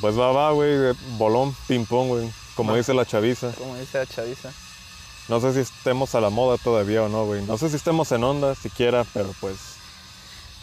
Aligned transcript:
Pues 0.00 0.18
va, 0.18 0.32
va, 0.32 0.52
güey, 0.52 0.94
bolón, 1.16 1.54
ping-pong, 1.66 2.08
güey. 2.08 2.30
Como 2.54 2.72
Va. 2.72 2.78
dice 2.78 2.94
la 2.94 3.04
chaviza. 3.04 3.52
Como 3.52 3.76
dice 3.76 3.98
la 3.98 4.06
chaviza. 4.06 4.50
No 5.28 5.40
sé 5.40 5.52
si 5.52 5.60
estemos 5.60 6.14
a 6.14 6.20
la 6.20 6.30
moda 6.30 6.56
todavía 6.56 7.02
o 7.02 7.08
no, 7.08 7.26
güey. 7.26 7.42
No 7.44 7.58
sé 7.58 7.68
si 7.68 7.76
estemos 7.76 8.10
en 8.12 8.24
onda 8.24 8.54
siquiera, 8.54 9.04
pero 9.12 9.30
pues. 9.40 9.56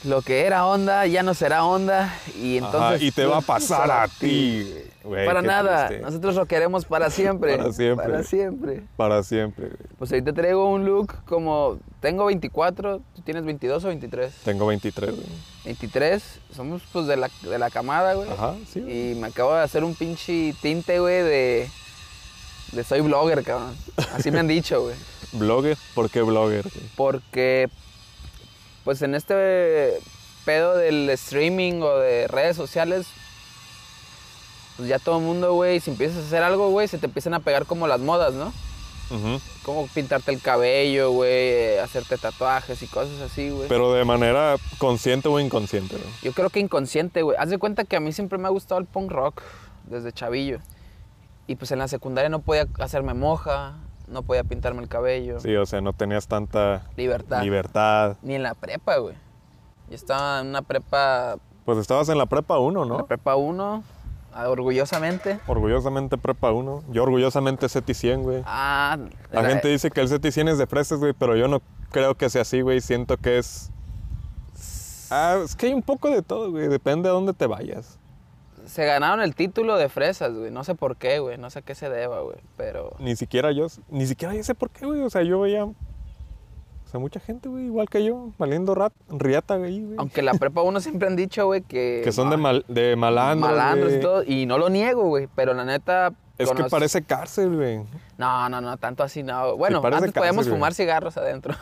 Lo 0.04 0.22
que 0.22 0.46
era 0.46 0.68
onda 0.68 1.08
ya 1.08 1.24
no 1.24 1.34
será 1.34 1.66
onda 1.66 2.14
y 2.40 2.60
ajá, 2.60 2.68
entonces... 2.68 3.02
y 3.02 3.12
te 3.12 3.26
va 3.26 3.38
a 3.38 3.42
pasar 3.42 3.90
a 3.90 4.08
ti, 4.08 4.72
güey. 5.04 5.26
Para 5.26 5.42
nada, 5.42 5.88
triste. 5.88 6.06
nosotros 6.06 6.36
lo 6.36 6.46
queremos 6.46 6.86
para 6.86 7.10
siempre. 7.10 7.58
Para 7.58 7.72
siempre. 7.72 8.06
Para 8.06 8.24
siempre. 8.24 8.84
Para 8.98 9.24
siempre, 9.24 9.66
güey. 9.68 9.90
Pues 9.98 10.12
ahorita 10.12 10.34
traigo 10.34 10.70
un 10.70 10.86
look 10.86 11.24
como... 11.26 11.80
Tengo 12.02 12.26
24, 12.26 13.02
¿tú 13.16 13.22
tienes 13.24 13.46
22 13.46 13.84
o 13.84 13.88
23? 13.88 14.32
Tengo 14.44 14.68
23, 14.68 15.10
güey. 15.10 15.28
23, 15.66 16.40
somos 16.56 16.84
pues 16.92 17.08
de 17.08 17.18
la, 17.18 17.32
de 17.42 17.58
la 17.58 17.72
camada, 17.72 18.14
güey. 18.14 18.30
Ajá, 18.30 18.54
sí. 18.72 18.80
Y 18.82 19.16
me 19.16 19.28
acabo 19.28 19.56
de 19.56 19.62
hacer 19.62 19.84
un 19.84 19.96
pinche 19.96 20.54
tinte, 20.62 21.00
güey, 21.00 21.24
de... 21.24 21.70
De 22.74 22.84
soy 22.84 23.02
blogger, 23.02 23.44
cabrón. 23.44 23.76
Así 24.14 24.30
me 24.30 24.40
han 24.40 24.48
dicho, 24.48 24.84
güey. 24.84 24.96
¿Blogger? 25.34 25.78
¿Por 25.94 26.10
qué 26.10 26.22
blogger? 26.22 26.66
Porque, 26.96 27.70
pues 28.86 29.02
en 29.02 29.16
este 29.16 30.00
pedo 30.46 30.78
del 30.78 31.10
streaming 31.10 31.82
o 31.82 31.98
de 31.98 32.28
redes 32.30 32.56
sociales, 32.56 33.08
pues 34.78 34.88
ya 34.88 35.00
todo 35.00 35.18
el 35.18 35.24
mundo, 35.24 35.54
güey, 35.54 35.82
si 35.82 35.92
empiezas 35.92 36.24
a 36.24 36.28
hacer 36.28 36.44
algo, 36.44 36.70
güey, 36.70 36.88
se 36.88 36.98
te 36.98 37.08
empiezan 37.08 37.34
a 37.34 37.42
pegar 37.42 37.66
como 37.66 37.88
las 37.88 38.00
modas, 38.00 38.34
¿no? 38.34 38.54
Como 39.64 39.88
pintarte 39.88 40.32
el 40.32 40.42
cabello, 40.42 41.12
güey, 41.12 41.78
hacerte 41.78 42.18
tatuajes 42.18 42.82
y 42.82 42.88
cosas 42.88 43.20
así, 43.22 43.50
güey. 43.50 43.68
Pero 43.68 43.94
de 43.94 44.04
manera 44.04 44.56
consciente 44.78 45.28
o 45.28 45.40
inconsciente, 45.40 45.96
güey. 45.96 46.10
Yo 46.24 46.32
creo 46.34 46.50
que 46.50 46.60
inconsciente, 46.60 47.22
güey. 47.22 47.38
Haz 47.40 47.50
de 47.50 47.58
cuenta 47.58 47.84
que 47.84 47.96
a 47.96 48.00
mí 48.00 48.14
siempre 48.14 48.38
me 48.38 48.48
ha 48.48 48.52
gustado 48.52 48.80
el 48.80 48.88
punk 48.88 49.12
rock 49.12 49.42
desde 49.84 50.12
chavillo. 50.12 50.60
Y 51.48 51.56
pues 51.56 51.72
en 51.72 51.80
la 51.80 51.88
secundaria 51.88 52.30
no 52.30 52.40
podía 52.40 52.68
hacerme 52.80 53.14
moja, 53.14 53.76
no 54.08 54.22
podía 54.24 54.44
pintarme 54.44 54.82
el 54.82 54.88
cabello. 54.88 55.40
Sí, 55.40 55.56
o 55.56 55.66
sea, 55.66 55.82
no 55.82 55.94
tenías 55.94 56.28
tanta 56.28 56.84
Libertad. 56.96 57.42
libertad. 57.44 58.18
Ni 58.22 58.36
en 58.36 58.44
la 58.44 58.54
prepa, 58.54 58.98
güey. 58.98 59.16
Yo 59.90 59.96
estaba 59.96 60.42
en 60.42 60.48
una 60.48 60.62
prepa, 60.62 61.38
Pues 61.66 61.78
estabas 61.78 62.10
en 62.10 62.18
la 62.18 62.26
prepa 62.26 62.58
1, 62.60 62.86
la 62.86 62.98
¿no? 62.98 63.06
prepa 63.06 63.36
1, 63.36 63.84
ah, 64.34 64.50
orgullosamente. 64.50 65.40
Orgullosamente 65.48 66.18
prepa 66.18 66.52
1. 66.52 66.84
Yo 66.92 67.04
orgullosamente 67.04 67.70
CETI 67.70 67.94
100, 67.94 68.24
güey. 68.24 68.44
Ah, 68.46 68.98
La 69.32 69.44
gente 69.46 69.68
dice 69.68 69.92
que 69.92 70.02
el 70.02 70.10
CETI 70.10 70.32
100 70.32 70.48
es 70.50 70.58
de 70.58 70.68
fresas, 70.68 71.00
güey, 71.00 71.14
pero 71.14 71.36
yo 71.36 71.48
no 71.48 71.62
creo 71.92 72.16
que 72.16 72.30
sea 72.30 72.42
así, 72.44 72.62
güey. 72.62 72.82
Siento 72.82 73.18
que 73.18 73.38
es... 73.38 73.70
Ah, 75.12 75.38
es 75.46 75.56
que 75.56 75.68
hay 75.68 75.74
un 75.74 75.84
poco 75.84 76.10
de 76.10 76.22
todo, 76.24 76.50
güey. 76.52 76.68
Depende 76.68 77.08
a 77.10 77.12
dónde 77.12 77.34
te 77.34 77.46
vayas. 77.46 78.00
Se 78.66 78.86
ganaron 78.86 79.22
el 79.22 79.36
título 79.36 79.78
de 79.78 79.90
fresas, 79.90 80.34
güey. 80.34 80.52
No 80.52 80.64
sé 80.64 80.76
por 80.76 80.98
qué, 80.98 81.20
güey. 81.20 81.38
No 81.38 81.50
sé 81.50 81.60
a 81.60 81.62
qué 81.62 81.76
se 81.76 81.90
deba, 81.90 82.22
güey. 82.22 82.38
Pero 82.58 82.96
Ni 83.00 83.16
siquiera 83.16 83.52
yo, 83.52 83.68
ni 83.90 84.06
siquiera 84.08 84.34
yo 84.34 84.44
sé 84.44 84.56
por 84.56 84.70
qué, 84.70 84.86
güey. 84.86 85.02
O 85.02 85.10
sea, 85.10 85.24
yo 85.24 85.40
veía... 85.40 85.66
O 85.66 85.74
sea, 86.88 87.00
mucha 87.00 87.20
gente, 87.20 87.50
güey, 87.50 87.66
igual 87.66 87.90
que 87.90 88.06
yo, 88.06 88.30
valiendo 88.38 88.76
rat, 88.76 88.94
riata, 89.10 89.58
güey. 89.58 89.82
güey. 89.84 89.96
aunque 89.98 90.22
la 90.22 90.34
prepa 90.36 90.62
1 90.62 90.80
siempre 90.82 91.08
han 91.08 91.16
dicho, 91.16 91.46
güey, 91.48 91.62
que... 91.62 92.02
Que 92.04 92.12
son 92.12 92.30
de, 92.30 92.38
mal, 92.38 92.64
de 92.68 92.96
malandros, 92.96 93.52
malandros 93.52 93.94
y 93.94 94.00
todo. 94.00 94.24
Y 94.24 94.46
no 94.46 94.58
lo 94.58 94.70
niego, 94.70 95.04
güey. 95.08 95.28
Pero 95.36 95.54
la 95.54 95.66
neta... 95.66 96.14
Es 96.38 96.52
que 96.52 96.64
parece 96.66 97.02
cárcel, 97.02 97.56
güey. 97.56 97.82
No, 98.18 98.50
no, 98.50 98.62
no, 98.62 98.78
tanto 98.78 99.04
así 99.04 99.24
no. 99.24 99.56
Bueno, 99.58 99.82
parece 99.82 100.06
antes 100.06 100.14
podíamos 100.14 100.46
güey. 100.46 100.56
fumar 100.58 100.74
cigarros 100.74 101.18
adentro. 101.18 101.56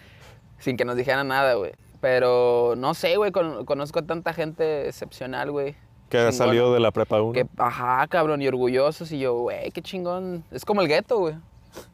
Sin 0.58 0.76
que 0.76 0.84
nos 0.84 0.96
dijeran 0.96 1.28
nada, 1.28 1.54
güey. 1.54 1.72
Pero 2.00 2.74
no 2.76 2.94
sé, 2.94 3.16
güey. 3.16 3.30
con- 3.32 3.64
conozco 3.64 3.98
a 3.98 4.02
tanta 4.02 4.32
gente 4.32 4.88
excepcional, 4.88 5.50
güey. 5.50 5.76
Que 6.12 6.18
ha 6.18 6.32
salido 6.32 6.72
de 6.74 6.80
la 6.80 6.90
prepa 6.90 7.20
1. 7.22 7.32
Que, 7.32 7.46
ajá, 7.56 8.06
cabrón, 8.08 8.42
y 8.42 8.48
orgullosos. 8.48 9.10
Y 9.12 9.18
yo, 9.18 9.34
güey, 9.34 9.70
qué 9.70 9.80
chingón. 9.82 10.44
Es 10.50 10.64
como 10.64 10.80
el 10.82 10.88
gueto, 10.88 11.18
güey. 11.18 11.34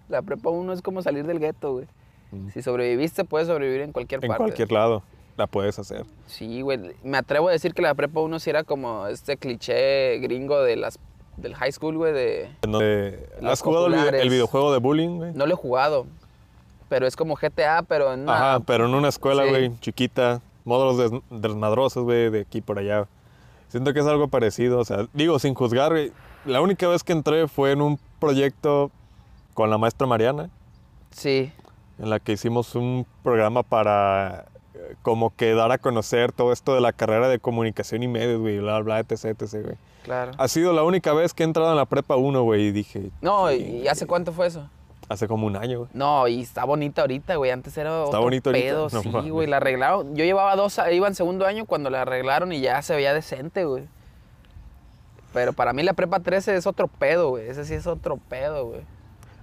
La 0.08 0.22
prepa 0.22 0.50
1 0.50 0.72
es 0.72 0.82
como 0.82 1.02
salir 1.02 1.26
del 1.26 1.38
gueto, 1.38 1.72
güey. 1.74 1.86
Mm. 2.32 2.48
Si 2.50 2.62
sobreviviste, 2.62 3.24
puedes 3.24 3.48
sobrevivir 3.48 3.82
en 3.82 3.92
cualquier 3.92 4.22
En 4.24 4.28
parte. 4.28 4.42
cualquier 4.44 4.72
lado 4.72 5.02
la 5.36 5.46
puedes 5.46 5.78
hacer. 5.78 6.04
Sí, 6.26 6.62
güey. 6.62 6.80
Me 7.04 7.16
atrevo 7.16 7.48
a 7.48 7.52
decir 7.52 7.72
que 7.74 7.80
la 7.82 7.94
prepa 7.94 8.20
1 8.20 8.38
sí 8.40 8.50
era 8.50 8.64
como 8.64 9.06
este 9.06 9.36
cliché 9.36 10.18
gringo 10.18 10.60
de 10.62 10.74
las, 10.76 10.98
del 11.36 11.54
high 11.54 11.70
school, 11.70 11.96
güey, 11.96 12.12
de... 12.12 12.48
En 12.62 13.46
¿Has 13.46 13.62
jugado 13.62 13.86
el, 13.86 13.92
vide- 13.92 13.98
populares. 14.00 14.22
el 14.22 14.30
videojuego 14.30 14.72
de 14.72 14.78
bullying, 14.80 15.16
güey? 15.18 15.32
No 15.32 15.46
lo 15.46 15.52
he 15.52 15.56
jugado, 15.56 16.06
pero 16.88 17.06
es 17.06 17.14
como 17.14 17.36
GTA, 17.36 17.82
pero 17.86 18.12
en 18.12 18.22
una... 18.22 18.34
Ajá, 18.34 18.60
pero 18.66 18.86
en 18.86 18.94
una 18.94 19.08
escuela, 19.08 19.44
Sí. 19.44 19.48
güey, 19.50 19.78
chiquita, 19.78 20.40
módulos 20.64 20.98
des- 21.12 21.20
desmadrosos, 21.30 22.02
güey, 22.02 22.30
de 22.30 22.40
aquí 22.40 22.60
por 22.60 22.80
allá. 22.80 23.06
Siento 23.68 23.92
que 23.92 24.00
es 24.00 24.06
algo 24.06 24.28
parecido, 24.28 24.78
o 24.78 24.84
sea, 24.84 25.06
digo, 25.12 25.38
sin 25.38 25.54
juzgar. 25.54 25.92
La 26.44 26.60
única 26.60 26.88
vez 26.88 27.04
que 27.04 27.12
entré 27.12 27.48
fue 27.48 27.72
en 27.72 27.82
un 27.82 27.98
proyecto 28.18 28.90
con 29.54 29.70
la 29.70 29.78
maestra 29.78 30.06
Mariana, 30.06 30.50
Sí, 31.10 31.50
en 31.98 32.10
la 32.10 32.20
que 32.20 32.32
hicimos 32.32 32.74
un 32.74 33.06
programa 33.22 33.62
para 33.62 34.44
eh, 34.74 34.94
como 35.02 35.34
que 35.34 35.54
dar 35.54 35.72
a 35.72 35.78
conocer 35.78 36.32
todo 36.32 36.52
esto 36.52 36.74
de 36.74 36.80
la 36.80 36.92
carrera 36.92 37.28
de 37.28 37.38
comunicación 37.38 38.02
y 38.02 38.08
medios, 38.08 38.40
güey, 38.40 38.58
bla, 38.58 38.78
bla, 38.80 39.00
etc, 39.00 39.24
etc, 39.24 39.52
güey. 39.64 39.76
claro. 40.04 40.32
Ha 40.38 40.48
sido 40.48 40.72
la 40.72 40.84
única 40.84 41.12
vez 41.12 41.34
que 41.34 41.42
he 41.42 41.46
entrado 41.46 41.70
en 41.70 41.76
la 41.76 41.86
prepa 41.86 42.16
1, 42.16 42.42
güey, 42.42 42.66
y 42.68 42.72
dije, 42.72 43.10
No, 43.20 43.50
¿y 43.52 43.88
hace 43.88 44.06
cuánto 44.06 44.32
fue 44.32 44.46
eso? 44.46 44.68
Hace 45.08 45.26
como 45.28 45.46
un 45.46 45.56
año, 45.56 45.80
güey. 45.80 45.90
No, 45.94 46.28
y 46.28 46.42
está 46.42 46.64
bonita 46.64 47.02
ahorita, 47.02 47.36
güey. 47.36 47.50
Antes 47.50 47.76
era 47.76 47.90
¿Está 47.90 48.08
otro 48.08 48.22
bonito 48.22 48.52
pedo, 48.52 48.90
sí, 49.22 49.30
güey. 49.30 49.46
La 49.46 49.58
arreglaron. 49.58 50.14
Yo 50.14 50.24
llevaba 50.24 50.54
dos, 50.56 50.78
iba 50.90 51.08
en 51.08 51.14
segundo 51.14 51.46
año 51.46 51.64
cuando 51.66 51.90
la 51.90 52.02
arreglaron 52.02 52.52
y 52.52 52.60
ya 52.60 52.82
se 52.82 52.94
veía 52.94 53.14
decente, 53.14 53.64
güey. 53.64 53.84
Pero 55.32 55.52
para 55.52 55.72
mí 55.72 55.82
la 55.82 55.92
prepa 55.92 56.20
13 56.20 56.56
es 56.56 56.66
otro 56.66 56.88
pedo, 56.88 57.30
güey. 57.30 57.48
Ese 57.48 57.64
sí 57.64 57.74
es 57.74 57.86
otro 57.86 58.16
pedo, 58.16 58.66
güey. 58.66 58.80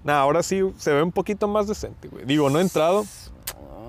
Nah, 0.03 0.19
ahora 0.19 0.43
sí 0.43 0.61
se 0.77 0.93
ve 0.93 1.01
un 1.01 1.11
poquito 1.11 1.47
más 1.47 1.67
decente, 1.67 2.07
güey. 2.07 2.25
Digo, 2.25 2.49
no 2.49 2.59
he 2.59 2.61
entrado, 2.61 3.05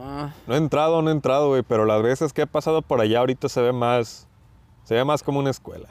Ah, 0.09 0.31
no 0.47 0.55
he 0.55 0.59
entrado, 0.59 1.03
no 1.03 1.11
he 1.11 1.13
entrado, 1.13 1.49
güey, 1.49 1.63
pero 1.63 1.85
las 1.85 2.01
veces 2.01 2.33
que 2.33 2.43
he 2.43 2.47
pasado 2.47 2.81
por 2.81 3.01
allá 3.01 3.19
ahorita 3.19 3.49
se 3.49 3.61
ve 3.61 3.73
más, 3.73 4.29
se 4.85 4.95
ve 4.95 5.05
más 5.05 5.23
como 5.23 5.41
una 5.41 5.51
escuela. 5.51 5.89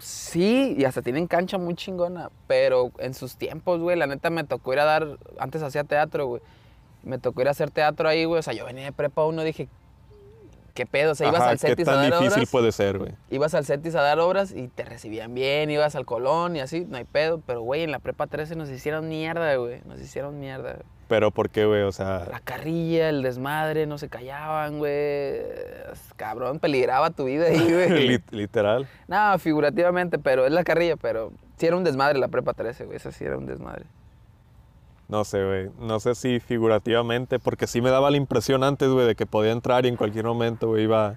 Sí, 0.00 0.74
y 0.78 0.84
hasta 0.84 1.02
tienen 1.02 1.26
cancha 1.26 1.58
muy 1.58 1.74
chingona. 1.74 2.30
Pero 2.46 2.92
en 2.98 3.14
sus 3.14 3.36
tiempos, 3.36 3.80
güey, 3.80 3.96
la 3.96 4.06
neta 4.06 4.30
me 4.30 4.44
tocó 4.44 4.72
ir 4.72 4.80
a 4.80 4.84
dar. 4.84 5.18
Antes 5.38 5.62
hacía 5.62 5.84
teatro, 5.84 6.26
güey. 6.26 6.42
Me 7.02 7.18
tocó 7.18 7.40
ir 7.42 7.48
a 7.48 7.52
hacer 7.52 7.70
teatro 7.70 8.08
ahí, 8.08 8.24
güey. 8.24 8.40
O 8.40 8.42
sea, 8.42 8.54
yo 8.54 8.64
venía 8.66 8.84
de 8.84 8.92
prepa 8.92 9.24
1 9.24 9.42
dije, 9.42 9.68
¿qué 10.74 10.86
pedo? 10.86 11.12
O 11.12 11.14
sea, 11.14 11.28
ibas 11.28 11.42
al 11.42 11.58
¿Qué 11.58 11.68
Cetis 11.68 11.88
a 11.88 11.92
tan 11.92 12.02
dar 12.10 12.20
difícil 12.20 12.38
obras. 12.42 12.50
puede 12.50 12.72
ser, 12.72 12.98
güey? 12.98 13.12
ibas 13.30 13.54
al 13.54 13.64
CETIS 13.64 13.94
a 13.94 14.02
dar 14.02 14.18
obras 14.20 14.52
y 14.52 14.68
te 14.68 14.84
recibían 14.84 15.34
bien, 15.34 15.70
ibas 15.70 15.94
al 15.96 16.06
Colón 16.06 16.56
y 16.56 16.60
así, 16.60 16.84
no 16.84 16.96
hay 16.96 17.04
pedo. 17.04 17.40
Pero, 17.46 17.62
güey, 17.62 17.82
en 17.82 17.90
la 17.90 17.98
prepa 17.98 18.26
13 18.26 18.56
nos 18.56 18.70
hicieron 18.70 19.08
mierda, 19.08 19.54
güey. 19.56 19.80
Nos 19.86 20.00
hicieron 20.00 20.38
mierda. 20.38 20.74
güey. 20.74 20.97
Pero 21.08 21.30
¿por 21.30 21.48
qué, 21.48 21.64
güey? 21.64 21.82
O 21.82 21.92
sea, 21.92 22.26
La 22.30 22.40
carrilla, 22.40 23.08
el 23.08 23.22
desmadre, 23.22 23.86
no 23.86 23.96
se 23.98 24.08
callaban, 24.10 24.78
güey. 24.78 25.40
Cabrón, 26.16 26.58
peligraba 26.58 27.10
tu 27.10 27.24
vida 27.24 27.46
ahí, 27.46 27.58
güey. 27.72 28.08
lit- 28.08 28.30
literal. 28.30 28.86
no, 29.08 29.38
figurativamente, 29.38 30.18
pero 30.18 30.44
es 30.46 30.52
la 30.52 30.64
carrilla, 30.64 30.96
pero 30.96 31.32
sí 31.56 31.66
era 31.66 31.76
un 31.76 31.84
desmadre 31.84 32.18
la 32.18 32.28
prepa 32.28 32.52
13, 32.52 32.84
güey. 32.84 32.96
Eso 32.98 33.10
sí 33.10 33.24
era 33.24 33.38
un 33.38 33.46
desmadre. 33.46 33.86
No 35.08 35.24
sé, 35.24 35.42
güey. 35.42 35.70
No 35.80 35.98
sé 36.00 36.14
si 36.14 36.38
figurativamente, 36.40 37.38
porque 37.38 37.66
sí 37.66 37.80
me 37.80 37.88
daba 37.88 38.10
la 38.10 38.18
impresión 38.18 38.62
antes, 38.62 38.90
güey, 38.90 39.06
de 39.06 39.14
que 39.14 39.24
podía 39.24 39.52
entrar 39.52 39.86
y 39.86 39.88
en 39.88 39.96
cualquier 39.96 40.26
momento, 40.26 40.68
güey, 40.68 40.82
iba 40.84 41.16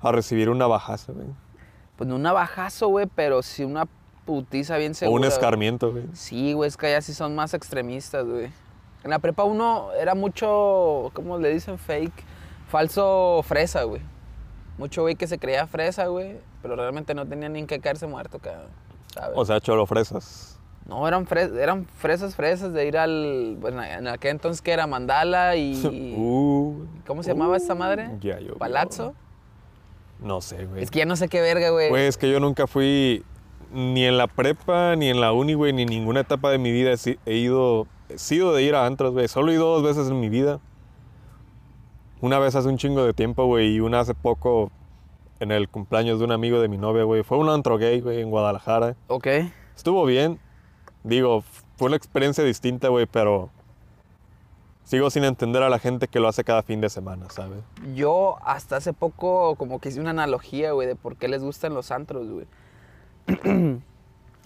a 0.00 0.10
recibir 0.12 0.50
una 0.50 0.66
bajaza, 0.66 1.12
güey. 1.12 1.28
Pues 1.96 2.08
no 2.08 2.16
un 2.16 2.22
navajazo, 2.22 2.88
güey, 2.88 3.06
pero 3.14 3.40
sí 3.42 3.62
una 3.62 3.86
putiza 4.24 4.76
bien 4.78 4.90
O 4.90 4.94
segura. 4.96 5.14
un 5.14 5.20
güey. 5.20 5.28
escarmiento, 5.32 5.92
güey. 5.92 6.04
Sí, 6.14 6.52
güey, 6.54 6.66
es 6.66 6.76
que 6.76 6.86
allá 6.88 7.00
sí 7.00 7.14
son 7.14 7.36
más 7.36 7.54
extremistas, 7.54 8.26
güey. 8.26 8.50
En 9.04 9.10
la 9.10 9.18
prepa 9.18 9.44
uno 9.44 9.88
era 10.00 10.14
mucho, 10.14 11.10
¿cómo 11.14 11.38
le 11.38 11.50
dicen? 11.52 11.78
Fake. 11.78 12.12
Falso 12.68 13.42
fresa, 13.44 13.82
güey. 13.84 14.00
Mucho 14.78 15.02
güey 15.02 15.14
que 15.16 15.26
se 15.26 15.38
creía 15.38 15.66
fresa, 15.66 16.06
güey. 16.06 16.36
Pero 16.62 16.76
realmente 16.76 17.14
no 17.14 17.26
tenía 17.26 17.48
ni 17.48 17.58
en 17.60 17.66
qué 17.66 17.80
caerse 17.80 18.06
muerto, 18.06 18.38
cabrón. 18.38 18.68
¿sabes? 19.12 19.36
O 19.36 19.44
sea, 19.44 19.60
cholo 19.60 19.84
fresas. 19.86 20.58
no, 20.86 21.06
eran, 21.06 21.26
fres- 21.26 21.54
eran 21.56 21.84
fresas, 21.86 22.34
fresas 22.34 22.72
de 22.72 22.86
ir 22.86 22.96
al... 22.96 23.56
Bueno, 23.60 23.82
en 23.84 24.08
aquel 24.08 24.30
entonces 24.32 24.62
que 24.62 24.72
era 24.72 24.86
Mandala 24.86 25.56
y... 25.56 26.14
Uh, 26.16 26.86
¿Cómo 27.06 27.22
se 27.22 27.30
llamaba 27.32 27.56
esta 27.56 27.74
madre? 27.74 28.08
Ya 28.20 28.38
yo. 28.40 28.54
¿Palazzo? 28.56 29.14
No 30.20 30.40
sé, 30.40 30.64
güey. 30.66 30.82
Es 30.82 30.90
que 30.90 31.00
ya 31.00 31.04
no 31.06 31.16
sé 31.16 31.28
qué 31.28 31.40
verga, 31.40 31.70
güey. 31.70 31.88
Güey, 31.88 32.06
es 32.06 32.16
que 32.16 32.30
yo 32.30 32.38
nunca 32.40 32.66
fui 32.66 33.24
ni 33.72 34.04
en 34.04 34.16
la 34.18 34.28
prepa, 34.28 34.94
ni 34.96 35.08
en 35.08 35.20
la 35.20 35.32
uni, 35.32 35.54
güey, 35.54 35.72
ni 35.72 35.82
en 35.82 35.88
ninguna 35.88 36.20
etapa 36.20 36.50
de 36.50 36.58
mi 36.58 36.70
vida 36.72 36.92
he, 37.26 37.34
ido, 37.34 37.86
sido 38.18 38.54
de 38.54 38.62
ir 38.62 38.74
a 38.74 38.86
antros, 38.86 39.12
güey. 39.12 39.28
Solo 39.28 39.50
he 39.50 39.54
ido 39.54 39.66
dos 39.66 39.82
veces 39.82 40.10
en 40.10 40.20
mi 40.20 40.28
vida. 40.28 40.60
Una 42.20 42.38
vez 42.38 42.54
hace 42.54 42.68
un 42.68 42.78
chingo 42.78 43.04
de 43.04 43.12
tiempo, 43.12 43.46
güey, 43.46 43.74
y 43.74 43.80
una 43.80 44.00
hace 44.00 44.14
poco 44.14 44.70
en 45.40 45.50
el 45.50 45.68
cumpleaños 45.68 46.20
de 46.20 46.24
un 46.24 46.32
amigo 46.32 46.60
de 46.60 46.68
mi 46.68 46.78
novia, 46.78 47.02
güey. 47.02 47.24
Fue 47.24 47.36
un 47.36 47.48
antro 47.48 47.78
gay, 47.78 48.00
güey, 48.00 48.20
en 48.20 48.30
Guadalajara. 48.30 48.94
Ok. 49.08 49.26
Estuvo 49.74 50.04
bien. 50.04 50.38
Digo, 51.02 51.42
fue 51.76 51.88
una 51.88 51.96
experiencia 51.96 52.44
distinta, 52.44 52.88
güey, 52.88 53.06
pero 53.06 53.50
sigo 54.84 55.10
sin 55.10 55.24
entender 55.24 55.62
a 55.62 55.68
la 55.68 55.80
gente 55.80 56.06
que 56.06 56.20
lo 56.20 56.28
hace 56.28 56.44
cada 56.44 56.62
fin 56.62 56.80
de 56.80 56.90
semana, 56.90 57.26
Yo 57.94 58.36
hasta 58.44 58.76
hace 58.76 58.92
poco 58.92 59.56
como 59.56 59.80
que 59.80 59.88
hice 59.88 60.00
una 60.00 60.10
analogía, 60.10 60.72
güey, 60.72 60.86
de 60.86 60.94
por 60.94 61.16
qué 61.16 61.26
les 61.26 61.42
gustan 61.42 61.74
los 61.74 61.90
antros, 61.90 62.28
güey. 62.28 62.46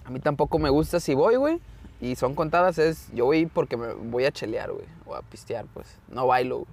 a 0.05 0.09
mí 0.09 0.19
tampoco 0.19 0.57
me 0.57 0.69
gusta 0.69 0.99
si 0.99 1.13
voy, 1.13 1.35
güey. 1.35 1.59
Y 1.99 2.15
son 2.15 2.35
contadas, 2.35 2.77
es. 2.77 3.09
Yo 3.13 3.25
voy 3.25 3.45
porque 3.47 3.75
me 3.77 3.93
voy 3.93 4.25
a 4.25 4.31
chelear, 4.31 4.71
güey. 4.71 4.85
O 5.05 5.15
a 5.15 5.21
pistear, 5.23 5.65
pues. 5.73 5.97
No 6.09 6.27
bailo, 6.27 6.57
güey. 6.59 6.69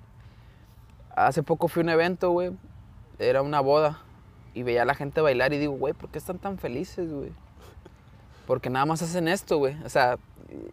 Hace 1.16 1.42
poco 1.42 1.68
fui 1.68 1.80
a 1.80 1.84
un 1.84 1.88
evento, 1.90 2.30
güey. 2.30 2.50
Era 3.18 3.42
una 3.42 3.60
boda. 3.60 4.00
Y 4.52 4.62
veía 4.62 4.82
a 4.82 4.84
la 4.84 4.94
gente 4.94 5.20
bailar 5.20 5.52
y 5.52 5.58
digo, 5.58 5.72
güey, 5.74 5.94
¿por 5.94 6.10
qué 6.10 6.18
están 6.18 6.38
tan 6.38 6.58
felices, 6.58 7.10
güey? 7.12 7.32
Porque 8.46 8.68
nada 8.70 8.84
más 8.86 9.00
hacen 9.02 9.26
esto, 9.28 9.58
güey. 9.58 9.76
O 9.84 9.88
sea. 9.88 10.18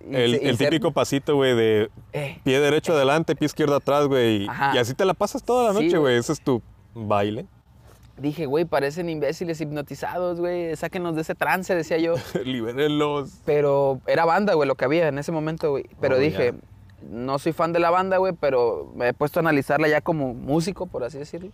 y 0.07 0.15
El, 0.15 0.31
se- 0.39 0.44
y 0.44 0.48
el 0.50 0.57
ser- 0.57 0.69
típico 0.69 0.92
pasito, 0.92 1.36
güey, 1.36 1.56
de 1.56 1.89
Eh, 2.13 2.39
pie 2.44 2.59
derecho 2.59 2.94
adelante, 2.94 3.36
pie 3.36 3.45
izquierdo 3.45 3.75
atrás, 3.75 4.07
güey. 4.07 4.44
y- 4.45 4.77
así 4.77 4.94
te 4.94 5.06
la 5.06 5.13
pasas 5.13 5.44
toda 5.44 5.63
la 5.69 5.74
noche, 5.74 5.88
güey. 5.89 6.00
güey. 6.01 6.18
Ese 6.18 6.33
es 6.33 6.42
tu 6.42 6.62
baile. 6.94 7.45
Dije, 8.21 8.45
güey, 8.45 8.65
parecen 8.65 9.09
imbéciles 9.09 9.59
hipnotizados, 9.59 10.39
güey. 10.39 10.75
Sáquenos 10.75 11.15
de 11.15 11.21
ese 11.21 11.35
trance, 11.35 11.73
decía 11.75 11.97
yo. 11.97 12.15
Libérenlos. 12.45 13.39
Pero 13.45 14.00
era 14.07 14.25
banda, 14.25 14.53
güey, 14.53 14.68
lo 14.68 14.75
que 14.75 14.85
había 14.85 15.07
en 15.07 15.18
ese 15.18 15.31
momento, 15.31 15.71
güey. 15.71 15.85
Pero 16.00 16.15
Oh, 16.15 16.19
dije, 16.19 16.53
no 17.09 17.39
soy 17.39 17.51
fan 17.53 17.73
de 17.73 17.79
la 17.79 17.89
banda, 17.89 18.18
güey, 18.18 18.33
pero 18.33 18.91
me 18.95 19.09
he 19.09 19.13
puesto 19.13 19.39
a 19.39 19.41
analizarla 19.41 19.88
ya 19.88 20.01
como 20.01 20.33
músico, 20.33 20.85
por 20.85 21.03
así 21.03 21.18
decirlo. 21.18 21.51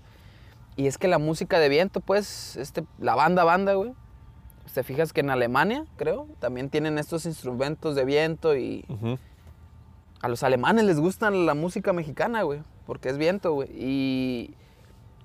Y 0.75 0.88
es 0.88 0.98
que 0.98 1.08
la 1.08 1.18
música 1.18 1.58
de 1.60 1.69
viento, 1.69 2.02
pues, 2.02 2.56
este, 2.58 2.84
la 3.00 3.16
banda, 3.16 3.44
banda, 3.44 3.74
güey. 3.74 3.94
Te 4.74 4.84
fijas 4.84 5.12
que 5.12 5.22
en 5.22 5.31
Alemania, 5.31 5.86
creo, 5.96 6.28
también 6.40 6.69
tienen 6.69 7.00
estos 7.00 7.25
instrumentos 7.25 7.96
de 7.96 8.06
viento 8.06 8.56
y 8.56 8.86
a 10.22 10.28
los 10.28 10.44
alemanes 10.44 10.86
les 10.86 11.00
gusta 11.00 11.31
la 11.31 11.56
música 11.56 11.94
mexicana, 11.94 12.44
güey, 12.44 12.62
porque 12.86 13.10
es 13.10 13.18
viento, 13.18 13.54
güey. 13.54 13.69
Y, 13.74 14.54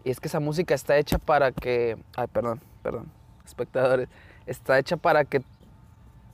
y 0.05 0.11
es 0.11 0.21
que 0.21 0.29
esa 0.29 0.41
música 0.41 0.75
está 0.75 0.97
hecha 0.97 1.19
para 1.19 1.53
que, 1.53 1.97
ay, 2.17 2.27
perdón, 2.33 2.61
perdón, 2.83 3.07
espectadores, 3.45 4.09
está 4.47 4.79
hecha 4.79 4.97
para 4.97 5.25
que 5.25 5.43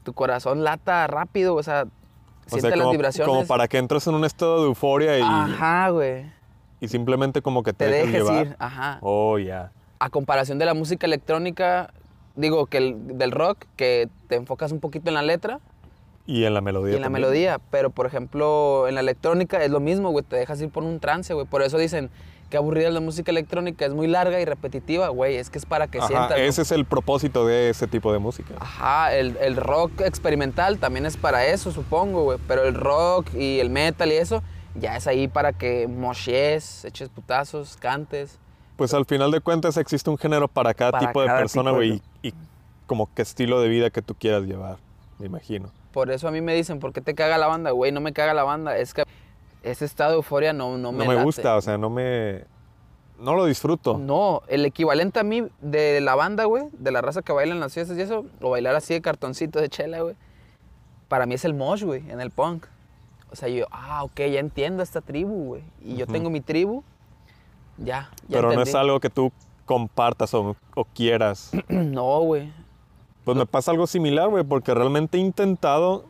tu 0.04 0.12
corazón 0.12 0.64
lata 0.64 1.06
rápido, 1.06 1.54
o 1.54 1.62
sea, 1.62 1.84
O 1.84 2.48
siente 2.50 2.68
sea, 2.68 2.76
las 2.76 2.84
como, 2.84 2.92
vibraciones. 2.92 3.28
como 3.28 3.46
para 3.46 3.68
que 3.68 3.78
entres 3.78 4.06
en 4.06 4.14
un 4.14 4.24
estado 4.24 4.60
de 4.62 4.66
euforia 4.68 5.18
y, 5.18 5.22
Ajá, 5.22 5.90
güey. 5.90 6.24
y 6.80 6.88
simplemente 6.88 7.42
como 7.42 7.62
que 7.62 7.72
te, 7.72 7.86
Te 7.86 7.90
dejes 7.90 8.12
llevar. 8.12 8.46
ir, 8.46 8.56
ajá. 8.58 8.98
Oh, 9.02 9.38
ya. 9.38 9.72
A 10.00 10.10
comparación 10.10 10.58
de 10.58 10.64
la 10.64 10.74
música 10.74 11.06
electrónica, 11.06 11.92
digo, 12.36 12.66
que 12.66 12.78
el, 12.78 13.18
del 13.18 13.32
rock, 13.32 13.64
que 13.76 14.08
te 14.28 14.36
enfocas 14.36 14.72
un 14.72 14.80
poquito 14.80 15.08
en 15.10 15.14
la 15.14 15.22
letra 15.22 15.58
Y 16.24 16.44
en 16.44 16.54
la 16.54 16.60
melodía 16.60 16.92
y 16.92 16.96
en 16.96 17.02
la 17.02 17.08
melodía, 17.10 17.58
pero 17.70 17.90
por 17.90 18.06
ejemplo, 18.06 18.86
en 18.88 18.94
la 18.94 19.00
electrónica 19.00 19.62
es 19.62 19.70
lo 19.70 19.80
mismo, 19.80 20.10
güey, 20.10 20.24
te 20.24 20.36
dejas 20.36 20.60
ir 20.62 20.70
por 20.70 20.84
un 20.84 21.00
trance, 21.00 21.34
güey. 21.34 21.46
Por 21.46 21.62
eso 21.62 21.76
dicen 21.78 22.10
que 22.50 22.56
aburrida 22.56 22.88
es 22.88 22.94
la 22.94 23.00
música 23.00 23.30
electrónica, 23.30 23.84
es 23.84 23.92
muy 23.92 24.06
larga 24.06 24.40
y 24.40 24.44
repetitiva, 24.44 25.08
güey, 25.08 25.36
es 25.36 25.50
que 25.50 25.58
es 25.58 25.66
para 25.66 25.86
que 25.88 25.98
Ajá, 25.98 26.06
sientas. 26.08 26.30
¿no? 26.30 26.36
ese 26.36 26.62
es 26.62 26.72
el 26.72 26.84
propósito 26.86 27.46
de 27.46 27.70
ese 27.70 27.86
tipo 27.86 28.12
de 28.12 28.18
música. 28.18 28.54
Ajá, 28.58 29.14
el, 29.14 29.36
el 29.38 29.56
rock 29.56 30.00
experimental 30.00 30.78
también 30.78 31.04
es 31.06 31.16
para 31.16 31.46
eso, 31.46 31.70
supongo, 31.72 32.24
güey. 32.24 32.38
Pero 32.48 32.64
el 32.64 32.74
rock 32.74 33.34
y 33.34 33.60
el 33.60 33.68
metal 33.70 34.10
y 34.10 34.14
eso, 34.16 34.42
ya 34.74 34.96
es 34.96 35.06
ahí 35.06 35.28
para 35.28 35.52
que 35.52 35.86
moshes, 35.88 36.84
eches 36.84 37.08
putazos, 37.10 37.76
cantes. 37.76 38.38
Pues 38.76 38.94
al 38.94 39.04
final 39.06 39.30
de 39.30 39.40
cuentas 39.40 39.76
existe 39.76 40.08
un 40.08 40.16
género 40.18 40.48
para 40.48 40.72
cada 40.72 40.92
Para 40.92 41.06
tipo 41.08 41.20
de 41.20 41.26
cada 41.26 41.38
persona, 41.40 41.70
tipo 41.70 41.80
de- 41.80 41.88
güey, 41.88 42.02
y, 42.22 42.28
y 42.28 42.34
como 42.86 43.08
qué 43.14 43.22
estilo 43.22 43.60
de 43.60 43.68
vida 43.68 43.90
que 43.90 44.02
tú 44.02 44.14
quieras 44.14 44.44
llevar, 44.44 44.76
me 45.18 45.26
imagino. 45.26 45.70
Por 45.92 46.10
eso 46.10 46.28
a 46.28 46.30
mí 46.30 46.40
me 46.40 46.54
dicen, 46.54 46.78
¿por 46.80 46.92
qué 46.92 47.00
te 47.00 47.14
caga 47.14 47.36
la 47.38 47.46
banda? 47.48 47.72
Güey, 47.72 47.92
no 47.92 48.00
me 48.00 48.12
caga 48.12 48.32
la 48.34 48.44
banda. 48.44 48.78
Es 48.78 48.94
que 48.94 49.02
ese 49.62 49.84
estado 49.84 50.10
de 50.10 50.16
euforia 50.16 50.52
no, 50.52 50.72
no 50.78 50.92
No 50.92 50.92
me 50.92 51.06
me, 51.08 51.14
late. 51.14 51.24
gusta, 51.24 51.56
o 51.56 51.60
sea, 51.60 51.76
no 51.78 51.90
me... 51.90 52.44
No 53.18 53.34
lo 53.34 53.46
disfruto. 53.46 53.98
No, 53.98 54.42
el 54.46 54.64
equivalente 54.64 55.18
a 55.18 55.24
mí 55.24 55.42
de 55.60 56.00
la 56.00 56.14
banda, 56.14 56.44
güey, 56.44 56.64
de 56.72 56.92
la 56.92 57.00
raza 57.00 57.22
que 57.22 57.32
baila 57.32 57.52
en 57.52 57.58
las 57.60 57.74
fiestas 57.74 57.98
y 57.98 58.00
eso, 58.02 58.24
o 58.40 58.50
bailar 58.50 58.76
así 58.76 58.94
de 58.94 59.00
cartoncito 59.02 59.60
de 59.60 59.68
chela, 59.68 60.00
güey, 60.02 60.14
para 61.08 61.26
mí 61.26 61.34
es 61.34 61.44
el 61.44 61.52
mosh, 61.54 61.82
güey, 61.82 62.08
en 62.10 62.20
el 62.20 62.30
punk. 62.30 62.66
O 63.32 63.34
sea, 63.36 63.48
yo, 63.48 63.66
ah, 63.72 64.04
ok, 64.04 64.16
ya 64.18 64.38
entiendo 64.38 64.82
esta 64.84 65.00
tribu, 65.00 65.46
güey. 65.46 65.62
Y 65.82 65.96
yo 65.96 66.04
Ujú. 66.04 66.12
tengo 66.12 66.30
mi 66.30 66.40
tribu, 66.40 66.84
ya, 67.76 68.08
ya 68.28 68.36
pero 68.40 68.52
no 68.52 68.62
es 68.62 68.74
algo 68.76 69.00
que 69.00 69.10
tú 69.10 69.32
compartas 69.66 70.32
o, 70.34 70.54
o 70.76 70.84
quieras. 70.84 71.50
No, 71.68 72.20
güey. 72.20 72.52
Pues 73.24 73.36
me 73.36 73.46
pasa 73.46 73.72
algo 73.72 73.86
similar, 73.88 74.28
güey, 74.28 74.44
porque 74.44 74.72
realmente 74.74 75.18
he 75.18 75.20
intentado 75.20 76.04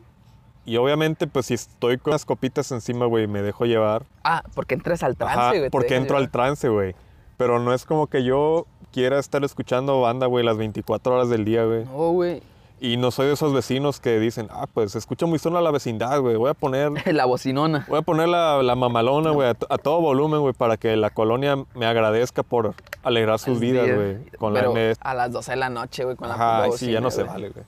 y 0.69 0.77
obviamente 0.77 1.25
pues 1.25 1.47
si 1.47 1.55
estoy 1.55 1.97
con 1.97 2.11
las 2.11 2.25
copitas 2.25 2.71
encima, 2.71 3.07
güey, 3.07 3.25
me 3.25 3.41
dejo 3.41 3.65
llevar. 3.65 4.03
Ah, 4.23 4.43
porque 4.53 4.75
entras 4.75 5.01
al 5.01 5.15
trance, 5.17 5.39
Ajá, 5.39 5.57
güey. 5.57 5.69
porque 5.71 5.95
entro 5.95 6.17
al 6.17 6.29
trance, 6.29 6.69
güey. 6.69 6.93
Pero 7.37 7.57
no 7.57 7.73
es 7.73 7.85
como 7.85 8.05
que 8.05 8.23
yo 8.23 8.67
quiera 8.91 9.17
estar 9.17 9.43
escuchando 9.43 9.99
banda, 10.01 10.27
güey, 10.27 10.45
las 10.45 10.57
24 10.57 11.15
horas 11.15 11.29
del 11.29 11.43
día, 11.43 11.65
güey. 11.65 11.85
No, 11.85 12.11
güey. 12.11 12.43
Y 12.79 12.97
no 12.97 13.09
soy 13.09 13.27
de 13.27 13.33
esos 13.33 13.51
vecinos 13.51 13.99
que 13.99 14.19
dicen, 14.19 14.47
ah, 14.51 14.67
pues 14.71 14.95
escucha 14.95 15.25
muy 15.25 15.39
sola 15.39 15.59
la 15.59 15.71
vecindad, 15.71 16.21
güey. 16.21 16.35
Voy 16.35 16.51
a 16.51 16.53
poner, 16.53 16.91
La 17.13 17.25
bocinona. 17.25 17.85
voy 17.89 17.97
a 17.97 18.01
poner 18.03 18.29
la, 18.29 18.61
la 18.61 18.75
mamalona, 18.75 19.31
güey, 19.31 19.49
a, 19.49 19.57
a 19.69 19.77
todo 19.79 19.99
volumen, 20.01 20.41
güey, 20.41 20.53
para 20.53 20.77
que 20.77 20.95
la 20.95 21.09
colonia 21.09 21.55
me 21.73 21.87
agradezca 21.87 22.43
por 22.43 22.75
alegrar 23.01 23.39
sus 23.39 23.59
vidas, 23.59 23.87
güey. 23.91 24.17
Pero 24.39 24.51
la 24.75 24.93
a 24.99 25.13
las 25.15 25.31
12 25.31 25.51
de 25.51 25.57
la 25.57 25.69
noche, 25.69 26.03
güey, 26.03 26.15
con 26.15 26.27
la 26.29 26.35
Ajá, 26.35 26.71
sí, 26.77 26.91
ya 26.91 27.01
no 27.01 27.09
se 27.09 27.23
vale, 27.23 27.49
güey. 27.49 27.65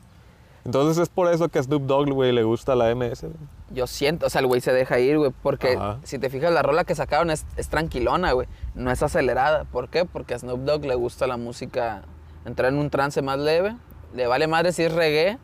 Entonces 0.65 0.97
es 1.01 1.09
por 1.09 1.27
eso 1.31 1.49
que 1.49 1.59
a 1.59 1.63
Snoop 1.63 1.83
Dogg, 1.83 2.09
güey, 2.11 2.31
le 2.31 2.43
gusta 2.43 2.75
la 2.75 2.93
MS. 2.93 3.25
Yo 3.71 3.87
siento, 3.87 4.27
o 4.27 4.29
sea, 4.29 4.41
el 4.41 4.47
güey 4.47 4.61
se 4.61 4.71
deja 4.73 4.99
ir, 4.99 5.17
güey, 5.17 5.31
porque 5.41 5.75
Ajá. 5.75 5.97
si 6.03 6.19
te 6.19 6.29
fijas, 6.29 6.51
la 6.53 6.61
rola 6.61 6.83
que 6.83 6.93
sacaron 6.93 7.31
es, 7.31 7.45
es 7.57 7.67
tranquilona, 7.69 8.31
güey, 8.33 8.47
no 8.75 8.91
es 8.91 9.01
acelerada. 9.01 9.63
¿Por 9.65 9.89
qué? 9.89 10.05
Porque 10.05 10.33
a 10.35 10.39
Snoop 10.39 10.59
Dogg 10.61 10.85
le 10.85 10.95
gusta 10.95 11.25
la 11.25 11.37
música, 11.37 12.03
entrar 12.45 12.71
en 12.71 12.79
un 12.79 12.89
trance 12.89 13.21
más 13.21 13.39
leve, 13.39 13.75
le 14.13 14.27
vale 14.27 14.45
madre 14.47 14.71
si 14.71 14.83
es 14.83 14.93
reggae, 14.93 15.37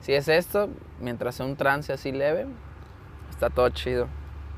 si 0.00 0.12
es 0.12 0.28
esto, 0.28 0.68
mientras 1.00 1.36
sea 1.36 1.46
un 1.46 1.56
trance 1.56 1.92
así 1.92 2.12
leve, 2.12 2.46
está 3.30 3.48
todo 3.50 3.68
chido. 3.70 4.06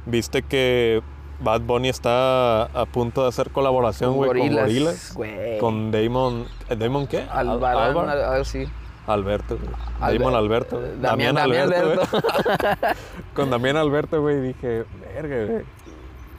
Viste 0.06 0.42
que 0.42 1.02
Bad 1.40 1.60
Bunny 1.62 1.88
está 1.88 2.64
a 2.64 2.86
punto 2.86 3.22
de 3.22 3.28
hacer 3.28 3.50
colaboración, 3.50 4.14
güey, 4.16 4.30
con 4.30 4.38
Gorillaz. 4.56 5.14
güey. 5.14 5.58
Con 5.58 5.90
Damon. 5.92 6.46
¿eh, 6.68 6.76
¿Damon 6.76 7.06
qué? 7.06 7.26
Al- 7.30 7.48
Albarán, 7.50 7.94
Albar- 7.94 8.08
al- 8.08 8.24
algo 8.24 8.42
así. 8.42 8.66
Alberto, 9.06 9.56
güey. 9.58 9.70
Alber- 10.00 10.18
Damon 10.18 10.34
Alberto. 10.34 10.78
güey. 10.78 11.00
Damián-. 11.00 11.38
Alberto. 11.38 12.02
con 13.34 13.50
Damián 13.50 13.76
Alberto, 13.76 14.20
güey, 14.20 14.40
dije, 14.40 14.84
verga, 15.14 15.46
güey. 15.52 15.64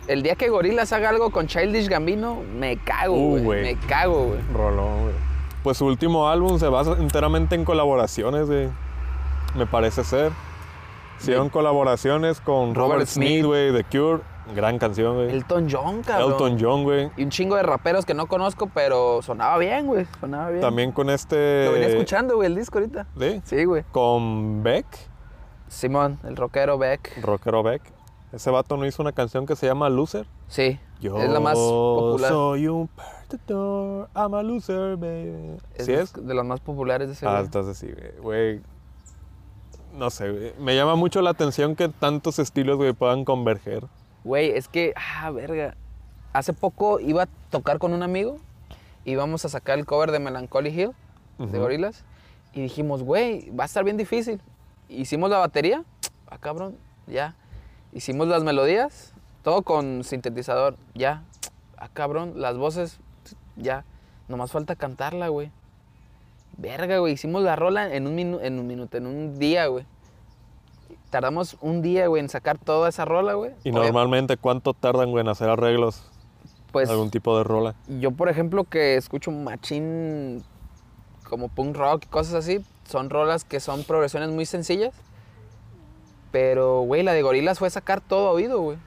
El 0.08 0.24
día 0.24 0.36
que 0.36 0.50
Gorillaz 0.50 0.92
haga 0.94 1.10
algo 1.10 1.30
con 1.32 1.48
Childish 1.48 1.88
Gambino, 1.88 2.42
me 2.58 2.78
cago, 2.78 3.14
Uh, 3.16 3.30
güey. 3.32 3.44
güey. 3.44 3.62
me 3.64 3.76
cago, 3.88 4.26
güey. 4.28 4.40
Rolón, 4.54 5.02
güey. 5.04 5.14
Pues 5.64 5.78
su 5.78 5.86
último 5.86 6.28
álbum 6.28 6.58
se 6.60 6.68
basa 6.68 6.94
enteramente 7.00 7.56
en 7.56 7.66
colaboraciones, 7.66 8.48
güey. 8.48 8.70
Me 9.56 9.66
parece 9.68 10.04
ser. 10.04 10.32
Hicieron 11.20 11.50
colaboraciones 11.50 12.42
con 12.42 12.74
Robert 12.74 13.06
Smith. 13.06 13.46
güey, 13.46 13.72
The 13.72 13.84
Cure. 13.84 14.22
Gran 14.56 14.80
canción, 14.80 15.16
güey. 15.16 15.30
Elton 15.32 15.68
John, 15.72 16.02
cabrón. 16.02 16.32
Elton 16.32 16.58
John, 16.60 16.84
güey. 16.84 17.10
Y 17.18 17.24
un 17.24 17.30
chingo 17.30 17.56
de 17.56 17.64
raperos 17.64 18.06
que 18.06 18.14
no 18.14 18.28
conozco, 18.28 18.70
pero 18.74 19.22
sonaba 19.22 19.58
bien, 19.58 19.88
güey. 19.88 20.06
Sonaba 20.20 20.50
bien. 20.50 20.62
También 20.62 20.92
con 20.92 21.10
este. 21.10 21.66
Lo 21.66 21.74
venía 21.74 21.88
escuchando, 21.90 22.36
güey, 22.36 22.48
el 22.48 22.56
disco 22.56 22.80
ahorita. 22.80 23.08
¿Sí? 23.20 23.42
Sí, 23.46 23.64
güey. 23.66 23.84
Con 23.92 24.64
Beck, 24.64 24.86
Simón, 25.68 26.20
el 26.24 26.36
rockero 26.36 26.78
Beck. 26.78 27.22
rockero 27.22 27.64
Beck. 27.64 27.82
Ese 28.34 28.50
vato 28.50 28.78
no 28.78 28.86
hizo 28.86 29.02
una 29.02 29.12
canción 29.12 29.46
que 29.46 29.56
se 29.56 29.68
llama 29.68 29.90
Loser. 29.90 30.26
Sí. 30.48 30.80
Yo 31.02 31.18
es 31.18 31.30
la 31.30 31.40
más 31.40 31.58
popular. 31.58 32.30
soy 32.30 32.68
un 32.68 32.88
perdedor, 33.30 34.08
I'm 34.16 34.34
a 34.36 34.44
loser, 34.44 34.98
baby. 34.98 35.58
Es 35.76 35.86
¿Sí 35.88 35.94
es? 35.94 36.14
de 36.14 36.34
las 36.34 36.46
más 36.46 36.60
populares 36.60 37.08
de 37.08 37.14
ese 37.14 37.26
Ah, 37.28 37.40
entonces 37.44 37.78
sí, 37.78 37.88
güey. 37.88 38.12
güey. 38.22 38.62
No 39.98 40.10
sé, 40.10 40.30
güey. 40.32 40.54
Me 40.60 40.76
llama 40.76 40.96
mucho 40.96 41.22
la 41.22 41.32
atención 41.32 41.76
que 41.76 41.90
tantos 41.90 42.40
estilos, 42.40 42.78
güey, 42.78 42.94
puedan 42.94 43.26
converger. 43.26 43.86
Güey, 44.24 44.52
es 44.52 44.68
que, 44.68 44.94
ah, 44.96 45.32
verga. 45.32 45.76
Hace 46.34 46.54
poco 46.54 47.00
iba 47.00 47.24
a 47.24 47.28
tocar 47.50 47.80
con 47.80 47.94
un 47.94 48.04
amigo. 48.04 48.40
Íbamos 49.04 49.44
a 49.46 49.50
sacar 49.50 49.80
el 49.80 49.86
cover 49.86 50.12
de 50.12 50.20
Melancholy 50.20 50.70
Hill, 50.70 50.92
de. 51.40 51.58
Gorillaz. 51.58 52.04
Y 52.54 52.62
dijimos, 52.62 53.04
güey, 53.04 53.50
va 53.52 53.64
a 53.64 53.66
estar 53.66 53.84
bien 53.84 53.98
difícil. 53.98 54.42
Hicimos 54.90 55.30
la 55.30 55.40
batería. 55.40 55.84
Ah, 56.28 56.38
cabrón, 56.38 56.78
ya. 57.08 57.36
Hicimos 57.94 58.28
las 58.28 58.44
melodías. 58.44 59.14
Todo 59.44 59.64
con 59.64 60.04
sintetizador. 60.04 60.78
Ya. 60.94 61.24
Ah, 61.78 61.90
cabrón, 61.92 62.34
las 62.36 62.58
voces. 62.58 63.00
Ya. 63.56 63.86
Nomás 64.28 64.52
falta 64.52 64.76
cantarla, 64.76 65.30
güey. 65.30 65.52
Verga, 66.58 67.00
güey. 67.00 67.14
Hicimos 67.14 67.42
la 67.42 67.56
rola 67.56 67.94
en 67.94 68.06
un, 68.06 68.20
en 68.20 68.60
un 68.60 68.68
minuto, 68.68 68.98
en 68.98 69.08
un 69.08 69.40
día, 69.40 69.66
güey. 69.68 69.86
Tardamos 71.12 71.58
un 71.62 71.82
día, 71.82 72.08
güey, 72.08 72.22
en 72.22 72.30
sacar 72.30 72.58
toda 72.58 72.90
esa 72.90 73.06
rola, 73.06 73.34
güey. 73.34 73.52
Y 73.64 73.72
normalmente, 73.72 74.38
¿cuánto 74.38 74.74
tardan, 74.74 75.12
güey, 75.12 75.22
en 75.22 75.28
hacer 75.28 75.50
arreglos? 75.50 76.04
Pues 76.72 76.90
algún 76.90 77.12
tipo 77.12 77.38
de 77.38 77.44
rola. 77.44 77.76
yo, 78.00 78.12
por 78.12 78.30
ejemplo, 78.30 78.64
que 78.64 78.96
escucho 78.96 79.30
machín 79.30 80.42
como 81.30 81.50
punk 81.50 81.76
rock 81.76 82.04
y 82.06 82.08
cosas 82.08 82.34
así, 82.36 82.64
son 82.90 83.10
rolas 83.10 83.44
que 83.44 83.60
son 83.60 83.84
progresiones 83.84 84.30
muy 84.30 84.46
sencillas. 84.46 84.94
Pero, 86.32 86.82
güey, 86.82 87.04
la 87.04 87.12
de 87.12 87.22
Gorilas 87.22 87.60
fue 87.60 87.70
sacar 87.70 88.00
todo 88.00 88.30
a 88.30 88.32
oído, 88.32 88.62
güey. 88.62 88.78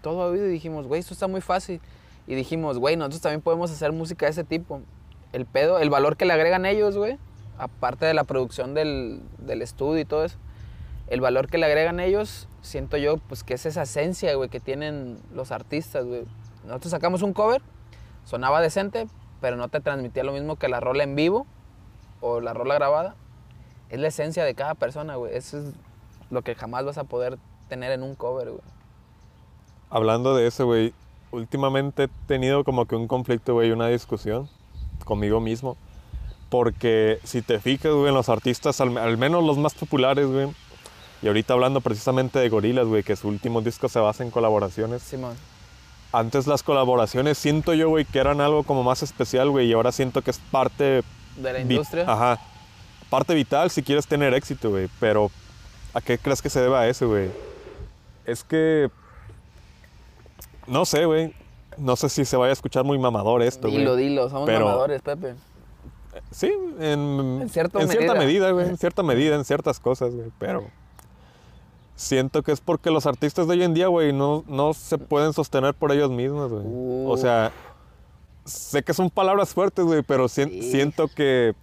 Todo 0.00 0.22
a 0.22 0.26
oído 0.26 0.46
y 0.46 0.50
dijimos, 0.50 0.86
güey, 0.86 1.00
esto 1.00 1.12
está 1.12 1.26
muy 1.26 1.40
fácil. 1.40 1.80
Y 2.28 2.36
dijimos, 2.36 2.78
güey, 2.78 2.96
nosotros 2.96 3.20
también 3.20 3.42
podemos 3.42 3.70
hacer 3.72 3.92
música 3.92 4.26
de 4.26 4.32
ese 4.32 4.44
tipo. 4.44 4.80
El 5.32 5.44
pedo, 5.44 5.80
el 5.80 5.90
valor 5.90 6.16
que 6.16 6.24
le 6.24 6.32
agregan 6.32 6.66
ellos, 6.66 6.96
güey, 6.96 7.18
aparte 7.58 8.06
de 8.06 8.14
la 8.14 8.22
producción 8.22 8.74
del, 8.74 9.20
del 9.38 9.62
estudio 9.62 10.00
y 10.00 10.04
todo 10.04 10.24
eso, 10.24 10.38
el 11.08 11.20
valor 11.20 11.48
que 11.48 11.58
le 11.58 11.66
agregan 11.66 12.00
ellos, 12.00 12.48
siento 12.62 12.96
yo, 12.96 13.18
pues 13.18 13.44
que 13.44 13.54
es 13.54 13.66
esa 13.66 13.82
esencia, 13.82 14.34
güey, 14.34 14.48
que 14.48 14.60
tienen 14.60 15.18
los 15.32 15.52
artistas, 15.52 16.04
güey. 16.04 16.24
Nosotros 16.64 16.90
sacamos 16.90 17.22
un 17.22 17.34
cover, 17.34 17.60
sonaba 18.24 18.60
decente, 18.60 19.06
pero 19.40 19.56
no 19.56 19.68
te 19.68 19.80
transmitía 19.80 20.24
lo 20.24 20.32
mismo 20.32 20.56
que 20.56 20.68
la 20.68 20.80
rola 20.80 21.04
en 21.04 21.14
vivo 21.14 21.46
o 22.20 22.40
la 22.40 22.54
rola 22.54 22.74
grabada. 22.74 23.14
Es 23.90 24.00
la 24.00 24.08
esencia 24.08 24.44
de 24.44 24.54
cada 24.54 24.74
persona, 24.74 25.16
güey. 25.16 25.36
Eso 25.36 25.58
es 25.58 25.74
lo 26.30 26.42
que 26.42 26.54
jamás 26.54 26.84
vas 26.84 26.96
a 26.96 27.04
poder 27.04 27.38
tener 27.68 27.92
en 27.92 28.02
un 28.02 28.14
cover, 28.14 28.48
güey. 28.48 28.62
Hablando 29.90 30.34
de 30.34 30.46
eso, 30.46 30.64
güey, 30.64 30.94
últimamente 31.30 32.04
he 32.04 32.08
tenido 32.26 32.64
como 32.64 32.86
que 32.86 32.96
un 32.96 33.06
conflicto, 33.06 33.52
güey, 33.52 33.70
una 33.70 33.88
discusión 33.88 34.48
conmigo 35.04 35.40
mismo. 35.40 35.76
Porque 36.48 37.18
si 37.24 37.42
te 37.42 37.60
fijas, 37.60 37.92
güey, 37.92 38.08
en 38.08 38.14
los 38.14 38.30
artistas, 38.30 38.80
al, 38.80 38.96
al 38.96 39.18
menos 39.18 39.44
los 39.44 39.58
más 39.58 39.74
populares, 39.74 40.26
güey, 40.26 40.48
y 41.24 41.26
ahorita 41.26 41.54
hablando 41.54 41.80
precisamente 41.80 42.38
de 42.38 42.50
Gorilas, 42.50 42.86
güey, 42.86 43.02
que 43.02 43.16
su 43.16 43.28
último 43.28 43.62
disco 43.62 43.88
se 43.88 43.98
basa 43.98 44.22
en 44.22 44.30
colaboraciones. 44.30 45.02
Simón. 45.02 45.34
Antes 46.12 46.46
las 46.46 46.62
colaboraciones 46.62 47.38
siento 47.38 47.72
yo, 47.72 47.88
güey, 47.88 48.04
que 48.04 48.18
eran 48.18 48.42
algo 48.42 48.62
como 48.62 48.82
más 48.82 49.02
especial, 49.02 49.48
güey, 49.50 49.68
y 49.68 49.72
ahora 49.72 49.90
siento 49.90 50.20
que 50.20 50.30
es 50.30 50.38
parte... 50.38 51.02
De 51.36 51.52
la 51.52 51.60
industria. 51.60 52.04
Ajá. 52.06 52.38
Parte 53.08 53.32
vital 53.34 53.70
si 53.70 53.82
quieres 53.82 54.06
tener 54.06 54.34
éxito, 54.34 54.68
güey, 54.68 54.88
pero 55.00 55.30
¿a 55.94 56.00
qué 56.02 56.18
crees 56.18 56.42
que 56.42 56.50
se 56.50 56.60
deba 56.60 56.80
a 56.80 56.88
eso, 56.88 57.08
güey? 57.08 57.30
Es 58.26 58.44
que... 58.44 58.90
No 60.66 60.84
sé, 60.84 61.06
güey. 61.06 61.34
No 61.78 61.96
sé 61.96 62.10
si 62.10 62.24
se 62.26 62.36
vaya 62.36 62.50
a 62.50 62.52
escuchar 62.52 62.84
muy 62.84 62.98
mamador 62.98 63.40
esto, 63.42 63.68
güey. 63.68 63.78
dilo, 63.78 63.96
dilo, 63.96 64.28
somos 64.28 64.46
Pero- 64.46 64.66
mamadores, 64.66 65.00
Pepe. 65.00 65.34
Sí, 66.30 66.52
en, 66.78 67.40
En 67.42 67.48
cierta 67.48 67.80
cierta 67.80 67.96
medida. 67.98 68.14
medida, 68.14 68.50
güey. 68.52 68.68
En 68.68 68.76
cierta 68.78 69.02
medida, 69.02 69.34
en 69.36 69.44
ciertas 69.44 69.80
cosas, 69.80 70.14
güey. 70.14 70.30
Pero 70.38 70.64
siento 71.96 72.42
que 72.42 72.52
es 72.52 72.60
porque 72.60 72.90
los 72.90 73.06
artistas 73.06 73.46
de 73.46 73.54
hoy 73.54 73.62
en 73.62 73.74
día, 73.74 73.88
güey, 73.88 74.12
no, 74.12 74.44
no 74.48 74.74
se 74.74 74.98
pueden 74.98 75.32
sostener 75.32 75.74
por 75.74 75.92
ellos 75.92 76.10
mismos, 76.10 76.50
güey. 76.50 76.64
O 77.06 77.16
sea, 77.16 77.52
sé 78.44 78.82
que 78.82 78.92
son 78.94 79.10
palabras 79.10 79.54
fuertes, 79.54 79.84
güey, 79.84 80.02
pero 80.02 80.28
Sí. 80.28 80.62
siento 80.62 81.08
que 81.08 81.54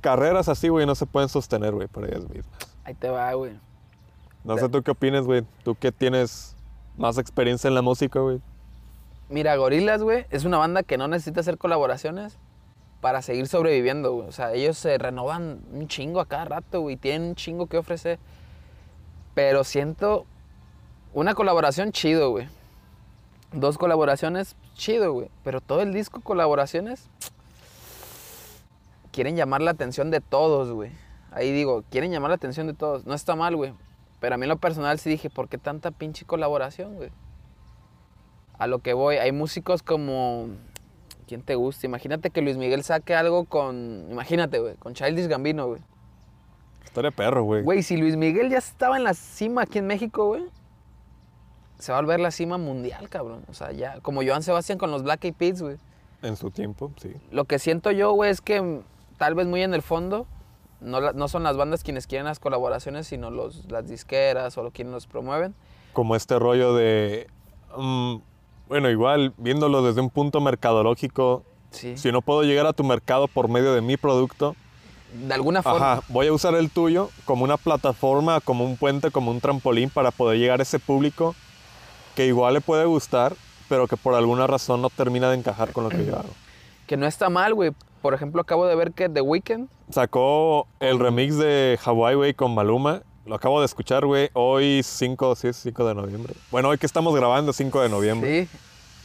carreras 0.00 0.48
así, 0.48 0.68
güey, 0.68 0.86
no 0.86 0.94
se 0.94 1.06
pueden 1.06 1.28
sostener, 1.28 1.72
güey, 1.74 1.88
por 1.88 2.04
ellas 2.04 2.28
mismas. 2.28 2.56
Ahí 2.84 2.94
te 2.94 3.08
va, 3.08 3.32
güey. 3.34 3.52
No 4.44 4.56
sé 4.58 4.68
tú 4.68 4.82
qué 4.82 4.92
opinas, 4.92 5.24
güey. 5.24 5.44
Tú 5.64 5.74
que 5.74 5.90
tienes 5.90 6.54
más 6.96 7.18
experiencia 7.18 7.66
en 7.68 7.74
la 7.74 7.82
música, 7.82 8.20
güey. 8.20 8.40
Mira, 9.28 9.56
Gorilas, 9.56 10.02
güey, 10.02 10.24
es 10.30 10.44
una 10.44 10.58
banda 10.58 10.84
que 10.84 10.96
no 10.96 11.08
necesita 11.08 11.40
hacer 11.40 11.58
colaboraciones 11.58 12.38
para 13.00 13.22
seguir 13.22 13.48
sobreviviendo, 13.48 14.12
güey. 14.12 14.28
O 14.28 14.32
sea, 14.32 14.52
ellos 14.52 14.78
se 14.78 14.96
renovan 14.98 15.60
un 15.72 15.88
chingo 15.88 16.20
a 16.20 16.26
cada 16.26 16.44
rato, 16.44 16.80
güey. 16.82 16.96
Tienen 16.96 17.30
un 17.30 17.34
chingo 17.34 17.66
que 17.66 17.76
ofrecer. 17.76 18.20
Pero 19.36 19.64
siento 19.64 20.24
una 21.12 21.34
colaboración 21.34 21.92
chido, 21.92 22.30
güey. 22.30 22.48
Dos 23.52 23.76
colaboraciones, 23.76 24.56
chido, 24.72 25.12
güey. 25.12 25.28
Pero 25.44 25.60
todo 25.60 25.82
el 25.82 25.92
disco 25.92 26.22
colaboraciones 26.22 27.10
quieren 29.12 29.36
llamar 29.36 29.60
la 29.60 29.72
atención 29.72 30.10
de 30.10 30.22
todos, 30.22 30.72
güey. 30.72 30.90
Ahí 31.32 31.52
digo, 31.52 31.84
quieren 31.90 32.12
llamar 32.12 32.30
la 32.30 32.36
atención 32.36 32.66
de 32.66 32.72
todos. 32.72 33.04
No 33.04 33.12
está 33.12 33.36
mal, 33.36 33.56
güey. 33.56 33.74
Pero 34.20 34.36
a 34.36 34.38
mí 34.38 34.44
en 34.44 34.48
lo 34.48 34.56
personal 34.56 34.98
sí 34.98 35.10
dije, 35.10 35.28
¿por 35.28 35.50
qué 35.50 35.58
tanta 35.58 35.90
pinche 35.90 36.24
colaboración, 36.24 36.94
güey? 36.94 37.10
A 38.56 38.66
lo 38.66 38.78
que 38.78 38.94
voy, 38.94 39.16
hay 39.16 39.32
músicos 39.32 39.82
como... 39.82 40.48
¿Quién 41.28 41.42
te 41.42 41.56
gusta? 41.56 41.84
Imagínate 41.84 42.30
que 42.30 42.40
Luis 42.40 42.56
Miguel 42.56 42.84
saque 42.84 43.14
algo 43.14 43.44
con... 43.44 44.06
Imagínate, 44.10 44.60
güey, 44.60 44.76
con 44.76 44.94
Childish 44.94 45.26
Gambino, 45.26 45.66
güey. 45.66 45.82
De 47.02 47.12
perro, 47.12 47.42
güey. 47.44 47.62
Güey, 47.62 47.82
si 47.82 47.96
Luis 47.96 48.16
Miguel 48.16 48.50
ya 48.50 48.58
estaba 48.58 48.96
en 48.96 49.04
la 49.04 49.14
cima 49.14 49.62
aquí 49.62 49.78
en 49.78 49.86
México, 49.86 50.26
güey, 50.26 50.44
se 51.78 51.92
va 51.92 51.98
a 51.98 52.00
volver 52.00 52.20
la 52.20 52.30
cima 52.30 52.56
mundial, 52.58 53.08
cabrón. 53.08 53.42
O 53.48 53.54
sea, 53.54 53.72
ya, 53.72 54.00
como 54.00 54.22
Joan 54.24 54.42
Sebastián 54.42 54.78
con 54.78 54.90
los 54.90 55.02
Black 55.02 55.24
Eyed 55.24 55.34
Peas, 55.34 55.60
güey. 55.62 55.76
En 56.22 56.36
su 56.36 56.50
tiempo, 56.50 56.90
sí. 57.00 57.12
Lo 57.30 57.44
que 57.44 57.58
siento 57.58 57.90
yo, 57.90 58.12
güey, 58.12 58.30
es 58.30 58.40
que 58.40 58.80
tal 59.18 59.34
vez 59.34 59.46
muy 59.46 59.62
en 59.62 59.74
el 59.74 59.82
fondo 59.82 60.26
no, 60.80 61.00
la- 61.00 61.12
no 61.12 61.28
son 61.28 61.42
las 61.42 61.56
bandas 61.56 61.82
quienes 61.82 62.06
quieren 62.06 62.24
las 62.26 62.38
colaboraciones, 62.38 63.06
sino 63.06 63.30
los, 63.30 63.70
las 63.70 63.88
disqueras 63.88 64.56
o 64.58 64.70
quienes 64.70 64.92
los 64.92 65.06
promueven. 65.06 65.54
como 65.92 66.14
este 66.14 66.38
rollo 66.38 66.74
de, 66.74 67.26
mm, 67.76 68.16
bueno, 68.68 68.90
igual 68.90 69.32
viéndolo 69.38 69.82
desde 69.82 70.02
un 70.02 70.10
punto 70.10 70.40
mercadológico, 70.42 71.42
Sí. 71.70 71.96
si 71.96 72.12
no 72.12 72.20
puedo 72.22 72.42
llegar 72.42 72.66
a 72.66 72.72
tu 72.74 72.84
mercado 72.84 73.28
por 73.28 73.48
medio 73.48 73.72
de 73.74 73.80
mi 73.80 73.96
producto, 73.96 74.54
De 75.22 75.34
alguna 75.34 75.62
forma. 75.62 75.92
ajá, 75.92 76.02
voy 76.08 76.26
a 76.26 76.32
usar 76.32 76.54
el 76.54 76.70
tuyo 76.70 77.10
como 77.24 77.44
una 77.44 77.56
plataforma, 77.56 78.40
como 78.40 78.64
un 78.64 78.76
puente, 78.76 79.10
como 79.10 79.30
un 79.30 79.40
trampolín 79.40 79.90
para 79.90 80.10
poder 80.10 80.38
llegar 80.38 80.60
a 80.60 80.62
ese 80.62 80.78
público 80.78 81.34
que 82.14 82.26
igual 82.26 82.54
le 82.54 82.60
puede 82.60 82.84
gustar, 82.86 83.34
pero 83.68 83.86
que 83.86 83.96
por 83.96 84.14
alguna 84.14 84.46
razón 84.46 84.82
no 84.82 84.90
termina 84.90 85.30
de 85.30 85.36
encajar 85.36 85.72
con 85.72 85.84
lo 85.84 85.90
que 85.90 86.04
yo 86.04 86.16
hago. 86.16 86.30
Que 86.86 86.96
no 86.96 87.06
está 87.06 87.28
mal, 87.28 87.54
güey. 87.54 87.72
Por 88.00 88.14
ejemplo, 88.14 88.40
acabo 88.40 88.66
de 88.66 88.74
ver 88.76 88.92
que 88.92 89.08
The 89.08 89.20
Weeknd 89.20 89.68
Sacó 89.90 90.66
el 90.80 90.98
remix 90.98 91.36
de 91.36 91.78
Hawaii, 91.84 92.16
güey, 92.16 92.34
con 92.34 92.54
Maluma. 92.54 93.02
Lo 93.24 93.34
acabo 93.34 93.60
de 93.60 93.66
escuchar, 93.66 94.04
güey, 94.04 94.30
hoy 94.34 94.82
5, 94.84 95.36
sí, 95.36 95.48
es 95.48 95.56
5 95.56 95.86
de 95.86 95.94
noviembre. 95.94 96.34
Bueno, 96.50 96.68
hoy 96.68 96.78
que 96.78 96.86
estamos 96.86 97.14
grabando, 97.14 97.52
5 97.52 97.80
de 97.82 97.88
noviembre. 97.88 98.44
Sí. 98.44 98.58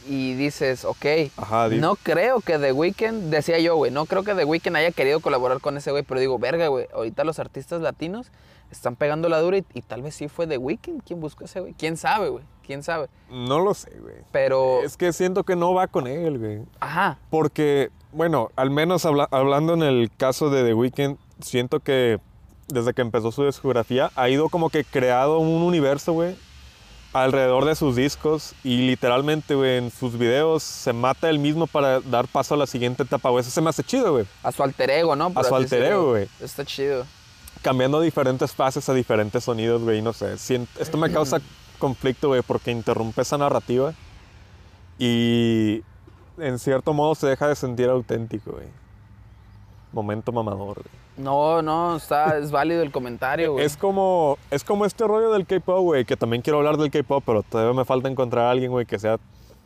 Y 0.08 0.34
dices, 0.34 0.84
ok. 0.84 1.06
Ajá, 1.36 1.68
No 1.68 1.96
creo 1.96 2.40
que 2.40 2.58
The 2.58 2.72
Weeknd, 2.72 3.30
decía 3.30 3.58
yo, 3.60 3.76
güey, 3.76 3.90
no 3.90 4.06
creo 4.06 4.24
que 4.24 4.34
The 4.34 4.44
Weeknd 4.44 4.76
haya 4.76 4.90
querido 4.90 5.20
colaborar 5.20 5.60
con 5.60 5.76
ese 5.76 5.90
güey, 5.90 6.02
pero 6.02 6.18
digo, 6.20 6.38
verga, 6.38 6.68
güey, 6.68 6.86
ahorita 6.94 7.24
los 7.24 7.38
artistas 7.38 7.80
latinos 7.80 8.30
están 8.70 8.96
pegando 8.96 9.28
la 9.28 9.38
dura 9.40 9.58
y, 9.58 9.64
y 9.74 9.82
tal 9.82 10.02
vez 10.02 10.14
sí 10.14 10.28
fue 10.28 10.46
The 10.46 10.56
Weeknd 10.58 11.02
quien 11.04 11.20
buscó 11.20 11.44
a 11.44 11.46
ese 11.46 11.60
güey. 11.60 11.74
¿Quién 11.74 11.96
sabe, 11.96 12.30
güey? 12.30 12.42
¿Quién 12.66 12.82
sabe? 12.82 13.08
No 13.30 13.60
lo 13.60 13.74
sé, 13.74 13.90
güey. 14.00 14.14
Pero, 14.32 14.82
Es 14.82 14.96
que 14.96 15.12
siento 15.12 15.44
que 15.44 15.56
no 15.56 15.74
va 15.74 15.86
con 15.88 16.06
él, 16.06 16.38
güey. 16.38 16.62
ajá, 16.80 17.18
Porque, 17.30 17.90
bueno, 18.12 18.50
al 18.56 18.70
menos 18.70 19.04
habla- 19.04 19.28
hablando 19.30 19.74
en 19.74 19.82
el 19.82 20.10
caso 20.16 20.48
de 20.50 20.64
The 20.64 20.74
Weeknd, 20.74 21.16
siento 21.40 21.80
que 21.80 22.18
desde 22.68 22.94
que 22.94 23.02
empezó 23.02 23.30
su 23.32 23.44
discografía 23.44 24.10
ha 24.16 24.28
ido 24.30 24.48
como 24.48 24.70
que 24.70 24.84
creado 24.84 25.38
un 25.38 25.62
universo, 25.62 26.12
güey, 26.14 26.34
alrededor 27.12 27.64
de 27.64 27.74
sus 27.74 27.96
discos 27.96 28.54
y 28.64 28.86
literalmente, 28.86 29.54
güey, 29.54 29.78
en 29.78 29.90
sus 29.90 30.18
videos 30.18 30.62
se 30.62 30.92
mata 30.92 31.28
él 31.28 31.38
mismo 31.38 31.66
para 31.66 32.00
dar 32.00 32.26
paso 32.26 32.54
a 32.54 32.56
la 32.56 32.66
siguiente 32.66 33.02
etapa, 33.02 33.30
güey. 33.30 33.42
Eso 33.42 33.50
se 33.50 33.60
me 33.60 33.70
hace 33.70 33.82
chido, 33.84 34.12
güey. 34.12 34.26
a 34.42 34.52
su 34.52 34.62
alter 34.62 34.90
ego, 34.90 35.14
¿no? 35.16 35.30
Por 35.32 35.44
A 35.44 35.48
su 35.48 35.54
alter 35.54 35.82
ego, 35.82 36.10
güey. 36.10 36.28
Está 36.40 36.64
chido. 36.64 37.04
Cambiando 37.60 38.00
diferentes 38.00 38.52
fases 38.52 38.88
a 38.88 38.94
diferentes 38.94 39.44
sonidos, 39.44 39.82
güey, 39.82 40.00
no 40.02 40.12
sé. 40.12 40.34
Esto 40.34 40.96
me 40.98 41.12
causa 41.12 41.40
conflicto, 41.78 42.28
güey, 42.28 42.42
porque 42.42 42.70
interrumpe 42.70 43.22
esa 43.22 43.36
narrativa 43.38 43.92
y 44.98 45.82
en 46.38 46.58
cierto 46.58 46.92
modo 46.92 47.14
se 47.14 47.26
deja 47.26 47.48
de 47.48 47.56
sentir 47.56 47.88
auténtico, 47.88 48.52
güey. 48.52 48.66
Momento 49.92 50.32
mamador, 50.32 50.76
güey. 50.76 51.01
No, 51.16 51.60
no, 51.60 51.96
está, 51.96 52.38
es 52.38 52.50
válido 52.50 52.82
el 52.82 52.90
comentario, 52.90 53.52
güey. 53.52 53.64
Es 53.64 53.76
como, 53.76 54.38
es 54.50 54.64
como 54.64 54.86
este 54.86 55.06
rollo 55.06 55.30
del 55.30 55.46
K-pop, 55.46 55.80
güey, 55.80 56.04
que 56.04 56.16
también 56.16 56.42
quiero 56.42 56.58
hablar 56.58 56.78
del 56.78 56.90
K-pop, 56.90 57.22
pero 57.26 57.42
todavía 57.42 57.74
me 57.74 57.84
falta 57.84 58.08
encontrar 58.08 58.46
a 58.46 58.50
alguien, 58.50 58.70
güey, 58.70 58.86
que 58.86 58.98
sea 58.98 59.18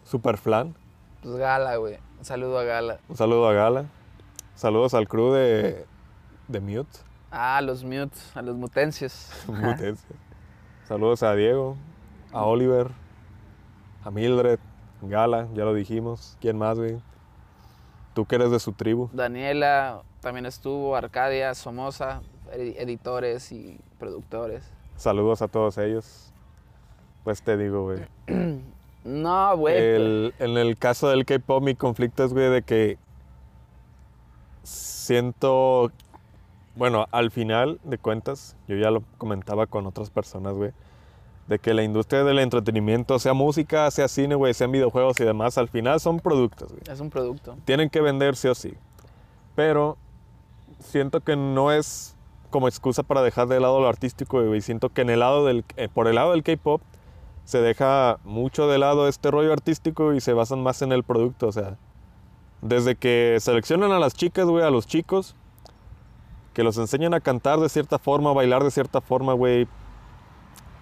super 0.05 0.39
flan. 0.39 0.75
Pues 1.23 1.37
Gala, 1.37 1.77
güey. 1.77 1.99
Un 2.19 2.25
saludo 2.25 2.59
a 2.59 2.65
Gala. 2.65 2.99
Un 3.09 3.17
saludo 3.17 3.49
a 3.49 3.53
Gala. 3.53 3.85
Saludos 4.55 4.95
al 4.95 5.07
crew 5.07 5.33
de, 5.33 5.87
de 6.49 6.61
Mute. 6.61 6.99
Ah, 7.31 7.59
a 7.59 7.61
los 7.61 7.85
mutes, 7.85 8.35
a 8.35 8.43
los 8.43 8.57
mutencios. 8.57 9.31
Mutense. 9.47 10.07
Saludos 10.89 11.23
a 11.23 11.35
Diego, 11.35 11.77
a 12.33 12.45
Oliver, 12.45 12.91
a 14.05 14.11
Mildred, 14.11 14.59
Gala, 15.03 15.49
ya 15.55 15.65
lo 15.65 15.75
dijimos. 15.75 16.37
¿Quién 16.41 16.57
más, 16.57 16.79
güey? 16.79 16.99
Tú 18.15 18.25
que 18.25 18.37
eres 18.37 18.51
de 18.51 18.61
su 18.61 18.73
tribu. 18.73 19.11
Daniela 19.13 20.03
también 20.27 20.47
estuvo, 20.47 20.97
Arcadia, 20.97 21.55
Somoza, 21.55 22.21
edi- 22.53 22.75
editores 22.79 23.53
y 23.53 23.79
productores. 23.97 24.65
Saludos 24.97 25.41
a 25.41 25.47
todos 25.47 25.79
ellos. 25.79 26.33
Pues 27.23 27.43
te 27.43 27.57
digo, 27.57 27.85
güey. 27.85 28.01
No, 29.05 29.57
güey. 29.57 29.77
El- 29.79 30.35
en 30.41 30.59
el 30.59 30.77
caso 30.77 31.09
del 31.09 31.25
K-pop, 31.25 31.63
mi 31.63 31.77
conflicto 31.77 32.25
es, 32.25 32.33
güey, 32.33 32.51
de 32.51 32.63
que 32.63 32.99
siento. 34.65 35.93
Bueno, 36.75 37.07
al 37.13 37.31
final 37.31 37.79
de 37.85 37.99
cuentas, 37.99 38.57
yo 38.67 38.75
ya 38.75 38.91
lo 38.91 39.05
comentaba 39.17 39.67
con 39.69 39.87
otras 39.87 40.11
personas, 40.11 40.55
güey, 40.55 40.73
de 41.47 41.61
que 41.61 41.73
la 41.73 41.85
industria 41.85 42.25
del 42.25 42.41
entretenimiento, 42.41 43.21
sea 43.21 43.33
música, 43.33 43.89
sea 43.93 44.09
cine, 44.09 44.35
güey, 44.35 44.55
sean 44.55 44.73
videojuegos 44.73 45.21
y 45.21 45.25
demás, 45.25 45.57
al 45.57 45.69
final 45.69 46.01
son 46.01 46.19
productos, 46.19 46.73
güey. 46.73 46.83
Es 46.93 46.99
un 46.99 47.11
producto. 47.11 47.57
Tienen 47.65 47.89
que 47.91 48.01
vender 48.01 48.35
sí 48.35 48.49
o 48.49 48.57
sí. 48.57 48.75
Pero 49.55 49.97
siento 50.87 51.21
que 51.21 51.37
no 51.37 51.73
es 51.73 52.15
como 52.51 52.69
excusa 52.69 53.03
para 53.03 53.23
dejar 53.23 53.49
de 53.49 53.61
lado 53.61 53.81
lo 53.81 53.89
artístico, 53.89 54.43
güey. 54.43 54.61
Siento 54.61 54.89
que 54.91 55.03
en 55.03 55.11
el 55.11 55.21
lado 55.21 55.45
del, 55.45 55.65
eh, 55.77 55.89
por 55.93 56.07
el 56.09 56.15
lado 56.15 56.33
del 56.33 56.43
K-pop 56.43 56.81
se 57.45 57.61
deja 57.61 58.19
mucho 58.25 58.67
de 58.69 58.79
lado 58.79 59.09
este 59.09 59.31
rollo 59.31 59.53
artístico 59.53 60.15
y 60.15 60.21
se 60.21 60.33
basan 60.33 60.63
más 60.63 60.83
en 60.83 60.93
el 60.93 61.03
producto. 61.05 61.49
O 61.49 61.53
sea, 61.53 61.77
desde 62.63 62.97
que 62.97 63.37
seleccionan 63.41 63.93
a 63.93 63.99
las 63.99 64.15
chicas, 64.15 64.47
güey, 64.47 64.65
a 64.65 64.71
los 64.71 64.87
chicos, 64.87 65.37
que 66.55 66.63
los 66.65 66.79
enseñan 66.79 67.13
a 67.15 67.21
cantar 67.21 67.61
de 67.61 67.69
cierta 67.69 67.99
forma, 67.99 68.31
a 68.31 68.33
bailar 68.33 68.65
de 68.65 68.71
cierta 68.71 69.01
forma, 69.01 69.33
güey. 69.35 69.69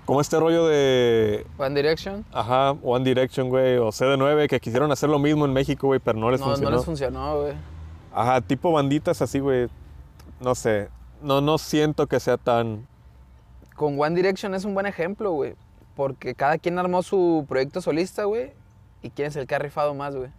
Como 0.06 0.20
este 0.20 0.38
rollo 0.38 0.66
de, 0.66 1.46
One 1.56 1.74
Direction. 1.74 2.26
ajá, 2.30 2.72
One 2.82 3.04
Direction, 3.06 3.48
güey, 3.48 3.78
o 3.78 3.88
CD9, 3.88 4.48
que 4.48 4.60
quisieron 4.60 4.92
hacer 4.92 5.08
lo 5.08 5.18
mismo 5.18 5.46
en 5.46 5.52
México, 5.54 5.86
güey, 5.86 5.98
pero 5.98 6.18
no 6.18 6.30
les 6.30 6.40
No, 6.40 6.46
funcionó. 6.46 6.70
no 6.70 6.76
les 6.76 6.84
funcionó, 6.84 7.40
güey. 7.40 7.54
Ajá, 8.12 8.42
tipo 8.42 8.70
banditas 8.70 9.22
así, 9.22 9.38
güey. 9.40 9.68
No 10.44 10.54
sé. 10.54 10.88
No, 11.22 11.40
no 11.40 11.58
siento 11.58 12.06
que 12.06 12.20
sea 12.20 12.36
tan. 12.36 12.86
Con 13.76 13.98
One 14.00 14.14
Direction 14.14 14.54
es 14.54 14.64
un 14.64 14.74
buen 14.74 14.86
ejemplo, 14.86 15.32
güey. 15.32 15.54
Porque 15.96 16.34
cada 16.34 16.58
quien 16.58 16.78
armó 16.78 17.02
su 17.02 17.44
proyecto 17.48 17.80
solista, 17.80 18.24
güey. 18.24 18.52
¿Y 19.02 19.10
quién 19.10 19.28
es 19.28 19.36
el 19.36 19.46
que 19.46 19.54
ha 19.54 19.58
rifado 19.58 19.94
más, 19.94 20.14
güey? 20.14 20.30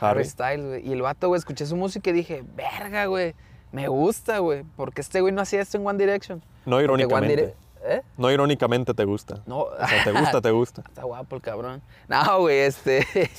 Harry. 0.00 0.24
Styles, 0.24 0.66
güey. 0.66 0.88
Y 0.88 0.92
el 0.92 1.02
vato, 1.02 1.28
güey, 1.28 1.38
escuché 1.38 1.66
su 1.66 1.76
música 1.76 2.10
y 2.10 2.12
dije, 2.12 2.44
verga, 2.54 3.06
güey. 3.06 3.34
Me 3.72 3.88
gusta, 3.88 4.38
güey. 4.38 4.64
Porque 4.76 5.00
este 5.00 5.20
güey 5.20 5.32
no 5.32 5.40
hacía 5.42 5.60
esto 5.62 5.78
en 5.78 5.86
One 5.86 5.98
Direction. 5.98 6.42
No 6.66 6.80
irónicamente. 6.80 7.36
Dire- 7.36 7.54
¿Eh? 7.86 8.02
No 8.16 8.30
irónicamente 8.30 8.94
te 8.94 9.04
gusta. 9.04 9.42
No. 9.46 9.60
O 9.62 9.76
sea, 9.88 10.04
te 10.04 10.12
gusta, 10.12 10.40
te 10.40 10.50
gusta. 10.50 10.82
Está 10.88 11.02
guapo 11.04 11.36
el 11.36 11.42
cabrón. 11.42 11.82
No, 12.08 12.40
güey, 12.40 12.58
este. 12.60 13.06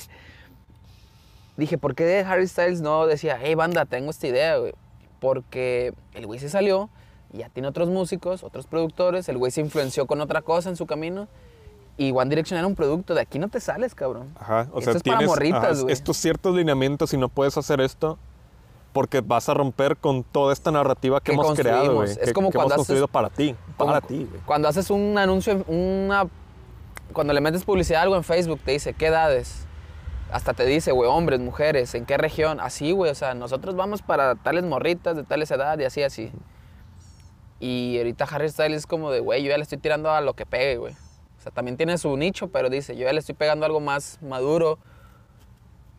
Dije, 1.56 1.78
¿por 1.78 1.94
qué 1.94 2.20
Harry 2.20 2.46
Styles 2.46 2.80
no 2.80 3.06
decía, 3.06 3.38
hey, 3.40 3.54
banda, 3.54 3.86
tengo 3.86 4.10
esta 4.10 4.26
idea, 4.26 4.58
güey? 4.58 4.74
Porque 5.20 5.94
el 6.14 6.26
güey 6.26 6.38
se 6.40 6.48
salió 6.48 6.88
ya 7.32 7.48
tiene 7.50 7.68
otros 7.68 7.88
músicos, 7.88 8.42
otros 8.44 8.66
productores. 8.66 9.28
El 9.28 9.36
güey 9.36 9.50
se 9.52 9.60
influenció 9.60 10.06
con 10.06 10.20
otra 10.20 10.42
cosa 10.42 10.68
en 10.70 10.76
su 10.76 10.86
camino. 10.86 11.28
Y 11.98 12.12
One 12.12 12.28
Direction 12.30 12.58
era 12.58 12.66
un 12.66 12.74
producto 12.74 13.14
de 13.14 13.22
aquí 13.22 13.38
no 13.38 13.48
te 13.48 13.58
sales, 13.60 13.94
cabrón. 13.94 14.28
Ajá. 14.38 14.68
O 14.72 14.78
Esto 14.78 14.92
sea, 14.92 14.92
es 14.98 15.02
para 15.02 15.18
tienes 15.18 15.28
morritas, 15.28 15.64
ajá, 15.64 15.80
güey. 15.82 15.92
estos 15.92 16.16
ciertos 16.16 16.54
lineamientos 16.54 17.12
y 17.14 17.16
no 17.18 17.28
puedes 17.28 17.56
hacer 17.56 17.80
esto 17.80 18.18
porque 18.92 19.20
vas 19.20 19.48
a 19.48 19.54
romper 19.54 19.96
con 19.96 20.22
toda 20.24 20.52
esta 20.52 20.70
narrativa 20.70 21.20
que, 21.20 21.26
Que 21.26 21.32
hemos 21.32 21.54
creado, 21.54 21.94
güey. 21.96 22.10
Es 22.10 22.18
que- 22.18 22.32
como 22.32 22.50
que 22.50 22.56
cuando 22.56 22.74
hemos 22.74 22.86
haces- 22.86 22.86
construido 22.86 23.08
para 23.08 23.28
ti. 23.30 23.54
Como 23.76 23.92
Para 23.92 24.06
ti, 24.06 24.26
güey. 24.30 24.40
Cuando 24.46 24.68
haces 24.68 24.90
un 24.90 25.16
anuncio, 25.18 25.64
una. 25.68 26.26
Cuando 27.12 27.32
le 27.32 27.40
metes 27.40 27.64
publicidad 27.64 28.00
a 28.00 28.02
algo 28.04 28.16
en 28.16 28.24
Facebook, 28.24 28.60
te 28.64 28.72
dice, 28.72 28.92
¿qué 28.94 29.06
edades? 29.06 29.66
Hasta 30.30 30.54
te 30.54 30.64
dice, 30.64 30.92
güey, 30.92 31.08
hombres, 31.08 31.40
mujeres, 31.40 31.94
¿en 31.94 32.04
qué 32.04 32.16
región? 32.16 32.58
Así, 32.60 32.92
güey, 32.92 33.10
o 33.10 33.14
sea, 33.14 33.34
nosotros 33.34 33.76
vamos 33.76 34.02
para 34.02 34.34
tales 34.34 34.64
morritas 34.64 35.16
de 35.16 35.22
tales 35.22 35.50
edad 35.50 35.78
y 35.78 35.84
así, 35.84 36.02
así. 36.02 36.32
Y 37.60 37.96
ahorita 37.98 38.24
Harry 38.24 38.48
Styles 38.48 38.78
es 38.78 38.86
como 38.86 39.10
de, 39.10 39.20
güey, 39.20 39.42
yo 39.42 39.50
ya 39.50 39.56
le 39.56 39.62
estoy 39.62 39.78
tirando 39.78 40.10
a 40.10 40.20
lo 40.20 40.34
que 40.34 40.44
pegue, 40.44 40.76
güey. 40.78 40.94
O 41.38 41.42
sea, 41.42 41.52
también 41.52 41.76
tiene 41.76 41.96
su 41.96 42.14
nicho, 42.16 42.48
pero 42.48 42.68
dice, 42.68 42.96
yo 42.96 43.04
ya 43.04 43.12
le 43.12 43.20
estoy 43.20 43.34
pegando 43.34 43.64
algo 43.64 43.80
más 43.80 44.18
maduro. 44.20 44.78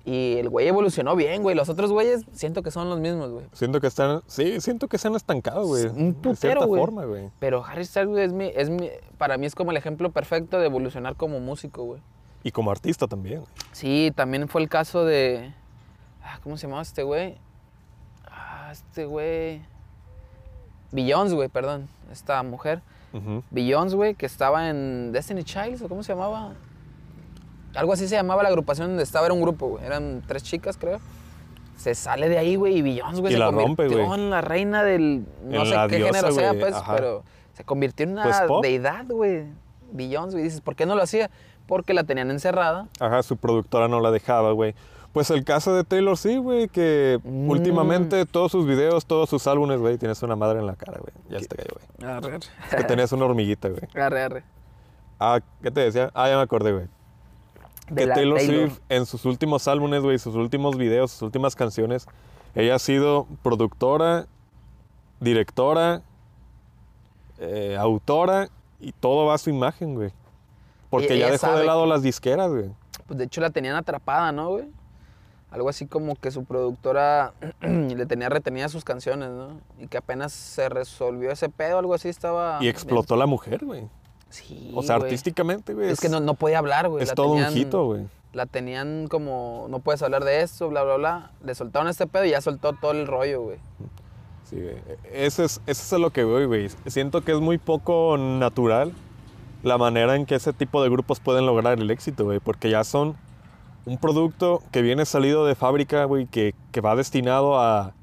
Y 0.04 0.38
el 0.38 0.48
güey 0.50 0.68
evolucionó 0.68 1.16
bien, 1.18 1.44
güey. 1.44 1.54
Los 1.56 1.68
otros 1.68 1.92
güeyes 1.92 2.26
siento 2.32 2.64
que 2.64 2.72
son 2.72 2.90
los 2.90 3.00
mismos, 3.00 3.30
güey. 3.32 3.46
Siento 3.52 3.82
que 3.82 3.88
están. 3.88 4.22
Sí, 4.28 4.62
siento 4.62 4.88
que 4.88 4.98
se 4.98 5.10
han 5.10 5.16
estancado, 5.16 5.66
güey. 5.66 5.86
Un 5.88 6.22
De 6.22 6.36
cierta 6.36 6.64
güey. 6.66 6.80
forma, 6.80 7.04
güey. 7.04 7.30
Pero 7.40 7.66
Harry 7.66 7.84
Styles 7.84 8.08
güey, 8.10 8.24
es 8.24 8.32
mi, 8.32 8.52
es 8.56 8.70
mi, 8.70 8.90
para 9.18 9.38
mí 9.38 9.46
es 9.46 9.56
como 9.56 9.72
el 9.72 9.78
ejemplo 9.78 10.12
perfecto 10.12 10.60
de 10.60 10.66
evolucionar 10.68 11.16
como 11.18 11.42
músico, 11.42 11.84
güey. 11.84 12.02
Y 12.48 12.52
como 12.52 12.72
artista 12.72 13.08
también. 13.08 13.44
Sí, 13.74 14.14
también 14.16 14.48
fue 14.48 14.62
el 14.62 14.70
caso 14.70 15.04
de. 15.04 15.52
ah, 16.24 16.40
¿Cómo 16.42 16.56
se 16.56 16.66
llamaba 16.66 16.82
este 16.82 17.04
güey? 17.04 17.36
Ah, 18.26 18.70
este 18.72 19.04
güey. 19.06 19.62
Beyoncé, 20.94 21.36
güey, 21.36 21.50
perdón. 21.50 21.90
Esta 22.10 22.42
mujer. 22.44 22.82
Ujú. 23.12 23.44
Beyoncé, 23.52 23.98
güey, 23.98 24.16
que 24.16 24.26
estaba 24.26 24.70
en 24.70 25.12
Destiny 25.12 25.44
Childs, 25.44 25.82
¿o 25.82 25.90
cómo 25.90 26.04
se 26.04 26.14
llamaba? 26.14 26.54
Algo 27.76 27.92
así 27.92 28.08
se 28.08 28.16
llamaba 28.16 28.44
la 28.44 28.50
agrupación 28.50 28.88
donde 28.88 29.04
estaba, 29.04 29.26
era 29.26 29.34
un 29.34 29.42
grupo, 29.42 29.68
güey. 29.68 29.84
Eran 29.86 30.24
tres 30.26 30.42
chicas, 30.44 30.78
creo. 30.78 31.00
Se 31.76 31.96
sale 31.96 32.30
de 32.30 32.38
ahí, 32.38 32.56
güey, 32.56 32.78
y 32.78 32.82
Beyoncé, 32.82 33.20
güey, 33.20 33.34
se 33.34 33.40
la 33.40 33.52
rompe, 33.52 33.84
convirtió 33.84 34.06
güey. 34.08 34.20
en 34.22 34.30
la 34.30 34.40
reina 34.40 34.84
del... 34.84 35.26
No 35.44 35.64
En 35.64 35.66
sé 35.66 35.76
qué 35.90 35.98
diosa, 35.98 36.14
género 36.14 36.32
sea, 36.32 36.54
pues, 36.54 36.74
ajá. 36.74 36.96
pero 36.96 37.24
se 37.52 37.66
convirtió 37.66 38.06
en 38.06 38.14
una 38.14 38.24
Pues, 38.24 38.62
deidad, 38.62 39.06
güey. 39.06 39.44
Beyoncé, 39.92 40.38
güey. 40.38 40.44
Dices, 40.46 40.62
¿por 40.62 40.76
qué 40.76 40.86
no 40.86 40.96
lo 40.96 41.04
hacía? 41.04 41.30
Porque 41.68 41.94
la 41.94 42.04
tenían 42.04 42.32
encerrada. 42.32 42.88
Ajá, 43.00 43.22
su 43.24 43.38
productora 43.38 43.88
no 43.88 44.00
la 44.00 44.12
dejaba, 44.12 44.52
güey. 44.54 44.74
Pues 45.14 45.32
el 45.32 45.44
caso 45.44 45.74
de 45.74 45.84
Taylor, 45.84 46.18
sí, 46.18 46.38
güey, 46.38 46.68
que 46.68 47.20
Mm. 47.24 47.50
últimamente 47.50 48.26
todos 48.26 48.52
sus 48.52 48.66
videos, 48.68 49.06
todos 49.06 49.30
sus 49.30 49.48
álbumes, 49.48 49.80
güey, 49.80 49.98
tienes 49.98 50.22
una 50.24 50.36
madre 50.36 50.60
en 50.60 50.68
la 50.68 50.76
cara, 50.76 51.00
güey. 51.00 51.12
Ya 51.30 51.40
se 51.40 51.48
te 51.48 51.56
cayó, 51.56 51.70
güey. 52.00 52.12
Arre, 52.12 52.36
Es 52.38 52.76
que 52.76 52.84
tenías 52.84 53.12
una 53.12 53.26
hormiguita, 53.26 53.70
güey. 53.70 53.82
arre, 53.96 54.22
arre. 54.24 54.44
Ah, 55.20 55.40
¿qué 55.64 55.72
te 55.72 55.82
decía? 55.82 56.12
Ah, 56.14 56.30
ya 56.30 56.36
me 56.38 56.44
acordé, 56.44 56.72
güey. 56.74 56.86
Que 57.96 58.06
Taylor. 58.06 58.40
Swift 58.40 58.80
en 58.90 59.06
sus 59.06 59.26
últimos 59.26 59.68
álbumes, 59.68 60.02
güey, 60.04 60.20
sus 60.20 60.36
últimos 60.36 60.78
videos, 60.78 61.12
sus 61.12 61.22
últimas 61.24 61.56
canciones, 61.56 62.06
ella 62.54 62.76
ha 62.76 62.80
sido 62.80 63.28
productora, 63.42 64.28
directora, 65.20 66.02
eh, 67.40 67.76
autora 67.80 68.50
y 68.80 68.92
todo 68.92 69.26
va 69.26 69.36
a 69.36 69.38
su 69.38 69.50
imagen, 69.50 69.96
güey. 69.96 70.12
Porque 70.90 71.14
Ella 71.16 71.28
ya 71.28 71.32
dejó 71.34 71.52
de 71.58 71.66
lado 71.66 71.84
que- 71.84 71.90
las 71.90 72.02
disqueras, 72.04 72.50
güey. 72.52 72.70
Pues 73.08 73.18
de 73.18 73.26
hecho 73.26 73.42
la 73.42 73.50
tenían 73.50 73.76
atrapada, 73.76 74.32
¿no, 74.32 74.50
güey? 74.50 74.66
Algo 75.50 75.70
así 75.70 75.86
como 75.88 76.16
que 76.16 76.30
su 76.32 76.44
productora 76.44 77.34
le 77.62 78.06
tenía 78.06 78.30
retenidas 78.30 78.72
sus 78.72 78.84
canciones, 78.84 79.30
¿no? 79.30 79.60
Y 79.80 79.88
que 79.88 79.98
apenas 79.98 80.34
se 80.34 80.68
resolvió 80.70 81.32
ese 81.32 81.48
pedo, 81.50 81.80
algo 81.80 81.94
así 81.94 82.10
estaba... 82.10 82.58
Y 82.62 82.68
explotó 82.68 83.16
la 83.16 83.26
mujer, 83.28 83.64
güey. 83.64 83.88
Sí, 84.30 84.74
O 84.76 84.84
sea, 84.84 84.98
güey. 84.98 85.06
artísticamente, 85.06 85.74
güey. 85.74 85.90
Es 85.90 86.02
que 86.02 86.10
no, 86.10 86.20
no 86.20 86.34
podía 86.34 86.60
hablar, 86.60 86.90
güey. 86.90 87.02
Es 87.04 87.10
La 87.10 87.16
todo 87.16 87.34
tenían- 87.36 87.54
un 87.54 87.58
hito, 87.58 87.86
güey. 87.86 88.08
La 88.34 88.46
tenían 88.46 89.08
como, 89.08 89.68
no 89.70 89.80
puedes 89.80 90.02
hablar 90.04 90.26
de 90.26 90.42
esto, 90.42 90.68
bla, 90.70 90.84
bla, 90.84 90.98
bla. 90.98 91.32
Le 91.44 91.56
soltaron 91.56 91.88
este 91.88 92.08
pedo 92.08 92.26
y 92.26 92.32
ya 92.32 92.42
soltó 92.42 92.74
todo 92.74 92.92
el 92.92 93.08
rollo, 93.08 93.42
güey. 93.44 93.58
Sí, 94.44 94.62
güey. 94.62 94.76
Eso 95.14 95.44
es, 95.46 95.62
eso 95.66 95.82
es 95.82 95.94
a 95.94 95.98
lo 95.98 96.12
que 96.12 96.26
voy, 96.26 96.46
güey. 96.46 96.70
Siento 96.88 97.22
que 97.22 97.32
es 97.32 97.40
muy 97.40 97.58
poco 97.58 98.18
natural 98.18 98.92
la 99.68 99.78
manera 99.78 100.16
en 100.16 100.26
que 100.26 100.36
ese 100.36 100.54
tipo 100.54 100.82
de 100.82 100.90
grupos 100.90 101.20
pueden 101.20 101.46
lograr 101.46 101.80
el 101.80 101.90
éxito, 101.92 102.26
güey. 102.26 102.40
Porque 102.40 102.70
ya 102.70 102.84
son 102.84 103.16
un 103.86 103.98
producto 103.98 104.62
que 104.72 104.82
viene 104.82 105.06
salido 105.06 105.46
de 105.46 105.56
fábrica, 105.56 106.04
güey, 106.06 106.26
que, 106.26 106.54
que 106.72 106.82
va 106.82 106.96
destinado 106.96 107.60
a, 107.60 107.94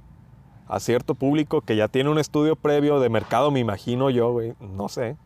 a 0.69 0.81
cierto 0.81 1.15
público 1.15 1.61
que 1.61 1.77
ya 1.77 1.89
tiene 1.89 2.11
un 2.11 2.19
estudio 2.19 2.57
previo 2.57 3.01
de 3.01 3.09
mercado, 3.11 3.51
me 3.51 3.61
imagino 3.61 4.11
yo, 4.11 4.33
güey. 4.33 4.55
No 4.61 4.89
sé. 4.89 5.17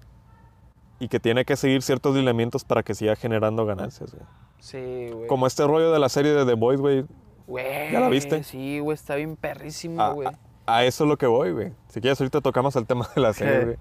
Y 1.01 1.09
que 1.09 1.21
tiene 1.21 1.45
que 1.45 1.57
seguir 1.57 1.83
ciertos 1.83 2.17
lineamientos 2.17 2.65
para 2.65 2.83
que 2.83 2.95
siga 2.95 3.15
generando 3.15 3.65
ganancias, 3.67 4.13
güey. 4.15 4.25
Sí, 4.59 5.11
güey. 5.13 5.29
Como 5.29 5.47
este 5.47 5.65
rollo 5.67 5.93
de 5.93 5.99
la 6.01 6.09
serie 6.09 6.33
de 6.33 6.45
The 6.45 6.55
Boys, 6.55 6.81
güey. 6.81 7.05
Güey. 7.47 7.93
¿Ya 7.93 8.01
la 8.01 8.09
viste? 8.09 8.43
Sí, 8.43 8.81
güey, 8.81 8.95
está 8.97 9.15
bien 9.15 9.37
perrísimo, 9.37 10.03
A, 10.03 10.13
güey. 10.13 10.27
a- 10.29 10.39
a 10.67 10.85
eso 10.85 11.05
es 11.05 11.09
lo 11.09 11.17
que 11.17 11.27
voy, 11.27 11.53
güey. 11.53 11.73
Si 11.89 12.01
quieres, 12.01 12.21
ahorita 12.21 12.41
tocamos 12.43 12.75
el 12.77 12.85
tema 12.85 13.09
de 13.15 13.21
la 13.23 13.33
serie, 13.33 13.61
güey. 13.65 13.77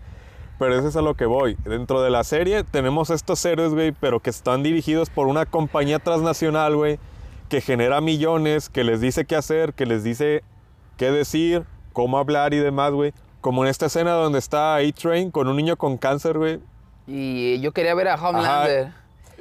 Pero 0.59 0.75
eso 0.75 0.87
es 0.87 0.95
a 0.95 1.01
lo 1.01 1.15
que 1.15 1.25
voy. 1.25 1.55
Dentro 1.65 2.01
de 2.01 2.09
la 2.09 2.23
serie 2.23 2.63
tenemos 2.63 3.09
estos 3.09 3.43
héroes, 3.45 3.73
güey, 3.73 3.91
pero 3.91 4.19
que 4.19 4.29
están 4.29 4.63
dirigidos 4.63 5.09
por 5.09 5.27
una 5.27 5.45
compañía 5.45 5.99
transnacional, 5.99 6.75
güey, 6.75 6.99
que 7.49 7.61
genera 7.61 8.01
millones, 8.01 8.69
que 8.69 8.83
les 8.83 8.99
dice 8.99 9.25
qué 9.25 9.35
hacer, 9.35 9.73
que 9.73 9.85
les 9.85 10.03
dice 10.03 10.43
qué 10.97 11.11
decir, 11.11 11.63
cómo 11.93 12.17
hablar 12.17 12.53
y 12.53 12.57
demás, 12.57 12.91
güey. 12.91 13.13
Como 13.41 13.63
en 13.63 13.69
esta 13.69 13.85
escena 13.85 14.13
donde 14.13 14.39
está 14.39 14.77
A-Train 14.77 15.29
con 15.31 15.47
un 15.47 15.55
niño 15.55 15.77
con 15.77 15.97
cáncer, 15.97 16.37
güey. 16.37 16.59
Y 17.05 17.59
yo 17.61 17.71
quería 17.71 17.93
ver 17.93 18.09
a 18.09 18.15
Homelander, 18.15 18.91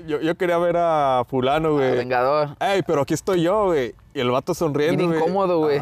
Yo, 0.06 0.20
yo 0.20 0.36
quería 0.36 0.58
ver 0.58 0.76
a 0.76 1.24
fulano, 1.26 1.68
a 1.68 1.72
güey. 1.72 1.96
Vengador. 1.96 2.50
Ey, 2.60 2.82
pero 2.86 3.00
aquí 3.02 3.14
estoy 3.14 3.42
yo, 3.42 3.66
güey. 3.66 3.94
Y 4.14 4.20
el 4.20 4.30
vato 4.30 4.54
sonriendo, 4.54 5.06
güey. 5.06 5.18
incómodo, 5.18 5.58
güey. 5.60 5.80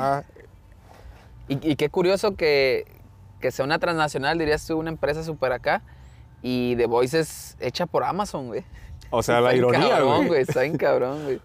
Y 1.48 1.76
qué 1.76 1.90
curioso 1.90 2.36
que, 2.36 2.86
que 3.44 3.50
sea 3.50 3.66
una 3.66 3.78
transnacional, 3.78 4.38
dirías 4.38 4.66
tú, 4.66 4.78
una 4.78 4.88
empresa 4.88 5.22
súper 5.22 5.52
acá. 5.52 5.82
Y 6.40 6.76
The 6.76 6.86
Voice 6.86 7.20
es 7.20 7.58
hecha 7.60 7.84
por 7.84 8.02
Amazon, 8.02 8.46
güey. 8.46 8.64
O 9.10 9.22
sea, 9.22 9.38
la 9.42 9.54
ironía, 9.54 10.00
güey. 10.00 10.40
Está 10.40 10.62
bien 10.62 10.78
cabrón, 10.78 11.24
güey. 11.24 11.40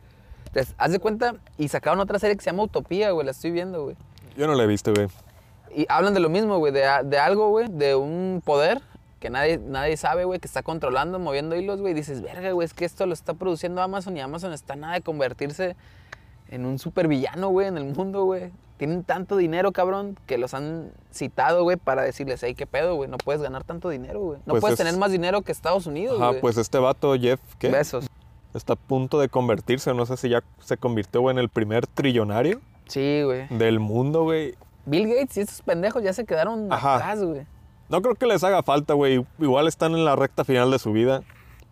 Entonces, 0.46 0.74
haz 0.78 0.94
de 0.94 1.00
cuenta, 1.00 1.36
y 1.58 1.68
sacaron 1.68 2.00
otra 2.00 2.18
serie 2.18 2.38
que 2.38 2.42
se 2.42 2.52
llama 2.52 2.64
Utopía, 2.64 3.12
güey, 3.12 3.26
la 3.26 3.32
estoy 3.32 3.52
viendo, 3.52 3.84
güey. 3.84 3.98
Yo 4.38 4.48
no 4.48 4.56
la 4.56 4.64
he 4.64 4.68
visto, 4.68 4.94
güey. 4.94 5.10
Y 5.76 5.88
hablan 5.90 6.14
de 6.14 6.22
lo 6.22 6.30
mismo, 6.30 6.58
güey, 6.58 6.72
de, 6.72 6.88
de 7.04 7.20
algo, 7.20 7.50
güey, 7.50 7.68
de 7.68 7.96
un 7.96 8.42
poder 8.46 8.82
que 9.20 9.30
nadie, 9.30 9.58
nadie 9.58 9.98
sabe, 9.98 10.24
güey, 10.24 10.40
que 10.40 10.48
está 10.48 10.64
controlando, 10.64 11.20
moviendo 11.20 11.58
hilos, 11.58 11.82
güey. 11.82 11.92
Y 11.92 11.96
dices, 11.96 12.22
verga, 12.22 12.50
güey, 12.54 12.64
es 12.64 12.74
que 12.74 12.86
esto 12.86 13.06
lo 13.08 13.14
está 13.14 13.34
produciendo 13.34 13.82
Amazon 13.82 14.16
y 14.16 14.22
Amazon 14.22 14.54
está 14.54 14.78
nada 14.78 14.94
de 14.94 15.02
convertirse 15.02 15.76
en 16.48 16.66
un 16.66 16.80
supervillano, 16.80 17.50
güey, 17.50 17.68
en 17.68 17.78
el 17.78 17.84
mundo, 17.84 18.24
güey. 18.24 18.54
Tienen 18.80 19.04
tanto 19.04 19.36
dinero, 19.36 19.72
cabrón, 19.74 20.18
que 20.26 20.38
los 20.38 20.54
han 20.56 20.92
citado, 21.12 21.64
güey, 21.64 21.76
para 21.78 22.02
decirles, 22.02 22.42
hey, 22.42 22.56
qué 22.56 22.66
pedo, 22.66 22.96
güey, 22.96 23.10
no 23.10 23.18
puedes 23.18 23.42
ganar 23.42 23.64
tanto 23.66 23.90
dinero, 23.90 24.22
güey. 24.22 24.40
No 24.46 24.54
Pues 24.54 24.62
puedes 24.62 24.80
es- 24.80 24.86
tener 24.86 24.98
más 25.00 25.12
dinero 25.12 25.42
que 25.42 25.52
Estados 25.52 25.86
Unidos, 25.86 26.18
güey. 26.18 26.40
pues 26.40 26.58
este 26.58 26.80
vato, 26.80 27.14
Jeff, 27.20 27.42
¿qué? 27.60 27.70
Besos. 27.70 28.08
Está 28.54 28.74
a 28.74 28.76
punto 28.78 29.20
de 29.20 29.28
convertirse, 29.30 29.94
no 29.94 30.06
sé 30.06 30.16
si 30.18 30.30
ya 30.30 30.44
se 30.62 30.78
convirtió 30.78 31.20
güey, 31.22 31.34
en 31.36 31.40
el 31.40 31.50
primer 31.50 31.86
trillonario 31.88 32.62
Sí, 32.88 33.22
güey. 33.24 33.48
del 33.50 33.80
mundo, 33.82 34.24
güey. 34.24 34.56
Bill 34.86 35.08
Gates 35.10 35.36
y 35.38 35.42
estos 35.42 35.62
pendejos 35.62 36.02
ya 36.02 36.14
se 36.14 36.26
quedaron 36.26 36.72
Ajá. 36.72 36.96
atrás, 36.96 37.22
güey. 37.22 37.46
No 37.90 38.02
creo 38.02 38.16
que 38.16 38.26
les 38.28 38.44
haga 38.46 38.64
falta, 38.64 38.94
güey. 38.94 39.26
Igual 39.40 39.68
están 39.68 39.92
en 39.92 40.06
la 40.06 40.16
recta 40.16 40.46
final 40.46 40.72
de 40.72 40.80
su 40.80 40.94
vida. 40.94 41.22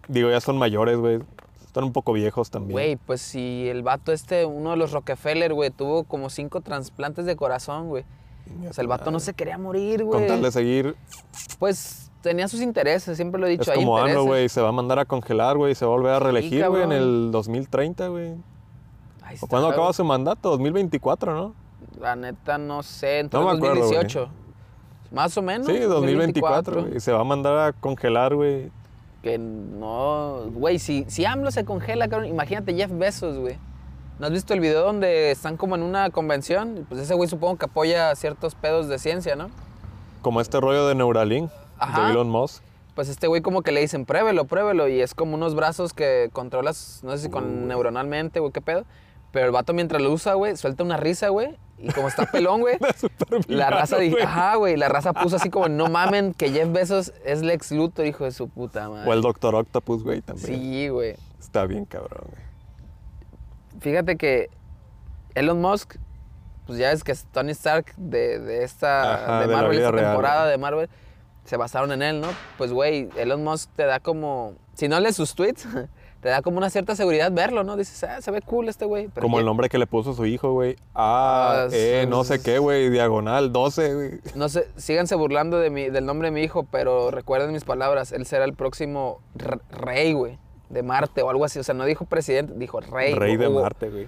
Digo, 0.09 0.29
ya 0.29 0.41
son 0.41 0.57
mayores, 0.57 0.97
güey. 0.97 1.19
Están 1.67 1.83
un 1.83 1.91
poco 1.93 2.13
viejos 2.13 2.49
también. 2.49 2.71
Güey, 2.71 2.95
pues 2.95 3.21
si 3.21 3.67
el 3.67 3.83
vato 3.83 4.11
este, 4.11 4.45
uno 4.45 4.71
de 4.71 4.77
los 4.77 4.93
Rockefeller, 4.93 5.53
güey, 5.53 5.69
tuvo 5.69 6.05
como 6.05 6.29
cinco 6.29 6.61
trasplantes 6.61 7.25
de 7.25 7.35
corazón, 7.35 7.89
güey. 7.89 8.05
O 8.69 8.73
sea, 8.73 8.81
el 8.81 8.87
vato 8.87 9.11
no 9.11 9.19
se 9.19 9.33
quería 9.33 9.57
morir, 9.57 10.03
güey. 10.05 10.19
Con 10.19 10.27
tal 10.27 10.41
de 10.41 10.51
seguir. 10.51 10.95
Pues 11.59 12.09
tenía 12.21 12.47
sus 12.47 12.61
intereses, 12.61 13.17
siempre 13.17 13.39
lo 13.39 13.47
he 13.47 13.51
dicho. 13.51 13.69
Es 13.69 13.77
como 13.77 13.97
AMLO, 13.97 14.07
intereses. 14.07 14.27
güey. 14.27 14.49
Se 14.49 14.61
va 14.61 14.69
a 14.69 14.71
mandar 14.71 14.99
a 14.99 15.05
congelar, 15.05 15.57
güey. 15.57 15.75
Se 15.75 15.85
va 15.85 15.91
a 15.91 15.95
volver 15.95 16.13
a 16.13 16.19
reelegir, 16.19 16.67
güey, 16.69 16.83
en 16.83 16.93
el 16.93 17.31
2030, 17.31 18.07
güey. 18.07 18.27
Ahí 19.21 19.33
¿O 19.33 19.35
está, 19.35 19.47
cuándo 19.47 19.67
acaba 19.67 19.91
su 19.91 20.05
mandato? 20.05 20.49
2024, 20.51 21.35
¿no? 21.35 21.53
La 21.99 22.15
neta, 22.15 22.57
no 22.57 22.81
sé, 22.81 23.19
entre 23.19 23.37
No 23.37 23.45
me 23.45 23.57
acuerdo, 23.57 23.87
güey. 23.87 23.95
2018. 23.95 24.29
Más 25.11 25.37
o 25.37 25.41
menos. 25.41 25.67
Sí, 25.67 25.77
2024, 25.77 26.81
güey. 26.83 26.97
Y 26.97 26.99
se 27.01 27.11
va 27.11 27.19
a 27.19 27.25
mandar 27.25 27.57
a 27.57 27.73
congelar, 27.73 28.33
güey. 28.33 28.71
Que 29.21 29.37
no. 29.37 30.45
Güey, 30.51 30.79
si, 30.79 31.05
si 31.07 31.25
AMLO 31.25 31.51
se 31.51 31.65
congela, 31.65 32.07
cabrón, 32.07 32.29
imagínate 32.29 32.73
Jeff 32.75 32.91
Bezos, 32.93 33.37
güey. 33.37 33.57
¿No 34.19 34.25
has 34.25 34.31
visto 34.31 34.53
el 34.53 34.59
video 34.59 34.83
donde 34.83 35.29
están 35.31 35.57
como 35.57 35.75
en 35.75 35.83
una 35.83 36.09
convención? 36.09 36.85
Pues 36.89 37.01
ese 37.01 37.13
güey 37.13 37.29
supongo 37.29 37.57
que 37.57 37.65
apoya 37.65 38.15
ciertos 38.15 38.55
pedos 38.55 38.87
de 38.87 38.97
ciencia, 38.97 39.35
¿no? 39.35 39.49
Como 40.21 40.41
este 40.41 40.59
rollo 40.59 40.87
de 40.87 40.95
Neuralink 40.95 41.51
Ajá. 41.77 42.05
de 42.05 42.11
Elon 42.11 42.29
Musk. 42.29 42.63
Pues 42.95 43.09
este 43.09 43.27
güey 43.27 43.43
como 43.43 43.61
que 43.61 43.71
le 43.71 43.79
dicen, 43.79 44.05
pruébelo, 44.05 44.45
pruébelo. 44.45 44.87
Y 44.87 45.01
es 45.01 45.13
como 45.13 45.35
unos 45.35 45.53
brazos 45.53 45.93
que 45.93 46.29
controlas, 46.33 47.01
no 47.03 47.11
sé 47.11 47.23
si 47.23 47.29
con 47.29 47.67
neuronalmente, 47.67 48.39
güey, 48.39 48.51
qué 48.51 48.61
pedo. 48.61 48.85
Pero 49.31 49.45
el 49.45 49.51
vato 49.51 49.73
mientras 49.73 50.01
lo 50.01 50.11
usa, 50.11 50.33
güey, 50.33 50.55
suelta 50.55 50.83
una 50.83 50.97
risa, 50.97 51.29
güey. 51.29 51.57
Y 51.79 51.91
como 51.91 52.07
está 52.07 52.25
pelón, 52.25 52.61
güey, 52.61 52.77
la 53.47 53.69
raza 53.69 53.97
dijo, 53.99 54.17
ajá, 54.23 54.55
güey, 54.55 54.77
la 54.77 54.89
raza 54.89 55.13
puso 55.13 55.35
así 55.35 55.49
como, 55.49 55.69
no 55.69 55.87
mamen, 55.87 56.33
que 56.33 56.49
Jeff 56.49 56.71
Bezos 56.71 57.13
es 57.23 57.43
Lex 57.43 57.71
Luthor, 57.71 58.07
hijo 58.07 58.23
de 58.23 58.31
su 58.31 58.49
puta 58.49 58.89
madre. 58.89 59.07
O 59.07 59.13
el 59.13 59.21
Doctor 59.21 59.53
Octopus, 59.53 60.03
güey, 60.03 60.21
también. 60.21 60.47
Sí, 60.47 60.87
güey. 60.89 61.15
Está 61.39 61.65
bien 61.65 61.85
cabrón, 61.85 62.29
güey. 62.31 62.47
Fíjate 63.79 64.17
que 64.17 64.49
Elon 65.35 65.61
Musk, 65.61 65.97
pues 66.65 66.79
ya 66.79 66.89
ves 66.89 67.03
que 67.03 67.11
es 67.11 67.25
Tony 67.25 67.51
Stark 67.51 67.93
de, 67.95 68.39
de 68.39 68.63
esta 68.63 69.13
Ajá, 69.13 69.41
de 69.41 69.53
Marvel, 69.53 69.77
esta 69.77 69.95
temporada 69.95 70.47
de 70.47 70.57
Marvel, 70.57 70.89
se 71.45 71.57
basaron 71.57 71.91
en 71.91 72.01
él, 72.01 72.21
¿no? 72.21 72.27
Pues 72.57 72.73
güey, 72.73 73.09
Elon 73.15 73.43
Musk 73.43 73.69
te 73.75 73.85
da 73.85 73.99
como, 73.99 74.55
si 74.73 74.87
no 74.87 74.99
lees 74.99 75.15
sus 75.15 75.35
tweets, 75.35 75.67
te 76.21 76.29
da 76.29 76.41
como 76.41 76.57
una 76.57 76.69
cierta 76.69 76.95
seguridad 76.95 77.31
verlo, 77.31 77.63
¿no? 77.63 77.77
Dices, 77.77 78.03
ah, 78.03 78.21
se 78.21 78.31
ve 78.31 78.41
cool 78.41 78.69
este 78.69 78.85
güey. 78.85 79.07
Como 79.21 79.39
el 79.39 79.45
nombre 79.45 79.69
que 79.69 79.77
le 79.77 79.87
puso 79.87 80.13
su 80.13 80.25
hijo, 80.25 80.51
güey. 80.53 80.75
Ah, 80.95 81.65
Ah, 81.65 81.67
eh, 81.71 82.05
no 82.09 82.23
sé 82.23 82.41
qué, 82.41 82.59
güey. 82.59 82.89
Diagonal 82.89 83.51
12, 83.53 83.93
güey. 83.93 84.11
No 84.35 84.49
sé, 84.49 84.67
síganse 84.75 85.15
burlando 85.15 85.59
de 85.59 85.69
mi, 85.69 85.89
del 85.89 86.05
nombre 86.05 86.29
de 86.29 86.31
mi 86.31 86.41
hijo, 86.41 86.65
pero 86.71 87.11
recuerden 87.11 87.51
mis 87.51 87.63
palabras, 87.63 88.11
él 88.11 88.25
será 88.25 88.45
el 88.45 88.53
próximo 88.53 89.19
re- 89.35 89.59
rey, 89.69 90.13
güey, 90.13 90.37
de 90.69 90.83
Marte 90.83 91.21
o 91.21 91.29
algo 91.29 91.45
así. 91.45 91.59
O 91.59 91.63
sea, 91.63 91.75
no 91.75 91.85
dijo 91.85 92.05
presidente, 92.05 92.53
dijo 92.57 92.79
rey. 92.81 93.13
Rey 93.13 93.37
de 93.37 93.49
Marte, 93.49 93.89
güey. 93.89 94.07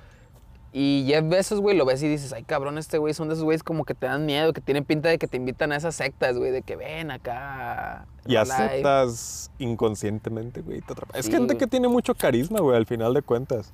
Y 0.71 1.05
Jeff 1.07 1.27
Bezos, 1.27 1.59
güey, 1.61 1.75
lo 1.75 1.83
ves 1.85 2.03
y 2.03 2.07
dices, 2.07 2.31
ay, 2.31 2.43
cabrón, 2.43 2.77
este 2.77 2.99
güey 2.99 3.13
son 3.15 3.27
de 3.27 3.33
esos 3.33 3.43
güeyes 3.43 3.63
como 3.63 3.85
que 3.85 3.95
te 3.95 4.05
dan 4.05 4.27
miedo, 4.27 4.53
que 4.53 4.61
tienen 4.61 4.85
pinta 4.85 5.09
de 5.09 5.17
que 5.17 5.27
te 5.27 5.35
invitan 5.37 5.71
a 5.71 5.75
esas 5.77 5.95
sectas, 5.95 6.37
güey, 6.37 6.51
de 6.51 6.61
que 6.61 6.75
ven 6.75 7.09
acá. 7.09 8.05
Y 8.27 8.35
Herbalife". 8.35 8.63
aceptas 8.65 9.51
inconscientemente, 9.57 10.61
güey. 10.61 10.81
te. 10.81 10.93
Es 11.15 11.25
gente 11.27 11.53
güey. 11.53 11.57
que 11.57 11.65
tiene 11.67 11.87
mucho 11.87 12.13
carisma, 12.13 12.59
güey, 12.59 12.77
al 12.77 12.85
final 12.85 13.15
de 13.15 13.23
cuentas. 13.23 13.73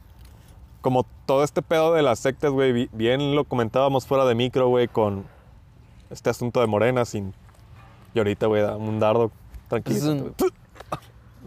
Como 0.79 1.05
todo 1.25 1.43
este 1.43 1.61
pedo 1.61 1.93
de 1.93 2.01
las 2.01 2.19
sectas, 2.19 2.51
güey. 2.51 2.71
bi- 2.71 2.89
Bien 2.93 3.35
lo 3.35 3.43
comentábamos 3.43 4.05
fuera 4.07 4.23
de 4.23 4.35
micro, 4.35 4.69
güey, 4.69 4.87
con 4.87 5.25
este 6.09 6.29
asunto 6.29 6.61
de 6.61 6.67
Morena 6.67 7.03
sin... 7.03 7.33
Y 8.13 8.19
ahorita, 8.19 8.45
güey, 8.47 8.61
da 8.61 8.77
un 8.77 8.99
dardo 9.01 9.31
tranquilo. 9.67 10.33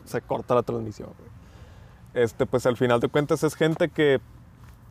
Se 0.04 0.20
corta 0.20 0.54
la 0.54 0.62
transmisión, 0.62 1.08
güey. 1.18 2.24
Este, 2.24 2.44
pues 2.44 2.66
al 2.66 2.76
final 2.76 3.00
de 3.00 3.08
cuentas 3.08 3.42
es 3.44 3.54
gente 3.54 3.88
que, 3.88 4.20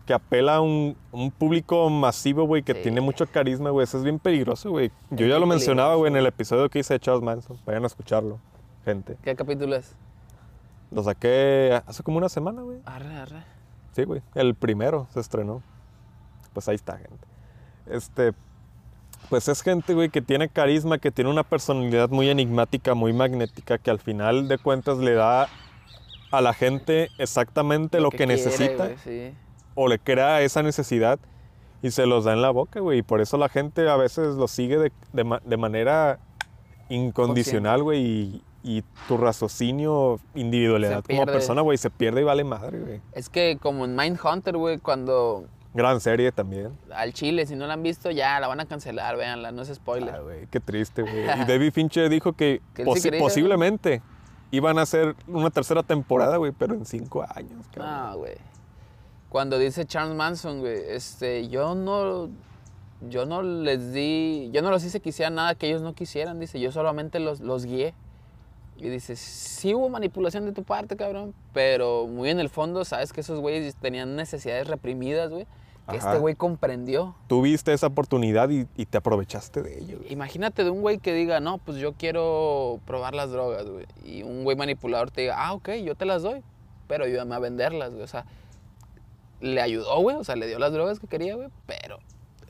que 0.08 0.14
apela 0.14 0.56
a 0.56 0.62
un, 0.62 0.98
un 1.12 1.30
público 1.30 1.88
masivo, 1.92 2.46
güey, 2.46 2.64
que 2.64 2.74
Sí. 2.74 2.80
tiene 2.84 3.02
mucho 3.02 3.28
carisma, 3.28 3.70
güey. 3.70 3.84
Eso 3.84 3.98
es 3.98 4.04
bien 4.04 4.18
peligroso, 4.18 4.72
güey. 4.72 4.90
Yo 5.12 5.26
Es 5.26 5.32
ya 5.32 5.38
lo 5.38 5.46
mencionaba, 5.46 5.94
güey, 5.96 6.10
en 6.10 6.18
el 6.18 6.26
episodio 6.26 6.70
que 6.70 6.80
hice 6.80 6.94
de 6.96 7.00
Charles 7.00 7.22
Manson. 7.22 7.58
Vayan 7.66 7.84
a 7.84 7.88
escucharlo, 7.88 8.40
gente. 8.86 9.18
¿Qué 9.22 9.36
capítulo 9.36 9.76
es? 9.76 9.96
Lo 10.90 11.04
saqué 11.04 11.80
hace 11.86 12.02
como 12.02 12.18
una 12.18 12.30
semana, 12.30 12.62
güey. 12.62 12.80
Arre, 12.86 13.16
arre. 13.18 13.44
Sí, 13.92 14.06
güey. 14.06 14.22
El 14.34 14.56
primero 14.56 15.08
se 15.14 15.20
estrenó. 15.20 15.62
Pues 16.54 16.68
ahí 16.70 16.76
está, 16.76 16.98
gente. 16.98 17.28
Este, 17.86 18.34
pues 19.30 19.50
es 19.50 19.62
gente, 19.62 19.94
güey, 19.94 20.10
que 20.10 20.22
tiene 20.22 20.48
carisma, 20.48 20.98
que 21.00 21.12
tiene 21.12 21.30
una 21.30 21.44
personalidad 21.44 22.10
muy 22.10 22.30
enigmática, 22.30 22.94
muy 22.94 23.12
magnética, 23.12 23.78
que 23.78 23.92
al 23.92 24.00
final 24.00 24.48
de 24.48 24.58
cuentas 24.58 25.00
le 25.00 25.14
da 25.14 25.50
a 26.32 26.42
la 26.42 26.54
gente 26.54 27.10
exactamente 27.18 28.00
lo, 28.00 28.10
que, 28.10 28.18
quiere, 28.18 28.34
necesita 28.34 28.90
sí. 29.04 29.34
O 29.80 29.88
le 29.88 30.00
crea 30.00 30.42
esa 30.42 30.62
necesidad 30.64 31.20
y 31.82 31.92
se 31.92 32.06
los 32.08 32.26
da 32.26 32.34
en 32.34 32.42
la 32.42 32.50
boca, 32.50 32.80
güey. 32.80 33.00
Y 33.00 33.02
por 33.04 33.22
eso 33.22 33.38
la 33.38 33.48
gente 33.48 33.88
a 33.88 33.96
veces 33.96 34.36
lo 34.36 34.48
sigue 34.48 34.78
de, 34.78 34.92
de 35.14 35.40
de 35.46 35.58
manera 35.58 36.20
incondicional, 36.90 37.84
güey. 37.84 38.02
Y, 38.04 38.44
y 38.64 38.84
tu 39.08 39.18
raciocinio, 39.18 40.20
individualidad 40.36 41.04
como 41.04 41.26
persona, 41.26 41.62
güey, 41.62 41.78
se 41.78 41.90
pierde 41.90 42.22
y 42.22 42.24
vale 42.24 42.44
madre, 42.44 42.80
güey. 42.80 43.02
Es 43.14 43.30
que 43.30 43.58
como 43.62 43.86
en 43.86 43.96
Mindhunter, 43.96 44.58
güey, 44.58 44.78
cuando 44.80 45.46
Gran 45.74 46.02
serie 46.02 46.32
también. 46.32 46.72
al 46.94 47.14
Chile, 47.14 47.46
si 47.46 47.56
no 47.56 47.68
la 47.68 47.74
han 47.74 47.84
visto, 47.84 48.10
ya 48.10 48.40
la 48.40 48.48
van 48.48 48.60
a 48.60 48.66
cancelar, 48.66 49.16
véanla, 49.16 49.52
no 49.52 49.62
es 49.62 49.74
spoiler. 49.74 50.16
Ah, 50.16 50.20
güey, 50.22 50.48
qué 50.48 50.60
triste, 50.60 51.04
güey. 51.04 51.24
Y 51.24 51.46
David 51.46 51.72
Fincher 51.72 52.10
dijo 52.10 52.34
que, 52.34 52.62
Que 52.74 52.82
él 52.82 52.88
sí 52.88 52.94
posi- 53.00 53.04
quería, 53.04 53.20
posiblemente 53.20 54.02
iban 54.50 54.80
a 54.80 54.82
hacer 54.82 55.16
una 55.28 55.50
tercera 55.52 55.84
temporada, 55.84 56.38
güey, 56.38 56.52
pero 56.52 56.74
en 56.74 56.86
cinco 56.86 57.24
años, 57.36 57.68
cabrón. 57.74 57.94
No, 58.12 58.18
güey. 58.18 58.36
Cuando 59.30 59.60
dice 59.60 59.86
Charles 59.86 60.16
Manson, 60.16 60.60
güey, 60.62 60.78
este, 60.90 61.48
yo 61.50 61.76
no, 61.76 62.30
yo 63.10 63.26
no 63.26 63.42
les 63.42 63.94
di, 63.94 64.50
yo 64.54 64.62
no 64.62 64.72
los 64.72 64.84
hice 64.84 65.00
que 65.02 65.10
hicieran 65.10 65.36
nada 65.36 65.56
que 65.56 65.68
ellos 65.68 65.82
no 65.82 65.94
quisieran, 65.94 66.40
dice, 66.40 66.60
yo 66.60 66.72
solamente 66.72 67.20
los, 67.20 67.42
los 67.42 67.66
guié. 67.66 67.94
Y 68.78 68.90
dice, 68.90 69.16
sí 69.16 69.74
hubo 69.74 69.90
manipulación 69.90 70.46
de 70.46 70.52
tu 70.52 70.64
parte, 70.64 70.96
cabrón, 70.96 71.34
pero 71.52 72.06
muy 72.08 72.30
en 72.30 72.40
el 72.40 72.50
fondo 72.50 72.86
sabes 72.86 73.12
que 73.12 73.22
esos 73.22 73.40
güeyes 73.40 73.76
tenían 73.76 74.16
necesidades 74.16 74.68
reprimidas, 74.68 75.32
güey, 75.32 75.46
que 75.90 75.98
Ajá. 75.98 76.10
este 76.10 76.20
güey 76.20 76.36
comprendió. 76.36 77.16
Tuviste 77.28 77.74
esa 77.74 77.88
oportunidad 77.88 78.50
y, 78.50 78.68
y 78.76 78.86
te 78.86 79.00
aprovechaste 79.00 79.64
de 79.64 79.80
ello. 79.80 79.98
güey. 79.98 80.14
Imagínate 80.14 80.64
de 80.64 80.70
un 80.70 80.82
güey 80.82 81.00
que 81.00 81.14
diga, 81.14 81.40
no, 81.40 81.58
pues 81.58 81.78
yo 81.78 81.94
quiero 81.94 82.80
probar 82.86 83.16
las 83.16 83.32
drogas, 83.32 83.66
güey. 83.68 83.88
Y 84.06 84.22
un 84.22 84.44
güey 84.44 84.56
manipulador 84.56 85.10
te 85.10 85.22
diga, 85.22 85.36
ah, 85.38 85.54
ok, 85.54 85.70
yo 85.84 85.96
te 85.96 86.06
las 86.06 86.22
doy, 86.22 86.44
pero 86.88 87.06
ayúdame 87.06 87.34
a 87.34 87.40
venderlas, 87.40 87.92
güey. 87.92 88.04
O 88.04 88.08
sea, 88.08 88.26
le 89.42 89.62
ayudó, 89.62 90.00
güey. 90.02 90.16
O 90.16 90.24
sea, 90.24 90.36
le 90.36 90.48
dio 90.48 90.60
las 90.60 90.72
drogas 90.72 91.00
que 91.00 91.08
quería, 91.08 91.36
güey, 91.36 91.50
pero 91.66 92.00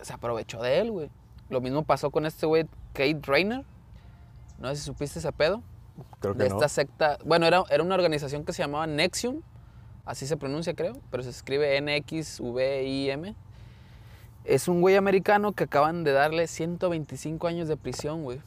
se 0.01 0.13
aprovechó 0.13 0.61
de 0.61 0.79
él, 0.79 0.91
güey. 0.91 1.09
Lo 1.49 1.61
mismo 1.61 1.83
pasó 1.83 2.11
con 2.11 2.25
este 2.25 2.45
güey, 2.45 2.65
Kate 2.93 3.19
Rayner. 3.23 3.63
No 4.59 4.69
sé 4.69 4.75
si 4.77 4.81
supiste 4.83 5.19
ese 5.19 5.31
pedo. 5.31 5.61
Creo 6.19 6.33
que 6.33 6.43
De 6.43 6.49
no. 6.49 6.55
esta 6.55 6.67
secta. 6.69 7.17
Bueno, 7.25 7.45
era, 7.45 7.63
era 7.69 7.83
una 7.83 7.95
organización 7.95 8.43
que 8.43 8.53
se 8.53 8.61
llamaba 8.63 8.85
Nexium. 8.87 9.41
Así 10.05 10.25
se 10.27 10.37
pronuncia, 10.37 10.73
creo. 10.73 10.93
Pero 11.11 11.23
se 11.23 11.29
escribe 11.29 11.77
N-X-V-I-M. 11.77 13.35
Es 14.45 14.67
un 14.67 14.81
güey 14.81 14.95
americano 14.95 15.51
que 15.53 15.65
acaban 15.65 16.03
de 16.03 16.11
darle 16.13 16.47
125 16.47 17.47
años 17.47 17.67
de 17.67 17.75
prisión, 17.77 18.23
güey. 18.23 18.41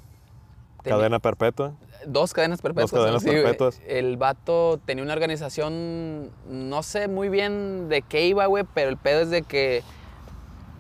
Tenía- 0.83 0.97
Cadena 0.99 1.19
perpetua. 1.19 1.75
Dos 2.07 2.33
cadenas 2.33 2.63
perpetuas. 2.63 2.91
Dos 2.91 3.01
cadenas 3.01 3.23
sí, 3.23 3.31
perpetuas. 3.31 3.81
El 3.87 4.17
vato 4.17 4.81
tenía 4.85 5.05
una 5.05 5.13
organización, 5.13 6.31
no 6.49 6.83
sé 6.83 7.09
muy 7.09 7.29
bien 7.29 7.89
de 7.89 8.03
qué 8.03 8.27
iba, 8.27 8.47
güey, 8.47 8.65
pero 8.75 8.91
el 8.91 8.97
pedo 8.97 9.21
es 9.21 9.31
de 9.31 9.43
que 9.43 9.83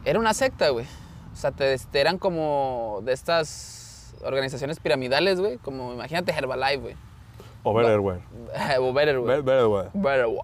era 0.04 0.18
una 0.18 0.34
secta, 0.34 0.70
güey. 0.70 0.86
O 1.32 1.36
sea, 1.36 1.52
te, 1.52 1.76
te 1.78 2.00
eran 2.00 2.18
como 2.18 3.00
de 3.04 3.12
estas 3.12 4.14
organizaciones 4.24 4.80
piramidales, 4.80 5.40
güey. 5.40 5.58
Como, 5.58 5.92
imagínate 5.92 6.32
Herbalife, 6.32 6.78
güey. 6.78 6.96
O 7.62 7.74
Betterware. 7.74 8.20
o 8.78 8.92
Betterware. 8.92 9.42
Better, 9.42 10.26
güey. 10.26 10.40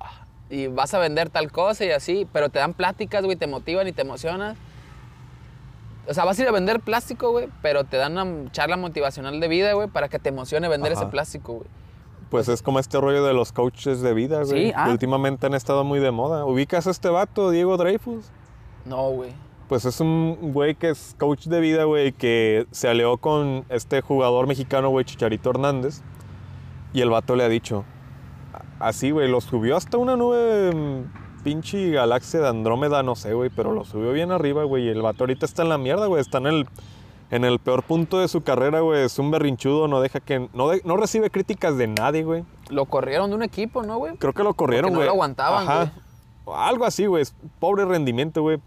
Y 0.49 0.69
vas 0.69 0.95
a 0.95 0.99
vender 0.99 1.29
tal 1.31 1.51
cosa 1.51 1.85
y 1.85 1.91
así, 1.91 2.27
pero 2.33 2.51
te 2.51 2.59
dan 2.59 2.73
pláticas, 2.73 3.25
güey, 3.25 3.37
te 3.37 3.47
motivan 3.47 3.89
y 3.89 3.93
te 3.93 4.03
emocionas. 4.03 4.57
O 6.09 6.15
sea, 6.15 6.25
vas 6.25 6.39
a 6.39 6.43
ir 6.43 6.49
a 6.49 6.53
vender 6.53 6.81
plástico, 6.81 7.31
güey, 7.31 7.49
pero 7.63 7.85
te 7.85 7.97
dan 7.97 8.17
una 8.17 8.51
charla 8.53 8.77
motivacional 8.77 9.41
de 9.41 9.49
vida, 9.49 9.73
güey, 9.73 9.89
para 9.89 10.09
que 10.09 10.19
te 10.19 10.29
emocione 10.29 10.69
vender 10.69 10.93
Ajá. 10.93 11.03
ese 11.03 11.11
plástico, 11.11 11.55
güey. 11.55 11.69
Pues 12.31 12.49
es 12.49 12.63
como 12.63 12.79
este 12.79 13.01
rollo 13.01 13.25
de 13.25 13.33
los 13.33 13.53
coaches 13.53 14.01
de 14.01 14.13
vida, 14.13 14.43
güey. 14.43 14.67
Sí, 14.67 14.73
ah. 14.75 14.87
que 14.87 14.91
Últimamente 14.91 15.47
han 15.47 15.55
estado 15.55 15.85
muy 15.85 16.01
de 16.01 16.11
moda. 16.11 16.45
¿Ubicas 16.45 16.87
a 16.87 16.91
este 16.91 17.09
vato, 17.09 17.51
Diego 17.51 17.77
Dreyfus? 17.77 18.31
No, 18.85 19.11
güey. 19.11 19.33
Pues 19.69 19.85
es 19.85 20.01
un 20.01 20.53
güey 20.53 20.77
que 20.77 20.91
es 20.91 21.17
coach 21.19 21.47
de 21.47 21.61
vida, 21.61 21.85
güey, 21.85 22.13
que 22.13 22.67
se 22.71 22.89
alió 22.89 23.17
con 23.17 23.65
este 23.69 24.01
jugador 24.01 24.47
mexicano, 24.47 24.91
güey, 24.91 25.05
Chicharito 25.05 25.51
Hernández. 25.51 26.03
Y 26.93 27.01
el 27.01 27.11
vato 27.11 27.37
le 27.37 27.45
ha 27.45 27.49
dicho, 27.49 27.85
así, 28.79 29.11
güey, 29.11 29.29
lo 29.29 29.41
subió 29.41 29.77
hasta 29.77 29.99
una 29.99 30.17
nube, 30.17 30.73
mm, 30.73 31.26
pinche 31.47 31.91
galaxia 31.93 32.41
de 32.41 32.49
Andrómeda, 32.49 33.03
no 33.05 33.15
sé, 33.15 33.33
güey, 33.33 33.51
pero 33.55 33.73
lo 33.73 33.85
subió 33.85 34.13
bien 34.13 34.33
arriba, 34.33 34.65
güey. 34.65 34.87
Y 34.87 34.89
el 34.89 35.01
vato 35.03 35.23
ahorita 35.25 35.47
está 35.47 35.63
en 35.63 35.69
la 35.69 35.79
mierda, 35.79 36.07
güey, 36.07 36.21
está 36.21 36.39
en 36.39 36.47
el, 36.49 36.67
en 37.31 37.45
el 37.45 37.59
peor 37.61 37.85
punto 37.85 38.19
de 38.19 38.27
su 38.27 38.43
carrera, 38.43 38.81
güey. 38.81 39.05
Es 39.05 39.19
un 39.21 39.31
berrinchudo, 39.31 39.87
no 39.87 40.01
deja 40.01 40.19
que, 40.21 40.49
no, 40.53 40.69
de- 40.71 40.83
no 40.85 40.97
recibe 40.97 41.31
críticas 41.31 41.77
de 41.79 41.87
nadie, 41.87 42.25
güey. 42.25 42.45
Lo 42.69 42.87
corrieron 42.87 43.31
de 43.31 43.37
un 43.37 43.43
equipo, 43.45 43.85
¿no, 43.85 43.99
güey? 43.99 44.17
Creo 44.17 44.33
que 44.33 44.43
lo 44.43 44.55
corrieron, 44.55 44.91
Porque 44.91 44.93
no 44.95 44.99
güey. 44.99 45.07
lo 45.07 45.13
aguantaban, 45.13 45.69
Ajá. 45.69 45.93
Algo 46.47 46.85
así, 46.85 47.07
güey. 47.07 47.25
Pobre 47.61 47.85
rendimiento, 47.85 48.43
güey. 48.43 48.59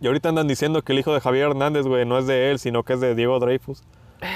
Y 0.00 0.06
ahorita 0.06 0.28
andan 0.28 0.46
diciendo 0.48 0.82
que 0.82 0.92
el 0.92 0.98
hijo 0.98 1.14
de 1.14 1.20
Javier 1.20 1.46
Hernández, 1.48 1.86
güey, 1.86 2.04
no 2.04 2.18
es 2.18 2.26
de 2.26 2.50
él, 2.50 2.58
sino 2.58 2.82
que 2.82 2.92
es 2.92 3.00
de 3.00 3.14
Diego 3.14 3.38
Dreyfus. 3.38 3.82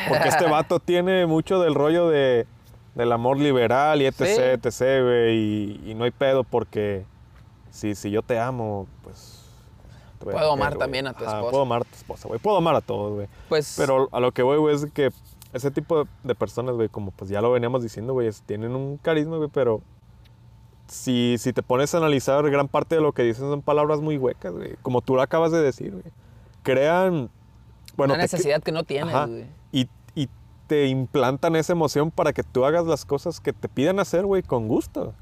Porque 0.08 0.28
este 0.28 0.46
vato 0.50 0.80
tiene 0.80 1.26
mucho 1.26 1.60
del 1.60 1.74
rollo 1.74 2.08
de, 2.08 2.46
del 2.94 3.12
amor 3.12 3.38
liberal 3.38 4.00
y 4.00 4.06
etc, 4.06 4.16
Sí. 4.24 4.40
etc, 4.40 5.02
güey. 5.04 5.36
Y, 5.36 5.80
y 5.90 5.94
no 5.94 6.04
hay 6.04 6.10
pedo 6.10 6.44
porque 6.44 7.04
si, 7.70 7.94
si 7.94 8.10
yo 8.10 8.22
te 8.22 8.38
amo, 8.38 8.86
pues... 9.02 9.38
Puedo 10.18 10.52
amar 10.52 10.76
también 10.76 11.06
a 11.06 11.14
tu 11.14 11.24
esposa. 11.24 11.50
Puedo 11.50 11.62
amar 11.62 11.80
a 11.80 11.84
tu 11.84 11.94
esposa, 11.94 12.28
güey. 12.28 12.38
Puedo 12.40 12.58
amar 12.58 12.74
a 12.74 12.82
todos, 12.82 13.14
güey. 13.14 13.28
Pues. 13.48 13.74
Pero 13.78 14.08
a 14.12 14.20
lo 14.20 14.32
que 14.32 14.42
voy, 14.42 14.58
güey, 14.58 14.74
es 14.74 14.84
que 14.92 15.10
ese 15.52 15.70
tipo 15.70 16.06
de, 16.22 16.34
personas, 16.34 16.74
güey, 16.74 16.88
como 16.88 17.10
pues 17.10 17.30
ya 17.30 17.40
lo 17.40 17.50
veníamos 17.50 17.82
diciendo, 17.82 18.12
güey, 18.12 18.30
tienen 18.44 18.76
un 18.76 18.98
carisma, 18.98 19.38
güey, 19.38 19.48
pero 19.48 19.80
si, 20.86 21.36
si 21.38 21.52
te 21.52 21.62
pones 21.62 21.94
a 21.94 21.98
analizar, 21.98 22.48
gran 22.50 22.68
parte 22.68 22.96
de 22.96 23.00
lo 23.00 23.12
que 23.12 23.22
dicen 23.22 23.48
son 23.48 23.62
palabras 23.62 24.00
muy 24.00 24.18
huecas, 24.18 24.52
güey. 24.52 24.76
Como 24.82 25.00
tú 25.00 25.16
lo 25.16 25.22
acabas 25.22 25.52
de 25.52 25.62
decir, 25.62 25.92
güey. 25.92 26.04
Crean, 26.62 27.30
bueno, 27.96 28.12
una 28.14 28.26
te- 28.26 28.36
necesidad 28.36 28.62
que 28.62 28.72
no 28.72 28.84
tienes, 28.84 29.14
güey. 29.26 29.46
y, 29.72 29.88
y 30.14 30.28
te 30.66 30.86
implantan 30.86 31.56
esa 31.56 31.72
emoción 31.72 32.10
para 32.10 32.34
que 32.34 32.42
tú 32.42 32.66
hagas 32.66 32.84
las 32.84 33.06
cosas 33.06 33.40
que 33.40 33.54
te 33.54 33.68
piden 33.68 33.98
hacer, 34.00 34.26
güey, 34.26 34.42
con 34.42 34.68
gusto. 34.68 35.14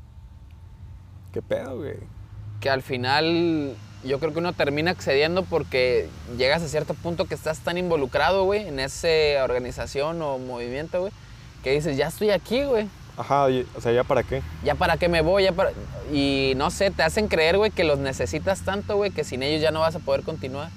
¿Qué 1.33 1.41
pedo, 1.41 1.77
güey? 1.77 2.18
Que 2.61 2.71
al 2.71 2.83
final 2.83 3.75
yo 4.05 4.19
creo 4.19 4.33
que 4.33 4.39
uno 4.39 4.53
termina 4.53 4.91
accediendo 4.93 5.43
porque 5.45 6.09
llegas 6.37 6.63
a 6.63 6.69
cierto 6.69 6.95
punto 6.95 7.27
que 7.27 7.35
estás 7.35 7.59
tan 7.61 7.79
involucrado, 7.79 8.45
güey, 8.45 8.67
en 8.69 8.79
esa 8.81 9.09
organización 9.45 10.21
o 10.23 10.39
movimiento, 10.39 11.01
güey, 11.01 11.13
que 11.63 11.73
dices, 11.73 11.97
ya 11.97 12.09
estoy 12.09 12.31
aquí, 12.31 12.63
güey. 12.65 12.89
Ajá, 13.17 13.51
y- 13.51 13.67
o 13.77 13.81
sea, 13.81 13.91
¿ya 13.93 14.05
para 14.05 14.23
qué? 14.23 14.43
Ya 14.63 14.77
para 14.77 14.97
qué 14.97 15.09
me 15.09 15.21
voy, 15.23 15.43
ya 15.45 15.53
para... 15.53 15.73
Y 16.13 16.53
no 16.57 16.71
sé, 16.71 16.93
te 16.93 17.03
hacen 17.03 17.27
creer, 17.27 17.59
güey, 17.59 17.73
que 17.73 17.83
los 17.83 17.99
necesitas 17.99 18.61
tanto, 18.61 18.97
güey, 18.97 19.11
que 19.11 19.25
sin 19.25 19.43
ellos 19.43 19.61
ya 19.61 19.73
no 19.73 19.81
vas 19.81 19.97
a 19.97 19.99
poder 19.99 20.23
continuar. 20.23 20.71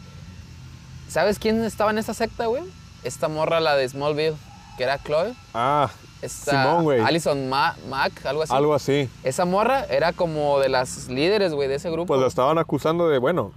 ¿Sabes 1.08 1.38
quién 1.40 1.64
estaba 1.64 1.92
en 1.92 2.00
esa 2.00 2.14
secta, 2.16 2.48
güey? 2.48 2.64
Esta 3.04 3.28
morra, 3.28 3.60
la 3.60 3.76
de 3.76 3.88
Smallville, 3.88 4.36
que 4.78 4.84
era 4.84 4.98
Chloe. 5.04 5.34
Ah, 5.54 5.92
Esta 6.22 6.64
Simón, 6.64 6.84
güey. 6.84 7.00
Alison 7.02 7.50
Ma- 7.50 7.76
Mack, 7.90 8.26
algo 8.26 8.44
así. 8.44 8.54
algo 8.54 8.74
así. 8.74 9.10
Esa 9.24 9.46
morra 9.46 9.86
era 9.86 10.14
como 10.14 10.60
de 10.60 10.70
las 10.70 11.08
líderes, 11.10 11.54
güey, 11.54 11.68
de 11.68 11.76
ese 11.76 11.90
grupo. 11.90 12.08
Pues 12.08 12.22
la 12.22 12.28
estaban 12.28 12.58
acusando 12.58 13.08
de, 13.10 13.18
bueno, 13.18 13.52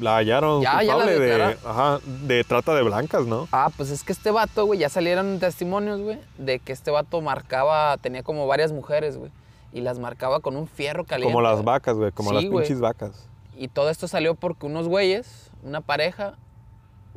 la 0.00 0.16
hallaron 0.16 0.62
Ya, 0.62 0.82
ya 0.82 0.94
la 0.96 1.04
culpable 1.04 1.12
de, 1.18 1.26
declararon. 1.26 1.58
ajá, 1.64 1.98
de 2.04 2.44
trata 2.44 2.74
de 2.74 2.82
blancas, 2.82 3.26
¿no? 3.26 3.48
Ah, 3.52 3.70
pues 3.76 3.90
es 3.90 4.02
que 4.02 4.12
este 4.12 4.30
vato, 4.30 4.66
güey, 4.66 4.78
ya 4.80 4.88
salieron 4.88 5.38
testimonios, 5.38 6.00
güey, 6.00 6.18
de 6.38 6.58
que 6.58 6.72
este 6.72 6.90
vato 6.90 7.20
marcaba, 7.20 7.96
tenía 7.98 8.22
como 8.22 8.46
varias 8.46 8.72
mujeres, 8.72 9.16
güey, 9.16 9.30
y 9.72 9.80
las 9.80 9.98
marcaba 9.98 10.40
con 10.40 10.56
un 10.56 10.66
fierro 10.66 11.04
caliente. 11.04 11.32
Como 11.32 11.40
las 11.42 11.62
vacas, 11.64 11.96
güey, 11.96 12.12
como 12.12 12.30
Sí, 12.30 12.34
las 12.34 12.44
güey. 12.46 12.64
pinches 12.64 12.80
vacas. 12.80 13.28
Y 13.56 13.68
todo 13.68 13.88
esto 13.88 14.06
salió 14.08 14.34
porque 14.34 14.66
unos 14.66 14.86
güeyes, 14.88 15.50
una 15.62 15.80
pareja, 15.80 16.34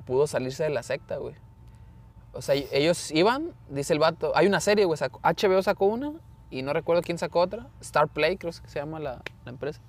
pudo 0.06 0.26
salirse 0.28 0.64
de 0.64 0.70
la 0.70 0.84
secta, 0.84 1.18
güey. 1.18 1.36
O 2.40 2.42
sea, 2.42 2.56
ellos 2.56 3.12
iban, 3.12 3.52
dice 3.70 3.92
el 3.92 4.00
vato, 4.00 4.32
hay 4.34 4.48
una 4.48 4.62
serie, 4.62 4.86
güey, 4.86 4.96
sacó- 4.98 5.20
HBO 5.24 5.62
sacó 5.62 5.88
una 5.88 6.14
y 6.50 6.62
no 6.62 6.72
recuerdo 6.72 7.02
quién 7.02 7.18
sacó 7.18 7.42
otra, 7.42 7.68
Star 7.82 8.08
Play 8.08 8.38
creo 8.38 8.54
que 8.54 8.70
se 8.70 8.80
llama 8.80 8.98
la, 9.02 9.22
la 9.44 9.52
empresa. 9.52 9.82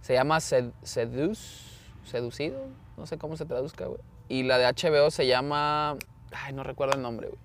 Se 0.00 0.14
llama 0.14 0.38
Sed- 0.38 0.70
Seduce, 0.84 1.64
Seducido, 2.04 2.60
no 2.96 3.06
sé 3.06 3.18
cómo 3.18 3.36
se 3.36 3.46
traduzca, 3.46 3.86
güey. 3.86 4.00
Y 4.28 4.44
la 4.44 4.58
de 4.58 4.66
HBO 4.66 5.10
se 5.10 5.26
llama, 5.26 5.96
ay, 6.30 6.52
no 6.52 6.62
recuerdo 6.62 6.94
el 6.94 7.02
nombre, 7.02 7.30
güey. 7.30 7.40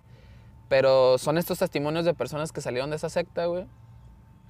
Pero 0.70 1.18
son 1.18 1.39
estos 1.39 1.58
testimonios 1.58 2.06
de 2.06 2.13
personas 2.13 2.52
que 2.52 2.62
salieron 2.62 2.92
de 2.92 2.98
esa 2.98 3.10
secta, 3.10 3.48
güey. 3.48 3.66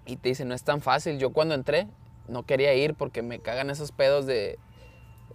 Y 0.06 0.18
te 0.18 0.28
dicen, 0.28 0.50
no 0.50 0.54
es 0.54 0.66
tan 0.66 0.82
fácil. 0.82 1.18
Yo 1.18 1.32
cuando 1.32 1.56
entré 1.56 1.88
no 2.28 2.44
quería 2.44 2.74
ir 2.74 2.94
porque 2.94 3.22
me 3.22 3.39
cagan 3.39 3.70
esos 3.70 3.94
pedos 3.94 4.26
de, 4.26 4.60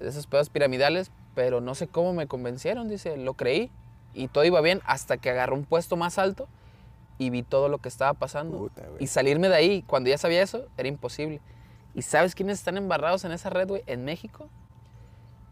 esos 0.00 0.26
pedos 0.26 0.50
piramidales, 0.50 1.10
pero 1.34 1.62
no 1.62 1.74
sé 1.74 1.88
cómo 1.88 2.12
me 2.12 2.26
convencieron, 2.26 2.86
dice, 2.90 3.16
lo 3.16 3.32
creí 3.32 3.70
y 4.18 4.26
todo 4.26 4.44
iba 4.44 4.60
bien 4.60 4.80
hasta 4.84 5.16
que 5.16 5.30
agarré 5.30 5.54
un 5.54 5.64
puesto 5.64 5.96
más 5.96 6.18
alto 6.18 6.48
y 7.18 7.30
vi 7.30 7.42
todo 7.42 7.68
lo 7.68 7.78
que 7.78 7.88
estaba 7.88 8.14
pasando. 8.14 8.58
Puta, 8.58 8.82
y 8.98 9.06
salirme 9.06 9.48
de 9.48 9.54
ahí, 9.54 9.82
cuando 9.82 10.10
ya 10.10 10.18
sabía 10.18 10.42
eso, 10.42 10.66
era 10.76 10.88
imposible. 10.88 11.40
¿Y 11.94 12.02
sabes 12.02 12.34
quiénes 12.34 12.58
están 12.58 12.76
embarrados 12.76 13.24
en 13.24 13.32
esa 13.32 13.48
red, 13.48 13.68
güey? 13.68 13.82
En 13.86 14.04
México, 14.04 14.48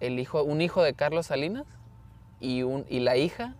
el 0.00 0.18
hijo, 0.18 0.42
un 0.42 0.60
hijo 0.60 0.82
de 0.82 0.94
Carlos 0.94 1.26
Salinas 1.26 1.64
y, 2.40 2.64
un, 2.64 2.84
y 2.88 3.00
la 3.00 3.16
hija 3.16 3.54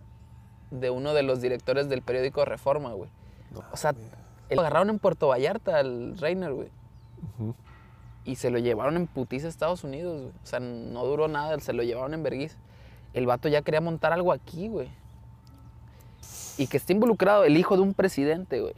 de 0.71 0.89
uno 0.89 1.13
de 1.13 1.23
los 1.23 1.41
directores 1.41 1.87
del 1.87 2.01
periódico 2.01 2.43
Reforma, 2.43 2.91
güey. 2.91 3.09
No, 3.51 3.63
O 3.71 3.77
sea, 3.77 3.95
lo 4.49 4.59
agarraron 4.59 4.89
en 4.89 4.99
Puerto 4.99 5.29
Vallarta 5.29 5.77
al 5.79 6.17
Reiner, 6.17 6.51
güey. 6.51 6.69
Ujú. 7.39 7.55
Y 8.25 8.35
se 8.35 8.49
lo 8.49 8.59
llevaron 8.59 8.97
en 8.97 9.07
putiza 9.07 9.47
a 9.47 9.49
Estados 9.49 9.85
Unidos, 9.85 10.21
güey. 10.21 10.33
O 10.43 10.45
sea, 10.45 10.59
no 10.59 11.05
duró 11.05 11.29
nada, 11.29 11.57
se 11.61 11.71
lo 11.71 11.83
llevaron 11.83 12.13
en 12.13 12.23
vergüenza. 12.23 12.57
El 13.13 13.25
vato 13.25 13.47
ya 13.49 13.61
quería 13.61 13.81
montar 13.81 14.13
algo 14.13 14.31
aquí, 14.31 14.67
güey. 14.67 14.89
Y 16.57 16.67
que 16.67 16.77
esté 16.77 16.93
involucrado 16.93 17.43
el 17.43 17.55
hijo 17.57 17.75
de 17.75 17.81
un 17.83 17.93
presidente, 17.93 18.59
güey. 18.61 18.73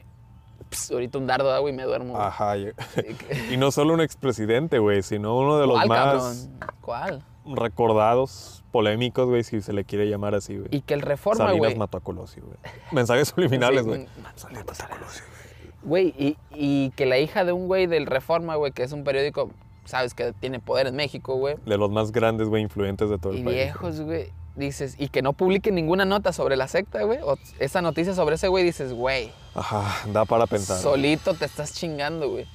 Pss, 0.70 0.92
ahorita 0.92 1.18
un 1.18 1.28
dardo 1.28 1.48
de 1.50 1.56
agua 1.56 1.70
y 1.70 1.74
me 1.74 1.84
duermo. 1.84 2.14
güey. 2.14 2.24
Ajá. 2.26 2.58
y- 2.58 2.72
Y 3.54 3.58
no 3.58 3.72
solo 3.72 3.94
un 3.94 4.02
expresidente, 4.02 4.80
güey, 4.80 5.02
sino 5.02 5.38
uno 5.38 5.58
de 5.58 5.66
los 5.68 5.76
¿Cuál, 5.78 5.88
más 5.88 5.98
cabrón? 6.00 6.60
¿Cuál? 6.82 7.24
recordados, 7.52 8.64
polémicos, 8.72 9.28
güey, 9.28 9.44
si 9.44 9.62
se 9.62 9.74
le 9.74 9.84
quiere 9.84 10.08
llamar 10.08 10.36
así, 10.36 10.58
güey. 10.58 10.68
Y 10.72 10.82
que 10.82 10.94
el 10.94 11.02
Reforma, 11.02 11.46
Salinas 11.46 11.70
güey. 11.70 11.76
mató 11.78 11.98
a 11.98 12.02
Colosio, 12.02 12.44
güey. 12.46 12.58
Mensajes 12.92 13.30
subliminales, 13.30 13.86
güey. 13.88 14.02
mm, 14.04 14.08
Salinas 14.36 14.66
mató 14.68 14.84
a 14.84 14.88
Colosio, 14.90 15.24
güey. 15.82 16.12
Güey, 16.12 16.16
y, 16.20 16.38
y 16.52 16.90
que 16.92 17.06
la 17.08 17.18
hija 17.18 17.46
de 17.46 17.54
un 17.54 17.66
güey 17.68 17.88
del 17.88 18.06
Reforma, 18.06 18.56
güey, 18.56 18.72
que 18.74 18.84
es 18.84 18.92
un 18.92 19.04
periódico, 19.04 19.50
sabes, 19.90 20.14
que 20.14 20.32
tiene 20.34 20.60
poder 20.60 20.88
en 20.88 20.96
México, 20.96 21.36
güey. 21.36 21.56
De 21.66 21.78
los 21.78 21.92
más 21.92 22.12
grandes, 22.12 22.48
güey, 22.48 22.64
influyentes 22.64 23.10
de 23.10 23.18
todo 23.18 23.34
el 23.34 23.40
Y 23.40 23.44
país. 23.44 23.56
viejos, 23.56 24.02
güey. 24.02 24.32
Dices, 24.56 24.96
y 24.98 25.08
que 25.10 25.22
no 25.22 25.34
publiquen 25.34 25.76
ninguna 25.76 26.04
nota 26.06 26.34
sobre 26.34 26.58
la 26.58 26.68
secta, 26.68 27.04
güey. 27.04 27.20
O 27.24 27.38
esa 27.60 27.82
noticia 27.82 28.14
sobre 28.14 28.36
ese 28.36 28.48
güey, 28.50 28.64
dices, 28.64 28.92
güey, 28.94 29.32
Ajá, 29.56 29.86
da 30.12 30.26
para 30.26 30.48
pensar. 30.48 30.80
solito 30.80 31.34
te 31.34 31.46
estás 31.46 31.74
chingando, 31.74 32.30
güey. 32.30 32.46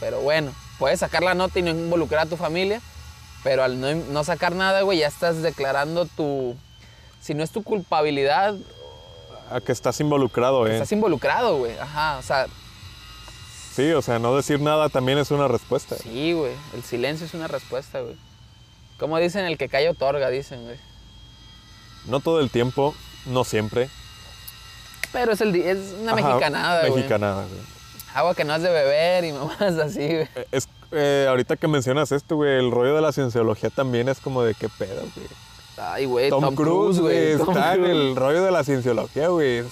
Pero 0.00 0.20
bueno, 0.20 0.52
puedes 0.78 1.00
sacar 1.00 1.22
la 1.22 1.34
nota 1.34 1.58
y 1.58 1.62
no 1.62 1.70
involucrar 1.70 2.26
a 2.26 2.30
tu 2.30 2.36
familia, 2.36 2.80
pero 3.42 3.62
al 3.64 3.80
no, 3.80 3.94
no 3.94 4.24
sacar 4.24 4.54
nada, 4.54 4.82
güey, 4.82 4.98
ya 4.98 5.08
estás 5.08 5.42
declarando 5.42 6.06
tu. 6.06 6.56
Si 7.20 7.34
no 7.34 7.42
es 7.42 7.50
tu 7.50 7.62
culpabilidad, 7.64 8.54
A 9.50 9.60
que 9.60 9.72
estás 9.72 10.00
involucrado, 10.00 10.66
eh. 10.66 10.72
estás 10.74 10.92
involucrado, 10.92 11.58
güey. 11.58 11.76
Ajá, 11.78 12.18
o 12.18 12.22
sea, 12.22 12.46
Sí, 13.78 13.92
o 13.92 14.02
sea, 14.02 14.18
no 14.18 14.34
decir 14.34 14.60
nada 14.60 14.88
también 14.88 15.18
es 15.18 15.30
una 15.30 15.46
respuesta. 15.46 15.94
sí, 15.94 16.32
güey. 16.32 16.52
El 16.74 16.82
silencio 16.82 17.26
es 17.26 17.34
una 17.34 17.46
respuesta, 17.46 18.00
güey. 18.00 18.16
Como 18.98 19.16
dicen, 19.18 19.44
el 19.44 19.56
que 19.56 19.68
calla 19.68 19.92
otorga, 19.92 20.30
dicen, 20.30 20.64
güey. 20.64 20.76
No 22.06 22.18
todo 22.18 22.40
el 22.40 22.50
tiempo, 22.50 22.92
no 23.26 23.44
siempre. 23.44 23.88
Pero 25.12 25.30
es, 25.30 25.40
el, 25.42 25.54
es 25.54 25.94
una 26.00 26.10
Ajá, 26.10 26.22
mexicanada, 26.26 26.80
güey. 26.80 26.92
Mexicanada, 26.96 27.44
güey. 27.44 27.60
Agua 28.14 28.34
que 28.34 28.44
no 28.44 28.52
has 28.54 28.62
de 28.62 28.70
beber 28.70 29.24
y 29.26 29.32
mamás 29.38 29.60
así, 29.60 30.08
güey. 30.08 30.28
Eh, 30.34 30.48
Es, 30.50 30.68
eh, 30.90 31.26
ahorita 31.28 31.56
que 31.56 31.68
mencionas 31.68 32.10
esto, 32.10 32.34
güey, 32.34 32.58
el 32.58 32.72
rollo 32.72 32.96
de 32.96 33.00
la 33.02 33.12
cienciología 33.12 33.70
también 33.70 34.08
es 34.08 34.18
como 34.18 34.42
de 34.42 34.54
qué 34.56 34.68
pedo, 34.68 35.02
güey. 35.14 35.28
Ay, 35.80 36.06
güey, 36.06 36.30
Tom, 36.30 36.42
Tom, 36.42 36.54
Cruise, 36.54 36.98
güey, 36.98 37.32
está 37.32 37.74
en 37.74 37.84
el 37.84 38.16
rollo 38.16 38.42
de 38.42 38.50
la 38.50 38.64
cienciología, 38.64 39.28
güey. 39.28 39.64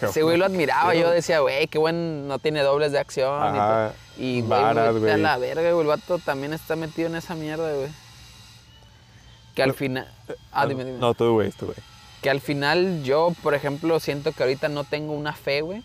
Ese 0.00 0.22
güey 0.22 0.36
lo 0.36 0.44
admiraba. 0.44 0.94
Yo 0.94 1.10
decía, 1.10 1.40
güey, 1.40 1.66
qué 1.66 1.78
buen, 1.78 2.28
no 2.28 2.38
tiene 2.38 2.62
dobles 2.62 2.92
de 2.92 2.98
acción. 2.98 3.54
y 3.54 3.58
Ajá. 3.58 3.92
Y, 4.18 4.42
güey, 4.42 4.60
a 4.60 4.74
la 5.16 5.38
verga, 5.38 5.72
güey. 5.72 5.80
El 5.80 5.86
vato 5.86 6.18
también 6.18 6.52
está 6.52 6.76
metido 6.76 7.08
en 7.08 7.16
esa 7.16 7.34
mierda, 7.34 7.72
güey. 7.72 7.88
Que 9.54 9.62
al 9.62 9.74
final... 9.74 10.08
Ah, 10.52 10.66
dime, 10.66 10.84
dime. 10.84 10.98
No, 10.98 11.14
tú, 11.14 11.32
güey, 11.32 11.50
tú, 11.52 11.66
güey. 11.66 11.78
Que 12.22 12.30
al 12.30 12.40
final 12.40 13.02
yo, 13.02 13.32
por 13.42 13.54
ejemplo, 13.54 13.98
siento 14.00 14.32
que 14.32 14.42
ahorita 14.42 14.68
no 14.68 14.84
tengo 14.84 15.12
una 15.12 15.32
fe, 15.32 15.60
güey. 15.62 15.82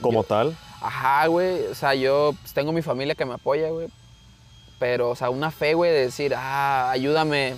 Como 0.00 0.24
tal. 0.24 0.56
Ajá, 0.80 1.26
güey. 1.28 1.66
O 1.66 1.74
sea, 1.74 1.94
yo 1.94 2.34
pues, 2.40 2.52
tengo 2.52 2.72
mi 2.72 2.82
familia 2.82 3.14
que 3.14 3.24
me 3.24 3.34
apoya, 3.34 3.70
güey. 3.70 3.88
Pero, 4.78 5.10
o 5.10 5.16
sea, 5.16 5.30
una 5.30 5.50
fe, 5.50 5.74
güey, 5.74 5.90
de 5.90 6.00
decir, 6.00 6.34
ah, 6.36 6.90
ayúdame. 6.90 7.54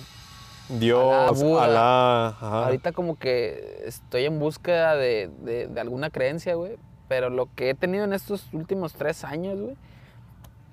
Dios. 0.69 1.41
Alá. 1.59 2.27
Ajá. 2.27 2.65
Ahorita 2.65 2.91
como 2.91 3.17
que 3.17 3.81
estoy 3.85 4.25
en 4.25 4.39
búsqueda 4.39 4.95
de, 4.95 5.29
de- 5.41 5.67
de 5.67 5.81
alguna 5.81 6.09
creencia, 6.09 6.55
güey. 6.55 6.77
Pero 7.07 7.29
lo 7.31 7.47
que 7.55 7.71
he 7.71 7.73
tenido 7.73 8.03
en 8.03 8.13
estos 8.13 8.45
últimos 8.53 8.93
tres 8.93 9.23
años, 9.23 9.59
güey, 9.59 9.75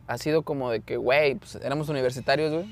ha 0.06 0.18
sido 0.18 0.42
como 0.42 0.70
de 0.70 0.80
que, 0.80 0.96
güey, 0.98 1.34
pues 1.36 1.54
éramos 1.56 1.88
universitarios, 1.88 2.52
güey. 2.52 2.66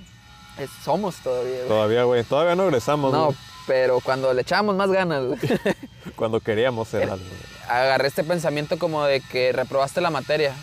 Es- 0.59 0.71
Somos 0.85 1.17
todavía, 1.17 1.57
güey. 1.57 1.69
Todavía, 1.69 2.05
güey. 2.05 2.25
Todavía 2.25 2.55
no 2.55 2.65
egresamos, 2.65 3.13
No, 3.13 3.27
güey. 3.27 3.37
pero 3.67 4.01
cuando 4.01 4.33
le 4.35 4.43
echábamos 4.43 4.77
más 4.77 4.91
ganas, 4.91 5.25
güey, 5.25 5.39
Cuando 6.17 6.41
queríamos 6.41 6.89
ser 6.89 7.05
algo. 7.05 7.17
güey. 7.25 7.41
agarré 7.69 8.09
este 8.09 8.23
pensamiento 8.23 8.79
como 8.79 9.03
de 9.05 9.21
que 9.23 9.51
reprobaste 9.53 10.01
la 10.03 10.11
materia. 10.11 10.55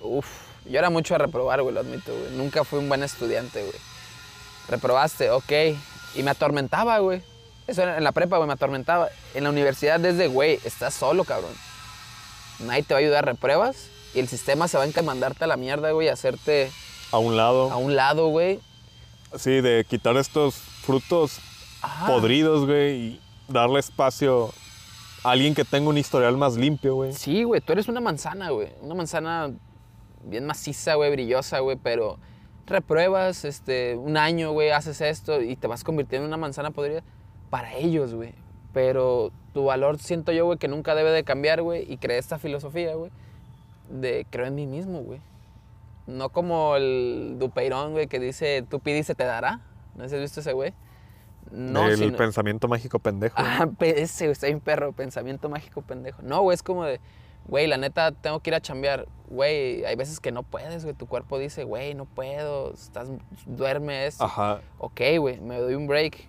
Uf, 0.00 0.26
yo 0.66 0.78
era 0.78 0.90
mucho 0.90 1.14
a 1.14 1.18
reprobar, 1.18 1.62
güey, 1.62 1.74
lo 1.74 1.80
admito, 1.80 2.12
güey. 2.14 2.36
Nunca 2.36 2.62
fui 2.64 2.78
un 2.78 2.88
buen 2.88 3.02
estudiante, 3.02 3.62
güey. 3.62 3.74
Reprobaste, 4.68 5.30
ok. 5.30 5.50
Y 6.14 6.22
me 6.22 6.30
atormentaba, 6.30 6.98
güey. 6.98 7.22
Eso 7.66 7.82
era 7.82 7.96
en 7.96 8.04
la 8.04 8.12
prepa, 8.12 8.36
güey, 8.36 8.46
me 8.46 8.52
atormentaba. 8.54 9.08
En 9.34 9.44
la 9.44 9.50
universidad 9.50 10.00
desde, 10.00 10.26
güey, 10.28 10.58
estás 10.64 10.94
solo, 10.94 11.24
cabrón. 11.24 11.52
Nadie 12.60 12.82
te 12.82 12.94
va 12.94 12.98
a 12.98 13.02
ayudar, 13.02 13.24
repruebas. 13.24 13.88
Y 14.14 14.20
el 14.20 14.28
sistema 14.28 14.68
se 14.68 14.76
va 14.76 14.84
a 14.84 14.86
encamandarte 14.86 15.44
a 15.44 15.46
la 15.46 15.56
mierda, 15.56 15.90
güey, 15.92 16.08
a 16.08 16.12
hacerte 16.12 16.70
A 17.12 17.18
un 17.18 17.36
lado. 17.36 17.70
a 17.70 17.76
un 17.76 17.96
lado, 17.96 18.28
güey. 18.28 18.60
Sí, 19.38 19.60
de 19.62 19.86
quitar 19.88 20.16
estos 20.18 20.56
frutos 20.56 21.38
Ajá. 21.80 22.06
podridos, 22.06 22.66
güey, 22.66 22.94
y 22.96 23.20
darle 23.48 23.80
espacio 23.80 24.52
a 25.24 25.30
alguien 25.30 25.54
que 25.54 25.64
tenga 25.64 25.88
un 25.88 25.96
historial 25.96 26.36
más 26.36 26.56
limpio, 26.56 26.96
güey. 26.96 27.14
Sí, 27.14 27.44
güey, 27.44 27.60
tú 27.62 27.72
eres 27.72 27.88
una 27.88 28.00
manzana, 28.00 28.50
güey. 28.50 28.68
Una 28.82 28.94
manzana 28.94 29.50
bien 30.24 30.44
maciza, 30.44 30.94
güey, 30.96 31.10
brillosa, 31.10 31.60
güey, 31.60 31.78
pero 31.82 32.18
repruebas 32.72 33.44
este, 33.44 33.96
un 33.96 34.16
año, 34.16 34.52
güey, 34.52 34.70
haces 34.70 35.00
esto 35.00 35.40
y 35.40 35.56
te 35.56 35.66
vas 35.68 35.84
convirtiendo 35.84 36.24
en 36.24 36.30
una 36.30 36.36
manzana 36.36 36.70
podrida 36.72 37.02
para 37.50 37.74
ellos, 37.74 38.14
güey. 38.14 38.34
Pero 38.72 39.30
tu 39.52 39.64
valor 39.64 39.98
siento 39.98 40.32
yo, 40.32 40.46
güey, 40.46 40.58
que 40.58 40.68
nunca 40.68 40.94
debe 40.94 41.10
de 41.10 41.24
cambiar, 41.24 41.62
güey, 41.62 41.90
y 41.92 41.98
creé 41.98 42.18
esta 42.18 42.38
filosofía, 42.38 42.94
güey, 42.94 43.10
de 43.90 44.26
creo 44.30 44.46
en 44.46 44.54
mí 44.54 44.66
mismo, 44.66 45.00
güey. 45.02 45.20
No 46.06 46.30
como 46.30 46.74
el 46.76 47.36
Dupeirón, 47.38 47.92
güey, 47.92 48.06
que 48.08 48.18
dice, 48.18 48.64
tú 48.68 48.80
pide 48.80 48.98
y 48.98 49.02
se 49.04 49.14
te 49.14 49.24
dará. 49.24 49.60
¿No 49.94 50.04
has 50.04 50.12
visto 50.12 50.40
ese 50.40 50.52
güey? 50.52 50.72
No, 51.50 51.86
el 51.86 51.98
sino- 51.98 52.16
pensamiento 52.16 52.66
mágico 52.66 52.98
pendejo. 52.98 53.34
Ah, 53.38 53.68
ese, 53.80 54.30
está 54.30 54.46
bien 54.46 54.60
perro, 54.60 54.92
pensamiento 54.92 55.48
mágico 55.48 55.82
pendejo. 55.82 56.22
No, 56.22 56.40
güey, 56.42 56.54
es 56.54 56.62
como 56.62 56.84
de, 56.84 56.98
güey, 57.46 57.66
la 57.66 57.76
neta, 57.76 58.12
tengo 58.12 58.40
que 58.40 58.50
ir 58.50 58.54
a 58.54 58.60
chambear. 58.60 59.06
Güey, 59.28 59.84
hay 59.84 59.96
veces 59.96 60.20
que 60.20 60.30
no 60.32 60.42
puedes, 60.42 60.84
güey. 60.84 60.94
Tu 60.94 61.06
cuerpo 61.06 61.38
dice, 61.38 61.64
güey, 61.64 61.94
no 61.94 62.04
puedo, 62.04 62.72
estás, 62.74 63.08
duerme 63.46 64.06
esto. 64.06 64.24
Ajá. 64.24 64.60
Ok, 64.78 65.00
güey, 65.18 65.40
me 65.40 65.58
doy 65.58 65.74
un 65.74 65.86
break. 65.86 66.28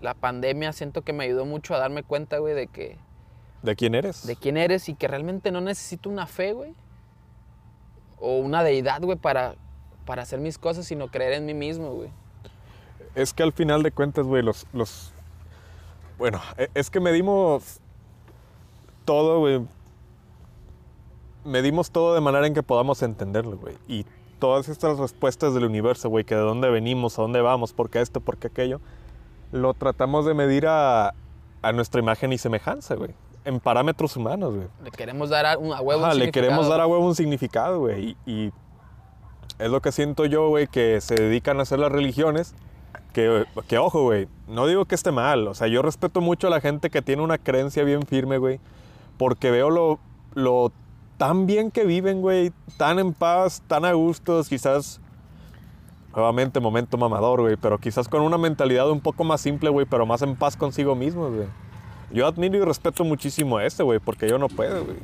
La 0.00 0.12
pandemia 0.14 0.72
siento 0.72 1.02
que 1.02 1.12
me 1.14 1.24
ayudó 1.24 1.46
mucho 1.46 1.74
a 1.74 1.78
darme 1.78 2.02
cuenta, 2.02 2.38
güey, 2.38 2.54
de 2.54 2.66
que, 2.66 2.98
¿De 3.62 3.74
quién 3.76 3.94
eres? 3.94 4.26
de 4.26 4.36
quién 4.36 4.58
eres 4.58 4.88
y 4.90 4.94
que 4.94 5.08
realmente 5.08 5.50
no 5.50 5.60
necesito 5.62 6.10
una 6.10 6.26
fe, 6.26 6.52
güey. 6.52 6.74
O 8.20 8.38
una 8.38 8.62
deidad, 8.62 9.00
güey, 9.02 9.16
para, 9.16 9.54
para 10.04 10.22
hacer 10.22 10.40
mis 10.40 10.58
cosas, 10.58 10.86
sino 10.86 11.08
creer 11.08 11.32
en 11.34 11.46
mí 11.46 11.54
mismo, 11.54 11.90
güey. 11.92 12.10
Es 13.14 13.32
que 13.32 13.42
al 13.42 13.52
final 13.52 13.82
de 13.82 13.90
cuentas, 13.92 14.26
güey, 14.26 14.42
los, 14.42 14.66
los... 14.74 15.12
Bueno, 16.18 16.40
e- 16.58 16.68
es 16.74 16.90
que 16.90 17.00
medimos 17.00 17.80
todo, 19.06 19.38
güey. 19.40 19.62
Medimos 21.44 21.90
todo 21.90 22.14
de 22.14 22.20
manera 22.20 22.46
en 22.46 22.54
que 22.54 22.62
podamos 22.62 23.02
entenderlo, 23.02 23.56
güey. 23.58 23.76
Y 23.88 24.06
todas 24.38 24.68
estas 24.68 24.98
respuestas 24.98 25.54
del 25.54 25.64
universo, 25.64 26.08
güey, 26.08 26.24
que 26.24 26.34
de 26.34 26.40
dónde 26.40 26.70
venimos, 26.70 27.18
a 27.18 27.22
dónde 27.22 27.40
vamos, 27.40 27.72
por 27.72 27.90
qué 27.90 28.00
esto, 28.00 28.20
por 28.20 28.36
qué 28.38 28.48
aquello, 28.48 28.80
lo 29.52 29.74
tratamos 29.74 30.24
de 30.26 30.34
medir 30.34 30.66
a, 30.66 31.14
a 31.62 31.72
nuestra 31.72 32.00
imagen 32.00 32.32
y 32.32 32.38
semejanza, 32.38 32.94
güey. 32.94 33.10
En 33.44 33.60
parámetros 33.60 34.16
humanos, 34.16 34.54
güey. 34.54 34.68
Le 34.82 34.90
queremos 34.90 35.28
dar 35.28 35.44
a, 35.46 35.58
un- 35.58 35.72
a 35.74 35.80
huevo 35.82 36.00
un 36.00 36.06
Ajá, 36.06 36.14
le 36.14 36.30
queremos 36.32 36.66
dar 36.68 36.80
a 36.80 36.86
huevo 36.86 37.06
un 37.06 37.14
significado, 37.14 37.78
güey. 37.80 38.16
Y, 38.26 38.30
y 38.30 38.52
es 39.58 39.70
lo 39.70 39.82
que 39.82 39.92
siento 39.92 40.24
yo, 40.24 40.48
güey, 40.48 40.66
que 40.66 41.00
se 41.02 41.14
dedican 41.14 41.58
a 41.58 41.62
hacer 41.62 41.78
las 41.78 41.92
religiones. 41.92 42.54
Que, 43.12 43.44
que 43.68 43.78
ojo, 43.78 44.02
güey, 44.02 44.28
no 44.48 44.66
digo 44.66 44.86
que 44.86 44.94
esté 44.94 45.12
mal. 45.12 45.46
O 45.46 45.54
sea, 45.54 45.68
yo 45.68 45.82
respeto 45.82 46.20
mucho 46.20 46.46
a 46.46 46.50
la 46.50 46.60
gente 46.60 46.88
que 46.90 47.02
tiene 47.02 47.22
una 47.22 47.38
creencia 47.38 47.84
bien 47.84 48.02
firme, 48.06 48.38
güey. 48.38 48.58
Porque 49.18 49.50
veo 49.50 49.68
lo, 49.70 50.00
lo 50.32 50.72
tan 51.16 51.46
bien 51.46 51.70
que 51.70 51.84
viven, 51.84 52.20
güey. 52.20 52.52
Tan 52.76 52.98
en 52.98 53.12
paz, 53.12 53.62
tan 53.66 53.84
a 53.84 53.92
gustos, 53.92 54.48
quizás... 54.48 55.00
Nuevamente, 56.14 56.60
momento 56.60 56.96
mamador, 56.96 57.40
güey. 57.40 57.56
Pero 57.56 57.78
quizás 57.78 58.06
con 58.08 58.22
una 58.22 58.38
mentalidad 58.38 58.88
un 58.90 59.00
poco 59.00 59.24
más 59.24 59.40
simple, 59.40 59.68
güey. 59.70 59.84
Pero 59.84 60.06
más 60.06 60.22
en 60.22 60.36
paz 60.36 60.56
consigo 60.56 60.94
mismo, 60.94 61.28
güey. 61.28 61.48
Yo 62.12 62.26
admiro 62.26 62.56
y 62.56 62.60
respeto 62.64 63.02
muchísimo 63.04 63.56
a 63.58 63.64
este, 63.64 63.82
güey. 63.82 63.98
Porque 63.98 64.28
yo 64.28 64.38
no 64.38 64.48
puedo, 64.48 64.84
güey. 64.84 64.96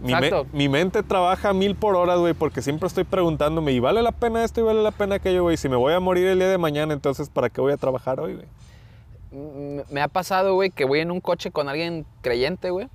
Mi, 0.00 0.14
me- 0.14 0.44
mi 0.52 0.68
mente 0.68 1.02
trabaja 1.02 1.52
mil 1.52 1.74
por 1.74 1.96
hora, 1.96 2.14
güey, 2.14 2.32
porque 2.32 2.62
siempre 2.62 2.86
estoy 2.86 3.02
preguntándome, 3.02 3.72
¿y 3.72 3.80
vale 3.80 4.00
la 4.00 4.12
pena 4.12 4.44
esto 4.44 4.60
y 4.60 4.62
vale 4.62 4.80
la 4.80 4.92
pena 4.92 5.16
aquello, 5.16 5.42
güey? 5.42 5.56
Si 5.56 5.68
me 5.68 5.74
voy 5.74 5.92
a 5.92 5.98
morir 5.98 6.28
el 6.28 6.38
día 6.38 6.46
de 6.48 6.56
mañana, 6.56 6.94
entonces, 6.94 7.28
¿para 7.30 7.50
qué 7.50 7.60
voy 7.60 7.72
a 7.72 7.76
trabajar 7.76 8.20
hoy, 8.20 8.34
güey? 8.36 8.46
M- 9.32 9.82
Me 9.90 10.00
ha 10.00 10.06
pasado, 10.06 10.54
güey, 10.54 10.70
que 10.70 10.84
voy 10.84 11.00
en 11.00 11.10
un 11.10 11.20
coche 11.20 11.50
con 11.50 11.68
alguien 11.68 12.06
creyente, 12.20 12.70
güey, 12.70 12.86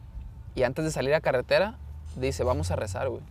y 0.55 0.63
antes 0.63 0.85
de 0.85 0.91
salir 0.91 1.13
a 1.13 1.19
carretera, 1.19 1.77
dice, 2.15 2.43
vamos 2.43 2.71
a 2.71 2.75
rezar, 2.75 3.09
güey. 3.09 3.21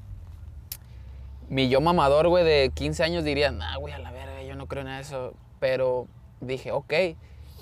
Mi 1.48 1.68
yo 1.68 1.80
mamador, 1.80 2.28
güey, 2.28 2.44
de 2.44 2.70
15 2.74 3.02
años 3.04 3.24
diría, 3.24 3.50
nah, 3.50 3.76
güey, 3.76 3.92
a 3.92 3.98
la 3.98 4.10
verga, 4.10 4.42
yo 4.42 4.54
no 4.54 4.66
creo 4.66 4.82
en 4.82 4.88
eso. 4.88 5.34
Pero 5.60 6.06
dije, 6.40 6.72
ok, 6.72 6.92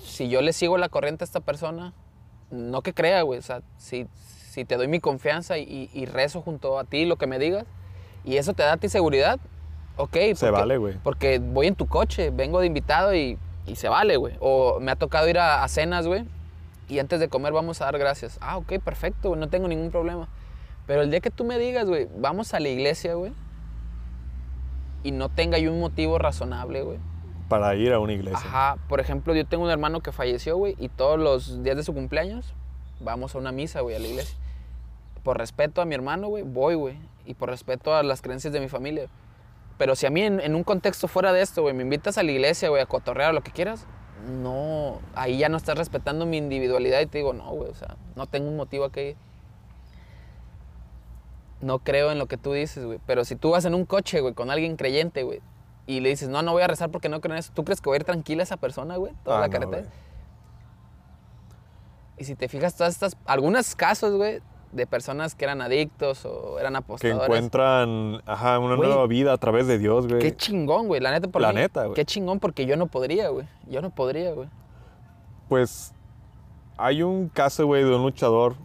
si 0.03 0.29
yo 0.29 0.41
le 0.41 0.53
sigo 0.53 0.77
la 0.77 0.89
corriente 0.89 1.23
a 1.23 1.25
esta 1.25 1.39
persona, 1.41 1.93
no 2.51 2.81
que 2.81 2.93
crea, 2.93 3.21
güey, 3.23 3.39
o 3.39 3.41
sea, 3.41 3.61
si, 3.77 4.07
si 4.49 4.65
te 4.65 4.77
doy 4.77 4.87
mi 4.87 4.99
confianza 4.99 5.57
y, 5.57 5.89
y 5.93 6.05
rezo 6.05 6.41
junto 6.41 6.79
a 6.79 6.83
ti 6.85 7.05
lo 7.05 7.17
que 7.17 7.27
me 7.27 7.37
digas, 7.37 7.65
y 8.23 8.37
eso 8.37 8.53
te 8.53 8.63
da 8.63 8.73
a 8.73 8.77
ti 8.77 8.87
seguridad, 8.87 9.39
ok. 9.97 10.13
Se 10.13 10.35
porque- 10.35 10.51
vale, 10.51 10.77
güey. 10.77 10.97
porque 11.03 11.39
voy 11.39 11.67
en 11.67 11.75
tu 11.75 11.87
coche, 11.87 12.29
vengo 12.31 12.59
de 12.59 12.67
invitado 12.67 13.13
y, 13.13 13.37
y 13.67 13.75
se 13.75 13.89
vale, 13.89 14.15
güey. 14.17 14.35
O 14.39 14.79
me 14.79 14.91
ha 14.91 14.95
tocado 14.95 15.27
ir 15.27 15.37
a, 15.37 15.63
a 15.63 15.67
cenas, 15.67 16.07
güey, 16.07 16.23
y 16.87 16.99
antes 16.99 17.19
de 17.19 17.27
comer 17.29 17.51
vamos 17.53 17.81
a 17.81 17.85
dar 17.85 17.97
gracias. 17.99 18.37
Ah, 18.41 18.57
ok, 18.57 18.79
perfecto, 18.83 19.29
güey, 19.29 19.39
no 19.39 19.49
tengo 19.49 19.67
ningún 19.67 19.91
problema. 19.91 20.27
Pero 20.91 21.03
el 21.03 21.09
día 21.09 21.21
que 21.21 21.31
tú 21.31 21.45
me 21.45 21.57
digas, 21.57 21.87
güey, 21.87 22.09
vamos 22.17 22.53
a 22.53 22.59
la 22.59 22.67
iglesia, 22.67 23.13
güey, 23.13 23.31
y 25.03 25.13
no 25.13 25.29
tenga 25.29 25.57
yo 25.57 25.71
un 25.71 25.79
motivo 25.79 26.17
razonable, 26.17 26.81
güey. 26.81 26.99
Para 27.47 27.73
ir 27.75 27.93
a 27.93 27.99
una 27.99 28.11
iglesia. 28.11 28.37
Ajá, 28.37 28.75
por 28.89 28.99
ejemplo, 28.99 29.33
yo 29.33 29.45
tengo 29.45 29.63
un 29.63 29.69
hermano 29.69 30.01
que 30.01 30.11
falleció, 30.11 30.57
güey, 30.57 30.75
y 30.79 30.89
todos 30.89 31.17
los 31.17 31.63
días 31.63 31.77
de 31.77 31.83
su 31.83 31.93
cumpleaños 31.93 32.53
vamos 32.99 33.35
a 33.35 33.37
una 33.37 33.53
misa, 33.53 33.79
güey, 33.79 33.95
a 33.95 33.99
la 33.99 34.07
iglesia. 34.09 34.37
Por 35.23 35.37
respeto 35.37 35.81
a 35.81 35.85
mi 35.85 35.95
hermano, 35.95 36.27
güey, 36.27 36.43
voy, 36.43 36.75
güey, 36.75 36.97
y 37.25 37.35
por 37.35 37.49
respeto 37.49 37.95
a 37.95 38.03
las 38.03 38.21
creencias 38.21 38.51
de 38.51 38.59
mi 38.59 38.67
familia. 38.67 39.07
Pero 39.77 39.95
si 39.95 40.07
a 40.07 40.09
mí 40.09 40.23
en, 40.23 40.41
en 40.41 40.55
un 40.55 40.65
contexto 40.65 41.07
fuera 41.07 41.31
de 41.31 41.41
esto, 41.41 41.61
güey, 41.61 41.73
me 41.73 41.83
invitas 41.83 42.17
a 42.17 42.23
la 42.23 42.33
iglesia, 42.33 42.67
güey, 42.67 42.81
a 42.81 42.85
cotorrear 42.85 43.29
o 43.29 43.33
lo 43.33 43.43
que 43.43 43.51
quieras, 43.51 43.87
no, 44.27 44.99
ahí 45.15 45.37
ya 45.37 45.47
no 45.47 45.55
estás 45.55 45.77
respetando 45.77 46.25
mi 46.25 46.35
individualidad 46.35 46.99
y 46.99 47.05
te 47.05 47.19
digo, 47.19 47.31
no, 47.31 47.49
güey, 47.51 47.69
o 47.69 47.75
sea, 47.75 47.95
no 48.17 48.27
tengo 48.27 48.49
un 48.49 48.57
motivo 48.57 48.83
a 48.83 48.91
que 48.91 49.11
ir. 49.11 49.30
No 51.61 51.79
creo 51.79 52.11
en 52.11 52.17
lo 52.19 52.25
que 52.27 52.37
tú 52.37 52.53
dices, 52.53 52.85
güey. 52.85 52.99
Pero 53.05 53.23
si 53.25 53.35
tú 53.35 53.51
vas 53.51 53.65
en 53.65 53.75
un 53.75 53.85
coche, 53.85 54.19
güey, 54.21 54.33
con 54.33 54.49
alguien 54.49 54.75
creyente, 54.77 55.23
güey, 55.23 55.41
y 55.87 55.99
le 55.99 56.09
dices, 56.09 56.29
no, 56.29 56.41
no 56.41 56.51
voy 56.53 56.61
a 56.63 56.67
rezar 56.67 56.89
porque 56.91 57.09
no 57.09 57.21
creo 57.21 57.33
en 57.35 57.39
eso, 57.39 57.51
¿tú 57.53 57.63
crees 57.63 57.81
que 57.81 57.89
va 57.89 57.95
a 57.95 57.99
ir 57.99 58.03
tranquila 58.03 58.43
esa 58.43 58.57
persona, 58.57 58.95
güey? 58.97 59.13
Toda 59.23 59.37
Ah, 59.37 59.41
la 59.41 59.49
carretera. 59.49 59.87
y 62.17 62.23
si 62.23 62.35
te 62.35 62.47
fijas, 62.47 62.75
todas 62.75 62.93
estas, 62.93 63.17
algunos 63.25 63.75
casos, 63.75 64.13
güey, 64.15 64.41
de 64.71 64.85
personas 64.87 65.33
que 65.35 65.43
eran 65.43 65.61
adictos 65.61 66.23
o 66.25 66.57
eran 66.59 66.73
Que 66.73 66.77
apostadores. 66.77 67.23
encuentran, 67.23 68.21
ajá, 68.25 68.59
una 68.59 68.75
Güey. 68.75 68.87
nueva 68.89 69.05
vida 69.07 69.33
a 69.33 69.37
través 69.37 69.67
de 69.67 69.77
Dios, 69.79 70.07
güey. 70.07 70.19
Qué 70.21 70.35
chingón, 70.35 70.87
güey. 70.87 71.01
La 71.01 71.11
neta, 71.11 71.27
por 71.27 71.41
La 71.41 71.49
mí, 71.49 71.55
neta, 71.55 71.83
güey. 71.85 71.95
Qué 71.95 72.05
chingón, 72.05 72.39
porque 72.39 72.65
yo 72.65 72.77
no 72.77 72.87
podría, 72.87 73.29
güey. 73.29 73.47
Yo 73.67 73.81
no 73.81 73.89
podría, 73.89 74.31
güey. 74.33 74.47
Pues 75.49 75.93
hay 76.77 77.03
un 77.03 77.27
caso, 77.27 77.65
güey, 77.65 77.83
de 77.83 77.93
un 77.93 78.01
luchador. 78.03 78.55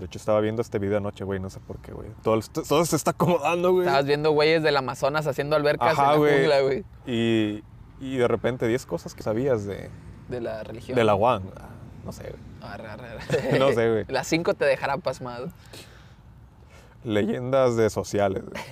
De 0.00 0.06
hecho, 0.06 0.18
estaba 0.18 0.40
viendo 0.40 0.62
este 0.62 0.78
video 0.78 0.96
anoche, 0.98 1.22
güey, 1.24 1.38
no 1.38 1.50
sé 1.50 1.60
por 1.60 1.78
qué, 1.78 1.92
güey. 1.92 2.08
Todo, 2.22 2.40
todo 2.66 2.84
se 2.84 2.96
está 2.96 3.12
acomodando, 3.12 3.70
güey. 3.72 3.86
Estabas 3.86 4.06
viendo 4.06 4.32
güeyes 4.32 4.62
del 4.62 4.76
Amazonas 4.76 5.26
haciendo 5.26 5.54
albercas 5.56 5.96
Ajá, 5.98 6.14
en 6.14 6.22
la 6.22 6.28
jungla, 6.30 6.60
güey. 6.62 6.84
Y, 7.06 7.62
y 8.00 8.16
de 8.16 8.26
repente 8.26 8.66
10 8.66 8.86
cosas 8.86 9.14
que 9.14 9.22
sabías 9.22 9.64
de, 9.66 9.90
De 10.28 10.40
la 10.40 10.62
religión. 10.64 10.96
de 10.96 11.04
la 11.04 11.14
UAN. 11.14 11.42
Ah, 11.56 11.68
No 12.04 12.12
sé, 12.12 12.22
güey. 12.24 12.50
Arre, 12.62 12.88
arre, 12.88 13.06
arre. 13.08 13.58
No 13.58 13.72
sé, 13.72 13.90
güey. 13.90 14.04
Las 14.08 14.26
cinco 14.26 14.54
te 14.54 14.64
dejará 14.64 14.96
pasmado. 14.96 15.48
Leyendas 17.04 17.76
de 17.76 17.88
sociales, 17.90 18.42
güey. 18.44 18.62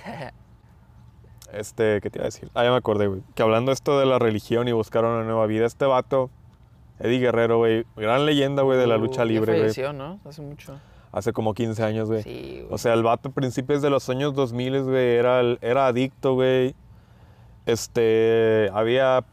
Este, 1.51 1.99
¿qué 2.01 2.09
te 2.11 2.19
iba 2.19 2.23
a 2.25 2.27
decir? 2.27 2.49
Ah, 2.53 2.63
ya 2.63 2.69
me 2.71 2.77
acordé, 2.77 3.07
güey. 3.07 3.21
Que 3.33 3.41
hablando 3.41 3.71
esto 3.71 3.99
de 3.99 4.05
la 4.05 4.19
religión 4.19 4.67
y 4.67 4.71
buscar 4.71 5.03
una 5.03 5.23
nueva 5.23 5.47
vida, 5.47 5.65
este 5.65 5.85
vato, 5.85 6.29
Eddie 6.99 7.19
Guerrero, 7.19 7.57
güey, 7.57 7.85
gran 7.95 8.25
leyenda, 8.27 8.61
güey, 8.61 8.77
de 8.77 8.85
la 8.85 8.97
Uh, 8.97 9.01
lucha 9.01 9.25
libre, 9.25 9.57
güey. 9.71 9.93
¿no? 9.93 10.19
Hace 10.25 10.41
mucho. 10.43 10.79
Hace 11.11 11.33
como 11.33 11.53
15 11.53 11.83
años, 11.83 12.07
güey. 12.09 12.21
Sí, 12.23 12.59
güey. 12.61 12.67
O 12.73 12.77
sea, 12.77 12.93
el 12.93 13.01
vato 13.03 13.29
a 13.29 13.31
principios 13.31 13.81
de 13.81 13.89
los 13.89 14.07
años 14.09 14.33
2000, 14.35 14.83
güey, 14.83 15.15
era, 15.15 15.41
era 15.61 15.87
adicto, 15.87 16.35
güey. 16.35 16.75
Este, 17.65 18.69
había 18.73 19.23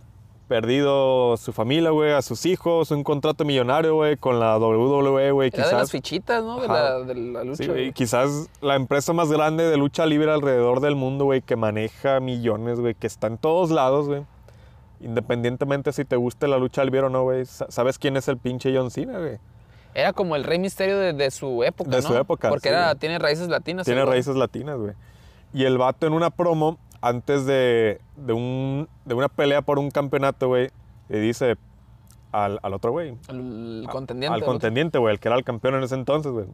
perdido 0.49 1.37
su 1.37 1.53
familia, 1.53 1.91
güey, 1.91 2.13
a 2.13 2.23
sus 2.23 2.47
hijos, 2.47 2.91
un 2.93 3.03
contrato 3.03 3.45
millonario, 3.45 3.95
güey, 3.97 4.17
con 4.17 4.39
la 4.39 4.57
WWE, 4.59 5.33
güey, 5.33 5.51
Era 5.53 5.67
de 5.67 5.73
las 5.73 5.81
quizás. 5.83 5.91
fichitas, 5.91 6.45
¿no? 6.45 6.61
De 6.61 6.69
la, 6.69 6.99
de 7.01 7.15
la 7.15 7.43
lucha. 7.45 7.57
Sí, 7.65 7.67
güey, 7.69 7.93
quizás 7.93 8.49
la 8.61 8.77
empresa 8.77 9.13
más 9.13 9.31
grande 9.31 9.65
de 9.65 9.77
lucha 9.77 10.07
libre 10.07 10.31
alrededor 10.31 10.81
del 10.81 10.95
mundo, 10.95 11.25
güey, 11.25 11.43
que 11.43 11.57
maneja 11.57 12.21
millones, 12.21 12.79
güey, 12.79 12.95
que 12.95 13.07
está 13.09 13.27
en 13.27 13.39
todos 13.39 13.71
lados, 13.71 14.07
güey. 14.07 14.23
Independientemente 15.01 15.93
si 15.93 16.05
te 16.05 16.17
gusta 16.17 16.47
la 16.47 16.59
lucha 16.59 16.85
libre 16.85 17.01
o 17.01 17.09
no, 17.11 17.25
güey. 17.25 17.45
sa- 17.45 17.67
¿Sabes 17.71 17.99
quién 17.99 18.17
es 18.17 18.29
el 18.29 18.39
pinche 18.39 18.75
John 18.77 18.91
Cena, 18.91 19.19
güey? 19.19 19.39
Era 19.99 20.13
como 20.13 20.37
el 20.37 20.45
rey 20.45 20.59
misterio 20.59 20.99
de, 20.99 21.13
de 21.15 21.31
su 21.31 21.65
época, 21.65 21.91
De 21.91 22.03
¿no? 22.03 22.09
su 22.09 22.15
época, 22.17 22.51
Porque 22.51 22.69
sí, 22.69 22.75
era, 22.75 22.87
güey. 22.89 22.99
tiene 22.99 23.19
raíces 23.19 23.49
latinas. 23.49 23.87
Tiene 23.87 24.05
raíces 24.05 24.37
latinas, 24.37 24.77
güey. 24.77 24.93
Y 25.55 25.65
el 25.65 25.79
vato 25.79 26.07
en 26.07 26.13
una 26.13 26.29
promo, 26.29 26.79
antes 27.01 27.47
de, 27.47 28.01
de, 28.17 28.33
un, 28.35 28.89
de 29.07 29.15
una 29.15 29.29
pelea 29.29 29.63
por 29.63 29.79
un 29.79 29.91
campeonato, 29.91 30.49
güey, 30.49 30.69
le 31.09 31.19
dice 31.21 31.57
al, 32.31 32.59
al 32.63 32.75
otro 32.75 32.91
güey. 32.93 33.17
El 33.29 33.87
a- 33.89 33.91
contendiente. 33.91 34.35
Al 34.35 34.45
contendiente, 34.45 34.99
güey, 34.99 35.15
el 35.15 35.19
que 35.21 35.29
era 35.29 35.37
el 35.39 35.45
campeón 35.45 35.77
en 35.77 35.85
ese 35.85 35.95
entonces, 35.95 36.31
güey. 36.31 36.47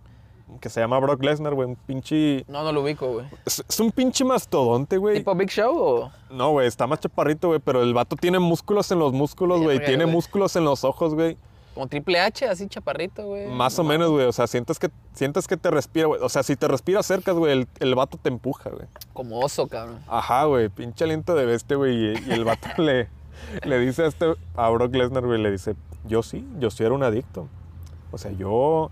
que 0.60 0.68
se 0.68 0.78
llama 0.80 1.00
Brock 1.00 1.20
Lesnar, 1.24 1.54
güey. 1.54 1.68
Un 1.70 1.74
pinche. 1.76 2.44
No, 2.46 2.62
no 2.62 2.70
lo 2.70 2.82
ubico, 2.82 3.08
güey. 3.08 3.26
Es, 3.44 3.64
es 3.68 3.80
un 3.80 3.90
pinche 3.90 4.24
mastodonte, 4.24 4.98
güey. 4.98 5.16
¿Tipo 5.16 5.34
Big 5.34 5.48
Show 5.50 5.74
o...? 5.76 6.12
No, 6.30 6.50
güey, 6.52 6.68
está 6.68 6.86
más 6.86 7.00
chaparrito, 7.00 7.48
güey, 7.48 7.58
pero 7.58 7.82
el 7.82 7.92
vato 7.92 8.14
tiene 8.14 8.38
músculos 8.38 8.88
en 8.92 9.00
los 9.00 9.12
músculos, 9.12 9.60
güey. 9.62 9.84
Tiene 9.84 10.04
güey. 10.04 10.14
músculos 10.14 10.54
en 10.54 10.64
los 10.64 10.84
ojos, 10.84 11.14
güey. 11.14 11.36
Como 11.74 11.86
Triple 11.86 12.20
H, 12.20 12.46
así 12.46 12.68
chaparrito, 12.68 13.24
güey. 13.26 13.48
Más 13.48 13.78
o 13.78 13.82
No 13.82 13.88
menos, 13.88 14.10
güey. 14.10 14.26
O 14.26 14.32
sea, 14.32 14.46
sientes 14.46 14.78
que, 14.78 14.90
sientes 15.14 15.48
que 15.48 15.56
te 15.56 15.70
respira, 15.70 16.06
güey. 16.06 16.20
O 16.22 16.28
sea, 16.28 16.42
si 16.42 16.54
te 16.54 16.68
respira 16.68 17.02
cerca, 17.02 17.32
güey, 17.32 17.52
el, 17.52 17.68
el 17.80 17.94
vato 17.94 18.18
te 18.18 18.28
empuja, 18.28 18.70
güey. 18.70 18.86
Como 19.14 19.40
oso, 19.40 19.66
cabrón. 19.68 20.00
Ajá, 20.06 20.44
güey. 20.44 20.68
Pinche 20.68 21.04
aliento 21.04 21.34
de 21.34 21.46
bestia, 21.46 21.76
güey. 21.76 21.94
Y, 21.94 22.14
y 22.28 22.32
el 22.32 22.44
vato 22.44 22.68
le, 22.82 23.08
le 23.64 23.78
dice 23.78 24.04
a 24.04 24.06
este, 24.06 24.34
a 24.54 24.68
Brock 24.68 24.94
Lesnar, 24.94 25.24
güey, 25.24 25.40
le 25.40 25.50
dice, 25.50 25.74
yo 26.04 26.22
sí, 26.22 26.46
yo 26.58 26.70
sí 26.70 26.84
era 26.84 26.94
un 26.94 27.02
adicto. 27.02 27.48
O 28.10 28.18
sea, 28.18 28.30
yo 28.32 28.90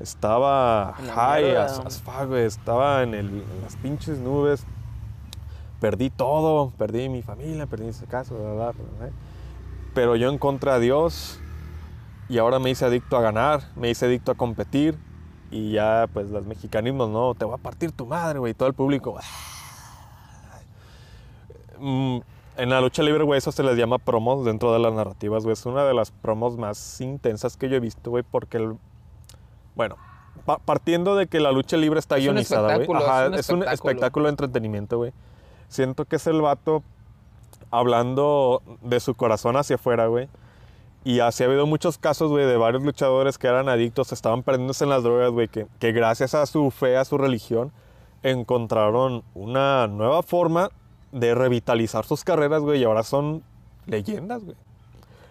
estaba 0.00 0.94
En 0.98 1.08
high 1.10 1.56
as, 1.56 1.78
as 1.78 2.00
fuck, 2.00 2.26
güey. 2.26 2.44
Estaba 2.44 3.04
en, 3.04 3.14
el, 3.14 3.26
en 3.28 3.62
las 3.62 3.76
pinches 3.76 4.18
nubes. 4.18 4.64
Perdí 5.80 6.10
todo. 6.10 6.72
Perdí 6.76 7.08
mi 7.08 7.22
familia, 7.22 7.66
perdí 7.66 7.86
ese 7.86 8.06
caso, 8.06 8.34
bla, 8.36 8.72
bla. 8.72 8.74
Pero 9.94 10.16
yo 10.16 10.30
encontré 10.30 10.72
a 10.72 10.80
Dios 10.80 11.40
y 12.28 12.38
ahora 12.38 12.58
me 12.58 12.70
hice 12.70 12.84
adicto 12.84 13.16
a 13.16 13.20
ganar, 13.22 13.62
me 13.76 13.90
hice 13.90 14.06
adicto 14.06 14.32
a 14.32 14.34
competir 14.34 14.98
y 15.50 15.72
ya 15.72 16.06
pues 16.12 16.30
los 16.30 16.44
mexicanismos, 16.46 17.08
no, 17.08 17.34
te 17.34 17.44
voy 17.44 17.54
a 17.54 17.58
partir 17.58 17.92
tu 17.92 18.06
madre, 18.06 18.38
güey, 18.38 18.54
todo 18.54 18.68
el 18.68 18.74
público. 18.74 19.18
Mm, 21.78 22.18
en 22.56 22.70
la 22.70 22.80
lucha 22.80 23.02
libre, 23.02 23.24
güey, 23.24 23.38
eso 23.38 23.52
se 23.52 23.62
les 23.62 23.76
llama 23.76 23.98
promos 23.98 24.44
dentro 24.44 24.72
de 24.72 24.78
las 24.80 24.92
narrativas, 24.92 25.44
güey. 25.44 25.52
Es 25.52 25.64
una 25.64 25.84
de 25.84 25.94
las 25.94 26.10
promos 26.10 26.56
más 26.58 27.00
intensas 27.00 27.56
que 27.56 27.68
yo 27.68 27.76
he 27.76 27.80
visto, 27.80 28.10
güey, 28.10 28.24
porque 28.28 28.56
el... 28.56 28.76
Bueno, 29.76 29.96
pa- 30.44 30.58
partiendo 30.58 31.14
de 31.14 31.28
que 31.28 31.38
la 31.40 31.52
lucha 31.52 31.76
libre 31.76 32.00
está 32.00 32.16
Es 32.16 32.24
guionizada, 32.24 32.76
güey. 32.76 32.88
Ajá, 33.04 33.26
es 33.26 33.28
un 33.28 33.34
es 33.34 33.48
un 33.50 33.62
espectáculo 33.68 34.24
de 34.26 34.30
entretenimiento, 34.30 34.96
güey. 34.98 35.12
Siento 35.68 36.04
que 36.04 36.16
es 36.16 36.26
el 36.26 36.40
vato 36.40 36.82
hablando 37.70 38.62
de 38.82 38.98
su 39.00 39.14
corazón 39.14 39.56
hacia 39.56 39.76
afuera, 39.76 40.06
güey. 40.06 40.28
Y 41.08 41.20
así 41.20 41.42
ha 41.42 41.46
habido 41.46 41.64
muchos 41.64 41.96
casos, 41.96 42.30
güey, 42.30 42.44
de 42.44 42.58
varios 42.58 42.82
luchadores 42.82 43.38
que 43.38 43.46
eran 43.46 43.70
adictos, 43.70 44.12
estaban 44.12 44.42
perdiéndose 44.42 44.84
en 44.84 44.90
las 44.90 45.02
drogas, 45.02 45.30
güey, 45.30 45.48
que, 45.48 45.66
que 45.78 45.92
gracias 45.92 46.34
a 46.34 46.44
su 46.44 46.70
fe, 46.70 46.98
a 46.98 47.04
su 47.06 47.16
religión, 47.16 47.72
encontraron 48.22 49.24
una 49.34 49.86
nueva 49.86 50.22
forma 50.22 50.68
de 51.10 51.34
revitalizar 51.34 52.04
sus 52.04 52.24
carreras, 52.24 52.60
güey, 52.60 52.82
y 52.82 52.84
ahora 52.84 53.04
son 53.04 53.42
leyendas, 53.86 54.44
güey. 54.44 54.54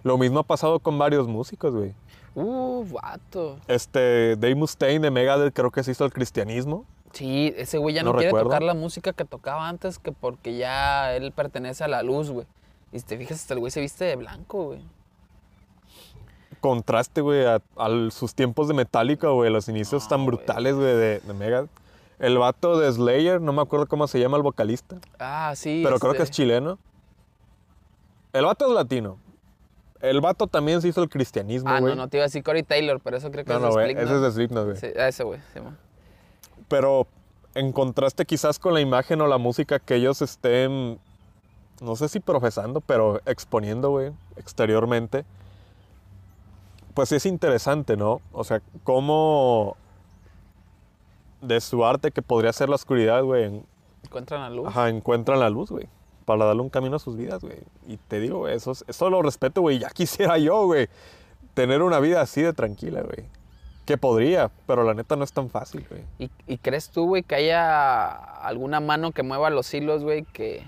Lo 0.02 0.18
mismo 0.18 0.40
ha 0.40 0.44
pasado 0.44 0.80
con 0.80 0.98
varios 0.98 1.28
músicos, 1.28 1.76
güey. 1.76 1.94
Uh, 2.34 2.84
vato. 2.92 3.60
Este, 3.68 4.36
Dave 4.36 4.56
Mustaine 4.56 5.00
de 5.00 5.12
Megadeth 5.12 5.54
creo 5.54 5.70
que 5.70 5.84
se 5.84 5.92
hizo 5.92 6.06
el 6.06 6.12
cristianismo. 6.12 6.86
Sí, 7.14 7.54
ese 7.56 7.78
güey 7.78 7.94
ya 7.94 8.02
no, 8.02 8.14
No 8.14 8.16
quiere 8.16 8.30
recuerdo. 8.30 8.50
tocar 8.50 8.64
la 8.64 8.74
música 8.74 9.14
que 9.14 9.26
tocaba 9.26 9.70
antes 9.70 10.00
que 10.00 10.12
porque 10.12 10.58
ya 10.58 11.16
él 11.16 11.32
pertenece 11.34 11.84
a 11.84 11.88
la 11.88 12.02
luz, 12.02 12.32
güey. 12.32 12.48
Y 12.92 12.98
si 12.98 13.06
te 13.06 13.16
fijas, 13.16 13.42
hasta 13.42 13.54
el 13.54 13.60
güey 13.60 13.70
se 13.70 13.80
viste 13.80 14.06
de 14.06 14.16
blanco, 14.16 14.64
güey. 14.66 14.97
Contraste, 16.62 17.22
güey, 17.22 17.46
a, 17.46 17.62
a 17.78 18.12
sus 18.12 18.34
tiempos 18.34 18.68
de 18.68 18.74
Metallica, 18.74 19.30
güey, 19.30 19.52
los 19.52 19.68
inicios 19.70 20.04
No, 20.04 20.10
tan 20.10 20.26
brutales, 20.26 20.76
güey, 20.76 20.88
de, 20.88 21.20
de 21.20 21.34
Megadeth. 21.34 21.70
El 22.20 22.38
vato 22.38 22.80
de 22.80 22.92
Slayer, 22.92 23.40
no 23.40 23.54
me 23.54 23.62
acuerdo 23.62 23.86
cómo 23.86 24.08
se 24.08 24.20
llama 24.20 24.38
el 24.38 24.44
vocalista. 24.44 24.98
Ah, 25.20 25.54
sí. 25.56 25.82
Pero 25.84 26.00
creo 26.00 26.14
que 26.14 26.18
es 26.20 26.24
este, 26.26 26.38
chileno. 26.38 26.80
El 28.34 28.46
vato 28.46 28.68
es 28.68 28.72
latino. 28.74 29.18
El 30.02 30.22
vato 30.22 30.48
también 30.48 30.82
se 30.82 30.88
hizo 30.88 31.02
el 31.02 31.10
cristianismo, 31.10 31.70
Ah, 31.70 31.80
no, 31.80 31.96
no, 31.96 32.08
te 32.08 32.18
iba 32.18 32.24
a 32.24 32.28
decir 32.28 32.44
Corey 32.44 32.64
Taylor, 32.64 33.00
pero 33.04 33.18
eso 33.18 33.32
creo 33.32 33.46
que 33.46 33.52
No, 33.52 33.58
es 33.58 33.64
no, 33.64 33.72
güey. 33.72 33.92
Ese 33.92 34.16
es 34.16 34.22
de 34.22 34.32
Slipknot, 34.32 34.66
güey. 34.66 34.78
Sí, 34.78 34.88
a 34.88 35.08
ese 35.08 35.24
güey, 35.24 35.40
sí. 35.54 35.60
Pero 36.68 37.08
en 37.56 37.72
contraste 37.72 38.26
quizás 38.26 38.60
con 38.60 38.74
la 38.74 38.82
imagen 38.82 39.22
o 39.22 39.28
la 39.28 39.38
música 39.40 39.80
que 39.80 39.96
ellos 39.96 40.22
estén, 40.22 41.00
no 41.82 41.96
sé 41.96 42.10
si 42.10 42.20
profesando, 42.20 42.82
pero 42.82 43.22
exponiendo, 43.26 43.90
güey, 43.90 44.12
exteriormente. 44.36 45.26
Pues 46.98 47.12
es 47.12 47.28
interesante, 47.28 47.96
¿no? 47.96 48.22
O 48.32 48.44
sea, 48.44 48.60
cómo 48.84 49.78
de 51.42 51.62
su 51.62 51.86
arte 51.86 52.10
que 52.10 52.24
podría 52.24 52.52
ser 52.54 52.70
la 52.70 52.76
oscuridad, 52.76 53.22
güey, 53.22 53.44
en- 53.44 53.66
Encuentran 54.04 54.42
la 54.42 54.50
luz. 54.50 54.68
Ajá, 54.68 54.90
encuentran 54.90 55.40
la 55.40 55.52
luz, 55.52 55.70
güey. 55.70 55.88
Para 56.26 56.46
darle 56.46 56.64
un 56.64 56.70
camino 56.72 56.96
a 56.96 57.00
sus 57.00 57.16
vidas, 57.16 57.44
güey. 57.44 57.60
Y 57.88 57.98
te 57.98 58.20
digo, 58.20 58.40
güey, 58.40 58.56
eso, 58.56 58.72
es- 58.72 58.84
eso 58.88 59.12
lo 59.12 59.22
respeto, 59.22 59.62
güey. 59.62 59.78
Ya 59.78 59.90
quisiera 59.94 60.40
yo, 60.40 60.66
güey, 60.66 60.90
tener 61.54 61.84
una 61.84 62.00
vida 62.00 62.20
así 62.22 62.42
de 62.42 62.52
tranquila, 62.54 63.04
güey. 63.04 63.28
Que 63.86 64.00
podría, 64.00 64.50
pero 64.66 64.84
la 64.84 64.96
neta 64.96 65.16
no 65.16 65.24
es 65.24 65.32
tan 65.32 65.52
fácil, 65.52 65.86
güey. 65.88 66.02
¿Y, 66.18 66.32
y 66.48 66.58
crees 66.58 66.90
tú, 66.90 67.06
güey, 67.06 67.22
que 67.22 67.36
haya 67.36 68.08
alguna 68.42 68.80
mano 68.80 69.12
que 69.12 69.22
mueva 69.22 69.52
los 69.52 69.72
hilos, 69.72 70.02
güey, 70.04 70.24
que... 70.24 70.66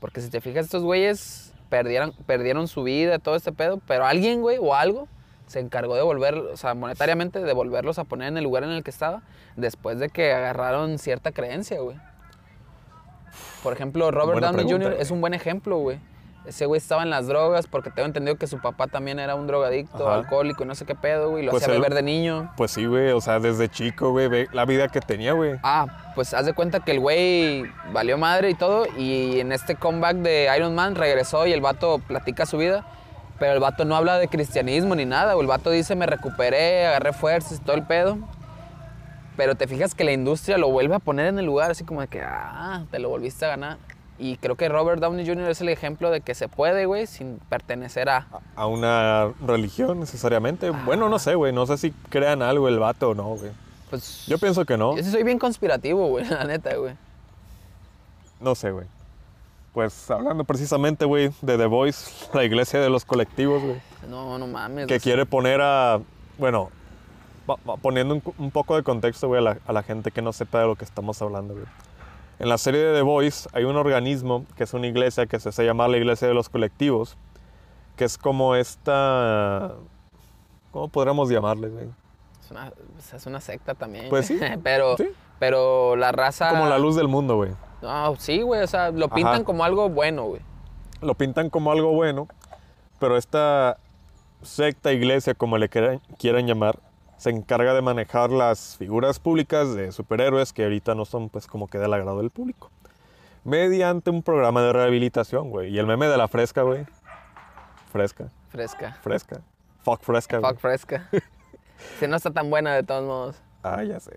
Porque 0.00 0.20
si 0.20 0.30
te 0.30 0.40
fijas, 0.40 0.64
estos 0.64 0.82
güeyes 0.82 1.51
perdieron, 1.72 2.12
perdieron 2.26 2.68
su 2.68 2.82
vida, 2.82 3.18
todo 3.18 3.34
este 3.34 3.50
pedo, 3.50 3.80
pero 3.86 4.04
alguien, 4.04 4.42
güey, 4.42 4.58
o 4.60 4.74
algo, 4.74 5.08
se 5.46 5.58
encargó 5.58 5.96
de 5.96 6.02
volver, 6.02 6.34
o 6.34 6.56
sea, 6.58 6.74
monetariamente, 6.74 7.40
de 7.40 7.52
volverlos 7.54 7.98
a 7.98 8.04
poner 8.04 8.28
en 8.28 8.36
el 8.36 8.44
lugar 8.44 8.62
en 8.62 8.72
el 8.72 8.84
que 8.84 8.90
estaba, 8.90 9.22
después 9.56 9.98
de 9.98 10.10
que 10.10 10.34
agarraron 10.34 10.98
cierta 10.98 11.32
creencia, 11.32 11.80
güey. 11.80 11.96
Por 13.62 13.72
ejemplo, 13.72 14.10
Robert 14.10 14.42
Downey 14.42 14.70
Jr. 14.70 14.96
es 14.98 15.10
un 15.10 15.22
buen 15.22 15.32
ejemplo, 15.32 15.78
güey. 15.78 15.98
Ese 16.44 16.66
güey 16.66 16.78
estaba 16.78 17.04
en 17.04 17.10
las 17.10 17.28
drogas 17.28 17.68
porque 17.68 17.90
tengo 17.90 18.06
entendido 18.06 18.36
que 18.36 18.48
su 18.48 18.60
papá 18.60 18.88
también 18.88 19.20
era 19.20 19.36
un 19.36 19.46
drogadicto, 19.46 20.08
Ajá. 20.08 20.16
alcohólico 20.18 20.64
y 20.64 20.66
no 20.66 20.74
sé 20.74 20.84
qué 20.84 20.96
pedo, 20.96 21.30
güey. 21.30 21.44
Lo 21.44 21.52
Pues 21.52 21.62
hacía 21.62 21.76
él- 21.76 21.80
beber 21.80 21.94
de 21.94 22.02
niño. 22.02 22.52
Pues 22.56 22.72
sí, 22.72 22.84
güey, 22.86 23.10
o 23.12 23.20
sea, 23.20 23.38
desde 23.38 23.68
chico, 23.68 24.10
güey, 24.10 24.26
ve 24.26 24.48
la 24.52 24.64
vida 24.64 24.88
que 24.88 25.00
tenía, 25.00 25.34
güey. 25.34 25.52
Ah, 25.62 26.12
pues 26.16 26.34
haz 26.34 26.44
de 26.46 26.52
cuenta 26.52 26.80
que 26.80 26.90
el 26.90 26.98
güey 27.00 27.64
valió 27.92 28.18
madre 28.18 28.50
y 28.50 28.54
todo. 28.54 28.86
Y 28.98 29.38
en 29.38 29.52
este 29.52 29.76
comeback 29.76 30.16
de 30.16 30.50
Iron 30.56 30.74
Man 30.74 30.96
regresó 30.96 31.46
y 31.46 31.52
el 31.52 31.60
vato 31.60 32.00
platica 32.00 32.44
su 32.44 32.58
vida. 32.58 32.84
Pero 33.38 33.52
el 33.54 33.60
vato 33.60 33.84
no 33.84 33.94
habla 33.96 34.18
de 34.18 34.26
cristianismo 34.28 34.94
ni 34.96 35.04
nada. 35.04 35.34
güey. 35.34 35.44
El 35.44 35.48
vato 35.48 35.70
dice, 35.70 35.94
me 35.94 36.06
recuperé, 36.06 36.86
agarré 36.86 37.12
fuerzas 37.12 37.58
y 37.58 37.62
todo 37.62 37.76
el 37.76 37.84
pedo. 37.84 38.18
Pero 39.36 39.54
te 39.54 39.66
fijas 39.66 39.94
que 39.94 40.04
la 40.04 40.12
industria 40.12 40.58
lo 40.58 40.68
vuelve 40.70 40.94
a 40.94 40.98
poner 40.98 41.26
en 41.28 41.38
el 41.38 41.46
lugar, 41.46 41.70
así 41.70 41.84
como 41.84 42.00
de 42.02 42.08
que, 42.08 42.20
ah, 42.20 42.84
te 42.90 42.98
lo 42.98 43.08
volviste 43.08 43.44
a 43.44 43.48
ganar. 43.48 43.78
Y 44.22 44.36
creo 44.36 44.54
que 44.54 44.68
Robert 44.68 45.00
Downey 45.00 45.26
Jr. 45.26 45.50
es 45.50 45.60
el 45.62 45.68
ejemplo 45.68 46.08
de 46.12 46.20
que 46.20 46.36
se 46.36 46.46
puede, 46.46 46.86
güey, 46.86 47.08
sin 47.08 47.40
pertenecer 47.48 48.08
a... 48.08 48.28
A 48.54 48.66
una 48.68 49.32
religión, 49.44 49.98
necesariamente. 49.98 50.70
Bueno, 50.70 51.08
no 51.08 51.18
sé, 51.18 51.34
güey. 51.34 51.52
No 51.52 51.66
sé 51.66 51.76
si 51.76 51.90
crean 52.08 52.40
algo 52.40 52.68
el 52.68 52.78
vato 52.78 53.10
o 53.10 53.14
no, 53.16 53.24
güey. 53.34 53.50
Pues, 53.90 54.24
Yo 54.28 54.38
pienso 54.38 54.64
que 54.64 54.78
no. 54.78 54.96
yo 54.96 55.02
sí 55.02 55.10
soy 55.10 55.24
bien 55.24 55.40
conspirativo, 55.40 56.06
güey, 56.06 56.24
la 56.30 56.44
neta, 56.44 56.72
güey. 56.76 56.94
No 58.38 58.54
sé, 58.54 58.70
güey. 58.70 58.86
Pues 59.74 60.08
hablando 60.08 60.44
precisamente, 60.44 61.04
güey, 61.04 61.32
de 61.42 61.58
The 61.58 61.66
Voice, 61.66 62.28
la 62.32 62.44
iglesia 62.44 62.78
de 62.78 62.90
los 62.90 63.04
colectivos, 63.04 63.60
güey. 63.60 63.82
No, 64.08 64.38
no 64.38 64.46
mames. 64.46 64.86
que 64.86 64.94
o 64.94 65.00
sea, 65.00 65.02
quiere 65.02 65.26
poner 65.26 65.60
a, 65.60 66.00
bueno, 66.38 66.70
poniendo 67.82 68.14
un, 68.14 68.22
un 68.38 68.50
poco 68.52 68.76
de 68.76 68.84
contexto, 68.84 69.26
güey, 69.26 69.40
a 69.40 69.42
la, 69.42 69.58
a 69.66 69.72
la 69.72 69.82
gente 69.82 70.12
que 70.12 70.22
no 70.22 70.32
sepa 70.32 70.60
de 70.60 70.66
lo 70.66 70.76
que 70.76 70.84
estamos 70.84 71.20
hablando, 71.20 71.54
güey. 71.54 71.66
En 72.42 72.48
la 72.48 72.58
serie 72.58 72.80
de 72.80 72.92
The 72.96 73.02
Voice 73.02 73.48
hay 73.52 73.62
un 73.62 73.76
organismo 73.76 74.44
que 74.56 74.64
es 74.64 74.74
una 74.74 74.88
iglesia 74.88 75.26
que 75.26 75.38
se 75.38 75.50
hace 75.50 75.64
llamar 75.64 75.90
la 75.90 75.96
iglesia 75.96 76.26
de 76.26 76.34
los 76.34 76.48
colectivos, 76.48 77.16
que 77.94 78.02
es 78.04 78.18
como 78.18 78.56
esta, 78.56 79.74
¿cómo 80.72 80.88
podríamos 80.88 81.30
llamarle? 81.30 81.68
Es 82.40 82.50
una, 82.50 82.72
es 83.14 83.26
una 83.26 83.40
secta 83.40 83.76
también. 83.76 84.08
Pues 84.10 84.26
sí, 84.26 84.40
pero, 84.64 84.96
sí. 84.96 85.06
pero 85.38 85.94
la 85.94 86.10
raza. 86.10 86.50
Como 86.50 86.66
la 86.66 86.80
luz 86.80 86.96
del 86.96 87.06
mundo, 87.06 87.36
güey. 87.36 87.52
No, 87.80 88.16
sí, 88.16 88.42
güey. 88.42 88.60
O 88.62 88.66
sea, 88.66 88.90
lo 88.90 89.08
pintan 89.08 89.34
Ajá. 89.34 89.44
como 89.44 89.62
algo 89.62 89.88
bueno, 89.88 90.24
güey. 90.24 90.42
Lo 91.00 91.14
pintan 91.14 91.48
como 91.48 91.70
algo 91.70 91.92
bueno, 91.92 92.26
pero 92.98 93.16
esta 93.16 93.78
secta, 94.42 94.92
iglesia, 94.92 95.34
como 95.34 95.58
le 95.58 95.68
quieran, 95.68 96.00
quieran 96.18 96.48
llamar, 96.48 96.80
se 97.22 97.30
encarga 97.30 97.72
de 97.72 97.82
manejar 97.82 98.30
las 98.30 98.76
figuras 98.76 99.20
públicas 99.20 99.76
de 99.76 99.92
superhéroes 99.92 100.52
que 100.52 100.64
ahorita 100.64 100.96
no 100.96 101.04
son 101.04 101.28
pues 101.28 101.46
como 101.46 101.68
que 101.68 101.78
del 101.78 101.92
agrado 101.94 102.18
del 102.18 102.30
público. 102.30 102.68
Mediante 103.44 104.10
un 104.10 104.24
programa 104.24 104.60
de 104.60 104.72
rehabilitación, 104.72 105.50
güey. 105.50 105.72
Y 105.72 105.78
el 105.78 105.86
meme 105.86 106.08
de 106.08 106.16
la 106.16 106.26
fresca, 106.26 106.62
güey. 106.62 106.84
Fresca, 107.92 108.28
Fresca. 108.48 108.98
fresca. 109.02 109.40
Fuck 109.84 110.02
fresca, 110.02 110.38
güey. 110.40 110.50
Fuck 110.50 110.60
fresca. 110.60 111.08
si 112.00 112.08
no 112.08 112.16
está 112.16 112.32
tan 112.32 112.50
buena 112.50 112.74
de 112.74 112.82
todos 112.82 113.04
modos. 113.04 113.36
Ah, 113.62 113.84
ya 113.84 114.00
sé. 114.00 114.10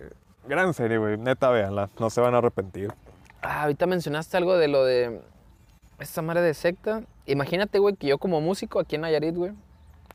Gran 0.47 0.74
serie, 0.74 0.97
güey. 0.97 1.16
Neta, 1.20 1.51
véanla. 1.51 1.91
No 1.99 2.10
se 2.10 2.22
van 2.22 2.34
a 2.34 2.39
arrepentir. 2.39 2.91
Ah, 3.43 3.62
ahorita 3.62 3.86
mencionaste 3.86 4.36
algo 4.36 4.58
de 4.58 4.68
lo 4.68 4.84
de 4.84 5.22
esta 5.99 6.24
madre 6.24 6.41
de 6.41 6.56
secta. 6.56 7.03
Imagínate, 7.28 7.78
güey, 7.78 7.95
que 7.97 8.08
yo 8.08 8.18
como 8.18 8.41
músico 8.41 8.80
aquí 8.80 8.95
en 8.95 9.01
Nayarit, 9.01 9.36
güey. 9.36 9.51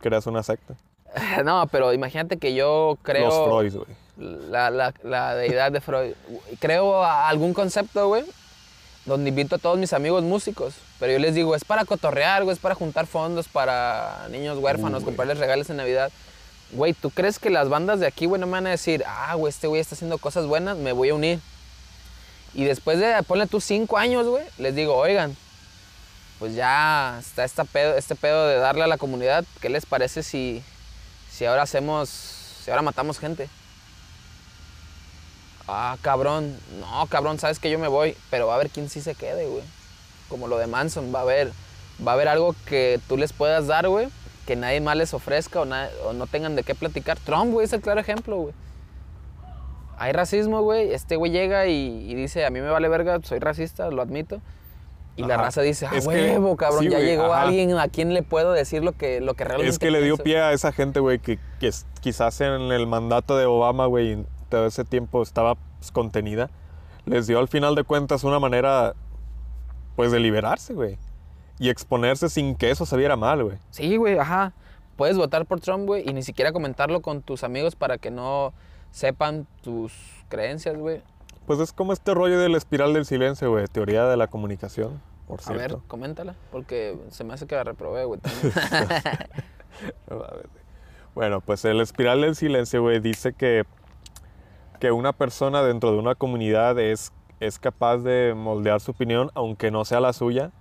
Creas 0.00 0.26
una 0.26 0.42
secta. 0.42 0.74
No, 1.44 1.66
pero 1.70 1.92
imagínate 1.92 2.38
que 2.38 2.54
yo 2.54 2.98
creo. 3.02 3.28
Los 3.28 3.48
Freud, 3.70 3.84
güey. 3.84 4.50
la, 4.50 4.70
la- 4.70 4.94
la 5.02 5.34
deidad 5.34 5.72
de 5.72 5.80
Freud. 5.80 6.12
Creo 6.60 7.04
algún 7.04 7.54
concepto, 7.54 8.08
güey, 8.08 8.24
donde 9.06 9.30
invito 9.30 9.56
a 9.56 9.58
todos 9.58 9.78
mis 9.78 9.92
amigos 9.92 10.22
músicos. 10.22 10.74
Pero 10.98 11.12
yo 11.12 11.18
les 11.18 11.34
digo, 11.34 11.54
es 11.54 11.64
para 11.64 11.84
cotorrear, 11.84 12.44
güey, 12.44 12.54
es 12.54 12.60
para 12.60 12.74
juntar 12.74 13.06
fondos 13.06 13.48
para 13.48 14.26
niños 14.30 14.58
huérfanos, 14.58 15.02
comprarles 15.02 15.38
regalos 15.38 15.70
en 15.70 15.78
Navidad. 15.78 16.12
güey, 16.72 16.92
¿tú 16.92 17.10
crees 17.10 17.38
que 17.38 17.50
las 17.50 17.68
bandas 17.68 17.98
de 18.00 18.06
aquí, 18.06 18.26
güey, 18.26 18.40
no 18.40 18.46
me 18.46 18.52
van 18.52 18.66
a 18.66 18.70
decir, 18.70 19.02
ah, 19.06 19.34
güey, 19.34 19.50
este 19.50 19.66
güey 19.66 19.80
está 19.80 19.94
haciendo 19.94 20.18
cosas 20.18 20.46
buenas, 20.46 20.76
me 20.76 20.92
voy 20.92 21.08
a 21.08 21.14
unir? 21.14 21.40
Y 22.54 22.64
después 22.64 22.98
de, 22.98 23.20
ponle 23.26 23.46
tú 23.46 23.60
cinco 23.60 23.96
años, 23.96 24.26
güey, 24.26 24.44
les 24.58 24.74
digo, 24.74 24.94
oigan, 24.94 25.34
pues 26.38 26.54
ya 26.54 27.16
está 27.18 27.44
esta 27.44 27.64
pedo, 27.64 27.96
este 27.96 28.14
pedo 28.14 28.46
de 28.46 28.56
darle 28.56 28.84
a 28.84 28.86
la 28.86 28.98
comunidad, 28.98 29.44
¿qué 29.60 29.68
les 29.68 29.86
parece 29.86 30.22
si, 30.22 30.62
si 31.40 31.46
ahora 31.46 31.62
hacemos, 31.62 32.10
si 32.10 32.70
ahora 32.70 32.82
matamos 32.82 33.18
gente? 33.18 33.48
Ah, 35.66 35.96
cabrón, 36.02 36.54
no, 36.78 37.06
cabrón, 37.06 37.38
sabes 37.38 37.58
que 37.58 37.70
yo 37.70 37.78
me 37.78 37.88
voy, 37.88 38.14
pero 38.28 38.46
va 38.46 38.52
a 38.52 38.56
haber 38.56 38.68
quién 38.68 38.90
sí 38.90 39.00
se 39.00 39.14
quede, 39.14 39.46
güey. 39.46 39.62
Como 40.28 40.48
lo 40.48 40.58
de 40.58 40.66
Manson, 40.66 41.14
va 41.14 41.20
a 41.20 41.22
haber, 41.22 41.50
va 42.06 42.12
a 42.12 42.14
haber 42.14 42.28
algo 42.28 42.54
que 42.66 43.00
tú 43.08 43.16
les 43.16 43.32
puedas 43.32 43.66
dar, 43.68 43.88
güey, 43.88 44.08
que 44.46 44.54
nadie 44.54 44.82
más 44.82 44.98
les 44.98 45.14
ofrezca 45.14 45.62
o, 45.62 45.64
no 45.64 46.26
tengan 46.26 46.56
de 46.56 46.62
qué 46.62 46.74
platicar. 46.74 47.18
Trump, 47.18 47.52
güey, 47.52 47.64
es 47.64 47.72
el 47.72 47.80
claro 47.80 48.00
ejemplo, 48.00 48.36
güey. 48.36 48.54
Hay 49.96 50.12
racismo, 50.12 50.60
güey. 50.60 50.92
Este 50.92 51.16
güey 51.16 51.32
llega 51.32 51.66
y 51.68 52.14
dice, 52.16 52.44
a 52.44 52.50
mí 52.50 52.60
me 52.60 52.68
vale 52.68 52.90
verga, 52.90 53.18
soy 53.22 53.38
racista, 53.38 53.90
lo 53.90 54.02
admito. 54.02 54.42
Y 55.20 55.26
la 55.28 55.34
Ajá. 55.34 55.44
raza 55.44 55.60
dice, 55.62 55.86
ah, 55.86 55.90
Es 55.94 56.06
que- 56.06 56.14
huevo, 56.14 56.56
cabrón, 56.56 56.80
sí, 56.84 56.90
ya 56.90 56.96
güey, 56.98 57.06
llegó 57.08 57.32
ajá. 57.32 57.42
alguien 57.42 57.76
a 57.78 57.88
quien 57.88 58.14
le 58.14 58.22
puedo 58.22 58.52
decir 58.52 58.82
lo 58.82 58.92
que, 58.92 59.20
lo 59.20 59.34
que 59.34 59.44
realmente 59.44 59.70
Es 59.70 59.78
que 59.78 59.90
le 59.90 59.98
dio 60.02 60.14
pienso". 60.16 60.24
pie 60.24 60.40
a 60.40 60.52
esa 60.52 60.72
gente, 60.72 61.00
güey, 61.00 61.18
que, 61.18 61.38
que 61.58 61.70
quizás 62.00 62.40
en 62.40 62.52
el 62.72 62.86
mandato 62.86 63.36
de 63.36 63.46
Obama, 63.46 63.86
güey, 63.86 64.12
en 64.12 64.26
todo 64.48 64.66
ese 64.66 64.84
tiempo 64.84 65.22
estaba 65.22 65.56
pues, 65.78 65.90
contenida. 65.92 66.50
Les 67.06 67.26
dio 67.26 67.38
al 67.38 67.48
final 67.48 67.74
de 67.74 67.84
cuentas 67.84 68.24
una 68.24 68.38
manera, 68.38 68.94
pues, 69.96 70.12
de 70.12 70.20
liberarse, 70.20 70.74
güey. 70.74 70.98
Y 71.58 71.68
exponerse 71.68 72.28
sin 72.28 72.54
que 72.56 72.70
eso 72.70 72.86
se 72.86 72.96
viera 72.96 73.16
mal, 73.16 73.44
güey. 73.44 73.58
Sí, 73.70 73.96
güey, 73.96 74.18
ajá. 74.18 74.52
Puedes 74.96 75.16
votar 75.16 75.44
por 75.46 75.60
Trump, 75.60 75.86
güey, 75.86 76.08
y 76.08 76.12
ni 76.12 76.22
siquiera 76.22 76.52
comentarlo 76.52 77.00
con 77.02 77.22
tus 77.22 77.44
amigos 77.44 77.74
para 77.76 77.98
que 77.98 78.10
no 78.10 78.52
sepan 78.90 79.46
tus 79.62 79.92
creencias, 80.28 80.76
güey. 80.76 81.02
Pues 81.46 81.58
es 81.58 81.72
como 81.72 81.92
este 81.92 82.14
rollo 82.14 82.38
de 82.38 82.48
la 82.48 82.58
espiral 82.58 82.92
del 82.92 83.04
silencio, 83.06 83.50
güey. 83.50 83.66
Teoría 83.66 84.04
de 84.06 84.16
la 84.16 84.26
comunicación, 84.28 85.00
por 85.30 85.40
A 85.40 85.42
cierto. 85.42 85.76
ver, 85.78 85.86
coméntala, 85.88 86.34
porque 86.52 86.98
se 87.08 87.24
me 87.24 87.34
hace 87.34 87.46
que 87.46 87.54
la 87.54 87.64
reprobé, 87.64 88.04
güey. 88.04 88.20
A. 90.10 90.16
Bueno, 91.14 91.40
pues 91.40 91.64
el 91.64 91.80
espiral 91.80 92.20
del 92.20 92.36
silencio, 92.36 92.82
güey, 92.82 93.00
dice 93.00 93.32
que, 93.32 93.64
que 94.78 94.92
una 94.92 95.12
persona 95.12 95.62
dentro 95.62 95.92
de 95.92 95.98
una 95.98 96.14
comunidad 96.14 96.78
es, 96.78 97.12
es 97.40 97.58
capaz 97.58 97.98
de 97.98 98.34
moldear 98.36 98.80
su 98.80 98.92
opinión, 98.92 99.30
aunque 99.34 99.70
no 99.70 99.84
sea 99.84 100.00
la 100.00 100.12
suya, 100.12 100.52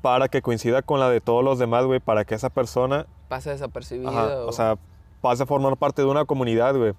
para 0.00 0.28
que 0.28 0.42
coincida 0.42 0.82
con 0.82 1.00
la 1.00 1.10
de 1.10 1.20
todos 1.20 1.44
los 1.44 1.58
demás, 1.58 1.84
güey, 1.86 1.98
para 2.00 2.24
que 2.24 2.34
esa 2.34 2.50
persona, 2.50 3.06
Pasa 3.28 3.50
desapercibido. 3.50 4.08
ajá, 4.10 4.44
o 4.46 4.52
sea, 4.52 4.78
pase 5.20 5.42
a 5.42 5.46
formar 5.46 5.76
parte 5.76 6.02
de 6.02 6.08
una 6.08 6.24
comunidad, 6.24 6.76
güey. 6.76 6.94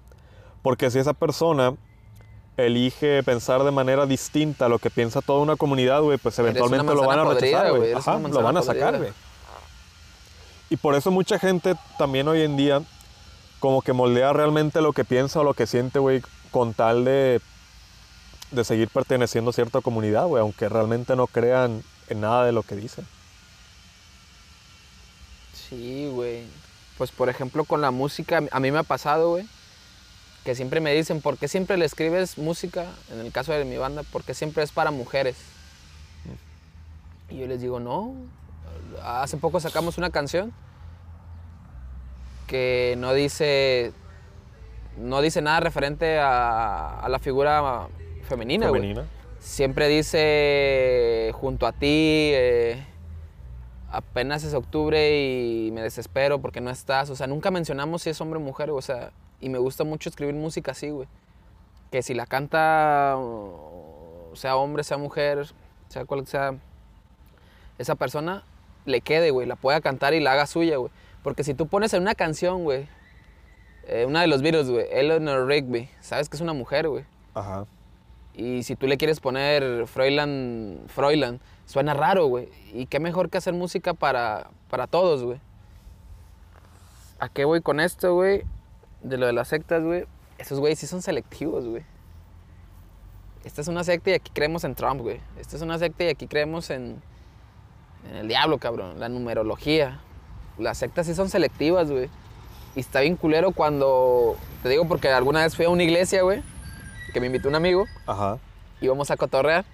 Porque 0.62 0.90
si 0.90 0.98
esa 0.98 1.14
persona 1.14 1.74
elige 2.66 3.22
pensar 3.22 3.62
de 3.64 3.70
manera 3.70 4.06
distinta 4.06 4.66
a 4.66 4.68
lo 4.68 4.78
que 4.78 4.90
piensa 4.90 5.20
toda 5.20 5.40
una 5.40 5.56
comunidad, 5.56 6.02
güey, 6.02 6.18
pues 6.18 6.38
eventualmente 6.38 6.94
lo 6.94 7.06
van 7.06 7.18
a 7.18 7.24
rechazar, 7.24 7.76
güey. 7.76 7.92
Ajá, 7.92 8.18
lo 8.18 8.42
van 8.42 8.56
a 8.56 8.62
sacar, 8.62 8.98
güey. 8.98 9.12
Y 10.70 10.76
por 10.76 10.94
eso 10.94 11.10
mucha 11.10 11.38
gente 11.38 11.74
también 11.98 12.28
hoy 12.28 12.42
en 12.42 12.56
día 12.56 12.82
como 13.58 13.82
que 13.82 13.92
moldea 13.92 14.32
realmente 14.32 14.80
lo 14.80 14.92
que 14.92 15.04
piensa 15.04 15.40
o 15.40 15.44
lo 15.44 15.54
que 15.54 15.66
siente, 15.66 15.98
güey, 15.98 16.22
con 16.50 16.74
tal 16.74 17.04
de, 17.04 17.40
de 18.50 18.64
seguir 18.64 18.88
perteneciendo 18.88 19.50
a 19.50 19.52
cierta 19.52 19.80
comunidad, 19.80 20.26
güey, 20.26 20.40
aunque 20.40 20.68
realmente 20.68 21.16
no 21.16 21.26
crean 21.26 21.82
en 22.08 22.20
nada 22.20 22.44
de 22.44 22.52
lo 22.52 22.62
que 22.62 22.76
dicen. 22.76 23.06
Sí, 25.52 26.08
güey. 26.12 26.44
Pues 26.98 27.10
por 27.10 27.28
ejemplo 27.28 27.64
con 27.64 27.80
la 27.80 27.90
música, 27.90 28.42
a 28.50 28.60
mí 28.60 28.70
me 28.70 28.78
ha 28.78 28.82
pasado, 28.82 29.30
güey, 29.30 29.46
que 30.44 30.54
siempre 30.54 30.80
me 30.80 30.94
dicen, 30.94 31.20
¿por 31.20 31.36
qué 31.36 31.48
siempre 31.48 31.76
le 31.76 31.84
escribes 31.84 32.38
música, 32.38 32.86
en 33.12 33.20
el 33.20 33.32
caso 33.32 33.52
de 33.52 33.64
mi 33.64 33.76
banda, 33.76 34.02
porque 34.10 34.34
siempre 34.34 34.62
es 34.62 34.72
para 34.72 34.90
mujeres? 34.90 35.36
Y 37.28 37.38
yo 37.38 37.46
les 37.46 37.60
digo, 37.60 37.78
no. 37.80 38.14
Hace 39.02 39.36
poco 39.36 39.60
sacamos 39.60 39.98
una 39.98 40.10
canción 40.10 40.52
que 42.46 42.96
no 42.98 43.14
dice, 43.14 43.92
no 44.98 45.20
dice 45.20 45.40
nada 45.42 45.60
referente 45.60 46.18
a, 46.18 46.98
a 47.00 47.08
la 47.08 47.18
figura 47.18 47.88
femenina. 48.28 48.66
Femenina. 48.66 49.04
Siempre 49.38 49.88
dice 49.88 51.30
junto 51.34 51.66
a 51.66 51.72
ti, 51.72 52.32
eh, 52.34 52.84
apenas 53.90 54.44
es 54.44 54.54
octubre 54.54 55.18
y 55.18 55.70
me 55.70 55.82
desespero 55.82 56.40
porque 56.40 56.60
no 56.60 56.70
estás. 56.70 57.10
O 57.10 57.16
sea, 57.16 57.26
nunca 57.26 57.50
mencionamos 57.50 58.02
si 58.02 58.10
es 58.10 58.20
hombre 58.20 58.38
o 58.38 58.42
mujer, 58.42 58.70
o 58.70 58.82
sea, 58.82 59.12
y 59.40 59.48
me 59.48 59.58
gusta 59.58 59.84
mucho 59.84 60.08
escribir 60.08 60.34
música 60.34 60.72
así, 60.72 60.90
güey. 60.90 61.08
Que 61.90 62.02
si 62.02 62.14
la 62.14 62.26
canta, 62.26 63.16
sea 64.34 64.56
hombre, 64.56 64.84
sea 64.84 64.98
mujer, 64.98 65.46
sea 65.88 66.04
cual 66.04 66.26
sea 66.26 66.54
esa 67.78 67.94
persona, 67.94 68.44
le 68.84 69.00
quede, 69.00 69.30
güey, 69.30 69.46
la 69.46 69.56
pueda 69.56 69.80
cantar 69.80 70.14
y 70.14 70.20
la 70.20 70.32
haga 70.32 70.46
suya, 70.46 70.76
güey. 70.76 70.92
Porque 71.22 71.44
si 71.44 71.54
tú 71.54 71.66
pones 71.66 71.92
en 71.94 72.02
una 72.02 72.14
canción, 72.14 72.64
güey, 72.64 72.86
eh, 73.86 74.04
una 74.06 74.20
de 74.20 74.26
los 74.26 74.42
Beatles, 74.42 74.70
güey, 74.70 74.86
Eleanor 74.90 75.46
Rigby, 75.46 75.88
sabes 76.00 76.28
que 76.28 76.36
es 76.36 76.40
una 76.40 76.52
mujer, 76.52 76.88
güey. 76.88 77.04
Ajá. 77.34 77.66
Y 78.34 78.62
si 78.62 78.76
tú 78.76 78.86
le 78.86 78.96
quieres 78.96 79.20
poner 79.20 79.86
Froilan, 79.86 80.80
Froilan, 80.86 81.40
suena 81.66 81.94
raro, 81.94 82.26
güey. 82.26 82.48
Y 82.72 82.86
qué 82.86 83.00
mejor 83.00 83.28
que 83.28 83.38
hacer 83.38 83.54
música 83.54 83.94
para, 83.94 84.50
para 84.70 84.86
todos, 84.86 85.24
güey. 85.24 85.40
¿A 87.18 87.28
qué 87.28 87.44
voy 87.44 87.60
con 87.60 87.80
esto, 87.80 88.14
güey? 88.14 88.44
De 89.02 89.16
lo 89.16 89.26
de 89.26 89.32
las 89.32 89.48
sectas, 89.48 89.82
güey. 89.82 90.06
Esos 90.38 90.58
güeyes 90.60 90.78
sí 90.78 90.86
son 90.86 91.02
selectivos, 91.02 91.66
güey. 91.66 91.82
Esta 93.44 93.62
es 93.62 93.68
una 93.68 93.84
secta 93.84 94.10
y 94.10 94.14
aquí 94.14 94.30
creemos 94.34 94.64
en 94.64 94.74
Trump, 94.74 95.00
güey. 95.00 95.20
Esta 95.38 95.56
es 95.56 95.62
una 95.62 95.78
secta 95.78 96.04
y 96.04 96.08
aquí 96.08 96.26
creemos 96.26 96.68
en, 96.70 97.00
en 98.10 98.16
el 98.16 98.28
diablo, 98.28 98.58
cabrón. 98.58 99.00
La 99.00 99.08
numerología. 99.08 100.00
Las 100.58 100.78
sectas 100.78 101.06
sí 101.06 101.14
son 101.14 101.30
selectivas, 101.30 101.90
güey. 101.90 102.10
Y 102.76 102.80
está 102.80 103.00
bien 103.00 103.16
culero 103.16 103.52
cuando... 103.52 104.36
Te 104.62 104.68
digo 104.68 104.86
porque 104.86 105.08
alguna 105.08 105.42
vez 105.42 105.56
fui 105.56 105.64
a 105.64 105.70
una 105.70 105.82
iglesia, 105.82 106.22
güey. 106.22 106.42
Que 107.12 107.20
me 107.20 107.26
invitó 107.26 107.48
un 107.48 107.54
amigo 107.54 107.86
Ajá. 108.06 108.38
íbamos 108.80 109.10
a 109.10 109.16
cotorrear. 109.16 109.64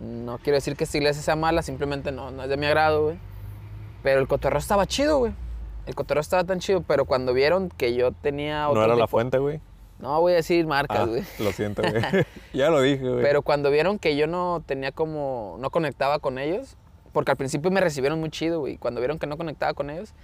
No 0.00 0.38
quiero 0.38 0.56
decir 0.56 0.74
que 0.74 0.84
esta 0.84 0.96
iglesia 0.96 1.22
sea 1.22 1.36
mala, 1.36 1.62
simplemente 1.62 2.10
no, 2.10 2.30
no 2.30 2.42
es 2.42 2.48
de 2.48 2.56
mi 2.56 2.66
agrado, 2.66 3.04
güey. 3.04 3.18
Pero 4.02 4.20
el 4.20 4.26
cotorreo 4.26 4.58
estaba 4.58 4.86
chido, 4.86 5.18
güey. 5.18 5.32
El 5.86 5.94
cotorreo 5.94 6.20
estaba 6.20 6.44
tan 6.44 6.60
chido, 6.60 6.82
pero 6.82 7.04
cuando 7.04 7.32
vieron 7.34 7.68
que 7.68 7.94
yo 7.94 8.12
tenía 8.12 8.68
otro 8.68 8.80
No 8.80 8.86
era 8.86 8.96
la 8.96 9.08
fuente, 9.08 9.38
güey. 9.38 9.60
No 9.98 10.20
voy 10.20 10.32
a 10.32 10.36
decir 10.36 10.66
marcas, 10.66 10.98
Ah, 11.00 11.04
güey. 11.06 11.22
lo 11.38 11.52
siento, 11.52 11.82
güey. 11.82 11.94
ya 12.52 12.70
lo 12.70 12.80
dije, 12.80 13.08
güey. 13.08 13.22
Pero 13.22 13.42
cuando 13.42 13.70
vieron 13.70 13.98
que 13.98 14.16
yo 14.16 14.26
no 14.26 14.62
tenía 14.66 14.92
como, 14.92 15.56
no 15.60 15.70
conectaba 15.70 16.18
con 16.18 16.38
ellos, 16.38 16.76
porque 17.12 17.30
al 17.30 17.36
principio 17.36 17.70
me 17.70 17.80
recibieron 17.80 18.18
muy 18.20 18.30
chido, 18.30 18.60
güey. 18.60 18.78
Cuando 18.78 19.00
vieron 19.00 19.18
que 19.18 19.26
no 19.26 19.36
conectaba 19.36 19.74
con 19.74 19.90
ellos, 19.90 20.14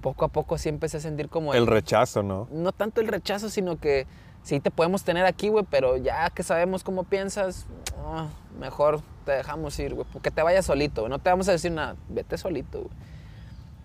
poco 0.00 0.24
a 0.24 0.28
poco 0.28 0.58
sí 0.58 0.68
empecé 0.68 0.96
a 0.98 1.00
sentir 1.00 1.28
como 1.28 1.54
El 1.54 1.66
rechazo, 1.66 2.22
¿no? 2.22 2.48
no 2.50 2.72
tanto 2.72 3.00
el 3.00 3.08
rechazo, 3.08 3.50
sino 3.50 3.78
que 3.78 4.06
sí 4.42 4.60
te 4.60 4.70
podemos 4.70 5.04
tener 5.04 5.26
aquí, 5.26 5.48
güey, 5.48 5.64
pero 5.68 5.96
ya 5.96 6.30
que 6.30 6.42
sabemos 6.42 6.84
cómo 6.84 7.04
piensas, 7.04 7.66
ah, 8.04 8.28
mejor 8.58 9.00
te 9.24 9.32
dejamos 9.32 9.78
ir, 9.78 9.94
güey, 9.94 10.06
porque 10.12 10.30
te 10.30 10.42
vayas 10.42 10.66
solito, 10.66 11.02
güey. 11.02 11.10
No 11.10 11.18
te 11.18 11.28
vamos 11.30 11.48
a 11.48 11.52
decir 11.52 11.72
nada, 11.72 11.96
vete 12.08 12.38
solito, 12.38 12.80
güey. 12.82 12.90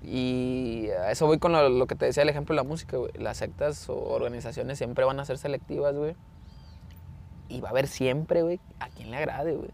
Y 0.04 0.90
a 0.90 1.12
eso 1.12 1.26
voy 1.26 1.40
con 1.40 1.54
lo, 1.54 1.70
lo 1.70 1.88
que 1.88 1.96
te 1.96 2.06
decía 2.06 2.24
el 2.24 2.30
ejemplo 2.30 2.54
de 2.54 2.58
la 2.58 2.68
música, 2.68 2.98
güey. 2.98 3.12
Las 3.14 3.38
sectas 3.38 3.90
o 3.90 3.96
organizaciones 3.96 4.78
siempre 4.78 5.06
van 5.06 5.20
a 5.20 5.26
ser 5.26 5.38
selectivas, 5.38 5.96
güey. 5.96 6.16
Y 7.48 7.62
va 7.62 7.70
a 7.70 7.72
haber 7.72 7.88
siempre, 7.88 8.42
güey, 8.42 8.60
a 8.80 8.90
quien 8.90 9.12
le 9.12 9.18
agrade, 9.18 9.54
güey. 9.54 9.70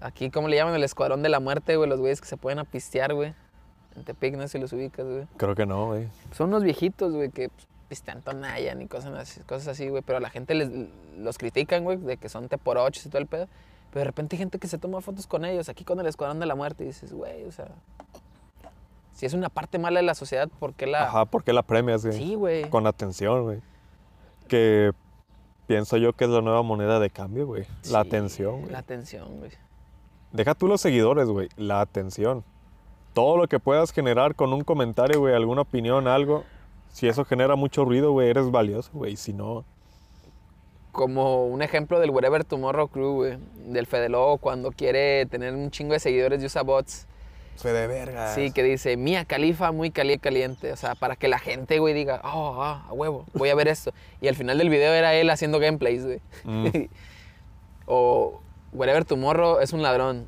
Aquí, 0.00 0.30
¿cómo 0.30 0.48
le 0.48 0.56
llaman? 0.56 0.74
El 0.74 0.82
escuadrón 0.82 1.22
de 1.22 1.28
la 1.28 1.38
muerte, 1.38 1.76
güey. 1.76 1.88
Los 1.88 2.00
güeyes 2.00 2.20
que 2.20 2.26
se 2.26 2.36
pueden 2.36 2.58
apistear, 2.58 3.14
güey. 3.14 3.34
En 3.94 4.04
Tepic, 4.04 4.34
no 4.34 4.42
sé 4.42 4.48
si 4.48 4.58
los 4.58 4.72
ubicas, 4.72 5.06
güey. 5.06 5.26
Creo 5.36 5.54
que 5.54 5.66
no, 5.66 5.86
güey. 5.86 6.08
Son 6.32 6.48
unos 6.48 6.64
viejitos, 6.64 7.12
güey, 7.12 7.30
que 7.30 7.50
pues, 7.50 7.68
pistean 7.88 8.22
tonayan 8.22 8.80
y 8.82 8.88
cosas 8.88 9.14
así, 9.14 9.40
cosas 9.42 9.68
así, 9.68 9.88
güey. 9.88 10.02
Pero 10.02 10.16
a 10.18 10.20
la 10.20 10.30
gente 10.30 10.54
les, 10.54 10.70
los 11.18 11.38
critican, 11.38 11.84
güey, 11.84 11.98
de 11.98 12.16
que 12.16 12.28
son 12.28 12.48
teporochos 12.48 13.06
y 13.06 13.08
todo 13.08 13.20
el 13.20 13.28
pedo. 13.28 13.46
Pero 13.90 14.00
de 14.00 14.04
repente 14.06 14.34
hay 14.34 14.38
gente 14.38 14.58
que 14.58 14.66
se 14.66 14.78
toma 14.78 15.00
fotos 15.02 15.26
con 15.26 15.44
ellos, 15.44 15.68
aquí 15.68 15.84
con 15.84 16.00
el 16.00 16.06
Escuadrón 16.06 16.40
de 16.40 16.46
la 16.46 16.56
Muerte. 16.56 16.82
Y 16.84 16.88
dices, 16.88 17.12
güey, 17.12 17.44
o 17.44 17.52
sea... 17.52 17.68
Si 19.12 19.26
es 19.26 19.34
una 19.34 19.48
parte 19.48 19.78
mala 19.78 20.00
de 20.00 20.06
la 20.06 20.14
sociedad, 20.14 20.48
¿por 20.58 20.74
qué 20.74 20.86
la...? 20.86 21.04
Ajá, 21.04 21.24
¿por 21.26 21.44
qué 21.44 21.52
la 21.52 21.62
premias, 21.62 22.04
güey? 22.04 22.16
Sí, 22.16 22.34
güey. 22.34 22.68
Con 22.70 22.86
atención, 22.86 23.44
güey. 23.44 23.60
Que 24.48 24.92
pienso 25.66 25.96
yo 25.96 26.12
que 26.12 26.24
es 26.24 26.30
la 26.30 26.40
nueva 26.40 26.62
moneda 26.62 26.98
de 26.98 27.10
cambio, 27.10 27.46
güey. 27.46 27.66
La 27.90 28.00
atención, 28.00 28.60
güey. 28.60 28.72
La 28.72 28.78
atención, 28.78 29.38
güey. 29.38 29.50
Deja 30.32 30.54
tú 30.54 30.66
los 30.66 30.80
seguidores, 30.80 31.28
güey. 31.28 31.48
La 31.56 31.80
atención. 31.80 32.44
Todo 33.12 33.36
lo 33.36 33.46
que 33.46 33.60
puedas 33.60 33.92
generar 33.92 34.34
con 34.34 34.52
un 34.52 34.64
comentario, 34.64 35.20
güey, 35.20 35.34
alguna 35.34 35.62
opinión, 35.62 36.08
algo. 36.08 36.44
Si 36.90 37.06
eso 37.08 37.24
genera 37.24 37.56
mucho 37.56 37.84
ruido, 37.84 38.12
güey, 38.12 38.30
eres 38.30 38.50
valioso, 38.50 38.90
güey. 38.94 39.16
Si 39.16 39.32
no, 39.32 39.64
Como 40.90 41.46
un 41.46 41.62
ejemplo 41.62 42.00
del 42.00 42.10
Wherever 42.10 42.44
Tomorrow 42.44 42.88
Crew, 42.88 43.14
güey. 43.14 43.38
Del 43.66 43.86
Fede 43.86 44.08
Lobo 44.08 44.38
cuando 44.38 44.72
quiere 44.72 45.26
tener 45.26 45.54
un 45.54 45.70
chingo 45.70 45.92
de 45.92 46.00
seguidores 46.00 46.42
y 46.42 46.46
usa 46.46 46.62
bots. 46.62 47.06
Fue 47.56 47.72
de 47.72 47.86
verga. 47.86 48.34
Sí, 48.34 48.50
que 48.50 48.62
dice, 48.62 48.96
Mía 48.96 49.24
Califa 49.24 49.70
muy 49.72 49.90
caliente, 49.90 50.22
caliente. 50.22 50.72
O 50.72 50.76
sea, 50.76 50.94
para 50.94 51.16
que 51.16 51.28
la 51.28 51.38
gente, 51.38 51.78
güey, 51.78 51.94
diga, 51.94 52.20
oh, 52.24 52.62
ah, 52.62 52.86
a 52.88 52.92
huevo, 52.92 53.26
voy 53.34 53.50
a 53.50 53.54
ver 53.54 53.68
esto. 53.68 53.92
Y 54.20 54.28
al 54.28 54.34
final 54.34 54.58
del 54.58 54.68
video 54.68 54.92
era 54.92 55.14
él 55.14 55.30
haciendo 55.30 55.58
gameplays, 55.60 56.04
güey. 56.04 56.20
Mm. 56.44 56.66
o, 57.86 58.40
Wherever 58.72 59.04
Tomorrow 59.04 59.60
es 59.60 59.72
un 59.72 59.82
ladrón. 59.82 60.26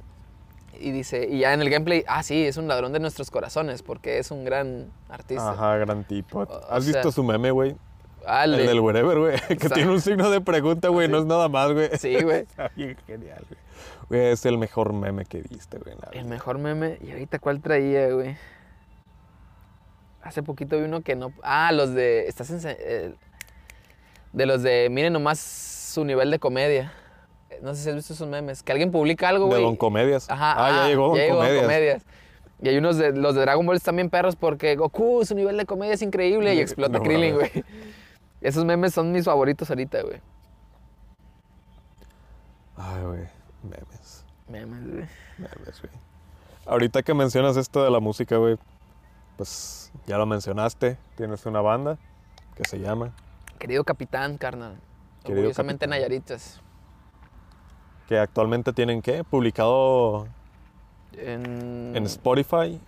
Y 0.79 0.91
dice, 0.91 1.29
y 1.31 1.39
ya 1.39 1.53
en 1.55 1.61
el 1.63 1.71
gameplay, 1.71 2.05
ah, 2.09 2.23
sí, 2.23 2.45
es 2.45 2.57
un 2.57 2.67
ladrón 2.69 2.93
de 2.93 2.99
nuestros 2.99 3.31
corazones, 3.31 3.83
porque 3.83 4.19
es 4.19 4.31
un 4.31 4.45
gran 4.45 4.91
artista. 5.09 5.53
Ajá, 5.53 5.77
gran 5.77 6.05
tipo. 6.05 6.41
O- 6.41 6.43
o 6.43 6.73
¿Has 6.73 6.85
sea- 6.85 6.95
visto 6.95 7.13
su 7.13 7.23
meme, 7.23 7.51
güey? 7.53 7.77
Ah, 8.27 8.45
El 8.45 8.57
del 8.57 8.81
wherever, 8.81 9.19
güey. 9.19 9.37
Que 9.59 9.69
tiene 9.69 9.91
un 9.91 10.01
signo 10.01 10.31
de 10.31 10.41
pregunta, 10.41 10.89
güey. 10.89 11.09
No 11.09 11.19
es 11.19 11.27
nada 11.27 11.49
más, 11.49 11.73
güey. 11.73 11.91
Sí, 11.99 12.23
güey. 12.23 12.41
Está 12.49 12.71
bien 12.75 12.97
genial, 13.07 13.45
güey. 13.49 13.61
Güey, 14.09 14.27
es 14.33 14.45
el 14.47 14.59
mejor 14.59 14.93
meme 14.93 15.25
que 15.25 15.43
viste, 15.43 15.79
güey. 15.79 15.95
la 15.97 16.09
El 16.19 16.27
mejor 16.27 16.59
meme. 16.59 16.99
¿Y 17.01 17.11
ahorita 17.13 17.39
cuál 17.39 17.61
traía, 17.61 18.09
güey? 18.11 18.37
Hace 20.23 20.43
poquito 20.43 20.79
vi 20.79 20.85
uno 20.85 21.03
que 21.03 21.17
no. 21.17 21.33
Ah, 21.43 21.73
los 21.73 21.95
de. 21.95 22.27
Estás 22.29 22.51
en. 22.51 22.61
eh, 22.65 23.15
de 24.33 24.47
los 24.47 24.63
de. 24.63 24.89
Miren 24.91 25.13
nomás 25.13 25.39
su 25.39 26.05
nivel 26.05 26.31
de 26.31 26.39
comedia. 26.39 26.93
No 27.63 27.75
sé 27.75 27.83
si 27.83 27.89
has 27.89 27.95
visto 27.95 28.13
esos 28.15 28.29
memes. 28.29 28.63
Que 28.63 28.73
alguien 28.73 28.91
publica 28.91 29.29
algo, 29.29 29.45
De 29.45 29.51
güey. 29.53 29.63
Don 29.63 29.77
Comedias. 29.77 30.29
Ajá. 30.31 30.55
Ah, 30.57 30.71
ya 30.71 30.89
llegó 30.89 31.17
Don 31.17 31.29
Don 31.29 31.61
Comedias. 31.63 32.05
Y 32.61 32.69
hay 32.69 32.79
unos 32.79 32.97
de 32.97 33.13
los 33.13 33.35
de 33.35 33.43
Dragon 33.43 33.67
Ball 33.67 33.77
están 33.77 33.97
bien 33.97 34.09
perros 34.11 34.37
porque 34.37 34.75
Goku, 34.77 35.25
su 35.25 35.35
nivel 35.35 35.57
de 35.57 35.67
comedia 35.67 35.95
es 35.95 36.03
increíble. 36.03 36.55
Y 36.55 36.61
explota 36.61 36.99
no 36.99 37.05
Krillin, 37.05 37.35
güey. 37.35 37.51
Esos 38.41 38.65
memes 38.65 38.95
son 38.95 39.13
mis 39.13 39.25
favoritos 39.25 39.69
ahorita, 39.71 40.03
güey. 40.03 40.21
Ay, 42.77 43.03
güey. 43.03 43.44
Memes. 43.65 44.25
Memes, 44.49 44.87
güey. 44.91 45.07
Memes, 45.39 45.81
güey. 45.81 45.93
Ahorita 46.67 47.03
que 47.03 47.15
mencionas 47.15 47.57
esto 47.57 47.83
de 47.83 47.91
la 47.91 48.01
música, 48.01 48.37
güey. 48.37 48.57
Pues 49.37 49.93
ya 50.07 50.19
lo 50.19 50.27
mencionaste. 50.27 50.97
Tienes 51.17 51.45
una 51.47 51.61
banda 51.61 51.99
que 52.55 52.65
se 52.69 52.79
llama. 52.79 53.13
Querido 53.59 53.85
capitán, 53.85 54.39
carnal. 54.39 54.77
Querido 55.23 55.41
Orgullosamente 55.41 55.87
capitán. 55.87 55.91
Nayaritas. 55.91 56.61
Que 58.09 58.19
actualmente 58.19 58.73
tienen 58.73 59.01
qué? 59.01 59.25
Publicado 59.25 60.29
En, 61.13 61.97
en 61.97 62.05
Spotify. 62.05 62.81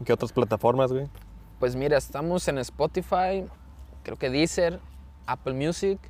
¿En 0.00 0.06
qué 0.06 0.12
otras 0.12 0.32
plataformas, 0.32 0.92
güey? 0.92 1.08
Pues 1.60 1.76
mira, 1.76 1.96
estamos 1.96 2.48
en 2.48 2.58
Spotify, 2.58 3.46
creo 4.02 4.18
que 4.18 4.30
Deezer, 4.30 4.80
Apple 5.26 5.54
Music, 5.54 6.00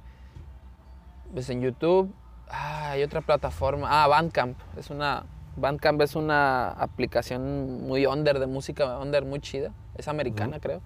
pues 1.35 1.51
en 1.51 1.61
YouTube. 1.61 2.11
Ah, 2.53 2.91
hay 2.91 3.03
otra 3.03 3.23
plataforma. 3.23 3.89
Ah, 3.91 4.07
Bandcamp. 4.07 4.59
Es 4.77 4.91
una. 4.91 5.25
Bandcamp 5.57 6.01
es 6.03 6.15
una 6.15 6.69
aplicación 6.69 7.87
muy 7.87 8.07
under 8.07 8.39
de 8.39 8.47
música, 8.47 8.99
under 8.99 9.25
muy 9.25 9.41
chida. 9.41 9.73
Es 9.97 10.09
americana, 10.09 10.61
creo. 10.61 10.81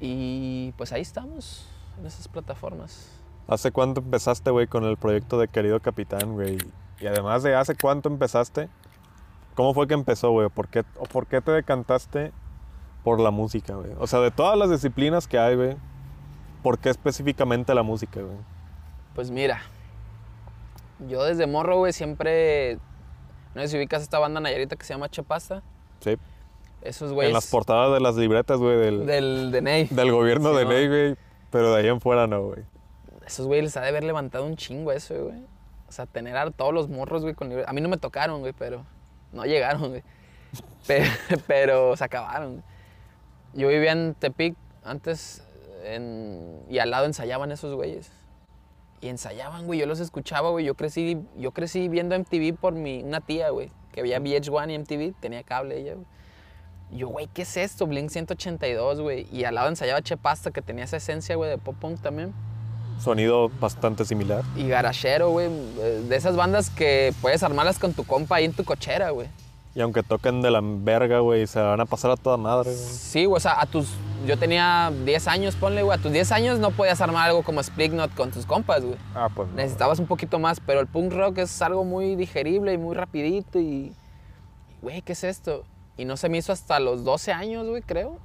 Y 0.00 0.72
pues 0.76 0.92
ahí 0.92 1.02
estamos, 1.02 1.66
en 1.98 2.06
esas 2.06 2.28
plataformas. 2.28 3.10
¿Hace 3.48 3.72
cuánto 3.72 4.00
empezaste, 4.00 4.50
güey, 4.50 4.66
con 4.66 4.84
el 4.84 4.96
proyecto 4.96 5.38
de 5.40 5.48
Querido 5.48 5.80
Capitán, 5.80 6.34
güey? 6.34 6.58
Y 7.00 7.06
además 7.06 7.42
de 7.42 7.56
hace 7.56 7.74
cuánto 7.74 8.08
empezaste, 8.08 8.68
¿cómo 9.54 9.74
fue 9.74 9.88
que 9.88 9.94
empezó, 9.94 10.30
güey? 10.30 10.48
¿Por 10.50 10.68
qué, 10.68 10.84
¿O 10.98 11.04
por 11.04 11.26
qué 11.26 11.40
te 11.40 11.50
decantaste 11.50 12.32
por 13.02 13.18
la 13.18 13.30
música, 13.30 13.74
güey? 13.74 13.90
O 13.98 14.06
sea, 14.06 14.20
de 14.20 14.30
todas 14.30 14.56
las 14.56 14.70
disciplinas 14.70 15.26
que 15.26 15.38
hay, 15.38 15.56
güey, 15.56 15.76
¿por 16.62 16.78
qué 16.78 16.90
específicamente 16.90 17.74
la 17.74 17.82
música, 17.82 18.20
güey? 18.20 18.36
Pues 19.14 19.30
mira, 19.30 19.62
yo 21.06 21.24
desde 21.24 21.46
morro, 21.46 21.76
güey, 21.78 21.92
siempre. 21.92 22.78
No 23.54 23.62
sé 23.62 23.68
si 23.68 23.76
ubicas 23.76 24.02
esta 24.02 24.18
banda 24.18 24.40
Nayarita 24.40 24.76
que 24.76 24.84
se 24.84 24.94
llama 24.94 25.08
Chepasta. 25.08 25.62
Sí. 26.00 26.16
Esos 26.82 27.12
güeyes. 27.12 27.30
En 27.30 27.34
las 27.34 27.46
portadas 27.48 27.92
de 27.92 28.00
las 28.00 28.14
libretas, 28.16 28.58
güey, 28.58 28.76
del, 28.76 29.06
Del 29.06 29.50
de 29.50 29.62
Ney. 29.62 29.84
del 29.90 30.12
gobierno 30.12 30.54
de 30.54 30.64
Ney, 30.64 30.88
güey. 30.88 31.16
Pero 31.50 31.72
de 31.74 31.80
ahí 31.80 31.88
en 31.88 32.00
fuera 32.00 32.26
no, 32.26 32.42
güey. 32.42 32.62
Esos 33.26 33.46
güeyes 33.46 33.64
les 33.64 33.76
ha 33.76 33.80
de 33.80 33.88
haber 33.88 34.04
levantado 34.04 34.44
un 34.44 34.56
chingo 34.56 34.92
eso, 34.92 35.14
güey. 35.24 35.42
O 35.88 35.92
sea, 35.92 36.06
tener 36.06 36.36
a 36.36 36.50
todos 36.50 36.72
los 36.74 36.88
morros, 36.88 37.22
güey, 37.22 37.34
con 37.34 37.48
libre- 37.48 37.64
A 37.66 37.72
mí 37.72 37.80
no 37.80 37.88
me 37.88 37.96
tocaron, 37.96 38.40
güey, 38.40 38.52
pero 38.52 38.84
no 39.32 39.44
llegaron, 39.44 39.88
güey. 39.90 40.02
Pero, 40.86 41.04
pero 41.46 41.96
se 41.96 42.04
acabaron. 42.04 42.52
güey. 42.52 42.62
Yo 43.52 43.68
vivía 43.68 43.92
en 43.92 44.14
Tepic 44.14 44.56
antes 44.82 45.42
en- 45.84 46.62
y 46.70 46.78
al 46.78 46.90
lado 46.90 47.04
ensayaban 47.04 47.52
esos 47.52 47.74
güeyes. 47.74 48.10
Y 49.00 49.08
ensayaban, 49.08 49.66
güey. 49.66 49.78
Yo 49.80 49.86
los 49.86 50.00
escuchaba, 50.00 50.50
güey. 50.50 50.64
Yo 50.64 50.74
crecí, 50.74 51.18
yo 51.36 51.52
crecí 51.52 51.88
viendo 51.88 52.18
MTV 52.18 52.54
por 52.56 52.72
mi, 52.74 53.02
una 53.02 53.20
tía, 53.20 53.50
güey. 53.50 53.70
Que 53.92 54.02
veía 54.02 54.18
VH1 54.20 54.72
y 54.72 54.78
MTV. 54.78 55.14
Tenía 55.20 55.42
cable 55.42 55.78
ella, 55.80 55.94
güey. 55.94 56.06
Y 56.90 56.98
Yo, 56.98 57.08
güey, 57.08 57.28
¿qué 57.32 57.42
es 57.42 57.56
esto? 57.56 57.86
Blink 57.86 58.10
182, 58.10 59.00
güey. 59.00 59.26
Y 59.30 59.44
al 59.44 59.54
lado 59.54 59.68
ensayaba 59.68 60.02
Che 60.02 60.16
Pasta, 60.16 60.50
que 60.50 60.62
tenía 60.62 60.84
esa 60.84 60.96
esencia, 60.96 61.36
güey, 61.36 61.50
de 61.50 61.58
pop 61.58 61.76
punk 61.78 62.00
también. 62.00 62.32
Sonido 63.00 63.48
bastante 63.60 64.04
similar. 64.04 64.42
Y 64.56 64.66
garachero, 64.68 65.30
güey. 65.30 65.46
eh, 65.46 66.02
De 66.08 66.16
esas 66.16 66.34
bandas 66.34 66.70
que 66.70 67.12
puedes 67.22 67.42
armarlas 67.44 67.78
con 67.78 67.92
tu 67.92 68.04
compa 68.04 68.36
ahí 68.36 68.44
en 68.46 68.52
tu 68.52 68.64
cochera, 68.64 69.10
güey. 69.10 69.28
Y 69.78 69.80
aunque 69.80 70.02
toquen 70.02 70.42
de 70.42 70.50
la 70.50 70.60
verga, 70.60 71.20
güey, 71.20 71.46
se 71.46 71.60
van 71.60 71.80
a 71.80 71.86
pasar 71.86 72.10
a 72.10 72.16
toda 72.16 72.36
madre, 72.36 72.72
güey. 72.72 72.84
Sí, 72.84 73.26
güey, 73.26 73.36
o 73.36 73.40
sea, 73.40 73.60
a 73.60 73.66
tus... 73.66 73.88
Yo 74.26 74.36
tenía 74.36 74.92
10 75.04 75.28
años, 75.28 75.54
ponle, 75.54 75.84
güey. 75.84 75.96
A 75.96 76.02
tus 76.02 76.10
10 76.10 76.32
años 76.32 76.58
no 76.58 76.72
podías 76.72 77.00
armar 77.00 77.28
algo 77.28 77.44
como 77.44 77.62
Splignot 77.62 78.12
con 78.16 78.32
tus 78.32 78.44
compas, 78.44 78.84
güey. 78.84 78.98
Ah, 79.14 79.28
pues 79.32 79.48
no. 79.48 79.54
Necesitabas 79.54 80.00
un 80.00 80.08
poquito 80.08 80.40
más, 80.40 80.58
pero 80.58 80.80
el 80.80 80.88
punk 80.88 81.12
rock 81.12 81.38
es 81.38 81.62
algo 81.62 81.84
muy 81.84 82.16
digerible 82.16 82.72
y 82.72 82.76
muy 82.76 82.96
rapidito 82.96 83.60
y... 83.60 83.94
Güey, 84.82 85.00
¿qué 85.02 85.12
es 85.12 85.22
esto? 85.22 85.62
Y 85.96 86.06
no 86.06 86.16
se 86.16 86.28
me 86.28 86.38
hizo 86.38 86.52
hasta 86.52 86.80
los 86.80 87.04
12 87.04 87.30
años, 87.30 87.64
güey, 87.68 87.82
creo. 87.82 88.18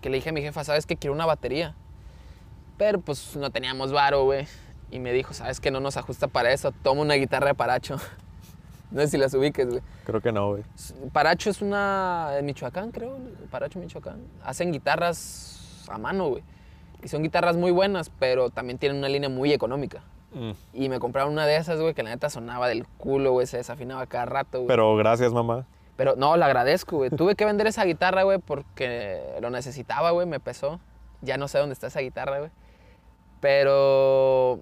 Que 0.00 0.08
le 0.08 0.18
dije 0.18 0.30
a 0.30 0.32
mi 0.32 0.40
jefa, 0.40 0.62
¿sabes 0.62 0.86
qué? 0.86 0.94
Quiero 0.94 1.14
una 1.14 1.26
batería. 1.26 1.74
Pero 2.76 3.00
pues 3.00 3.34
no 3.34 3.50
teníamos 3.50 3.90
varo, 3.90 4.22
güey. 4.22 4.46
Y 4.92 5.00
me 5.00 5.12
dijo, 5.12 5.34
¿sabes 5.34 5.58
que 5.58 5.72
no 5.72 5.80
nos 5.80 5.96
ajusta 5.96 6.28
para 6.28 6.52
eso? 6.52 6.70
Toma 6.70 7.00
una 7.00 7.14
guitarra 7.14 7.48
de 7.48 7.54
Paracho. 7.54 7.96
no 8.90 9.00
sé 9.02 9.08
si 9.08 9.18
las 9.18 9.34
ubiques, 9.34 9.68
güey. 9.68 9.82
Creo 10.04 10.20
que 10.20 10.32
no, 10.32 10.50
güey. 10.50 10.62
Paracho 11.12 11.50
es 11.50 11.60
una. 11.60 12.30
en 12.38 12.46
Michoacán, 12.46 12.90
creo. 12.90 13.18
Paracho, 13.50 13.78
Michoacán. 13.78 14.20
Hacen 14.42 14.72
guitarras 14.72 15.84
a 15.88 15.98
mano, 15.98 16.28
güey. 16.28 16.42
Y 17.02 17.08
son 17.08 17.22
guitarras 17.22 17.56
muy 17.56 17.70
buenas, 17.70 18.10
pero 18.18 18.50
también 18.50 18.78
tienen 18.78 18.98
una 18.98 19.08
línea 19.08 19.28
muy 19.28 19.52
económica. 19.52 20.02
Mm. 20.32 20.50
Y 20.72 20.88
me 20.88 20.98
compraron 20.98 21.32
una 21.32 21.46
de 21.46 21.56
esas, 21.56 21.80
güey, 21.80 21.94
que 21.94 22.02
la 22.02 22.10
neta 22.10 22.30
sonaba 22.30 22.68
del 22.68 22.86
culo, 22.86 23.32
güey. 23.32 23.46
Se 23.46 23.58
desafinaba 23.58 24.06
cada 24.06 24.26
rato, 24.26 24.58
güey. 24.58 24.68
Pero 24.68 24.96
gracias, 24.96 25.32
mamá. 25.32 25.66
Pero 25.96 26.16
no, 26.16 26.36
la 26.36 26.46
agradezco, 26.46 26.96
güey. 26.96 27.10
Tuve 27.10 27.34
que 27.34 27.44
vender 27.44 27.66
esa 27.66 27.84
guitarra, 27.84 28.22
güey, 28.22 28.38
porque 28.38 29.20
lo 29.40 29.50
necesitaba, 29.50 30.10
güey. 30.12 30.26
Me 30.26 30.40
pesó. 30.40 30.80
Ya 31.20 31.36
no 31.36 31.48
sé 31.48 31.58
dónde 31.58 31.72
está 31.72 31.88
esa 31.88 32.00
guitarra, 32.00 32.38
güey. 32.38 32.50
Pero 33.40 34.60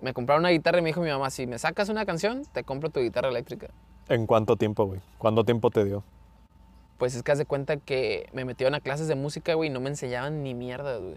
me 0.00 0.12
compraron 0.12 0.42
una 0.42 0.50
guitarra 0.50 0.78
y 0.78 0.82
me 0.82 0.88
dijo 0.90 1.00
mi 1.00 1.10
mamá, 1.10 1.30
si 1.30 1.46
me 1.46 1.58
sacas 1.58 1.88
una 1.88 2.04
canción, 2.06 2.42
te 2.52 2.64
compro 2.64 2.90
tu 2.90 3.00
guitarra 3.00 3.28
eléctrica. 3.28 3.68
¿En 4.08 4.26
cuánto 4.26 4.56
tiempo, 4.56 4.84
güey? 4.86 5.00
¿Cuánto 5.18 5.44
tiempo 5.44 5.70
te 5.70 5.84
dio? 5.84 6.04
Pues 6.98 7.14
es 7.14 7.22
que 7.22 7.32
haz 7.32 7.38
de 7.38 7.44
cuenta 7.46 7.76
que 7.76 8.28
me 8.32 8.44
metieron 8.44 8.74
a 8.74 8.80
clases 8.80 9.08
de 9.08 9.14
música, 9.14 9.54
güey, 9.54 9.68
y 9.68 9.72
no 9.72 9.80
me 9.80 9.88
enseñaban 9.90 10.42
ni 10.42 10.54
mierda, 10.54 10.96
güey. 10.98 11.16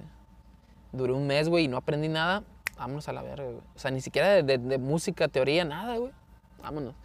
Duré 0.91 1.13
un 1.13 1.27
mes, 1.27 1.47
güey, 1.49 1.65
y 1.65 1.67
no 1.67 1.77
aprendí 1.77 2.07
nada. 2.09 2.43
Vámonos 2.77 3.07
a 3.07 3.13
la 3.13 3.21
verga, 3.21 3.43
güey. 3.45 3.57
O 3.75 3.80
sea, 3.80 3.91
ni 3.91 4.01
siquiera 4.01 4.30
de, 4.30 4.43
de- 4.43 4.57
de 4.57 4.77
música, 4.77 5.27
teoría, 5.27 5.63
nada, 5.65 5.97
güey. 5.97 6.11
Vámonos. 6.61 6.95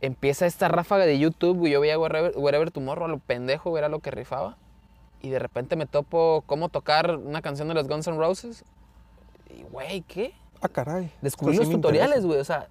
Empieza 0.00 0.46
esta 0.46 0.68
ráfaga 0.68 1.06
de 1.06 1.18
YouTube, 1.18 1.58
güey. 1.58 1.72
Yo 1.72 1.80
veía 1.80 1.98
Wherever, 1.98 2.32
Wherever 2.36 2.70
Tomorrow 2.70 3.04
a 3.04 3.08
lo 3.08 3.18
pendejo, 3.18 3.70
güey, 3.70 3.80
era 3.80 3.88
lo 3.88 4.00
que 4.00 4.10
rifaba. 4.10 4.56
Y 5.20 5.30
de 5.30 5.38
repente 5.38 5.76
me 5.76 5.86
topo 5.86 6.42
cómo 6.46 6.68
tocar 6.68 7.16
una 7.16 7.40
canción 7.40 7.68
de 7.68 7.74
los 7.74 7.86
Guns 7.86 8.08
N' 8.08 8.16
Roses. 8.18 8.64
Y, 9.48 9.62
güey, 9.62 10.00
¿qué? 10.02 10.34
Ah, 10.62 10.68
caray. 10.68 11.10
Descubrí 11.20 11.56
los 11.56 11.66
sí 11.66 11.72
tutoriales, 11.74 12.24
güey. 12.24 12.38
O 12.40 12.44
sea, 12.44 12.68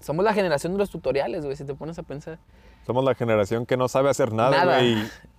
somos 0.00 0.24
la 0.24 0.32
generación 0.34 0.72
de 0.72 0.78
los 0.78 0.90
tutoriales, 0.90 1.44
güey, 1.44 1.56
si 1.56 1.64
te 1.64 1.74
pones 1.74 1.98
a 1.98 2.02
pensar. 2.02 2.38
Somos 2.86 3.04
la 3.04 3.14
generación 3.14 3.66
que 3.66 3.76
no 3.76 3.88
sabe 3.88 4.08
hacer 4.10 4.32
nada, 4.32 4.64
güey. 4.64 4.92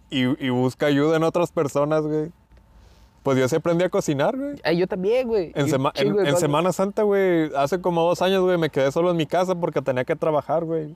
Y, 0.10 0.24
y- 0.26 0.46
y 0.48 0.50
busca 0.50 0.86
ayuda 0.86 1.18
en 1.18 1.24
otras 1.24 1.52
personas, 1.52 2.04
güey. 2.04 2.32
Pues 3.24 3.38
yo 3.38 3.48
sí 3.50 3.56
aprendí 3.58 3.84
a 3.84 3.90
cocinar, 3.90 4.38
güey. 4.38 4.56
Ay, 4.64 4.78
yo 4.78 4.88
también, 4.88 5.28
güey. 5.28 5.52
En, 5.56 5.68
sema- 5.68 5.92
en- 5.96 6.18
en. 6.26 6.38
Semana 6.38 6.72
Santa, 6.72 7.04
güey, 7.04 7.52
hace 7.56 7.82
como 7.82 8.04
dos 8.04 8.22
años, 8.22 8.42
güey, 8.42 8.58
me 8.58 8.70
quedé 8.70 8.92
solo 8.92 9.12
en 9.12 9.18
mi 9.18 9.26
casa 9.26 9.54
porque 9.56 9.82
tenía 9.82 10.06
que 10.06 10.16
trabajar, 10.16 10.64
güey. 10.64 10.96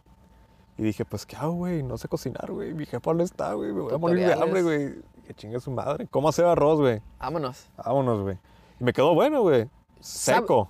Y 0.78 0.84
dije, 0.84 1.04
pues, 1.04 1.26
¿qué 1.26 1.36
hago, 1.36 1.54
güey? 1.54 1.84
No 1.84 1.98
sé 1.98 2.08
cocinar, 2.08 2.50
güey. 2.52 2.74
Mi 2.74 2.86
jefa 2.86 3.14
no 3.14 3.22
está, 3.24 3.54
güey. 3.54 3.74
Me 3.74 3.82
voy 3.82 3.94
a 3.94 3.98
morir 3.98 4.26
de 4.28 4.34
hambre, 4.34 4.62
güey. 4.64 4.96
Que 5.28 5.34
chingue 5.34 5.60
su 5.60 5.72
madre. 5.72 6.08
¿Cómo 6.10 6.30
hacer 6.30 6.46
arroz, 6.46 6.80
güey? 6.80 7.02
Vámonos. 7.20 7.68
Vámonos, 7.78 8.22
güey. 8.22 8.38
Y 8.80 8.84
me 8.84 8.94
quedó 8.94 9.14
bueno, 9.14 9.42
güey. 9.42 9.70
Seco. 10.02 10.70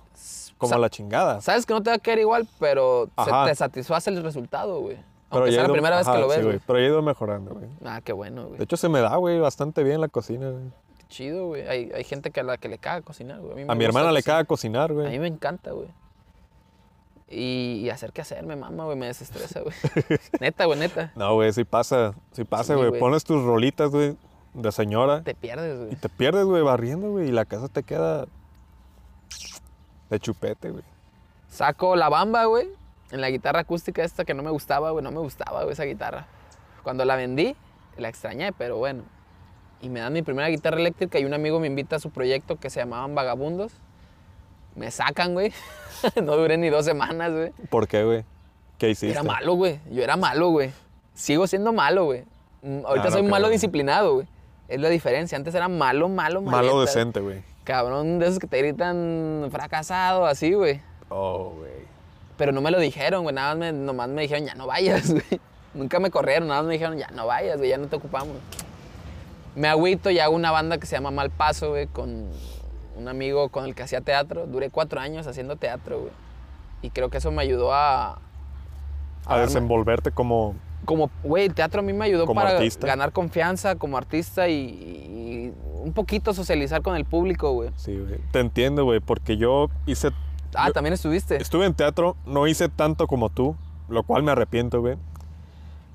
Como 0.58 0.78
la 0.78 0.88
chingada. 0.90 1.40
Sabes 1.40 1.66
que 1.66 1.74
no 1.74 1.82
te 1.82 1.90
va 1.90 1.96
a 1.96 1.98
quedar 1.98 2.20
igual, 2.20 2.46
pero 2.60 3.08
se- 3.24 3.30
te 3.48 3.54
satisface 3.56 4.10
el 4.10 4.22
resultado, 4.22 4.80
güey. 4.80 4.96
Pero 5.28 5.42
Aunque 5.44 5.52
sea 5.52 5.62
la 5.66 5.72
primera 5.72 5.96
vez 5.96 6.06
que 6.06 6.18
lo 6.18 6.24
sí, 6.24 6.36
ves, 6.36 6.36
güey. 6.44 6.56
güey. 6.56 6.60
Pero 6.66 6.78
he 6.78 6.86
ido 6.86 7.02
mejorando, 7.02 7.54
güey. 7.54 7.66
Ah, 7.84 8.00
qué 8.04 8.12
bueno, 8.12 8.44
güey. 8.46 8.58
De 8.58 8.64
hecho, 8.64 8.76
se 8.76 8.88
me 8.88 9.00
da, 9.00 9.16
güey, 9.16 9.40
bastante 9.40 9.82
bien 9.82 10.00
la 10.00 10.08
cocina, 10.08 10.50
güey. 10.50 10.64
Qué 10.98 11.04
chido, 11.08 11.46
güey. 11.48 11.66
Hay, 11.66 11.90
hay 11.92 12.04
gente 12.04 12.30
que 12.30 12.40
a 12.40 12.42
la 12.44 12.58
que 12.58 12.68
le 12.68 12.78
caga 12.78 13.00
cocinar, 13.00 13.40
güey. 13.40 13.54
mí 13.56 13.64
me 13.64 13.72
A 13.72 13.74
mi 13.74 13.84
gusta 13.86 13.98
hermana 13.98 14.12
le 14.12 14.22
caga 14.22 14.44
cocinar, 14.44 14.90
A 14.90 14.94
mí 14.94 15.00
güey. 15.02 15.18
me 15.18 15.26
encanta, 15.26 15.72
güey. 15.72 15.88
Y, 17.28 17.80
y 17.82 17.90
hacer 17.90 18.12
qué 18.12 18.20
hacer, 18.20 18.44
me 18.44 18.56
mama, 18.56 18.84
güey, 18.84 18.96
me 18.96 19.06
desestresa, 19.06 19.60
güey. 19.62 19.74
neta, 20.40 20.66
güey, 20.66 20.78
neta. 20.78 21.12
No, 21.16 21.34
güey, 21.34 21.52
sí 21.52 21.64
pasa, 21.64 22.14
sí 22.32 22.44
pasa, 22.44 22.74
Sí, 22.74 22.76
güey. 22.76 22.90
güey. 22.90 23.00
Pones 23.00 23.24
tus 23.24 23.42
rolitas, 23.42 23.90
güey, 23.90 24.16
de 24.52 24.70
señora 24.70 25.22
Te 25.22 25.34
pierdes, 25.34 25.80
y 25.80 25.84
güey. 25.86 25.96
te 25.96 26.08
pierdes, 26.10 26.44
güey, 26.44 26.62
barriendo, 26.62 27.10
güey, 27.10 27.28
y 27.28 27.32
la 27.32 27.46
casa 27.46 27.68
te 27.68 27.82
queda 27.82 28.26
de 30.12 30.20
chupete, 30.20 30.70
güey. 30.70 30.84
Saco 31.48 31.96
la 31.96 32.08
bamba, 32.08 32.44
güey, 32.46 32.68
en 33.10 33.20
la 33.20 33.30
guitarra 33.30 33.60
acústica 33.60 34.02
esta 34.04 34.24
que 34.24 34.34
no 34.34 34.42
me 34.42 34.50
gustaba, 34.50 34.90
güey, 34.90 35.02
no 35.04 35.10
me 35.10 35.18
gustaba, 35.20 35.62
güey, 35.62 35.72
esa 35.72 35.84
guitarra. 35.84 36.26
Cuando 36.82 37.04
la 37.04 37.16
vendí, 37.16 37.54
la 37.98 38.08
extrañé, 38.08 38.52
pero 38.52 38.76
bueno. 38.78 39.02
Y 39.80 39.88
me 39.88 40.00
dan 40.00 40.12
mi 40.12 40.22
primera 40.22 40.48
guitarra 40.48 40.78
eléctrica 40.78 41.18
y 41.18 41.24
un 41.24 41.34
amigo 41.34 41.58
me 41.60 41.66
invita 41.66 41.96
a 41.96 41.98
su 41.98 42.10
proyecto 42.10 42.56
que 42.56 42.70
se 42.70 42.80
llamaban 42.80 43.14
Vagabundos. 43.14 43.72
Me 44.76 44.90
sacan, 44.90 45.34
güey. 45.34 45.52
no 46.22 46.36
duré 46.36 46.56
ni 46.56 46.70
dos 46.70 46.84
semanas, 46.84 47.32
güey. 47.32 47.50
¿Por 47.68 47.88
qué, 47.88 48.04
güey? 48.04 48.24
¿Qué 48.78 48.90
hiciste? 48.90 49.10
Era 49.10 49.22
malo, 49.22 49.54
güey. 49.54 49.80
Yo 49.90 50.02
era 50.02 50.16
malo, 50.16 50.48
güey. 50.50 50.70
Sigo 51.14 51.46
siendo 51.46 51.72
malo, 51.72 52.04
güey. 52.04 52.24
Mm, 52.62 52.86
Ahorita 52.86 52.92
Ah, 52.92 53.04
no 53.04 53.10
soy 53.10 53.20
creo, 53.22 53.30
malo 53.30 53.46
güey. 53.46 53.52
disciplinado, 53.56 54.14
güey. 54.14 54.26
Es 54.68 54.80
la 54.80 54.88
diferencia. 54.88 55.36
Antes 55.36 55.54
era 55.54 55.68
malo, 55.68 56.08
malo, 56.08 56.40
Malo 56.40 56.74
maleta. 56.76 56.80
decente, 56.80 57.20
güey. 57.20 57.42
Cabrón 57.64 58.18
de 58.18 58.26
esos 58.26 58.38
que 58.38 58.46
te 58.46 58.58
gritan 58.58 59.48
fracasado, 59.52 60.26
así, 60.26 60.52
güey. 60.52 60.80
Oh, 61.08 61.50
güey. 61.56 61.70
Pero 62.36 62.50
no 62.52 62.60
me 62.60 62.70
lo 62.70 62.80
dijeron, 62.80 63.22
güey. 63.22 63.34
Nada 63.34 63.54
más 63.54 63.58
me, 63.58 63.72
nomás 63.72 64.08
me 64.08 64.22
dijeron, 64.22 64.46
ya 64.46 64.54
no 64.54 64.66
vayas, 64.66 65.10
güey. 65.12 65.24
Nunca 65.74 66.00
me 66.00 66.10
corrieron, 66.10 66.48
nada 66.48 66.60
más 66.62 66.68
me 66.68 66.74
dijeron, 66.74 66.98
ya 66.98 67.08
no 67.12 67.26
vayas, 67.26 67.56
güey, 67.58 67.70
ya 67.70 67.78
no 67.78 67.86
te 67.86 67.96
ocupamos. 67.96 68.36
Me 69.54 69.68
agüito 69.68 70.10
y 70.10 70.18
hago 70.18 70.34
una 70.34 70.50
banda 70.50 70.78
que 70.78 70.86
se 70.86 70.96
llama 70.96 71.10
Mal 71.10 71.30
Paso, 71.30 71.70
güey, 71.70 71.86
con 71.86 72.26
un 72.96 73.08
amigo 73.08 73.48
con 73.50 73.64
el 73.64 73.74
que 73.74 73.82
hacía 73.82 74.00
teatro. 74.00 74.46
Duré 74.46 74.70
cuatro 74.70 75.00
años 75.00 75.26
haciendo 75.26 75.56
teatro, 75.56 76.00
güey. 76.00 76.12
Y 76.82 76.90
creo 76.90 77.10
que 77.10 77.18
eso 77.18 77.30
me 77.30 77.42
ayudó 77.42 77.72
a... 77.72 78.12
A 79.26 79.36
darme- 79.36 79.40
desenvolverte 79.42 80.10
como... 80.10 80.56
Como, 80.84 81.10
güey, 81.22 81.46
el 81.46 81.54
teatro 81.54 81.80
a 81.80 81.82
mí 81.82 81.92
me 81.92 82.04
ayudó 82.06 82.26
Como 82.26 82.40
para 82.40 82.56
artista. 82.56 82.86
ganar 82.86 83.12
confianza 83.12 83.76
como 83.76 83.96
artista 83.96 84.48
y, 84.48 84.54
y 84.54 85.52
un 85.82 85.92
poquito 85.92 86.34
socializar 86.34 86.82
con 86.82 86.96
el 86.96 87.04
público, 87.04 87.52
güey. 87.52 87.70
Sí, 87.76 87.96
güey. 87.96 88.18
Te 88.32 88.40
entiendo, 88.40 88.84
güey, 88.84 89.00
porque 89.00 89.36
yo 89.36 89.68
hice... 89.86 90.10
Ah, 90.54 90.66
yo 90.66 90.72
también 90.72 90.92
estuviste. 90.94 91.40
Estuve 91.40 91.66
en 91.66 91.74
teatro, 91.74 92.16
no 92.26 92.46
hice 92.46 92.68
tanto 92.68 93.06
como 93.06 93.30
tú, 93.30 93.56
lo 93.88 94.02
cual 94.02 94.22
me 94.22 94.32
arrepiento, 94.32 94.80
güey. 94.80 94.96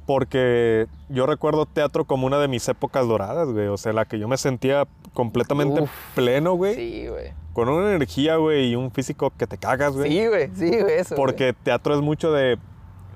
Porque 0.05 0.87
yo 1.09 1.25
recuerdo 1.25 1.65
teatro 1.65 2.05
como 2.05 2.25
una 2.25 2.39
de 2.39 2.47
mis 2.47 2.67
épocas 2.69 3.05
doradas, 3.07 3.49
güey. 3.49 3.67
O 3.67 3.75
sea, 3.75 3.91
la 3.91 4.05
que 4.05 4.17
yo 4.17 4.29
me 4.29 4.37
sentía 4.37 4.87
completamente 5.13 5.81
Uf. 5.81 5.91
pleno, 6.15 6.53
güey. 6.53 6.75
Sí, 6.75 7.07
güey. 7.07 7.33
Con 7.51 7.67
una 7.67 7.89
energía, 7.93 8.37
güey, 8.37 8.69
y 8.69 8.75
un 8.75 8.89
físico 8.91 9.33
que 9.37 9.47
te 9.47 9.57
cagas, 9.57 9.93
güey. 9.93 10.09
Sí, 10.09 10.27
güey, 10.27 10.49
sí, 10.55 10.69
güey, 10.79 10.93
eso. 10.99 11.15
Porque 11.15 11.51
teatro 11.51 11.93
es 11.93 12.01
mucho 12.01 12.31
de... 12.31 12.57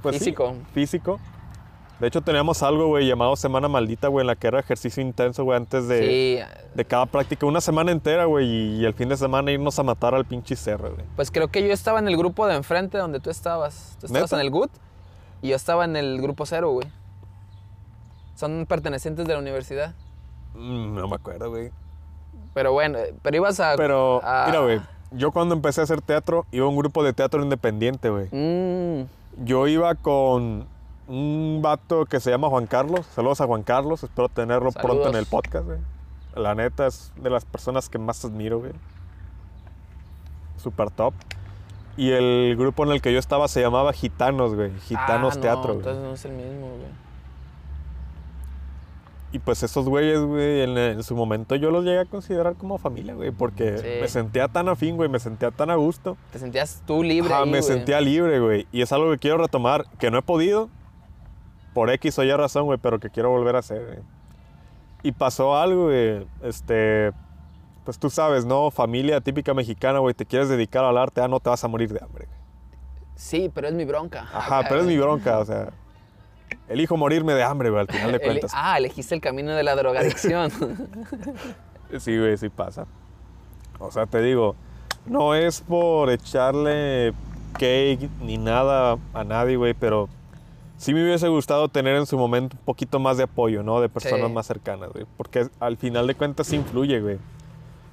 pues, 0.02 0.18
sí, 0.18 0.36
Físico. 0.74 1.20
De 2.02 2.08
hecho, 2.08 2.22
teníamos 2.22 2.64
algo, 2.64 2.88
güey, 2.88 3.08
llamado 3.08 3.36
Semana 3.36 3.68
Maldita, 3.68 4.08
güey, 4.08 4.24
en 4.24 4.28
la 4.28 4.36
que 4.36 4.48
era 4.48 4.60
ejercicio 4.60 5.02
intenso, 5.04 5.44
güey, 5.44 5.56
antes 5.58 5.88
de, 5.88 6.00
Sí, 6.00 6.68
de 6.76 6.86
cada 6.86 7.06
práctica. 7.06 7.46
Una 7.46 7.62
semana 7.62 7.92
entera, 7.92 8.26
güey, 8.26 8.46
y, 8.48 8.82
y 8.82 8.86
el 8.86 8.94
fin 8.96 9.08
de 9.08 9.16
semana 9.16 9.52
irnos 9.52 9.78
a 9.78 9.84
matar 9.84 10.16
al 10.16 10.26
pinche 10.26 10.56
cerro, 10.56 10.94
güey. 10.96 11.06
pues 11.16 11.30
creo 11.32 11.50
que 11.50 11.66
yo 11.66 11.72
estaba 11.74 12.00
en 12.00 12.08
el 12.08 12.18
grupo 12.18 12.48
de 12.48 12.56
enfrente 12.56 12.98
donde 12.98 13.20
tú 13.20 13.30
estabas. 13.30 13.96
Tú 14.00 14.08
estabas 14.08 14.32
¿Neta? 14.32 14.42
en 14.42 14.46
el 14.48 14.52
GUT 14.52 14.72
y 15.44 15.50
yo 15.50 15.56
estaba 15.56 15.86
en 15.86 15.96
el 15.96 16.20
grupo 16.22 16.46
cero, 16.48 16.72
güey. 16.72 16.88
Son 18.36 18.66
pertenecientes 18.68 19.28
de 19.28 19.34
la 19.34 19.40
universidad. 19.40 19.94
Mm, 20.56 20.96
no 20.96 21.08
me 21.08 21.16
acuerdo, 21.16 21.50
güey. 21.50 21.72
Pero 22.54 22.74
bueno, 22.74 22.98
pero 23.22 23.38
ibas 23.38 23.60
a... 23.60 23.76
Pero, 23.78 24.22
a- 24.24 24.46
mira, 24.48 24.60
güey, 24.62 24.82
yo 25.12 25.32
cuando 25.32 25.54
empecé 25.56 25.82
a 25.82 25.84
hacer 25.84 26.02
teatro, 26.02 26.46
iba 26.52 26.66
a 26.66 26.70
un 26.70 26.76
grupo 26.76 27.04
de 27.04 27.14
teatro 27.14 27.42
independiente, 27.44 28.10
güey. 28.10 28.28
Mm, 28.32 29.06
Yo 29.46 29.68
iba 29.68 29.94
con 29.96 30.66
un 31.08 31.60
vato 31.62 32.06
que 32.06 32.20
se 32.20 32.30
llama 32.32 32.50
Juan 32.50 32.68
Carlos. 32.68 33.06
Saludos 33.14 33.42
a 33.42 33.46
Juan 33.48 33.64
Carlos, 33.64 34.04
espero 34.04 34.30
tenerlo 34.30 34.72
pronto 34.72 35.10
en 35.10 35.16
el 35.16 35.26
podcast, 35.26 35.66
güey. 35.66 35.80
La 36.36 36.56
neta 36.56 36.88
es 36.88 37.12
de 37.18 37.30
las 37.30 37.44
personas 37.46 37.90
que 37.90 37.98
más 37.98 38.24
admiro, 38.24 38.60
güey. 38.60 38.72
Super 40.58 40.90
top. 40.92 41.14
Y 41.98 42.12
el 42.12 42.56
grupo 42.58 42.86
en 42.86 42.92
el 42.92 43.02
que 43.02 43.12
yo 43.12 43.20
estaba 43.20 43.48
se 43.48 43.62
llamaba 43.62 43.92
Gitanos, 43.94 44.56
güey. 44.56 44.72
Gitanos 44.82 45.34
ah, 45.34 45.36
no, 45.36 45.42
Teatro, 45.42 45.74
güey. 45.74 45.78
entonces 45.78 46.04
no 46.04 46.14
es 46.14 46.26
el 46.26 46.32
mismo, 46.32 46.68
güey. 46.68 47.02
Y 49.34 49.40
pues 49.40 49.64
esos 49.64 49.88
güeyes, 49.88 50.20
güey, 50.22 50.62
en, 50.62 50.78
en 50.78 51.04
su 51.04 51.16
momento 51.16 51.56
yo 51.56 51.72
los 51.72 51.86
llegué 51.86 52.00
a 52.00 52.06
considerar 52.06 52.56
como 52.56 52.78
familia, 52.78 53.14
güey. 53.14 53.32
Porque 53.32 53.78
Sí. 53.78 53.86
me 54.02 54.08
sentía 54.08 54.48
tan 54.50 54.68
afín, 54.70 54.96
güey. 54.98 55.10
Me 55.10 55.20
sentía 55.20 55.52
tan 55.52 55.70
a 55.70 55.76
gusto. 55.76 56.18
Te 56.32 56.40
sentías 56.40 56.82
tú 56.86 57.02
libre 57.04 57.34
ahí, 57.34 57.46
me 57.46 57.60
güey. 57.60 57.64
sentía 57.64 58.00
libre, 58.02 58.40
güey. 58.40 58.68
Y 58.72 58.82
es 58.82 58.92
algo 58.92 59.10
que 59.12 59.18
quiero 59.20 59.38
retomar, 59.38 59.86
que 60.00 60.12
no 60.12 60.18
he 60.18 60.22
podido, 60.22 60.70
por 61.74 61.90
X 61.90 62.20
o 62.20 62.24
Y 62.24 62.32
razón, 62.32 62.66
güey, 62.66 62.78
pero 62.82 63.00
que 63.00 63.10
quiero 63.10 63.30
volver 63.30 63.56
a 63.56 63.60
hacer, 63.60 63.86
güey. 63.86 64.00
Y 65.04 65.12
pasó 65.12 65.58
algo, 65.58 65.86
güey. 65.86 66.28
Este, 66.44 67.12
pues 67.84 67.98
tú 67.98 68.10
sabes, 68.10 68.46
¿no? 68.46 68.70
Familia 68.72 69.22
típica 69.22 69.54
mexicana, 69.54 70.00
güey. 70.00 70.14
Te 70.14 70.26
quieres 70.26 70.50
dedicar 70.50 70.84
al 70.84 70.98
arte, 70.98 71.22
ah, 71.22 71.28
no 71.28 71.40
te 71.40 71.50
vas 71.50 71.64
a 71.64 71.68
morir 71.68 71.92
de 71.92 72.04
hambre, 72.04 72.26
güey. 72.26 72.40
Sí, 73.16 73.52
pero 73.54 73.68
es 73.68 73.74
mi 73.74 73.86
bronca. 73.86 74.28
Ajá, 74.34 74.64
pero 74.68 74.82
es 74.82 74.88
mi 74.88 74.98
bronca, 74.98 75.40
o 75.40 75.46
sea. 75.46 75.70
Elijo 76.68 76.98
morirme 76.98 77.34
de 77.34 77.44
hambre, 77.44 77.70
güey, 77.70 77.82
al 77.82 77.88
final 77.88 78.12
de 78.12 78.20
cuentas. 78.20 78.52
ah, 78.54 78.78
elegiste 78.78 79.16
el 79.16 79.22
camino 79.22 79.52
de 79.54 79.64
la 79.64 79.76
drogadicción. 79.76 80.52
Sí, 82.00 82.18
güey, 82.18 82.38
sí 82.38 82.48
pasa. 82.48 82.86
O 83.78 83.92
sea, 83.92 84.06
te 84.06 84.22
digo, 84.22 84.56
no 85.06 85.36
es 85.36 85.60
por 85.60 86.10
echarle 86.10 87.14
cake 87.54 88.10
ni 88.22 88.38
nada 88.38 88.98
a 89.14 89.24
nadie, 89.26 89.58
güey, 89.58 89.74
pero 89.74 90.08
sí 90.82 90.94
me 90.96 91.04
hubiese 91.04 91.28
gustado 91.28 91.68
tener 91.70 91.96
en 91.96 92.06
su 92.08 92.18
momento 92.18 92.56
un 92.60 92.66
poquito 92.66 93.00
más 93.00 93.18
de 93.18 93.24
apoyo, 93.24 93.62
¿no? 93.62 93.80
De 93.82 93.88
personas 93.90 94.28
Sí. 94.28 94.34
más 94.34 94.48
cercanas, 94.48 94.92
güey. 94.92 95.06
Porque 95.16 95.48
al 95.60 95.78
final 95.78 96.08
de 96.08 96.16
cuentas 96.16 96.48
sí 96.48 96.56
influye, 96.56 97.00
güey. 97.00 97.18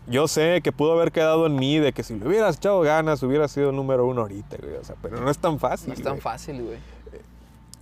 Yo 0.07 0.27
sé 0.27 0.63
que 0.63 0.73
pudo 0.73 0.93
haber 0.95 1.13
quedado 1.13 1.45
en 1.47 1.57
mí 1.57 1.79
de 1.79 1.93
que 1.93 2.03
si 2.03 2.19
le 2.19 2.27
hubieras 2.27 2.57
echado 2.57 2.81
ganas 2.81 3.23
hubiera 3.23 3.47
sido 3.47 3.73
número 3.73 4.07
uno 4.07 4.23
ahorita, 4.23 4.57
güey. 4.63 4.77
O 4.77 4.85
sea, 4.85 4.97
pero 5.03 5.21
no 5.21 5.31
es 5.31 5.37
tan 5.39 5.59
fácil. 5.59 5.89
no 5.89 5.95
es 5.95 6.03
tan 6.03 6.13
güey. 6.15 6.23
fácil, 6.23 6.63
güey. 6.63 6.79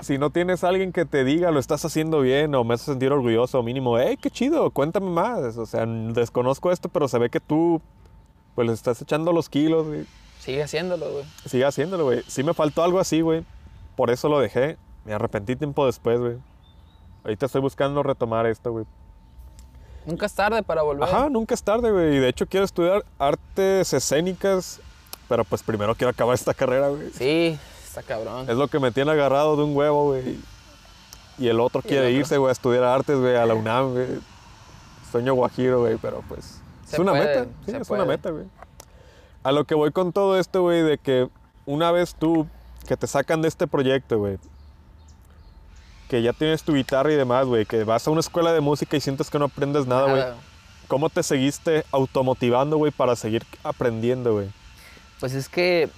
Si 0.01 0.19
no 0.19 0.29
tienes 0.31 0.63
a 0.65 0.69
alguien 0.69 0.93
que 0.93 1.05
te 1.07 1.25
diga 1.25 1.51
lo 1.53 1.59
estás 1.61 1.85
haciendo 1.85 2.21
bien 2.21 2.55
o 2.55 2.65
me 2.65 2.75
hace 2.75 2.87
sentir 2.87 3.13
orgulloso, 3.13 3.63
mínimo, 3.63 3.99
hey, 3.99 4.19
qué 4.21 4.29
chido, 4.31 4.71
cuéntame 4.71 5.09
más. 5.09 5.57
O 5.57 5.65
sea, 5.67 5.87
desconozco 5.87 6.71
esto, 6.73 6.89
pero 6.91 7.07
se 7.09 7.19
ve 7.19 7.31
que 7.31 7.41
tú, 7.41 7.81
pues, 8.55 8.67
le 8.67 8.75
estás 8.75 9.01
echando 9.01 9.33
los 9.33 9.49
kilos, 9.49 9.87
güey. 9.87 10.05
Sigue 10.41 10.63
haciéndolo, 10.65 11.11
güey. 11.13 11.25
Sigue 11.47 11.65
haciéndolo, 11.65 12.05
güey. 12.05 12.23
Sí 12.27 12.43
me 12.43 12.53
faltó 12.55 12.83
algo 12.83 12.99
así, 12.99 13.21
güey. 13.23 13.45
Por 13.97 14.11
eso 14.11 14.29
lo 14.29 14.39
dejé. 14.41 14.77
Me 15.07 15.15
arrepentí 15.15 15.55
tiempo 15.57 15.87
después, 15.87 16.19
güey. 16.21 16.37
Ahorita 17.25 17.47
estoy 17.47 17.61
buscando 17.61 18.03
retomar 18.03 18.45
esto, 18.47 18.73
güey. 18.73 18.85
Nunca 20.05 20.27
es 20.27 20.35
tarde 20.35 20.63
para 20.63 20.83
volver. 20.83 21.09
Ajá, 21.09 21.29
nunca 21.31 21.55
es 21.55 21.63
tarde, 21.63 21.91
güey. 21.91 22.17
Y 22.17 22.19
de 22.19 22.29
hecho 22.29 22.47
quiero 22.47 22.65
estudiar 22.65 23.05
artes 23.19 23.93
escénicas, 23.93 24.81
pero 25.29 25.45
pues 25.45 25.63
primero 25.63 25.95
quiero 25.95 26.11
acabar 26.11 26.35
esta 26.35 26.53
carrera, 26.55 26.89
güey. 26.89 27.11
Sí, 27.13 27.59
está 27.85 28.03
cabrón. 28.03 28.51
Es 28.51 28.57
lo 28.57 28.69
que 28.69 28.79
me 28.81 28.91
tiene 28.91 29.13
agarrado 29.13 29.57
de 29.57 29.63
un 29.63 29.77
huevo, 29.77 30.07
güey. 30.09 30.39
Y 31.39 31.49
el 31.49 31.61
otro 31.61 31.81
Y 31.85 31.87
el 31.87 31.89
quiere 31.89 32.07
otro. 32.09 32.19
irse, 32.19 32.39
güey, 32.39 32.49
a 32.49 32.53
estudiar 32.53 32.85
artes, 32.85 33.19
güey, 33.19 33.37
a 33.37 33.47
la 33.47 33.55
UNAM, 33.55 33.93
güey. 33.93 34.07
Sueño 35.11 35.35
guajiro, 35.35 35.81
güey, 35.81 35.97
pero 35.99 36.23
pues... 36.29 36.61
Se 36.85 36.97
es 36.97 36.99
una 37.01 37.13
puede, 37.13 37.41
meta, 37.41 37.51
sí, 37.67 37.73
es 37.77 37.89
puede. 37.89 38.03
una 38.03 38.11
meta, 38.11 38.31
güey. 38.31 38.45
A 39.43 39.53
lo 39.53 39.65
que 39.65 39.75
voy 39.75 39.93
con 39.93 40.13
todo 40.13 40.39
esto, 40.39 40.63
güey, 40.63 40.83
de 40.83 40.99
que 40.99 41.29
una 41.65 41.91
vez 41.93 42.15
tú, 42.15 42.47
que 42.87 42.97
te 42.97 43.07
sacan 43.07 43.43
de 43.43 43.49
este 43.49 43.67
proyecto, 43.67 44.19
güey, 44.19 44.39
que 46.09 46.23
ya 46.23 46.33
tienes 46.33 46.63
tu 46.63 46.75
guitarra 46.75 47.13
y 47.13 47.17
demás, 47.17 47.47
güey, 47.47 47.67
que 47.67 47.85
vas 47.85 48.07
a 48.07 48.11
una 48.11 48.21
escuela 48.21 48.53
de 48.53 48.61
música 48.61 48.97
y 48.97 49.01
sientes 49.01 49.29
que 49.31 49.39
no 49.39 49.47
aprendes 49.47 49.87
nada, 49.87 50.11
güey. 50.11 50.23
¿Cómo 50.89 51.11
te 51.11 51.23
seguiste 51.23 51.85
automotivando, 51.91 52.77
güey, 52.77 52.93
para 52.93 53.17
seguir 53.17 53.45
aprendiendo, 53.65 54.35
güey? 54.35 54.49
Pues 55.19 55.35
es 55.35 55.49
que 55.49 55.89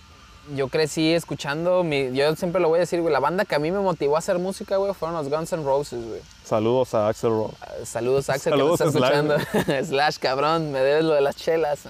yo 0.56 0.68
crecí 0.68 1.12
escuchando, 1.12 1.84
mi, 1.84 2.10
yo 2.14 2.34
siempre 2.36 2.58
lo 2.58 2.68
voy 2.70 2.78
a 2.78 2.80
decir, 2.80 3.02
güey, 3.02 3.12
la 3.12 3.20
banda 3.20 3.44
que 3.44 3.54
a 3.54 3.58
mí 3.58 3.70
me 3.70 3.80
motivó 3.80 4.16
a 4.16 4.20
hacer 4.20 4.38
música, 4.38 4.78
güey, 4.78 4.94
fueron 4.94 5.14
los 5.16 5.28
Guns 5.28 5.52
N' 5.52 5.62
Roses, 5.62 6.02
güey. 6.06 6.22
Saludos 6.42 6.94
a 6.94 7.08
Axel 7.08 7.28
Rose. 7.30 7.54
Ah, 7.60 7.66
Saludos, 7.84 8.30
Axel, 8.30 8.52
Saludos, 8.54 8.78
que 8.78 8.84
me 8.84 8.90
estás 8.90 9.10
Slash, 9.10 9.42
escuchando. 9.44 9.84
Slash, 9.84 10.16
cabrón, 10.18 10.72
me 10.72 10.78
debes 10.80 11.04
lo 11.04 11.12
de 11.12 11.20
las 11.20 11.36
chelas. 11.36 11.80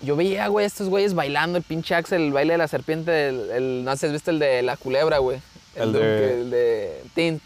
Yo 0.00 0.16
veía, 0.16 0.48
güey, 0.48 0.66
estos 0.66 0.88
güeyes 0.88 1.14
bailando, 1.14 1.58
el 1.58 1.64
pinche 1.64 1.94
Axel, 1.94 2.22
el 2.22 2.32
baile 2.32 2.54
de 2.54 2.58
la 2.58 2.66
serpiente, 2.68 3.28
el, 3.28 3.50
el- 3.50 3.84
no 3.84 3.94
sé 3.96 4.06
has 4.06 4.12
visto 4.12 4.30
el 4.30 4.38
de 4.38 4.62
la 4.62 4.76
culebra, 4.76 5.18
güey. 5.18 5.40
El 5.74 5.92
de... 5.92 5.98
de- 6.00 6.40
El 6.40 6.50
de... 6.50 7.02
tin, 7.14 7.40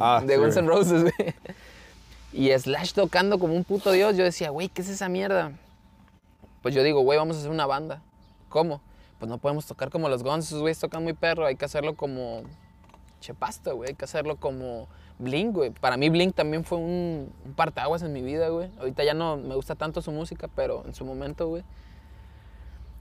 Ah, 0.00 0.22
de 0.24 0.34
sí, 0.34 0.40
Guns 0.40 0.56
N'. 0.56 0.68
Roses, 0.68 1.02
güey. 1.02 1.14
Y 2.32 2.50
Slash 2.56 2.92
tocando 2.92 3.38
como 3.38 3.54
un 3.54 3.64
puto 3.64 3.90
dios. 3.90 4.16
Yo 4.16 4.22
decía, 4.22 4.50
güey, 4.50 4.68
¿qué 4.68 4.82
es 4.82 4.88
esa 4.90 5.08
mierda? 5.08 5.52
Pues 6.62 6.74
yo 6.74 6.82
digo, 6.82 7.00
güey, 7.00 7.18
vamos 7.18 7.36
a 7.36 7.38
hacer 7.40 7.50
una 7.50 7.64
banda. 7.66 8.02
¿Cómo? 8.50 8.82
Pues 9.18 9.28
no 9.30 9.38
podemos 9.38 9.64
tocar 9.66 9.90
como 9.90 10.08
los 10.08 10.22
Guns, 10.22 10.46
esos 10.46 10.60
güeyes 10.60 10.78
tocan 10.78 11.02
muy 11.02 11.14
perro, 11.14 11.46
hay 11.46 11.56
que 11.56 11.64
hacerlo 11.64 11.96
como 11.96 12.42
Chepasta, 13.20 13.72
güey, 13.72 13.88
hay 13.90 13.94
que 13.96 14.04
hacerlo 14.04 14.36
como 14.36 14.86
Blink, 15.18 15.54
güey. 15.54 15.70
Para 15.70 15.96
mí 15.96 16.08
Blink 16.10 16.34
también 16.36 16.64
fue 16.64 16.78
un, 16.78 17.32
un 17.44 17.52
partaguas 17.54 18.02
en 18.02 18.12
mi 18.12 18.22
vida, 18.22 18.48
güey. 18.50 18.70
Ahorita 18.78 19.02
ya 19.04 19.14
no 19.14 19.36
me 19.38 19.54
gusta 19.56 19.74
tanto 19.74 20.02
su 20.02 20.12
música, 20.12 20.48
pero 20.54 20.84
en 20.86 20.94
su 20.94 21.04
momento, 21.04 21.48
güey. 21.48 21.64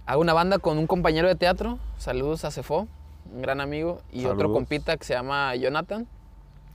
Hago 0.06 0.22
una 0.22 0.34
banda 0.34 0.58
con 0.58 0.78
un 0.78 0.88
compañero 0.88 1.28
de 1.28 1.36
teatro, 1.36 1.78
saludos 1.98 2.46
a 2.46 2.52
Cefo, 2.52 2.88
un 3.34 3.42
gran 3.42 3.62
amigo, 3.62 4.02
y 4.12 4.26
otro 4.26 4.52
compita 4.52 4.98
que 4.98 5.04
se 5.06 5.14
llama 5.14 5.56
Jonathan, 5.56 6.08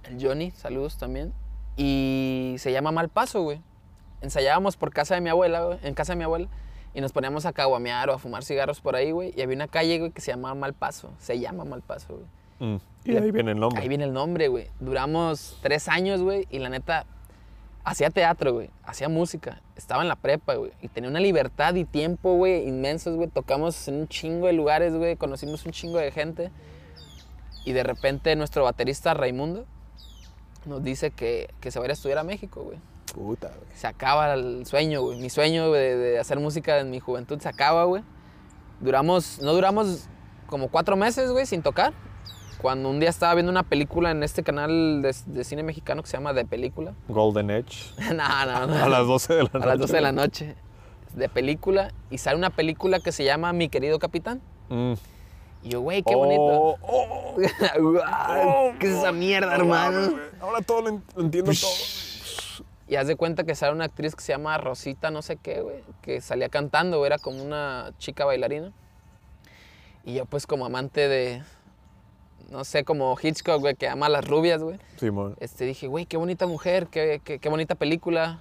el 0.04 0.24
Johnny, 0.24 0.50
saludos 0.52 0.98
también. 0.98 1.32
Y 1.76 2.56
se 2.58 2.72
llama 2.72 2.92
Malpaso, 2.92 3.42
güey. 3.42 3.60
Ensayábamos 4.20 4.76
por 4.76 4.92
casa 4.92 5.14
de 5.14 5.20
mi 5.20 5.30
abuela, 5.30 5.64
güey, 5.64 5.78
en 5.82 5.94
casa 5.94 6.12
de 6.12 6.16
mi 6.18 6.24
abuela, 6.24 6.48
y 6.94 7.00
nos 7.00 7.12
poníamos 7.12 7.46
a 7.46 7.52
caguamear 7.52 8.10
o 8.10 8.14
a 8.14 8.18
fumar 8.18 8.44
cigarros 8.44 8.80
por 8.80 8.94
ahí, 8.94 9.10
güey. 9.10 9.32
Y 9.36 9.42
había 9.42 9.56
una 9.56 9.68
calle, 9.68 9.98
güey, 9.98 10.10
que 10.10 10.20
se 10.20 10.30
llamaba 10.30 10.54
Malpaso, 10.54 11.10
se 11.18 11.38
llama 11.40 11.64
Malpaso, 11.64 12.14
güey. 12.14 12.72
Mm, 12.74 12.80
Y 13.04 13.16
ahí 13.16 13.30
viene 13.30 13.52
el 13.52 13.58
nombre. 13.60 13.82
Ahí 13.82 13.88
viene 13.88 14.04
el 14.04 14.12
nombre, 14.12 14.48
güey. 14.48 14.68
Duramos 14.78 15.58
tres 15.62 15.88
años, 15.88 16.20
güey, 16.22 16.46
y 16.50 16.58
la 16.58 16.68
neta, 16.68 17.06
hacía 17.84 18.10
teatro, 18.10 18.52
güey, 18.52 18.70
hacía 18.84 19.08
música, 19.08 19.60
estaba 19.76 20.02
en 20.02 20.08
la 20.08 20.16
prepa, 20.16 20.54
güey, 20.54 20.72
y 20.80 20.88
tenía 20.88 21.10
una 21.10 21.20
libertad 21.20 21.74
y 21.74 21.84
tiempo, 21.84 22.34
güey, 22.34 22.66
inmensos, 22.68 23.16
güey. 23.16 23.28
Tocamos 23.28 23.88
en 23.88 23.94
un 23.94 24.08
chingo 24.08 24.46
de 24.46 24.52
lugares, 24.52 24.94
güey, 24.94 25.16
conocimos 25.16 25.64
un 25.66 25.72
chingo 25.72 25.98
de 25.98 26.10
gente. 26.10 26.50
Y 27.64 27.72
de 27.72 27.82
repente 27.82 28.34
nuestro 28.34 28.64
baterista 28.64 29.14
Raimundo 29.14 29.66
nos 30.64 30.82
dice 30.82 31.10
que, 31.10 31.48
que 31.60 31.70
se 31.70 31.78
va 31.78 31.84
a 31.84 31.86
ir 31.86 31.90
a 31.90 31.94
estudiar 31.94 32.18
a 32.18 32.24
México, 32.24 32.62
güey. 32.62 32.78
Puta, 33.14 33.48
güey. 33.48 33.76
Se 33.76 33.86
acaba 33.86 34.34
el 34.34 34.66
sueño, 34.66 35.02
güey. 35.02 35.20
Mi 35.20 35.30
sueño 35.30 35.68
güey, 35.68 35.80
de, 35.80 35.96
de 35.96 36.18
hacer 36.18 36.40
música 36.40 36.78
en 36.80 36.90
mi 36.90 36.98
juventud 36.98 37.40
se 37.40 37.48
acaba, 37.48 37.84
güey. 37.84 38.02
Duramos, 38.80 39.40
no 39.40 39.52
duramos 39.52 40.08
como 40.46 40.68
cuatro 40.68 40.96
meses, 40.96 41.30
güey, 41.30 41.46
sin 41.46 41.62
tocar. 41.62 41.92
Cuando 42.62 42.88
un 42.88 43.00
día 43.00 43.10
estaba 43.10 43.34
viendo 43.34 43.50
una 43.50 43.64
película 43.64 44.12
en 44.12 44.22
este 44.22 44.44
canal 44.44 45.02
de, 45.02 45.14
de 45.26 45.44
cine 45.44 45.64
mexicano 45.64 46.02
que 46.02 46.08
se 46.08 46.16
llama 46.16 46.32
De 46.32 46.44
Película. 46.44 46.94
Golden 47.08 47.50
Edge. 47.50 47.92
no, 48.14 48.46
no, 48.46 48.66
no. 48.68 48.84
A 48.84 48.88
las 48.88 49.06
12 49.06 49.34
de 49.34 49.42
la 49.42 49.50
noche. 49.52 49.62
A 49.64 49.66
las 49.66 49.78
12 49.80 49.92
de 49.92 50.00
la 50.00 50.12
noche. 50.12 50.56
De 51.14 51.28
película. 51.28 51.92
Y 52.08 52.18
sale 52.18 52.36
una 52.38 52.50
película 52.50 53.00
que 53.00 53.10
se 53.10 53.24
llama 53.24 53.52
Mi 53.52 53.68
querido 53.68 53.98
capitán. 53.98 54.40
Mm. 54.68 54.92
Y 55.64 55.68
yo, 55.70 55.80
güey, 55.80 56.04
qué 56.04 56.14
bonito. 56.14 56.40
Oh, 56.42 56.76
oh, 57.36 57.36
Guau, 57.80 58.78
¿Qué 58.78 58.86
es 58.86 58.98
esa 58.98 59.10
mierda, 59.10 59.54
hermano? 59.56 60.16
Ahora 60.40 60.60
todo 60.60 60.82
lo 60.82 60.88
en- 60.90 61.02
lo 61.16 61.22
entiendo 61.22 61.50
todo. 61.52 61.70
Y 62.88 62.96
haz 62.96 63.06
de 63.08 63.16
cuenta 63.16 63.42
que 63.44 63.54
sale 63.56 63.72
una 63.72 63.86
actriz 63.86 64.14
que 64.14 64.22
se 64.22 64.32
llama 64.32 64.56
Rosita, 64.58 65.10
no 65.10 65.22
sé 65.22 65.36
qué, 65.36 65.62
güey, 65.62 65.82
que 66.02 66.20
salía 66.20 66.48
cantando, 66.48 67.04
era 67.06 67.18
como 67.18 67.42
una 67.42 67.92
chica 67.98 68.24
bailarina. 68.24 68.72
Y 70.04 70.14
yo, 70.14 70.26
pues, 70.26 70.46
como 70.46 70.66
amante 70.66 71.08
de, 71.08 71.42
no 72.52 72.64
sé, 72.64 72.84
como 72.84 73.16
Hitchcock, 73.20 73.60
güey, 73.60 73.74
que 73.74 73.88
ama 73.88 74.06
a 74.06 74.08
las 74.10 74.26
rubias, 74.28 74.62
güey, 74.62 74.78
Simón. 74.96 75.34
este, 75.40 75.64
dije, 75.64 75.86
güey, 75.88 76.06
qué 76.06 76.16
bonita 76.16 76.46
mujer, 76.46 76.86
qué, 76.86 77.20
qué, 77.24 77.38
qué 77.38 77.48
bonita 77.48 77.74
película. 77.74 78.40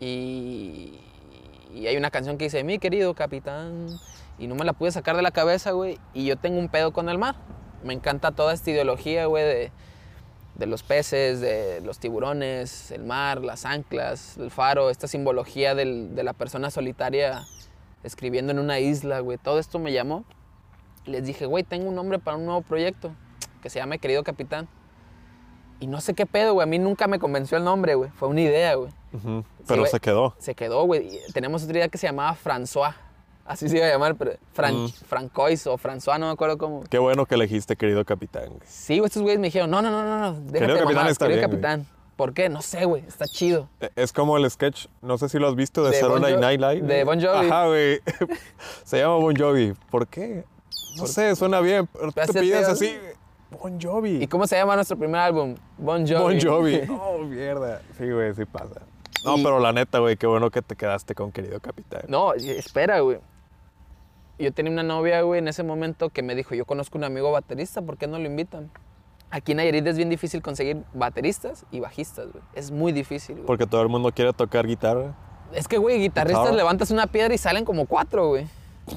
Y, 0.00 0.98
y 1.74 1.86
hay 1.86 1.96
una 1.96 2.10
canción 2.10 2.38
que 2.38 2.44
dice, 2.44 2.62
mi 2.64 2.78
querido 2.78 3.14
capitán, 3.14 3.88
y 4.38 4.46
no 4.46 4.54
me 4.54 4.64
la 4.64 4.72
pude 4.72 4.92
sacar 4.92 5.16
de 5.16 5.22
la 5.22 5.30
cabeza, 5.30 5.72
güey, 5.72 5.98
y 6.14 6.26
yo 6.26 6.36
tengo 6.36 6.58
un 6.58 6.68
pedo 6.68 6.92
con 6.92 7.08
el 7.08 7.18
mar. 7.18 7.36
Me 7.84 7.94
encanta 7.94 8.32
toda 8.32 8.52
esta 8.54 8.70
ideología, 8.70 9.26
güey, 9.26 9.44
de, 9.44 9.72
de 10.56 10.66
los 10.66 10.82
peces, 10.82 11.40
de 11.40 11.80
los 11.80 11.98
tiburones, 11.98 12.90
el 12.90 13.04
mar, 13.04 13.40
las 13.42 13.64
anclas, 13.64 14.36
el 14.38 14.50
faro, 14.50 14.90
esta 14.90 15.06
simbología 15.08 15.74
del- 15.74 16.14
de 16.14 16.22
la 16.24 16.32
persona 16.32 16.70
solitaria 16.70 17.46
escribiendo 18.04 18.52
en 18.52 18.58
una 18.58 18.78
isla, 18.80 19.20
güey. 19.20 19.38
Todo 19.38 19.58
esto 19.58 19.78
me 19.78 19.92
llamó. 19.92 20.24
Les 21.06 21.24
dije, 21.24 21.46
güey, 21.46 21.64
tengo 21.64 21.88
un 21.88 21.94
nombre 21.94 22.18
para 22.18 22.36
un 22.36 22.44
nuevo 22.46 22.62
proyecto 22.62 23.12
que 23.60 23.70
se 23.70 23.78
llama 23.78 23.98
Querido 23.98 24.22
Capitán. 24.24 24.68
Y 25.80 25.86
no 25.86 26.00
sé 26.00 26.14
qué 26.14 26.26
pedo, 26.26 26.54
güey. 26.54 26.64
A 26.64 26.66
mí 26.66 26.78
nunca 26.78 27.06
me 27.06 27.18
convenció 27.18 27.56
el 27.58 27.64
nombre, 27.64 27.94
güey. 27.94 28.10
Fue 28.10 28.28
una 28.28 28.40
idea, 28.40 28.74
güey. 28.74 28.90
Pero 29.66 29.86
se 29.86 30.00
quedó. 30.00 30.34
Se 30.38 30.54
quedó, 30.54 30.82
güey. 30.84 31.20
Tenemos 31.32 31.62
otra 31.62 31.78
idea 31.78 31.88
que 31.88 31.98
se 31.98 32.06
llamaba 32.08 32.36
François. 32.36 32.94
Así 33.46 33.68
se 33.68 33.78
iba 33.78 33.86
a 33.86 33.90
llamar, 33.90 34.14
pero 34.16 34.32
Fran 34.52 34.74
Mm. 34.84 34.88
Francois 35.06 35.66
o 35.68 35.78
François, 35.78 36.18
no 36.18 36.26
me 36.26 36.32
acuerdo 36.32 36.58
cómo. 36.58 36.82
Qué 36.90 36.98
bueno 36.98 37.24
que 37.24 37.34
elegiste, 37.36 37.76
querido 37.76 38.04
capitán. 38.04 38.48
güey. 38.48 38.60
Sí, 38.66 38.98
güey, 38.98 39.06
estos 39.06 39.22
güeyes 39.22 39.40
me 39.40 39.46
dijeron, 39.46 39.70
no, 39.70 39.80
no, 39.80 39.90
no, 39.90 40.02
no, 40.04 40.18
no. 40.18 40.32
Déjate 40.40 40.58
Querido 40.58 40.78
Capitán 40.80 41.06
está 41.06 41.26
querido 41.26 41.48
bien, 41.48 41.50
güey. 41.60 41.62
capitán. 41.62 41.86
¿Por 42.16 42.34
qué? 42.34 42.48
No 42.50 42.60
sé, 42.60 42.84
güey. 42.84 43.04
Está 43.06 43.26
chido. 43.26 43.68
E- 43.80 43.90
Es 43.96 44.12
como 44.12 44.36
el 44.36 44.50
sketch, 44.50 44.86
no 45.00 45.16
sé 45.16 45.28
si 45.30 45.38
lo 45.38 45.48
has 45.48 45.54
visto, 45.54 45.82
de, 45.84 45.92
De 45.92 46.02
Bon 46.02 46.10
Saturday 46.20 46.34
Jo- 46.34 46.40
Night 46.40 46.60
Live. 46.60 46.80
de 46.94 47.04
Bon 47.04 47.18
Jovi. 47.18 47.46
Ajá, 47.48 47.66
güey. 47.68 48.00
Se 48.84 48.98
llama 48.98 49.14
Bon 49.14 49.34
Jovi. 49.34 49.72
¿Por 49.90 50.06
qué? 50.08 50.44
No 50.96 51.06
sé, 51.06 51.34
suena 51.36 51.60
bien, 51.60 51.86
pero 51.86 52.10
tú 52.12 52.32
te 52.32 52.40
pides 52.40 52.68
así. 52.68 52.98
Bon 53.50 53.80
Jovi. 53.80 54.22
¿Y 54.22 54.26
cómo 54.26 54.46
se 54.46 54.56
llama 54.56 54.74
nuestro 54.74 54.96
primer 54.98 55.20
álbum? 55.20 55.54
Bon 55.78 56.06
Jovi. 56.06 56.18
Bon 56.20 56.40
Jovi. 56.40 56.80
Oh, 56.90 57.18
mierda. 57.24 57.80
Sí, 57.96 58.10
güey, 58.10 58.34
sí 58.34 58.44
pasa. 58.44 58.82
No, 59.24 59.36
Y- 59.38 59.42
pero 59.42 59.58
la 59.58 59.72
neta, 59.72 59.98
güey, 59.98 60.16
qué 60.16 60.26
bueno 60.26 60.50
que 60.50 60.62
te 60.62 60.76
quedaste 60.76 61.14
con 61.14 61.32
querido 61.32 61.58
capitán. 61.60 62.02
No, 62.08 62.34
espera, 62.34 63.00
güey. 63.00 63.18
Yo 64.38 64.52
tenía 64.52 64.70
una 64.72 64.82
novia, 64.84 65.22
güey, 65.22 65.40
en 65.40 65.48
ese 65.48 65.62
momento 65.64 66.10
que 66.10 66.22
me 66.22 66.34
dijo, 66.36 66.54
yo 66.54 66.64
conozco 66.64 66.96
un 66.98 67.04
amigo 67.04 67.32
baterista, 67.32 67.82
¿por 67.82 67.96
qué 67.96 68.06
no 68.06 68.18
lo 68.18 68.26
invitan? 68.26 68.70
Aquí 69.30 69.52
en 69.52 69.56
Nayarit 69.58 69.86
es 69.86 69.96
bien 69.96 70.08
difícil 70.08 70.40
conseguir 70.42 70.84
bateristas 70.94 71.66
y 71.72 71.80
bajistas, 71.80 72.30
güey. 72.32 72.44
Es 72.54 72.70
muy 72.70 72.92
difícil, 72.92 73.34
güey. 73.36 73.46
Porque 73.46 73.66
todo 73.66 73.82
el 73.82 73.88
mundo 73.88 74.12
quiere 74.12 74.32
tocar 74.32 74.66
guitarra. 74.66 75.14
Es 75.52 75.66
que, 75.66 75.76
güey, 75.78 75.98
guitarristas 75.98 76.42
Guitarra. 76.44 76.56
levantas 76.56 76.90
una 76.92 77.06
piedra 77.08 77.34
y 77.34 77.38
salen 77.38 77.64
como 77.64 77.86
cuatro, 77.86 78.28
güey. 78.28 78.46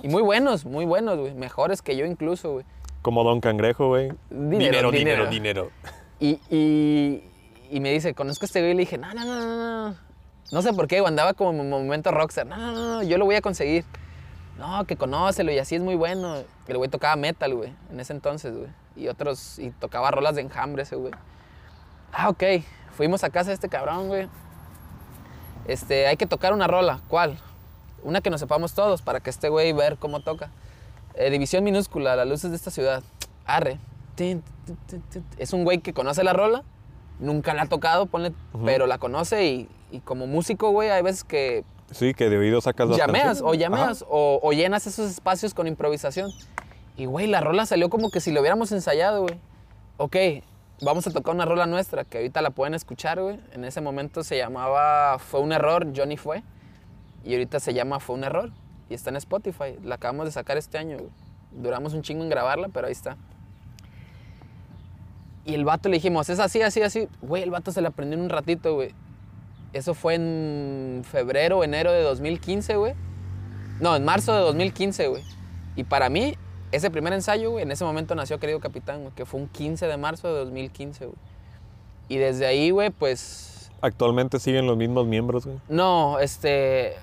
Y 0.03 0.07
muy 0.07 0.21
buenos, 0.21 0.63
muy 0.65 0.85
buenos, 0.85 1.17
güey. 1.17 1.33
Mejores 1.33 1.81
que 1.81 1.97
yo 1.97 2.05
incluso, 2.05 2.51
güey. 2.53 2.65
Como 3.01 3.23
Don 3.23 3.41
Cangrejo, 3.41 3.87
güey. 3.87 4.11
Dinero, 4.29 4.91
dinero. 4.91 5.27
dinero. 5.27 5.71
Y, 6.19 6.39
y, 6.49 7.23
y 7.71 7.79
me 7.79 7.91
dice, 7.91 8.13
conozco 8.13 8.45
a 8.45 8.47
este 8.47 8.59
güey. 8.59 8.71
Y 8.71 8.75
le 8.75 8.79
dije, 8.81 8.97
no, 8.97 9.13
no, 9.13 9.25
no, 9.25 9.39
no, 9.39 9.89
no. 9.89 9.95
No 10.51 10.61
sé 10.61 10.73
por 10.73 10.87
qué, 10.87 10.99
güey, 10.99 11.09
andaba 11.09 11.33
como 11.33 11.51
en 11.61 11.69
momento 11.69 12.11
rockstar. 12.11 12.45
No, 12.45 12.57
no, 12.57 12.73
no, 12.73 13.03
yo 13.03 13.17
lo 13.17 13.25
voy 13.25 13.35
a 13.35 13.41
conseguir. 13.41 13.85
No, 14.57 14.85
que 14.85 14.97
conócelo 14.97 15.51
y 15.51 15.57
así 15.57 15.75
es 15.75 15.81
muy 15.81 15.95
bueno. 15.95 16.35
El 16.67 16.77
güey 16.77 16.89
tocaba 16.89 17.15
metal, 17.15 17.55
güey, 17.55 17.73
en 17.89 17.99
ese 17.99 18.13
entonces, 18.13 18.55
güey. 18.55 18.69
Y 18.95 19.07
otros, 19.07 19.57
y 19.57 19.71
tocaba 19.71 20.11
rolas 20.11 20.35
de 20.35 20.41
enjambre 20.41 20.83
ese 20.83 20.97
güey. 20.97 21.13
Ah, 22.13 22.29
ok. 22.29 22.43
Fuimos 22.95 23.23
a 23.23 23.29
casa 23.29 23.49
de 23.49 23.55
este 23.55 23.69
cabrón, 23.69 24.09
güey. 24.09 24.27
Este, 25.67 26.07
hay 26.07 26.17
que 26.17 26.27
tocar 26.27 26.53
una 26.53 26.67
rola. 26.67 26.99
¿Cuál? 27.07 27.39
Una 28.03 28.21
que 28.21 28.29
nos 28.29 28.41
sepamos 28.41 28.73
todos 28.73 29.01
para 29.01 29.21
que 29.21 29.29
este 29.29 29.49
güey 29.49 29.71
ver 29.71 29.97
cómo 29.97 30.19
toca. 30.19 30.49
Eh, 31.15 31.29
división 31.29 31.63
minúscula, 31.63 32.15
las 32.15 32.27
luces 32.27 32.51
de 32.51 32.55
esta 32.57 32.71
ciudad. 32.71 33.03
Arre. 33.45 33.79
Es 35.37 35.53
un 35.53 35.63
güey 35.63 35.79
que 35.79 35.93
conoce 35.93 36.23
la 36.23 36.33
rola, 36.33 36.63
nunca 37.19 37.53
la 37.53 37.63
ha 37.63 37.65
tocado, 37.65 38.05
ponle, 38.05 38.33
pero 38.65 38.85
la 38.85 38.97
conoce 38.97 39.45
y, 39.45 39.69
y 39.91 39.99
como 39.99 40.27
músico, 40.27 40.69
güey, 40.69 40.89
hay 40.89 41.01
veces 41.01 41.23
que 41.23 41.63
Sí, 41.91 42.13
que 42.13 42.29
de 42.29 42.37
oído 42.37 42.61
sacas 42.61 42.87
las 42.87 42.97
llameas 42.97 43.41
o 43.43 43.53
llameas 43.53 44.05
o, 44.07 44.39
o 44.41 44.53
llenas 44.53 44.87
esos 44.87 45.09
espacios 45.11 45.53
con 45.53 45.67
improvisación. 45.67 46.31
Y, 46.95 47.05
güey, 47.05 47.27
la 47.27 47.41
rola 47.41 47.65
salió 47.65 47.89
como 47.89 48.09
que 48.11 48.21
si 48.21 48.31
lo 48.31 48.39
hubiéramos 48.39 48.71
ensayado, 48.71 49.23
güey. 49.23 49.39
Ok, 49.97 50.15
vamos 50.81 51.05
a 51.07 51.11
tocar 51.11 51.35
una 51.35 51.45
rola 51.45 51.65
nuestra, 51.65 52.05
que 52.05 52.19
ahorita 52.19 52.41
la 52.41 52.51
pueden 52.51 52.75
escuchar, 52.75 53.21
güey. 53.21 53.39
En 53.51 53.65
ese 53.65 53.81
momento 53.81 54.23
se 54.23 54.37
llamaba 54.37 55.19
Fue 55.19 55.41
un 55.41 55.51
error, 55.51 55.87
Johnny 55.95 56.15
fue. 56.15 56.43
Y 57.25 57.33
ahorita 57.33 57.59
se 57.59 57.73
llama 57.73 57.99
Fue 57.99 58.15
un 58.15 58.23
error. 58.23 58.51
Y 58.91 58.93
está 58.93 59.09
en 59.09 59.15
Spotify. 59.15 59.77
La 59.85 59.95
acabamos 59.95 60.25
de 60.25 60.33
sacar 60.33 60.57
este 60.57 60.77
año. 60.77 60.97
Duramos 61.51 61.93
un 61.93 62.01
chingo 62.01 62.23
en 62.23 62.29
grabarla, 62.29 62.67
pero 62.67 62.87
ahí 62.87 62.91
está. 62.91 63.15
Y 65.45 65.53
el 65.53 65.63
vato 65.63 65.87
le 65.87 65.95
dijimos, 65.95 66.29
es 66.29 66.39
así, 66.39 66.61
así, 66.61 66.81
así. 66.81 67.07
Güey, 67.21 67.41
el 67.41 67.51
vato 67.51 67.71
se 67.71 67.79
la 67.81 67.87
aprendió 67.87 68.17
en 68.17 68.25
un 68.25 68.29
ratito, 68.29 68.75
güey. 68.75 68.93
Eso 69.71 69.93
fue 69.93 70.15
en 70.15 71.03
febrero, 71.09 71.63
enero 71.63 71.93
de 71.93 72.01
2015, 72.01 72.75
güey. 72.75 72.93
No, 73.79 73.95
en 73.95 74.03
marzo 74.03 74.33
de 74.33 74.41
2015, 74.41 75.07
güey. 75.07 75.23
Y 75.77 75.85
para 75.85 76.09
mí, 76.09 76.35
ese 76.73 76.91
primer 76.91 77.13
ensayo, 77.13 77.51
güey, 77.51 77.63
en 77.63 77.71
ese 77.71 77.85
momento 77.85 78.13
nació 78.13 78.41
Querido 78.41 78.59
Capitán, 78.59 79.03
güey, 79.03 79.13
que 79.15 79.25
fue 79.25 79.39
un 79.39 79.47
15 79.47 79.87
de 79.87 79.95
marzo 79.95 80.27
de 80.27 80.33
2015, 80.39 81.05
güey. 81.05 81.17
Y 82.09 82.17
desde 82.17 82.45
ahí, 82.45 82.71
güey, 82.71 82.89
pues... 82.89 83.71
Actualmente 83.79 84.37
siguen 84.37 84.67
los 84.67 84.75
mismos 84.75 85.07
miembros, 85.07 85.45
güey. 85.45 85.59
No, 85.69 86.19
este... 86.19 86.97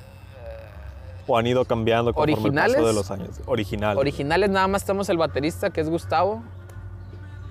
O 1.28 1.36
han 1.36 1.46
ido 1.46 1.64
cambiando 1.64 2.12
conforme 2.12 2.32
el 2.32 2.38
paso 2.38 2.48
¿Originales? 2.48 2.86
de 2.86 2.92
los 2.92 3.10
años. 3.10 3.40
Original. 3.46 3.98
Originales 3.98 4.50
nada 4.50 4.66
más 4.66 4.82
estamos 4.82 5.08
el 5.10 5.18
baterista, 5.18 5.70
que 5.70 5.80
es 5.80 5.88
Gustavo. 5.88 6.42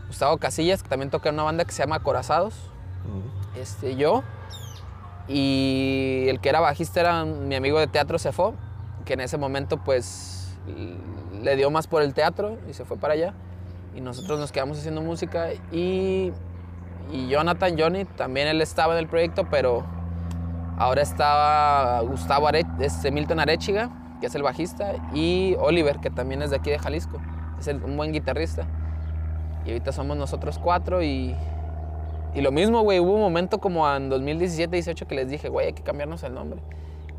Gustavo 0.08 0.38
Casillas, 0.38 0.84
que 0.84 0.90
también 0.90 1.12
toca 1.12 1.30
en 1.30 1.36
una 1.36 1.44
banda 1.44 1.64
que 1.64 1.72
se 1.72 1.84
llama 1.84 2.02
Corazados. 2.02 2.56
Este, 3.56 3.96
yo. 3.96 4.24
Y 5.28 6.26
el 6.28 6.40
que 6.40 6.50
era 6.50 6.60
bajista 6.60 7.02
era 7.02 7.26
mi 7.26 7.56
amigo 7.56 7.80
de 7.80 7.88
teatro 7.88 8.18
Cefo, 8.18 8.54
que 9.06 9.14
en 9.14 9.22
ese 9.22 9.38
momento 9.38 9.78
pues 9.78 10.58
le 11.42 11.56
dio 11.56 11.70
más 11.70 11.88
por 11.88 12.02
el 12.02 12.14
teatro 12.14 12.58
y 12.70 12.74
se 12.74 12.86
fue 12.86 12.98
para 12.98 13.14
allá. 13.14 13.34
Y 13.96 14.02
nosotros 14.02 14.40
nos 14.40 14.52
quedamos 14.52 14.78
haciendo 14.78 15.02
música 15.02 15.50
y, 15.72 16.32
y 17.12 17.28
Jonathan, 17.30 17.76
Johnny, 17.78 18.06
también 18.06 18.48
él 18.48 18.62
estaba 18.62 18.94
en 18.94 19.00
el 19.00 19.08
proyecto, 19.08 19.48
pero 19.50 19.86
ahora 20.78 21.02
estaba 21.02 22.02
Gustavo 22.02 22.48
Are- 22.48 22.66
este, 22.80 23.12
Milton 23.12 23.40
Arechiga, 23.40 23.90
que 24.22 24.28
es 24.28 24.36
el 24.36 24.44
bajista, 24.44 24.94
y 25.14 25.56
Oliver, 25.60 26.00
que 26.00 26.10
también 26.10 26.42
es 26.42 26.50
de 26.50 26.56
aquí 26.58 26.70
de 26.70 26.80
Jalisco, 26.80 27.20
es 27.60 27.68
un 27.68 27.98
buen 27.98 28.12
guitarrista. 28.14 28.66
Y 29.66 29.70
ahorita 29.72 29.92
somos 29.92 30.16
nosotros 30.16 30.60
cuatro 30.60 31.04
y, 31.04 31.36
y 32.34 32.42
lo 32.42 32.52
mismo, 32.52 32.82
güey, 32.82 33.00
hubo 33.00 33.14
un 33.14 33.20
momento 33.22 33.60
como 33.60 33.90
en 33.94 34.10
2017, 34.10 34.74
18 34.76 35.08
que 35.08 35.16
les 35.16 35.30
dije, 35.30 35.50
güey, 35.50 35.68
hay 35.68 35.74
que 35.74 35.84
cambiarnos 35.84 36.24
el 36.24 36.34
nombre. 36.34 36.62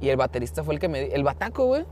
Y 0.00 0.08
el 0.08 0.16
baterista 0.16 0.62
fue 0.64 0.74
el 0.74 0.80
que 0.80 0.88
me... 0.88 1.02
El 1.12 1.24
bataco, 1.24 1.66
güey, 1.66 1.84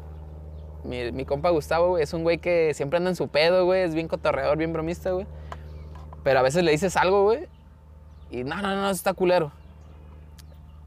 Mi, 0.84 1.24
compa 1.24 1.50
Gustavo, 1.50 1.88
güey, 1.90 2.04
es 2.04 2.14
un 2.14 2.22
güey 2.22 2.38
que 2.38 2.72
siempre 2.72 2.96
anda 2.98 3.10
en 3.10 3.16
su 3.16 3.28
pedo, 3.28 3.64
güey. 3.64 3.82
Es 3.82 3.94
bien 3.94 4.06
cotorreador, 4.08 4.56
bien 4.56 4.72
bromista, 4.72 5.10
güey. 5.10 5.26
Pero 6.22 6.38
a 6.38 6.42
veces 6.42 6.62
le 6.64 6.70
dices 6.70 6.96
algo, 6.96 7.24
güey. 7.24 7.48
Y 8.30 8.44
no, 8.44 8.62
no, 8.62 8.74
no, 8.76 8.90
está 8.90 9.12
culero. 9.12 9.50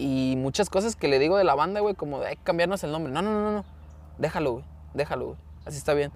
Y 0.01 0.35
muchas 0.37 0.69
cosas 0.69 0.95
que 0.95 1.09
le 1.09 1.19
digo 1.19 1.35
de 1.35 1.43
la 1.43 1.55
banda, 1.55 1.81
güey, 1.81 1.93
como 1.93 2.21
hay 2.21 2.37
que 2.37 2.43
cambiarnos 2.43 2.81
el 2.85 2.93
nombre. 2.93 3.11
No, 3.11 3.21
no, 3.21 3.31
no, 3.31 3.51
no. 3.51 3.65
Déjalo, 4.17 4.53
güey. 4.53 4.65
Déjalo, 4.93 5.25
güey. 5.25 5.37
Así 5.65 5.77
está 5.77 5.93
bien. 5.93 6.13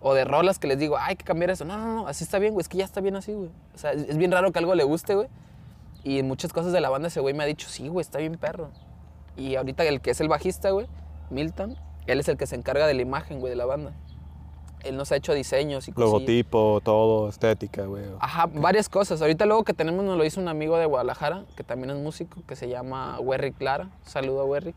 O 0.00 0.14
de 0.14 0.24
rolas 0.24 0.58
que 0.58 0.66
les 0.66 0.78
digo, 0.78 0.96
"Ah, 0.96 1.08
hay 1.08 1.16
que 1.16 1.24
cambiar 1.26 1.50
eso. 1.50 1.66
No, 1.66 1.76
no, 1.76 1.84
no, 1.94 2.08
así 2.08 2.24
está 2.24 2.38
bien, 2.38 2.54
güey. 2.54 2.62
Es 2.62 2.68
que 2.68 2.78
ya 2.78 2.86
está 2.86 3.02
bien 3.02 3.14
así, 3.14 3.34
güey. 3.34 3.50
O 3.74 3.78
sea, 3.78 3.92
es, 3.92 4.08
es 4.08 4.16
bien 4.16 4.32
raro 4.32 4.52
que 4.52 4.58
algo 4.58 4.74
le 4.74 4.84
guste, 4.84 5.14
güey. 5.14 5.28
Y 6.02 6.18
en 6.18 6.28
muchas 6.28 6.50
cosas 6.54 6.72
de 6.72 6.80
la 6.80 6.88
banda 6.88 7.08
ese 7.08 7.20
güey 7.20 7.34
me 7.34 7.42
ha 7.42 7.46
dicho, 7.46 7.68
sí, 7.68 7.88
güey, 7.88 8.00
está 8.00 8.20
bien 8.20 8.36
perro. 8.38 8.70
Y 9.36 9.56
ahorita 9.56 9.84
el 9.84 10.00
que 10.00 10.12
es 10.12 10.20
el 10.22 10.28
bajista, 10.28 10.70
güey, 10.70 10.86
Milton, 11.28 11.76
él 12.06 12.20
es 12.20 12.28
el 12.28 12.38
que 12.38 12.46
se 12.46 12.56
encarga 12.56 12.86
de 12.86 12.94
la 12.94 13.02
imagen, 13.02 13.40
güey, 13.40 13.50
de 13.50 13.56
la 13.56 13.66
banda. 13.66 13.92
Él 14.88 14.96
nos 14.96 15.12
ha 15.12 15.16
hecho 15.16 15.34
diseños 15.34 15.88
y 15.88 15.92
cosas. 15.92 16.10
Logotipo, 16.10 16.80
todo, 16.82 17.28
estética, 17.28 17.84
güey. 17.86 18.04
Ajá, 18.20 18.46
varias 18.46 18.88
cosas. 18.88 19.20
Ahorita 19.20 19.46
luego 19.46 19.64
que 19.64 19.74
tenemos 19.74 20.04
nos 20.04 20.16
lo 20.16 20.24
hizo 20.24 20.40
un 20.40 20.48
amigo 20.48 20.78
de 20.78 20.86
Guadalajara, 20.86 21.44
que 21.56 21.64
también 21.64 21.90
es 21.90 21.96
músico, 21.96 22.42
que 22.46 22.56
se 22.56 22.68
llama 22.68 23.18
Werrick 23.20 23.56
Clara. 23.56 23.90
Saludo 24.04 24.42
a 24.42 24.44
Werrick. 24.44 24.76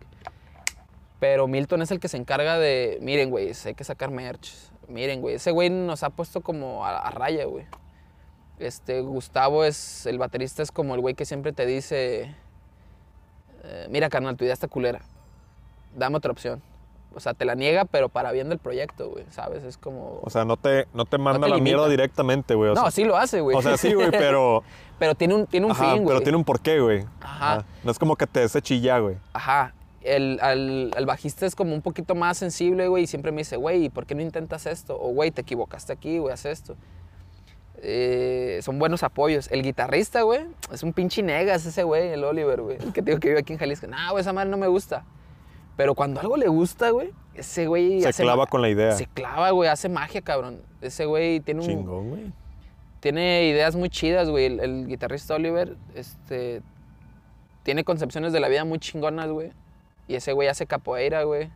Pero 1.19 1.47
Milton 1.47 1.81
es 1.81 1.91
el 1.91 1.99
que 1.99 2.07
se 2.07 2.17
encarga 2.17 2.57
de, 2.57 2.97
miren, 3.01 3.29
güey, 3.29 3.51
hay 3.65 3.75
que 3.75 3.83
sacar 3.83 4.09
merch. 4.09 4.53
Miren, 4.87 5.21
güey, 5.21 5.35
ese 5.35 5.51
güey 5.51 5.69
nos 5.69 6.03
ha 6.03 6.09
puesto 6.09 6.41
como 6.41 6.85
a, 6.85 6.97
a 6.97 7.11
raya, 7.11 7.45
güey. 7.45 7.65
Este, 8.57 9.01
Gustavo 9.01 9.63
es, 9.63 10.05
el 10.05 10.17
baterista 10.17 10.63
es 10.63 10.71
como 10.71 10.95
el 10.95 11.01
güey 11.01 11.15
que 11.15 11.25
siempre 11.25 11.53
te 11.53 11.65
dice, 11.65 12.35
eh, 13.63 13.87
mira, 13.89 14.09
carnal, 14.09 14.35
tu 14.35 14.43
idea 14.43 14.53
está 14.53 14.67
culera. 14.67 15.01
Dame 15.95 16.17
otra 16.17 16.31
opción. 16.31 16.61
O 17.15 17.19
sea, 17.19 17.33
te 17.33 17.43
la 17.43 17.55
niega, 17.55 17.85
pero 17.85 18.07
para 18.09 18.31
bien 18.31 18.49
del 18.49 18.59
proyecto, 18.59 19.09
güey, 19.09 19.25
¿sabes? 19.31 19.63
Es 19.63 19.77
como... 19.77 20.19
O 20.21 20.29
sea, 20.29 20.45
no 20.45 20.57
te, 20.57 20.87
no 20.93 21.05
te 21.05 21.17
manda 21.17 21.47
te 21.47 21.49
la 21.49 21.55
limita. 21.55 21.75
mierda 21.75 21.89
directamente, 21.89 22.53
güey. 22.53 22.69
O 22.71 22.75
no, 22.75 22.81
sea, 22.81 22.91
sí 22.91 23.03
lo 23.03 23.17
hace, 23.17 23.41
güey. 23.41 23.57
O 23.57 23.61
sea, 23.61 23.77
sí, 23.77 23.93
güey, 23.93 24.11
pero... 24.11 24.63
pero 24.99 25.15
tiene 25.15 25.33
un, 25.33 25.47
tiene 25.47 25.65
un 25.65 25.71
Ajá, 25.71 25.85
fin, 25.93 26.03
güey. 26.03 26.07
pero 26.07 26.21
tiene 26.21 26.37
un 26.37 26.43
porqué, 26.43 26.79
güey. 26.79 27.05
Ajá. 27.19 27.65
No 27.83 27.91
es 27.91 27.97
como 27.97 28.15
que 28.15 28.27
te 28.27 28.41
deseche 28.41 28.79
ya, 28.79 28.99
güey. 28.99 29.17
Ajá. 29.33 29.73
El, 30.01 30.39
al, 30.41 30.91
al 30.95 31.05
bajista 31.05 31.45
es 31.45 31.55
como 31.55 31.73
un 31.73 31.81
poquito 31.81 32.13
más 32.15 32.37
sensible, 32.37 32.87
güey, 32.87 33.03
y 33.03 33.07
siempre 33.07 33.31
me 33.31 33.39
dice, 33.39 33.57
güey, 33.57 33.89
¿por 33.89 34.05
qué 34.05 34.13
no 34.15 34.21
intentas 34.21 34.65
esto? 34.67 34.95
O, 34.99 35.09
güey, 35.09 35.31
te 35.31 35.41
equivocaste 35.41 35.91
aquí, 35.91 36.19
güey, 36.19 36.33
haz 36.33 36.45
esto. 36.45 36.77
Eh, 37.81 38.59
son 38.61 38.77
buenos 38.77 39.03
apoyos. 39.03 39.49
El 39.51 39.63
guitarrista, 39.63 40.21
güey, 40.21 40.41
es 40.71 40.83
un 40.83 40.93
pinche 40.93 41.23
negas 41.23 41.65
ese 41.65 41.83
güey, 41.83 42.09
el 42.09 42.23
Oliver, 42.23 42.61
güey. 42.61 42.77
El 42.77 42.93
que 42.93 43.01
digo 43.01 43.19
que 43.19 43.29
vive 43.29 43.39
aquí 43.39 43.53
en 43.53 43.59
Jalisco. 43.59 43.87
No, 43.87 43.97
güey, 44.11 44.21
esa 44.21 44.33
madre 44.33 44.49
no 44.49 44.57
me 44.57 44.67
gusta. 44.67 45.03
Pero 45.79 45.95
cuando 45.95 46.19
algo 46.19 46.35
le 46.35 46.49
gusta, 46.49 46.89
güey, 46.89 47.11
ese 47.33 47.65
güey... 47.65 48.01
Se 48.01 48.09
hace 48.09 48.23
clava 48.23 48.47
con 48.47 48.61
la 48.61 48.67
idea. 48.67 48.91
Se 48.91 49.05
clava, 49.05 49.51
güey, 49.51 49.69
hace 49.69 49.87
magia, 49.87 50.21
cabrón. 50.21 50.61
Ese 50.81 51.05
güey 51.05 51.39
tiene 51.39 51.61
un 51.61 51.67
Chingón, 51.67 52.09
güey. 52.09 52.33
tiene 52.99 53.47
ideas 53.47 53.77
muy 53.77 53.89
chidas, 53.89 54.29
güey. 54.29 54.47
El, 54.47 54.59
el 54.59 54.87
guitarrista 54.87 55.35
Oliver, 55.35 55.77
este, 55.95 56.61
tiene 57.63 57.85
concepciones 57.85 58.33
de 58.33 58.41
la 58.41 58.49
vida 58.49 58.65
muy 58.65 58.77
chingonas, 58.79 59.29
güey. 59.29 59.53
Y 60.05 60.15
ese 60.15 60.33
güey 60.33 60.49
hace 60.49 60.65
capoeira, 60.65 61.23
güey. 61.23 61.49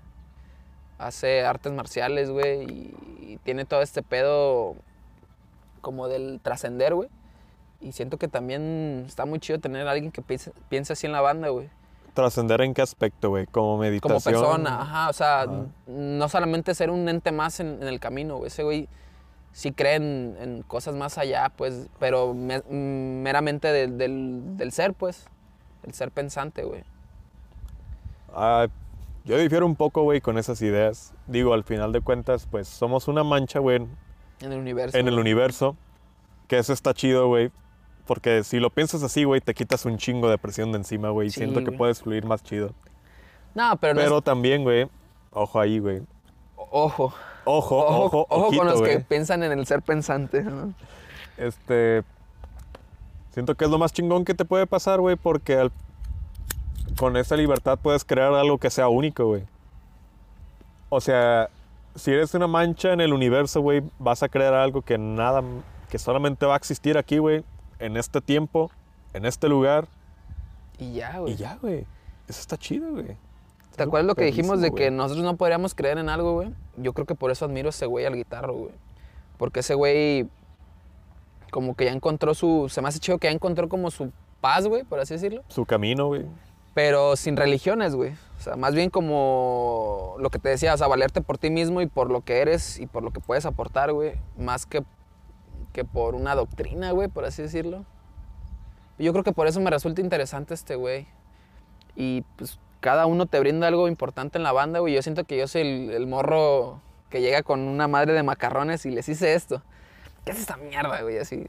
Hace 1.00 1.44
artes 1.44 1.74
marciales, 1.74 2.30
güey. 2.30 2.64
Y, 2.64 2.96
y 3.20 3.40
tiene 3.44 3.66
todo 3.66 3.82
este 3.82 4.04
pedo 4.04 4.78
como 5.82 6.08
del 6.08 6.40
trascender, 6.42 6.96
güey. 6.96 7.10
Y 7.82 7.92
siento 7.92 8.18
que 8.18 8.30
también 8.30 9.04
está 9.06 9.26
muy 9.26 9.42
chido 9.42 9.60
tener 9.60 9.86
a 9.86 9.92
alguien 9.92 10.14
que 10.14 10.22
piense, 10.22 10.54
piense 10.70 10.94
así 10.94 11.08
en 11.08 11.12
la 11.12 11.20
banda, 11.20 11.50
güey. 11.50 11.70
¿Trascender 12.14 12.62
en 12.62 12.74
qué 12.74 12.82
aspecto, 12.82 13.30
güey? 13.30 13.48
Como 13.48 13.78
meditación. 13.78 14.34
Como 14.36 14.46
persona, 14.56 14.82
ajá. 14.82 15.10
O 15.10 15.14
sea, 15.14 15.42
Ajá. 15.42 15.66
no 15.88 16.30
solamente 16.30 16.76
ser 16.76 16.90
un 16.92 17.10
ente 17.10 17.32
más 17.32 17.60
en, 17.60 17.82
en 17.82 17.88
el 17.88 18.00
camino, 18.00 18.38
güey. 18.38 18.48
Ese 18.48 18.64
güey 18.64 18.88
sí 19.52 19.72
cree 19.72 19.96
en, 19.96 20.36
en 20.40 20.62
cosas 20.64 20.96
más 20.96 21.18
allá, 21.18 21.52
pues, 21.56 21.90
pero 22.00 22.34
me- 22.34 22.62
meramente 22.70 23.68
del, 23.72 23.98
del- 23.98 24.58
del 24.58 24.72
ser, 24.72 24.94
pues. 24.94 25.26
El 25.84 25.94
ser 25.94 26.12
pensante, 26.12 26.64
güey. 26.64 26.84
Ah, 28.34 28.68
yo 29.26 29.38
difiero 29.38 29.66
un 29.66 29.76
poco, 29.76 30.04
güey, 30.04 30.22
con 30.22 30.38
esas 30.38 30.62
ideas. 30.62 31.14
Digo, 31.28 31.54
al 31.54 31.64
final 31.64 31.92
de 31.92 32.02
cuentas, 32.02 32.48
pues 32.50 32.68
somos 32.68 33.08
una 33.08 33.24
mancha, 33.24 33.60
güey, 33.60 33.78
En 34.42 34.52
el 34.52 34.60
universo. 34.60 34.98
en 34.98 35.08
el 35.08 35.18
universo. 35.20 35.76
Que 36.48 36.58
eso 36.60 36.74
está 36.74 36.94
chido, 36.94 37.28
güey. 37.28 37.52
Porque 38.06 38.44
si 38.44 38.60
lo 38.60 38.70
piensas 38.70 39.02
así, 39.04 39.24
güey, 39.24 39.40
te 39.42 39.54
quitas 39.54 39.86
un 39.86 39.98
chingo 39.98 40.30
de 40.30 40.38
presión 40.38 40.72
de 40.72 40.78
encima, 40.80 41.10
güey. 41.10 41.28
y 41.28 41.32
Sí, 41.32 41.40
siento 41.40 41.60
que 41.60 41.68
güey. 41.68 41.78
puedes 41.78 42.02
fluir 42.02 42.26
más 42.26 42.44
chido. 42.44 42.72
No, 43.56 43.78
pero, 43.78 43.94
no 43.94 44.00
es- 44.02 44.06
Pero 44.06 44.22
también, 44.22 44.64
güey, 44.64 44.88
ojo 45.32 45.60
ahí, 45.60 45.80
güey. 45.80 46.02
Ojo. 46.56 47.14
Ojo, 47.46 47.78
Ojo, 47.78 47.78
ojo, 48.06 48.28
ojo 48.30 48.48
ojito, 48.48 48.58
con 48.64 48.72
los 48.72 48.82
que 48.82 49.00
piensan 49.02 49.44
en 49.44 49.52
el 49.52 49.66
ser 49.66 49.82
pensante. 49.82 50.44
¿no? 50.44 50.74
Este. 51.38 52.04
Siento 53.32 53.56
que 53.56 53.66
es 53.66 53.72
lo 53.72 53.78
más 53.78 53.92
chingón 53.92 54.24
que 54.26 54.34
te 54.34 54.46
puede 54.46 54.66
pasar, 54.68 55.00
güey, 55.02 55.16
porque 55.18 55.58
al- 55.58 55.72
con 56.98 57.18
esa 57.18 57.36
libertad 57.36 57.80
puedes 57.82 58.06
crear 58.06 58.34
algo 58.34 58.58
que 58.60 58.70
sea 58.70 58.88
único, 58.88 59.26
güey. 59.26 59.44
O 60.90 61.02
sea, 61.02 61.50
si 61.96 62.12
eres 62.12 62.34
una 62.34 62.48
mancha 62.48 62.94
en 62.94 63.02
el 63.02 63.12
universo, 63.14 63.62
güey, 63.62 63.82
vas 64.00 64.24
a 64.24 64.30
crear 64.30 64.54
algo 64.54 64.82
que 64.82 64.98
nada, 64.98 65.42
que 65.90 65.98
solamente 65.98 66.46
va 66.46 66.54
a 66.54 66.58
existir 66.58 66.98
aquí, 66.98 67.18
güey, 67.18 67.44
en 67.80 67.98
este 67.98 68.22
tiempo, 68.22 68.72
en 69.14 69.26
este 69.26 69.48
lugar, 69.50 69.88
Y 70.78 70.94
ya, 70.94 71.20
güey. 71.20 71.34
y 71.34 71.36
ya, 71.36 71.58
güey. 71.62 71.86
Eso 72.28 72.40
está 72.40 72.58
chido, 72.58 72.92
güey. 72.92 73.18
¿Te 73.76 73.84
acuerdas 73.84 74.06
lo 74.08 74.16
que 74.16 74.26
dijimos 74.26 74.62
de 74.62 74.72
que 74.72 74.92
nosotros 74.92 75.26
no 75.26 75.36
podríamos 75.36 75.74
creer 75.74 75.98
en 75.98 76.08
algo, 76.10 76.34
güey? 76.34 76.50
Yo 76.78 76.94
creo 76.94 77.06
que 77.06 77.16
por 77.16 77.32
eso 77.32 77.46
admiro 77.46 77.70
a 77.70 77.72
ese 77.72 77.86
güey 77.86 78.06
al 78.06 78.16
guitarro, 78.16 78.54
güey. 78.54 78.72
Porque 79.38 79.62
ese 79.62 79.74
güey 79.74 80.28
como 81.52 81.76
que 81.76 81.86
ya 81.86 81.92
encontró 81.92 82.34
su... 82.34 82.68
Se 82.70 82.82
me 82.82 82.88
hace 82.88 83.00
chido 83.00 83.18
que 83.18 83.28
ya 83.28 83.32
encontró 83.34 83.70
como 83.70 83.92
su 83.92 84.12
paz, 84.42 84.68
güey, 84.68 84.84
por 84.84 85.00
así 85.00 85.14
decirlo. 85.16 85.44
Su 85.48 85.66
camino, 85.66 86.08
güey. 86.08 86.26
Pero 86.74 87.16
sin 87.16 87.38
religiones, 87.38 87.96
güey. 87.96 88.14
O 88.40 88.42
sea, 88.42 88.56
más 88.56 88.74
bien 88.74 88.90
como 88.90 90.16
lo 90.20 90.30
que 90.30 90.40
te 90.40 90.50
decía, 90.50 90.74
o 90.74 90.78
sea, 90.78 90.88
valerte 90.88 91.22
por 91.22 91.38
ti 91.38 91.50
mismo 91.50 91.82
y 91.82 91.88
por 91.88 92.10
lo 92.10 92.22
que 92.22 92.42
eres 92.42 92.80
y 92.80 92.88
por 92.88 93.04
lo 93.04 93.12
que 93.12 93.20
puedes 93.20 93.46
aportar, 93.46 93.92
güey. 93.94 94.14
Más 94.38 94.66
que, 94.66 94.84
que 95.74 95.84
por 95.84 96.16
una 96.16 96.36
doctrina, 96.36 96.92
güey, 96.92 97.10
por 97.10 97.26
así 97.26 97.42
decirlo. 97.42 97.84
Yo 99.00 99.12
creo 99.12 99.24
que 99.24 99.34
por 99.34 99.48
eso 99.48 99.60
me 99.60 99.70
resulta 99.70 100.02
interesante 100.02 100.54
este 100.54 100.76
güey. 100.76 101.08
Y 101.96 102.22
pues 102.38 102.60
cada 102.80 103.06
uno 103.06 103.26
te 103.26 103.40
brinda 103.40 103.68
algo 103.68 103.88
importante 103.88 104.38
en 104.38 104.44
la 104.44 104.52
banda, 104.52 104.80
güey. 104.80 104.94
Yo 104.94 105.02
siento 105.02 105.26
que 105.26 105.38
yo 105.38 105.48
soy 105.48 105.62
el, 105.62 105.90
el 105.92 106.08
morro 106.08 106.80
que 107.10 107.22
llega 107.22 107.44
con 107.44 107.62
una 107.62 107.88
madre 107.88 108.14
de 108.14 108.24
macarrones 108.24 108.86
y 108.86 108.92
les 108.92 109.10
hice 109.10 109.34
esto. 109.34 109.62
¿Qué 110.26 110.32
es 110.32 110.40
esta 110.40 110.56
mierda, 110.58 111.02
güey? 111.02 111.18
Así. 111.18 111.46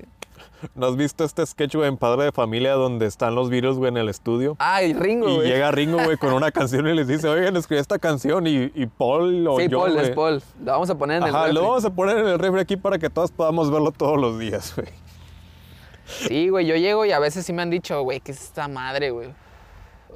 ¿No 0.75 0.87
has 0.87 0.97
visto 0.97 1.25
este 1.25 1.45
sketch, 1.47 1.75
güey, 1.77 1.89
en 1.89 1.97
Padre 1.97 2.25
de 2.25 2.33
Familia 2.33 2.73
donde 2.73 3.07
están 3.07 3.35
los 3.35 3.51
virus, 3.51 3.77
güey, 3.77 3.91
en 3.91 3.97
el 3.99 4.09
estudio? 4.09 4.57
Ay, 4.59 4.93
Ringo, 4.95 5.29
Y 5.29 5.35
güey. 5.37 5.49
llega 5.49 5.71
Ringo, 5.71 6.03
güey, 6.03 6.17
con 6.17 6.33
una 6.33 6.51
canción 6.53 6.87
y 6.89 6.95
les 6.95 7.07
dice, 7.07 7.29
oigan, 7.29 7.57
escribí 7.57 7.81
esta 7.81 7.99
canción 7.99 8.47
y, 8.47 8.73
y 8.75 8.87
Paul 8.87 9.47
o 9.47 9.59
Sí, 9.59 9.69
yo, 9.69 9.79
Paul, 9.81 9.93
güey, 9.93 10.05
es 10.07 10.11
Paul. 10.11 10.43
Lo 10.65 10.73
vamos 10.73 10.91
a 10.91 10.99
poner 10.99 11.19
en 11.19 11.23
el 11.25 11.29
Ajá, 11.31 11.45
refri. 11.45 11.55
lo 11.55 11.63
vamos 11.63 11.85
a 11.85 11.91
poner 11.91 12.19
en 12.19 12.27
el 12.29 12.39
refri 12.39 12.61
aquí 12.61 12.77
para 12.77 12.99
que 12.99 13.11
todos 13.11 13.31
podamos 13.31 13.71
verlo 13.71 13.93
todos 13.93 14.19
los 14.19 14.39
días, 14.39 14.75
güey. 14.75 14.89
Sí, 16.07 16.49
güey, 16.49 16.67
yo 16.67 16.77
llego 16.77 17.05
y 17.05 17.13
a 17.13 17.19
veces 17.19 17.47
sí 17.47 17.53
me 17.53 17.63
han 17.63 17.71
dicho, 17.71 18.03
güey, 18.03 18.21
¿qué 18.21 18.33
es 18.33 18.43
esta 18.43 18.67
madre, 18.69 19.11
güey? 19.11 19.29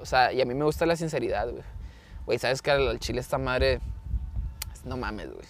O 0.00 0.06
sea, 0.06 0.32
y 0.32 0.40
a 0.40 0.44
mí 0.44 0.54
me 0.54 0.64
gusta 0.64 0.84
la 0.86 0.96
sinceridad, 0.96 1.48
güey. 1.50 1.62
Güey, 2.26 2.38
¿sabes 2.38 2.60
que 2.62 2.70
al 2.70 2.98
chile 2.98 3.20
esta 3.20 3.38
madre... 3.38 3.80
No 4.84 4.96
mames, 4.96 5.32
güey. 5.32 5.46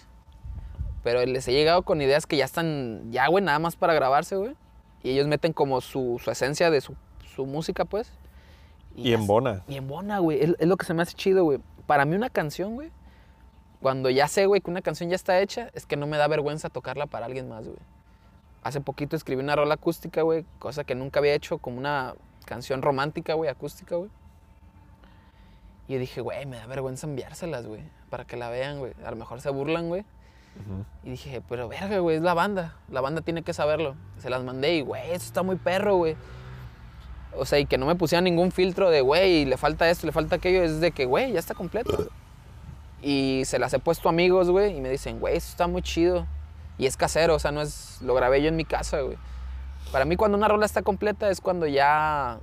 Pero 1.03 1.25
les 1.25 1.47
he 1.49 1.53
llegado 1.53 1.83
con 1.83 2.03
ideas 2.03 2.27
que 2.27 2.37
ya 2.37 2.45
están, 2.45 3.11
ya, 3.11 3.27
güey, 3.29 3.45
nada 3.45 3.59
más 3.59 3.77
para 3.77 3.95
grabarse, 3.95 4.37
güey. 4.37 4.57
Y 5.03 5.11
ellos 5.11 5.27
meten 5.27 5.53
como 5.53 5.81
su, 5.81 6.21
su 6.23 6.31
esencia 6.31 6.71
de 6.71 6.81
su, 6.81 6.95
su 7.35 7.47
música, 7.47 7.85
pues. 7.85 8.11
Y 8.97 9.11
ya 9.11 9.17
en 9.17 9.27
Bona. 9.27 9.63
Y 9.69 9.77
en 9.77 9.87
bona, 9.87 10.19
güey. 10.19 10.43
Es, 10.43 10.55
es 10.59 10.67
lo 10.67 10.77
que 10.77 10.85
se 10.85 10.95
me 10.95 11.03
hace 11.03 11.15
chido, 11.15 11.45
güey. 11.45 11.61
Para 11.87 12.05
mí 12.05 12.17
una 12.17 12.31
canción, 12.31 12.75
güey, 12.75 12.91
cuando 13.81 14.11
ya 14.11 14.27
sé, 14.27 14.47
güey, 14.47 14.61
que 14.61 14.71
una 14.71 14.83
canción 14.83 15.09
ya 15.09 15.17
está 15.17 15.41
hecha, 15.41 15.71
es 15.73 15.87
que 15.87 15.97
no 15.97 16.07
me 16.07 16.17
da 16.17 16.27
vergüenza 16.27 16.69
tocarla 16.69 17.07
para 17.07 17.27
alguien 17.27 17.49
más, 17.49 17.67
güey. 17.67 17.79
Hace 18.63 18.81
poquito 18.81 19.15
escribí 19.15 19.41
una 19.41 19.55
rola 19.55 19.75
acústica, 19.75 20.23
güey, 20.23 20.45
cosa 20.59 20.83
que 20.83 20.97
nunca 20.97 21.21
había 21.21 21.35
hecho, 21.35 21.59
como 21.59 21.79
una 21.79 22.15
canción 22.45 22.83
romántica, 22.83 23.35
güey, 23.35 23.49
acústica, 23.49 23.95
güey. 23.95 24.11
Y 25.87 25.95
yo 25.95 26.01
dije, 26.01 26.21
güey, 26.21 26.45
me 26.45 26.57
da 26.57 26.67
vergüenza 26.67 27.07
enviárselas, 27.07 27.67
güey, 27.67 27.83
para 28.11 28.25
que 28.25 28.37
la 28.37 28.51
vean, 28.51 28.81
güey. 28.81 28.95
A 29.05 29.11
lo 29.11 29.17
mejor 29.17 29.41
se 29.41 29.51
burlan, 29.51 29.89
güey. 29.89 30.05
Y 31.05 31.11
dije, 31.11 31.43
pero 31.49 31.69
verga, 31.69 31.99
güey, 31.99 32.17
es 32.17 32.23
la 32.23 32.35
banda. 32.35 32.77
La 32.91 33.01
banda 33.01 33.21
tiene 33.21 33.43
que 33.43 33.53
saberlo. 33.53 33.95
Se 34.19 34.29
las 34.29 34.43
mandé 34.43 34.77
y, 34.77 34.81
güey, 34.83 35.11
eso 35.11 35.27
está 35.27 35.43
muy 35.43 35.57
perro, 35.57 35.97
güey. 35.97 36.17
O 37.37 37.45
sea, 37.45 37.59
y 37.59 37.67
que 37.67 37.79
no 37.79 37.87
me 37.87 37.95
pusieran 37.95 38.25
ningún 38.25 38.51
filtro 38.51 38.91
de, 38.91 39.01
güey, 39.01 39.45
le 39.45 39.57
falta 39.57 39.89
esto, 39.89 40.07
le 40.07 40.13
falta 40.13 40.37
aquello. 40.37 40.63
Es 40.63 40.81
de 40.81 40.91
que, 40.91 41.07
güey, 41.07 41.33
ya 41.33 41.39
está 41.39 41.55
completo. 41.55 42.09
Y 43.01 43.43
se 43.45 43.59
las 43.59 43.73
he 43.75 43.79
puesto 43.79 44.09
a 44.09 44.13
amigos, 44.13 44.51
güey, 44.51 44.77
y 44.77 44.81
me 44.81 44.91
dicen, 44.91 45.21
güey, 45.21 45.37
eso 45.37 45.49
está 45.51 45.67
muy 45.67 45.83
chido. 45.83 46.27
Y 46.79 46.87
es 46.87 46.97
casero, 46.97 47.35
o 47.35 47.39
sea, 47.39 47.53
no 47.53 47.61
es. 47.61 48.01
Lo 48.03 48.15
grabé 48.15 48.43
yo 48.43 48.49
en 48.49 48.57
mi 48.57 48.65
casa, 48.65 49.01
güey. 49.01 49.17
Para 49.93 50.05
mí, 50.05 50.17
cuando 50.17 50.37
una 50.37 50.49
rola 50.49 50.67
está 50.67 50.83
completa, 50.83 51.31
es 51.31 51.41
cuando 51.41 51.67
ya. 51.67 52.39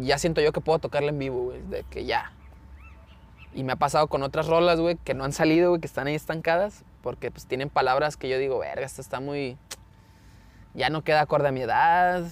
Ya 0.00 0.18
siento 0.18 0.40
yo 0.40 0.52
que 0.52 0.60
puedo 0.60 0.80
tocarla 0.80 1.10
en 1.10 1.18
vivo, 1.18 1.44
güey. 1.44 1.62
De 1.62 1.84
que 1.84 2.04
ya. 2.04 2.32
Y 3.54 3.62
me 3.62 3.72
ha 3.72 3.76
pasado 3.76 4.08
con 4.08 4.22
otras 4.22 4.48
rolas, 4.48 4.80
güey, 4.80 4.96
que 4.96 5.14
no 5.14 5.24
han 5.24 5.32
salido, 5.32 5.70
güey, 5.70 5.80
que 5.80 5.86
están 5.86 6.08
ahí 6.08 6.14
estancadas, 6.14 6.82
porque 7.04 7.30
pues 7.30 7.46
tienen 7.46 7.68
palabras 7.68 8.16
que 8.16 8.30
yo 8.30 8.38
digo, 8.38 8.58
verga, 8.58 8.86
esto 8.86 9.02
está 9.02 9.20
muy... 9.20 9.58
Ya 10.72 10.88
no 10.88 11.04
queda 11.04 11.20
acorde 11.20 11.48
a 11.48 11.52
mi 11.52 11.60
edad, 11.60 12.24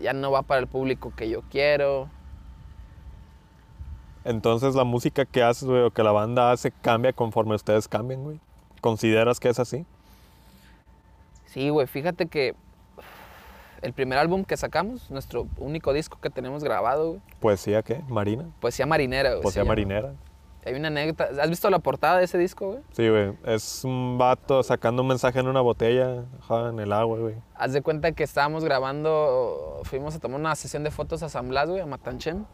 ya 0.00 0.12
no 0.12 0.30
va 0.30 0.42
para 0.42 0.60
el 0.60 0.68
público 0.68 1.12
que 1.16 1.28
yo 1.28 1.42
quiero. 1.50 2.08
Entonces 4.24 4.76
la 4.76 4.84
música 4.84 5.24
que 5.24 5.42
haces, 5.42 5.68
güey, 5.68 5.82
o 5.82 5.90
que 5.90 6.04
la 6.04 6.12
banda 6.12 6.52
hace, 6.52 6.70
cambia 6.70 7.12
conforme 7.12 7.56
ustedes 7.56 7.88
cambian, 7.88 8.22
güey. 8.22 8.40
¿Consideras 8.80 9.40
que 9.40 9.48
es 9.48 9.58
así? 9.58 9.84
Sí, 11.46 11.68
güey, 11.68 11.88
fíjate 11.88 12.26
que 12.26 12.54
el 13.82 13.92
primer 13.92 14.18
álbum 14.18 14.44
que 14.44 14.56
sacamos, 14.56 15.10
nuestro 15.10 15.48
único 15.58 15.92
disco 15.92 16.20
que 16.20 16.30
tenemos 16.30 16.62
grabado, 16.62 17.08
güey, 17.08 17.20
¿Poesía 17.40 17.82
qué? 17.82 18.00
¿Marina? 18.08 18.44
Poesía 18.60 18.86
Marinera, 18.86 19.30
güey. 19.30 19.42
¿Poesía 19.42 19.64
llama. 19.64 20.14
Hay 20.64 20.74
una 20.74 20.88
anécdota. 20.88 21.42
¿Has 21.42 21.48
visto 21.50 21.68
la 21.70 21.80
portada 21.80 22.18
de 22.18 22.24
ese 22.24 22.38
disco, 22.38 22.68
güey? 22.68 22.80
Sí, 22.92 23.08
güey. 23.08 23.36
Es 23.44 23.84
un 23.84 24.16
vato 24.16 24.62
sacando 24.62 25.02
un 25.02 25.08
mensaje 25.08 25.40
en 25.40 25.48
una 25.48 25.60
botella, 25.60 26.24
ajá, 26.40 26.68
en 26.68 26.78
el 26.78 26.92
agua, 26.92 27.18
güey. 27.18 27.34
Haz 27.54 27.72
de 27.72 27.82
cuenta 27.82 28.12
que 28.12 28.22
estábamos 28.22 28.64
grabando, 28.64 29.80
fuimos 29.84 30.14
a 30.14 30.20
tomar 30.20 30.38
una 30.38 30.54
sesión 30.54 30.84
de 30.84 30.92
fotos 30.92 31.22
a 31.24 31.28
San 31.28 31.48
Blas, 31.48 31.68
güey, 31.68 31.80
a 31.80 31.86
Matanchen. 31.86 32.46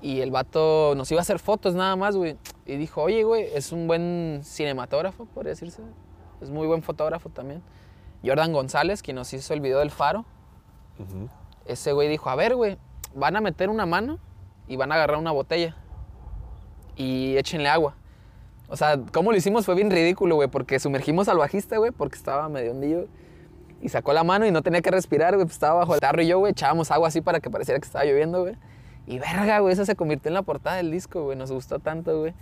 Y 0.00 0.20
el 0.20 0.30
vato 0.30 0.94
nos 0.96 1.10
iba 1.10 1.20
a 1.20 1.22
hacer 1.22 1.38
fotos 1.38 1.74
nada 1.74 1.94
más, 1.96 2.16
güey. 2.16 2.38
Y 2.64 2.76
dijo, 2.76 3.02
oye, 3.02 3.22
güey, 3.22 3.44
es 3.54 3.72
un 3.72 3.86
buen 3.86 4.40
cinematógrafo, 4.42 5.26
podría 5.26 5.50
decirse. 5.50 5.82
Es 6.40 6.50
muy 6.50 6.66
buen 6.66 6.82
fotógrafo 6.82 7.28
también. 7.28 7.62
Jordan 8.24 8.52
González, 8.52 9.02
quien 9.02 9.16
nos 9.16 9.32
hizo 9.32 9.52
el 9.52 9.60
video 9.60 9.80
del 9.80 9.90
faro. 9.90 10.24
Ese 11.66 11.92
güey 11.92 12.08
dijo, 12.08 12.30
a 12.30 12.34
ver, 12.34 12.54
güey, 12.54 12.78
van 13.14 13.36
a 13.36 13.40
meter 13.40 13.68
una 13.68 13.84
mano 13.84 14.18
y 14.66 14.76
van 14.76 14.92
a 14.92 14.94
agarrar 14.94 15.18
una 15.18 15.32
botella. 15.32 15.76
Y 16.96 17.36
échenle 17.36 17.68
agua. 17.68 17.94
O 18.68 18.76
sea, 18.76 18.98
cómo 19.12 19.30
lo 19.30 19.36
hicimos 19.38 19.64
fue 19.64 19.74
bien 19.74 19.90
ridículo, 19.90 20.34
güey, 20.36 20.48
porque 20.48 20.80
sumergimos 20.80 21.28
al 21.28 21.38
bajista, 21.38 21.76
güey, 21.78 21.92
porque 21.92 22.16
estaba 22.16 22.48
medio 22.48 22.72
hundillo. 22.72 23.06
Y 23.80 23.90
sacó 23.90 24.12
la 24.12 24.24
mano 24.24 24.46
y 24.46 24.50
no 24.50 24.62
tenía 24.62 24.80
que 24.80 24.90
respirar, 24.90 25.34
güey, 25.34 25.44
pues 25.44 25.54
estaba 25.54 25.80
bajo 25.80 25.94
el 25.94 26.00
tarro 26.00 26.22
y 26.22 26.26
yo, 26.26 26.38
güey, 26.38 26.52
echábamos 26.52 26.90
agua 26.90 27.08
así 27.08 27.20
para 27.20 27.40
que 27.40 27.50
pareciera 27.50 27.78
que 27.78 27.86
estaba 27.86 28.04
lloviendo, 28.04 28.40
güey. 28.40 28.56
Y 29.06 29.18
verga, 29.18 29.60
güey, 29.60 29.72
eso 29.72 29.84
se 29.84 29.94
convirtió 29.94 30.30
en 30.30 30.34
la 30.34 30.42
portada 30.42 30.76
del 30.76 30.90
disco, 30.90 31.22
güey, 31.22 31.36
nos 31.36 31.52
gustó 31.52 31.78
tanto, 31.78 32.18
güey. 32.20 32.34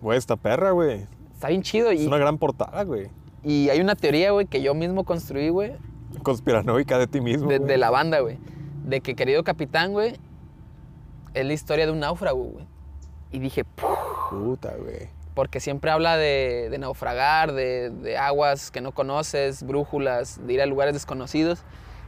Güey, 0.00 0.16
esta 0.16 0.36
perra, 0.36 0.70
güey. 0.70 1.04
Está 1.34 1.48
bien 1.48 1.62
chido 1.62 1.90
Es 1.90 2.00
y, 2.00 2.06
una 2.06 2.16
gran 2.18 2.38
portada, 2.38 2.82
güey. 2.84 3.08
y 3.42 3.68
hay 3.68 3.80
una 3.80 3.94
teoría, 3.94 4.30
güey, 4.30 4.46
que 4.46 4.62
yo 4.62 4.74
mismo 4.74 5.04
construí, 5.04 5.48
güey, 5.50 5.72
Conspiranoica 6.22 6.98
de 6.98 7.06
ti 7.06 7.20
mismo. 7.20 7.48
de, 7.50 7.58
de 7.58 7.76
la 7.76 7.90
banda, 7.90 8.20
güey. 8.20 8.38
De 8.86 9.00
que 9.00 9.14
querido 9.14 9.44
capitán, 9.44 9.92
güey, 9.92 10.16
es 11.34 11.44
la 11.46 11.52
historia 11.52 11.84
de 11.86 11.92
un 11.92 12.00
náufrago, 12.00 12.42
güey. 12.42 12.66
Y 13.30 13.38
dije, 13.40 13.64
Puta, 14.30 14.74
güey. 14.76 15.08
porque 15.34 15.60
siempre 15.60 15.90
habla 15.90 16.16
de, 16.16 16.68
de 16.70 16.78
naufragar, 16.78 17.52
de, 17.52 17.90
de 17.90 18.16
aguas 18.18 18.70
que 18.70 18.80
no 18.80 18.92
conoces, 18.92 19.62
brújulas, 19.62 20.44
de 20.46 20.52
ir 20.54 20.62
a 20.62 20.66
lugares 20.66 20.94
desconocidos. 20.94 21.62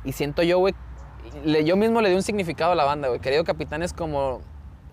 Y 0.05 0.13
siento 0.13 0.43
yo, 0.43 0.59
güey, 0.59 0.75
le- 1.45 1.65
yo 1.65 1.77
mismo 1.77 2.01
le 2.01 2.09
di 2.09 2.15
un 2.17 2.23
significado 2.23 2.73
a 2.73 2.75
la 2.75 2.85
banda, 2.85 3.09
güey. 3.09 3.21
Querido 3.21 3.45
capitán 3.45 3.83
es 3.83 3.93
como, 3.93 4.41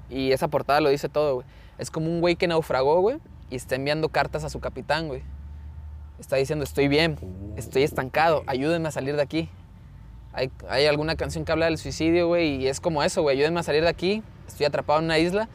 y 0.09 0.31
esa 0.33 0.47
portada 0.49 0.81
lo 0.81 0.89
dice 0.89 1.09
todo, 1.09 1.35
güey. 1.35 1.47
Es 1.77 1.91
como 1.91 2.07
un 2.07 2.19
güey 2.21 2.35
que 2.35 2.47
naufragó, 2.47 2.99
güey, 3.01 3.17
y 3.49 3.55
está 3.55 3.75
enviando 3.75 4.09
cartas 4.09 4.43
a 4.43 4.49
su 4.49 4.59
capitán, 4.59 5.07
güey. 5.07 5.23
Está 6.19 6.35
diciendo, 6.35 6.63
estoy 6.65 6.87
bien, 6.87 7.17
estoy 7.57 7.83
estancado, 7.83 8.43
ayúdenme 8.47 8.87
a 8.87 8.91
salir 8.91 9.15
de 9.15 9.21
aquí. 9.21 9.49
Hay, 10.33 10.51
hay 10.69 10.85
alguna 10.87 11.15
canción 11.15 11.45
que 11.45 11.51
habla 11.51 11.65
del 11.67 11.77
suicidio, 11.77 12.27
güey, 12.27 12.55
y 12.55 12.67
es 12.67 12.79
como 12.81 13.01
eso, 13.03 13.21
güey, 13.21 13.37
ayúdenme 13.37 13.59
a 13.59 13.63
salir 13.63 13.83
de 13.83 13.89
aquí, 13.89 14.23
estoy 14.47 14.65
atrapado 14.65 14.99
en 14.99 15.05
una 15.05 15.19
isla. 15.19 15.47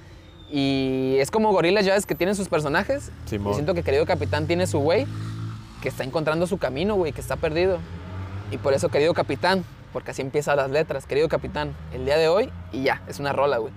Y 0.55 1.17
es 1.19 1.31
como 1.31 1.51
gorilas, 1.51 1.87
ya 1.87 1.95
ves, 1.95 2.05
que 2.05 2.15
tienen 2.15 2.37
sus 2.37 2.49
personajes. 2.49 3.11
Simón. 3.25 3.53
Yo 3.53 3.55
siento 3.55 3.73
que 3.73 3.83
querido 3.83 4.05
capitán 4.05 4.47
tiene 4.47 4.67
su 4.67 4.81
güey, 4.81 5.07
que 5.81 5.89
está 5.89 6.05
encontrando 6.05 6.47
su 6.47 6.59
camino, 6.59 6.95
güey, 6.95 7.13
que 7.13 7.23
está 7.23 7.37
perdido. 7.37 7.79
Y 8.51 8.59
por 8.59 8.75
eso, 8.75 8.91
querido 8.91 9.15
capitán, 9.15 9.65
porque 9.95 10.11
así 10.11 10.21
empiezan 10.21 10.59
las 10.59 10.71
letras, 10.71 11.07
querido 11.07 11.27
capitán, 11.31 11.75
el 11.95 12.05
día 12.05 12.19
de 12.19 12.29
hoy 12.29 12.51
y 12.71 12.83
ya, 12.83 13.03
es 13.09 13.19
una 13.19 13.33
rola, 13.33 13.57
güey. 13.57 13.73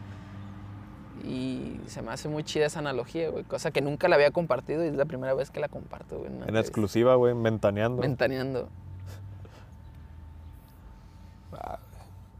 Y 1.23 1.79
se 1.87 2.01
me 2.01 2.11
hace 2.11 2.27
muy 2.27 2.43
chida 2.43 2.65
esa 2.65 2.79
analogía, 2.79 3.29
güey, 3.29 3.45
cosa 3.45 3.71
que 3.71 3.81
nunca 3.81 4.09
la 4.09 4.15
había 4.15 4.31
compartido 4.31 4.83
y 4.83 4.89
es 4.89 4.95
la 4.95 5.05
primera 5.05 5.33
vez 5.33 5.51
que 5.51 5.61
la 5.61 5.69
comparto, 5.69 6.19
güey. 6.19 6.29
En 6.45 6.57
exclusiva, 6.57 7.15
güey, 7.15 7.33
ventaneando. 7.33 8.01
Ventaneando. 8.01 8.67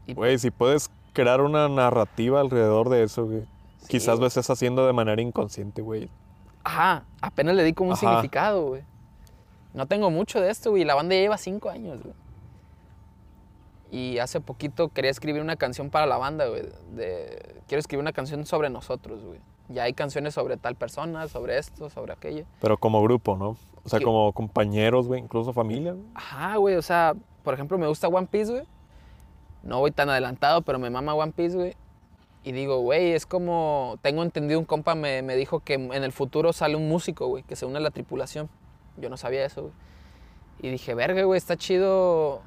Y 0.06 0.12
Güey, 0.12 0.38
si 0.38 0.50
puedes 0.50 0.90
crear 1.14 1.40
una 1.40 1.70
narrativa 1.70 2.40
alrededor 2.40 2.90
de 2.90 3.02
eso, 3.02 3.24
güey. 3.24 3.46
Sí, 3.86 3.92
Quizás 3.92 4.18
lo 4.18 4.26
estés 4.26 4.48
haciendo 4.50 4.86
de 4.86 4.92
manera 4.92 5.20
inconsciente, 5.22 5.82
güey. 5.82 6.10
Ajá, 6.64 7.04
apenas 7.20 7.54
le 7.54 7.62
di 7.64 7.72
como 7.72 7.90
un 7.90 7.96
significado, 7.96 8.66
güey. 8.66 8.82
No 9.74 9.86
tengo 9.86 10.10
mucho 10.10 10.40
de 10.40 10.50
esto, 10.50 10.70
güey. 10.70 10.84
La 10.84 10.94
banda 10.94 11.14
ya 11.14 11.20
lleva 11.20 11.38
cinco 11.38 11.70
años, 11.70 12.02
güey. 12.02 12.14
Y 13.90 14.18
hace 14.18 14.40
poquito 14.40 14.88
quería 14.88 15.10
escribir 15.10 15.40
una 15.42 15.56
canción 15.56 15.90
para 15.90 16.06
la 16.06 16.16
banda, 16.18 16.46
güey. 16.48 16.62
De... 16.94 17.54
Quiero 17.68 17.78
escribir 17.80 18.00
una 18.02 18.12
canción 18.12 18.44
sobre 18.46 18.68
nosotros, 18.68 19.24
güey. 19.24 19.38
Ya 19.68 19.84
hay 19.84 19.92
canciones 19.94 20.34
sobre 20.34 20.56
tal 20.56 20.74
persona, 20.76 21.28
sobre 21.28 21.58
esto, 21.58 21.88
sobre 21.90 22.12
aquello. 22.12 22.44
Pero 22.60 22.78
como 22.78 23.02
grupo, 23.02 23.36
¿no? 23.36 23.56
O 23.84 23.88
sea, 23.88 23.98
Que- 24.00 24.04
como 24.04 24.32
compañeros, 24.32 25.06
güey, 25.06 25.20
incluso 25.20 25.52
familia. 25.52 25.92
güey. 25.92 26.04
Ajá, 26.14 26.56
güey. 26.56 26.74
O 26.76 26.82
sea, 26.82 27.14
por 27.44 27.54
ejemplo, 27.54 27.78
me 27.78 27.86
gusta 27.86 28.08
One 28.08 28.26
Piece, 28.28 28.50
güey. 28.52 28.64
No 29.62 29.78
voy 29.80 29.90
tan 29.92 30.08
adelantado, 30.08 30.62
pero 30.62 30.78
me 30.78 30.90
mama 30.90 31.14
One 31.14 31.32
Piece, 31.32 31.56
güey. 31.56 31.76
Y 32.46 32.52
digo, 32.52 32.78
güey, 32.78 33.10
es 33.12 33.26
como... 33.26 33.96
Tengo 34.02 34.22
entendido, 34.22 34.60
un 34.60 34.66
compa 34.66 34.94
me, 34.94 35.20
me 35.22 35.34
dijo 35.34 35.58
que 35.58 35.74
en 35.74 35.92
el 36.04 36.12
futuro 36.12 36.52
sale 36.52 36.76
un 36.76 36.88
músico, 36.88 37.26
güey, 37.26 37.42
que 37.42 37.56
se 37.56 37.66
une 37.66 37.78
a 37.78 37.80
la 37.80 37.90
tripulación. 37.90 38.48
Yo 38.96 39.10
no 39.10 39.16
sabía 39.16 39.44
eso, 39.44 39.62
güey. 39.62 39.72
Y 40.62 40.70
dije, 40.70 40.94
verga, 40.94 41.24
güey, 41.24 41.38
está 41.38 41.56
chido... 41.56 42.42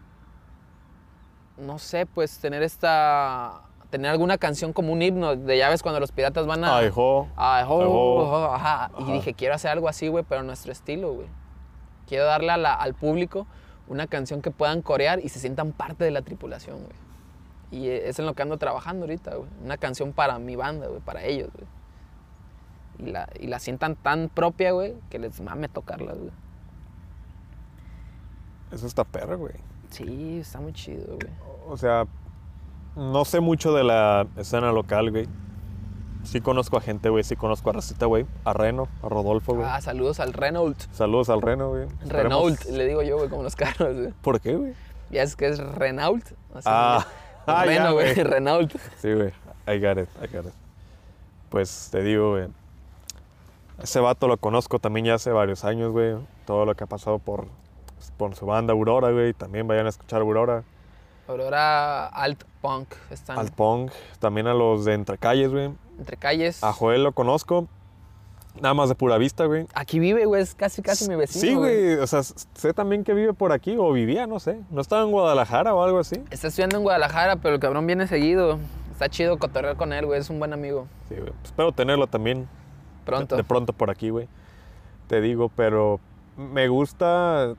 No 1.58 1.80
sé, 1.80 2.06
pues 2.06 2.40
tener 2.40 2.64
esta... 2.64 3.64
Tener 3.90 4.10
alguna 4.12 4.38
canción 4.38 4.72
como 4.72 4.94
un 4.94 5.02
himno 5.02 5.36
de 5.36 5.58
llaves 5.58 5.82
cuando 5.84 6.00
los 6.00 6.14
piratas 6.14 6.46
van 6.48 6.64
a... 6.64 6.78
Ay, 7.36 7.66
jo, 7.66 7.82
Ay, 7.82 7.88
jo, 7.90 8.46
ajá. 8.54 8.92
Y 9.00 9.12
dije, 9.12 9.34
quiero 9.34 9.56
hacer 9.56 9.72
algo 9.72 9.90
así, 9.90 10.08
güey, 10.08 10.24
pero 10.24 10.44
nuestro 10.44 10.72
estilo, 10.72 11.12
güey. 11.14 11.28
Quiero 12.08 12.24
darle 12.24 12.52
a 12.54 12.58
la- 12.58 12.76
al 12.76 12.94
público 12.94 13.48
una 13.88 14.08
canción 14.08 14.42
que 14.42 14.52
puedan 14.52 14.82
corear 14.82 15.20
y 15.26 15.28
se 15.30 15.40
sientan 15.40 15.74
parte 15.74 16.06
de 16.06 16.12
la 16.12 16.22
tripulación, 16.22 16.78
güey. 16.84 17.09
Y 17.72 17.88
es 17.90 18.18
en 18.20 18.26
lo 18.26 18.34
que 18.34 18.42
ando 18.42 18.58
trabajando 18.58 19.06
ahorita, 19.06 19.36
güey. 19.36 19.50
Una 19.64 19.78
canción 19.78 20.12
para 20.14 20.40
mi 20.40 20.56
banda, 20.56 20.88
güey, 20.88 21.02
para 21.02 21.24
ellos, 21.24 21.50
güey. 21.54 21.68
Y 23.10 23.12
la, 23.12 23.30
y 23.40 23.48
la 23.48 23.60
sientan 23.60 23.96
tan 23.96 24.30
propia, 24.30 24.72
güey, 24.72 24.96
que 25.10 25.20
les 25.20 25.40
mame 25.40 25.70
tocarla, 25.70 26.14
güey. 26.14 26.32
Eso 28.72 28.86
está 28.88 29.04
perra, 29.04 29.36
güey. 29.36 29.54
Sí, 29.90 30.40
está 30.40 30.60
muy 30.60 30.74
chido, 30.74 31.06
güey. 31.16 31.32
O 31.68 31.78
sea, 31.78 32.06
no 32.96 33.26
sé 33.26 33.40
mucho 33.40 33.74
de 33.74 33.84
la 33.84 34.28
escena 34.38 34.72
local, 34.72 35.12
güey. 35.12 35.28
Sí 36.24 36.42
conozco 36.42 36.78
a 36.78 36.82
gente, 36.82 37.10
güey. 37.10 37.24
Sí 37.24 37.36
conozco 37.36 37.70
a 37.70 37.74
Racita, 37.74 38.06
güey. 38.06 38.26
A 38.44 38.54
Reno, 38.54 38.88
a 39.02 39.10
Rodolfo, 39.10 39.56
güey. 39.56 39.66
Ah, 39.68 39.80
saludos 39.82 40.20
al 40.20 40.34
Renault. 40.34 40.78
Saludos 40.92 41.30
al 41.30 41.42
Reno, 41.42 41.70
güey. 41.70 41.84
Esperemos- 42.04 42.12
Renault, 42.12 42.66
le 42.66 42.86
digo 42.88 43.02
yo, 43.02 43.18
güey, 43.18 43.30
como 43.30 43.42
los 43.44 43.56
carros, 43.56 43.96
güey. 43.96 44.14
¿Por 44.22 44.40
qué, 44.42 44.56
güey? 44.56 44.74
Ya 45.10 45.24
es 45.24 45.36
que 45.36 45.48
es 45.48 45.60
Renault. 45.60 46.26
así, 46.54 46.66
Ah. 46.70 47.06
Ah, 47.50 47.66
ya, 47.66 47.72
Renault, 47.72 47.94
güey. 47.94 48.14
Renault. 48.16 48.72
Sí, 48.98 49.14
güey. 49.14 49.34
I 49.68 49.80
got 49.80 49.98
it, 49.98 50.10
I 50.24 50.28
got 50.36 50.46
it. 50.46 50.54
Pues 51.50 51.90
te 51.92 52.02
digo, 52.02 52.32
güey. 52.32 52.48
Ese 53.82 54.00
vato 54.00 54.28
lo 54.28 54.38
conozco 54.38 54.80
también 54.80 55.06
ya 55.06 55.14
hace 55.16 55.32
varios 55.32 55.64
años, 55.64 55.92
güey. 55.92 56.16
Todo 56.46 56.66
lo 56.66 56.76
que 56.76 56.84
ha 56.84 56.88
pasado 56.88 57.20
por, 57.20 57.48
por 58.18 58.36
su 58.36 58.46
banda 58.46 58.74
Aurora, 58.74 59.12
güey. 59.12 59.34
También 59.34 59.68
vayan 59.68 59.86
a 59.86 59.90
escuchar 59.90 60.22
Aurora. 60.22 60.64
Aurora 61.28 62.08
Alt 62.08 62.44
Punk. 62.62 62.94
Están 63.12 63.38
Al 63.40 63.52
Pong. 63.52 63.90
También 64.20 64.48
a 64.48 64.54
los 64.54 64.84
de 64.86 64.94
Entre 64.96 65.18
Calles, 65.18 65.52
güey. 65.52 65.72
entre 65.98 66.18
calles. 66.18 66.64
A 66.64 66.74
Joel 66.74 67.04
lo 67.04 67.12
conozco. 67.14 67.68
Nada 68.62 68.74
más 68.74 68.90
de 68.90 68.96
pura 68.96 69.18
vista, 69.18 69.46
güey. 69.46 69.68
Aquí 69.74 70.00
vive, 70.00 70.26
güey, 70.26 70.42
es 70.42 70.56
casi, 70.56 70.82
casi 70.82 71.08
mi 71.10 71.16
vecino. 71.16 71.42
Sí, 71.42 71.56
güey. 71.56 71.96
O 71.96 72.08
sea, 72.08 72.24
sé 72.24 72.74
también 72.74 73.04
que 73.04 73.14
vive 73.14 73.34
por 73.34 73.52
aquí 73.52 73.76
o 73.78 73.92
vivía, 73.92 74.28
no 74.28 74.40
sé. 74.40 74.60
¿No 74.70 74.82
estaba 74.82 75.04
en 75.04 75.12
Guadalajara 75.12 75.74
o 75.74 75.84
algo 75.84 76.00
así? 76.00 76.22
Está 76.30 76.48
estudiando 76.48 76.78
en 76.78 76.84
Guadalajara, 76.84 77.38
pero 77.38 77.56
el 77.56 77.60
cabrón 77.62 77.88
viene 77.88 78.08
seguido. 78.08 78.60
Está 78.92 79.08
chido 79.10 79.40
cotorrear 79.40 79.78
con 79.78 79.94
él, 79.94 80.06
güey, 80.06 80.20
es 80.20 80.30
un 80.30 80.40
buen 80.40 80.52
amigo. 80.52 80.88
Sí, 81.08 81.16
güey. 81.16 81.32
Espero 81.44 81.72
tenerlo 81.72 82.08
también 82.08 82.48
Pronto. 83.06 83.36
De, 83.36 83.42
de 83.42 83.48
pronto 83.48 83.74
por 83.74 83.90
aquí, 83.90 84.10
güey. 84.10 84.28
Te 85.08 85.22
digo, 85.22 85.50
pero 85.56 86.00
me 86.38 86.68
gusta. 86.68 87.56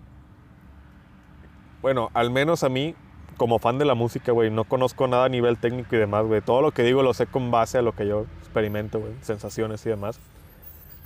Bueno, 1.82 2.10
al 2.12 2.30
menos 2.30 2.62
a 2.62 2.68
mí, 2.68 2.94
como 3.36 3.58
fan 3.58 3.78
de 3.78 3.84
la 3.84 3.94
música, 3.94 4.32
güey, 4.32 4.50
no 4.50 4.64
conozco 4.64 5.08
nada 5.08 5.24
a 5.24 5.28
nivel 5.28 5.56
técnico 5.58 5.96
y 5.96 5.98
demás, 5.98 6.26
güey. 6.26 6.42
Todo 6.42 6.60
lo 6.60 6.72
que 6.72 6.82
digo 6.82 7.02
lo 7.02 7.14
sé 7.14 7.26
con 7.26 7.50
base 7.50 7.78
a 7.78 7.82
lo 7.82 7.92
que 7.92 8.06
yo 8.06 8.26
experimento, 8.40 9.00
güey. 9.00 9.12
Sensaciones 9.22 9.84
y 9.86 9.88
demás. 9.88 10.20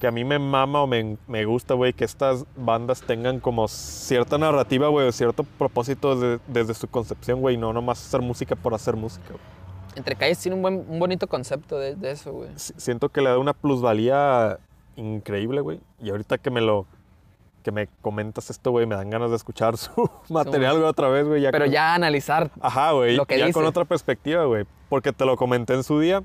Que 0.00 0.06
a 0.08 0.10
mí 0.10 0.24
me 0.24 0.38
mama 0.38 0.82
o 0.82 0.86
me, 0.86 1.16
me 1.28 1.44
gusta, 1.44 1.74
güey, 1.74 1.92
que 1.92 2.04
estas 2.04 2.44
bandas 2.56 3.00
tengan 3.02 3.40
como 3.40 3.68
cierta 3.68 4.36
narrativa, 4.38 4.88
güey, 4.88 5.08
o 5.08 5.12
cierto 5.12 5.44
propósito 5.44 6.14
desde, 6.16 6.40
desde 6.48 6.74
su 6.74 6.88
concepción, 6.88 7.40
güey. 7.40 7.56
No 7.56 7.72
nomás 7.72 8.04
hacer 8.06 8.20
música 8.20 8.54
por 8.56 8.74
hacer 8.74 8.96
música, 8.96 9.28
güey. 9.30 9.40
Entre 9.96 10.16
calles 10.16 10.38
tiene 10.40 10.56
un, 10.56 10.62
buen, 10.62 10.84
un 10.88 10.98
bonito 10.98 11.26
concepto 11.28 11.78
de, 11.78 11.94
de 11.94 12.10
eso, 12.10 12.32
güey. 12.32 12.50
Si- 12.56 12.74
Siento 12.76 13.08
que 13.08 13.20
le 13.22 13.30
da 13.30 13.38
una 13.38 13.52
plusvalía 13.54 14.58
increíble, 14.96 15.60
güey. 15.60 15.80
Y 16.02 16.10
ahorita 16.10 16.38
que 16.38 16.50
me 16.50 16.60
lo 16.60 16.86
que 17.62 17.70
me 17.72 17.88
comentas 18.02 18.50
esto, 18.50 18.72
güey, 18.72 18.84
me 18.86 18.94
dan 18.94 19.08
ganas 19.08 19.30
de 19.30 19.36
escuchar 19.36 19.76
su 19.78 20.10
material, 20.28 20.76
güey, 20.78 20.88
otra 20.88 21.08
vez, 21.08 21.26
güey. 21.26 21.42
Pero 21.50 21.64
con- 21.64 21.72
ya 21.72 21.94
analizar. 21.94 22.50
Ajá, 22.60 22.92
güey. 22.92 23.16
lo 23.16 23.24
que 23.24 23.38
Ya 23.38 23.46
dice. 23.46 23.54
con 23.58 23.64
otra 23.64 23.84
perspectiva, 23.84 24.44
güey. 24.44 24.66
Porque 24.88 25.12
te 25.12 25.24
lo 25.24 25.36
comenté 25.36 25.72
en 25.74 25.82
su 25.84 25.98
día. 26.00 26.22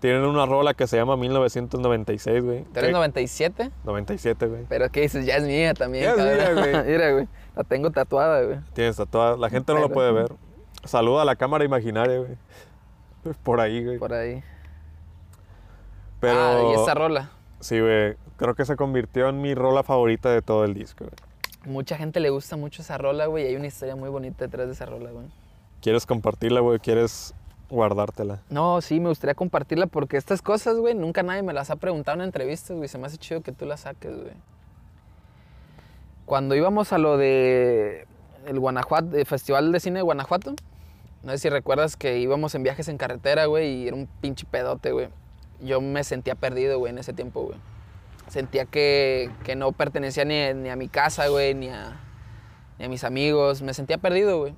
Tienen 0.00 0.24
una 0.24 0.46
rola 0.46 0.74
que 0.74 0.86
se 0.86 0.96
llama 0.96 1.16
1996, 1.16 2.44
güey. 2.44 2.62
¿Tú 2.64 2.70
eres 2.78 2.88
que- 2.88 2.92
97? 2.92 3.70
97, 3.84 4.46
güey. 4.46 4.64
Pero 4.68 4.88
¿qué 4.90 5.00
dices? 5.00 5.26
Ya 5.26 5.36
es 5.36 5.44
mía 5.44 5.74
también. 5.74 6.04
Ya 6.04 6.10
es 6.10 6.16
cabrón. 6.16 6.36
mía, 6.36 6.52
güey. 6.82 6.84
Mira, 6.92 7.12
güey. 7.12 7.28
La 7.56 7.64
tengo 7.64 7.90
tatuada, 7.90 8.42
güey. 8.42 8.58
Tienes 8.74 8.96
tatuada. 8.96 9.36
La 9.36 9.50
gente 9.50 9.74
no 9.74 9.80
lo 9.80 9.88
puede 9.90 10.12
ver. 10.12 10.32
Saluda 10.84 11.22
a 11.22 11.24
la 11.24 11.34
cámara 11.34 11.64
imaginaria, 11.64 12.18
güey. 12.18 12.36
Por 13.42 13.60
ahí, 13.60 13.84
güey. 13.84 13.98
Por 13.98 14.12
ahí. 14.12 14.42
Pero. 16.20 16.38
Ah, 16.40 16.62
y 16.76 16.80
esa 16.80 16.94
rola. 16.94 17.30
Sí, 17.60 17.80
güey. 17.80 18.14
Creo 18.36 18.54
que 18.54 18.64
se 18.64 18.76
convirtió 18.76 19.28
en 19.28 19.40
mi 19.40 19.54
rola 19.54 19.82
favorita 19.82 20.30
de 20.30 20.42
todo 20.42 20.64
el 20.64 20.74
disco, 20.74 21.04
güey. 21.06 21.74
Mucha 21.74 21.96
gente 21.96 22.20
le 22.20 22.30
gusta 22.30 22.56
mucho 22.56 22.82
esa 22.82 22.96
rola, 22.98 23.26
güey. 23.26 23.44
Y 23.44 23.48
hay 23.48 23.56
una 23.56 23.66
historia 23.66 23.96
muy 23.96 24.08
bonita 24.08 24.44
detrás 24.44 24.68
de 24.68 24.72
esa 24.74 24.86
rola, 24.86 25.10
güey. 25.10 25.26
¿Quieres 25.82 26.06
compartirla, 26.06 26.60
güey? 26.60 26.78
¿Quieres 26.78 27.34
guardártela? 27.70 28.40
No, 28.50 28.80
sí, 28.80 29.00
me 29.00 29.08
gustaría 29.08 29.34
compartirla 29.34 29.86
porque 29.86 30.16
estas 30.16 30.42
cosas, 30.42 30.76
güey, 30.76 30.94
nunca 30.94 31.22
nadie 31.22 31.42
me 31.42 31.52
las 31.52 31.70
ha 31.70 31.76
preguntado 31.76 32.18
en 32.18 32.24
entrevistas, 32.24 32.76
güey. 32.76 32.88
Se 32.88 32.98
me 32.98 33.06
hace 33.06 33.18
chido 33.18 33.42
que 33.42 33.52
tú 33.52 33.66
las 33.66 33.80
saques, 33.80 34.14
güey. 34.14 34.32
Cuando 36.24 36.54
íbamos 36.54 36.92
a 36.92 36.98
lo 36.98 37.16
de 37.16 38.06
el 38.46 38.60
Guanajuato, 38.60 39.16
el 39.16 39.26
Festival 39.26 39.72
de 39.72 39.80
Cine 39.80 39.98
de 39.98 40.02
Guanajuato, 40.02 40.54
no 41.22 41.32
sé 41.32 41.38
si 41.38 41.48
recuerdas 41.48 41.96
que 41.96 42.18
íbamos 42.18 42.54
en 42.54 42.62
viajes 42.62 42.88
en 42.88 42.96
carretera, 42.96 43.46
güey, 43.46 43.82
y 43.82 43.88
era 43.88 43.96
un 43.96 44.06
pinche 44.20 44.46
pedote, 44.50 44.92
güey. 44.92 45.08
Yo 45.60 45.80
me 45.80 46.04
sentía 46.04 46.34
perdido, 46.34 46.78
güey, 46.78 46.92
en 46.92 46.98
ese 46.98 47.12
tiempo, 47.12 47.42
güey. 47.42 47.58
Sentía 48.28 48.66
que, 48.66 49.30
que 49.44 49.56
no 49.56 49.72
pertenecía 49.72 50.24
ni, 50.24 50.54
ni 50.54 50.68
a 50.68 50.76
mi 50.76 50.88
casa, 50.88 51.28
güey, 51.28 51.54
ni 51.54 51.68
a, 51.68 51.98
ni 52.78 52.84
a 52.84 52.88
mis 52.88 53.04
amigos. 53.04 53.62
Me 53.62 53.74
sentía 53.74 53.98
perdido, 53.98 54.38
güey. 54.38 54.54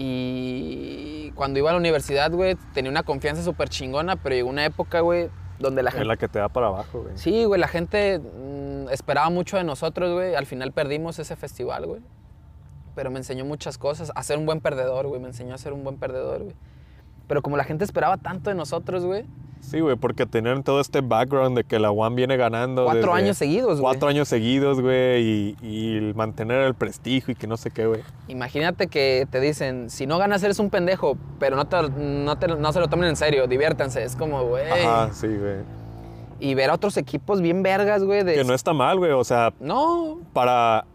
Y 0.00 1.32
cuando 1.32 1.58
iba 1.58 1.70
a 1.70 1.72
la 1.72 1.78
universidad, 1.78 2.30
güey, 2.30 2.54
tenía 2.72 2.88
una 2.88 3.02
confianza 3.02 3.42
súper 3.42 3.68
chingona, 3.68 4.14
pero 4.14 4.36
llegó 4.36 4.48
una 4.48 4.64
época, 4.64 5.00
güey, 5.00 5.28
donde 5.58 5.82
la 5.82 5.90
gente... 5.90 6.06
la 6.06 6.16
que 6.16 6.28
te 6.28 6.38
da 6.38 6.48
para 6.48 6.68
abajo, 6.68 7.02
güey. 7.02 7.18
Sí, 7.18 7.44
güey, 7.44 7.60
la 7.60 7.66
gente 7.66 8.20
mm, 8.20 8.90
esperaba 8.90 9.28
mucho 9.28 9.56
de 9.56 9.64
nosotros, 9.64 10.12
güey. 10.12 10.36
Al 10.36 10.46
final 10.46 10.70
perdimos 10.72 11.18
ese 11.18 11.34
festival, 11.34 11.86
güey. 11.86 12.00
Pero 12.94 13.10
me 13.10 13.18
enseñó 13.18 13.44
muchas 13.44 13.76
cosas. 13.76 14.12
A 14.14 14.22
ser 14.22 14.38
un 14.38 14.46
buen 14.46 14.60
perdedor, 14.60 15.08
güey. 15.08 15.20
Me 15.20 15.28
enseñó 15.28 15.54
a 15.54 15.58
ser 15.58 15.72
un 15.72 15.82
buen 15.82 15.98
perdedor, 15.98 16.44
güey. 16.44 16.54
Pero 17.28 17.42
como 17.42 17.56
la 17.56 17.64
gente 17.64 17.84
esperaba 17.84 18.16
tanto 18.16 18.50
de 18.50 18.56
nosotros, 18.56 19.04
güey. 19.04 19.24
Sí, 19.60 19.80
güey, 19.80 19.96
porque 19.96 20.24
tenían 20.24 20.62
todo 20.62 20.80
este 20.80 21.00
background 21.00 21.56
de 21.56 21.64
que 21.64 21.78
la 21.78 21.90
One 21.90 22.14
viene 22.14 22.36
ganando. 22.36 22.84
Cuatro 22.84 23.12
años 23.12 23.36
seguidos, 23.36 23.80
güey. 23.80 23.82
Cuatro 23.82 24.08
años 24.08 24.28
seguidos, 24.28 24.80
güey, 24.80 25.56
y, 25.60 26.12
mantener 26.14 26.62
el 26.62 26.74
prestigio 26.74 27.32
y 27.32 27.34
que 27.34 27.46
no 27.46 27.56
sé 27.56 27.70
qué, 27.70 27.86
güey. 27.86 28.00
Imagínate 28.28 28.86
que 28.86 29.26
te 29.30 29.40
dicen, 29.40 29.90
si 29.90 30.06
no 30.06 30.16
ganas 30.16 30.42
eres 30.44 30.58
un 30.60 30.70
pendejo, 30.70 31.18
pero 31.38 31.56
no, 31.56 31.66
te- 31.66 31.90
no, 31.90 32.38
te- 32.38 32.46
no 32.48 32.72
se 32.72 32.80
lo 32.80 32.88
tomen 32.88 33.08
en 33.10 33.16
serio, 33.16 33.46
diviértanse. 33.46 34.02
Es 34.04 34.14
como, 34.16 34.44
güey. 34.44 34.70
Ajá, 34.70 35.10
sí, 35.12 35.26
güey. 35.26 35.56
Y 36.40 36.54
ver 36.54 36.70
a 36.70 36.74
otros 36.74 36.96
equipos 36.96 37.42
bien 37.42 37.62
vergas, 37.64 38.04
güey. 38.04 38.22
de- 38.22 38.36
Que 38.36 38.44
no 38.44 38.54
está 38.54 38.72
mal, 38.72 38.96
güey. 38.98 39.10
O 39.10 39.24
sea, 39.24 39.52
No, 39.58 40.20
para, 40.32 40.86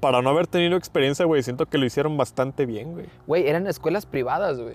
para 0.00 0.20
no 0.20 0.30
haber 0.30 0.48
tenido 0.48 0.76
experiencia, 0.76 1.24
güey, 1.26 1.44
siento 1.44 1.66
que 1.66 1.78
lo 1.78 1.86
hicieron 1.86 2.16
bastante 2.16 2.66
bien, 2.66 2.92
güey. 2.92 3.06
Güey, 3.28 3.46
eran 3.48 3.68
escuelas 3.68 4.04
privadas, 4.04 4.58
güey. 4.60 4.74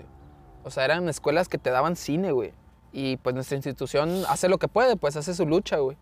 O 0.66 0.70
sea, 0.70 0.84
eran 0.84 1.08
escuelas 1.08 1.48
que 1.48 1.58
te 1.58 1.70
daban 1.70 1.94
cine, 1.94 2.32
güey. 2.32 2.52
Y 2.92 3.18
pues 3.18 3.34
nuestra 3.34 3.54
institución 3.56 4.24
hace 4.28 4.48
lo 4.48 4.58
que 4.58 4.66
puede, 4.68 4.96
pues 4.96 5.16
hace 5.16 5.32
su 5.32 5.46
lucha, 5.46 5.76
güey. 5.78 5.96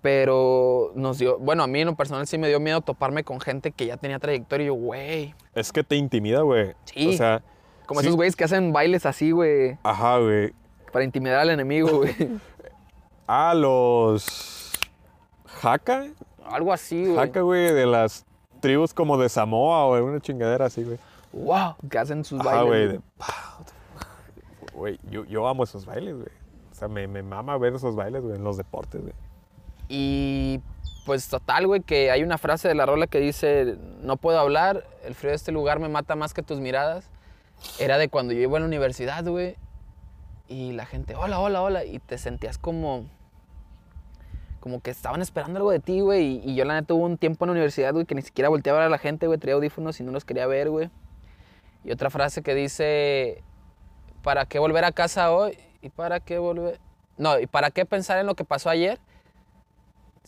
Pero 0.00 0.92
nos 0.94 1.18
dio, 1.18 1.38
bueno, 1.38 1.64
a 1.64 1.66
mí 1.66 1.80
en 1.80 1.86
lo 1.88 1.96
personal 1.96 2.26
sí 2.26 2.38
me 2.38 2.48
dio 2.48 2.60
miedo 2.60 2.80
toparme 2.80 3.24
con 3.24 3.40
gente 3.40 3.72
que 3.72 3.86
ya 3.86 3.96
tenía 3.96 4.18
trayectoria 4.18 4.64
y 4.64 4.66
yo, 4.68 4.74
güey. 4.74 5.34
Es 5.54 5.72
que 5.72 5.82
te 5.82 5.96
intimida, 5.96 6.40
güey. 6.42 6.74
Sí. 6.84 7.08
O 7.14 7.16
sea, 7.16 7.42
Como 7.86 8.00
Sí. 8.00 8.06
esos 8.06 8.16
güeyes 8.16 8.36
que 8.36 8.44
hacen 8.44 8.72
bailes 8.72 9.06
así, 9.06 9.30
güey, 9.30 9.78
ajá, 9.82 10.18
güey. 10.18 10.52
para 10.92 11.04
intimidar 11.06 11.40
al 11.40 11.50
enemigo, 11.50 11.98
güey. 11.98 12.14
Ah, 13.30 13.52
los. 13.54 14.72
Haka. 15.62 16.06
Algo 16.46 16.72
así, 16.72 17.04
güey. 17.06 17.18
Haka, 17.18 17.40
güey, 17.42 17.74
de 17.74 17.84
las 17.86 18.24
tribus 18.60 18.94
como 18.94 19.18
de 19.18 19.28
Samoa 19.28 19.84
o 19.84 20.02
una 20.04 20.18
chingadera 20.20 20.64
así, 20.66 20.82
güey. 20.84 20.98
Wow, 21.32 21.76
que 21.90 21.98
hacen 21.98 22.24
sus 22.24 22.40
Ajá, 22.40 22.62
bailes. 22.62 23.00
güey. 24.72 24.98
yo, 25.10 25.24
yo 25.24 25.46
amo 25.46 25.64
esos 25.64 25.84
bailes, 25.84 26.14
güey. 26.14 26.28
O 26.70 26.74
sea, 26.74 26.88
me, 26.88 27.06
me 27.08 27.22
mama 27.22 27.56
ver 27.58 27.74
esos 27.74 27.96
bailes, 27.96 28.22
güey, 28.22 28.36
en 28.36 28.44
los 28.44 28.56
deportes, 28.56 29.02
güey. 29.02 29.14
Y 29.88 30.60
pues 31.06 31.28
total, 31.28 31.66
güey, 31.66 31.80
que 31.80 32.10
hay 32.10 32.22
una 32.22 32.38
frase 32.38 32.68
de 32.68 32.74
la 32.74 32.84
rola 32.86 33.06
que 33.06 33.18
dice, 33.18 33.76
no 34.02 34.16
puedo 34.18 34.38
hablar, 34.38 34.84
el 35.04 35.14
frío 35.14 35.30
de 35.30 35.36
este 35.36 35.52
lugar 35.52 35.80
me 35.80 35.88
mata 35.88 36.14
más 36.16 36.34
que 36.34 36.42
tus 36.42 36.60
miradas. 36.60 37.10
Era 37.78 37.98
de 37.98 38.08
cuando 38.08 38.34
yo 38.34 38.40
iba 38.40 38.56
a 38.58 38.60
la 38.60 38.66
universidad, 38.66 39.24
güey, 39.24 39.56
y 40.48 40.72
la 40.72 40.86
gente, 40.86 41.14
hola, 41.16 41.40
hola, 41.40 41.62
hola, 41.62 41.84
y 41.84 41.98
te 41.98 42.18
sentías 42.18 42.58
como, 42.58 43.06
como 44.60 44.80
que 44.80 44.90
estaban 44.90 45.22
esperando 45.22 45.58
algo 45.58 45.70
de 45.70 45.80
ti, 45.80 46.00
güey, 46.00 46.40
y, 46.44 46.50
y 46.52 46.54
yo 46.54 46.64
la 46.64 46.74
neta 46.74 46.94
hubo 46.94 47.04
un 47.06 47.16
tiempo 47.18 47.44
en 47.44 47.48
la 47.48 47.52
universidad, 47.52 47.92
güey, 47.94 48.04
que 48.04 48.14
ni 48.14 48.22
siquiera 48.22 48.48
volteaba 48.50 48.78
a 48.78 48.82
ver 48.82 48.86
a 48.88 48.90
la 48.90 48.98
gente, 48.98 49.26
güey, 49.26 49.38
traía 49.38 49.54
audífonos 49.56 49.98
y 49.98 50.04
no 50.04 50.12
los 50.12 50.24
quería 50.24 50.46
ver, 50.46 50.70
güey. 50.70 50.90
Y 51.84 51.90
otra 51.92 52.10
frase 52.10 52.42
que 52.42 52.54
dice, 52.54 53.42
¿para 54.22 54.46
qué 54.46 54.58
volver 54.58 54.84
a 54.84 54.92
casa 54.92 55.30
hoy? 55.32 55.58
¿Y 55.80 55.90
para 55.90 56.20
qué 56.20 56.38
volver? 56.38 56.80
No, 57.16 57.38
¿y 57.38 57.46
para 57.46 57.70
qué 57.70 57.84
pensar 57.86 58.18
en 58.18 58.26
lo 58.26 58.34
que 58.34 58.44
pasó 58.44 58.70
ayer? 58.70 58.98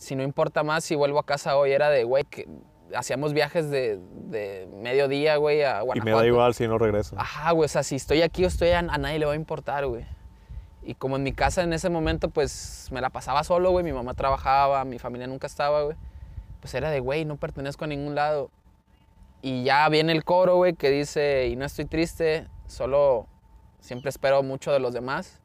si 0.01 0.15
no 0.15 0.23
importa 0.23 0.63
más 0.63 0.83
si 0.83 0.95
vuelvo 0.95 1.19
a 1.19 1.25
casa 1.27 1.55
hoy, 1.57 1.73
era 1.73 1.91
de, 1.91 2.03
güey, 2.05 2.23
que 2.23 2.47
hacíamos 2.95 3.33
viajes 3.33 3.69
de, 3.69 3.99
de 4.29 4.67
mediodía, 4.73 5.35
güey, 5.35 5.61
a 5.61 5.81
Y 5.81 5.85
Guanajuato. 5.85 6.03
me 6.05 6.11
da 6.11 6.25
igual 6.25 6.53
si 6.55 6.67
no 6.67 6.79
regreso. 6.79 7.15
Ajá, 7.19 7.51
güey, 7.51 7.65
o 7.65 7.69
sea, 7.69 7.83
si 7.83 7.97
estoy 7.97 8.23
aquí 8.23 8.43
o 8.43 8.47
estoy 8.47 8.69
allá, 8.69 8.79
a 8.91 8.97
nadie 8.97 9.19
le 9.19 9.27
va 9.27 9.33
a 9.33 9.35
importar, 9.35 9.85
güey. 9.85 10.03
Y 10.81 10.95
como 10.95 11.17
en 11.17 11.23
mi 11.23 11.33
casa 11.33 11.61
en 11.61 11.71
ese 11.71 11.91
momento, 11.91 12.29
pues 12.31 12.87
me 12.91 12.99
la 12.99 13.11
pasaba 13.11 13.43
solo, 13.43 13.69
güey, 13.69 13.85
mi 13.85 13.93
mamá 13.93 14.15
trabajaba, 14.15 14.83
mi 14.85 14.97
familia 14.97 15.27
nunca 15.27 15.45
estaba, 15.45 15.83
güey. 15.83 15.95
Pues 16.61 16.73
era 16.73 16.89
de, 16.89 16.99
güey, 16.99 17.23
no 17.23 17.35
pertenezco 17.37 17.85
a 17.85 17.87
ningún 17.87 18.15
lado. 18.15 18.49
Y 19.41 19.63
ya 19.63 19.87
viene 19.89 20.11
el 20.11 20.23
coro, 20.23 20.57
güey, 20.57 20.73
que 20.73 20.89
dice, 20.89 21.47
y 21.47 21.55
no 21.55 21.65
estoy 21.65 21.85
triste, 21.85 22.47
solo 22.67 23.27
siempre 23.79 24.09
espero 24.09 24.43
mucho 24.43 24.71
de 24.71 24.79
los 24.79 24.93
demás. 24.93 25.39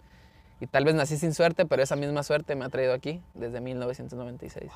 Y 0.60 0.66
tal 0.66 0.84
vez 0.84 0.94
nací 0.94 1.16
sin 1.16 1.34
suerte, 1.34 1.66
pero 1.66 1.82
esa 1.82 1.96
misma 1.96 2.22
suerte 2.22 2.54
me 2.54 2.64
ha 2.64 2.68
traído 2.68 2.94
aquí 2.94 3.22
desde 3.34 3.60
1996. 3.60 4.70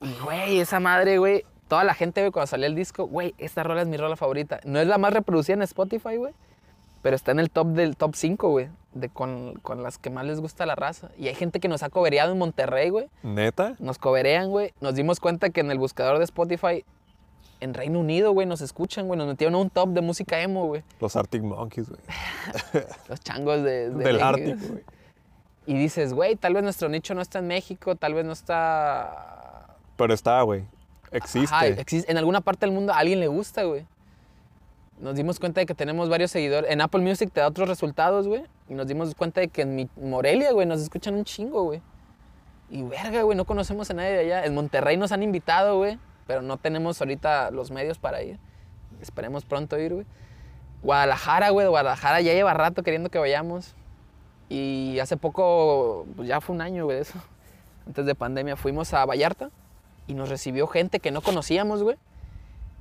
Y, 0.00 0.12
güey, 0.24 0.60
esa 0.60 0.80
madre, 0.80 1.18
güey, 1.18 1.44
toda 1.68 1.84
la 1.84 1.94
gente, 1.94 2.20
güey, 2.20 2.30
cuando 2.30 2.46
salió 2.46 2.66
el 2.66 2.74
disco, 2.74 3.06
güey, 3.06 3.34
esta 3.38 3.62
rola 3.62 3.82
es 3.82 3.88
mi 3.88 3.96
rola 3.96 4.16
favorita. 4.16 4.60
No 4.64 4.78
es 4.80 4.86
la 4.86 4.98
más 4.98 5.12
reproducida 5.12 5.54
en 5.54 5.62
Spotify, 5.62 6.16
güey, 6.16 6.34
pero 7.02 7.16
está 7.16 7.32
en 7.32 7.40
el 7.40 7.50
top 7.50 7.68
del 7.68 7.96
top 7.96 8.14
5, 8.14 8.48
güey, 8.48 8.68
de 8.92 9.08
con, 9.08 9.54
con 9.56 9.82
las 9.82 9.98
que 9.98 10.10
más 10.10 10.26
les 10.26 10.40
gusta 10.40 10.66
la 10.66 10.74
raza. 10.74 11.10
Y 11.18 11.28
hay 11.28 11.34
gente 11.34 11.60
que 11.60 11.68
nos 11.68 11.82
ha 11.82 11.88
cobereado 11.88 12.32
en 12.32 12.38
Monterrey, 12.38 12.90
güey. 12.90 13.08
¿Neta? 13.22 13.76
Nos 13.78 13.98
coberean, 13.98 14.50
güey. 14.50 14.74
Nos 14.80 14.94
dimos 14.94 15.20
cuenta 15.20 15.50
que 15.50 15.60
en 15.60 15.70
el 15.70 15.78
buscador 15.78 16.18
de 16.18 16.24
Spotify, 16.24 16.84
en 17.60 17.74
Reino 17.74 18.00
Unido, 18.00 18.32
güey, 18.32 18.46
nos 18.46 18.60
escuchan, 18.60 19.06
güey. 19.06 19.16
Nos 19.18 19.26
metieron 19.28 19.54
a 19.54 19.58
un 19.58 19.70
top 19.70 19.90
de 19.90 20.00
música 20.00 20.40
emo, 20.40 20.66
güey. 20.66 20.82
Los 21.00 21.16
Arctic 21.16 21.42
Monkeys, 21.42 21.88
güey. 21.88 22.00
Los 23.08 23.20
changos 23.20 23.62
de, 23.62 23.90
de 23.90 24.04
Del. 24.04 24.22
Ártico, 24.22 24.58
güey. 24.68 24.84
Y 25.66 25.74
dices, 25.78 26.12
güey, 26.12 26.36
tal 26.36 26.54
vez 26.54 26.62
nuestro 26.62 26.88
nicho 26.88 27.14
no 27.14 27.22
está 27.22 27.38
en 27.38 27.46
México, 27.46 27.96
tal 27.96 28.12
vez 28.14 28.24
no 28.26 28.32
está 28.32 29.76
Pero 29.96 30.12
está, 30.12 30.42
güey. 30.42 30.64
Existe. 31.10 31.54
Ajá, 31.54 31.66
existe- 31.68 32.10
En 32.10 32.18
alguna 32.18 32.40
parte 32.40 32.66
del 32.66 32.74
mundo 32.74 32.92
a 32.92 32.98
alguien 32.98 33.20
le 33.20 33.28
gusta, 33.28 33.62
güey. 33.64 33.86
Nos 35.00 35.16
dimos 35.16 35.40
cuenta 35.40 35.60
de 35.60 35.66
que 35.66 35.74
tenemos 35.74 36.08
varios 36.08 36.30
seguidores. 36.30 36.70
En 36.70 36.80
Apple 36.80 37.00
Music 37.00 37.30
te 37.32 37.40
da 37.40 37.48
otros 37.48 37.68
resultados, 37.68 38.28
güey. 38.28 38.44
Y 38.68 38.74
nos 38.74 38.86
dimos 38.86 39.14
cuenta 39.14 39.40
de 39.40 39.48
que 39.48 39.62
en 39.62 39.90
Morelia, 39.96 40.52
güey, 40.52 40.66
nos 40.66 40.80
escuchan 40.80 41.14
un 41.14 41.24
chingo, 41.24 41.64
güey. 41.64 41.82
Y 42.70 42.82
verga, 42.82 43.22
güey, 43.22 43.36
no 43.36 43.44
conocemos 43.44 43.90
a 43.90 43.94
nadie 43.94 44.10
de 44.12 44.18
allá. 44.20 44.44
En 44.44 44.54
Monterrey 44.54 44.96
nos 44.96 45.12
han 45.12 45.22
invitado, 45.22 45.78
güey. 45.78 45.98
Pero 46.26 46.42
no 46.42 46.56
tenemos 46.56 47.00
ahorita 47.00 47.50
los 47.50 47.70
medios 47.70 47.98
para 47.98 48.22
ir. 48.22 48.38
Esperemos 49.00 49.44
pronto 49.44 49.78
ir, 49.78 49.94
güey. 49.94 50.06
Guadalajara, 50.82 51.50
güey. 51.50 51.66
Guadalajara 51.66 52.20
ya 52.20 52.32
lleva 52.32 52.54
rato 52.54 52.82
queriendo 52.82 53.10
que 53.10 53.18
vayamos. 53.18 53.74
Y 54.48 54.98
hace 55.00 55.16
poco, 55.16 56.06
pues 56.16 56.28
ya 56.28 56.40
fue 56.40 56.54
un 56.54 56.62
año, 56.62 56.84
güey, 56.84 56.98
eso. 56.98 57.18
Antes 57.86 58.06
de 58.06 58.14
pandemia 58.14 58.56
fuimos 58.56 58.94
a 58.94 59.04
Vallarta 59.04 59.50
y 60.06 60.14
nos 60.14 60.28
recibió 60.28 60.66
gente 60.66 61.00
que 61.00 61.10
no 61.10 61.20
conocíamos, 61.20 61.82
güey. 61.82 61.96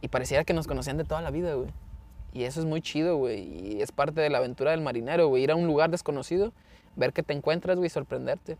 Y 0.02 0.10
pareciera 0.10 0.44
que 0.44 0.54
nos 0.54 0.68
conocían 0.68 0.98
de 0.98 1.06
toda 1.06 1.22
la 1.22 1.32
vida, 1.32 1.54
güey. 1.56 1.70
Y 2.34 2.44
eso 2.44 2.60
es 2.60 2.66
muy 2.66 2.82
chido, 2.82 3.18
güey. 3.18 3.42
Y 3.42 3.82
es 3.82 3.92
parte 3.92 4.20
de 4.20 4.30
la 4.30 4.40
aventura 4.40 4.72
del 4.72 4.82
marinero, 4.82 5.28
güey. 5.28 5.44
Ir 5.44 5.52
a 5.52 5.56
un 5.56 5.68
lugar 5.68 5.92
desconocido, 5.92 6.52
ver 6.96 7.14
qué 7.14 7.24
te 7.24 7.34
encuentras, 7.34 7.78
güey, 7.78 7.90
sorprenderte. 7.90 8.58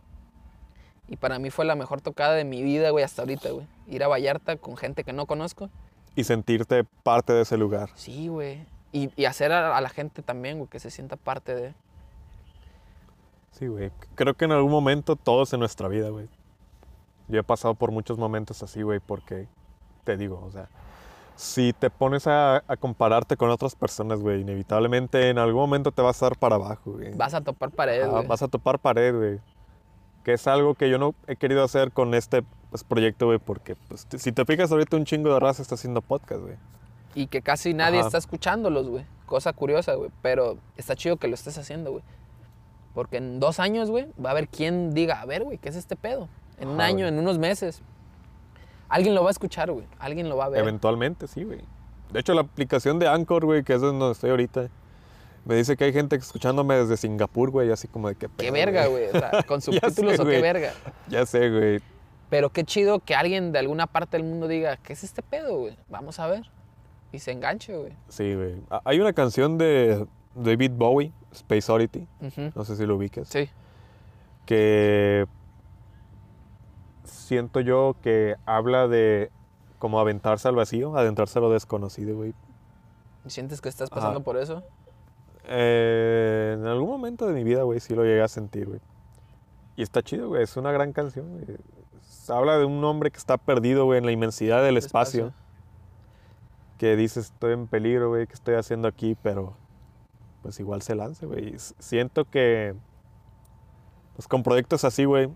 Y 1.08 1.18
para 1.18 1.38
mí 1.40 1.50
fue 1.50 1.66
la 1.66 1.76
mejor 1.76 2.02
tocada 2.02 2.34
de 2.34 2.44
mi 2.46 2.62
vida, 2.64 2.90
güey, 2.92 3.04
hasta 3.04 3.22
ahorita, 3.24 3.52
güey. 3.52 3.68
Ir 3.88 4.04
a 4.04 4.08
Vallarta 4.08 4.56
con 4.56 4.78
gente 4.78 5.04
que 5.04 5.14
no 5.14 5.26
conozco. 5.26 5.70
Y 6.16 6.24
sentirte 6.24 6.84
parte 7.04 7.34
de 7.34 7.42
ese 7.42 7.58
lugar. 7.58 7.90
Sí, 7.96 8.28
güey. 8.28 8.66
Y, 8.92 9.10
y 9.16 9.26
hacer 9.26 9.52
a, 9.52 9.76
a 9.76 9.82
la 9.82 9.90
gente 9.90 10.22
también, 10.22 10.58
güey, 10.60 10.70
que 10.70 10.80
se 10.80 10.92
sienta 10.92 11.16
parte 11.18 11.54
de... 11.56 11.74
Sí, 13.52 13.68
güey. 13.68 13.92
Creo 14.16 14.34
que 14.34 14.46
en 14.46 14.52
algún 14.52 14.72
momento 14.72 15.16
todos 15.16 15.54
en 15.54 15.60
nuestra 15.60 15.88
vida, 15.88 16.10
güey. 16.10 16.28
Yo 17.28 17.40
he 17.40 17.44
pasado 17.44 17.74
por 17.76 17.92
muchos 17.92 18.18
momentos 18.18 18.64
así, 18.64 18.82
güey, 18.82 19.00
porque 19.00 19.48
te 20.04 20.18
digo, 20.18 20.44
o 20.46 20.52
sea, 20.52 20.68
si 21.36 21.74
te 21.74 21.90
pones 21.90 22.28
a, 22.28 22.64
a 22.68 22.78
compararte 22.78 23.38
con 23.38 23.50
otras 23.50 23.76
personas, 23.76 24.20
güey, 24.20 24.42
inevitablemente 24.42 25.30
en 25.30 25.38
algún 25.38 25.62
momento 25.62 25.92
te 25.92 26.02
vas 26.02 26.22
a 26.22 26.28
dar 26.28 26.38
para 26.38 26.56
abajo, 26.56 26.94
güey. 26.94 27.14
Vas 27.16 27.34
a 27.34 27.42
topar 27.42 27.72
pared, 27.72 28.02
Ajá, 28.04 28.12
güey. 28.12 28.28
vas 28.28 28.42
a 28.44 28.48
topar 28.48 28.80
pared, 28.80 29.16
güey. 29.16 29.40
Que 30.24 30.34
es 30.34 30.48
algo 30.48 30.76
que 30.76 30.90
yo 30.90 30.98
no 30.98 31.16
he 31.28 31.36
querido 31.36 31.64
hacer 31.64 31.92
con 31.92 32.14
este 32.14 32.44
pues, 32.70 32.84
proyecto, 32.84 33.28
güey, 33.28 33.40
porque 33.40 33.76
pues, 33.76 34.08
si 34.18 34.32
te 34.32 34.46
fijas 34.46 34.72
ahorita 34.72 34.98
un 34.98 35.06
chingo 35.06 35.34
de 35.34 35.40
raza 35.40 35.62
está 35.62 35.76
haciendo 35.76 36.02
podcast, 36.02 36.42
güey. 36.42 36.56
Y 37.16 37.28
que 37.28 37.42
casi 37.42 37.74
nadie 37.74 38.00
Ajá. 38.00 38.08
está 38.08 38.18
escuchándolos, 38.18 38.88
güey. 38.90 39.06
Cosa 39.26 39.54
curiosa, 39.54 39.94
güey. 39.96 40.10
Pero 40.22 40.58
está 40.78 40.96
chido 40.96 41.18
que 41.18 41.28
lo 41.28 41.36
estés 41.36 41.58
haciendo, 41.58 41.92
güey. 41.92 42.04
Porque 42.94 43.18
en 43.18 43.40
dos 43.40 43.60
años, 43.60 43.90
güey, 43.90 44.08
va 44.24 44.30
a 44.30 44.32
haber 44.32 44.48
quien 44.48 44.94
diga, 44.94 45.22
a 45.22 45.26
ver, 45.26 45.44
güey, 45.44 45.58
¿qué 45.58 45.70
es 45.70 45.76
este 45.76 45.96
pedo? 45.96 46.28
En 46.60 46.70
un 46.70 46.82
año, 46.82 47.06
güey. 47.06 47.10
en 47.10 47.20
unos 47.20 47.38
meses. 47.38 47.82
Alguien 48.90 49.16
lo 49.16 49.24
va 49.24 49.30
a 49.30 49.32
escuchar, 49.32 49.72
güey. 49.72 49.86
Alguien 50.00 50.30
lo 50.30 50.38
va 50.38 50.46
a 50.46 50.50
ver. 50.50 50.60
Eventualmente, 50.62 51.28
sí, 51.28 51.44
güey. 51.44 51.62
De 52.12 52.20
hecho, 52.20 52.34
la 52.34 52.42
aplicación 52.42 53.00
de 53.00 53.08
Anchor, 53.08 53.46
güey, 53.46 53.64
que 53.64 53.74
es 53.74 53.82
donde 53.82 54.12
estoy 54.12 54.30
ahorita, 54.30 54.70
me 55.46 55.56
dice 55.56 55.76
que 55.78 55.84
hay 55.86 55.94
gente 55.94 56.16
escuchándome 56.16 56.76
desde 56.76 56.98
Singapur, 56.98 57.50
güey, 57.52 57.72
así 57.72 57.88
como 57.88 58.08
de 58.10 58.16
que 58.16 58.30
Qué 58.38 58.52
verga, 58.52 58.88
güey. 58.88 59.08
O 59.08 59.12
sea, 59.12 59.44
con 59.48 59.62
subtítulos 59.62 60.16
sé, 60.16 60.22
o 60.22 60.26
qué 60.26 60.42
verga. 60.42 60.72
Ya 61.10 61.26
sé, 61.26 61.50
güey. 61.50 61.82
Pero 62.30 62.50
qué 62.50 62.64
chido 62.64 63.00
que 63.00 63.14
alguien 63.16 63.52
de 63.52 63.60
alguna 63.60 63.86
parte 63.88 64.18
del 64.18 64.26
mundo 64.26 64.48
diga, 64.48 64.78
¿qué 64.78 64.94
es 64.94 65.04
este 65.04 65.22
pedo, 65.22 65.58
güey? 65.60 65.78
Vamos 65.90 66.20
a 66.20 66.28
ver. 66.28 66.50
Y 67.12 67.20
se 67.20 67.32
enganche, 67.32 67.76
güey. 67.78 67.94
Sí, 68.10 68.34
güey. 68.34 68.56
Hay 68.86 69.00
una 69.00 69.14
canción 69.14 69.58
de 69.58 70.08
David 70.34 70.72
Bowie, 70.76 71.12
Space 71.32 71.72
Oddity, 71.72 72.08
Ujú. 72.22 72.52
no 72.56 72.64
sé 72.66 72.76
si 72.76 72.86
lo 72.88 72.96
ubiques, 72.96 73.28
Sí. 73.28 73.50
que 74.48 75.28
siento 77.04 77.60
yo 77.60 77.96
que 78.02 78.36
habla 78.46 78.88
de 78.88 79.32
como 79.80 80.00
aventarse 80.00 80.48
al 80.48 80.56
vacío, 80.56 80.96
adentrarse 80.98 81.38
a 81.40 81.42
lo 81.42 81.52
desconocido, 81.52 82.16
güey. 82.16 82.34
¿Y 83.26 83.30
sientes 83.30 83.62
que 83.62 83.70
estás 83.70 83.92
Ajá. 83.92 84.00
pasando 84.00 84.24
por 84.24 84.38
eso? 84.38 84.64
Eh, 85.46 86.56
en 86.58 86.66
algún 86.66 86.90
momento 86.90 87.28
de 87.28 87.34
mi 87.34 87.44
vida, 87.44 87.64
güey, 87.64 87.80
sí 87.80 87.94
lo 87.96 88.04
llegué 88.04 88.22
a 88.22 88.28
sentir, 88.28 88.68
güey. 88.68 88.80
Y 89.76 89.82
está 89.84 90.02
chido, 90.02 90.30
güey. 90.30 90.44
Es 90.44 90.56
una 90.58 90.72
gran 90.72 90.94
canción, 90.94 91.30
güey. 91.32 91.58
Habla 92.30 92.58
de 92.58 92.66
un 92.66 92.84
hombre 92.84 93.12
que 93.12 93.18
está 93.18 93.38
perdido, 93.38 93.86
güey, 93.86 94.00
en 94.00 94.06
la 94.06 94.12
inmensidad 94.12 94.64
del 94.64 94.78
espacio. 94.78 95.34
Que 96.78 96.96
dice, 96.96 97.20
estoy 97.20 97.54
en 97.54 97.68
peligro, 97.68 98.10
güey, 98.10 98.28
¿qué 98.28 98.34
estoy 98.34 98.56
haciendo 98.56 98.88
aquí? 98.88 99.16
Pero, 99.22 99.56
pues 100.42 100.60
igual 100.60 100.82
se 100.82 100.96
lance, 100.96 101.26
güey. 101.26 101.54
Siento 101.58 102.26
que, 102.26 102.76
pues 104.16 104.28
con 104.28 104.44
proyectos 104.44 104.84
así, 104.84 105.06
güey, 105.06 105.30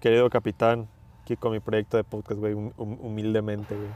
querido 0.00 0.28
capitán, 0.30 0.88
aquí 1.22 1.36
con 1.36 1.52
mi 1.52 1.60
proyecto 1.60 1.96
de 1.96 2.04
podcast, 2.04 2.38
güey, 2.40 2.54
hum- 2.54 2.72
hum- 2.76 2.98
humildemente, 3.00 3.74
güey. 3.74 3.88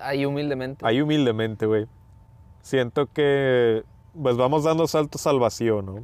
Ahí 0.00 0.24
humildemente. 0.26 0.84
Ahí 0.86 1.00
humildemente, 1.00 1.66
güey. 1.66 1.86
Siento 2.60 3.06
que, 3.06 3.84
pues 4.22 4.36
vamos 4.36 4.64
dando 4.64 4.86
saltos 4.86 5.26
al 5.26 5.38
vacío, 5.38 5.82
¿no? 5.82 5.96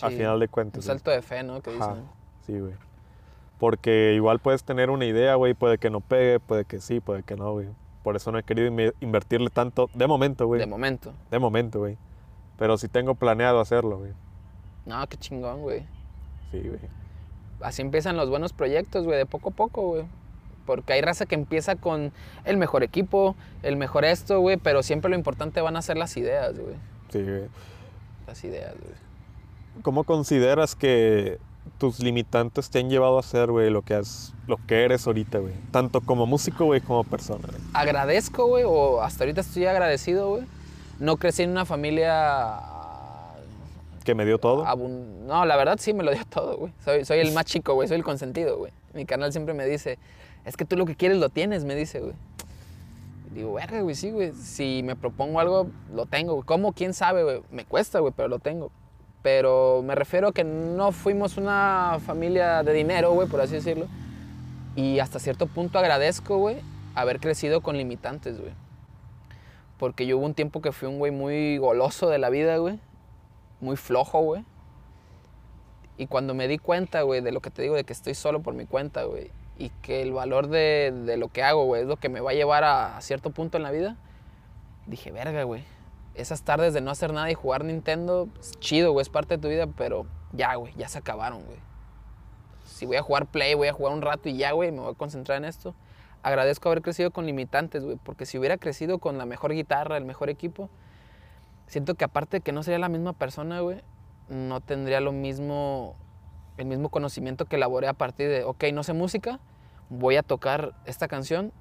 Al 0.00 0.10
Sí. 0.12 0.16
final 0.18 0.38
de 0.40 0.46
Un 0.46 0.50
cuentas. 0.50 0.84
güey. 0.84 0.96
salto 0.96 1.10
de 1.10 1.22
fe, 1.22 1.42
¿no? 1.42 1.60
Que 1.60 1.72
dicen. 1.72 2.04
Sí, 2.46 2.58
güey. 2.58 2.74
Porque 3.58 4.12
igual 4.14 4.40
puedes 4.40 4.64
tener 4.64 4.90
una 4.90 5.04
idea, 5.04 5.34
güey, 5.36 5.54
puede 5.54 5.78
que 5.78 5.90
no 5.90 6.00
pegue, 6.00 6.40
puede 6.40 6.64
que 6.64 6.80
sí, 6.80 7.00
puede 7.00 7.22
que 7.22 7.36
no, 7.36 7.52
güey. 7.52 7.68
Por 8.02 8.16
eso 8.16 8.32
no 8.32 8.38
he 8.38 8.42
querido 8.42 8.68
inve- 8.68 8.94
invertirle 9.00 9.50
tanto, 9.50 9.88
de 9.94 10.06
momento, 10.08 10.46
güey. 10.46 10.58
De 10.60 10.66
momento. 10.66 11.12
De 11.30 11.38
momento, 11.38 11.78
güey. 11.78 11.96
Pero 12.58 12.76
sí 12.76 12.88
tengo 12.88 13.14
planeado 13.14 13.60
hacerlo, 13.60 13.98
güey. 13.98 14.12
No, 14.86 15.06
qué 15.08 15.16
chingón, 15.16 15.60
güey. 15.62 15.86
Sí, 16.50 16.60
güey. 16.60 16.80
Así 17.60 17.82
empiezan 17.82 18.16
los 18.16 18.28
buenos 18.28 18.52
proyectos, 18.52 19.04
güey, 19.04 19.18
de 19.18 19.26
poco 19.26 19.50
a 19.50 19.52
poco, 19.52 19.82
güey. 19.82 20.04
Porque 20.66 20.92
hay 20.94 21.00
raza 21.00 21.26
que 21.26 21.36
empieza 21.36 21.76
con 21.76 22.12
el 22.44 22.56
mejor 22.56 22.82
equipo, 22.82 23.36
el 23.62 23.76
mejor 23.76 24.04
esto, 24.04 24.40
güey, 24.40 24.56
pero 24.56 24.82
siempre 24.82 25.08
lo 25.10 25.16
importante 25.16 25.60
van 25.60 25.76
a 25.76 25.82
ser 25.82 25.96
las 25.96 26.16
ideas, 26.16 26.58
güey. 26.58 26.74
Sí, 27.12 27.22
güey. 27.22 27.44
Las 28.26 28.42
ideas, 28.44 28.72
güey. 28.80 28.94
¿Cómo 29.82 30.04
consideras 30.04 30.74
que 30.74 31.38
tus 31.78 32.00
limitantes 32.00 32.70
te 32.70 32.78
han 32.80 32.90
llevado 32.90 33.18
a 33.18 33.22
ser, 33.22 33.50
güey, 33.50 33.70
lo 33.70 33.82
que 33.82 33.94
has, 33.94 34.34
lo 34.46 34.56
que 34.66 34.84
eres 34.84 35.06
ahorita, 35.06 35.38
güey? 35.38 35.54
Tanto 35.70 36.00
como 36.00 36.26
músico, 36.26 36.64
güey, 36.66 36.80
como 36.80 37.04
persona, 37.04 37.46
güey. 37.48 37.60
Agradezco, 37.74 38.46
güey, 38.46 38.64
o 38.66 39.00
hasta 39.02 39.24
ahorita 39.24 39.40
estoy 39.42 39.66
agradecido, 39.66 40.28
güey. 40.30 40.42
No 40.98 41.16
crecí 41.16 41.42
en 41.42 41.50
una 41.50 41.64
familia... 41.64 42.60
Que 44.04 44.14
me 44.16 44.24
dio 44.24 44.38
todo. 44.38 44.64
abun- 44.66 45.20
No, 45.26 45.44
la 45.44 45.56
verdad 45.56 45.76
sí 45.78 45.92
me 45.94 46.02
lo 46.02 46.10
dio 46.12 46.24
todo, 46.30 46.56
güey. 46.56 46.72
Soy, 46.84 47.04
soy 47.04 47.18
el 47.20 47.32
más 47.32 47.44
chico, 47.44 47.74
güey, 47.74 47.86
soy 47.88 47.96
el 47.98 48.04
consentido, 48.04 48.58
güey. 48.58 48.72
Mi 48.94 49.06
canal 49.06 49.32
siempre 49.32 49.54
me 49.54 49.64
dice, 49.64 49.98
es 50.44 50.56
que 50.56 50.64
tú 50.64 50.76
lo 50.76 50.86
que 50.86 50.96
quieres 50.96 51.18
lo 51.18 51.28
tienes, 51.28 51.64
me 51.64 51.74
dice, 51.74 52.00
güey. 52.00 52.14
Digo, 53.34 53.54
verga, 53.54 53.80
güey, 53.80 53.94
sí, 53.94 54.10
güey. 54.10 54.32
Si 54.32 54.82
me 54.84 54.94
propongo 54.94 55.40
algo, 55.40 55.68
lo 55.92 56.06
tengo, 56.06 56.34
güey. 56.34 56.44
¿Cómo? 56.44 56.72
¿Quién 56.72 56.92
sabe, 56.92 57.24
güey? 57.24 57.42
Me 57.50 57.64
cuesta, 57.64 58.00
güey, 58.00 58.12
pero 58.14 58.28
lo 58.28 58.38
tengo. 58.38 58.70
Pero 59.22 59.82
me 59.82 59.94
refiero 59.94 60.28
a 60.28 60.32
que 60.32 60.44
no 60.44 60.92
fuimos 60.92 61.36
una 61.36 61.98
familia 62.04 62.62
de 62.62 62.72
dinero, 62.72 63.12
güey, 63.12 63.28
por 63.28 63.40
así 63.40 63.54
decirlo. 63.54 63.86
Y 64.76 64.98
hasta 64.98 65.18
cierto 65.18 65.46
punto 65.46 65.78
agradezco, 65.78 66.36
güey, 66.38 66.56
haber 66.94 67.20
crecido 67.20 67.60
con 67.62 67.76
limitantes, 67.76 68.40
güey. 68.40 68.52
Porque 69.78 70.06
yo 70.06 70.18
hubo 70.18 70.26
un 70.26 70.34
tiempo 70.34 70.60
que 70.60 70.72
fui 70.72 70.88
un 70.88 70.98
güey 70.98 71.12
muy 71.12 71.58
goloso 71.58 72.08
de 72.08 72.18
la 72.18 72.30
vida, 72.30 72.56
güey. 72.58 72.78
Muy 73.60 73.76
flojo, 73.76 74.20
güey. 74.20 74.44
Y 75.96 76.06
cuando 76.06 76.34
me 76.34 76.48
di 76.48 76.58
cuenta, 76.58 77.02
güey, 77.02 77.20
de 77.20 77.32
lo 77.32 77.40
que 77.40 77.50
te 77.50 77.62
digo, 77.62 77.76
de 77.76 77.84
que 77.84 77.92
estoy 77.92 78.14
solo 78.14 78.42
por 78.42 78.54
mi 78.54 78.66
cuenta, 78.66 79.04
güey, 79.04 79.30
y 79.62 79.70
que 79.80 80.02
el 80.02 80.12
valor 80.12 80.48
de, 80.48 80.92
de 81.06 81.16
lo 81.16 81.28
que 81.28 81.44
hago, 81.44 81.64
güey, 81.66 81.82
es 81.82 81.86
lo 81.86 81.96
que 81.96 82.08
me 82.08 82.20
va 82.20 82.32
a 82.32 82.34
llevar 82.34 82.64
a, 82.64 82.96
a 82.96 83.00
cierto 83.00 83.30
punto 83.30 83.56
en 83.56 83.62
la 83.62 83.70
vida, 83.70 83.96
dije, 84.86 85.12
verga, 85.12 85.44
güey. 85.44 85.62
Esas 86.14 86.42
tardes 86.42 86.74
de 86.74 86.80
no 86.80 86.90
hacer 86.90 87.12
nada 87.12 87.30
y 87.30 87.34
jugar 87.34 87.64
Nintendo, 87.64 88.28
es 88.40 88.58
chido, 88.58 88.90
güey, 88.90 89.02
es 89.02 89.08
parte 89.08 89.36
de 89.36 89.40
tu 89.40 89.48
vida, 89.48 89.68
pero 89.68 90.04
ya, 90.32 90.56
güey, 90.56 90.74
ya 90.74 90.88
se 90.88 90.98
acabaron, 90.98 91.44
güey. 91.44 91.58
Si 92.64 92.86
voy 92.86 92.96
a 92.96 93.02
jugar 93.02 93.26
Play, 93.26 93.54
voy 93.54 93.68
a 93.68 93.72
jugar 93.72 93.92
un 93.92 94.02
rato 94.02 94.28
y 94.28 94.36
ya, 94.36 94.50
güey, 94.50 94.72
me 94.72 94.80
voy 94.80 94.90
a 94.90 94.94
concentrar 94.94 95.38
en 95.38 95.44
esto. 95.44 95.76
Agradezco 96.24 96.68
haber 96.68 96.82
crecido 96.82 97.12
con 97.12 97.24
limitantes, 97.24 97.84
güey, 97.84 97.98
porque 98.02 98.26
si 98.26 98.38
hubiera 98.38 98.56
crecido 98.56 98.98
con 98.98 99.16
la 99.16 99.26
mejor 99.26 99.52
guitarra, 99.52 99.96
el 99.96 100.04
mejor 100.04 100.28
equipo, 100.28 100.70
siento 101.68 101.94
que 101.94 102.04
aparte 102.04 102.38
de 102.38 102.40
que 102.40 102.50
no 102.50 102.64
sería 102.64 102.80
la 102.80 102.88
misma 102.88 103.12
persona, 103.12 103.60
güey, 103.60 103.80
no 104.28 104.60
tendría 104.60 105.00
lo 105.00 105.12
mismo, 105.12 105.94
el 106.56 106.66
mismo 106.66 106.88
conocimiento 106.88 107.44
que 107.44 107.54
elaboré 107.54 107.86
a 107.86 107.92
partir 107.92 108.28
de, 108.28 108.42
ok, 108.42 108.64
no 108.72 108.82
sé 108.82 108.92
música, 108.92 109.38
voy 109.92 110.16
a 110.16 110.22
tocar 110.22 110.72
esta 110.86 111.08
canción. 111.08 111.52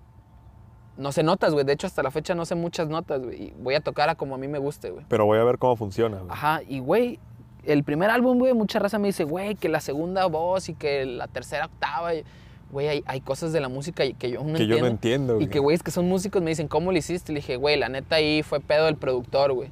No 0.97 1.11
sé 1.11 1.23
notas, 1.23 1.53
güey. 1.53 1.65
De 1.65 1.73
hecho, 1.73 1.87
hasta 1.87 2.03
la 2.03 2.11
fecha 2.11 2.35
no 2.35 2.45
sé 2.45 2.55
muchas 2.55 2.87
notas, 2.89 3.21
güey. 3.23 3.43
y 3.43 3.53
Voy 3.59 3.75
a 3.75 3.81
tocar 3.81 4.09
a 4.09 4.15
como 4.15 4.35
a 4.35 4.37
mí 4.37 4.47
me 4.47 4.59
guste, 4.59 4.89
güey. 4.91 5.05
Pero 5.07 5.25
voy 5.25 5.37
a 5.39 5.43
ver 5.43 5.57
cómo 5.57 5.75
funciona, 5.75 6.17
güey. 6.17 6.29
Ajá, 6.31 6.61
y 6.67 6.79
güey, 6.79 7.19
el 7.63 7.83
primer 7.83 8.09
álbum, 8.09 8.37
güey, 8.39 8.53
mucha 8.53 8.79
raza 8.79 8.99
me 8.99 9.07
dice, 9.07 9.23
güey, 9.23 9.55
que 9.55 9.69
la 9.69 9.79
segunda 9.79 10.25
voz 10.27 10.69
y 10.69 10.73
que 10.75 11.05
la 11.05 11.27
tercera 11.27 11.65
octava. 11.65 12.13
y- 12.15 12.23
Güey, 12.71 12.87
hay, 12.87 13.03
hay 13.05 13.19
cosas 13.19 13.51
de 13.51 13.59
la 13.59 13.67
música 13.67 14.03
que 14.13 14.31
yo 14.31 14.39
no 14.39 14.45
que 14.45 14.49
entiendo. 14.63 14.75
yo 14.77 14.81
no 14.81 14.87
entiendo, 14.87 15.33
Y 15.33 15.35
güey. 15.39 15.49
que 15.49 15.59
güeyes 15.59 15.83
que 15.83 15.91
son 15.91 16.07
músicos 16.07 16.41
me 16.41 16.51
dicen, 16.51 16.69
¿cómo 16.69 16.93
lo 16.93 16.97
hiciste? 16.97 17.33
Le 17.33 17.39
dije, 17.41 17.57
güey, 17.57 17.75
la 17.77 17.89
neta 17.89 18.15
ahí 18.15 18.43
fue 18.43 18.61
pedo 18.61 18.85
del 18.85 18.95
productor, 18.95 19.51
güey. 19.51 19.69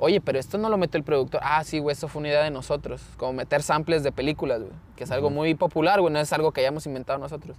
Oye, 0.00 0.20
pero 0.20 0.38
esto 0.40 0.58
no 0.58 0.68
lo 0.68 0.76
metió 0.76 0.98
el 0.98 1.04
productor. 1.04 1.40
Ah, 1.44 1.62
sí, 1.62 1.78
güey, 1.78 1.92
esto 1.92 2.08
fue 2.08 2.18
una 2.20 2.28
idea 2.30 2.42
de 2.42 2.50
nosotros. 2.50 3.00
Como 3.16 3.32
meter 3.34 3.62
samples 3.62 4.02
de 4.02 4.10
películas, 4.10 4.58
güey. 4.60 4.72
Que 4.96 5.04
es 5.04 5.10
algo 5.12 5.30
muy 5.30 5.54
popular, 5.54 6.00
güey, 6.00 6.12
no 6.12 6.18
es 6.18 6.32
algo 6.32 6.50
que 6.50 6.60
hayamos 6.62 6.84
inventado 6.86 7.18
nosotros. 7.20 7.56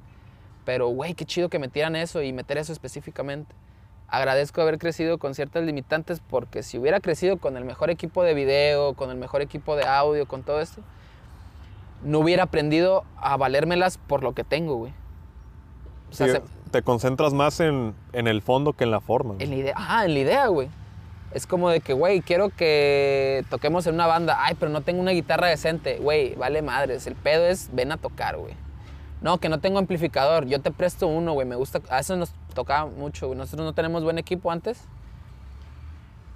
Pero, 0.67 0.89
güey, 0.89 1.13
qué 1.13 1.23
chido 1.23 1.47
que 1.47 1.59
metieran 1.59 1.95
eso 1.95 2.21
y 2.21 2.33
meter 2.33 2.57
eso 2.57 2.73
específicamente. 2.73 3.55
Agradezco 4.09 4.61
haber 4.61 4.77
crecido 4.79 5.17
con 5.17 5.33
ciertas 5.33 5.63
limitantes 5.63 6.19
porque 6.29 6.61
si 6.61 6.77
hubiera 6.77 6.99
crecido 6.99 7.37
con 7.37 7.55
el 7.55 7.63
mejor 7.63 7.89
equipo 7.89 8.21
de 8.21 8.33
video, 8.33 8.93
con 8.93 9.09
el 9.09 9.15
mejor 9.15 9.41
equipo 9.41 9.77
de 9.77 9.85
audio, 9.85 10.25
con 10.27 10.43
todo 10.43 10.59
esto, 10.59 10.81
no 12.03 12.19
hubiera 12.19 12.43
aprendido 12.43 13.05
a 13.15 13.37
valérmelas 13.37 13.97
por 13.97 14.23
lo 14.23 14.33
que 14.33 14.43
tengo, 14.43 14.75
güey. 14.75 14.91
O 16.11 16.13
sea, 16.13 16.27
Sí, 16.27 16.33
se- 16.33 16.41
te 16.71 16.81
concentras 16.81 17.33
más 17.33 17.61
en, 17.61 17.95
en 18.11 18.27
el 18.27 18.41
fondo 18.41 18.73
que 18.73 18.83
en 18.83 18.91
la 18.91 18.99
forma. 18.99 19.35
en 19.39 19.49
la 19.49 19.55
idea, 19.55 19.73
ajá, 19.77 20.03
en 20.03 20.13
la 20.15 20.19
idea, 20.19 20.47
güey. 20.47 20.67
Es 21.31 21.47
como 21.47 21.69
de 21.69 21.79
que, 21.79 21.93
güey, 21.93 22.19
quiero 22.21 22.49
que 22.49 23.45
toquemos 23.49 23.87
en 23.87 23.93
una 23.93 24.05
banda. 24.07 24.37
Ay, 24.41 24.55
pero 24.59 24.69
no 24.69 24.81
tengo 24.81 24.99
una 24.99 25.11
guitarra 25.11 25.47
decente. 25.47 25.97
Güey, 25.99 26.35
vale 26.35 26.61
madres. 26.61 27.07
El 27.07 27.15
pedo 27.15 27.45
es 27.45 27.69
ven 27.73 27.93
a 27.93 27.97
tocar, 27.97 28.35
güey. 28.37 28.53
No, 29.21 29.39
que 29.39 29.49
no 29.49 29.59
tengo 29.59 29.79
amplificador. 29.79 30.45
Yo 30.45 30.61
te 30.61 30.71
presto 30.71 31.07
uno, 31.07 31.33
güey. 31.33 31.47
Me 31.47 31.55
gusta. 31.55 31.81
A 31.89 31.99
eso 31.99 32.15
nos 32.15 32.31
tocaba 32.53 32.89
mucho, 32.89 33.27
güey. 33.27 33.37
Nosotros 33.37 33.65
no 33.65 33.73
tenemos 33.73 34.03
buen 34.03 34.17
equipo 34.17 34.51
antes. 34.51 34.79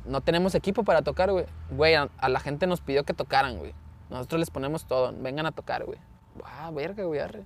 No 0.06 0.22
tenemos 0.22 0.56
equipo 0.56 0.84
para 0.84 1.02
tocar, 1.04 1.32
güey. 1.32 1.46
Güey, 1.70 1.94
a, 1.96 2.10
a 2.18 2.30
la 2.30 2.40
gente 2.40 2.66
nos 2.66 2.82
pidió 2.82 3.04
que 3.04 3.14
tocaran, 3.14 3.58
güey. 3.60 3.74
Nosotros 4.10 4.40
les 4.40 4.50
ponemos 4.50 4.86
todo. 4.86 5.14
Vengan 5.16 5.46
a 5.46 5.52
tocar, 5.52 5.86
güey. 5.86 6.00
Ah, 6.44 6.72
verga, 6.74 7.04
güey. 7.04 7.20
arre. 7.20 7.44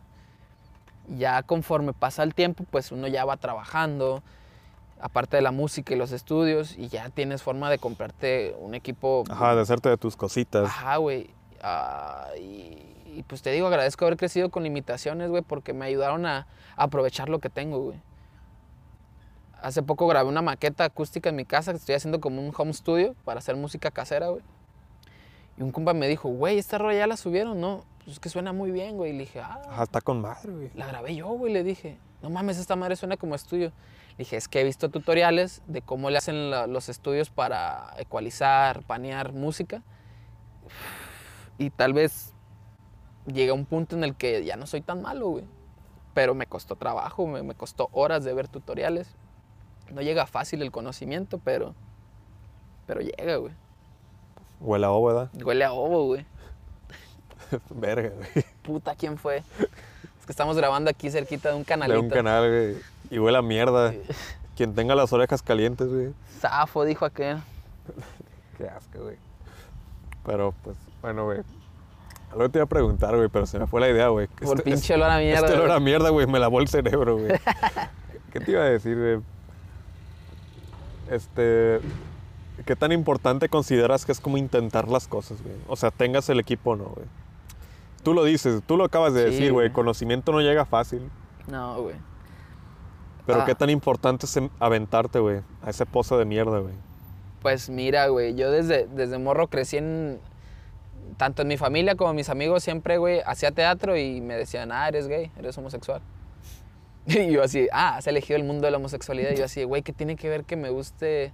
Ya 1.10 1.44
conforme 1.44 1.94
pasa 1.94 2.24
el 2.24 2.34
tiempo, 2.34 2.64
pues 2.72 2.92
uno 2.92 3.08
ya 3.08 3.26
va 3.26 3.38
trabajando. 3.38 4.24
aparte 5.00 5.36
de 5.36 5.42
la 5.44 5.52
música 5.52 5.94
y 5.94 5.98
los 5.98 6.12
estudios, 6.12 6.76
y 6.78 6.88
ya 6.88 7.10
tienes 7.10 7.44
forma 7.44 7.70
de 7.70 7.78
comprarte 7.78 8.56
un 8.60 8.74
equipo. 8.74 9.24
Ajá, 9.30 9.54
de 9.54 9.62
hacerte 9.62 9.90
de 9.90 9.98
tus 9.98 10.16
cositas. 10.16 10.66
Ajá, 10.66 10.98
güey. 10.98 11.30
Ah, 11.62 12.30
y, 12.40 12.95
y, 13.18 13.24
pues 13.24 13.42
te 13.42 13.52
digo, 13.52 13.68
agradezco 13.68 14.06
haber 14.06 14.18
crecido 14.18 14.50
con 14.50 14.64
limitaciones, 14.64 15.30
güey, 15.30 15.42
porque 15.44 15.74
me 15.74 15.86
ayudaron 15.86 16.26
a, 16.26 16.48
a 16.76 16.84
aprovechar 16.84 17.30
lo 17.30 17.40
que 17.40 17.50
tengo, 17.50 17.80
güey. 17.80 18.00
Hace 19.62 19.82
poco 19.82 20.06
grabé 20.08 20.30
una 20.30 20.42
maqueta 20.42 20.84
acústica 20.86 21.30
en 21.30 21.36
mi 21.36 21.46
casa 21.46 21.72
que 21.72 21.78
estoy 21.78 21.96
haciendo 21.96 22.20
como 22.20 22.42
un 22.42 22.54
home 22.56 22.74
studio 22.74 23.16
para 23.26 23.40
hacer 23.40 23.56
música 23.56 23.90
casera, 23.90 24.28
güey. 24.30 24.44
Y 25.58 25.64
un 25.64 25.72
compa 25.72 25.94
me 25.94 26.08
dijo, 26.08 26.30
güey, 26.30 26.58
esta 26.60 26.78
rola 26.78 26.94
ya 26.94 27.08
la 27.08 27.18
subieron, 27.18 27.60
¿no? 27.60 27.84
Pues 28.04 28.12
es 28.18 28.20
que 28.20 28.30
suena 28.30 28.54
muy 28.54 28.70
bien, 28.72 28.98
güey. 28.98 29.12
Y 29.12 29.14
le 29.14 29.20
dije, 29.22 29.40
ah, 29.40 29.62
Ajá, 29.68 29.84
está 29.84 30.02
con 30.02 30.22
madre, 30.22 30.52
güey. 30.52 30.70
la 30.76 30.86
grabé 30.86 31.16
yo, 31.16 31.28
güey. 31.30 31.52
Le 31.52 31.64
dije, 31.64 31.98
no 32.22 32.30
mames, 32.30 32.58
esta 32.60 32.76
madre 32.76 32.96
suena 32.96 33.18
como 33.18 33.34
estudio. 33.34 33.70
Le 34.12 34.18
dije, 34.20 34.36
es 34.38 34.48
que 34.48 34.62
he 34.62 34.64
visto 34.64 34.90
tutoriales 34.90 35.64
de 35.66 35.82
cómo 35.82 36.10
le 36.12 36.18
hacen 36.20 36.52
la- 36.52 36.68
los 36.68 36.90
estudios 36.90 37.30
para 37.32 37.94
ecualizar, 37.98 38.84
panear 38.84 39.32
música. 39.34 39.82
Y 41.58 41.70
tal 41.72 41.94
vez 41.94 42.34
llegué 43.28 43.50
a 43.50 43.54
un 43.54 43.66
punto 43.66 43.96
en 43.96 44.04
el 44.04 44.16
que 44.16 44.44
ya 44.44 44.56
no 44.56 44.68
soy 44.68 44.82
tan 44.82 45.02
malo, 45.02 45.30
güey. 45.30 45.44
Pero 46.14 46.34
me 46.34 46.48
costó 46.48 46.76
trabajo, 46.76 47.28
me, 47.28 47.44
me 47.44 47.56
costó 47.56 47.90
horas 47.92 48.24
de 48.24 48.34
ver 48.34 48.48
tutoriales. 48.48 49.08
No 49.92 50.02
llega 50.02 50.26
fácil 50.26 50.62
el 50.62 50.72
conocimiento, 50.72 51.40
pero, 51.44 51.76
pero 52.88 53.02
llega, 53.02 53.36
güey. 53.38 53.54
Huele 54.62 54.86
a 54.86 54.92
ovo, 54.92 55.08
¿verdad? 55.08 55.30
Huele 55.44 55.66
a 55.66 55.74
ovo, 55.74 56.06
güey. 56.06 56.26
Verga, 57.70 58.10
güey. 58.10 58.46
Puta, 58.64 58.96
¿quién 58.96 59.18
fue? 59.18 59.38
Es 59.38 60.26
que 60.26 60.32
estamos 60.32 60.58
grabando 60.58 60.90
aquí 60.90 61.12
cerquita 61.12 61.50
de 61.50 61.56
un 61.56 61.62
De 61.62 61.66
canalito. 61.66 62.00
un 62.00 62.10
canal, 62.10 62.50
güey. 62.50 62.78
Y 63.12 63.20
huele 63.20 63.38
a 63.38 63.42
mierda. 63.42 63.94
Quien 64.56 64.74
tenga 64.74 64.96
las 64.96 65.12
orejas 65.14 65.42
calientes, 65.42 65.88
güey. 65.88 66.14
Zafo, 66.40 66.86
dijo 66.86 67.06
aquel. 67.06 67.38
Qué 68.58 68.68
asco, 68.68 69.04
güey. 69.04 69.18
Pero, 70.26 70.54
pues, 70.64 70.78
bueno, 71.02 71.26
güey. 71.26 71.42
Algo 72.36 72.50
te 72.50 72.58
iba 72.60 72.66
a 72.66 72.68
preguntar, 72.68 73.16
güey, 73.16 73.30
pero 73.30 73.46
se 73.46 73.58
me 73.58 73.66
fue 73.66 73.80
la 73.82 73.90
idea, 73.90 74.10
güey. 74.10 74.28
Por 74.28 74.58
Este- 74.58 74.64
pinche 74.64 74.94
olor 74.94 75.10
a 75.10 75.18
mierda. 75.20 75.48
Este 75.48 75.58
olor 75.58 75.72
a 75.72 75.80
mierda, 75.80 76.10
güey, 76.10 76.28
me 76.28 76.38
lavó 76.38 76.60
el 76.60 76.68
cerebro, 76.68 77.18
güey. 77.18 77.32
¿Qué 78.34 78.40
te 78.42 78.52
iba 78.52 78.62
a 78.62 78.66
decir, 78.66 78.98
güey? 78.98 79.20
Este. 81.10 81.80
¿Qué 82.66 82.76
tan 82.76 82.92
importante 82.92 83.50
consideras 83.50 84.06
que 84.06 84.12
es 84.12 84.20
como 84.20 84.38
intentar 84.38 84.88
las 84.88 85.08
cosas, 85.08 85.42
güey? 85.42 85.56
O 85.68 85.76
sea, 85.76 85.92
tengas 85.92 86.30
el 86.30 86.40
equipo 86.40 86.72
o 86.72 86.76
no, 86.76 86.86
güey. 86.86 87.06
Tú 88.04 88.14
lo 88.14 88.24
dices, 88.24 88.62
tú 88.66 88.78
lo 88.78 88.84
acabas 88.86 89.14
de 89.14 89.26
Sí, 89.26 89.32
decir, 89.32 89.52
güey. 89.52 89.68
güey. 89.68 89.74
Conocimiento 89.74 90.32
no 90.32 90.40
llega 90.42 90.66
fácil. 90.66 91.10
No, 91.48 91.82
güey. 91.84 91.96
Pero 93.26 93.42
Ah. 93.42 93.46
qué 93.46 93.56
tan 93.56 93.70
importante 93.70 94.26
es 94.26 94.38
em- 94.38 94.50
aventarte, 94.60 95.20
güey, 95.20 95.42
a 95.64 95.70
ese 95.70 95.86
pozo 95.86 96.18
de 96.18 96.26
mierda, 96.26 96.60
güey. 96.60 96.74
Pues 97.42 97.70
mira, 97.70 98.08
güey, 98.08 98.36
yo 98.36 98.52
desde, 98.52 98.88
desde 98.88 99.18
morro 99.18 99.48
crecí 99.48 99.78
en... 99.78 100.20
Tanto 101.18 101.42
en 101.44 101.48
mi 101.48 101.58
familia 101.58 101.96
como 101.96 102.14
mis 102.14 102.30
amigos 102.30 102.64
siempre, 102.64 102.98
güey, 102.98 103.22
hacía 103.26 103.52
teatro 103.52 103.98
y 103.98 104.22
me 104.22 104.36
decían, 104.36 104.72
ah, 104.72 104.88
eres 104.88 105.08
gay, 105.08 105.32
eres 105.38 105.58
homosexual. 105.58 106.02
Y 107.08 107.32
yo 107.32 107.44
así, 107.44 107.68
ah, 107.72 107.98
has 107.98 108.08
elegido 108.08 108.38
el 108.38 108.44
mundo 108.44 108.66
de 108.66 108.72
la 108.72 108.78
homosexualidad. 108.78 109.32
Y 109.32 109.38
yo 109.38 109.46
así, 109.46 109.64
güey, 109.64 109.84
¿qué 109.84 109.94
tiene 109.94 110.16
que 110.16 110.28
ver 110.28 110.44
que 110.44 110.56
me 110.56 110.70
guste? 110.72 111.34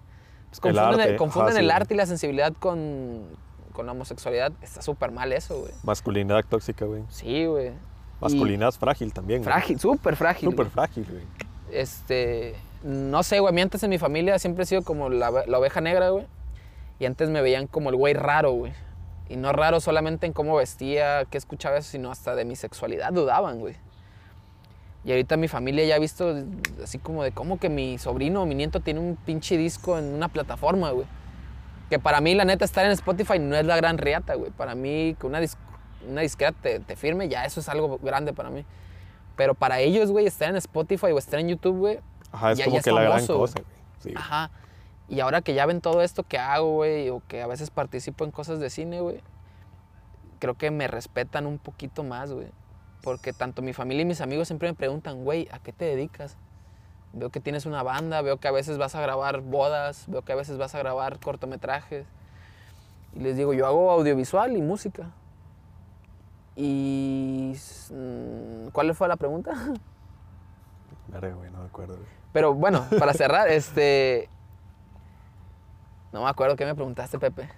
Pues 0.50 0.58
El 0.58 0.76
confunden, 0.76 1.00
arte, 1.00 1.12
el, 1.12 1.18
confunden 1.18 1.48
ajá, 1.48 1.54
sí, 1.54 1.60
el 1.60 1.66
güey. 1.66 1.76
arte 1.78 1.94
y 1.94 1.98
la 1.98 2.06
sensibilidad 2.06 2.54
con, 2.60 3.24
con 3.72 3.86
la 3.86 3.94
homosexualidad. 3.94 4.52
Está 4.62 4.82
súper 4.82 5.12
mal 5.12 5.32
eso, 5.32 5.62
güey. 5.62 5.72
Masculinidad 5.84 6.44
tóxica, 6.44 6.84
güey. 6.86 7.04
Sí, 7.08 7.46
güey. 7.46 7.68
Y 7.70 7.74
Masculinidad 8.20 8.74
frágil 8.74 9.14
también, 9.14 9.42
güey. 9.44 9.54
Frágil, 9.54 9.80
súper 9.80 10.18
frágil. 10.18 10.50
Súper 10.50 10.70
frágil, 10.70 11.06
güey. 11.10 11.24
este, 11.72 12.54
no 12.84 13.24
sé, 13.24 13.40
güey, 13.40 13.52
a 13.52 13.56
mí 13.56 13.62
antes 13.62 13.82
en 13.84 13.92
mi 13.92 13.98
familia 13.98 14.38
siempre 14.40 14.64
he 14.64 14.66
sido 14.68 14.84
como 14.84 15.10
la, 15.10 15.32
la 15.48 15.58
oveja 15.58 15.80
negra, 15.80 16.10
güey. 16.10 16.28
Y 17.00 17.06
antes 17.06 17.30
me 17.30 17.42
veían 17.42 17.68
como 17.68 17.90
el 17.90 17.96
güey 17.96 18.14
raro, 18.14 18.52
güey. 18.52 18.74
Y 19.32 19.38
no 19.38 19.54
raro 19.54 19.80
solamente 19.80 20.26
en 20.28 20.34
cómo 20.34 20.56
vestía, 20.58 21.24
qué 21.30 21.38
escuchaba 21.38 21.78
eso, 21.78 21.90
sino 21.92 22.12
hasta 22.12 22.36
de 22.36 22.44
mi 22.44 22.56
sexualidad 22.58 23.14
dudaban, 23.14 23.60
güey. 23.60 23.76
Y 25.04 25.12
ahorita 25.12 25.38
mi 25.38 25.48
familia 25.48 25.86
ya 25.86 25.96
ha 25.96 26.00
visto 26.00 26.36
así 26.84 26.98
como 27.00 27.24
de 27.24 27.32
cómo 27.32 27.58
que 27.58 27.70
mi 27.70 27.98
sobrino 27.98 28.42
o 28.44 28.46
mi 28.46 28.56
nieto 28.56 28.82
tiene 28.82 29.00
un 29.00 29.16
pinche 29.16 29.58
disco 29.58 29.98
en 29.98 30.14
una 30.14 30.28
plataforma, 30.28 30.92
güey. 30.92 31.08
Que 31.90 31.98
para 31.98 32.20
mí, 32.22 32.36
la 32.36 32.46
neta, 32.46 32.66
estar 32.66 32.86
en 32.86 32.92
Spotify 32.92 33.40
no 33.40 33.56
es 33.56 33.66
la 33.66 33.78
gran 33.78 33.98
riata, 33.98 34.36
güey. 34.36 34.52
Para 34.52 34.76
mí, 34.76 35.16
que 35.20 35.26
una, 35.28 35.40
dis- 35.42 35.58
una 36.08 36.22
disquera 36.22 36.52
te, 36.52 36.80
te 36.82 36.96
firme, 36.96 37.30
ya 37.30 37.46
eso 37.46 37.62
es 37.62 37.70
algo 37.70 38.00
grande 38.00 38.34
para 38.34 38.50
mí. 38.50 38.66
Pero 39.38 39.56
para 39.56 39.80
ellos, 39.80 40.12
güey, 40.12 40.26
estar 40.28 40.50
en 40.50 40.58
Spotify 40.58 41.08
o 41.08 41.18
estar 41.18 41.40
en 41.40 41.48
YouTube, 41.50 41.78
güey, 41.78 42.00
Ajá, 42.34 42.52
es 42.52 42.60
Ya- 42.60 42.66
como 42.66 42.76
ya 42.76 42.80
es 42.80 42.84
que 42.86 42.92
la 42.92 43.02
gran 43.02 43.14
famoso, 43.14 43.38
cosa, 43.38 43.54
güey. 43.62 43.66
Sí. 44.00 44.14
Ajá. 44.16 44.52
Y 45.12 45.20
ahora 45.20 45.42
que 45.42 45.54
ya 45.54 45.66
ven 45.66 45.82
todo 45.82 46.02
esto 46.02 46.24
que 46.24 46.38
hago, 46.40 46.72
güey, 46.72 47.10
o 47.10 47.22
que 47.28 47.42
a 47.42 47.48
veces 47.48 47.70
participo 47.70 48.24
en 48.24 48.32
cosas 48.32 48.62
de 48.62 48.70
cine, 48.70 49.02
güey, 49.02 49.20
creo 50.40 50.54
que 50.54 50.72
me 50.72 50.88
respetan 50.88 51.48
un 51.48 51.58
poquito 51.58 52.06
más, 52.06 52.32
güey. 52.32 52.48
Porque 53.04 53.34
tanto 53.34 53.62
mi 53.62 53.74
familia 53.74 54.04
y 54.04 54.06
mis 54.06 54.22
amigos 54.22 54.48
siempre 54.48 54.70
me 54.70 54.74
preguntan, 54.74 55.26
güey, 55.26 55.50
¿a 55.52 55.60
qué 55.60 55.74
te 55.74 55.84
dedicas? 55.84 56.38
Veo 57.12 57.30
que 57.30 57.42
tienes 57.42 57.66
una 57.66 57.84
banda, 57.84 58.22
veo 58.22 58.38
que 58.38 58.48
a 58.48 58.52
veces 58.52 58.78
vas 58.78 58.96
a 58.96 59.02
grabar 59.02 59.42
bodas, 59.42 60.06
veo 60.08 60.22
que 60.22 60.32
a 60.32 60.36
veces 60.38 60.58
vas 60.58 60.76
a 60.76 60.80
grabar 60.80 61.20
cortometrajes. 61.20 62.08
Y 63.14 63.20
les 63.20 63.36
digo, 63.36 63.54
yo 63.54 63.68
hago 63.68 63.92
audiovisual 63.92 64.56
y 64.56 64.62
música. 64.62 65.10
Y... 66.56 67.54
mm, 67.90 68.70
¿Cuál 68.72 68.96
fue 68.96 69.10
la 69.10 69.18
pregunta? 69.18 69.52
Verga, 71.10 71.36
güey, 71.36 71.52
no 71.52 71.60
me 71.60 71.66
acuerdo, 71.66 71.96
güey. 71.96 72.08
Pero 72.32 72.54
bueno, 72.54 72.86
para 72.98 73.12
cerrar, 73.12 73.50
este. 73.50 74.30
No 76.12 76.24
me 76.24 76.30
acuerdo 76.30 76.56
qué 76.56 76.66
me 76.66 76.76
preguntaste, 76.76 77.18
Pepe. 77.20 77.50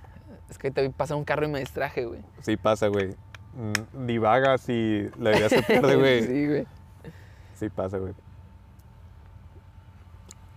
Es 0.50 0.58
que 0.58 0.70
te 0.72 0.82
vi 0.82 0.90
pasar 0.90 1.18
un 1.18 1.24
carro 1.26 1.46
y 1.46 1.50
me 1.50 1.60
distraje, 1.60 2.06
güey. 2.06 2.22
Sí 2.42 2.58
pasa, 2.58 2.88
güey. 2.88 3.16
Mm, 3.56 4.06
Divagas 4.08 4.68
y 4.70 5.10
la 5.20 5.32
idea 5.38 5.50
se 5.50 5.64
pierde, 5.64 5.96
güey. 5.98 6.22
sí. 6.22 6.28
Sí, 6.28 6.48
güey. 6.48 7.70
pasa, 7.72 7.98
güey. 7.98 8.14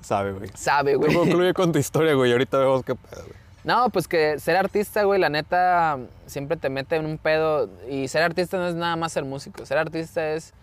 Sabe, 0.01 0.33
güey. 0.33 0.51
Sabe, 0.55 0.93
Tú 0.95 1.01
güey. 1.01 1.15
concluye 1.15 1.55
con 1.55 1.73
tu 1.73 1.79
historia, 1.79 2.15
güey. 2.15 2.31
y 2.31 2.33
Ahorita 2.33 2.59
vemos 2.59 2.85
qué 2.85 2.95
pedo, 2.95 3.23
güey. 3.23 3.47
No, 3.65 3.89
pues 3.91 4.07
que 4.07 4.39
ser 4.39 4.57
artista, 4.57 5.03
güey, 5.03 5.19
la 5.19 5.29
neta 5.29 5.99
siempre 6.27 6.57
te 6.57 6.69
mete 6.69 6.95
en 6.97 7.05
un 7.07 7.19
pedo. 7.19 7.69
Y 7.89 8.07
ser 8.09 8.23
artista 8.23 8.57
no 8.59 8.69
es 8.69 8.75
nada 8.77 8.95
más 8.95 9.13
ser 9.13 9.25
músico. 9.25 9.67
Ser 9.67 9.79
artista 9.79 10.29
es 10.31 10.55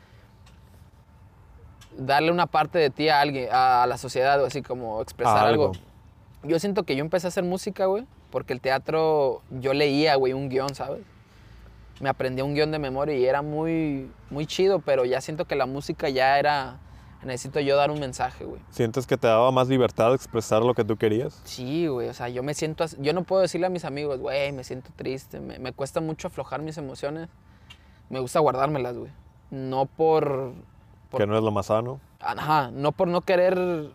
darle 1.97 2.31
una 2.31 2.47
parte 2.47 2.79
de 2.79 2.89
ti 2.89 3.09
a 3.09 3.19
alguien, 3.19 3.49
a 3.51 3.85
la 3.87 3.97
sociedad, 3.97 4.41
o 4.41 4.45
así 4.45 4.61
como 4.61 5.01
expresar 5.01 5.37
A 5.39 5.47
algo. 5.49 5.71
algo. 5.71 5.79
Yo 6.43 6.59
siento 6.59 6.83
que 6.83 6.95
yo 6.95 7.03
empecé 7.03 7.27
a 7.27 7.29
hacer 7.29 7.43
música, 7.43 7.85
güey, 7.85 8.05
porque 8.29 8.53
el 8.53 8.59
teatro 8.61 9.41
yo 9.49 9.73
leía, 9.73 10.15
güey, 10.15 10.33
un 10.33 10.49
guion, 10.49 10.75
¿sabes? 10.75 11.01
Me 12.01 12.09
aprendí 12.09 12.41
un 12.41 12.53
guion 12.53 12.71
de 12.71 12.79
memoria 12.79 13.15
y 13.17 13.25
era 13.25 13.41
muy, 13.41 14.11
muy 14.29 14.45
chido, 14.45 14.79
pero 14.79 15.05
ya 15.05 15.21
siento 15.21 15.45
que 15.45 15.55
la 15.55 15.65
música 15.65 16.09
ya 16.09 16.37
era. 16.39 16.79
Necesito 17.23 17.61
yo 17.61 17.77
dar 17.77 17.89
un 17.89 18.01
mensaje, 18.01 18.43
güey. 18.43 18.59
¿Sientes 18.69 19.07
que 19.07 19.15
te 19.15 19.27
daba 19.27 19.49
más 19.51 19.69
libertad 19.69 20.09
de 20.09 20.15
expresar 20.15 20.61
lo 20.61 20.73
que 20.73 20.83
tú 20.83 20.97
querías? 20.97 21.39
Sí, 21.45 21.87
güey, 21.87 22.09
o 22.09 22.13
sea, 22.13 22.27
yo 22.27 22.43
me 22.43 22.53
siento, 22.53 22.83
yo 22.99 23.13
no 23.13 23.23
puedo 23.23 23.41
decirle 23.41 23.67
a 23.67 23.69
mis 23.69 23.85
amigos, 23.85 24.19
güey, 24.19 24.51
me 24.51 24.65
siento 24.65 24.89
triste, 24.97 25.39
me, 25.39 25.57
me 25.57 25.71
cuesta 25.71 26.01
mucho 26.01 26.27
aflojar 26.27 26.61
mis 26.61 26.77
emociones, 26.77 27.29
me 28.09 28.19
gusta 28.19 28.41
guardármelas, 28.41 28.97
güey, 28.97 29.11
no 29.51 29.85
por, 29.85 30.51
por- 31.09 31.21
Que 31.21 31.25
no 31.25 31.37
es 31.37 31.43
lo 31.45 31.51
más 31.51 31.67
sano. 31.67 32.01
ajá, 32.19 32.71
no 32.73 32.91
por 32.91 33.07
no 33.07 33.21
querer 33.21 33.91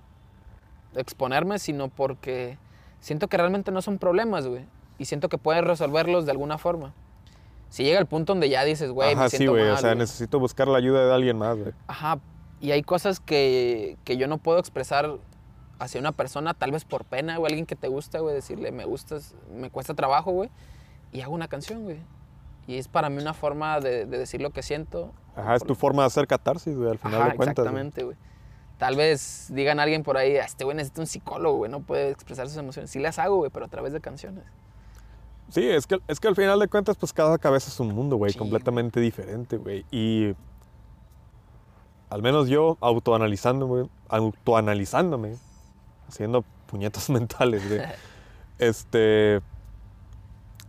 exponerme, 0.94 1.59
sino 1.59 1.89
porque 1.89 2.59
siento 3.01 3.28
que 3.28 3.36
realmente 3.36 3.70
no 3.70 3.82
son 3.82 3.98
problemas, 3.98 4.47
güey, 4.47 4.65
y 4.98 5.05
siento 5.05 5.28
que 5.28 5.39
puedes 5.39 5.62
resolverlos 5.65 6.24
de 6.27 6.32
alguna 6.32 6.59
forma. 6.59 6.93
Si 7.70 7.85
llega 7.85 7.98
el 7.98 8.06
punto 8.06 8.32
donde 8.32 8.48
ya 8.48 8.65
dices, 8.65 8.90
güey, 8.90 9.15
me 9.15 9.20
Ajá, 9.20 9.28
sí, 9.31 9.36
siento 9.39 9.52
güey. 9.52 9.65
mal, 9.65 9.74
O 9.74 9.77
sea, 9.77 9.90
güey. 9.90 9.98
necesito 9.98 10.39
buscar 10.39 10.69
la 10.69 10.78
ayuda 10.78 11.06
de 11.06 11.12
alguien 11.15 11.36
más, 11.39 11.56
güey. 11.59 11.73
Ajá, 11.86 12.19
y 12.60 12.70
hay 12.70 12.82
cosas 12.82 13.20
que, 13.20 13.98
que 14.05 14.16
yo 14.16 14.27
no 14.27 14.39
puedo 14.39 14.59
expresar 14.59 15.10
hacia 15.78 16.01
una 16.01 16.12
persona, 16.12 16.55
tal 16.55 16.73
vez 16.73 16.85
por 16.85 17.05
pena, 17.05 17.39
o 17.39 17.47
alguien 17.47 17.66
que 17.66 17.77
te 17.77 17.86
gusta, 17.89 18.19
güey, 18.20 18.35
decirle, 18.35 18.73
me 18.73 18.85
gustas, 18.85 19.35
me 19.55 19.70
cuesta 19.70 19.94
trabajo, 19.94 20.32
güey, 20.32 20.51
y 21.12 21.20
hago 21.20 21.35
una 21.35 21.47
canción, 21.48 21.85
güey. 21.85 21.98
Y 22.66 22.77
es 22.77 22.89
para 22.89 23.09
mí 23.10 23.20
una 23.23 23.32
forma 23.35 23.81
de, 23.81 24.05
de 24.06 24.19
decir 24.19 24.40
lo 24.43 24.51
que 24.51 24.62
siento. 24.62 25.12
Ajá, 25.36 25.55
es 25.55 25.62
tu 25.65 25.74
forma 25.74 26.02
de 26.02 26.06
hacer 26.09 26.27
catarsis, 26.27 26.74
güey, 26.77 26.90
al 26.90 26.98
final 26.98 27.20
Ajá, 27.20 27.31
de 27.31 27.36
cuentas. 27.36 27.59
exactamente, 27.65 28.02
güey. 28.02 28.16
Tal 28.78 28.96
vez 28.96 29.48
digan 29.50 29.80
a 29.80 29.82
alguien 29.82 30.02
por 30.05 30.16
ahí, 30.16 30.36
"Ah, 30.36 30.44
este 30.44 30.64
güey 30.64 30.76
necesita 30.76 31.00
un 31.00 31.06
psicólogo, 31.06 31.59
güey, 31.59 31.70
no 31.70 31.80
puede 31.80 32.10
expresar 32.10 32.48
sus 32.48 32.56
emociones. 32.56 32.90
Sí 32.90 33.00
las 33.00 33.18
hago, 33.18 33.36
güey, 33.36 33.50
pero 33.50 33.66
a 33.66 33.68
través 33.68 33.92
de 33.92 34.00
canciones. 34.00 34.44
Sí, 35.50 35.66
es 35.66 35.86
que, 35.86 35.98
es 36.06 36.20
que 36.20 36.28
al 36.28 36.36
final 36.36 36.59
de 36.60 36.68
cuentas, 36.68 36.96
pues 36.96 37.12
cada 37.12 37.38
cabeza 37.38 37.70
es 37.70 37.80
un 37.80 37.94
mundo, 37.94 38.16
güey, 38.16 38.32
Sí, 38.32 38.38
completamente 38.38 39.00
diferente, 39.00 39.56
güey. 39.56 39.84
Y 39.90 40.34
al 42.10 42.22
menos 42.22 42.48
yo, 42.48 42.76
autoanalizándome, 42.80 43.88
autoanalizándome, 44.09 45.36
haciendo 46.06 46.44
puñetas 46.66 47.09
mentales, 47.10 47.66
güey. 47.66 47.80
este, 48.59 49.40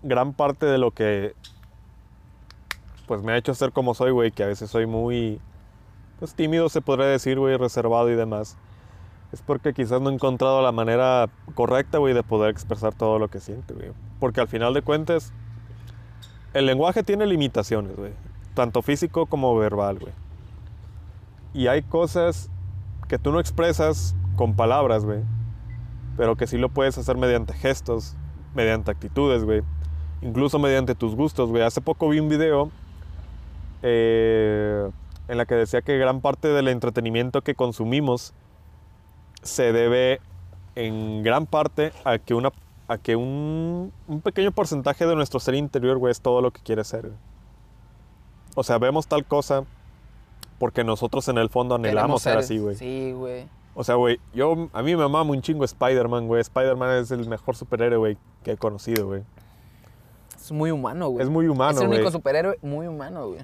gran 0.01 0.33
parte 0.33 0.65
de 0.65 0.77
lo 0.77 0.91
que, 0.91 1.35
pues 3.05 3.21
me 3.21 3.33
ha 3.33 3.37
hecho 3.37 3.53
ser 3.53 3.73
como 3.73 3.93
soy, 3.93 4.11
güey, 4.11 4.31
que 4.31 4.43
a 4.43 4.47
veces 4.47 4.69
soy 4.69 4.85
muy, 4.85 5.41
pues 6.19 6.33
tímido, 6.35 6.69
se 6.69 6.81
podría 6.81 7.07
decir, 7.07 7.39
güey, 7.39 7.57
reservado 7.57 8.09
y 8.11 8.15
demás. 8.15 8.57
es 9.31 9.41
porque 9.41 9.73
quizás 9.73 10.01
no 10.01 10.09
he 10.09 10.13
encontrado 10.13 10.61
la 10.61 10.71
manera 10.71 11.29
correcta, 11.55 11.99
de 11.99 12.23
poder 12.23 12.49
expresar 12.49 12.93
todo 12.93 13.19
lo 13.19 13.29
que 13.29 13.39
siente, 13.39 13.73
güey. 13.73 13.91
Porque 14.19 14.41
al 14.41 14.47
final 14.47 14.73
de 14.73 14.81
cuentas, 14.81 15.31
el 16.53 16.65
lenguaje 16.65 17.03
tiene 17.03 17.25
limitaciones. 17.25 17.93
Tanto 18.53 18.81
físico 18.81 19.27
como 19.27 19.55
verbal, 19.55 19.99
güey. 19.99 20.13
Y 21.53 21.67
hay 21.67 21.83
cosas 21.83 22.49
que 23.07 23.17
tú 23.17 23.31
no 23.31 23.39
expresas 23.39 24.15
con 24.35 24.55
palabras, 24.55 25.05
güey. 25.05 25.19
Pero 26.17 26.35
que 26.35 26.47
sí 26.47 26.57
lo 26.57 26.69
puedes 26.69 26.97
hacer 26.97 27.17
mediante 27.17 27.53
gestos, 27.53 28.15
mediante 28.55 28.91
actitudes, 28.91 29.45
güey. 29.45 29.61
Incluso 30.21 30.59
mediante 30.59 30.95
tus 30.95 31.15
gustos, 31.15 31.49
güey. 31.49 31.63
Hace 31.63 31.81
poco 31.81 32.09
vi 32.09 32.19
un 32.19 32.27
video 32.27 32.71
eh, 33.81 34.89
en 35.29 35.37
la 35.37 35.45
que 35.45 35.55
decía 35.55 35.81
que 35.81 35.97
gran 35.97 36.19
parte 36.21 36.47
del 36.49 36.67
entretenimiento 36.67 37.41
que 37.41 37.55
consumimos 37.55 38.33
se 39.41 39.71
debe 39.71 40.19
en 40.75 41.23
gran 41.23 41.45
parte 41.45 41.93
a 42.03 42.17
que, 42.17 42.33
una, 42.33 42.51
a 42.87 42.97
que 42.97 43.15
un, 43.15 43.93
un 44.07 44.21
pequeño 44.21 44.51
porcentaje 44.51 45.05
de 45.05 45.15
nuestro 45.15 45.39
ser 45.39 45.55
interior, 45.55 45.97
güey, 45.97 46.11
es 46.11 46.19
todo 46.21 46.41
lo 46.41 46.51
que 46.51 46.61
quiere 46.61 46.83
ser. 46.83 47.03
güey. 47.07 47.17
O 48.55 48.63
sea, 48.63 48.77
vemos 48.79 49.07
tal 49.07 49.23
cosa 49.25 49.63
porque 50.57 50.83
nosotros 50.83 51.27
en 51.29 51.37
el 51.37 51.49
fondo 51.49 51.75
anhelamos 51.75 52.23
ser 52.23 52.37
así, 52.37 52.57
güey. 52.57 52.75
Sí, 52.75 53.13
güey. 53.13 53.47
O 53.75 53.83
sea, 53.83 53.95
güey, 53.95 54.19
yo, 54.33 54.67
a 54.73 54.81
mí 54.81 54.95
me 54.95 55.07
mama 55.07 55.21
un 55.31 55.41
chingo 55.41 55.63
Spider-Man, 55.63 56.27
güey. 56.27 56.41
Spider-Man 56.41 56.97
es 56.97 57.11
el 57.11 57.25
mejor 57.29 57.55
superhéroe, 57.55 57.97
güey, 57.97 58.17
que 58.43 58.51
he 58.53 58.57
conocido, 58.57 59.07
güey. 59.07 59.23
Es 60.35 60.51
muy 60.51 60.71
humano, 60.71 61.09
güey. 61.09 61.23
Es 61.23 61.29
muy 61.29 61.47
humano, 61.47 61.77
Es 61.77 61.81
el 61.81 61.87
único 61.87 62.03
güey. 62.03 62.11
superhéroe 62.11 62.57
muy 62.61 62.87
humano, 62.87 63.27
güey. 63.27 63.39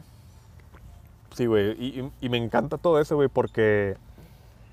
Sí, 1.36 1.48
güey. 1.48 2.12
Y, 2.22 2.30
me 2.30 2.38
encanta 2.38 2.78
todo 2.78 3.00
eso, 3.00 3.16
güey, 3.16 3.28
porque. 3.28 3.98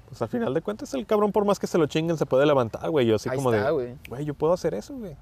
Pues 0.09 0.21
al 0.23 0.29
final 0.29 0.53
de 0.55 0.61
cuentas, 0.61 0.93
el 0.95 1.07
cabrón, 1.07 1.33
por 1.33 1.45
más 1.45 1.59
que 1.59 1.67
se 1.67 1.79
lo 1.79 1.87
chinguen, 1.87 2.17
se 2.19 2.27
puede 2.27 2.47
levantar, 2.47 2.89
güey. 2.91 3.07
Yo 3.07 3.17
así 3.17 3.29
Ahí 3.31 3.37
como 3.37 3.53
está, 3.53 3.67
de. 3.67 3.73
güey. 3.73 3.95
Güey, 4.09 4.25
yo 4.27 4.35
puedo 4.35 4.53
hacer 4.53 4.75
eso, 4.75 4.95
güey. 4.95 5.13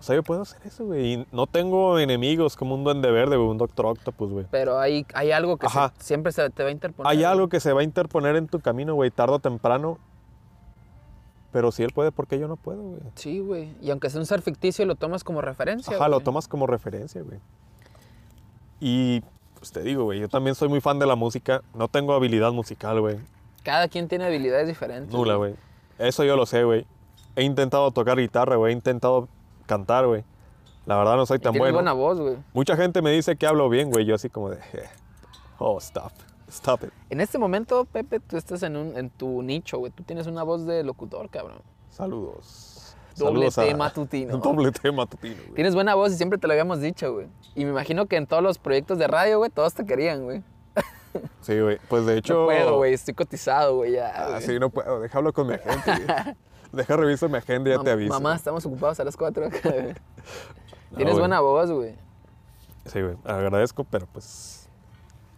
O 0.00 0.02
sea, 0.02 0.16
yo 0.16 0.22
puedo 0.22 0.42
hacer 0.42 0.60
eso, 0.66 0.84
güey. 0.86 1.12
Y 1.12 1.26
no 1.30 1.46
tengo 1.46 1.98
enemigos 1.98 2.56
como 2.56 2.74
un 2.74 2.82
duende 2.84 3.10
verde, 3.10 3.36
güey, 3.36 3.48
un 3.48 3.58
Doctor 3.58 3.86
Octopus, 3.86 4.30
güey. 4.32 4.46
Pero 4.50 4.78
hay, 4.80 5.06
hay 5.14 5.30
algo 5.30 5.56
que 5.58 5.68
se- 5.68 5.78
siempre 5.98 6.32
se 6.32 6.50
te 6.50 6.62
va 6.62 6.70
a 6.70 6.72
interponer. 6.72 7.10
Hay 7.10 7.18
güey. 7.18 7.24
algo 7.26 7.48
que 7.48 7.60
se 7.60 7.72
va 7.72 7.82
a 7.82 7.84
interponer 7.84 8.34
en 8.36 8.48
tu 8.48 8.60
camino, 8.60 8.94
güey, 8.94 9.10
tarde 9.10 9.34
o 9.34 9.38
temprano. 9.38 9.98
Pero 11.52 11.70
si 11.70 11.84
él 11.84 11.92
puede, 11.94 12.10
¿por 12.10 12.26
qué 12.26 12.38
yo 12.38 12.48
no 12.48 12.56
puedo, 12.56 12.82
güey? 12.82 13.00
Sí, 13.14 13.38
güey. 13.38 13.76
Y 13.80 13.90
aunque 13.90 14.10
sea 14.10 14.20
un 14.20 14.26
ser 14.26 14.42
ficticio, 14.42 14.84
lo 14.86 14.96
tomas 14.96 15.22
como 15.22 15.40
referencia. 15.40 15.94
Ajá, 15.96 16.08
lo 16.08 16.20
tomas 16.20 16.48
como 16.48 16.66
referencia, 16.66 17.22
güey. 17.22 17.38
Y 18.80 19.22
pues 19.64 19.72
te 19.72 19.82
digo, 19.82 20.04
güey, 20.04 20.20
yo 20.20 20.28
también 20.28 20.54
soy 20.54 20.68
muy 20.68 20.82
fan 20.82 20.98
de 20.98 21.06
la 21.06 21.14
música. 21.14 21.62
No 21.72 21.88
tengo 21.88 22.12
habilidad 22.12 22.52
musical, 22.52 23.00
güey. 23.00 23.16
Cada 23.62 23.88
quien 23.88 24.08
tiene 24.08 24.26
habilidades 24.26 24.66
diferentes. 24.68 25.10
Nula, 25.10 25.36
güey. 25.36 25.54
Eso 25.98 26.22
yo 26.22 26.36
lo 26.36 26.44
sé, 26.44 26.64
güey. 26.64 26.86
He 27.34 27.44
intentado 27.44 27.90
tocar 27.90 28.18
guitarra, 28.18 28.56
güey. 28.56 28.74
He 28.74 28.76
intentado 28.76 29.26
cantar, 29.64 30.06
güey. 30.06 30.22
La 30.84 30.98
verdad 30.98 31.16
no 31.16 31.24
soy 31.24 31.38
tan 31.38 31.54
bueno. 31.54 31.72
buena 31.76 31.94
voz, 31.94 32.20
güey. 32.20 32.36
Mucha 32.52 32.76
gente 32.76 33.00
me 33.00 33.10
dice 33.10 33.36
que 33.36 33.46
hablo 33.46 33.70
bien, 33.70 33.90
güey. 33.90 34.04
Yo 34.04 34.14
así 34.16 34.28
como 34.28 34.50
de... 34.50 34.58
"Eh, 34.74 34.84
Oh, 35.58 35.78
stop. 35.78 36.12
Stop 36.50 36.84
it. 36.84 36.90
En 37.08 37.22
este 37.22 37.38
momento, 37.38 37.86
Pepe, 37.86 38.20
tú 38.20 38.36
estás 38.36 38.62
en, 38.64 38.76
un, 38.76 38.98
en 38.98 39.08
tu 39.08 39.42
nicho, 39.42 39.78
güey. 39.78 39.92
Tú 39.92 40.02
tienes 40.02 40.26
una 40.26 40.42
voz 40.42 40.66
de 40.66 40.82
locutor, 40.84 41.30
cabrón. 41.30 41.62
Saludos. 41.88 42.73
Doble 43.16 43.50
Saludos 43.50 43.58
a- 43.58 43.62
T 43.64 43.74
matutino. 43.74 44.38
Doble 44.42 44.72
T 44.72 44.90
matutino, 44.92 45.36
güey. 45.42 45.54
Tienes 45.54 45.74
buena 45.74 45.94
voz 45.94 46.12
y 46.12 46.16
siempre 46.16 46.38
te 46.38 46.46
lo 46.46 46.52
habíamos 46.52 46.80
dicho, 46.80 47.12
güey. 47.14 47.26
Y 47.54 47.64
me 47.64 47.70
imagino 47.70 48.06
que 48.06 48.16
en 48.16 48.26
todos 48.26 48.42
los 48.42 48.58
proyectos 48.58 48.98
de 48.98 49.06
radio, 49.06 49.38
güey, 49.38 49.50
todos 49.50 49.74
te 49.74 49.84
querían, 49.86 50.24
güey. 50.24 50.42
Sí, 51.42 51.60
güey. 51.60 51.78
Pues 51.88 52.06
de 52.06 52.18
hecho... 52.18 52.34
No 52.40 52.44
puedo, 52.46 52.76
güey. 52.78 52.92
Estoy 52.92 53.14
cotizado, 53.14 53.76
güey, 53.76 53.92
ya. 53.92 54.12
Ah, 54.16 54.30
güey. 54.30 54.42
sí, 54.42 54.58
no 54.58 54.70
puedo. 54.70 54.98
Deja 55.00 55.18
hablo 55.18 55.32
con 55.32 55.46
mi 55.46 55.54
agente, 55.54 55.92
güey. 56.04 56.36
Deja 56.72 56.96
reviso 56.96 57.28
mi 57.28 57.36
agenda 57.38 57.70
y 57.70 57.76
ya 57.76 57.82
te 57.82 57.90
aviso. 57.92 58.12
Mamá, 58.14 58.34
estamos 58.34 58.66
ocupados 58.66 58.98
a 58.98 59.04
las 59.04 59.16
4. 59.16 59.48
No, 60.90 60.96
Tienes 60.98 61.14
güey. 61.14 61.22
buena 61.22 61.40
voz, 61.40 61.70
güey. 61.72 61.94
Sí, 62.86 63.00
güey. 63.00 63.16
Agradezco, 63.24 63.82
pero 63.84 64.06
pues... 64.12 64.68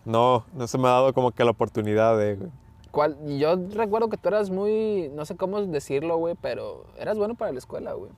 No, 0.04 0.44
no 0.54 0.66
se 0.66 0.76
me 0.78 0.86
ha 0.88 0.92
dado 0.92 1.12
como 1.14 1.32
que 1.32 1.44
la 1.44 1.50
oportunidad 1.50 2.16
de... 2.18 2.34
güey. 2.36 2.50
¿Cuál? 2.90 3.16
Yo 3.38 3.56
recuerdo 3.74 4.08
que 4.08 4.16
tú 4.16 4.28
eras 4.28 4.50
muy, 4.50 5.10
no 5.14 5.24
sé 5.24 5.36
cómo 5.36 5.60
decirlo, 5.62 6.16
güey, 6.16 6.34
pero 6.40 6.84
eras 6.98 7.18
bueno 7.18 7.34
para 7.34 7.52
la 7.52 7.58
escuela, 7.58 7.92
güey. 7.92 8.10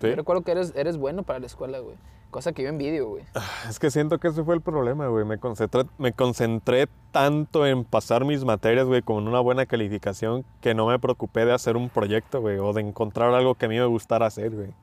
¿Sí? 0.00 0.08
Yo 0.08 0.16
recuerdo 0.16 0.42
que 0.42 0.52
eres, 0.52 0.72
eres 0.76 0.96
bueno 0.96 1.22
para 1.22 1.38
la 1.38 1.46
escuela, 1.46 1.78
güey. 1.78 1.96
Cosa 2.30 2.52
que 2.52 2.62
yo 2.62 2.68
envidio, 2.68 3.08
güey. 3.08 3.24
Es 3.68 3.78
que 3.78 3.90
siento 3.90 4.18
que 4.18 4.28
ese 4.28 4.44
fue 4.44 4.54
el 4.54 4.60
problema, 4.60 5.08
güey. 5.08 5.24
Me 5.24 5.38
concentré, 5.38 5.84
me 5.96 6.12
concentré 6.12 6.88
tanto 7.12 7.66
en 7.66 7.84
pasar 7.84 8.24
mis 8.24 8.44
materias, 8.44 8.86
güey, 8.86 9.00
con 9.02 9.26
una 9.26 9.40
buena 9.40 9.64
calificación 9.64 10.44
que 10.60 10.74
no 10.74 10.86
me 10.86 10.98
preocupé 10.98 11.46
de 11.46 11.52
hacer 11.52 11.76
un 11.76 11.88
proyecto, 11.88 12.40
güey, 12.40 12.58
o 12.58 12.72
de 12.72 12.82
encontrar 12.82 13.32
algo 13.32 13.54
que 13.54 13.66
a 13.66 13.68
mí 13.68 13.78
me 13.78 13.86
gustara 13.86 14.26
hacer, 14.26 14.50
güey. 14.54 14.74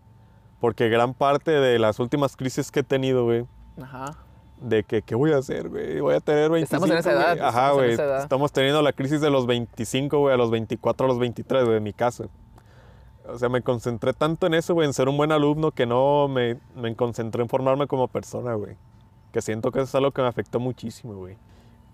Porque 0.60 0.90
gran 0.90 1.14
parte 1.14 1.52
de 1.52 1.78
las 1.78 2.00
últimas 2.00 2.36
crisis 2.38 2.72
que 2.72 2.80
he 2.80 2.84
tenido, 2.84 3.26
güey, 3.26 3.46
Ajá. 3.82 4.18
De 4.64 4.84
que, 4.84 5.02
¿qué 5.02 5.14
voy 5.16 5.32
a 5.34 5.38
hacer, 5.38 5.70
güey? 5.70 6.00
Voy 6.00 6.16
a 6.16 6.20
tener 6.20 6.50
25, 6.50 6.64
Estamos 6.86 6.90
en 6.90 6.98
esa 6.98 7.12
edad, 7.12 7.36
güey. 7.38 7.48
Ajá, 7.48 7.60
estamos 7.60 7.78
güey. 7.78 7.94
edad. 7.94 8.22
Estamos 8.22 8.52
teniendo 8.52 8.82
la 8.82 8.94
crisis 8.94 9.22
de 9.22 9.30
los 9.30 9.46
25, 9.46 10.20
güey, 10.20 10.34
a 10.34 10.38
los 10.38 10.50
24, 10.52 11.06
a 11.06 11.10
los 11.10 11.20
23, 11.20 11.66
güey, 11.66 11.78
en 11.78 11.84
mi 11.84 11.94
caso. 11.94 12.30
O 13.28 13.38
sea, 13.38 13.50
me 13.50 13.62
concentré 13.62 14.14
tanto 14.14 14.48
en 14.48 14.54
eso, 14.54 14.74
güey, 14.74 14.88
en 14.88 14.94
ser 14.94 15.08
un 15.10 15.18
buen 15.18 15.32
alumno, 15.32 15.72
que 15.72 15.86
no 15.86 16.28
me, 16.28 16.58
me 16.76 16.96
concentré 16.96 17.42
en 17.42 17.50
formarme 17.50 17.88
como 17.88 18.08
persona, 18.08 18.54
güey. 18.56 18.76
Que 19.32 19.42
siento 19.42 19.72
que 19.72 19.80
eso 19.80 19.86
es 19.86 19.96
algo 19.96 20.12
que 20.12 20.22
me 20.22 20.28
afectó 20.28 20.60
muchísimo, 20.60 21.16
güey. 21.16 21.38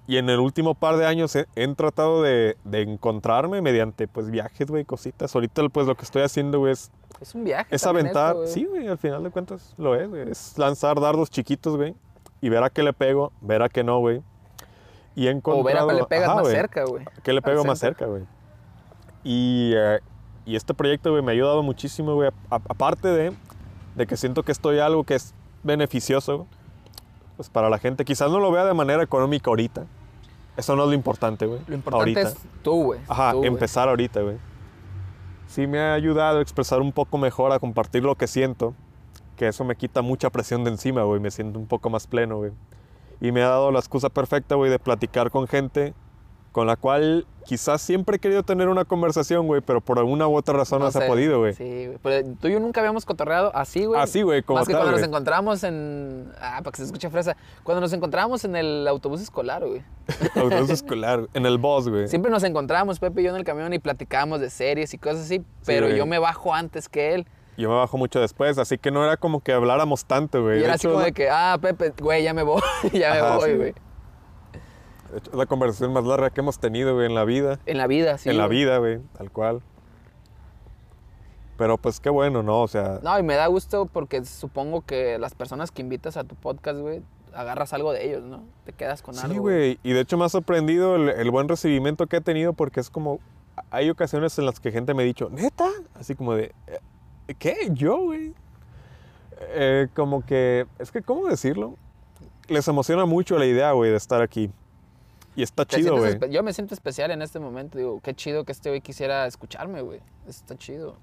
Y 0.07 0.17
en 0.17 0.27
el 0.29 0.39
último 0.39 0.73
par 0.73 0.97
de 0.97 1.05
años 1.05 1.35
he, 1.35 1.45
he 1.55 1.67
tratado 1.75 2.23
de, 2.23 2.57
de 2.63 2.81
encontrarme 2.81 3.61
mediante, 3.61 4.07
pues, 4.07 4.31
viajes, 4.31 4.67
güey, 4.67 4.83
cositas. 4.85 5.33
Ahorita, 5.35 5.67
pues, 5.69 5.85
lo 5.85 5.95
que 5.95 6.01
estoy 6.03 6.23
haciendo, 6.23 6.57
güey, 6.59 6.73
es, 6.73 6.91
Es 7.21 7.35
un 7.35 7.43
viaje. 7.43 7.75
es 7.75 7.85
aventar. 7.85 8.29
esto, 8.31 8.39
güey. 8.39 8.51
sí, 8.51 8.65
güey, 8.65 8.87
al 8.87 8.97
final 8.97 9.23
de 9.23 9.29
cuentas 9.29 9.75
lo 9.77 9.95
es, 9.95 10.09
güey. 10.09 10.29
Es 10.31 10.57
lanzar 10.57 10.99
dardos 10.99 11.29
chiquitos, 11.29 11.77
güey. 11.77 11.95
Y 12.41 12.49
ver 12.49 12.63
a 12.63 12.69
qué 12.69 12.83
le 12.83 12.93
pego, 12.93 13.31
ver 13.41 13.61
a 13.61 13.69
qué 13.69 13.83
no, 13.83 13.99
güey. 13.99 14.21
Y 15.15 15.27
he 15.27 15.29
O 15.29 15.33
encontrado... 15.33 15.63
ver 15.65 15.77
a 15.77 15.83
cuál 15.83 15.97
le 15.97 16.03
pegas 16.05 16.29
Ajá, 16.29 16.35
más 16.41 16.47
cerca, 16.47 16.85
güey. 16.85 17.05
¿Qué 17.23 17.33
le 17.33 17.41
pego 17.41 17.63
más 17.65 17.79
cerca, 17.79 18.05
güey? 18.05 18.23
Y, 19.23 19.73
eh, 19.75 19.99
y 20.45 20.55
este 20.55 20.73
proyecto, 20.73 21.11
güey, 21.11 21.21
me 21.21 21.31
ha 21.31 21.33
ayudado 21.33 21.61
muchísimo, 21.63 22.15
güey. 22.15 22.29
Aparte 22.49 23.09
de, 23.09 23.33
de 23.95 24.07
que 24.07 24.15
siento 24.15 24.43
que 24.43 24.51
estoy 24.51 24.79
algo 24.79 25.03
que 25.03 25.15
es 25.15 25.33
beneficioso, 25.63 26.47
pues 27.35 27.49
para 27.49 27.69
la 27.69 27.79
gente. 27.79 28.05
Quizás 28.05 28.31
no 28.31 28.39
lo 28.39 28.51
vea 28.51 28.65
de 28.65 28.73
manera 28.73 29.03
económica 29.03 29.49
ahorita. 29.49 29.85
Eso 30.57 30.75
no 30.75 30.83
es 30.83 30.89
lo 30.89 30.93
importante, 30.93 31.45
güey. 31.45 31.61
Lo 31.67 31.75
importante 31.75 32.19
ahorita. 32.19 32.21
es 32.21 32.37
tú, 32.63 32.83
güey. 32.83 32.99
Ajá, 33.07 33.31
tú, 33.31 33.43
empezar 33.45 33.87
ahorita, 33.89 34.21
güey. 34.21 34.37
Sí 35.47 35.65
me 35.65 35.79
ha 35.79 35.93
ayudado 35.93 36.39
a 36.39 36.41
expresar 36.41 36.81
un 36.81 36.91
poco 36.91 37.17
mejor, 37.17 37.51
a 37.51 37.59
compartir 37.59 38.03
lo 38.03 38.15
que 38.15 38.27
siento. 38.27 38.73
Que 39.39 39.47
eso 39.47 39.63
me 39.63 39.77
quita 39.77 40.01
mucha 40.01 40.29
presión 40.29 40.65
de 40.65 40.71
encima, 40.71 41.03
güey. 41.03 41.21
Me 41.21 41.31
siento 41.31 41.57
un 41.59 41.65
poco 41.65 41.89
más 41.89 42.07
pleno, 42.07 42.39
güey. 42.39 42.51
Y 43.21 43.31
me 43.31 43.41
ha 43.41 43.47
dado 43.47 43.71
la 43.71 43.79
excusa 43.79 44.09
perfecta, 44.09 44.55
güey, 44.55 44.69
de 44.69 44.79
platicar 44.79 45.31
con 45.31 45.47
gente 45.47 45.93
con 46.51 46.67
la 46.67 46.75
cual 46.75 47.25
quizás 47.45 47.81
siempre 47.81 48.17
he 48.17 48.19
querido 48.19 48.43
tener 48.43 48.67
una 48.67 48.83
conversación, 48.83 49.47
güey, 49.47 49.61
pero 49.61 49.79
por 49.79 49.97
alguna 49.97 50.27
u 50.27 50.35
otra 50.35 50.57
razón 50.57 50.81
no, 50.81 50.91
se 50.91 51.01
ha 51.01 51.07
podido, 51.07 51.39
güey. 51.39 51.53
Sí, 51.53 51.85
güey. 51.85 51.99
Pero 52.03 52.35
tú 52.37 52.49
y 52.49 52.51
yo 52.51 52.59
nunca 52.59 52.81
habíamos 52.81 53.05
cotorreado 53.05 53.55
así, 53.55 53.85
güey. 53.85 54.01
Así, 54.01 54.23
güey, 54.23 54.43
como 54.43 54.59
Más 54.59 54.67
que 54.67 54.73
tal, 54.73 54.81
cuando 54.81 54.97
nos 54.97 55.07
encontramos 55.07 55.63
en. 55.63 56.33
Ah, 56.41 56.59
para 56.61 56.71
que 56.71 56.77
se 56.77 56.83
escuche 56.83 57.09
fresa. 57.09 57.37
Cuando 57.63 57.79
nos 57.79 57.93
encontrábamos 57.93 58.43
en 58.43 58.57
el 58.57 58.85
autobús 58.89 59.21
escolar, 59.21 59.65
güey. 59.65 59.83
Autobús 60.35 60.69
escolar, 60.69 61.27
en 61.33 61.45
el 61.45 61.59
boss, 61.59 61.87
güey. 61.87 62.07
Siempre 62.07 62.31
nos 62.31 62.43
encontrábamos, 62.43 62.99
Pepe 62.99 63.21
y 63.21 63.23
yo, 63.25 63.29
en 63.29 63.37
el 63.37 63.43
camión 63.43 63.71
y 63.73 63.79
platicábamos 63.79 64.41
de 64.41 64.49
series 64.49 64.93
y 64.93 64.97
cosas 64.97 65.21
así. 65.21 65.43
Pero 65.65 65.87
yo 65.87 66.05
me 66.05 66.19
bajo 66.19 66.53
antes 66.53 66.89
que 66.89 67.13
él. 67.13 67.27
Yo 67.59 67.69
me 67.69 67.75
bajo 67.75 67.97
mucho 67.97 68.19
después, 68.19 68.57
así 68.57 68.77
que 68.77 68.89
no 68.91 69.03
era 69.03 69.17
como 69.17 69.41
que 69.41 69.51
habláramos 69.53 70.05
tanto, 70.05 70.41
güey. 70.43 70.57
Y 70.57 70.59
De 70.59 70.65
era 70.65 70.73
así 70.75 70.87
hecho, 70.87 70.93
como 70.93 71.03
de 71.05 71.11
que, 71.11 71.29
ah, 71.29 71.57
Pepe, 71.61 71.93
güey, 72.01 72.23
ya 72.23 72.33
me 72.33 72.43
voy. 72.43 72.61
ya 72.93 73.11
me 73.13 73.19
Ajá, 73.19 73.35
voy, 73.37 73.49
sí, 73.51 73.55
güey. 73.57 73.73
de 75.11 75.17
hecho, 75.17 75.31
es 75.31 75.37
la 75.37 75.45
conversación 75.45 75.91
más 75.93 76.05
larga 76.05 76.29
que 76.29 76.41
hemos 76.41 76.57
tenido, 76.59 76.93
güey, 76.95 77.05
en 77.07 77.15
la 77.15 77.25
vida. 77.25 77.59
En 77.65 77.77
la 77.77 77.87
vida, 77.87 78.17
sí. 78.17 78.29
en 78.29 78.37
la 78.37 78.47
vida, 78.47 78.77
güey, 78.77 78.99
tal 79.17 79.29
cual. 79.31 79.61
Pero 81.57 81.77
pues 81.77 81.99
qué 81.99 82.09
bueno, 82.09 82.41
¿no? 82.41 82.61
O 82.61 82.67
sea, 82.67 82.99
No, 83.03 83.19
y 83.19 83.23
me 83.23 83.35
da 83.35 83.47
gusto 83.47 83.85
porque 83.85 84.23
supongo 84.23 84.81
que 84.85 85.17
las 85.19 85.35
personas 85.35 85.71
que 85.71 85.81
invitas 85.81 86.15
a 86.15 86.23
tu 86.23 86.35
podcast, 86.35 86.79
güey, 86.79 87.01
agarras 87.33 87.73
algo 87.73 87.91
de 87.91 88.07
ellos, 88.07 88.23
¿no? 88.23 88.43
Te 88.63 88.71
quedas 88.71 89.01
con 89.01 89.17
algo. 89.19 89.33
sí, 89.33 89.37
güey. 89.39 89.79
Y 89.83 89.91
de 89.91 89.99
hecho 89.99 90.17
me 90.17 90.23
ha 90.25 90.29
sorprendido 90.29 90.95
el, 90.95 91.09
el 91.09 91.31
buen 91.31 91.49
recibimiento 91.49 92.07
que 92.07 92.17
he 92.17 92.21
tenido 92.21 92.53
porque 92.53 92.79
es 92.79 92.89
como, 92.89 93.19
hay 93.71 93.89
ocasiones 93.89 94.39
en 94.39 94.45
las 94.45 94.61
que 94.61 94.71
gente 94.71 94.93
me 94.93 95.03
ha 95.03 95.05
dicho, 95.05 95.29
neta, 95.29 95.67
así 95.95 96.15
como 96.15 96.33
de, 96.33 96.53
"Eh, 96.67 96.79
¿qué? 97.35 97.69
¿Yo, 97.71 97.97
güey? 98.03 98.33
Eh, 99.51 99.87
como 99.95 100.25
que, 100.25 100.65
es 100.79 100.91
que, 100.91 101.01
¿cómo 101.01 101.27
decirlo? 101.27 101.75
Les 102.47 102.67
emociona 102.67 103.05
mucho 103.05 103.37
la 103.37 103.45
idea, 103.45 103.71
güey, 103.71 103.91
de 103.91 103.97
estar 103.97 104.21
aquí. 104.21 104.51
Y 105.35 105.43
está 105.43 105.65
chido, 105.65 105.97
güey. 105.97 106.19
Yo 106.29 106.43
me 106.43 106.51
siento 106.51 106.73
especial 106.73 107.11
en 107.11 107.21
este 107.21 107.39
momento. 107.39 107.77
Digo, 107.77 108.01
qué 108.03 108.13
chido 108.13 108.43
que 108.43 108.51
este 108.51 108.69
güey 108.69 108.81
quisiera 108.81 109.25
escucharme, 109.25 109.81
güey. 109.81 110.01
Está 110.27 110.57
chido. 110.57 110.95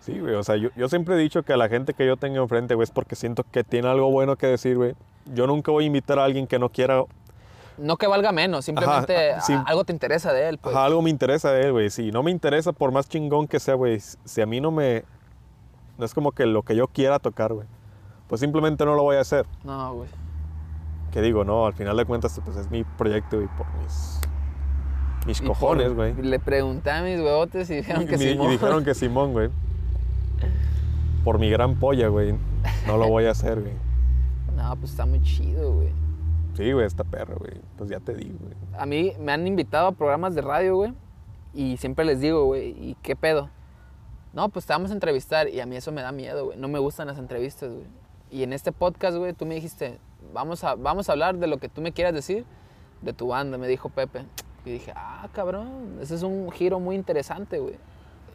Sí, 0.00 0.18
güey. 0.20 0.34
O 0.34 0.44
sea, 0.44 0.56
yo, 0.56 0.70
yo 0.76 0.88
siempre 0.88 1.16
he 1.16 1.18
dicho 1.18 1.42
que 1.42 1.52
a 1.52 1.56
la 1.56 1.68
gente 1.68 1.92
que 1.92 2.06
yo 2.06 2.16
tenga 2.16 2.40
enfrente, 2.40 2.74
güey, 2.74 2.84
es 2.84 2.90
porque 2.90 3.16
siento 3.16 3.44
que 3.50 3.64
tiene 3.64 3.88
algo 3.88 4.10
bueno 4.10 4.36
que 4.36 4.46
decir, 4.46 4.76
güey. 4.76 4.94
Yo 5.34 5.46
nunca 5.46 5.72
voy 5.72 5.84
a 5.84 5.86
invitar 5.86 6.18
a 6.18 6.24
alguien 6.24 6.46
que 6.46 6.58
no 6.58 6.68
quiera 6.70 7.04
No 7.78 7.96
que 7.96 8.06
valga 8.06 8.30
menos, 8.30 8.64
simplemente 8.64 9.32
Ajá, 9.32 9.40
sí. 9.40 9.54
algo 9.66 9.84
te 9.84 9.92
interesa 9.92 10.32
de 10.32 10.48
él, 10.48 10.58
pues. 10.58 10.74
Ajá, 10.74 10.86
algo 10.86 11.02
me 11.02 11.10
interesa 11.10 11.52
de 11.52 11.66
él, 11.66 11.72
güey. 11.72 11.90
Si 11.90 12.10
no 12.10 12.22
me 12.22 12.30
interesa, 12.30 12.72
por 12.72 12.92
más 12.92 13.08
chingón 13.08 13.48
que 13.48 13.58
sea, 13.60 13.74
güey, 13.74 13.98
si 14.00 14.40
a 14.40 14.46
mí 14.46 14.60
no 14.60 14.70
me... 14.70 15.04
No 15.98 16.04
es 16.04 16.14
como 16.14 16.32
que 16.32 16.46
lo 16.46 16.62
que 16.62 16.74
yo 16.76 16.88
quiera 16.88 17.18
tocar, 17.18 17.52
güey. 17.52 17.66
Pues 18.28 18.40
simplemente 18.40 18.84
no 18.84 18.94
lo 18.94 19.02
voy 19.02 19.16
a 19.16 19.20
hacer. 19.20 19.46
No, 19.64 19.94
güey. 19.94 20.08
Que 21.12 21.20
digo, 21.22 21.44
no, 21.44 21.66
al 21.66 21.74
final 21.74 21.96
de 21.96 22.04
cuentas, 22.04 22.40
pues 22.44 22.56
es 22.56 22.70
mi 22.70 22.82
proyecto 22.84 23.40
y 23.40 23.46
por 23.46 23.66
mis... 23.82 24.20
Mis 25.26 25.40
Y 25.40 25.44
cojones, 25.46 25.94
güey. 25.94 26.14
Le 26.14 26.38
pregunté 26.38 26.90
a 26.90 27.02
mis 27.02 27.18
huevotes 27.20 27.70
y 27.70 27.76
dijeron 27.76 28.06
que 28.08 28.16
Y- 28.16 28.22
y 28.24 28.32
Simón. 28.32 28.50
dijeron 28.50 28.84
que 28.84 28.94
Simón, 28.94 29.32
güey. 29.32 29.50
Por 31.24 31.38
mi 31.38 31.48
gran 31.50 31.76
polla, 31.76 32.08
güey. 32.08 32.34
No 32.86 32.96
lo 32.96 33.08
voy 33.08 33.24
a 33.26 33.30
hacer, 33.30 33.60
güey. 33.60 33.72
No, 34.56 34.76
pues 34.76 34.92
está 34.92 35.04
muy 35.04 35.20
chido, 35.20 35.72
güey. 35.74 35.88
Sí, 36.54 36.70
güey, 36.72 36.86
esta 36.86 37.02
perra, 37.02 37.34
güey. 37.34 37.54
Pues 37.76 37.90
ya 37.90 37.98
te 37.98 38.14
digo, 38.14 38.36
güey. 38.40 38.54
A 38.78 38.86
mí 38.86 39.12
me 39.18 39.32
han 39.32 39.46
invitado 39.48 39.88
a 39.88 39.92
programas 39.92 40.34
de 40.36 40.42
radio, 40.42 40.76
güey. 40.76 40.94
Y 41.52 41.76
siempre 41.76 42.04
les 42.04 42.20
digo, 42.20 42.44
güey, 42.44 42.68
¿y 42.70 42.96
qué 43.02 43.16
pedo? 43.16 43.50
No, 44.34 44.48
pues 44.48 44.66
te 44.66 44.72
vamos 44.72 44.90
a 44.90 44.94
entrevistar. 44.94 45.48
Y 45.48 45.60
a 45.60 45.66
mí 45.66 45.76
eso 45.76 45.92
me 45.92 46.02
da 46.02 46.12
miedo, 46.12 46.46
güey. 46.46 46.58
No 46.58 46.68
me 46.68 46.78
gustan 46.78 47.06
las 47.06 47.18
entrevistas, 47.18 47.70
güey. 47.70 47.86
Y 48.30 48.42
en 48.42 48.52
este 48.52 48.72
podcast, 48.72 49.16
güey, 49.16 49.32
tú 49.32 49.46
me 49.46 49.54
dijiste, 49.54 49.98
vamos 50.32 50.64
a, 50.64 50.74
vamos 50.74 51.08
a 51.08 51.12
hablar 51.12 51.36
de 51.36 51.46
lo 51.46 51.58
que 51.58 51.68
tú 51.68 51.80
me 51.80 51.92
quieras 51.92 52.12
decir 52.14 52.44
de 53.00 53.12
tu 53.12 53.28
banda, 53.28 53.58
me 53.58 53.68
dijo 53.68 53.88
Pepe. 53.90 54.24
Y 54.64 54.70
dije, 54.72 54.92
ah, 54.96 55.28
cabrón, 55.32 55.98
ese 56.00 56.14
es 56.16 56.22
un 56.22 56.50
giro 56.50 56.80
muy 56.80 56.96
interesante, 56.96 57.58
güey. 57.58 57.76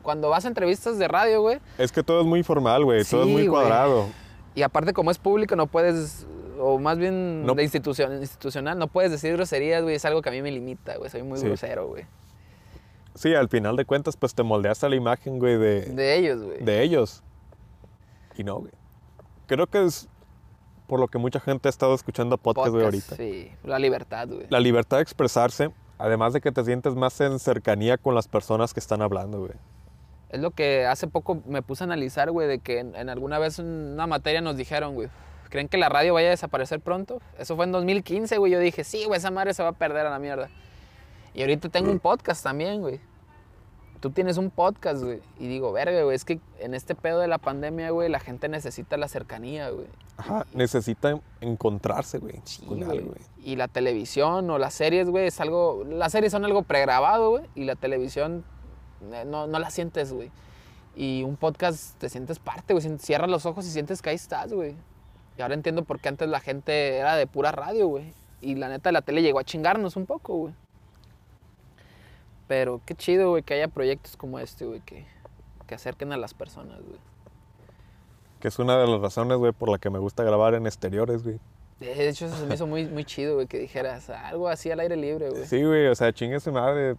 Cuando 0.01 0.29
vas 0.29 0.45
a 0.45 0.47
entrevistas 0.47 0.97
de 0.97 1.07
radio, 1.07 1.41
güey, 1.41 1.59
Es 1.77 1.91
que 1.91 2.01
todo 2.03 2.21
es 2.21 2.25
muy 2.27 2.43
formal, 2.43 2.85
güey. 2.85 3.03
todo 3.03 3.21
es 3.23 3.27
muy 3.27 3.47
güey. 3.47 3.49
cuadrado. 3.49 4.05
y 4.55 4.61
aparte 4.61 4.93
como 4.93 5.11
es 5.11 5.17
público 5.17 5.55
no 5.55 5.67
puedes, 5.67 6.25
o 6.59 6.77
más 6.79 6.97
bien 6.97 7.45
No. 7.45 7.53
de 7.55 7.63
institución, 7.63 8.13
institucional, 8.21 8.77
no 8.79 8.87
puedes 8.87 9.11
decir 9.11 9.33
groserías, 9.33 9.83
güey. 9.83 9.95
Es 9.95 10.05
algo 10.05 10.21
que 10.21 10.29
a 10.29 10.31
mí 10.31 10.41
me 10.41 10.51
limita, 10.51 10.95
güey. 10.97 11.09
Soy 11.09 11.23
muy 11.23 11.39
Sí. 11.39 11.45
grosero, 11.45 11.87
güey. 11.87 12.05
Sí, 13.15 13.33
al 13.33 13.49
final 13.49 13.75
de 13.75 13.85
cuentas, 13.85 14.15
pues 14.15 14.33
te 14.33 14.43
moldeas 14.43 14.83
a 14.83 14.89
la 14.89 14.95
imagen, 14.95 15.39
güey, 15.39 15.57
de, 15.57 15.81
De 15.81 16.15
ellos, 16.17 16.41
güey. 16.43 16.63
de 16.63 16.81
ellos. 16.83 17.23
Y 18.37 18.43
no, 18.43 18.59
güey. 18.59 18.71
Creo 19.47 19.67
que 19.67 19.83
es 19.83 20.07
por 20.87 20.99
lo 20.99 21.07
que 21.07 21.17
mucha 21.17 21.39
gente 21.39 21.67
ha 21.67 21.71
estado 21.71 21.93
escuchando 21.93 22.37
podcast, 22.37 22.69
güey, 22.69 22.85
ahorita. 22.85 23.15
Sí, 23.15 23.51
la 23.63 23.77
libertad, 23.79 24.27
güey. 24.27 24.47
La 24.49 24.59
libertad 24.59 24.97
de 24.97 25.03
expresarse, 25.03 25.71
además 25.97 26.33
de 26.33 26.41
que 26.41 26.51
te 26.51 26.63
sientes 26.63 26.95
más 26.95 27.19
en 27.21 27.39
cercanía 27.39 27.97
con 27.97 28.15
las 28.15 28.27
personas 28.27 28.73
que 28.73 28.79
están 28.79 29.01
hablando, 29.01 29.39
güey. 29.39 29.51
Es 30.29 30.39
lo 30.39 30.51
que 30.51 30.85
hace 30.85 31.07
poco 31.07 31.41
me 31.45 31.61
puse 31.61 31.83
a 31.83 31.85
analizar, 31.85 32.31
güey, 32.31 32.47
de 32.47 32.59
que 32.59 32.79
en, 32.79 32.95
en 32.95 33.09
alguna 33.09 33.39
vez 33.39 33.59
en 33.59 33.65
una 33.65 34.07
materia 34.07 34.41
nos 34.41 34.55
dijeron, 34.55 34.93
güey, 34.93 35.09
¿creen 35.49 35.67
que 35.67 35.77
la 35.77 35.89
radio 35.89 36.13
vaya 36.13 36.27
a 36.27 36.31
desaparecer 36.31 36.79
pronto? 36.79 37.19
Eso 37.37 37.55
fue 37.55 37.65
en 37.65 37.71
2015, 37.71 38.37
güey. 38.37 38.51
Yo 38.51 38.59
dije, 38.59 38.83
sí, 38.83 39.05
güey, 39.05 39.17
esa 39.17 39.31
madre 39.31 39.53
se 39.53 39.63
va 39.63 39.69
a 39.69 39.73
perder 39.73 40.05
a 40.05 40.09
la 40.11 40.19
mierda. 40.19 40.49
Y 41.33 41.41
ahorita 41.41 41.69
tengo 41.69 41.91
un 41.91 41.99
podcast 41.99 42.43
también, 42.43 42.81
güey. 42.81 42.99
Tú 43.99 44.11
tienes 44.11 44.37
un 44.37 44.49
podcast, 44.49 45.03
güey. 45.03 45.21
Y 45.39 45.47
digo, 45.47 45.73
verga, 45.73 46.03
güey, 46.03 46.15
es 46.15 46.23
que 46.23 46.39
en 46.59 46.73
este 46.73 46.95
pedo 46.95 47.19
de 47.19 47.27
la 47.27 47.37
pandemia, 47.37 47.89
güey, 47.91 48.09
la 48.09 48.19
gente 48.19 48.47
necesita 48.47 48.95
la 48.95 49.09
cercanía, 49.09 49.69
güey. 49.69 49.87
Ajá, 50.15 50.45
necesitan 50.53 51.21
encontrarse, 51.41 52.17
güey. 52.17 52.41
Sí, 52.45 52.65
con 52.65 52.79
güey. 52.79 52.89
algo, 52.89 53.07
güey. 53.09 53.21
Y 53.43 53.57
la 53.57 53.67
televisión 53.67 54.49
o 54.49 54.57
las 54.57 54.73
series, 54.73 55.09
güey, 55.09 55.27
es 55.27 55.39
algo. 55.41 55.83
Las 55.85 56.13
series 56.13 56.31
son 56.31 56.45
algo 56.45 56.63
pregrabado, 56.63 57.31
güey. 57.31 57.43
Y 57.55 57.65
la 57.65 57.75
televisión 57.75 58.45
eh, 59.11 59.25
no, 59.25 59.47
no 59.47 59.59
la 59.59 59.69
sientes, 59.69 60.13
güey. 60.13 60.31
Y 60.95 61.23
un 61.23 61.35
podcast 61.35 61.97
te 61.97 62.09
sientes 62.09 62.39
parte, 62.39 62.73
güey. 62.73 62.99
Cierras 62.99 63.29
los 63.29 63.45
ojos 63.45 63.65
y 63.65 63.69
sientes 63.69 64.01
que 64.01 64.11
ahí 64.11 64.15
estás, 64.15 64.53
güey. 64.53 64.75
Y 65.37 65.41
ahora 65.41 65.53
entiendo 65.53 65.83
por 65.83 65.99
qué 65.99 66.09
antes 66.09 66.27
la 66.29 66.39
gente 66.39 66.97
era 66.97 67.15
de 67.15 67.27
pura 67.27 67.51
radio, 67.51 67.87
güey. 67.87 68.13
Y 68.41 68.55
la 68.55 68.69
neta, 68.69 68.91
la 68.91 69.01
tele 69.01 69.21
llegó 69.21 69.39
a 69.39 69.43
chingarnos 69.43 69.95
un 69.95 70.05
poco, 70.05 70.35
güey. 70.35 70.53
Pero 72.49 72.81
qué 72.83 72.95
chido, 72.95 73.29
güey, 73.29 73.43
que 73.43 73.53
haya 73.53 73.67
proyectos 73.67 74.17
como 74.17 74.39
este, 74.39 74.65
güey, 74.65 74.81
que, 74.81 75.05
que 75.67 75.75
acerquen 75.75 76.11
a 76.11 76.17
las 76.17 76.33
personas, 76.33 76.81
güey. 76.81 76.99
Que 78.39 78.47
es 78.47 78.57
una 78.57 78.75
de 78.79 78.87
las 78.87 78.99
razones, 78.99 79.37
güey, 79.37 79.51
por 79.51 79.69
la 79.69 79.77
que 79.77 79.91
me 79.91 79.99
gusta 79.99 80.23
grabar 80.23 80.55
en 80.55 80.65
exteriores, 80.65 81.23
güey. 81.23 81.39
De 81.79 82.09
hecho, 82.09 82.25
eso 82.25 82.35
se 82.35 82.47
me 82.47 82.55
hizo 82.55 82.65
muy, 82.65 82.87
muy 82.87 83.05
chido, 83.05 83.35
güey, 83.35 83.45
que 83.45 83.59
dijeras 83.59 84.09
algo 84.09 84.49
así 84.49 84.71
al 84.71 84.79
aire 84.79 84.95
libre, 84.97 85.29
güey. 85.29 85.45
Sí, 85.45 85.63
güey, 85.63 85.85
o 85.89 85.95
sea, 85.95 86.11
chingue 86.11 86.39
su 86.39 86.51
madre. 86.51 86.95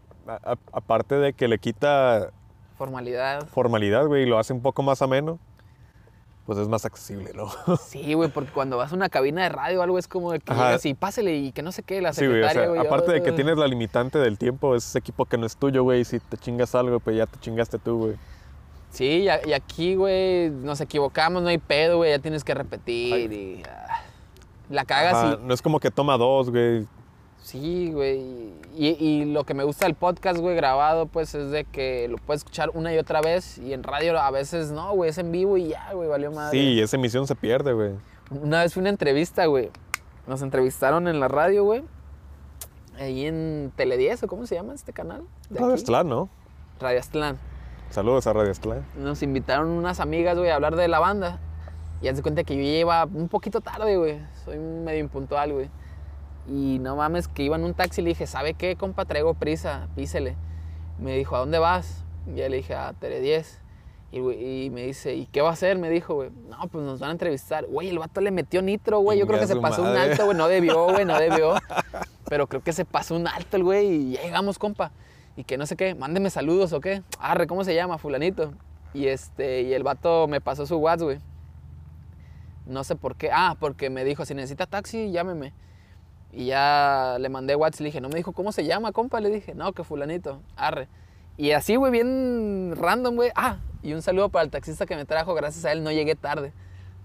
Aparte 0.73 1.17
de 1.17 1.33
que 1.33 1.49
le 1.49 1.59
quita 1.59 2.31
Formalidad. 2.79 3.49
formalidad, 3.49 4.07
güey, 4.07 4.23
y 4.23 4.27
lo 4.27 4.39
hace 4.39 4.53
un 4.53 4.63
poco 4.63 4.85
más 4.85 5.03
ameno, 5.03 5.41
pues 6.51 6.59
es 6.59 6.69
más 6.69 6.85
accesible, 6.85 7.31
¿no? 7.33 7.49
Sí, 7.77 8.15
güey, 8.15 8.29
porque 8.29 8.51
cuando 8.51 8.77
vas 8.77 8.91
a 8.91 8.97
una 8.97 9.09
cabina 9.09 9.45
de 9.45 9.51
radio 9.51 9.79
o 9.79 9.83
algo 9.85 9.99
es 10.01 10.09
como 10.09 10.33
de 10.33 10.41
que 10.41 10.53
llegas 10.53 10.85
y 10.85 10.95
pásele 10.95 11.37
y 11.37 11.53
que 11.53 11.63
no 11.63 11.71
sé 11.71 11.85
qué, 11.85 12.01
la 12.01 12.13
Sí, 12.13 12.27
güey, 12.27 12.41
o 12.43 12.49
secretaria, 12.49 12.63
sea, 12.63 12.69
güey. 12.75 12.85
aparte 12.85 13.13
de 13.13 13.23
que 13.23 13.31
"Ah". 13.31 13.35
tienes 13.37 13.57
la 13.57 13.69
limitante 13.69 14.19
del 14.19 14.37
tiempo, 14.37 14.75
es 14.75 14.85
ese 14.85 14.99
equipo 14.99 15.27
que 15.27 15.39
no 15.39 15.47
es 15.47 15.57
tuyo, 15.57 15.85
güey, 15.85 16.01
y 16.01 16.05
si 16.05 16.19
te 16.19 16.37
chingas 16.37 16.75
algo, 16.75 16.99
pues 16.99 17.17
ya 17.17 17.27
te 17.27 17.39
chingaste 17.39 17.79
tú, 17.79 17.99
güey. 17.99 18.17
Sí, 18.91 19.29
y, 19.47 19.53
aquí, 19.53 19.95
güey, 19.95 20.51
nos 20.51 20.81
equivocamos, 20.81 21.41
no 21.45 21.51
hay 21.51 21.59
pedo, 21.59 21.99
güey, 21.99 22.11
ya 22.11 22.19
tienes 22.19 22.43
que 22.43 22.53
repetir 22.55 23.33
y... 23.33 23.63
ah, 23.71 24.03
la 24.71 24.85
cagas 24.85 25.15
Ajá, 25.15 25.39
y... 25.41 25.47
No 25.47 25.55
es 25.55 25.63
como 25.63 25.79
que 25.79 25.93
toma 25.93 26.17
dos, 26.19 26.51
güey. 26.51 26.85
Sí, 27.43 27.91
güey. 27.93 28.21
Y, 28.77 28.89
y 28.99 29.25
lo 29.25 29.45
que 29.45 29.55
me 29.55 29.65
gusta 29.65 29.87
del 29.87 29.95
podcast, 29.95 30.39
güey, 30.39 30.55
grabado, 30.55 31.07
pues 31.07 31.35
es 31.35 31.51
de 31.51 31.65
que 31.65 32.07
lo 32.09 32.19
puedes 32.19 32.41
escuchar 32.41 32.71
una 32.75 32.95
y 32.95 32.99
otra 32.99 33.21
vez 33.21 33.59
y 33.59 33.73
en 33.73 33.83
radio 33.83 34.19
a 34.21 34.31
veces 34.31 34.71
no, 34.71 34.93
güey, 34.93 35.11
es 35.11 35.19
en 35.19 35.33
vivo 35.33 35.57
y 35.57 35.69
ya, 35.69 35.93
güey, 35.93 36.09
valió 36.09 36.31
madre. 36.31 36.59
Sí, 36.59 36.81
esa 36.81 36.97
emisión 36.97 37.27
se 37.27 37.35
pierde, 37.35 37.73
güey. 37.73 37.93
Una 38.31 38.63
vez 38.63 38.75
fue 38.75 38.83
una 38.83 38.91
entrevista, 38.91 39.47
güey. 39.47 39.71
Nos 40.27 40.43
entrevistaron 40.43 41.09
en 41.09 41.19
la 41.19 41.29
radio, 41.29 41.65
güey. 41.65 41.83
Ahí 42.99 43.27
en 43.27 43.73
Tele 43.75 43.97
10, 43.97 44.25
¿o 44.25 44.27
cómo 44.29 44.47
se 44.47 44.55
llama 44.55 44.75
este 44.75 44.93
canal? 44.93 45.25
Radio? 45.51 45.75
Aztlán, 45.75 46.09
¿no? 46.09 46.29
Radio 46.79 47.01
Aztlán. 47.01 47.39
Saludos 47.91 48.27
a 48.27 48.33
Radio 48.35 48.51
Aztlán. 48.51 48.85
Nos 48.97 49.23
invitaron 49.23 49.69
unas 49.69 49.99
amigas, 49.99 50.37
güey, 50.39 50.51
a 50.51 50.55
hablar 50.55 50.77
de 50.77 50.87
la 50.87 51.01
banda. 51.01 51.41
Y 52.03 52.09
haz 52.09 52.17
de 52.17 52.23
cuenta 52.23 52.45
que 52.45 52.57
yo 52.57 52.63
iba 52.63 53.05
un 53.05 53.29
poquito 53.29 53.61
tarde, 53.61 53.97
güey. 53.97 54.21
Soy 54.45 54.59
medio 54.59 55.01
impuntual, 55.01 55.53
güey. 55.53 55.71
Y 56.51 56.81
no 56.81 56.97
mames, 56.97 57.29
que 57.29 57.45
iba 57.45 57.55
en 57.55 57.63
un 57.63 57.75
taxi 57.75 58.01
y 58.01 58.05
le 58.05 58.11
dije, 58.11 58.27
¿sabe 58.27 58.55
qué, 58.55 58.75
compa? 58.75 59.05
Traigo 59.05 59.35
prisa, 59.35 59.89
písele. 59.95 60.35
Me 60.99 61.17
dijo, 61.17 61.37
¿a 61.37 61.39
dónde 61.39 61.61
vas? 61.61 62.05
Y 62.27 62.39
ya 62.39 62.49
le 62.49 62.57
dije, 62.57 62.75
a 62.75 62.93
Tele 62.93 63.21
10. 63.21 63.61
Y, 64.13 64.71
me 64.73 64.83
dice, 64.87 65.15
¿y 65.15 65.27
qué 65.27 65.41
va 65.41 65.51
a 65.51 65.53
hacer? 65.53 65.79
Me 65.79 65.89
dijo, 65.89 66.15
güey. 66.15 66.31
No, 66.49 66.67
pues 66.67 66.85
nos 66.85 66.99
van 66.99 67.11
a 67.11 67.13
entrevistar. 67.13 67.67
Güey, 67.67 67.91
el 67.91 68.01
vato 68.01 68.21
le 68.21 68.33
metió 68.33 68.61
nitro, 68.61 68.99
güey. 68.99 69.21
Yo 69.21 69.27
creo 69.29 69.39
que 69.39 69.47
se 69.47 69.55
pasó 69.55 69.83
un 69.83 69.97
alto, 69.97 70.25
güey. 70.25 70.37
No 70.37 70.49
debió, 70.49 70.87
güey, 70.87 71.05
no 71.05 71.17
debió. 71.17 71.55
Pero 72.29 72.49
creo 72.49 72.63
que 72.65 72.73
se 72.73 72.85
pasó 72.85 73.15
un 73.15 73.29
alto 73.29 73.57
el 73.57 73.63
güey 73.63 73.87
y 73.87 74.13
ya 74.13 74.23
llegamos, 74.23 74.59
compa. 74.59 74.91
Y 75.37 75.45
que 75.45 75.57
no 75.57 75.67
sé 75.67 75.77
qué, 75.77 75.95
mándeme 75.95 76.31
saludos 76.31 76.73
o 76.73 76.81
qué. 76.81 77.05
Arre, 77.21 77.47
¿cómo 77.47 77.63
se 77.63 77.73
llama? 77.73 77.99
Fulanito. 77.99 78.53
Y 78.93 79.07
este, 79.07 79.63
y 79.63 79.73
el 79.73 79.85
vato 79.85 80.27
me 80.27 80.41
pasó 80.41 80.67
su 80.67 80.77
WhatsApp, 80.79 81.05
güey. 81.05 81.19
No 82.67 82.83
sé 82.83 82.97
por 82.97 83.15
qué. 83.15 83.31
Ah, 83.33 83.57
porque 83.61 83.91
me 83.91 84.05
dijo, 84.05 84.25
si 84.25 84.35
necesita 84.35 84.67
taxi, 84.67 85.13
llámeme. 85.13 85.53
Y 86.33 86.47
ya 86.47 87.17
le 87.19 87.29
mandé 87.29 87.57
WhatsApp 87.57 87.81
y 87.81 87.85
le 87.85 87.89
dije, 87.89 88.01
no 88.01 88.09
me 88.09 88.15
dijo 88.17 88.33
cómo 88.33 88.53
se 88.53 88.65
llama, 88.65 88.93
compa. 88.93 89.21
Le 89.21 89.31
dije, 89.31 89.55
no, 89.55 89.73
que 89.73 89.83
fulanito. 89.85 90.41
Arre. 90.57 90.89
Y 91.37 91.53
así, 91.53 91.77
güey, 91.77 91.91
bien 91.91 92.75
random, 92.77 93.17
güey. 93.17 93.31
Ah, 93.35 93.57
y 93.83 93.93
un 93.95 94.03
saludo 94.03 94.29
para 94.29 94.45
el 94.45 94.51
taxista 94.51 94.87
que 94.87 94.95
me 94.97 95.05
trajo. 95.05 95.35
Gracias 95.35 95.65
a 95.65 95.73
él 95.73 95.83
no 95.83 95.91
llegué 95.91 96.15
tarde. 96.15 96.53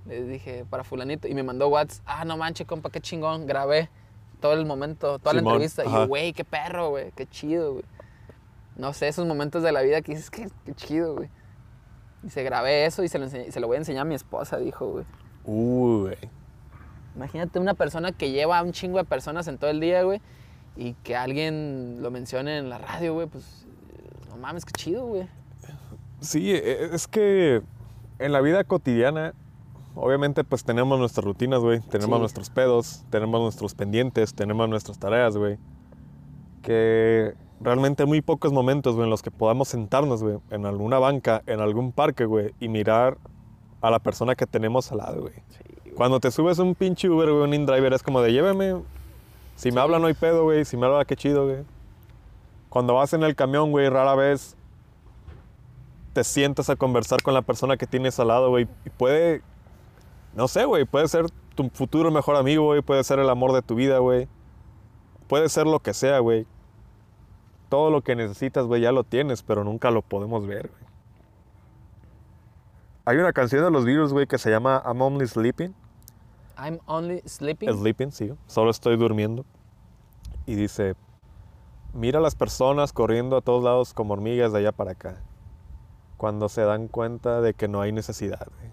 Le 0.06 0.24
dije, 0.26 0.66
para 0.70 0.84
fulanito. 0.84 1.28
Y 1.28 1.34
me 1.34 1.42
mandó 1.42 1.68
WhatsApp. 1.70 2.04
Ah, 2.06 2.26
no 2.26 2.38
manches, 2.38 2.68
compa, 2.68 2.90
qué 2.92 3.02
chingón. 3.02 3.48
Grabé 3.48 3.90
todo 4.42 4.54
el 4.54 4.66
momento, 4.66 5.18
toda 5.20 5.34
la 5.34 5.40
Simón, 5.40 5.54
entrevista. 5.54 5.84
Y 5.84 5.88
ajá. 5.88 6.02
yo, 6.02 6.08
güey, 6.08 6.34
qué 6.34 6.44
perro, 6.44 6.90
güey. 6.90 7.12
Qué 7.14 7.26
chido, 7.26 7.74
güey. 7.74 7.86
No 8.76 8.94
sé, 8.94 9.08
esos 9.08 9.26
momentos 9.26 9.64
de 9.64 9.72
la 9.72 9.82
vida 9.82 10.02
que 10.02 10.12
dices, 10.14 10.30
qué, 10.30 10.50
qué 10.66 10.74
chido, 10.76 11.16
güey. 11.16 11.30
Y 12.24 12.30
se 12.30 12.44
grabé 12.44 12.86
eso 12.86 13.04
y 13.04 13.08
se 13.08 13.18
lo, 13.18 13.26
enseñé- 13.26 13.50
se 13.52 13.60
lo 13.60 13.68
voy 13.68 13.76
a 13.76 13.80
enseñar 13.80 14.02
a 14.02 14.06
mi 14.06 14.16
esposa, 14.16 14.58
dijo, 14.58 14.86
güey. 14.88 15.06
Uy, 15.46 16.02
güey. 16.02 16.18
Imagínate 17.16 17.60
una 17.60 17.74
persona 17.74 18.12
que 18.12 18.32
lleva 18.32 18.60
a 18.60 18.64
un 18.64 18.72
chingo 18.72 18.98
de 18.98 19.06
personas 19.06 19.48
en 19.48 19.58
todo 19.58 19.70
el 19.70 19.80
día, 19.80 20.04
güey, 20.04 20.22
y 20.76 20.94
que 21.04 21.16
alguien 21.16 22.00
lo 22.02 22.12
mencione 22.12 22.58
en 22.58 22.70
la 22.70 22.78
radio, 22.78 23.14
güey, 23.14 23.28
pues 23.28 23.66
no 24.30 24.38
mames, 24.38 24.66
qué 24.66 24.74
chido, 24.74 25.06
güey. 25.06 25.28
Sí, 26.20 26.52
e- 26.52 26.94
es 26.94 27.08
que 27.08 27.62
en 28.20 28.32
la 28.32 28.42
vida 28.42 28.64
cotidiana, 28.64 29.34
obviamente, 29.96 30.44
pues 30.44 30.64
tenemos 30.66 31.00
nuestras 31.00 31.24
rutinas, 31.24 31.60
güey. 31.62 31.80
Tenemos 31.82 32.18
Sí. 32.18 32.20
nuestros 32.22 32.50
pedos, 32.50 33.06
tenemos 33.10 33.40
nuestros 33.42 33.76
pendientes, 33.76 34.34
tenemos 34.34 34.68
nuestras 34.68 35.00
tareas, 35.00 35.38
güey. 35.38 35.58
Que 36.62 37.34
realmente 37.62 38.04
hay 38.04 38.08
muy 38.08 38.22
pocos 38.22 38.52
momentos, 38.52 38.96
güey, 38.96 39.06
en 39.06 39.10
los 39.10 39.22
que 39.22 39.32
podamos 39.32 39.68
sentarnos, 39.70 40.24
güey, 40.24 40.38
en 40.50 40.66
alguna 40.66 41.00
banca, 41.00 41.44
en 41.46 41.60
algún 41.60 41.92
parque, 41.92 42.26
güey, 42.26 42.54
y 42.60 42.68
mirar 42.70 43.18
a 43.82 43.90
la 43.92 44.00
persona 44.00 44.36
que 44.36 44.46
tenemos 44.48 44.92
al 44.92 44.98
lado, 45.00 45.22
güey. 45.22 45.34
Cuando 45.96 46.20
te 46.20 46.30
subes 46.30 46.60
un 46.60 46.76
pinche 46.76 47.10
Uber, 47.10 47.32
güey, 47.32 47.44
un 47.44 47.54
InDriver, 47.54 47.94
es 47.94 48.04
como 48.04 48.22
de 48.22 48.34
lléveme. 48.34 48.82
Si 49.56 49.72
me 49.72 49.80
habla, 49.80 49.98
no 49.98 50.08
hay 50.08 50.14
pedo, 50.14 50.44
güey. 50.44 50.66
Si 50.66 50.76
me 50.76 50.86
habla, 50.86 51.06
qué 51.06 51.16
chido, 51.16 51.46
güey. 51.46 51.64
Cuando 52.70 52.96
vas 52.96 53.14
en 53.14 53.24
el 53.24 53.36
camión, 53.36 53.72
güey, 53.72 53.88
rara 53.88 54.14
vez 54.16 54.58
te 56.12 56.26
sientas 56.26 56.70
a 56.70 56.76
conversar 56.76 57.22
con 57.24 57.34
la 57.34 57.42
persona 57.42 57.78
que 57.78 57.88
tienes 57.88 58.20
al 58.20 58.28
lado, 58.28 58.50
güey. 58.50 58.68
Y 58.86 58.90
puede, 58.90 59.42
no 60.34 60.50
sé, 60.50 60.66
güey, 60.66 60.84
puede 60.84 61.08
ser 61.08 61.28
tu 61.56 61.70
futuro 61.70 62.12
mejor 62.12 62.36
amigo, 62.36 62.66
güey. 62.66 62.82
Puede 62.82 63.04
ser 63.06 63.20
el 63.20 63.30
amor 63.30 63.54
de 63.54 63.62
tu 63.62 63.76
vida, 63.76 64.00
güey. 64.00 64.28
puede 65.28 65.48
ser 65.48 65.66
lo 65.66 65.80
que 65.80 65.94
sea, 65.94 66.20
güey. 66.20 66.46
Todo 67.70 67.90
lo 67.90 68.02
que 68.02 68.16
necesitas, 68.16 68.66
güey, 68.66 68.82
ya 68.82 68.92
lo 68.92 69.06
tienes, 69.06 69.44
pero 69.44 69.64
nunca 69.64 69.92
lo 69.92 70.02
podemos 70.02 70.46
ver, 70.46 70.70
güey. 70.70 70.86
Hay 73.06 73.18
una 73.18 73.32
canción 73.34 73.64
de 73.64 73.72
los 73.72 73.86
Beatles, 73.86 74.12
güey, 74.12 74.28
que 74.28 74.38
se 74.38 74.50
llama 74.50 74.84
I'm 74.86 75.02
Only 75.02 75.28
Sleeping. 75.28 75.74
I'm 76.58 76.80
only 76.86 77.22
sleeping. 77.26 77.70
Sleeping, 77.70 78.12
sí. 78.12 78.32
Solo 78.48 78.72
estoy 78.72 78.98
durmiendo. 78.98 79.46
Y 80.46 80.56
dice, 80.56 80.96
mira 81.94 82.20
a 82.20 82.22
las 82.22 82.36
personas 82.36 82.94
corriendo 82.94 83.38
a 83.38 83.42
todos 83.42 83.64
lados 83.64 83.94
como 83.94 84.14
hormigas 84.14 84.52
de 84.54 84.60
allá 84.60 84.72
para 84.72 84.92
acá. 84.92 85.22
Cuando 86.18 86.50
se 86.50 86.62
dan 86.62 86.88
cuenta 86.88 87.42
de 87.42 87.54
que 87.54 87.68
no 87.68 87.82
hay 87.82 87.92
necesidad, 87.92 88.48
güey. 88.58 88.72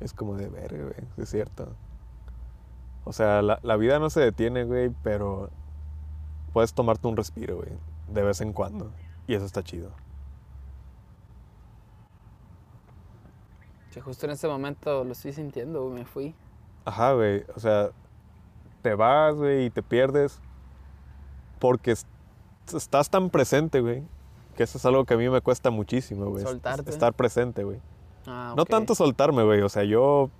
Es 0.00 0.12
como 0.12 0.36
de 0.36 0.48
ver, 0.48 0.82
güey. 0.82 1.08
Es 1.16 1.30
cierto. 1.30 1.74
O 3.04 3.12
sea, 3.12 3.42
la, 3.42 3.58
la 3.62 3.76
vida 3.76 3.98
no 3.98 4.10
se 4.10 4.20
detiene, 4.20 4.64
güey, 4.64 4.90
pero 5.02 5.50
puedes 6.52 6.74
tomarte 6.74 7.08
un 7.08 7.16
respiro, 7.16 7.56
güey. 7.56 7.70
De 8.08 8.22
vez 8.22 8.40
en 8.40 8.52
cuando. 8.52 8.92
Y 9.26 9.34
eso 9.34 9.44
está 9.44 9.62
chido. 9.62 9.90
Que 13.92 14.00
justo 14.00 14.26
en 14.26 14.32
este 14.32 14.48
momento 14.48 15.04
lo 15.04 15.12
estoy 15.12 15.32
sintiendo, 15.32 15.84
güey, 15.84 15.94
me 15.94 16.04
fui. 16.04 16.34
Ajá, 16.84 17.12
güey. 17.12 17.44
O 17.56 17.60
sea, 17.60 17.90
te 18.82 18.94
vas, 18.94 19.34
güey, 19.34 19.66
y 19.66 19.70
te 19.70 19.82
pierdes. 19.82 20.40
Porque 21.58 21.92
es- 21.92 22.06
estás 22.74 23.08
tan 23.10 23.30
presente, 23.30 23.80
güey. 23.80 24.02
Que 24.56 24.64
eso 24.64 24.78
es 24.78 24.84
algo 24.84 25.04
que 25.04 25.14
a 25.14 25.16
mí 25.16 25.28
me 25.28 25.40
cuesta 25.40 25.70
muchísimo, 25.70 26.26
güey. 26.26 26.44
Soltarte. 26.44 26.90
Estar 26.90 27.12
presente, 27.14 27.64
güey. 27.64 27.80
Ah, 28.26 28.52
No 28.56 28.64
ok. 28.64 28.68
tanto 28.68 28.94
soltarme, 28.94 29.44
güey. 29.44 29.62
O 29.62 29.68
sea, 29.68 29.84
yo. 29.84 30.30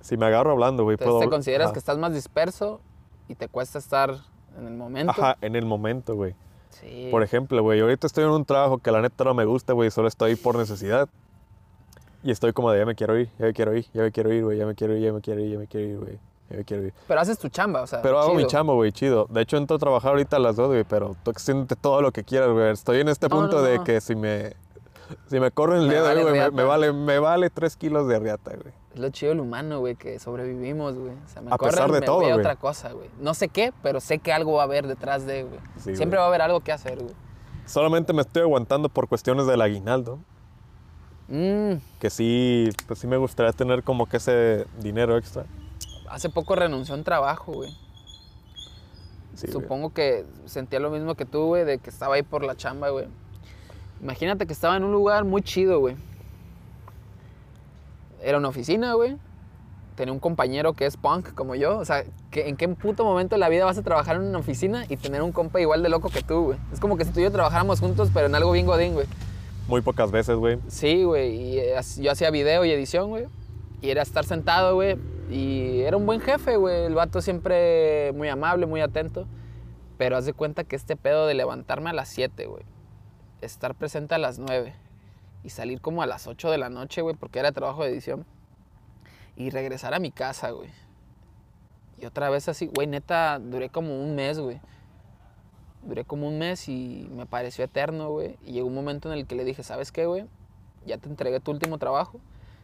Si 0.00 0.16
me 0.16 0.26
agarro 0.26 0.52
hablando, 0.52 0.84
güey, 0.84 0.96
puedo. 0.96 1.18
te 1.20 1.28
consideras 1.28 1.66
ajá. 1.66 1.72
que 1.74 1.78
estás 1.78 1.98
más 1.98 2.14
disperso 2.14 2.80
y 3.28 3.34
te 3.34 3.48
cuesta 3.48 3.78
estar 3.78 4.14
en 4.58 4.66
el 4.66 4.74
momento. 4.74 5.10
Ajá, 5.10 5.36
en 5.40 5.56
el 5.56 5.66
momento, 5.66 6.14
güey. 6.14 6.34
Sí. 6.70 7.08
Por 7.10 7.22
ejemplo, 7.22 7.62
güey, 7.62 7.80
ahorita 7.80 8.06
estoy 8.06 8.24
en 8.24 8.30
un 8.30 8.44
trabajo 8.44 8.78
que 8.78 8.90
la 8.92 9.02
neta 9.02 9.24
no 9.24 9.34
me 9.34 9.44
gusta, 9.44 9.72
güey, 9.74 9.90
solo 9.90 10.08
estoy 10.08 10.36
por 10.36 10.56
necesidad. 10.56 11.08
Y 12.22 12.30
estoy 12.30 12.52
como 12.52 12.70
de 12.70 12.78
ya 12.80 12.86
me 12.86 12.94
quiero 12.94 13.18
ir, 13.18 13.28
ya 13.38 13.46
me 13.46 13.52
quiero 13.54 13.74
ir, 13.74 13.86
ya 13.94 14.02
me 14.02 14.12
quiero 14.12 14.32
ir, 14.32 14.44
güey, 14.44 14.58
ya 14.58 14.66
me 14.66 14.74
quiero 14.74 14.94
ir, 14.96 15.02
ya 15.02 15.12
me 15.12 15.20
quiero 15.20 15.40
ir, 15.40 15.52
ya 15.52 15.58
me 15.58 15.66
quiero 15.66 15.86
ir, 15.88 15.98
güey, 15.98 16.18
ya 16.50 16.56
me 16.58 16.64
quiero 16.64 16.84
ir. 16.84 16.92
Pero 17.08 17.20
haces 17.20 17.38
tu 17.38 17.48
chamba, 17.48 17.82
o 17.82 17.86
sea. 17.86 18.02
Pero 18.02 18.18
hago 18.18 18.32
mi 18.34 18.38
chido. 18.42 18.48
chamo, 18.50 18.74
güey, 18.74 18.92
chido. 18.92 19.26
De 19.30 19.40
hecho, 19.40 19.56
entro 19.56 19.76
a 19.76 19.78
trabajar 19.78 20.10
ahorita 20.10 20.36
a 20.36 20.40
las 20.40 20.56
dos, 20.56 20.68
güey, 20.68 20.84
pero 20.84 21.16
tú 21.24 21.32
siente 21.36 21.76
todo 21.76 22.02
lo 22.02 22.12
que 22.12 22.22
quieras, 22.24 22.50
güey. 22.50 22.70
Estoy 22.72 23.00
en 23.00 23.08
este 23.08 23.28
No, 23.28 23.36
punto 23.36 23.56
no, 23.56 23.62
de 23.62 23.78
no. 23.78 23.84
que 23.84 24.00
si 24.02 24.14
me, 24.14 24.52
si 25.28 25.40
me 25.40 25.50
corren 25.50 25.80
el 25.82 25.88
Me 25.88 25.94
día 25.94 26.02
de 26.02 26.08
hoy, 26.16 26.22
güey, 26.22 26.34
me, 26.40 26.50
me 26.50 26.62
vale, 26.64 26.92
me 26.92 27.18
vale 27.18 27.48
tres 27.48 27.76
kilos 27.76 28.06
de 28.06 28.18
riata, 28.18 28.50
güey. 28.54 28.74
Es 28.92 29.00
lo 29.00 29.08
chido 29.10 29.30
del 29.30 29.40
humano, 29.40 29.78
güey, 29.78 29.94
que 29.96 30.18
sobrevivimos, 30.18 30.96
güey. 30.96 31.12
O 31.24 31.28
sea, 31.28 31.40
me 31.40 31.52
A 31.54 31.56
corren, 31.56 31.72
pesar 31.74 31.92
de 31.92 32.00
me 32.00 32.06
todo, 32.06 32.16
voy 32.20 32.30
a 32.30 32.36
otra 32.36 32.56
cosa, 32.56 32.92
güey. 32.92 33.08
No 33.20 33.32
sé 33.34 33.48
qué, 33.48 33.72
pero 33.82 34.00
sé 34.00 34.18
que 34.18 34.32
algo 34.32 34.54
va 34.54 34.62
a 34.62 34.64
haber 34.64 34.86
detrás 34.88 35.24
de, 35.26 35.44
güey. 35.44 35.60
Sí, 35.76 35.96
Siempre 35.96 36.18
güey. 36.18 36.18
va 36.18 36.24
a 36.24 36.28
haber 36.28 36.42
algo 36.42 36.60
que 36.60 36.72
hacer, 36.72 36.98
güey. 36.98 37.14
Solamente 37.66 38.12
me 38.12 38.22
estoy 38.22 38.42
aguantando 38.42 38.88
por 38.88 39.06
cuestiones 39.08 39.46
del 39.46 39.60
aguinaldo. 39.62 40.18
Mm, 41.30 41.74
Que 42.00 42.10
sí, 42.10 42.68
pues 42.88 42.98
sí 42.98 43.06
me 43.06 43.16
gustaría 43.16 43.52
tener 43.52 43.82
como 43.84 44.06
que 44.06 44.16
ese 44.16 44.66
dinero 44.80 45.16
extra. 45.16 45.44
hace 46.08 46.28
poco 46.28 46.56
renunció 46.56 46.94
a 46.94 46.98
un 46.98 47.04
trabajo, 47.04 47.52
güey. 47.52 47.70
Sí, 49.34 49.46
güey. 49.46 49.52
Supongo 49.52 49.94
que 49.94 50.26
sentía 50.46 50.80
lo 50.80 50.90
mismo 50.90 51.14
que 51.14 51.24
tú, 51.24 51.46
güey, 51.46 51.64
de 51.64 51.78
que 51.78 51.88
estaba 51.88 52.16
ahí 52.16 52.22
por 52.22 52.42
la 52.42 52.56
chamba, 52.56 52.90
güey. 52.90 53.06
Imagínate 54.02 54.46
que 54.46 54.52
estaba 54.52 54.76
en 54.76 54.82
un 54.82 54.92
lugar 54.92 55.24
muy 55.24 55.40
chido, 55.42 55.78
güey. 55.78 55.94
Era 58.22 58.38
una 58.38 58.48
oficina, 58.48 58.94
güey. 58.94 59.16
Tenía 59.94 60.12
un 60.12 60.18
compañero 60.18 60.72
que 60.72 60.86
es 60.86 60.96
punk 60.96 61.32
como 61.34 61.54
yo. 61.54 61.78
O 61.78 61.84
sea, 61.84 62.04
que 62.30 62.48
¿en 62.48 62.56
qué 62.56 62.66
puto 62.68 63.04
momento 63.04 63.36
de 63.36 63.38
la 63.38 63.48
vida 63.48 63.64
vas 63.64 63.78
a 63.78 63.82
trabajar 63.82 64.16
en 64.16 64.22
una 64.22 64.38
oficina 64.38 64.84
y 64.88 64.96
tener 64.96 65.22
un 65.22 65.30
compa 65.30 65.60
igual 65.60 65.82
de 65.82 65.90
loco 65.90 66.08
que 66.08 66.22
tú, 66.22 66.42
güey? 66.46 66.58
Es 66.72 66.80
como 66.80 66.96
que 66.96 67.04
si 67.04 67.12
tú 67.12 67.20
y 67.20 67.22
yo 67.22 67.30
trabajáramos 67.30 67.80
juntos, 67.80 68.10
pero 68.12 68.26
en 68.26 68.34
algo 68.34 68.50
bien 68.52 68.66
godín, 68.66 68.94
güey. 68.94 69.06
Muy 69.70 69.82
pocas 69.82 70.10
veces, 70.10 70.34
güey. 70.34 70.58
Sí, 70.66 71.04
güey. 71.04 71.62
Yo 72.00 72.10
hacía 72.10 72.32
video 72.32 72.64
y 72.64 72.72
edición, 72.72 73.08
güey. 73.08 73.26
Y 73.80 73.90
era 73.90 74.02
estar 74.02 74.24
sentado, 74.24 74.74
güey. 74.74 74.98
Y 75.30 75.82
era 75.82 75.96
un 75.96 76.06
buen 76.06 76.20
jefe, 76.20 76.56
güey. 76.56 76.86
El 76.86 76.94
vato 76.96 77.22
siempre 77.22 78.10
muy 78.16 78.26
amable, 78.26 78.66
muy 78.66 78.80
atento. 78.80 79.28
Pero 79.96 80.16
haz 80.16 80.26
de 80.26 80.32
cuenta 80.32 80.64
que 80.64 80.74
este 80.74 80.96
pedo 80.96 81.28
de 81.28 81.34
levantarme 81.34 81.90
a 81.90 81.92
las 81.92 82.08
7, 82.08 82.46
güey. 82.46 82.64
Estar 83.42 83.76
presente 83.76 84.16
a 84.16 84.18
las 84.18 84.40
9. 84.40 84.74
Y 85.44 85.50
salir 85.50 85.80
como 85.80 86.02
a 86.02 86.06
las 86.06 86.26
8 86.26 86.50
de 86.50 86.58
la 86.58 86.68
noche, 86.68 87.00
güey, 87.00 87.14
porque 87.14 87.38
era 87.38 87.52
trabajo 87.52 87.84
de 87.84 87.90
edición. 87.90 88.26
Y 89.36 89.50
regresar 89.50 89.94
a 89.94 90.00
mi 90.00 90.10
casa, 90.10 90.50
güey. 90.50 90.70
Y 91.96 92.06
otra 92.06 92.28
vez 92.28 92.48
así, 92.48 92.66
güey, 92.66 92.88
neta, 92.88 93.38
duré 93.38 93.68
como 93.68 94.02
un 94.02 94.16
mes, 94.16 94.40
güey. 94.40 94.60
Duré 95.82 96.04
como 96.04 96.28
un 96.28 96.38
mes 96.38 96.68
y 96.68 97.08
me 97.14 97.26
pareció 97.26 97.64
eterno, 97.64 98.10
güey. 98.10 98.36
Y 98.44 98.52
llegó 98.52 98.68
un 98.68 98.74
momento 98.74 99.10
en 99.10 99.18
el 99.18 99.26
que 99.26 99.34
le 99.34 99.44
dije, 99.44 99.62
¿sabes 99.62 99.92
qué, 99.92 100.06
güey? 100.06 100.26
Ya 100.86 100.98
te 100.98 101.08
entregué 101.08 101.40
tu 101.40 101.50
último 101.50 101.78
trabajo. 101.78 102.20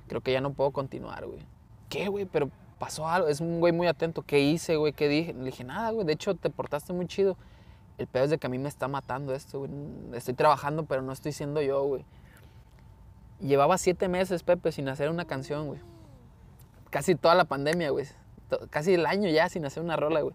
Creo 0.08 0.20
que 0.20 0.32
ya 0.32 0.40
no 0.40 0.52
puedo 0.52 0.70
continuar, 0.70 1.26
güey. 1.26 1.40
¿Qué, 1.88 2.08
güey? 2.08 2.26
Pero 2.26 2.50
pasó 2.78 3.08
algo. 3.08 3.28
Es 3.28 3.40
un 3.40 3.60
güey 3.60 3.72
muy 3.72 3.86
atento. 3.86 4.22
¿Qué 4.22 4.40
hice, 4.40 4.76
güey? 4.76 4.92
¿Qué 4.92 5.08
dije? 5.08 5.32
Le 5.32 5.44
dije, 5.44 5.64
nada, 5.64 5.90
güey. 5.90 6.06
De 6.06 6.12
hecho, 6.12 6.34
te 6.34 6.50
portaste 6.50 6.92
muy 6.92 7.06
chido. 7.06 7.36
El 7.98 8.06
peor 8.06 8.24
es 8.24 8.30
de 8.30 8.38
que 8.38 8.46
a 8.46 8.50
mí 8.50 8.58
me 8.58 8.68
está 8.68 8.88
matando 8.88 9.34
esto, 9.34 9.60
güey. 9.60 9.70
Estoy 10.12 10.34
trabajando, 10.34 10.84
pero 10.84 11.02
no 11.02 11.12
estoy 11.12 11.32
siendo 11.32 11.62
yo, 11.62 11.82
güey. 11.84 12.04
Llevaba 13.40 13.78
siete 13.78 14.08
meses, 14.08 14.42
Pepe, 14.42 14.72
sin 14.72 14.88
hacer 14.88 15.10
una 15.10 15.24
canción, 15.24 15.66
güey. 15.66 15.80
Casi 16.90 17.14
toda 17.14 17.34
la 17.34 17.44
pandemia, 17.44 17.90
güey. 17.90 18.06
Casi 18.70 18.94
el 18.94 19.06
año 19.06 19.28
ya 19.28 19.48
sin 19.48 19.64
hacer 19.64 19.82
una 19.82 19.96
rola, 19.96 20.20
güey. 20.20 20.34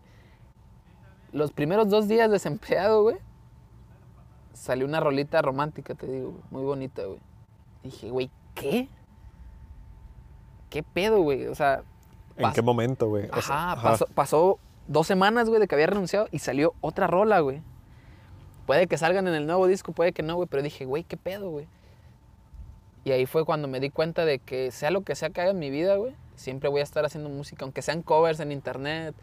Los 1.33 1.51
primeros 1.51 1.89
dos 1.89 2.07
días 2.07 2.29
desempleado, 2.29 3.03
güey, 3.03 3.17
salió 4.53 4.85
una 4.85 4.99
rolita 4.99 5.41
romántica, 5.41 5.95
te 5.95 6.07
digo, 6.07 6.31
güey, 6.31 6.43
muy 6.51 6.63
bonita, 6.63 7.03
güey. 7.05 7.19
Dije, 7.83 8.09
güey, 8.09 8.29
¿qué? 8.53 8.87
¿Qué 10.69 10.83
pedo, 10.83 11.21
güey? 11.21 11.47
O 11.47 11.55
sea, 11.55 11.83
¿En 12.37 12.51
qué 12.53 12.61
momento, 12.61 13.07
güey? 13.07 13.29
O 13.31 13.41
sea, 13.41 13.73
Ajá, 13.73 13.81
Pasó, 13.81 14.05
pasó 14.13 14.59
dos 14.87 15.07
semanas, 15.07 15.47
güey, 15.49 15.59
de 15.59 15.67
que 15.67 15.75
había 15.75 15.87
renunciado 15.87 16.27
y 16.31 16.39
salió 16.39 16.73
otra 16.81 17.07
rola, 17.07 17.39
güey. 17.39 17.61
Puede 18.65 18.87
que 18.87 18.97
salgan 18.97 19.27
en 19.27 19.33
el 19.33 19.45
nuevo 19.45 19.67
disco, 19.67 19.91
puede 19.91 20.11
que 20.13 20.23
no, 20.23 20.35
güey, 20.35 20.47
pero 20.49 20.63
dije, 20.63 20.85
güey, 20.85 21.03
¿qué 21.03 21.17
pedo, 21.17 21.49
güey? 21.49 21.67
Y 23.03 23.11
ahí 23.11 23.25
fue 23.25 23.45
cuando 23.45 23.67
me 23.67 23.79
di 23.79 23.89
cuenta 23.89 24.25
de 24.25 24.39
que 24.39 24.71
sea 24.71 24.91
lo 24.91 25.01
que 25.01 25.15
sea 25.15 25.31
que 25.31 25.41
haga 25.41 25.51
en 25.51 25.59
mi 25.59 25.69
vida, 25.69 25.95
güey, 25.95 26.13
siempre 26.35 26.69
voy 26.69 26.81
a 26.81 26.83
estar 26.83 27.03
haciendo 27.03 27.29
música, 27.29 27.65
aunque 27.65 27.81
sean 27.81 28.01
covers 28.03 28.39
en 28.39 28.51
internet. 28.51 29.15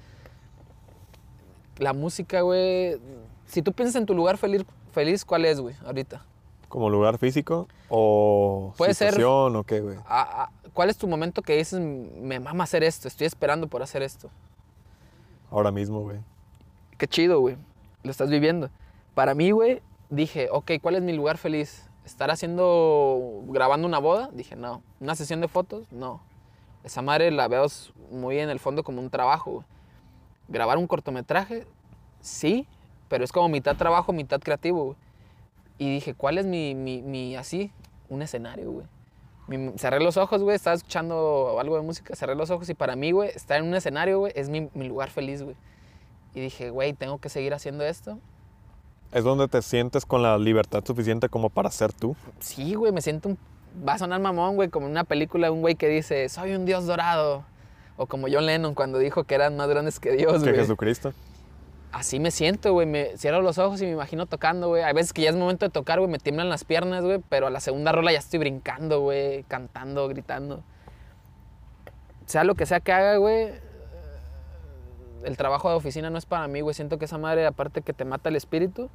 La 1.78 1.92
música, 1.92 2.40
güey, 2.42 2.98
si 3.46 3.62
tú 3.62 3.72
piensas 3.72 3.96
en 3.96 4.06
tu 4.06 4.14
lugar 4.14 4.36
feliz, 4.36 4.64
feliz 4.92 5.24
¿cuál 5.24 5.44
es, 5.44 5.60
güey, 5.60 5.74
ahorita? 5.84 6.24
¿Como 6.68 6.90
lugar 6.90 7.18
físico? 7.18 7.66
¿O 7.88 8.74
Puede 8.76 8.94
ser- 8.94 9.10
situación 9.14 9.56
o 9.56 9.64
qué, 9.64 9.80
güey? 9.80 9.96
Ah, 10.06 10.48
ah, 10.48 10.50
¿Cuál 10.74 10.90
es 10.90 10.98
tu 10.98 11.08
momento 11.08 11.40
que 11.42 11.56
dices, 11.56 11.80
me 11.80 12.40
mama 12.40 12.64
hacer 12.64 12.84
esto, 12.84 13.08
estoy 13.08 13.26
esperando 13.26 13.68
por 13.68 13.82
hacer 13.82 14.02
esto? 14.02 14.28
Ahora 15.50 15.70
mismo, 15.70 16.02
güey. 16.02 16.18
Qué 16.98 17.06
chido, 17.06 17.40
güey. 17.40 17.56
Lo 18.02 18.10
estás 18.10 18.28
viviendo. 18.28 18.70
Para 19.14 19.34
mí, 19.34 19.50
güey, 19.50 19.80
dije, 20.10 20.48
ok, 20.52 20.72
¿cuál 20.82 20.96
es 20.96 21.02
mi 21.02 21.12
lugar 21.12 21.38
feliz? 21.38 21.88
¿Estar 22.04 22.30
haciendo, 22.30 23.42
grabando 23.46 23.86
una 23.86 23.98
boda? 23.98 24.30
Dije, 24.32 24.56
no. 24.56 24.82
¿Una 25.00 25.14
sesión 25.14 25.40
de 25.40 25.48
fotos? 25.48 25.86
No. 25.90 26.20
Esa 26.84 27.02
madre 27.02 27.30
la 27.30 27.48
veo 27.48 27.66
muy 28.10 28.38
en 28.38 28.50
el 28.50 28.58
fondo 28.60 28.82
como 28.82 29.00
un 29.00 29.10
trabajo, 29.10 29.50
güey. 29.52 29.64
¿Grabar 30.48 30.78
un 30.78 30.86
cortometraje? 30.86 31.66
Sí, 32.20 32.66
pero 33.08 33.24
es 33.24 33.32
como 33.32 33.48
mitad 33.48 33.76
trabajo, 33.76 34.12
mitad 34.12 34.40
creativo, 34.40 34.84
güey. 34.84 34.96
Y 35.78 35.90
dije, 35.94 36.14
¿cuál 36.14 36.38
es 36.38 36.46
mi, 36.46 36.74
mi, 36.74 37.02
mi 37.02 37.36
así? 37.36 37.70
Un 38.08 38.22
escenario, 38.22 38.70
güey. 38.72 38.86
Mi- 39.46 39.78
cerré 39.78 40.00
los 40.00 40.16
ojos, 40.16 40.42
güey, 40.42 40.56
estaba 40.56 40.74
escuchando 40.74 41.56
algo 41.60 41.76
de 41.76 41.82
música, 41.82 42.14
cerré 42.16 42.34
los 42.34 42.50
ojos 42.50 42.68
y 42.68 42.74
para 42.74 42.96
mí, 42.96 43.12
güey, 43.12 43.30
estar 43.30 43.58
en 43.58 43.66
un 43.66 43.74
escenario, 43.74 44.18
güey, 44.18 44.32
es 44.34 44.48
mi, 44.50 44.68
mi 44.74 44.88
lugar 44.88 45.10
feliz, 45.10 45.42
güey. 45.42 45.56
Y 46.34 46.40
dije, 46.40 46.70
güey, 46.70 46.92
tengo 46.92 47.18
que 47.18 47.28
seguir 47.28 47.54
haciendo 47.54 47.84
esto. 47.84 48.18
Es 49.12 49.24
donde 49.24 49.48
te 49.48 49.62
sientes 49.62 50.04
con 50.04 50.22
la 50.22 50.36
libertad 50.36 50.84
suficiente 50.84 51.28
como 51.30 51.48
para 51.48 51.70
ser 51.70 51.92
tú. 51.92 52.14
Sí, 52.40 52.74
güey, 52.74 52.92
me 52.92 53.00
siento 53.00 53.30
un... 53.30 53.38
Va 53.86 53.94
a 53.94 53.98
sonar 53.98 54.20
mamón, 54.20 54.56
güey, 54.56 54.68
como 54.68 54.86
en 54.86 54.92
una 54.92 55.04
película, 55.04 55.50
un 55.50 55.60
güey 55.62 55.76
que 55.76 55.88
dice, 55.88 56.28
soy 56.28 56.54
un 56.54 56.66
dios 56.66 56.86
dorado. 56.86 57.44
O 57.98 58.06
como 58.06 58.28
John 58.30 58.46
Lennon 58.46 58.74
cuando 58.74 58.98
dijo 58.98 59.24
que 59.24 59.34
eran 59.34 59.56
más 59.56 59.68
grandes 59.68 60.00
que 60.00 60.12
Dios, 60.12 60.42
que. 60.42 60.54
Jesucristo. 60.54 61.12
Así 61.92 62.20
me 62.20 62.30
siento, 62.30 62.72
güey. 62.72 62.86
Me 62.86 63.16
cierro 63.18 63.42
los 63.42 63.58
ojos 63.58 63.82
y 63.82 63.84
me 63.84 63.92
imagino 63.92 64.26
tocando, 64.26 64.68
güey. 64.68 64.82
Hay 64.84 64.94
veces 64.94 65.12
que 65.12 65.22
ya 65.22 65.30
es 65.30 65.36
momento 65.36 65.66
de 65.66 65.70
tocar, 65.70 65.98
güey, 65.98 66.10
me 66.10 66.18
tiemblan 66.18 66.48
las 66.48 66.64
piernas, 66.64 67.04
güey. 67.04 67.20
Pero 67.28 67.48
a 67.48 67.50
la 67.50 67.60
segunda 67.60 67.92
rola 67.92 68.12
ya 68.12 68.18
estoy 68.18 68.38
brincando, 68.38 69.00
güey, 69.00 69.42
cantando, 69.42 70.08
gritando. 70.08 70.62
Sea 72.24 72.44
lo 72.44 72.54
que 72.54 72.66
sea 72.66 72.80
que 72.80 72.92
haga, 72.92 73.16
güey, 73.16 73.52
el 75.24 75.36
trabajo 75.36 75.68
de 75.68 75.76
oficina 75.76 76.10
no 76.10 76.18
es 76.18 76.26
para 76.26 76.46
mí, 76.48 76.60
güey. 76.60 76.74
Siento 76.74 76.98
que 76.98 77.06
esa 77.06 77.18
madre, 77.18 77.46
aparte 77.46 77.82
que 77.82 77.92
te 77.92 78.04
mata 78.04 78.28
el 78.28 78.36
espíritu, 78.36 78.90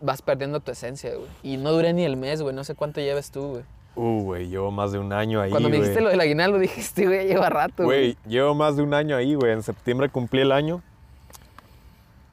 vas 0.00 0.22
perdiendo 0.22 0.60
tu 0.60 0.70
esencia, 0.70 1.14
güey. 1.14 1.28
Y 1.42 1.56
no 1.56 1.72
duré 1.72 1.92
ni 1.92 2.04
el 2.04 2.16
mes, 2.16 2.42
güey. 2.42 2.54
No 2.54 2.64
sé 2.64 2.74
cuánto 2.74 3.00
lleves 3.00 3.30
tú, 3.30 3.48
güey. 3.48 3.64
Uh, 3.94 4.22
güey, 4.22 4.48
llevo 4.48 4.70
más 4.70 4.92
de 4.92 4.98
un 4.98 5.12
año 5.12 5.40
ahí, 5.40 5.50
Cuando 5.50 5.68
me 5.68 5.76
dijiste 5.76 5.94
güey. 5.94 6.04
lo 6.04 6.10
del 6.10 6.20
aguinaldo, 6.20 6.58
dije, 6.60 6.80
este 6.80 7.06
güey 7.06 7.26
lleva 7.26 7.48
rato, 7.48 7.84
güey. 7.84 8.16
Llevo 8.26 8.54
más 8.54 8.76
de 8.76 8.82
un 8.82 8.94
año 8.94 9.16
ahí, 9.16 9.34
güey. 9.34 9.52
En 9.52 9.62
septiembre 9.62 10.08
cumplí 10.08 10.40
el 10.40 10.52
año. 10.52 10.82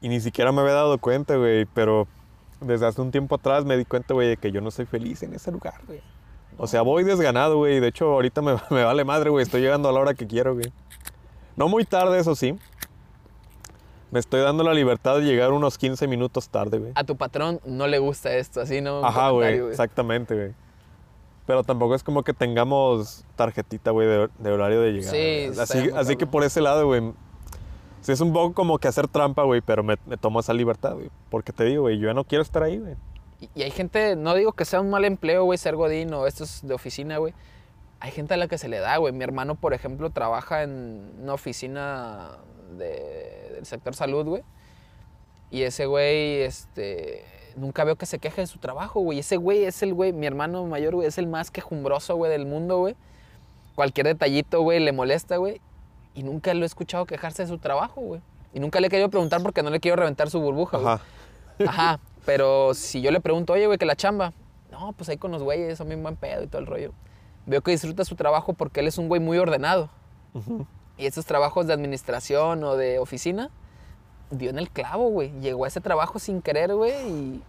Y 0.02 0.10
ni 0.10 0.20
siquiera 0.20 0.52
me 0.52 0.62
había 0.62 0.74
dado 0.74 0.98
cuenta, 1.00 1.36
güey. 1.36 1.66
Pero 1.66 2.08
desde 2.62 2.86
hace 2.86 3.02
un 3.02 3.12
tiempo 3.12 3.36
atrás 3.36 3.66
me 3.66 3.78
di 3.78 3.86
cuenta, 3.86 4.14
güey, 4.14 4.28
de 4.28 4.38
que 4.38 4.52
yo 4.52 4.62
no 4.62 4.70
soy 4.70 4.86
feliz 4.86 5.24
en 5.24 5.34
ese 5.34 5.52
lugar, 5.52 5.82
güey. 5.88 6.02
O 6.58 6.68
sea, 6.68 6.84
voy 6.84 7.04
desganado, 7.04 7.58
güey. 7.58 7.80
De 7.80 7.88
hecho, 7.88 8.12
ahorita 8.12 8.42
me, 8.42 8.54
me 8.70 8.84
vale 8.84 9.04
madre, 9.04 9.30
güey. 9.32 9.44
Estoy 9.44 9.62
llegando 9.62 9.90
a 9.90 9.92
la 9.92 10.00
hora 10.00 10.14
que 10.14 10.28
quiero, 10.28 10.54
güey. 10.54 10.72
No 11.56 11.68
muy 11.68 11.86
tarde, 11.86 12.20
eso 12.20 12.36
sí. 12.36 12.56
Me 14.12 14.20
estoy 14.20 14.42
dando 14.42 14.64
la 14.64 14.74
libertad 14.74 15.18
de 15.18 15.24
llegar 15.24 15.52
unos 15.52 15.78
15 15.78 16.08
minutos 16.08 16.50
tarde, 16.50 16.78
güey. 16.78 16.92
A 16.96 17.04
tu 17.04 17.18
patrón 17.18 17.60
no 17.66 17.88
le 17.88 17.98
gusta 17.98 18.36
esto, 18.36 18.62
así, 18.62 18.82
¿no? 18.82 19.04
Ajá, 19.04 19.32
güey. 19.32 19.60
Exactamente, 19.70 20.36
güey. 20.36 20.54
Pero 21.46 21.64
tampoco 21.64 21.94
es 21.96 22.04
como 22.04 22.24
que 22.24 22.34
tengamos 22.34 23.24
tarjetita, 23.36 23.92
güey, 23.92 24.08
de, 24.08 24.30
de 24.40 24.52
horario 24.52 24.82
de 24.82 24.92
llegada. 24.94 25.12
Sí, 25.12 25.60
Así, 25.60 25.90
así 25.96 26.16
que 26.16 26.26
por 26.26 26.44
ese 26.44 26.60
lado, 26.62 26.88
güey. 26.88 27.14
Sí, 28.02 28.12
es 28.12 28.22
un 28.22 28.34
poco 28.34 28.54
como 28.54 28.78
que 28.80 28.88
hacer 28.88 29.08
trampa, 29.08 29.44
güey, 29.44 29.62
pero 29.62 29.84
me, 29.84 29.98
me 30.06 30.18
tomo 30.18 30.40
esa 30.40 30.54
libertad, 30.54 30.94
güey. 30.96 31.10
Porque 31.30 31.52
te 31.54 31.64
digo, 31.66 31.84
güey, 31.84 31.98
yo 32.00 32.08
ya 32.08 32.14
no 32.14 32.24
quiero 32.24 32.42
estar 32.42 32.64
ahí, 32.64 32.78
güey. 32.80 32.96
Y- 33.42 33.50
Y 33.54 33.64
hay 33.64 33.72
gente, 33.72 34.16
no 34.16 34.34
digo 34.34 34.54
que 34.54 34.66
sea 34.66 34.80
un 34.82 34.90
mal 34.90 35.06
empleo, 35.06 35.44
güey, 35.44 35.58
ser 35.58 35.76
godín 35.76 36.14
o 36.14 36.26
estos 36.26 36.66
de 36.66 36.74
oficina, 36.74 37.18
güey. 37.18 37.34
Hay 38.00 38.12
gente 38.12 38.34
a 38.34 38.38
la 38.38 38.48
que 38.48 38.58
se 38.58 38.68
le 38.68 38.80
da, 38.80 38.98
güey. 38.98 39.14
Mi 39.14 39.24
hermano, 39.24 39.56
por 39.56 39.74
ejemplo, 39.74 40.10
trabaja 40.10 40.64
en 40.64 41.12
una 41.22 41.34
oficina 41.34 42.38
de- 42.78 43.52
del 43.56 43.66
sector 43.66 43.94
salud, 43.96 44.26
güey. 44.26 44.44
Y 45.52 45.62
ese 45.64 45.86
güey, 45.86 46.42
este, 46.42 47.24
nunca 47.56 47.84
veo 47.84 47.96
que 47.96 48.06
se 48.06 48.20
queje 48.20 48.42
de 48.42 48.48
su 48.48 48.60
trabajo, 48.60 49.00
güey. 49.00 49.20
Ese 49.20 49.38
güey 49.38 49.64
es 49.66 49.82
el 49.84 49.94
güey, 49.94 50.14
mi 50.14 50.26
hermano 50.26 50.66
mayor, 50.66 50.96
güey, 50.96 51.08
es 51.08 51.18
el 51.18 51.28
más 51.28 51.52
quejumbroso, 51.52 52.16
güey, 52.16 52.32
del 52.32 52.46
mundo, 52.46 52.80
güey. 52.80 52.96
Cualquier 53.76 54.08
detallito, 54.08 54.62
güey, 54.62 54.80
le 54.80 54.92
molesta, 54.92 55.38
güey. 55.38 55.62
Y 56.14 56.24
nunca 56.24 56.54
lo 56.54 56.64
he 56.64 56.66
escuchado 56.66 57.06
quejarse 57.06 57.44
de 57.44 57.50
su 57.50 57.58
trabajo, 57.58 58.02
güey. 58.02 58.22
Y 58.54 58.60
nunca 58.60 58.80
le 58.80 58.88
he 58.88 58.90
querido 58.90 59.10
preguntar 59.10 59.42
porque 59.42 59.64
no 59.64 59.70
le 59.70 59.80
quiero 59.80 59.98
reventar 59.98 60.30
su 60.30 60.40
burbuja, 60.40 60.78
güey. 60.78 60.94
Ajá. 60.94 61.04
Ajá, 61.68 62.00
pero 62.26 62.74
si 62.74 63.02
yo 63.02 63.12
le 63.12 63.20
pregunto, 63.20 63.54
oye, 63.54 63.66
güey, 63.66 63.78
que 63.78 63.86
la 63.86 63.96
chamba. 63.96 64.34
No, 64.72 64.94
pues 64.94 65.10
ahí 65.10 65.18
con 65.18 65.32
los 65.32 65.44
güeyes, 65.44 65.78
son 65.78 65.88
bien 65.88 66.04
buen 66.04 66.16
pedo 66.16 66.44
y 66.44 66.48
todo 66.48 66.60
el 66.60 66.68
rollo. 66.68 66.92
Veo 67.46 67.62
que 67.62 67.72
disfruta 67.72 68.04
su 68.04 68.16
trabajo 68.16 68.54
porque 68.54 68.80
él 68.82 68.88
es 68.88 68.98
un 68.98 69.08
güey 69.08 69.22
muy 69.22 69.38
ordenado. 69.38 69.90
Y 70.98 71.06
esos 71.06 71.26
trabajos 71.26 71.68
de 71.68 71.74
administración 71.74 72.64
o 72.64 72.76
de 72.76 73.00
oficina, 73.00 73.52
dio 74.32 74.50
en 74.50 74.58
el 74.58 74.70
clavo, 74.70 75.10
güey. 75.10 75.32
Llegó 75.42 75.66
a 75.66 75.68
ese 75.68 75.82
trabajo 75.82 76.20
sin 76.20 76.42
querer, 76.42 76.74
güey. 76.76 76.94
Y, 77.08 77.44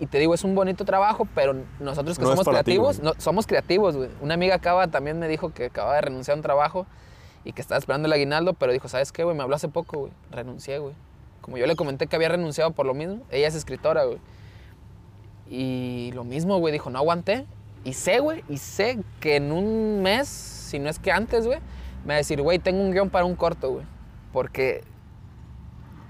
y 0.00 0.06
te 0.06 0.18
digo, 0.18 0.34
es 0.34 0.44
un 0.44 0.54
bonito 0.54 0.84
trabajo, 0.84 1.28
pero 1.34 1.54
nosotros 1.78 2.18
que 2.18 2.24
No 2.24 2.30
somos 2.30 2.44
ti, 2.44 2.50
creativos, 2.50 3.00
no, 3.00 3.12
somos 3.18 3.46
creativos, 3.46 3.96
güey. 3.96 4.10
Una 4.20 4.34
amiga 4.34 4.54
acaba, 4.54 4.88
también 4.88 5.18
me 5.18 5.28
dijo 5.28 5.52
que 5.52 5.66
acaba 5.66 5.94
de 5.94 6.00
renunciar 6.02 6.34
a 6.34 6.38
un 6.38 6.42
trabajo 6.42 6.86
y 7.44 7.52
que 7.52 7.60
estaba 7.60 7.78
esperando 7.78 8.06
el 8.06 8.12
aguinaldo, 8.12 8.54
pero 8.54 8.72
dijo, 8.72 8.88
¿sabes 8.88 9.12
qué, 9.12 9.24
güey? 9.24 9.36
Me 9.36 9.42
habló 9.42 9.56
hace 9.56 9.68
poco, 9.68 9.98
güey. 9.98 10.12
Renuncié, 10.30 10.78
güey. 10.78 10.94
Como 11.40 11.56
yo 11.56 11.66
le 11.66 11.76
comenté 11.76 12.06
que 12.06 12.16
había 12.16 12.28
renunciado 12.28 12.70
por 12.70 12.86
lo 12.86 12.94
mismo, 12.94 13.20
ella 13.30 13.48
es 13.48 13.54
escritora, 13.54 14.04
güey. 14.04 14.18
Y 15.48 16.12
lo 16.14 16.24
mismo, 16.24 16.58
güey, 16.58 16.72
dijo, 16.72 16.90
no 16.90 16.98
aguanté. 16.98 17.46
Y 17.82 17.94
sé, 17.94 18.20
güey, 18.20 18.44
y 18.48 18.58
sé 18.58 18.98
que 19.20 19.36
en 19.36 19.52
un 19.52 20.02
mes, 20.02 20.28
si 20.28 20.78
no 20.78 20.88
es 20.88 20.98
que 20.98 21.12
antes, 21.12 21.46
güey, 21.46 21.58
me 22.04 22.08
va 22.08 22.14
a 22.14 22.18
decir, 22.18 22.40
güey, 22.40 22.58
tengo 22.58 22.80
un 22.80 22.92
guion 22.92 23.10
para 23.10 23.24
un 23.24 23.36
corto, 23.36 23.70
güey. 23.70 23.86
Porque 24.32 24.84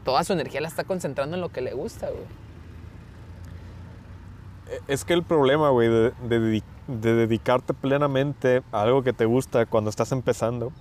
toda 0.04 0.24
su 0.24 0.32
energía 0.32 0.60
la 0.60 0.68
está 0.68 0.84
concentrando 0.84 1.36
en 1.36 1.40
lo 1.40 1.50
que 1.50 1.60
le 1.60 1.72
gusta, 1.74 2.08
güey. 2.10 2.24
Es 4.86 5.04
que 5.04 5.14
el 5.14 5.24
problema, 5.24 5.70
güey, 5.70 5.88
de, 5.88 6.10
de 6.28 6.40
dedi- 6.40 6.62
de 6.86 7.14
dedicarte 7.14 7.74
plenamente 7.74 8.62
a 8.72 8.82
algo 8.82 9.02
que 9.02 9.12
te 9.12 9.24
gusta 9.24 9.66
cuando 9.66 9.90
estás 9.90 10.12
empezando 10.12 10.72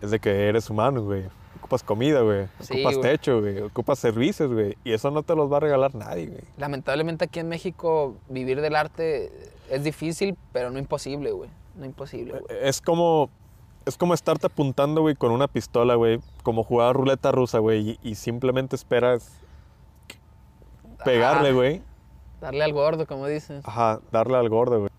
es 0.00 0.10
de 0.12 0.20
que 0.20 0.48
eres 0.48 0.70
humano, 0.70 1.02
güey. 1.02 1.24
Ocupas 1.58 1.82
comida, 1.82 2.20
güey. 2.20 2.46
Sí, 2.60 2.74
Ocupas 2.74 2.96
güey. 2.98 3.10
techo, 3.10 3.40
güey. 3.40 3.60
Ocupas 3.60 3.98
servicios, 3.98 4.52
güey. 4.52 4.76
Y 4.84 4.92
eso 4.92 5.10
no 5.10 5.22
te 5.22 5.34
los 5.34 5.50
va 5.50 5.56
a 5.56 5.60
regalar 5.60 5.94
nadie, 5.94 6.26
güey. 6.26 6.42
Lamentablemente 6.58 7.24
aquí 7.24 7.40
en 7.40 7.48
México 7.48 8.16
vivir 8.28 8.60
del 8.60 8.76
arte 8.76 9.32
es 9.70 9.82
difícil, 9.84 10.36
pero 10.52 10.70
no 10.70 10.78
imposible, 10.78 11.32
güey. 11.32 11.50
No 11.76 11.84
imposible, 11.84 12.32
güey. 12.40 12.44
Es 12.62 12.80
como. 12.80 13.30
Es 13.84 13.96
como 13.96 14.14
estarte 14.14 14.46
apuntando, 14.46 15.00
güey, 15.00 15.14
con 15.14 15.32
una 15.32 15.48
pistola, 15.48 15.94
güey. 15.94 16.20
Como 16.42 16.62
jugar 16.62 16.94
ruleta 16.94 17.32
rusa, 17.32 17.58
güey. 17.58 17.98
Y, 18.02 18.10
y 18.10 18.14
simplemente 18.14 18.76
esperas 18.76 19.40
pegarle, 21.04 21.52
güey. 21.52 21.82
Darle 22.40 22.64
al 22.64 22.72
gordo, 22.72 23.06
como 23.06 23.26
dices. 23.26 23.66
Ajá, 23.66 24.00
darle 24.10 24.36
al 24.36 24.48
gordo, 24.48 24.80
güey. 24.80 24.90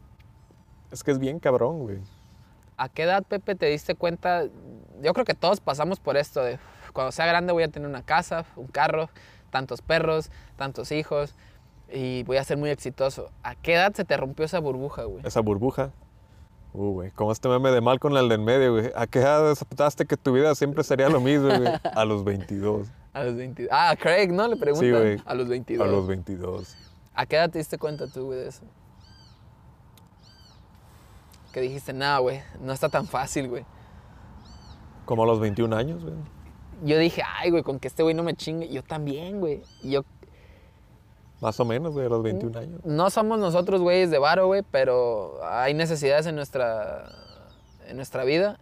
Es 0.92 1.04
que 1.04 1.12
es 1.12 1.20
bien 1.20 1.40
cabrón, 1.40 1.80
güey. 1.80 2.00
¿A 2.78 2.90
qué 2.90 3.04
edad, 3.04 3.24
Pepe, 3.24 3.56
te 3.56 3.68
diste 3.68 3.96
cuenta? 3.96 4.44
Yo 5.02 5.14
creo 5.14 5.26
que 5.26 5.34
todos 5.34 5.60
pasamos 5.60 6.00
por 6.00 6.18
esto 6.18 6.42
de 6.42 6.60
cuando 6.94 7.12
sea 7.12 7.26
grande 7.26 7.54
voy 7.54 7.64
a 7.64 7.68
tener 7.68 7.90
una 7.90 8.04
casa, 8.04 8.46
un 8.56 8.68
carro, 8.68 9.10
tantos 9.50 9.82
perros, 9.82 10.32
tantos 10.56 10.92
hijos 10.92 11.36
y 11.92 12.24
voy 12.24 12.38
a 12.38 12.44
ser 12.44 12.58
muy 12.58 12.70
exitoso. 12.70 13.32
¿A 13.44 13.56
qué 13.56 13.74
edad 13.74 13.94
se 13.94 14.06
te 14.06 14.16
rompió 14.18 14.46
esa 14.46 14.60
burbuja, 14.60 15.04
güey? 15.04 15.26
Esa 15.26 15.42
burbuja. 15.42 15.92
Uh, 16.74 16.91
güey. 16.91 17.12
Como 17.12 17.32
este 17.32 17.48
meme 17.48 17.70
de 17.72 17.82
mal 17.82 18.00
con 18.00 18.18
el 18.18 18.28
del 18.28 18.41
medio, 18.41 18.74
güey. 18.74 18.91
¿A 18.95 19.06
qué 19.06 19.20
edad 19.20 19.50
aceptaste 19.52 20.06
que 20.06 20.18
tu 20.18 20.34
vida 20.34 20.56
siempre 20.56 20.84
sería 20.84 21.08
lo 21.10 21.22
mismo, 21.22 21.48
güey? 21.48 21.72
A 21.95 22.04
los 22.04 22.24
22. 22.24 22.88
A 23.14 23.24
los 23.24 23.36
22. 23.36 23.70
Ah, 23.72 23.95
Craig, 24.00 24.32
¿no? 24.32 24.48
Le 24.48 24.56
preguntan. 24.56 24.90
Sí, 24.90 24.91
güey. 24.91 25.22
A 25.26 25.36
los 25.36 25.48
22. 25.48 25.88
A 25.88 25.91
los 25.91 26.08
22. 26.08 26.76
¿A 27.14 27.26
qué 27.28 27.36
edad 27.36 27.50
te 27.52 27.60
diste 27.60 27.78
cuenta 27.78 28.08
tú, 28.08 28.26
güey, 28.26 28.40
de 28.40 28.48
eso? 28.48 28.64
Que 31.52 31.62
dijiste, 31.62 31.94
nada, 31.94 32.18
güey, 32.18 32.41
no 32.60 32.74
está 32.74 32.90
tan 32.90 33.06
fácil, 33.06 33.48
güey. 33.48 33.64
Como 35.06 35.24
a 35.24 35.28
los 35.28 35.40
21 35.40 35.76
años, 35.76 36.04
güey. 36.04 36.16
Yo 36.84 36.98
dije, 36.98 37.22
ay, 37.40 37.52
güey, 37.52 37.62
con 37.62 37.80
que 37.80 37.88
este 37.88 38.02
güey 38.02 38.16
no 38.16 38.24
me 38.24 38.34
chingue. 38.34 38.68
Yo 38.70 38.82
también, 38.84 39.40
güey. 39.40 39.62
Y 39.84 39.91
Yo 39.91 40.04
Más 41.44 41.60
o 41.60 41.65
menos, 41.65 41.94
güey, 41.94 42.06
a 42.06 42.10
los 42.10 42.24
21 42.24 42.57
años. 42.60 42.80
no 42.86 43.10
somos 43.10 43.38
nosotros 43.38 43.82
güeyes 43.82 44.10
de 44.10 44.18
varo, 44.18 44.48
güey, 44.48 44.64
pero 44.72 45.40
hay 45.44 45.74
necesidades 45.74 46.26
en 46.26 46.36
nuestra, 46.36 47.10
en 47.88 47.98
nuestra 47.98 48.24
vida. 48.24 48.57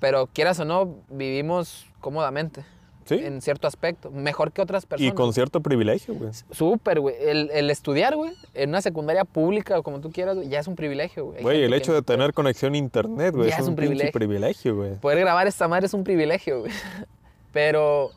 Pero 0.00 0.26
quieras 0.26 0.60
o 0.60 0.64
no, 0.66 0.96
vivimos 1.08 1.86
cómodamente. 2.00 2.64
Sí. 3.06 3.14
En 3.14 3.40
cierto 3.40 3.68
aspecto. 3.68 4.10
Mejor 4.10 4.50
que 4.50 4.60
otras 4.60 4.82
Y 4.82 4.86
personas. 4.88 5.14
con 5.14 5.32
cierto 5.32 5.60
privilegio, 5.60 6.14
güey. 6.16 6.32
Súper, 6.50 6.98
güey. 6.98 7.14
El, 7.20 7.50
el 7.52 7.70
estudiar, 7.70 8.16
güey, 8.16 8.32
en 8.52 8.70
una 8.70 8.82
secundaria 8.82 9.24
pública 9.24 9.78
o 9.78 9.84
como 9.84 10.00
tú 10.00 10.10
quieras, 10.10 10.36
ya 10.48 10.58
es 10.58 10.66
un 10.66 10.74
privilegio, 10.74 11.26
güey. 11.26 11.40
Güey, 11.40 11.62
el 11.62 11.72
hecho 11.72 11.94
de 11.94 12.02
tener 12.02 12.34
conexión 12.34 12.74
a 12.74 12.76
internet, 12.78 13.32
güey, 13.34 13.48
Ya 13.48 13.54
es 13.54 13.62
es 13.62 13.68
un, 13.68 13.76
privilegio. 13.76 14.10
privilegio, 14.12 14.74
güey. 14.74 14.94
Poder 14.96 15.20
grabar 15.20 15.46
esta 15.46 15.68
madre 15.68 15.86
es 15.86 15.94
un 15.94 16.02
privilegio, 16.02 16.60
güey. 16.60 16.72
Pero 17.52 18.10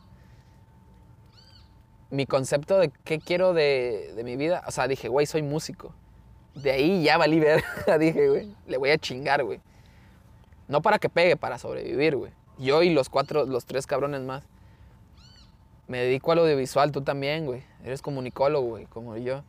mi 2.09 2.25
concepto 2.25 2.77
de 2.77 2.89
qué 3.03 3.19
quiero 3.19 3.53
de, 3.53 4.13
de 4.15 4.23
mi 4.23 4.35
vida, 4.35 4.63
o 4.67 4.71
sea, 4.71 4.87
dije, 4.87 5.09
güey, 5.09 5.25
soy 5.25 5.43
músico. 5.43 5.93
De 6.55 6.71
ahí 6.71 7.03
ya 7.03 7.17
valí 7.17 7.39
ver. 7.39 7.63
dije, 7.99 8.29
güey, 8.29 8.55
le 8.67 8.77
voy 8.77 8.89
a 8.89 8.97
chingar, 8.97 9.43
güey. 9.43 9.61
No 10.67 10.81
para 10.81 10.99
que 10.99 11.09
pegue, 11.09 11.35
para 11.37 11.57
sobrevivir, 11.57 12.15
güey. 12.15 12.31
Yo 12.57 12.83
y 12.83 12.93
los 12.93 13.09
cuatro, 13.09 13.45
los 13.45 13.65
tres 13.65 13.87
cabrones 13.87 14.21
más. 14.21 14.43
Me 15.87 15.99
dedico 15.99 16.31
al 16.31 16.39
audiovisual, 16.39 16.91
tú 16.91 17.01
también, 17.01 17.45
güey. 17.45 17.63
Eres 17.83 18.01
comunicólogo, 18.01 18.67
güey, 18.67 18.85
como 18.85 19.15
yo. 19.17 19.43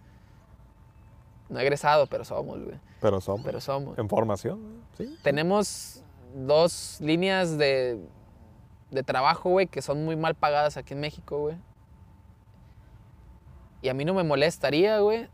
No 1.48 1.58
he 1.58 1.62
egresado, 1.62 2.06
pero 2.06 2.24
somos, 2.24 2.62
güey. 2.62 2.78
Pero 3.00 3.20
somos. 3.20 3.44
Pero 3.44 3.60
somos 3.60 3.98
En 3.98 4.08
formación, 4.08 4.60
sí. 4.96 5.18
tenemos 5.22 6.02
dos 6.34 6.98
líneas 7.00 7.58
de, 7.58 7.98
de 8.90 9.02
trabajo, 9.02 9.50
güey, 9.50 9.66
que 9.66 9.82
son 9.82 10.04
muy 10.04 10.16
mal 10.16 10.34
pagadas 10.34 10.76
aquí 10.76 10.94
en 10.94 11.00
México, 11.00 11.38
güey. 11.38 11.56
Y 13.82 13.88
a 13.88 13.94
mí 13.94 14.04
no 14.04 14.14
me 14.14 14.24
molestaría, 14.24 14.98
güey, 14.98 15.28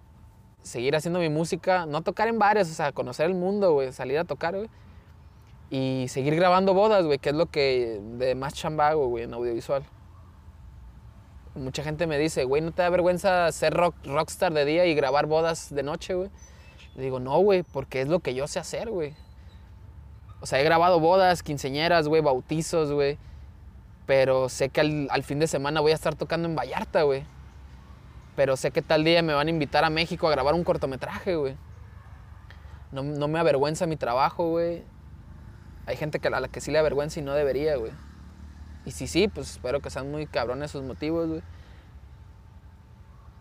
seguir 0.63 0.97
haciendo 0.97 1.21
mi 1.21 1.29
música, 1.29 1.87
no 1.87 2.03
tocar 2.03 2.29
en 2.29 2.39
bares, 2.39 2.71
o 2.71 2.75
sea, 2.75 2.93
conocer 2.93 3.27
el 3.27 3.35
mundo, 3.35 3.73
güey, 3.73 3.93
salir 3.93 4.19
a 4.19 4.25
tocar, 4.25 4.57
güey. 4.57 4.69
Y 5.71 6.07
seguir 6.09 6.37
grabando 6.37 6.75
bodas, 6.75 7.05
güey, 7.05 7.19
que 7.19 7.31
es 7.31 7.35
lo 7.35 7.47
que 7.47 8.01
de 8.19 8.35
más 8.35 8.55
chambago, 8.55 9.09
güey, 9.09 9.25
en 9.25 9.35
audiovisual. 9.35 9.85
Mucha 11.55 11.83
gente 11.83 12.07
me 12.07 12.19
dice, 12.19 12.45
güey, 12.45 12.63
¿no 12.63 12.73
te 12.73 12.83
da 12.83 12.91
vergüenza 12.91 13.51
ser 13.51 13.75
rock, 13.75 13.95
rockstar 14.05 14.53
de 14.53 14.65
día 14.65 14.87
y 14.87 14.95
grabar 14.95 15.27
bodas 15.27 15.75
de 15.75 15.83
noche, 15.83 16.15
güey? 16.15 16.31
Le 16.95 17.03
digo, 17.03 17.19
no, 17.19 17.39
güey, 17.39 17.63
porque 17.63 18.03
es 18.03 18.09
lo 18.09 18.21
que 18.21 18.35
yo 18.35 18.47
sé 18.47 18.59
hacer, 18.59 18.91
güey. 18.91 19.15
O 20.41 20.47
sea, 20.47 20.61
he 20.61 20.65
grabado 20.65 21.01
bodas, 21.01 21.43
quinceñeras, 21.43 22.09
güey, 22.09 22.23
bautizos, 22.23 22.93
güey. 22.93 23.19
Pero 24.05 24.49
sé 24.49 24.69
que 24.69 24.81
al, 24.81 25.09
al 25.11 25.25
fin 25.25 25.39
de 25.39 25.47
semana 25.47 25.81
voy 25.81 25.93
a 25.93 25.95
estar 25.95 26.15
tocando 26.15 26.47
en 26.47 26.55
Vallarta, 26.55 27.03
güey. 27.03 27.25
Pero 28.37 28.57
sé 28.57 28.71
que 28.71 28.83
tal 28.83 29.03
día 29.03 29.23
me 29.23 29.35
van 29.35 29.47
a 29.47 29.51
invitar 29.51 29.85
a 29.85 29.91
México 29.91 30.29
a 30.29 30.31
grabar 30.31 30.55
un 30.55 30.63
cortometraje, 30.63 31.37
güey. 31.37 31.57
No, 32.93 33.03
no 33.03 33.29
me 33.29 33.39
avergüenza 33.39 33.87
mi 33.87 33.97
trabajo, 33.97 34.51
güey. 34.51 34.85
Hay 35.87 35.97
gente 35.97 36.21
que 36.21 36.29
a 36.29 36.41
la 36.41 36.49
que 36.49 36.61
sí 36.61 36.71
le 36.71 36.79
avergüenza 36.79 37.19
y 37.21 37.23
no 37.23 37.33
debería, 37.33 37.77
güey. 37.77 37.93
Y 38.85 38.93
si 38.93 39.07
sí, 39.07 39.29
pues 39.29 39.51
espero 39.51 39.81
que 39.81 39.91
sean 39.91 40.11
muy 40.11 40.27
cabrones 40.27 40.71
sus 40.71 40.83
motivos, 40.83 41.29
güey. 41.29 41.43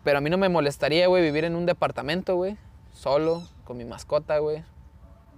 Pero 0.02 0.18
a 0.18 0.20
mí 0.20 0.30
no 0.30 0.38
me 0.38 0.48
molestaría, 0.48 1.06
güey, 1.06 1.22
vivir 1.22 1.44
en 1.44 1.54
un 1.54 1.66
departamento, 1.66 2.36
güey. 2.36 2.56
Solo, 2.92 3.42
con 3.64 3.76
mi 3.76 3.84
mascota, 3.84 4.38
güey 4.38 4.64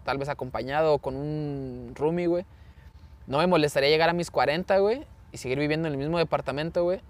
tal 0.09 0.17
vez 0.17 0.31
acompañado 0.31 0.95
o 0.95 0.99
con 1.01 1.17
un 1.17 1.93
roomie, 1.95 2.29
güey. 2.29 2.47
No 3.27 3.37
me 3.37 3.47
molestaría 3.47 3.91
llegar 3.91 4.09
a 4.09 4.15
mis 4.15 4.31
40, 4.31 4.79
güey, 4.79 5.05
y 5.33 5.37
seguir 5.37 5.59
viviendo 5.59 5.87
en 5.87 5.93
el 5.93 5.99
mismo 5.99 6.17
departamento, 6.17 6.83
güey. 6.83 7.03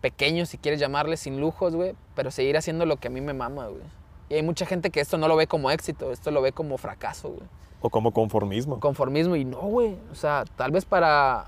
Pequeño, 0.00 0.46
si 0.46 0.58
quieres 0.58 0.80
llamarle, 0.80 1.16
sin 1.16 1.40
lujos, 1.40 1.74
güey, 1.74 1.94
pero 2.14 2.30
seguir 2.30 2.56
haciendo 2.56 2.86
lo 2.86 2.96
que 2.96 3.08
a 3.08 3.10
mí 3.10 3.20
me 3.20 3.34
mama, 3.34 3.66
güey. 3.66 3.82
Y 4.28 4.34
hay 4.34 4.42
mucha 4.42 4.66
gente 4.66 4.90
que 4.90 5.00
esto 5.00 5.18
no 5.18 5.28
lo 5.28 5.36
ve 5.36 5.46
como 5.46 5.70
éxito, 5.70 6.12
esto 6.12 6.30
lo 6.30 6.42
ve 6.42 6.52
como 6.52 6.76
fracaso, 6.76 7.30
güey. 7.30 7.48
O 7.80 7.90
como 7.90 8.12
conformismo. 8.12 8.80
Conformismo 8.80 9.36
y 9.36 9.44
no, 9.44 9.60
güey. 9.60 9.96
O 10.10 10.14
sea, 10.14 10.44
tal 10.56 10.70
vez 10.70 10.84
para... 10.84 11.46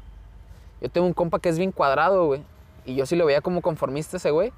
Yo 0.81 0.89
tengo 0.89 1.07
un 1.07 1.13
compa 1.13 1.41
que 1.41 1.49
es 1.49 1.59
bien 1.59 1.73
cuadrado, 1.73 2.27
güey. 2.27 2.43
Y 2.87 2.95
yo 2.95 3.05
sí 3.05 3.17
lo 3.17 3.27
veía 3.27 3.41
como 3.41 3.61
conformista 3.61 4.17
ese 4.17 4.31
güey. 4.31 4.53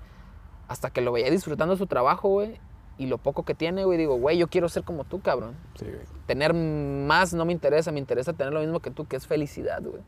Hasta 0.68 0.90
que 0.90 1.00
lo 1.00 1.12
veía 1.12 1.30
disfrutando 1.30 1.76
su 1.76 1.86
trabajo, 1.86 2.28
güey. 2.28 2.60
Y 2.98 3.06
lo 3.06 3.18
poco 3.18 3.44
que 3.44 3.54
tiene, 3.54 3.84
güey, 3.84 3.98
digo, 3.98 4.16
güey, 4.16 4.36
yo 4.36 4.48
quiero 4.48 4.68
ser 4.68 4.84
como 4.84 5.04
tú, 5.04 5.20
cabrón. 5.20 5.56
Sí, 5.76 5.86
güey. 5.86 6.02
Tener 6.26 6.54
más 6.54 7.32
no 7.32 7.44
me 7.44 7.52
interesa, 7.52 7.90
me 7.90 7.98
interesa 7.98 8.34
tener 8.34 8.52
lo 8.52 8.60
mismo 8.60 8.80
que 8.80 8.90
tú, 8.90 9.06
que 9.06 9.16
es 9.16 9.26
felicidad, 9.26 9.82
güey. 9.82 10.02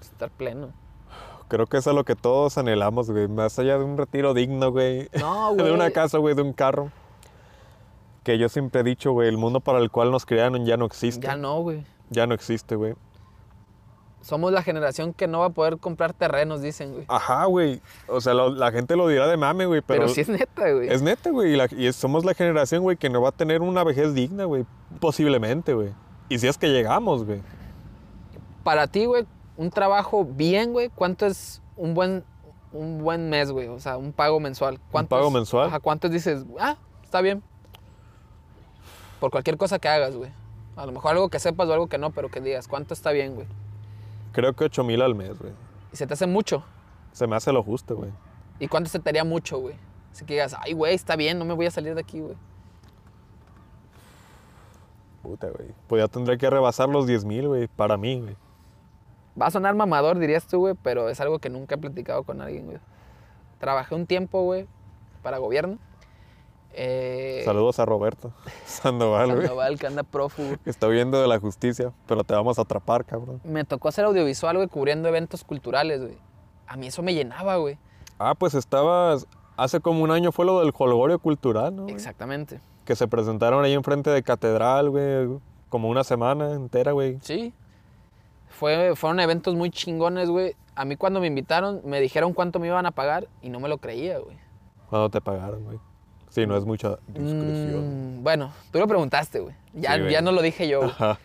Estar 0.00 0.30
pleno. 0.30 0.72
Creo 1.48 1.66
que 1.66 1.76
eso 1.76 1.90
es 1.90 1.96
lo 1.96 2.04
que 2.04 2.16
todos 2.16 2.58
anhelamos, 2.58 3.10
güey. 3.10 3.28
Más 3.28 3.58
allá 3.58 3.78
de 3.78 3.84
un 3.84 3.96
retiro 3.96 4.34
digno, 4.34 4.72
güey. 4.72 5.08
No, 5.20 5.54
de 5.56 5.62
güey. 5.62 5.74
una 5.74 5.90
casa, 5.90 6.18
güey, 6.18 6.34
de 6.34 6.42
un 6.42 6.52
carro. 6.52 6.90
Que 8.24 8.38
yo 8.38 8.48
siempre 8.48 8.80
he 8.80 8.84
dicho, 8.84 9.12
güey, 9.12 9.28
el 9.28 9.36
mundo 9.38 9.60
para 9.60 9.78
el 9.78 9.90
cual 9.90 10.10
nos 10.10 10.26
crearon 10.26 10.66
ya 10.66 10.76
no 10.76 10.84
existe. 10.86 11.24
Ya 11.26 11.36
no, 11.36 11.60
güey. 11.60 11.84
Ya 12.10 12.26
no 12.26 12.34
existe, 12.34 12.74
güey. 12.74 12.94
Somos 14.20 14.50
la 14.52 14.60
generación 14.64 15.12
que 15.12 15.28
no 15.28 15.38
va 15.38 15.46
a 15.46 15.50
poder 15.50 15.78
comprar 15.78 16.12
terrenos, 16.12 16.60
dicen, 16.60 16.92
güey. 16.94 17.04
Ajá, 17.06 17.44
güey. 17.44 17.80
O 18.08 18.20
sea, 18.20 18.34
lo- 18.34 18.50
la 18.50 18.72
gente 18.72 18.96
lo 18.96 19.06
dirá 19.06 19.28
de 19.28 19.36
mame, 19.36 19.66
güey, 19.66 19.82
pero, 19.82 20.00
Pero, 20.02 20.12
sí 20.12 20.22
es 20.22 20.28
neta, 20.28 20.72
güey. 20.72 20.88
es 20.88 21.00
neta, 21.02 21.30
güey. 21.30 21.52
Y, 21.52 21.56
la- 21.56 21.68
y 21.70 21.92
somos 21.92 22.24
la 22.24 22.34
generación, 22.34 22.82
güey, 22.82 22.96
que 22.96 23.08
no 23.08 23.22
va 23.22 23.28
a 23.28 23.32
tener 23.32 23.62
una 23.62 23.84
vejez 23.84 24.14
digna, 24.14 24.44
güey. 24.44 24.66
Posiblemente, 24.98 25.74
güey. 25.74 25.90
Y 26.28 26.40
si 26.40 26.48
es 26.48 26.58
que 26.58 26.66
llegamos, 26.70 27.24
güey. 27.24 27.40
Para 28.64 28.88
ti, 28.88 29.04
güey, 29.04 29.24
un 29.56 29.70
trabajo 29.70 30.24
bien, 30.24 30.72
güey, 30.72 30.88
¿cuánto 30.88 31.26
es 31.26 31.62
un 31.76 31.94
buen, 31.94 32.24
un 32.72 33.02
buen 33.02 33.30
mes, 33.30 33.50
güey? 33.50 33.68
O 33.68 33.80
sea, 33.80 33.96
un 33.96 34.12
pago 34.12 34.40
mensual. 34.40 34.78
¿Cuánto 34.90 35.16
pago 35.16 35.30
mensual? 35.30 35.68
Ajá, 35.68 35.80
¿cuántos 35.80 36.10
dices? 36.10 36.44
Ah, 36.58 36.76
está 37.02 37.20
bien. 37.20 37.42
Por 39.20 39.30
cualquier 39.30 39.56
cosa 39.56 39.78
que 39.78 39.88
hagas, 39.88 40.14
güey. 40.14 40.30
A 40.76 40.84
lo 40.84 40.92
mejor 40.92 41.12
algo 41.12 41.28
que 41.30 41.38
sepas 41.38 41.68
o 41.68 41.72
algo 41.72 41.86
que 41.86 41.96
no, 41.98 42.10
pero 42.10 42.30
que 42.30 42.40
digas, 42.40 42.68
¿cuánto 42.68 42.92
está 42.92 43.12
bien, 43.12 43.34
güey? 43.34 43.46
Creo 44.32 44.52
que 44.52 44.64
8 44.64 44.84
mil 44.84 45.00
al 45.00 45.14
mes, 45.14 45.38
güey. 45.38 45.52
Y 45.92 45.96
se 45.96 46.06
te 46.06 46.14
hace 46.14 46.26
mucho. 46.26 46.62
Se 47.12 47.26
me 47.26 47.36
hace 47.36 47.50
lo 47.52 47.62
justo, 47.62 47.96
güey. 47.96 48.10
¿Y 48.60 48.68
cuánto 48.68 48.90
se 48.90 48.98
te 48.98 49.08
haría 49.08 49.24
mucho, 49.24 49.58
güey? 49.58 49.74
Así 50.12 50.26
que 50.26 50.34
digas, 50.34 50.54
ay, 50.60 50.74
güey, 50.74 50.94
está 50.94 51.16
bien, 51.16 51.38
no 51.38 51.46
me 51.46 51.54
voy 51.54 51.66
a 51.66 51.70
salir 51.70 51.94
de 51.94 52.00
aquí, 52.02 52.20
güey. 52.20 52.36
Puta, 55.22 55.48
güey. 55.48 55.70
Pues 55.86 56.02
ya 56.02 56.08
tendré 56.08 56.36
que 56.36 56.48
rebasar 56.50 56.88
los 56.90 57.06
10 57.06 57.24
mil, 57.24 57.48
güey. 57.48 57.68
Para 57.68 57.96
mí, 57.96 58.20
güey. 58.20 58.36
Va 59.40 59.46
a 59.46 59.50
sonar 59.50 59.74
mamador, 59.74 60.18
dirías 60.18 60.46
tú, 60.46 60.58
güey, 60.60 60.74
pero 60.82 61.08
es 61.08 61.20
algo 61.20 61.38
que 61.38 61.50
nunca 61.50 61.74
he 61.74 61.78
platicado 61.78 62.22
con 62.24 62.40
alguien, 62.40 62.66
güey. 62.66 62.78
Trabajé 63.58 63.94
un 63.94 64.06
tiempo, 64.06 64.42
güey, 64.42 64.66
para 65.22 65.38
gobierno. 65.38 65.78
Eh, 66.78 67.40
Saludos 67.46 67.78
a 67.78 67.86
Roberto 67.86 68.32
Sandoval, 68.66 69.28
güey. 69.32 69.46
Sandoval, 69.46 69.78
que 69.78 69.86
anda 69.86 70.02
prófugo. 70.02 70.56
que 70.62 70.68
Está 70.70 70.86
huyendo 70.88 71.20
de 71.20 71.26
la 71.28 71.38
justicia, 71.40 71.92
pero 72.06 72.22
te 72.22 72.34
vamos 72.34 72.58
a 72.58 72.62
atrapar, 72.62 73.04
cabrón. 73.04 73.40
Me 73.44 73.64
tocó 73.64 73.88
hacer 73.88 74.04
audiovisual, 74.04 74.56
güey, 74.56 74.68
cubriendo 74.68 75.08
eventos 75.08 75.42
culturales, 75.44 76.00
güey. 76.02 76.18
A 76.66 76.76
mí 76.76 76.88
eso 76.88 77.02
me 77.02 77.14
llenaba, 77.14 77.56
güey. 77.56 77.78
Ah, 78.18 78.34
pues 78.34 78.54
estabas. 78.54 79.26
Hace 79.56 79.80
como 79.80 80.02
un 80.02 80.10
año 80.10 80.32
fue 80.32 80.44
lo 80.44 80.60
del 80.60 80.72
Holgorio 80.76 81.18
Cultural, 81.18 81.74
¿no? 81.74 81.82
güey? 81.84 81.94
Exactamente. 81.94 82.60
Que 82.84 82.94
se 82.94 83.08
presentaron 83.08 83.64
ahí 83.64 83.72
enfrente 83.72 84.10
de 84.10 84.22
Catedral, 84.22 84.90
güey. 84.90 85.28
Como 85.70 85.88
una 85.88 86.04
semana 86.04 86.52
entera, 86.52 86.92
güey. 86.92 87.18
Sí. 87.22 87.54
Fue, 88.58 88.96
fueron 88.96 89.20
eventos 89.20 89.54
muy 89.54 89.70
chingones, 89.70 90.30
güey. 90.30 90.56
A 90.74 90.84
mí 90.86 90.96
cuando 90.96 91.20
me 91.20 91.26
invitaron, 91.26 91.82
me 91.84 92.00
dijeron 92.00 92.32
cuánto 92.32 92.58
me 92.58 92.68
iban 92.68 92.86
a 92.86 92.90
pagar 92.90 93.28
y 93.42 93.50
no 93.50 93.60
me 93.60 93.68
lo 93.68 93.78
creía, 93.78 94.18
güey. 94.18 94.36
Cuando 94.88 95.10
te 95.10 95.20
pagaron, 95.20 95.62
güey. 95.64 95.78
Sí, 96.30 96.46
no 96.46 96.56
es 96.56 96.64
mucha 96.64 96.98
discreción. 97.06 98.20
Mm, 98.20 98.22
bueno, 98.22 98.52
tú 98.72 98.78
lo 98.78 98.88
preguntaste, 98.88 99.40
güey. 99.40 99.54
Ya, 99.74 99.96
Sí, 99.96 100.10
ya 100.10 100.22
no 100.22 100.32
lo 100.32 100.40
dije 100.40 100.68
yo, 100.68 100.80
güey. 100.80 100.90
Ajá. 100.90 101.18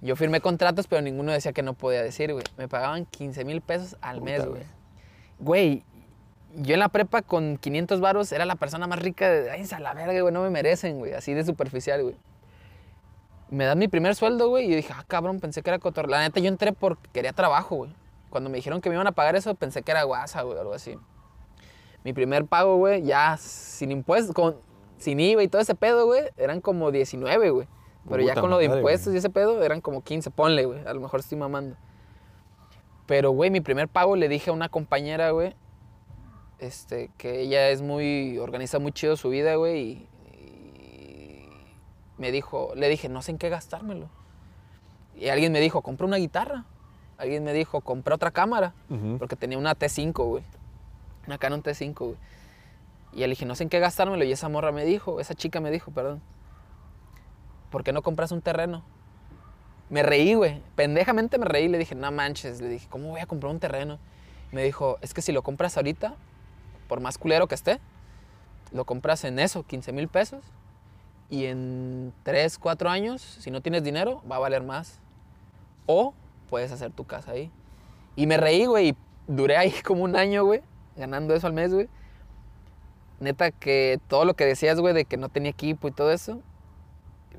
Yo 0.00 0.16
firmé 0.16 0.40
contratos, 0.40 0.86
pero 0.86 1.02
ninguno 1.02 1.32
decía 1.32 1.52
que 1.52 1.62
no 1.62 1.74
podía 1.74 2.02
decir, 2.02 2.32
güey. 2.32 2.44
Me 2.56 2.68
pagaban 2.68 3.04
15 3.04 3.44
mil 3.44 3.60
pesos 3.60 3.96
al 4.00 4.22
mes, 4.22 4.46
güey. 4.46 4.50
güey. 4.50 4.64
Güey, 5.40 5.84
yo 6.54 6.74
en 6.74 6.80
la 6.80 6.88
prepa 6.88 7.20
con 7.20 7.58
500 7.58 8.00
varos 8.00 8.32
era 8.32 8.46
la 8.46 8.54
persona 8.54 8.86
más 8.86 9.00
rica 9.00 9.28
de... 9.28 9.50
Ay, 9.50 9.66
a 9.70 9.80
la 9.80 9.92
verga, 9.92 10.20
güey, 10.20 10.32
no 10.32 10.42
me 10.42 10.50
merecen, 10.50 10.98
güey. 10.98 11.12
Así 11.12 11.34
de 11.34 11.44
superficial, 11.44 12.02
güey. 12.02 12.16
Me 13.50 13.64
dan 13.64 13.78
mi 13.78 13.88
primer 13.88 14.14
sueldo, 14.14 14.48
güey, 14.48 14.66
y 14.66 14.70
yo 14.70 14.76
dije, 14.76 14.92
ah, 14.94 15.04
cabrón, 15.06 15.40
pensé 15.40 15.62
que 15.62 15.70
era 15.70 15.78
cotor. 15.78 16.08
La 16.08 16.20
neta, 16.20 16.38
yo 16.40 16.48
entré 16.48 16.72
porque 16.72 17.08
quería 17.12 17.32
trabajo, 17.32 17.76
güey. 17.76 17.90
Cuando 18.28 18.50
me 18.50 18.56
dijeron 18.56 18.80
que 18.80 18.90
me 18.90 18.94
iban 18.94 19.06
a 19.06 19.12
pagar 19.12 19.36
eso, 19.36 19.54
pensé 19.54 19.82
que 19.82 19.90
era 19.90 20.02
guasa, 20.02 20.42
güey, 20.42 20.58
algo 20.58 20.74
así. 20.74 20.98
Mi 22.04 22.12
primer 22.12 22.44
pago, 22.44 22.76
güey, 22.76 23.02
ya 23.02 23.36
sin 23.38 23.90
impuestos, 23.90 24.34
con, 24.34 24.56
sin 24.98 25.18
IVA 25.18 25.42
y 25.42 25.48
todo 25.48 25.62
ese 25.62 25.74
pedo, 25.74 26.06
güey, 26.06 26.24
eran 26.36 26.60
como 26.60 26.90
19, 26.90 27.50
güey. 27.50 27.68
Pero 28.08 28.22
ya 28.22 28.34
con 28.34 28.50
lo 28.50 28.58
de 28.58 28.68
madre, 28.68 28.80
impuestos 28.80 29.12
y 29.12 29.18
ese 29.18 29.30
pedo 29.30 29.62
eran 29.62 29.80
como 29.80 30.02
15, 30.02 30.30
ponle, 30.30 30.64
güey. 30.64 30.86
A 30.86 30.92
lo 30.94 31.00
mejor 31.00 31.20
estoy 31.20 31.36
mamando. 31.38 31.76
Pero, 33.06 33.30
güey, 33.30 33.50
mi 33.50 33.60
primer 33.60 33.88
pago 33.88 34.16
le 34.16 34.28
dije 34.28 34.50
a 34.50 34.52
una 34.52 34.68
compañera, 34.68 35.30
güey, 35.30 35.54
este, 36.58 37.10
que 37.16 37.40
ella 37.40 37.70
es 37.70 37.80
muy, 37.80 38.38
organiza 38.38 38.78
muy 38.78 38.92
chido 38.92 39.16
su 39.16 39.30
vida, 39.30 39.54
güey, 39.54 39.78
y 39.78 40.08
me 42.18 42.32
dijo, 42.32 42.72
le 42.74 42.88
dije, 42.88 43.08
no 43.08 43.22
sé 43.22 43.30
en 43.32 43.38
qué 43.38 43.48
gastármelo. 43.48 44.08
Y 45.16 45.28
alguien 45.28 45.52
me 45.52 45.60
dijo, 45.60 45.82
compra 45.82 46.06
una 46.06 46.16
guitarra. 46.16 46.64
Alguien 47.16 47.42
me 47.42 47.52
dijo, 47.52 47.80
compra 47.80 48.14
otra 48.14 48.30
cámara. 48.30 48.74
Porque 49.18 49.36
tenía 49.36 49.58
una 49.58 49.74
T5, 49.74 50.12
güey. 50.24 50.44
Una 51.26 51.38
Canon 51.38 51.62
T5, 51.62 51.96
güey. 51.98 52.16
Y 53.12 53.20
le 53.20 53.28
dije, 53.28 53.46
no 53.46 53.54
sé 53.54 53.64
en 53.64 53.68
qué 53.68 53.80
gastármelo. 53.80 54.22
Y 54.24 54.32
esa 54.32 54.48
morra 54.48 54.70
me 54.70 54.84
dijo, 54.84 55.20
esa 55.20 55.34
chica 55.34 55.60
me 55.60 55.70
dijo, 55.70 55.90
perdón. 55.90 56.20
¿Por 57.70 57.82
qué 57.82 57.92
no 57.92 58.02
compras 58.02 58.30
un 58.32 58.42
terreno? 58.42 58.82
Me 59.90 60.02
reí, 60.02 60.34
güey. 60.34 60.62
Pendejamente 60.76 61.38
me 61.38 61.46
reí. 61.46 61.68
Le 61.68 61.78
dije, 61.78 61.94
no 61.94 62.10
manches. 62.12 62.60
Le 62.60 62.68
dije, 62.68 62.86
¿cómo 62.88 63.08
voy 63.08 63.20
a 63.20 63.26
comprar 63.26 63.52
un 63.52 63.60
terreno? 63.60 63.98
Me 64.52 64.62
dijo, 64.62 64.98
es 65.00 65.14
que 65.14 65.22
si 65.22 65.32
lo 65.32 65.42
compras 65.42 65.76
ahorita, 65.76 66.14
por 66.88 67.00
más 67.00 67.18
culero 67.18 67.48
que 67.48 67.54
esté, 67.54 67.80
lo 68.72 68.84
compras 68.84 69.24
en 69.24 69.38
eso, 69.38 69.64
15 69.64 69.92
mil 69.92 70.08
pesos. 70.08 70.44
Y 71.30 71.44
en 71.46 72.12
3, 72.22 72.58
4 72.58 72.88
años, 72.88 73.20
si 73.20 73.50
no 73.50 73.60
tienes 73.60 73.84
dinero, 73.84 74.22
va 74.30 74.36
a 74.36 74.38
valer 74.40 74.62
más. 74.62 75.00
O 75.86 76.14
puedes 76.48 76.72
hacer 76.72 76.90
tu 76.92 77.04
casa 77.04 77.32
ahí. 77.32 77.50
Y 78.16 78.26
me 78.26 78.36
reí, 78.36 78.66
güey. 78.66 78.88
Y 78.88 78.96
duré 79.28 79.56
ahí 79.56 79.72
como 79.86 80.02
un 80.02 80.16
año, 80.16 80.44
güey, 80.44 80.62
ganando 80.96 81.34
eso 81.34 81.46
al 81.46 81.52
mes, 81.52 81.72
güey. 81.72 81.88
Neta 83.20 83.50
que 83.50 84.00
todo 84.08 84.24
lo 84.24 84.34
que 84.34 84.44
decías, 84.44 84.80
güey, 84.80 84.94
de 84.94 85.04
que 85.04 85.16
no 85.16 85.28
tenía 85.28 85.50
equipo 85.50 85.88
y 85.88 85.92
todo 85.92 86.10
eso, 86.10 86.40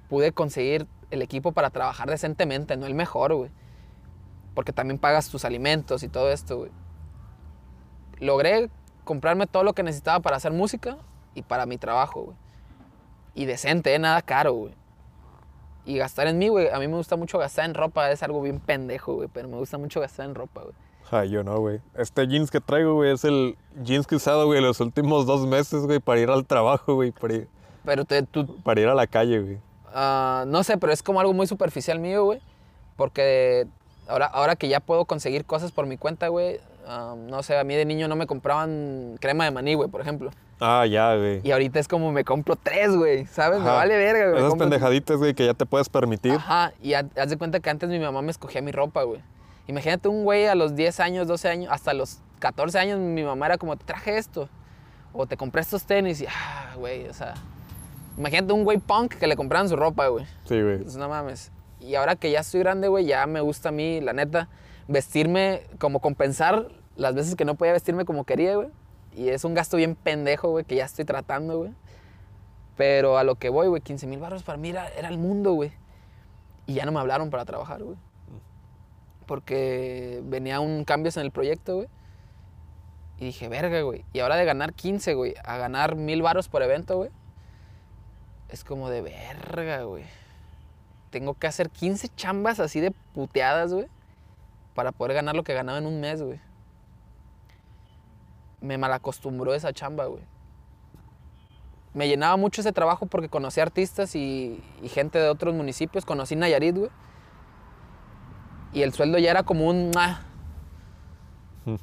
pude 0.10 0.32
conseguir 0.32 0.88
el 1.10 1.22
equipo 1.22 1.52
para 1.52 1.70
trabajar 1.70 2.10
decentemente, 2.10 2.78
no 2.78 2.86
el 2.86 2.94
mejor, 2.94 3.34
güey. 3.34 3.50
Porque 4.54 4.74
también 4.74 5.00
pagas 5.00 5.30
tus 5.30 5.46
alimentos 5.46 6.04
y 6.04 6.10
todo 6.10 6.32
esto, 6.32 6.58
güey. 6.58 6.72
Logré 8.20 8.70
comprarme 9.06 9.48
todo 9.48 9.64
lo 9.64 9.74
que 9.74 9.84
necesitaba 9.84 10.20
para 10.20 10.36
hacer 10.38 10.52
música 10.52 10.98
y 11.34 11.42
para 11.42 11.66
mi 11.66 11.78
trabajo, 11.78 12.24
güey. 12.24 12.38
Y 13.36 13.46
decente, 13.46 13.94
¿eh? 13.94 14.00
nada 14.00 14.22
caro, 14.22 14.54
güey. 14.54 14.74
Y 15.86 15.98
gastar 15.98 16.28
en 16.28 16.38
mí, 16.38 16.50
güey. 16.50 16.70
A 16.70 16.80
mí 16.80 16.88
me 16.88 16.96
gusta 16.98 17.16
mucho 17.16 17.38
gastar 17.40 17.66
en 17.66 17.74
ropa. 17.74 18.12
Es 18.12 18.22
algo 18.24 18.42
bien 18.42 18.60
pendejo, 18.60 19.16
güey. 19.16 19.30
Pero 19.32 19.48
me 19.48 19.58
gusta 19.58 19.78
mucho 19.78 20.00
gastar 20.02 20.26
en 20.28 20.36
ropa, 20.36 20.62
güey. 20.64 20.74
Ay, 21.12 21.30
yo 21.32 21.44
no, 21.44 21.58
güey. 21.60 21.80
Este 21.96 22.28
jeans 22.28 22.52
que 22.52 22.62
traigo, 22.62 22.94
güey, 22.96 23.12
es 23.14 23.24
el 23.24 23.58
jeans 23.84 24.06
que 24.06 24.14
he 24.14 24.18
usado, 24.18 24.46
güey, 24.46 24.62
los 24.62 24.80
últimos 24.80 25.26
dos 25.26 25.48
meses, 25.48 25.86
güey, 25.88 26.00
para 26.00 26.20
ir 26.20 26.30
al 26.30 26.46
trabajo, 26.46 26.94
güey, 26.94 27.12
para 27.12 27.34
ir, 27.34 27.48
Pero 27.84 28.06
te- 28.06 28.22
tú, 28.22 28.62
para 28.62 28.80
ir 28.82 28.88
a 28.88 28.94
la 28.94 29.08
calle, 29.08 29.40
güey. 29.40 29.58
ah, 29.92 30.44
no 30.48 30.64
sé, 30.64 30.78
pero 30.78 30.94
es 30.94 31.02
como 31.02 31.20
algo 31.20 31.34
muy 31.34 31.48
superficial 31.48 31.98
mío, 31.98 32.26
güey. 32.26 32.40
Porque 32.96 33.66
ahora, 34.08 34.28
ahora 34.28 34.56
que 34.56 34.68
ya 34.68 34.80
puedo 34.82 35.06
conseguir 35.06 35.46
cosas 35.46 35.72
por 35.72 35.88
mi 35.88 35.98
cuenta, 35.98 36.28
güey. 36.28 36.60
ah, 36.88 37.16
no 37.18 37.42
sé, 37.42 37.58
a 37.58 37.64
mí 37.64 37.74
de 37.74 37.86
niño 37.86 38.08
no 38.08 38.16
me 38.16 38.28
compraban 38.28 39.16
crema 39.20 39.46
de 39.46 39.52
maní, 39.52 39.74
güey, 39.74 39.90
por 39.90 40.02
ejemplo. 40.02 40.30
Ah, 40.60 40.86
ya, 40.86 41.16
güey. 41.16 41.42
Y 41.44 41.52
ahorita 41.52 41.80
es 41.80 41.88
como 41.88 42.12
me 42.12 42.26
compro 42.26 42.56
tres, 42.56 42.96
güey. 42.96 43.26
¿Sabes? 43.28 43.60
Me 43.60 43.66
vale 43.66 43.98
verga, 43.98 44.32
güey. 44.32 44.44
Esas 44.44 44.56
pendejaditas, 44.56 45.18
güey, 45.18 45.34
que 45.34 45.46
ya 45.46 45.54
te 45.54 45.66
puedes 45.66 45.90
permitir. 45.90 46.34
Ajá, 46.34 46.74
y 46.82 46.94
haz 46.94 47.30
de 47.30 47.38
cuenta 47.38 47.60
que 47.60 47.70
antes 47.70 47.90
mi 47.90 48.00
mamá 48.00 48.22
me 48.22 48.32
escogía 48.32 48.62
mi 48.62 48.72
ropa, 48.72 49.04
güey. 49.04 49.22
Imagínate 49.68 50.10
un 50.10 50.24
güey 50.24 50.48
a 50.48 50.56
los 50.56 50.76
10 50.76 51.00
años, 51.00 51.28
12 51.28 51.48
años, 51.50 51.72
hasta 51.72 51.94
los 51.94 52.20
14 52.40 52.80
años, 52.80 53.00
mi 53.00 53.24
mamá 53.24 53.46
era 53.46 53.58
como, 53.58 53.78
te 53.78 53.86
traje 53.86 54.18
esto. 54.18 54.50
O 55.14 55.26
te 55.28 55.38
compré 55.38 55.62
estos 55.62 55.84
tenis 55.86 56.22
y, 56.22 56.28
ah, 56.28 56.74
güey, 56.76 57.08
o 57.08 57.14
sea. 57.14 57.36
Imagínate 58.18 58.52
un 58.52 58.64
güey 58.64 58.80
punk 58.80 59.14
que 59.14 59.28
le 59.28 59.36
compraran 59.36 59.70
su 59.70 59.76
ropa, 59.76 60.08
güey. 60.08 60.26
Sí, 60.46 60.62
güey. 60.62 60.80
Pues 60.80 60.98
no 60.98 61.08
mames. 61.08 61.52
Y 61.80 61.96
ahora 61.96 62.16
que 62.16 62.32
ya 62.32 62.42
estoy 62.42 62.60
grande, 62.60 62.90
güey, 62.90 63.06
ya 63.06 63.26
me 63.26 63.40
gusta 63.40 63.70
a 63.70 63.72
mí, 63.72 64.02
la 64.02 64.12
neta, 64.12 64.50
vestirme, 64.88 65.62
como 65.78 66.02
compensar 66.02 66.68
las 66.98 67.16
veces 67.16 67.36
que 67.36 67.46
no 67.46 67.56
podía 67.56 67.72
vestirme 67.72 68.04
como 68.04 68.26
quería, 68.26 68.56
güey. 68.56 68.68
Y 69.16 69.30
es 69.30 69.44
un 69.44 69.54
gasto 69.54 69.78
bien 69.78 69.96
pendejo, 69.96 70.50
güey, 70.50 70.66
que 70.66 70.76
ya 70.76 70.86
estoy 70.86 71.06
tratando, 71.06 71.58
güey. 71.58 71.74
Pero 72.78 73.18
a 73.18 73.24
lo 73.24 73.36
que 73.36 73.50
voy, 73.50 73.68
güey, 73.68 73.82
15 73.82 74.08
mil 74.08 74.20
barros 74.20 74.44
para 74.44 74.58
mí 74.58 74.70
era, 74.70 74.88
el 74.88 75.18
mundo, 75.18 75.54
güey. 75.54 75.72
Y 76.66 76.76
ya 76.76 76.86
no 76.86 76.92
me 76.92 77.00
hablaron 77.00 77.30
para 77.30 77.44
trabajar, 77.46 77.84
güey. 77.84 77.98
Porque 79.26 80.22
venía 80.24 80.60
un 80.60 80.86
cambios 80.86 81.18
en 81.18 81.24
el 81.24 81.32
proyecto, 81.32 81.76
güey. 81.76 81.90
Y 83.18 83.26
dije, 83.26 83.50
verga, 83.50 83.82
güey. 83.82 84.06
Y 84.14 84.20
ahora 84.20 84.38
de 84.38 84.46
ganar 84.46 84.74
15, 84.74 85.14
güey, 85.14 85.36
a 85.44 85.58
ganar 85.58 85.96
mil 85.96 86.22
varos 86.22 86.48
por 86.48 86.64
evento, 86.64 86.96
güey. 86.96 87.10
Es 88.48 88.64
como 88.64 88.90
de 88.90 89.02
verga, 89.02 89.84
güey. 89.84 90.06
Tengo 91.10 91.34
que 91.34 91.48
hacer 91.48 91.70
15 91.70 92.08
chambas 92.16 92.60
así 92.60 92.80
de 92.80 92.92
puteadas, 92.92 93.74
güey. 93.74 93.88
Para 94.74 94.92
poder 94.94 95.16
ganar 95.16 95.36
lo 95.36 95.44
que 95.44 95.54
ganaba 95.54 95.80
en 95.80 95.86
un 95.86 96.00
mes, 96.00 96.22
güey. 96.22 96.40
Me 98.62 98.78
malacostumbró 98.78 99.54
esa 99.54 99.74
chamba, 99.74 100.06
güey. 100.06 100.24
Me 101.94 102.08
llenaba 102.08 102.38
mucho 102.38 102.62
ese 102.62 102.72
trabajo 102.72 103.06
porque 103.08 103.30
conocí 103.30 103.60
artistas 103.60 104.16
y, 104.16 104.64
y 104.82 104.90
gente 104.90 105.18
de 105.20 105.30
otros 105.30 105.54
municipios. 105.56 106.06
Conocí 106.06 106.36
Nayarit, 106.36 106.78
güey. 106.78 106.92
Y 108.74 108.84
el 108.84 108.94
sueldo 108.94 109.18
ya 109.18 109.32
era 109.32 109.44
como 109.44 109.68
un... 109.68 109.92
"Ah". 109.98 110.22
Mm. 111.66 111.76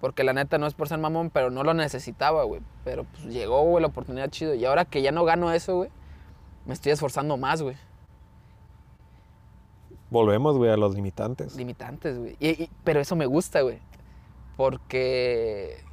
Porque 0.00 0.24
la 0.24 0.32
neta 0.32 0.56
no 0.58 0.66
es 0.66 0.74
por 0.74 0.88
ser 0.88 0.98
mamón, 0.98 1.28
pero 1.30 1.50
no 1.50 1.64
lo 1.64 1.74
necesitaba, 1.74 2.44
güey. 2.44 2.62
Pero 2.84 3.04
pues 3.04 3.24
llegó, 3.24 3.62
güey, 3.64 3.82
la 3.82 3.88
oportunidad 3.88 4.30
chido. 4.30 4.54
Y 4.54 4.64
ahora 4.64 4.84
que 4.86 5.02
ya 5.02 5.12
no 5.12 5.24
gano 5.24 5.52
eso, 5.52 5.76
güey, 5.76 5.90
me 6.64 6.72
estoy 6.72 6.92
esforzando 6.92 7.36
más, 7.36 7.60
güey. 7.62 7.76
Volvemos, 10.10 10.56
güey, 10.56 10.70
a 10.70 10.76
los 10.76 10.94
limitantes. 10.94 11.56
Limitantes, 11.56 12.18
güey. 12.18 12.36
Y- 12.38 12.64
y- 12.64 12.70
pero 12.84 13.00
eso 13.00 13.16
me 13.16 13.26
gusta, 13.26 13.60
güey. 13.62 13.80
Porque 14.56 15.84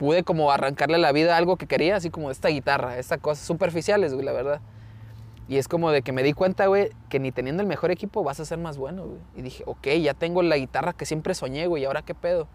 pude 0.00 0.24
como 0.24 0.50
arrancarle 0.50 0.96
la 0.96 1.12
vida 1.12 1.34
a 1.34 1.36
algo 1.36 1.58
que 1.58 1.66
quería, 1.66 1.96
así 1.96 2.08
como 2.08 2.30
esta 2.30 2.48
guitarra, 2.48 2.96
estas 2.96 3.20
cosas 3.20 3.44
superficiales, 3.44 4.14
güey, 4.14 4.24
la 4.24 4.32
verdad. 4.32 4.62
Y 5.46 5.58
es 5.58 5.68
como 5.68 5.90
de 5.90 6.00
que 6.00 6.10
me 6.10 6.22
di 6.22 6.32
cuenta, 6.32 6.68
güey, 6.68 6.88
que 7.10 7.20
ni 7.20 7.32
teniendo 7.32 7.60
el 7.60 7.68
mejor 7.68 7.90
equipo 7.90 8.24
vas 8.24 8.40
a 8.40 8.46
ser 8.46 8.56
más 8.56 8.78
bueno, 8.78 9.04
güey. 9.04 9.18
Y 9.36 9.42
dije, 9.42 9.62
ok, 9.66 9.88
ya 10.00 10.14
tengo 10.14 10.40
la 10.40 10.56
guitarra 10.56 10.94
que 10.94 11.04
siempre 11.04 11.34
soñé, 11.34 11.66
güey, 11.66 11.82
¿y 11.82 11.84
ahora 11.84 12.00
qué 12.00 12.14
pedo? 12.14 12.48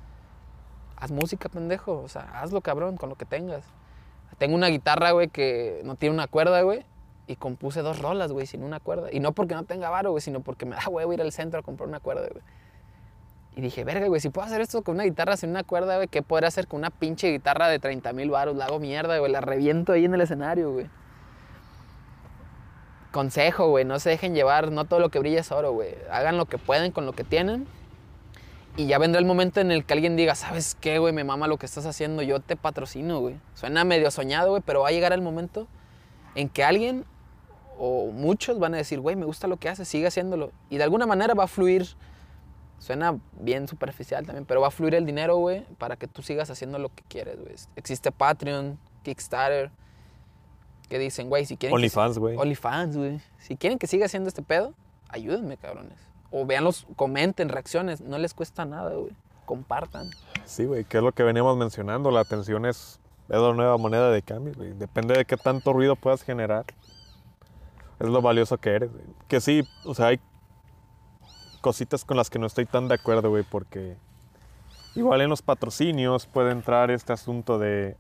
Haz 0.96 1.12
música, 1.12 1.48
pendejo. 1.48 2.02
O 2.02 2.10
sea, 2.10 2.24
hazlo, 2.42 2.62
cabrón, 2.62 2.98
con 2.98 3.10
lo 3.10 3.16
que 3.16 3.26
tengas. 3.26 3.64
Tengo 4.40 4.56
una 4.56 4.70
guitarra, 4.70 5.12
güey, 5.12 5.28
que 5.28 5.82
no 5.86 5.94
tiene 5.94 6.16
una 6.16 6.26
cuerda, 6.26 6.64
güey. 6.64 6.84
Y 7.28 7.36
compuse 7.36 7.84
dos 7.84 8.00
rolas, 8.00 8.32
güey, 8.32 8.48
sin 8.48 8.64
una 8.64 8.80
cuerda. 8.80 9.10
Y 9.12 9.20
no 9.20 9.34
porque 9.34 9.54
no 9.54 9.66
tenga 9.66 9.92
varo, 9.92 10.10
güey, 10.10 10.22
sino 10.22 10.40
porque 10.40 10.66
me 10.66 10.78
da 10.78 10.90
huevo 10.90 11.14
ir 11.14 11.22
al 11.22 11.32
centro 11.32 11.60
a 11.60 11.62
comprar 11.62 11.88
una 11.88 12.00
cuerda, 12.00 12.28
güey. 12.28 12.44
Y 13.56 13.62
dije, 13.62 13.86
verga, 13.86 14.08
güey, 14.08 14.20
si 14.20 14.30
puedo 14.30 14.46
hacer 14.46 14.60
esto 14.60 14.82
con 14.82 14.96
una 14.96 15.06
guitarra 15.06 15.38
sin 15.38 15.50
una 15.50 15.64
cuerda, 15.64 15.96
güey, 15.96 16.10
¿qué 16.10 16.22
podría 16.22 16.50
hacer 16.50 16.68
con 16.68 16.80
una 16.80 16.90
pinche 16.90 17.32
guitarra 17.32 17.70
de 17.70 17.80
30 17.80 18.12
mil 18.12 18.30
baros? 18.30 18.56
La 18.58 18.66
hago 18.66 18.80
mierda, 18.80 19.18
güey, 19.18 19.32
la 19.32 19.40
reviento 19.40 19.94
ahí 19.94 20.04
en 20.04 20.14
el 20.14 20.22
escenario, 20.22 20.74
güey. 20.74 20.90
Consejo, 23.12 23.70
güey, 23.70 23.86
no 23.86 23.98
se 24.00 24.10
dejen 24.10 24.36
llevar, 24.36 24.74
no 24.74 24.84
todo 24.84 25.00
lo 25.00 25.10
que 25.10 25.20
brilla 25.20 25.40
es 25.40 25.54
oro, 25.54 25.72
güey. 25.72 25.96
Hagan 26.12 26.36
lo 26.36 26.48
que 26.48 26.58
pueden 26.58 26.92
con 26.92 27.06
lo 27.06 27.14
que 27.14 27.24
tienen. 27.24 27.66
Y 28.76 28.88
ya 28.88 28.98
vendrá 28.98 29.20
el 29.20 29.26
momento 29.26 29.62
en 29.62 29.72
el 29.72 29.86
que 29.86 29.94
alguien 29.94 30.18
diga, 30.18 30.36
¿sabes 30.36 30.76
qué, 30.76 31.00
güey? 31.00 31.14
Me 31.14 31.24
mama 31.24 31.48
lo 31.48 31.58
que 31.58 31.66
estás 31.66 31.86
haciendo, 31.86 32.24
yo 32.24 32.42
te 32.42 32.58
patrocino, 32.58 33.22
güey. 33.22 33.38
Suena 33.54 33.86
medio 33.86 34.12
soñado, 34.12 34.50
güey, 34.50 34.62
pero 34.66 34.82
va 34.82 34.90
a 34.90 34.92
llegar 34.92 35.14
el 35.14 35.22
momento 35.22 35.66
en 36.36 36.50
que 36.50 36.66
alguien 36.66 37.06
o 37.78 38.12
muchos 38.12 38.60
van 38.60 38.74
a 38.74 38.78
decir, 38.78 39.00
güey, 39.00 39.16
me 39.16 39.26
gusta 39.26 39.48
lo 39.48 39.56
que 39.56 39.70
haces, 39.70 39.88
sigue 39.88 40.08
haciéndolo. 40.08 40.52
Y 40.70 40.78
de 40.78 40.84
alguna 40.84 41.06
manera 41.06 41.34
va 41.34 41.46
a 41.46 41.48
fluir, 41.48 41.88
suena 42.86 43.20
bien 43.40 43.68
superficial 43.68 44.28
también, 44.28 44.46
pero 44.46 44.62
va 44.62 44.68
a 44.68 44.72
fluir 44.72 44.94
el 44.94 45.08
dinero, 45.08 45.38
güey, 45.38 45.66
para 45.80 45.96
que 45.96 46.08
tú 46.08 46.22
sigas 46.22 46.52
haciendo 46.52 46.78
lo 46.78 46.90
que 46.90 47.04
quieres, 47.08 47.40
güey. 47.40 47.56
Existe 47.76 48.12
Patreon, 48.12 48.78
Kickstarter, 49.02 49.72
que 50.88 51.00
dicen, 51.00 51.28
güey, 51.28 51.48
si 51.48 51.58
quieren... 51.58 51.74
OnlyFans, 51.74 52.20
güey. 52.20 52.38
OnlyFans, 52.38 52.96
güey. 52.96 53.22
Si 53.40 53.56
quieren 53.56 53.80
que 53.80 53.88
siga 53.88 54.06
haciendo 54.06 54.30
este 54.30 54.44
pedo, 54.44 54.76
ayúdenme, 55.10 55.58
cabrones. 55.58 55.98
O 56.30 56.46
véanlos, 56.46 56.86
comenten, 56.96 57.50
reacciones. 57.50 58.02
No 58.02 58.20
les 58.20 58.36
cuesta 58.36 58.66
nada, 58.66 58.94
güey. 58.94 59.14
Compartan. 59.48 60.12
Sí, 60.44 60.66
güey, 60.66 60.84
que 60.84 60.98
es 60.98 61.04
lo 61.04 61.12
que 61.12 61.24
veníamos 61.24 61.58
mencionando. 61.58 62.12
La 62.12 62.20
atención 62.20 62.68
es, 62.68 63.00
es 63.30 63.40
la 63.40 63.54
nueva 63.54 63.80
moneda 63.80 64.12
de 64.12 64.22
cambio, 64.22 64.54
güey. 64.56 64.74
Depende 64.74 65.18
de 65.18 65.26
qué 65.26 65.38
tanto 65.38 65.74
ruido 65.74 65.96
puedas 65.96 66.22
generar. 66.22 66.66
Es 68.00 68.08
lo 68.08 68.22
valioso 68.22 68.60
que 68.60 68.76
eres, 68.76 68.92
güey. 68.92 69.06
Que 69.28 69.42
sí, 69.42 69.64
o 69.86 69.96
sea, 69.96 70.08
hay 70.08 70.20
cositas 71.66 72.06
con 72.06 72.16
las 72.16 72.30
que 72.30 72.38
no 72.38 72.46
estoy 72.46 72.68
tan 72.68 72.88
de 72.88 72.94
acuerdo, 72.94 73.32
güey, 73.32 73.42
porque 73.42 73.98
igual 74.94 75.22
en 75.22 75.32
los 75.32 75.42
patrocinios 75.42 76.28
puede 76.28 76.52
entrar 76.52 76.92
este 76.92 77.12
asunto 77.12 77.58
de, 77.58 77.98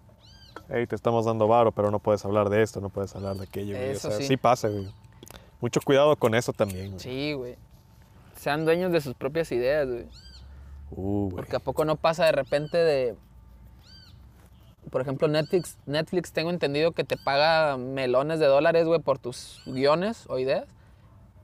hey, 0.69 0.85
te 0.85 0.95
estamos 0.95 1.25
dando 1.25 1.47
varo, 1.47 1.71
pero 1.71 1.89
no 1.89 1.97
puedes 1.97 2.23
hablar 2.25 2.49
de 2.49 2.61
esto, 2.61 2.79
no 2.79 2.89
puedes 2.89 3.15
hablar 3.15 3.37
de 3.37 3.45
aquello, 3.45 3.75
güey. 3.75 3.89
O 3.89 3.91
Eso 3.93 4.09
sea, 4.09 4.17
sí. 4.19 4.27
sí 4.27 4.37
pasa, 4.37 4.67
güey. 4.67 4.93
Mucho 5.61 5.79
cuidado 5.83 6.15
con 6.15 6.35
eso 6.35 6.53
también, 6.53 6.89
güey. 6.89 6.99
Sí, 6.99 7.33
güey. 7.33 7.55
Sean 8.35 8.65
dueños 8.65 8.91
de 8.91 9.01
sus 9.01 9.15
propias 9.15 9.51
ideas, 9.51 9.87
güey. 9.87 10.05
Uh, 10.91 11.23
güey. 11.23 11.35
Porque 11.37 11.55
a 11.55 11.59
poco 11.59 11.83
no 11.85 11.95
pasa 11.95 12.25
de 12.25 12.33
repente 12.33 12.77
de... 12.77 13.15
Por 14.91 15.01
ejemplo, 15.01 15.27
Netflix, 15.27 15.79
Netflix 15.87 16.33
tengo 16.33 16.51
entendido 16.51 16.91
que 16.91 17.03
te 17.03 17.17
paga 17.17 17.77
melones 17.77 18.39
de 18.39 18.45
dólares, 18.45 18.85
güey, 18.85 18.99
por 18.99 19.17
tus 19.17 19.63
guiones 19.65 20.25
o 20.29 20.37
ideas. 20.37 20.67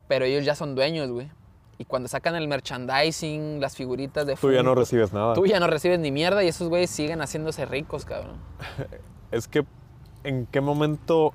Pero 0.07 0.25
ellos 0.25 0.45
ya 0.45 0.53
son 0.53 0.75
dueños, 0.75 1.09
güey. 1.09 1.31
Y 1.77 1.85
cuando 1.85 2.07
sacan 2.07 2.35
el 2.35 2.47
merchandising, 2.47 3.59
las 3.59 3.75
figuritas 3.75 4.25
de 4.27 4.35
Tú 4.35 4.51
ya 4.51 4.61
no 4.61 4.75
recibes 4.75 5.13
nada. 5.13 5.33
Tú 5.33 5.45
ya 5.47 5.59
no 5.59 5.67
recibes 5.67 5.99
ni 5.99 6.11
mierda 6.11 6.43
y 6.43 6.47
esos 6.47 6.69
güeyes 6.69 6.89
siguen 6.91 7.21
haciéndose 7.21 7.65
ricos, 7.65 8.05
cabrón. 8.05 8.37
Es 9.31 9.47
que, 9.47 9.65
¿en 10.25 10.45
qué 10.45 10.59
momento, 10.61 11.33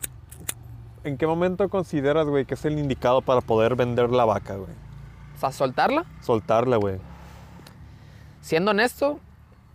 en 1.02 1.16
qué 1.16 1.26
momento 1.26 1.68
consideras, 1.70 2.26
güey, 2.26 2.44
que 2.44 2.54
es 2.54 2.64
el 2.66 2.78
indicado 2.78 3.22
para 3.22 3.40
poder 3.40 3.74
vender 3.74 4.10
la 4.10 4.26
vaca, 4.26 4.56
güey? 4.56 4.70
O 5.34 5.38
sea, 5.40 5.50
soltarla, 5.50 6.04
Soltarla, 6.22 6.76
güey. 6.76 6.98
siendo 8.42 8.70
honesto, 8.72 9.18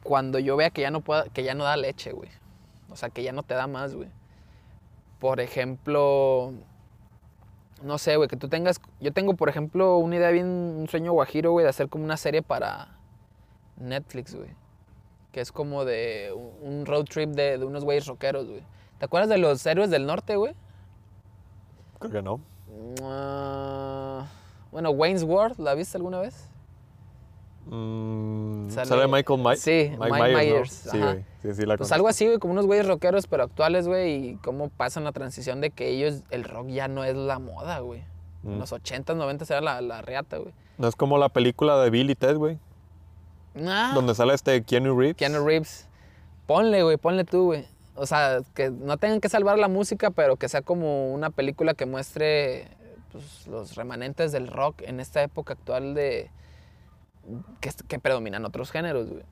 cuando 0.03 0.37
yo 0.39 0.55
vea 0.55 0.69
que 0.69 0.81
ya 0.81 0.91
no 0.91 1.01
pueda, 1.01 1.25
que 1.29 1.43
ya 1.43 1.53
no 1.55 1.63
da 1.63 1.75
leche, 1.77 2.11
güey. 2.11 2.29
O 2.89 2.95
sea, 2.95 3.09
que 3.09 3.23
ya 3.23 3.31
no 3.31 3.43
te 3.43 3.55
da 3.55 3.65
más, 3.67 3.93
güey. 3.95 4.09
Por 5.19 5.39
ejemplo, 5.39 6.53
no 7.81 7.97
sé, 7.97 8.15
güey, 8.15 8.29
que 8.29 8.37
tú 8.37 8.47
tengas, 8.47 8.79
yo 8.99 9.11
tengo, 9.11 9.33
por 9.35 9.49
ejemplo, 9.49 9.97
una 9.97 10.15
idea 10.15 10.29
bien, 10.29 10.47
un 10.47 10.87
sueño 10.87 11.13
guajiro, 11.13 11.51
güey, 11.51 11.63
de 11.63 11.69
hacer 11.69 11.89
como 11.89 12.03
una 12.03 12.17
serie 12.17 12.41
para 12.41 12.89
Netflix, 13.77 14.35
güey. 14.35 14.49
Que 15.31 15.41
es 15.41 15.51
como 15.51 15.85
de 15.85 16.33
un 16.61 16.85
road 16.85 17.05
trip 17.05 17.29
de, 17.31 17.57
de 17.57 17.65
unos 17.65 17.83
güeyes 17.83 18.05
rockeros, 18.05 18.47
güey. 18.47 18.63
¿Te 18.99 19.05
acuerdas 19.05 19.29
de 19.29 19.37
los 19.37 19.65
héroes 19.65 19.89
del 19.89 20.05
norte, 20.05 20.35
güey? 20.35 20.53
Creo 21.99 22.11
que 22.11 22.21
no. 22.21 22.41
Ah, 23.03 24.27
bueno, 24.71 24.91
Wayne's 24.91 25.23
World, 25.23 25.59
¿la 25.59 25.73
viste 25.73 25.97
alguna 25.97 26.19
vez? 26.19 26.50
Mm, 27.75 28.69
Sale- 28.69 28.85
¿Sale, 28.85 29.07
Michael 29.07 29.39
Myers? 29.39 29.61
Sí, 29.61 29.91
Mike 29.97 30.11
Myers, 30.33 30.85
¿no? 30.87 30.91
Sí, 30.91 30.97
güey. 30.99 31.25
Sí, 31.41 31.53
sí, 31.53 31.65
la 31.65 31.77
Pues 31.77 31.91
algo 31.93 32.07
así, 32.09 32.25
güey, 32.25 32.37
como 32.37 32.53
unos 32.53 32.65
güeyes 32.67 32.85
rockeros, 32.87 33.27
pero 33.27 33.43
actuales, 33.43 33.87
güey, 33.87 34.31
y 34.31 34.35
cómo 34.35 34.69
pasan 34.69 35.05
la 35.05 35.13
transición 35.13 35.61
de 35.61 35.69
que 35.71 35.87
ellos, 35.89 36.21
el 36.31 36.43
rock 36.43 36.67
ya 36.67 36.87
no 36.89 37.03
es 37.05 37.15
la 37.15 37.39
moda, 37.39 37.79
güey. 37.79 38.03
En 38.43 38.57
Mm. 38.57 38.59
los 38.59 38.71
80s, 38.73 39.15
90s 39.15 39.49
era 39.49 39.61
la, 39.61 39.79
la 39.81 40.01
reata, 40.01 40.37
güey. 40.37 40.53
No 40.77 40.87
es 40.87 40.95
como 40.95 41.17
la 41.17 41.29
película 41.29 41.77
de 41.81 41.89
Bill 41.89 42.09
y 42.09 42.15
Ted, 42.15 42.35
güey. 42.37 42.57
Nah, 43.53 43.93
Donde 43.93 44.15
sale 44.15 44.33
este 44.33 44.63
Keanu 44.63 44.97
Reeves. 44.97 45.15
Keanu 45.17 45.45
Reeves. 45.45 45.87
Ponle, 46.47 46.83
güey, 46.83 46.97
ponle 46.97 47.23
tú, 47.23 47.45
güey. 47.45 47.65
O 47.95 48.05
sea, 48.05 48.39
que 48.53 48.69
no 48.71 48.97
tengan 48.97 49.21
que 49.21 49.29
salvar 49.29 49.59
la 49.59 49.67
música, 49.67 50.09
pero 50.11 50.37
que 50.37 50.49
sea 50.49 50.61
como 50.61 51.13
una 51.13 51.29
película 51.29 51.73
que 51.73 51.85
muestre 51.85 52.67
pues, 53.11 53.45
los 53.47 53.75
remanentes 53.75 54.31
del 54.31 54.47
rock 54.47 54.81
en 54.83 54.99
esta 54.99 55.21
época 55.21 55.53
actual 55.53 55.93
de... 55.93 56.31
que, 57.59 57.71
que 57.87 57.99
predominan 57.99 58.45
otros 58.45 58.71
géneros, 58.71 59.09
güey. 59.09 59.23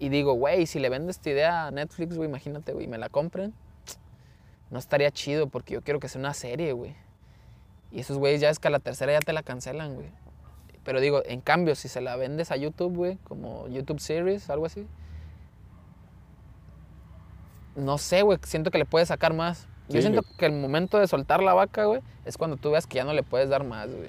Y 0.00 0.08
digo, 0.10 0.34
güey, 0.34 0.66
si 0.66 0.78
le 0.78 0.88
vendo 0.88 1.10
esta 1.10 1.28
idea 1.30 1.66
a 1.66 1.70
Netflix, 1.70 2.16
güey, 2.16 2.28
imagínate, 2.28 2.72
güey, 2.72 2.86
me 2.86 2.98
la 2.98 3.08
compren. 3.08 3.52
No 4.70 4.78
estaría 4.78 5.10
chido 5.10 5.48
porque 5.48 5.74
yo 5.74 5.82
quiero 5.82 5.98
que 5.98 6.08
sea 6.08 6.20
una 6.20 6.34
serie, 6.34 6.72
güey. 6.72 6.94
Y 7.90 8.00
esos 8.00 8.18
güeyes 8.18 8.40
ya 8.40 8.50
es 8.50 8.58
que 8.58 8.68
a 8.68 8.70
la 8.70 8.78
tercera 8.80 9.12
ya 9.12 9.20
te 9.20 9.32
la 9.32 9.42
cancelan, 9.42 9.94
güey. 9.94 10.10
Pero 10.84 11.00
digo, 11.00 11.22
en 11.26 11.40
cambio, 11.40 11.74
si 11.74 11.88
se 11.88 12.00
la 12.00 12.16
vendes 12.16 12.50
a 12.52 12.56
YouTube, 12.56 12.94
güey, 12.94 13.16
como 13.24 13.66
YouTube 13.68 13.98
Series, 14.00 14.48
algo 14.50 14.66
así. 14.66 14.86
No 17.76 17.98
sé, 17.98 18.22
güey, 18.22 18.38
siento 18.42 18.70
que 18.70 18.78
le 18.78 18.84
puedes 18.84 19.08
sacar 19.08 19.34
más. 19.34 19.68
Yo 19.88 20.00
siento 20.00 20.22
yo- 20.22 20.36
que 20.36 20.46
el 20.46 20.52
momento 20.52 20.98
de 20.98 21.06
soltar 21.06 21.42
la 21.42 21.54
vaca, 21.54 21.84
güey, 21.84 22.00
es 22.24 22.36
cuando 22.36 22.56
tú 22.56 22.70
veas 22.70 22.86
que 22.86 22.96
ya 22.96 23.04
no 23.04 23.12
le 23.12 23.22
puedes 23.22 23.48
dar 23.48 23.64
más, 23.64 23.88
güey. 23.92 24.08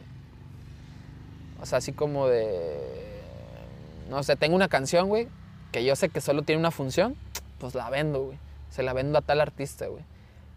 O 1.62 1.66
sea, 1.66 1.80
así 1.80 1.92
como 1.94 2.28
de... 2.28 2.78
No 4.10 4.24
sé, 4.24 4.36
tengo 4.36 4.56
una 4.56 4.68
canción, 4.70 5.08
güey, 5.08 5.28
que 5.72 5.84
yo 5.84 5.96
sé 5.96 6.10
que 6.10 6.22
solo 6.22 6.42
tiene 6.42 6.60
una 6.60 6.72
función, 6.72 7.16
pues 7.60 7.76
la 7.76 7.90
vendo, 7.90 8.24
güey. 8.24 8.38
Se 8.70 8.82
la 8.84 8.94
vendo 8.94 9.18
a 9.18 9.22
tal 9.22 9.42
artista, 9.42 9.88
güey. 9.88 10.04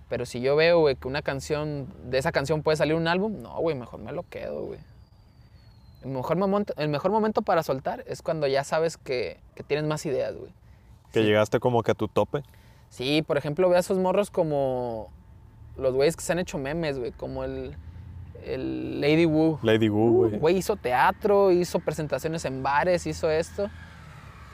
Pero 0.08 0.26
si 0.26 0.40
yo 0.40 0.56
veo, 0.56 0.80
güey, 0.80 0.96
que 0.96 1.08
una 1.08 1.22
canción, 1.22 1.86
de 2.04 2.18
esa 2.18 2.32
canción 2.32 2.62
puede 2.62 2.76
salir 2.76 2.94
un 2.94 3.08
álbum, 3.08 3.42
no, 3.42 3.58
güey, 3.58 3.76
mejor 3.76 4.00
me 4.00 4.12
lo 4.12 4.22
quedo, 4.28 4.62
güey. 4.64 4.78
El 6.02 6.10
mejor, 6.10 6.36
momento, 6.36 6.74
el 6.76 6.88
mejor 6.88 7.10
momento 7.10 7.42
para 7.42 7.62
soltar 7.62 8.04
es 8.06 8.22
cuando 8.22 8.46
ya 8.46 8.64
sabes 8.64 8.96
que, 8.96 9.38
que 9.54 9.62
tienes 9.62 9.86
más 9.86 10.04
ideas, 10.06 10.34
güey. 10.36 10.50
Que 11.12 11.20
Sí. 11.20 11.26
llegaste 11.26 11.60
como 11.60 11.82
que 11.82 11.92
a 11.92 11.94
tu 11.94 12.08
tope. 12.08 12.42
Sí, 12.88 13.22
por 13.22 13.36
ejemplo, 13.38 13.68
ve 13.68 13.76
a 13.76 13.80
esos 13.80 13.98
morros 13.98 14.30
como 14.30 15.10
los 15.76 15.94
güeyes 15.94 16.16
que 16.16 16.22
se 16.22 16.32
han 16.32 16.38
hecho 16.38 16.58
memes, 16.58 16.98
güey, 16.98 17.12
como 17.12 17.44
el, 17.44 17.76
el 18.44 19.00
Lady 19.00 19.24
Wu. 19.26 19.58
Lady 19.62 19.88
Wu, 19.88 20.00
Uh, 20.08 20.16
güey. 20.28 20.38
Güey, 20.38 20.56
hizo 20.58 20.76
teatro, 20.76 21.50
hizo 21.52 21.78
presentaciones 21.80 22.44
en 22.44 22.62
bares, 22.62 23.06
hizo 23.06 23.30
esto. 23.30 23.68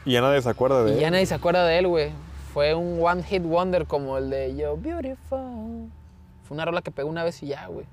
Y 0.05 0.13
ya 0.13 0.21
nadie 0.21 0.41
se 0.43 0.49
acuerda 0.49 0.85
de 0.85 0.93
Y 0.93 0.95
él. 0.95 1.01
ya 1.01 1.11
nadie 1.11 1.27
se 1.27 1.35
acuerda 1.35 1.65
de 1.67 1.79
él, 1.79 1.87
güey. 1.89 2.11
Fue 2.53 2.75
un 2.75 2.99
one 3.03 3.23
hit 3.23 3.43
wonder 3.43 3.87
como 3.87 4.17
el 4.19 4.31
de 4.31 4.57
Yo 4.57 4.77
Beautiful. 4.77 5.91
Fue 6.45 6.55
una 6.55 6.65
rola 6.65 6.81
que 6.83 6.91
pegó 6.91 7.09
una 7.09 7.25
vez 7.25 7.43
y 7.43 7.49
ya, 7.49 7.67
güey. 7.67 7.87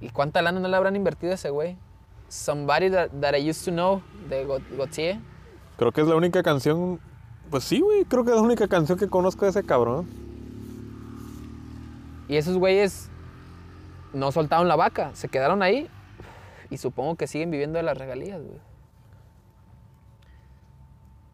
¿Y 0.00 0.10
cuánta 0.10 0.42
lana 0.42 0.60
no 0.60 0.68
le 0.68 0.76
habrán 0.76 0.96
invertido 0.96 1.32
a 1.32 1.34
ese 1.34 1.50
güey? 1.50 1.76
Somebody 2.28 2.90
that, 2.90 3.08
that 3.20 3.34
I 3.34 3.48
used 3.50 3.64
to 3.64 3.70
know 3.72 4.02
de 4.28 4.44
Gautier. 4.76 5.18
Creo 5.76 5.92
que 5.92 6.00
es 6.00 6.06
la 6.06 6.14
única 6.16 6.42
canción. 6.42 7.00
Pues 7.50 7.64
sí, 7.64 7.80
güey. 7.80 8.04
Creo 8.04 8.24
que 8.24 8.30
es 8.30 8.36
la 8.36 8.42
única 8.42 8.68
canción 8.68 8.98
que 8.98 9.08
conozco 9.08 9.44
de 9.44 9.50
ese 9.50 9.64
cabrón. 9.64 10.06
Y 12.28 12.36
esos 12.36 12.56
güeyes 12.56 13.10
no 14.14 14.32
soltaron 14.32 14.68
la 14.68 14.76
vaca, 14.76 15.10
se 15.14 15.28
quedaron 15.28 15.62
ahí. 15.62 15.88
Y 16.70 16.78
supongo 16.78 17.16
que 17.16 17.26
siguen 17.26 17.50
viviendo 17.50 17.76
de 17.76 17.82
las 17.82 17.98
regalías, 17.98 18.40
güey. 18.40 18.58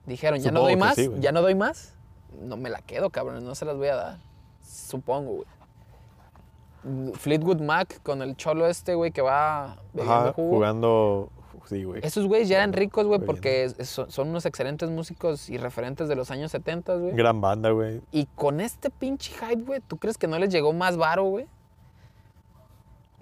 Dijeron, 0.06 0.40
ya 0.40 0.50
no 0.50 0.62
doy 0.62 0.76
más, 0.76 0.96
sí, 0.96 1.08
ya 1.20 1.30
no 1.30 1.40
doy 1.40 1.54
más. 1.54 1.94
No 2.42 2.56
me 2.56 2.70
la 2.70 2.80
quedo, 2.80 3.10
cabrón, 3.10 3.44
no 3.44 3.54
se 3.54 3.64
las 3.64 3.76
voy 3.76 3.88
a 3.88 3.96
dar. 3.96 4.18
Supongo, 4.62 5.32
güey. 5.32 7.14
Fleetwood 7.14 7.60
Mac 7.60 8.00
con 8.02 8.22
el 8.22 8.36
cholo 8.36 8.66
este, 8.66 8.94
güey, 8.94 9.12
que 9.12 9.20
va 9.20 9.78
Ajá, 10.00 10.32
jugo. 10.32 10.56
jugando. 10.56 11.30
Sí, 11.66 11.84
güey. 11.84 12.00
Esos 12.02 12.26
güeyes 12.26 12.48
ya 12.48 12.56
eran 12.56 12.72
ricos, 12.72 13.06
güey, 13.06 13.20
porque 13.20 13.68
son, 13.84 14.10
son 14.10 14.28
unos 14.30 14.46
excelentes 14.46 14.88
músicos 14.90 15.50
y 15.50 15.58
referentes 15.58 16.08
de 16.08 16.16
los 16.16 16.30
años 16.30 16.50
70, 16.50 16.94
güey. 16.96 17.12
Gran 17.14 17.40
banda, 17.40 17.70
güey. 17.70 18.00
Y 18.10 18.26
con 18.34 18.60
este 18.60 18.90
pinche 18.90 19.32
hype, 19.34 19.62
güey, 19.62 19.80
¿tú 19.80 19.98
crees 19.98 20.16
que 20.16 20.26
no 20.26 20.38
les 20.38 20.50
llegó 20.50 20.72
más 20.72 20.96
varo, 20.96 21.24
güey? 21.24 21.46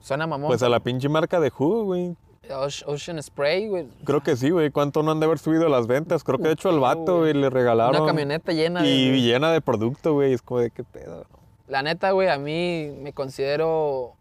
Suena 0.00 0.26
mamón. 0.26 0.48
Pues 0.48 0.62
a 0.62 0.68
la 0.68 0.80
pinche 0.80 1.08
marca 1.08 1.40
de 1.40 1.50
jugo, 1.50 1.84
güey. 1.84 2.16
Oce- 2.50 2.84
Ocean 2.86 3.22
Spray, 3.22 3.68
güey. 3.68 3.88
Creo 4.04 4.22
que 4.22 4.34
sí, 4.36 4.50
güey. 4.50 4.70
¿Cuánto 4.70 5.02
no 5.02 5.10
han 5.10 5.20
de 5.20 5.26
haber 5.26 5.38
subido 5.38 5.68
las 5.68 5.86
ventas? 5.86 6.24
Creo 6.24 6.38
que 6.38 6.44
de 6.44 6.52
hecho 6.52 6.70
al 6.70 6.80
vato, 6.80 7.18
güey, 7.18 7.34
le 7.34 7.50
regalaron. 7.50 7.96
Una 7.96 8.06
camioneta 8.06 8.52
llena 8.52 8.86
Y 8.86 9.10
de... 9.10 9.20
llena 9.20 9.52
de 9.52 9.60
producto, 9.60 10.14
güey. 10.14 10.32
Es 10.32 10.40
como 10.42 10.60
de 10.60 10.70
qué 10.70 10.82
pedo. 10.84 11.26
La 11.66 11.82
neta, 11.82 12.12
güey, 12.12 12.28
a 12.28 12.38
mí 12.38 12.90
me 13.00 13.12
considero... 13.12 14.14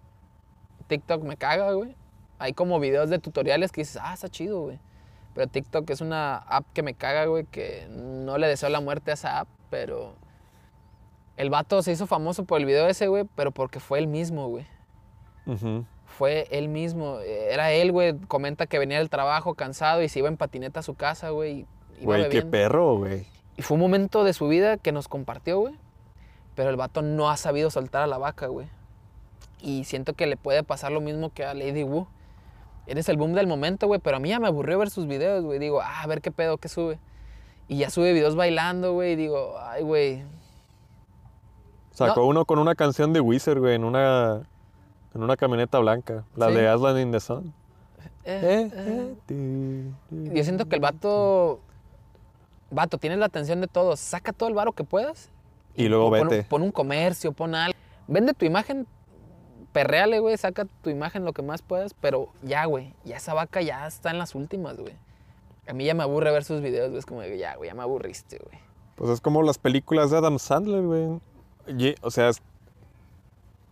TikTok 0.87 1.23
me 1.23 1.37
caga, 1.37 1.71
güey. 1.73 1.95
Hay 2.39 2.53
como 2.53 2.79
videos 2.79 3.09
de 3.09 3.19
tutoriales 3.19 3.71
que 3.71 3.81
dices, 3.81 3.99
ah, 4.01 4.13
está 4.13 4.27
chido, 4.29 4.61
güey. 4.61 4.79
Pero 5.33 5.47
TikTok 5.47 5.89
es 5.89 6.01
una 6.01 6.37
app 6.37 6.65
que 6.73 6.83
me 6.83 6.93
caga, 6.93 7.25
güey, 7.25 7.45
que 7.45 7.87
no 7.89 8.37
le 8.37 8.47
deseo 8.47 8.69
la 8.69 8.81
muerte 8.81 9.11
a 9.11 9.13
esa 9.13 9.39
app, 9.39 9.47
pero... 9.69 10.15
El 11.37 11.49
vato 11.49 11.81
se 11.83 11.91
hizo 11.91 12.07
famoso 12.07 12.45
por 12.45 12.59
el 12.59 12.65
video 12.65 12.87
ese, 12.87 13.07
güey, 13.07 13.23
pero 13.35 13.51
porque 13.51 13.79
fue 13.79 13.99
él 13.99 14.07
mismo, 14.07 14.47
güey. 14.49 14.65
Fue 16.05 16.47
él 16.51 16.67
mismo. 16.69 17.19
eh, 17.19 17.49
Era 17.53 17.71
él, 17.71 17.91
güey. 17.91 18.17
Comenta 18.27 18.65
que 18.67 18.79
venía 18.79 18.97
del 18.97 19.09
trabajo 19.09 19.53
cansado 19.55 20.01
y 20.01 20.09
se 20.09 20.19
iba 20.19 20.27
en 20.27 20.37
patineta 20.37 20.79
a 20.79 20.83
su 20.83 20.95
casa, 20.95 21.29
güey. 21.29 21.65
Güey, 22.01 22.29
qué 22.29 22.41
perro, 22.41 22.97
güey. 22.97 23.25
Y 23.55 23.61
fue 23.61 23.75
un 23.75 23.81
momento 23.81 24.23
de 24.23 24.33
su 24.33 24.47
vida 24.47 24.77
que 24.77 24.91
nos 24.91 25.07
compartió, 25.07 25.59
güey. 25.59 25.75
Pero 26.55 26.69
el 26.69 26.75
vato 26.75 27.01
no 27.01 27.29
ha 27.29 27.37
sabido 27.37 27.69
soltar 27.69 28.01
a 28.03 28.07
la 28.07 28.17
vaca, 28.17 28.47
güey. 28.47 28.67
Y 29.61 29.83
siento 29.85 30.13
que 30.13 30.27
le 30.27 30.37
puede 30.37 30.63
pasar 30.63 30.91
lo 30.91 31.01
mismo 31.01 31.31
que 31.31 31.43
a 31.45 31.53
Lady 31.53 31.83
Wu. 31.83 32.07
Eres 32.87 33.09
el 33.09 33.17
boom 33.17 33.33
del 33.33 33.47
momento, 33.47 33.87
güey. 33.87 33.99
Pero 33.99 34.17
a 34.17 34.19
mí 34.19 34.29
ya 34.29 34.39
me 34.39 34.47
aburrió 34.47 34.79
ver 34.79 34.89
sus 34.89 35.07
videos, 35.07 35.43
güey. 35.43 35.59
Digo, 35.59 35.81
ah, 35.81 36.01
a 36.03 36.07
ver 36.07 36.21
qué 36.21 36.31
pedo, 36.31 36.57
qué 36.57 36.67
sube. 36.69 36.99
Y 37.67 37.77
ya 37.77 37.89
sube 37.89 38.13
videos 38.13 38.35
bailando, 38.35 38.93
güey. 38.93 39.13
Y 39.13 39.15
digo, 39.17 39.55
ay, 39.59 39.83
güey. 39.83 40.23
Sacó 41.91 42.21
No. 42.21 42.27
uno 42.27 42.45
con 42.45 42.59
una 42.59 42.75
canción 42.75 43.11
de 43.13 43.19
Wizard, 43.21 43.59
güey, 43.59 43.75
en 43.75 43.83
una, 43.83 44.43
en 45.17 45.23
una 45.23 45.35
camioneta 45.35 45.79
blanca. 45.79 46.23
La 46.35 46.47
Sí. 46.49 46.53
de 46.55 46.67
Aslan 46.67 46.99
in 46.99 47.11
the 47.11 47.19
Sun. 47.19 47.53
eh, 48.23 48.69
Eh, 48.73 49.15
eh. 49.29 49.91
Yo 50.33 50.43
siento 50.43 50.65
que 50.67 50.75
el 50.75 50.81
vato. 50.81 51.59
Vato, 52.69 52.97
tienes 52.97 53.17
la 53.19 53.25
atención 53.25 53.61
de 53.61 53.67
todos. 53.67 53.99
Saca 53.99 54.33
todo 54.33 54.49
el 54.49 54.55
varo 54.55 54.73
que 54.73 54.83
puedas. 54.83 55.29
Y 55.75 55.87
luego 55.87 56.09
pon, 56.09 56.27
vete. 56.27 56.43
Pon 56.43 56.61
un 56.61 56.71
comercio, 56.71 57.31
pon 57.31 57.55
algo. 57.55 57.77
Vende 58.07 58.33
tu 58.33 58.45
imagen, 58.45 58.85
perreale, 59.71 60.19
güey. 60.19 60.37
Saca 60.37 60.65
tu 60.81 60.89
imagen 60.89 61.23
lo 61.25 61.33
que 61.33 61.41
más 61.41 61.61
puedas. 61.61 61.93
Pero 61.93 62.29
ya, 62.43 62.65
güey. 62.65 62.93
Ya 63.05 63.17
esa 63.17 63.33
vaca 63.33 63.61
ya 63.61 63.87
está 63.87 64.11
en 64.11 64.17
las 64.19 64.35
últimas, 64.35 64.77
güey. 64.77 64.93
A 65.67 65.73
mí 65.73 65.85
ya 65.85 65.93
me 65.93 66.03
aburre 66.03 66.31
ver 66.31 66.43
sus 66.43 66.61
videos, 66.61 66.89
güey. 66.89 66.99
Es 66.99 67.05
como, 67.05 67.23
ya, 67.23 67.55
güey, 67.55 67.69
ya 67.69 67.73
me 67.75 67.81
aburriste, 67.83 68.37
güey. 68.37 68.59
Pues 68.95 69.09
es 69.11 69.21
como 69.21 69.41
las 69.43 69.57
películas 69.57 70.11
de 70.11 70.17
Adam 70.17 70.37
Sandler, 70.39 70.83
güey. 70.83 71.21
O 72.01 72.11
sea, 72.11 72.29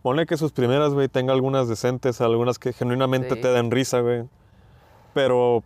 ponle 0.06 0.24
que 0.24 0.36
sus 0.36 0.52
primeras, 0.52 0.94
güey, 0.94 1.08
tenga 1.08 1.32
algunas 1.32 1.66
decentes, 1.66 2.20
algunas 2.20 2.60
que 2.60 2.72
genuinamente 2.72 3.34
Sí. 3.34 3.40
te 3.40 3.48
den 3.48 3.72
risa, 3.72 3.98
güey. 3.98 4.22
Pero 5.14 5.64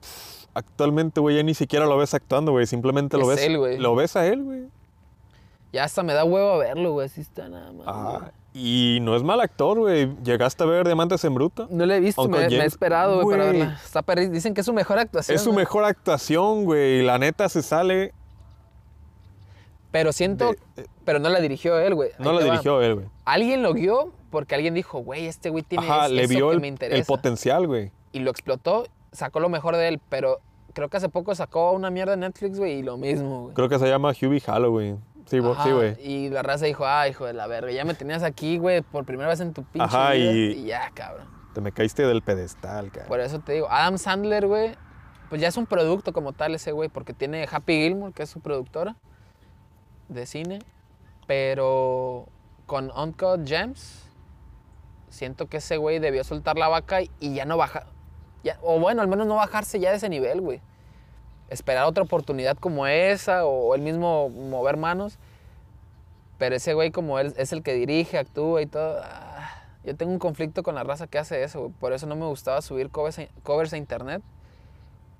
pff, 0.00 0.46
actualmente, 0.54 1.18
güey, 1.18 1.34
ya 1.34 1.42
ni 1.42 1.52
siquiera 1.54 1.86
lo 1.86 1.96
ves 1.96 2.14
actuando, 2.14 2.52
güey. 2.52 2.66
Simplemente 2.68 3.16
lo 3.18 3.24
Es 3.24 3.38
ves. 3.40 3.46
él, 3.46 3.58
güey. 3.58 3.78
Lo 3.78 3.96
ves 3.96 4.14
a 4.14 4.28
él, 4.28 4.44
güey. 4.44 4.68
Ya 5.72 5.82
hasta 5.82 6.04
me 6.04 6.14
da 6.14 6.22
huevo 6.24 6.52
a 6.52 6.58
verlo, 6.58 6.92
güey. 6.92 7.06
Así 7.06 7.20
está 7.20 7.48
nada 7.48 7.72
más. 7.72 8.20
Güey. 8.20 8.30
Y 8.54 8.98
no 9.02 9.16
es 9.16 9.24
mal 9.24 9.40
actor, 9.40 9.76
güey. 9.76 10.14
¿Llegaste 10.22 10.62
a 10.62 10.66
ver 10.66 10.86
Diamantes 10.86 11.24
en 11.24 11.34
Bruto? 11.34 11.66
No 11.68 11.84
le 11.84 11.96
he 11.96 12.00
visto, 12.00 12.28
me, 12.28 12.48
me 12.48 12.58
he 12.58 12.64
esperado, 12.64 13.22
güey, 13.22 13.36
para 13.36 13.50
verla. 13.50 13.80
Está 13.84 14.04
Dicen 14.30 14.54
que 14.54 14.60
es 14.60 14.66
su 14.66 14.72
mejor 14.72 15.00
actuación. 15.00 15.34
Es 15.34 15.42
su 15.42 15.52
mejor 15.52 15.82
actuación, 15.84 16.64
güey. 16.64 17.02
La 17.02 17.18
neta 17.18 17.48
se 17.48 17.60
sale. 17.60 18.14
Pero 19.92 20.12
siento. 20.12 20.54
de- 20.74 20.86
pero 21.04 21.18
no 21.20 21.28
la 21.28 21.38
dirigió 21.40 21.78
él, 21.78 21.94
güey. 21.94 22.10
no 22.18 22.30
Ahí 22.30 22.36
la 22.36 22.44
va. 22.44 22.50
dirigió 22.50 22.80
él, 22.82 22.94
güey. 22.94 23.06
Alguien 23.24 23.62
lo 23.62 23.72
guió 23.74 24.12
porque 24.30 24.54
alguien 24.56 24.74
dijo, 24.74 24.98
güey, 25.00 25.26
este 25.26 25.50
güey 25.50 25.62
tiene 25.62 25.84
Ajá, 25.88 26.06
es- 26.06 26.12
le 26.12 26.22
eso 26.24 26.34
vio 26.34 26.48
que 26.48 26.54
el, 26.54 26.60
me 26.60 26.66
el 26.68 26.72
interesa. 26.72 27.06
potencial, 27.06 27.66
güey. 27.66 27.92
y 28.14 28.18
lo 28.20 28.30
explotó, 28.30 28.86
sacó 29.12 29.40
lo 29.40 29.48
mejor 29.48 29.76
de 29.76 29.88
él, 29.88 30.00
pero 30.10 30.40
creo 30.74 30.88
que 30.90 30.96
hace 30.98 31.08
poco 31.08 31.34
sacó 31.34 31.72
una 31.72 31.90
mierda 31.90 32.12
en 32.14 32.20
Netflix, 32.20 32.58
güey, 32.58 32.78
y 32.80 32.82
lo 32.82 32.96
mismo, 32.98 33.42
güey. 33.44 33.54
Creo 33.54 33.68
que 33.70 33.78
se 33.78 33.86
llama 33.88 34.10
Hubie 34.10 34.40
Halloween. 34.40 35.00
Sí, 35.26 35.38
Ajá, 35.38 35.64
sí, 35.64 35.70
güey. 35.70 35.96
Y 36.02 36.28
la 36.28 36.42
raza 36.42 36.66
dijo, 36.66 36.84
ah, 36.86 37.08
hijo 37.08 37.24
de 37.24 37.32
la 37.32 37.46
verga, 37.46 37.70
ya 37.72 37.84
me 37.86 37.94
tenías 37.94 38.22
aquí, 38.22 38.58
güey, 38.58 38.82
por 38.82 39.04
primera 39.06 39.28
vez 39.30 39.40
en 39.40 39.52
tu 39.54 39.62
pinche 39.64 39.84
Ajá, 39.86 40.12
vida", 40.12 40.32
y- 40.32 40.52
y 40.52 40.64
ya, 40.66 40.90
cabrón. 40.94 41.26
Te 41.54 41.60
me 41.62 41.72
caíste 41.72 42.06
del 42.06 42.20
pedestal, 42.22 42.90
cara. 42.90 43.06
Por 43.06 43.20
eso 43.20 43.38
te 43.38 43.52
digo, 43.52 43.66
Adam 43.70 43.96
Sandler, 43.98 44.46
güey, 44.46 44.72
pues 45.30 45.40
ya 45.40 45.48
es 45.48 45.56
un 45.56 45.64
producto 45.66 46.12
como 46.12 46.32
tal 46.34 46.54
ese 46.54 46.72
güey, 46.72 46.88
porque 46.90 47.14
tiene 47.14 47.46
Happy 47.50 47.82
Gilmore, 47.82 48.12
que 48.12 48.24
es 48.24 48.30
su 48.30 48.40
productora 48.40 48.96
de 50.14 50.26
cine, 50.26 50.58
pero 51.26 52.26
con 52.66 52.90
Uncut 52.96 53.46
Gems, 53.46 54.04
siento 55.08 55.46
que 55.46 55.58
ese 55.58 55.76
güey 55.76 55.98
debió 55.98 56.24
soltar 56.24 56.56
la 56.56 56.68
vaca 56.68 57.00
y 57.02 57.34
ya 57.34 57.44
no 57.44 57.56
bajar, 57.56 57.86
o 58.62 58.78
bueno, 58.80 59.02
al 59.02 59.08
menos 59.08 59.26
no 59.26 59.36
bajarse 59.36 59.78
ya 59.80 59.90
de 59.90 59.96
ese 59.96 60.08
nivel, 60.08 60.40
güey. 60.40 60.60
Esperar 61.48 61.84
otra 61.84 62.02
oportunidad 62.02 62.56
como 62.56 62.86
esa, 62.86 63.44
o 63.44 63.74
él 63.74 63.82
mismo 63.82 64.30
mover 64.30 64.76
manos, 64.76 65.18
pero 66.38 66.56
ese 66.56 66.74
güey 66.74 66.90
como 66.90 67.18
él 67.18 67.34
es 67.36 67.52
el 67.52 67.62
que 67.62 67.74
dirige, 67.74 68.18
actúa 68.18 68.62
y 68.62 68.66
todo, 68.66 69.00
ah, 69.02 69.32
yo 69.84 69.96
tengo 69.96 70.12
un 70.12 70.18
conflicto 70.18 70.62
con 70.62 70.74
la 70.74 70.84
raza 70.84 71.06
que 71.08 71.18
hace 71.18 71.42
eso, 71.42 71.60
güey. 71.60 71.72
Por 71.72 71.92
eso 71.92 72.06
no 72.06 72.14
me 72.14 72.26
gustaba 72.26 72.62
subir 72.62 72.90
covers 72.90 73.18
a, 73.18 73.26
covers 73.42 73.72
a 73.72 73.76
internet. 73.76 74.22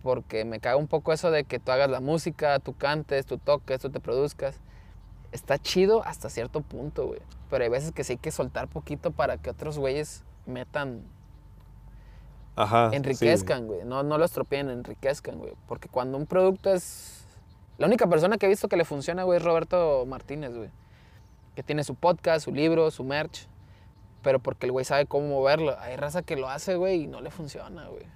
Porque 0.02 0.44
me 0.44 0.60
caga 0.60 0.76
un 0.76 0.88
poco 0.88 1.12
eso 1.12 1.30
de 1.30 1.44
que 1.44 1.58
tú 1.58 1.70
hagas 1.72 1.90
la 1.90 2.00
música, 2.00 2.58
tú 2.58 2.76
cantes, 2.76 3.26
tú 3.26 3.38
toques, 3.38 3.80
tú 3.80 3.90
te 3.90 4.00
produzcas. 4.00 4.60
Está 5.32 5.58
chido 5.58 6.04
hasta 6.04 6.28
cierto 6.30 6.60
punto, 6.60 7.06
güey. 7.06 7.20
Pero 7.50 7.64
hay 7.64 7.70
veces 7.70 7.92
que 7.92 8.04
sí 8.04 8.14
hay 8.14 8.18
que 8.18 8.30
soltar 8.30 8.68
poquito 8.68 9.10
para 9.10 9.38
que 9.38 9.50
otros 9.50 9.78
güeyes 9.78 10.24
metan, 10.46 11.02
Ajá. 12.56 12.90
sí, 12.90 12.96
enriquezcan, 12.96 13.66
güey. 13.66 13.84
No, 13.84 14.02
no 14.02 14.18
lo 14.18 14.24
estropeen, 14.24 14.68
enriquezcan, 14.70 15.38
güey. 15.38 15.54
Porque 15.66 15.88
cuando 15.88 16.18
un 16.18 16.26
producto 16.26 16.72
es... 16.72 17.24
La 17.78 17.86
única 17.86 18.06
persona 18.06 18.36
que 18.36 18.46
he 18.46 18.48
visto 18.48 18.68
que 18.68 18.76
le 18.76 18.84
funciona, 18.84 19.24
güey, 19.24 19.38
es 19.38 19.44
Roberto 19.44 20.04
Martínez, 20.06 20.54
güey. 20.54 20.70
Que 21.56 21.62
tiene 21.62 21.82
su 21.84 21.94
podcast, 21.94 22.44
su 22.44 22.52
libro, 22.52 22.90
su 22.90 23.02
merch. 23.02 23.48
Pero 24.22 24.38
porque 24.38 24.66
el 24.66 24.72
güey 24.72 24.84
sabe 24.84 25.06
cómo 25.06 25.28
moverlo. 25.28 25.76
Hay 25.80 25.96
raza 25.96 26.22
que 26.22 26.36
lo 26.36 26.48
hace, 26.48 26.76
güey, 26.76 27.04
y 27.04 27.06
no 27.06 27.20
le 27.20 27.30
funciona, 27.30 27.88
güey. 27.88 28.06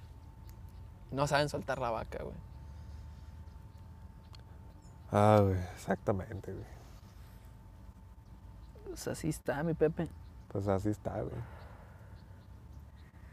No 1.11 1.27
saben 1.27 1.49
soltar 1.49 1.79
la 1.79 1.89
vaca, 1.89 2.23
güey. 2.23 2.35
Ah, 5.11 5.41
güey, 5.43 5.57
exactamente, 5.75 6.53
güey. 6.53 6.76
Pues 8.97 9.09
así 9.09 9.29
está, 9.29 9.61
mi 9.61 9.75
Pepe. 9.75 10.07
Pues 10.47 10.67
así 10.67 10.89
está, 10.89 11.11
güey. 11.11 11.35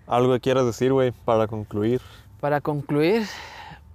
¿Algo 0.07 0.35
que 0.35 0.41
quieras 0.41 0.66
decir, 0.66 0.93
güey, 0.93 1.11
para 1.11 1.47
concluir? 1.47 2.03
Para 2.39 2.61
concluir, 2.61 3.27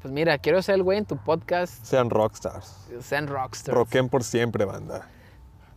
pues 0.01 0.11
mira, 0.11 0.39
quiero 0.39 0.63
ser 0.63 0.75
el 0.75 0.83
güey 0.83 0.97
en 0.97 1.05
tu 1.05 1.15
podcast. 1.17 1.85
Sean 1.85 2.09
rockstars. 2.09 2.87
Sean 3.01 3.27
rockstars. 3.27 3.77
Roquen 3.77 4.09
por 4.09 4.23
siempre, 4.23 4.65
banda. 4.65 5.07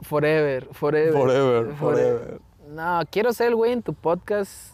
Forever, 0.01 0.67
forever. 0.73 1.13
Forever, 1.13 1.75
forever. 1.75 2.41
No, 2.71 3.03
quiero 3.11 3.35
ser 3.35 3.49
el 3.49 3.57
güey 3.57 3.73
en 3.73 3.83
tu 3.83 3.93
podcast 3.93 4.73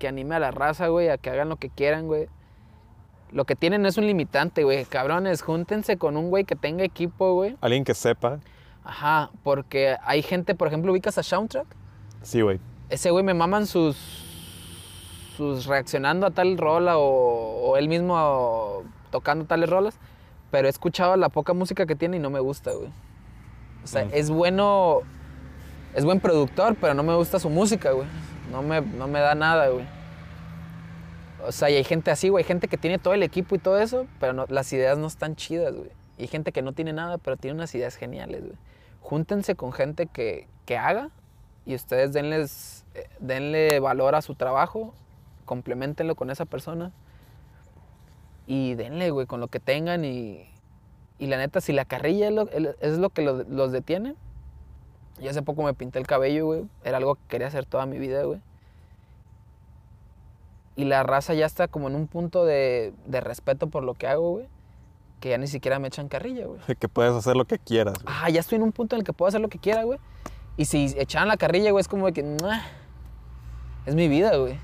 que 0.00 0.08
anime 0.08 0.34
a 0.34 0.40
la 0.40 0.50
raza, 0.50 0.88
güey, 0.88 1.10
a 1.10 1.16
que 1.16 1.30
hagan 1.30 1.48
lo 1.48 1.58
que 1.58 1.70
quieran, 1.70 2.08
güey. 2.08 2.26
Lo 3.30 3.44
que 3.44 3.54
tienen 3.54 3.86
es 3.86 3.98
un 3.98 4.06
limitante, 4.06 4.64
güey. 4.64 4.84
Cabrones, 4.84 5.42
júntense 5.42 5.96
con 5.96 6.16
un 6.16 6.28
güey 6.28 6.42
que 6.42 6.56
tenga 6.56 6.82
equipo, 6.82 7.34
güey. 7.34 7.56
Alguien 7.60 7.84
que 7.84 7.94
sepa. 7.94 8.40
Ajá, 8.84 9.30
porque 9.42 9.96
hay 10.04 10.22
gente, 10.22 10.54
por 10.54 10.68
ejemplo, 10.68 10.92
ubicas 10.92 11.18
a 11.18 11.22
Soundtrack. 11.22 11.66
Sí, 12.22 12.40
güey. 12.40 12.58
Ese 12.88 13.10
güey 13.10 13.24
me 13.24 13.34
maman 13.34 13.66
sus. 13.66 13.96
sus 15.36 15.66
reaccionando 15.66 16.26
a 16.26 16.30
tal 16.30 16.58
rola 16.58 16.98
o, 16.98 17.70
o 17.70 17.76
él 17.76 17.88
mismo 17.88 18.82
tocando 19.10 19.44
tales 19.44 19.68
rolas. 19.70 19.98
Pero 20.50 20.66
he 20.66 20.70
escuchado 20.70 21.16
la 21.16 21.28
poca 21.28 21.52
música 21.52 21.86
que 21.86 21.94
tiene 21.94 22.16
y 22.16 22.20
no 22.20 22.30
me 22.30 22.40
gusta, 22.40 22.72
güey. 22.72 22.90
O 23.84 23.86
sea, 23.86 24.04
Mm. 24.04 24.08
es 24.12 24.30
bueno. 24.30 25.00
Es 25.94 26.04
buen 26.04 26.20
productor, 26.20 26.76
pero 26.80 26.94
no 26.94 27.02
me 27.02 27.14
gusta 27.14 27.38
su 27.38 27.48
música, 27.50 27.92
güey. 27.92 28.06
No 28.50 28.62
me, 28.62 28.80
no 28.80 29.06
me 29.08 29.20
da 29.20 29.34
nada, 29.34 29.68
güey. 29.68 29.84
O 31.46 31.52
sea, 31.52 31.70
y 31.70 31.76
hay 31.76 31.84
gente 31.84 32.10
así, 32.10 32.28
güey. 32.28 32.42
Hay 32.44 32.48
gente 32.48 32.68
que 32.68 32.76
tiene 32.76 32.98
todo 32.98 33.14
el 33.14 33.22
equipo 33.22 33.54
y 33.54 33.58
todo 33.58 33.78
eso, 33.78 34.06
pero 34.18 34.32
no- 34.32 34.46
las 34.48 34.72
ideas 34.72 34.98
no 34.98 35.06
están 35.06 35.36
chidas, 35.36 35.74
güey. 35.74 35.90
Y 36.18 36.22
hay 36.22 36.28
gente 36.28 36.52
que 36.52 36.60
no 36.62 36.72
tiene 36.72 36.92
nada, 36.92 37.16
pero 37.18 37.36
tiene 37.36 37.54
unas 37.54 37.74
ideas 37.74 37.96
geniales, 37.96 38.42
güey. 38.42 38.56
Júntense 39.10 39.56
con 39.56 39.72
gente 39.72 40.06
que, 40.06 40.46
que 40.66 40.78
haga 40.78 41.10
y 41.66 41.74
ustedes 41.74 42.12
denles, 42.12 42.84
eh, 42.94 43.08
denle 43.18 43.80
valor 43.80 44.14
a 44.14 44.22
su 44.22 44.36
trabajo, 44.36 44.94
complementenlo 45.46 46.14
con 46.14 46.30
esa 46.30 46.44
persona 46.44 46.92
y 48.46 48.74
denle, 48.76 49.10
güey, 49.10 49.26
con 49.26 49.40
lo 49.40 49.48
que 49.48 49.58
tengan 49.58 50.04
y, 50.04 50.48
y 51.18 51.26
la 51.26 51.38
neta, 51.38 51.60
si 51.60 51.72
la 51.72 51.84
carrilla 51.86 52.28
es 52.28 52.32
lo, 52.34 52.48
es 52.80 52.98
lo 52.98 53.10
que 53.10 53.22
lo- 53.22 53.42
los 53.42 53.72
detiene, 53.72 54.14
yo 55.20 55.28
hace 55.28 55.42
poco 55.42 55.64
me 55.64 55.74
pinté 55.74 55.98
el 55.98 56.06
cabello, 56.06 56.46
güey, 56.46 56.64
era 56.84 56.98
algo 56.98 57.16
que 57.16 57.22
quería 57.26 57.48
hacer 57.48 57.66
toda 57.66 57.86
mi 57.86 57.98
vida, 57.98 58.22
güey. 58.22 58.40
Y 60.76 60.84
la 60.84 61.02
raza 61.02 61.34
ya 61.34 61.46
está 61.46 61.66
como 61.66 61.88
en 61.88 61.96
un 61.96 62.06
punto 62.06 62.44
de, 62.44 62.94
de 63.06 63.20
respeto 63.20 63.66
por 63.66 63.82
lo 63.82 63.94
que 63.94 64.06
hago, 64.06 64.30
güey, 64.30 64.46
que 65.20 65.28
ya 65.30 65.38
ni 65.38 65.46
siquiera 65.46 65.78
me 65.78 65.88
echan 65.88 66.08
carrilla, 66.08 66.46
güey. 66.46 66.60
Que 66.78 66.88
puedes 66.88 67.12
hacer 67.12 67.36
lo 67.36 67.44
que 67.44 67.58
quieras, 67.58 67.94
güey. 68.02 68.14
Ah, 68.20 68.30
ya 68.30 68.40
estoy 68.40 68.56
en 68.56 68.62
un 68.62 68.72
punto 68.72 68.96
en 68.96 69.00
el 69.00 69.06
que 69.06 69.12
puedo 69.12 69.28
hacer 69.28 69.40
lo 69.40 69.48
que 69.48 69.58
quiera, 69.58 69.84
güey. 69.84 69.98
Y 70.56 70.64
si 70.64 70.94
echaran 70.98 71.28
la 71.28 71.36
carrilla, 71.36 71.70
güey, 71.70 71.80
es 71.80 71.88
como 71.88 72.06
de 72.06 72.12
que. 72.12 72.36
Es 73.86 73.94
mi 73.94 74.08
vida, 74.08 74.36
güey. 74.36 74.58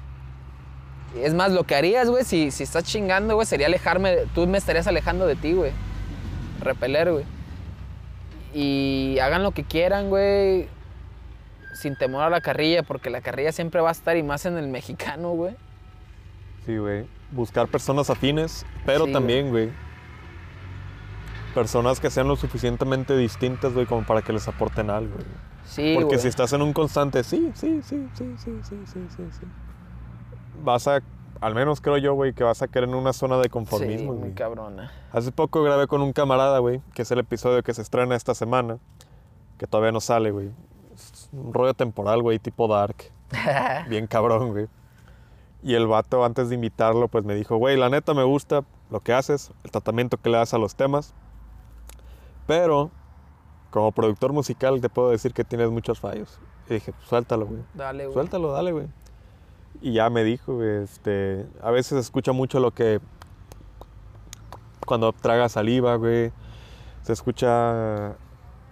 Es 1.17 1.33
más, 1.33 1.53
lo 1.53 1.65
que 1.65 1.75
harías, 1.75 2.11
güey, 2.11 2.25
si, 2.25 2.51
si 2.51 2.63
estás 2.63 2.85
chingando, 2.85 3.35
güey, 3.35 3.47
sería 3.47 3.67
alejarme. 3.67 4.17
tú 4.35 4.47
me 4.47 4.59
estarías 4.59 4.87
alejando 4.87 5.27
de 5.27 5.37
ti, 5.37 5.53
güey. 5.53 5.73
Repeler, 6.61 7.13
güey. 7.13 7.25
Y 8.53 9.19
hagan 9.21 9.43
lo 9.43 9.53
que 9.53 9.65
quieran, 9.65 10.09
güey. 10.11 10.69
Sin 11.75 11.97
temor 11.97 12.23
a 12.23 12.31
la 12.31 12.41
carrilla, 12.41 12.83
porque 12.83 13.11
la 13.11 13.21
carrilla 13.21 13.53
siempre 13.53 13.81
va 13.81 13.91
a 13.91 13.93
estar 13.93 14.17
y 14.17 14.23
más 14.23 14.47
en 14.47 14.57
el 14.57 14.69
mexicano, 14.79 15.31
güey. 15.33 15.55
Sí, 16.65 16.77
güey. 16.77 17.07
Buscar 17.31 17.69
personas 17.69 18.09
afines, 18.11 18.65
pero 18.85 19.07
Sí, 19.07 19.13
también, 19.13 19.51
güey. 19.51 19.71
Personas 21.57 22.01
que 22.01 22.11
sean 22.11 22.29
lo 22.29 22.37
suficientemente 22.37 23.17
distintas, 23.17 23.73
güey, 23.73 23.87
como 23.87 24.05
para 24.05 24.21
que 24.21 24.31
les 24.33 24.47
aporten 24.47 24.91
algo, 24.91 25.15
güey. 25.15 25.27
Sí, 25.65 25.93
Porque 25.95 26.09
güey. 26.17 26.19
si 26.21 26.29
estás 26.29 26.53
en 26.53 26.61
un 26.61 26.75
constante, 26.75 27.25
sí, 27.25 27.51
sí, 27.55 27.81
sí, 27.83 28.07
sí, 28.15 28.35
sí, 28.37 28.59
sí, 28.63 28.75
sí, 28.85 29.07
sí, 29.09 29.23
sí. 29.41 29.47
Vas 30.63 30.87
a, 30.87 31.01
al 31.41 31.55
menos 31.55 31.81
creo 31.81 31.97
yo, 31.97 32.13
güey, 32.13 32.35
que 32.35 32.45
vas 32.45 32.61
a 32.61 32.69
caer 32.69 32.85
en 32.85 32.95
una 32.95 33.15
zona 33.15 33.39
de 33.39 33.45
Sí, 33.45 33.49
conformismo, 33.49 34.13
muy 34.13 34.19
güey. 34.19 34.35
cabrona. 34.35 34.93
Hace 35.13 35.33
poco 35.33 35.63
grabé 35.63 35.87
con 35.87 36.03
un 36.03 36.13
camarada, 36.13 36.59
güey, 36.59 36.83
que 36.95 37.03
es 37.03 37.11
el 37.11 37.21
episodio 37.21 37.63
que 37.63 37.73
se 37.73 37.81
estrena 37.81 38.15
esta 38.17 38.35
semana, 38.35 38.79
que 39.57 39.67
todavía 39.67 39.93
no 39.93 40.01
sale, 40.01 40.31
güey. 40.33 40.51
Es 40.95 41.31
un 41.33 41.55
rollo 41.55 41.73
temporal, 41.73 42.21
güey, 42.23 42.39
tipo 42.39 42.69
dark. 42.69 42.97
Bien 43.89 44.07
cabrón, 44.07 44.51
güey. 44.53 44.67
Y 45.63 45.73
el 45.73 45.87
vato, 45.87 46.23
antes 46.23 46.51
de 46.51 46.55
invitarlo, 46.55 47.09
pues 47.09 47.25
me 47.25 47.35
dijo, 47.35 47.57
güey, 47.57 47.79
la 47.79 47.89
neta 47.89 48.13
me 48.13 48.25
gusta 48.25 48.63
lo 48.91 49.01
que 49.01 49.15
haces, 49.15 49.53
el 49.65 49.71
tratamiento 49.71 50.19
que 50.19 50.29
le 50.29 50.37
das 50.37 50.53
a 50.53 50.59
los 50.59 50.77
temas. 50.77 51.15
Pero, 52.47 52.91
como 53.71 53.93
productor 53.93 54.33
musical, 54.33 54.81
te 54.81 54.89
puedo 54.89 55.11
decir 55.11 55.33
que 55.33 55.45
tienes 55.45 55.71
muchos 55.71 56.01
fallos. 56.01 56.39
Y 56.69 56.75
dije, 56.75 56.93
pues, 56.93 57.09
suéltalo, 57.09 57.47
güey. 57.47 57.61
Dale, 57.75 58.05
güey. 58.05 58.15
Suéltalo, 58.15 58.53
dale, 58.53 58.73
güey. 58.73 58.87
Y 59.81 59.93
ya 59.93 60.09
me 60.11 60.25
dijo, 60.25 60.55
güey, 60.55 60.83
este, 60.85 61.47
a 61.63 61.71
veces 61.71 61.91
se 61.91 61.99
escucha 62.01 62.33
mucho 62.33 62.61
lo 62.61 62.73
que 62.73 63.01
cuando 64.87 65.13
traga 65.13 65.49
saliva, 65.49 65.97
güey, 65.97 66.33
se 67.03 67.13
escucha 67.13 68.15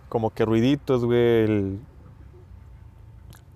como 0.09 0.31
que 0.31 0.45
ruiditos, 0.45 1.05
güey. 1.05 1.45
el- 1.45 1.81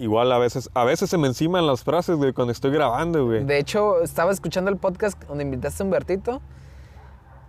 Igual 0.00 0.30
a 0.30 0.38
veces, 0.38 0.70
a 0.74 0.84
veces 0.84 1.10
se 1.10 1.18
me 1.18 1.26
enciman 1.26 1.66
las 1.66 1.82
frases, 1.82 2.16
güey, 2.16 2.32
cuando 2.32 2.52
estoy 2.52 2.70
grabando, 2.70 3.24
güey. 3.26 3.42
De 3.44 3.58
hecho, 3.58 4.00
estaba 4.00 4.30
escuchando 4.30 4.70
el 4.70 4.76
podcast 4.76 5.20
donde 5.24 5.42
invitaste 5.42 5.82
a 5.82 5.86
Humbertito 5.86 6.40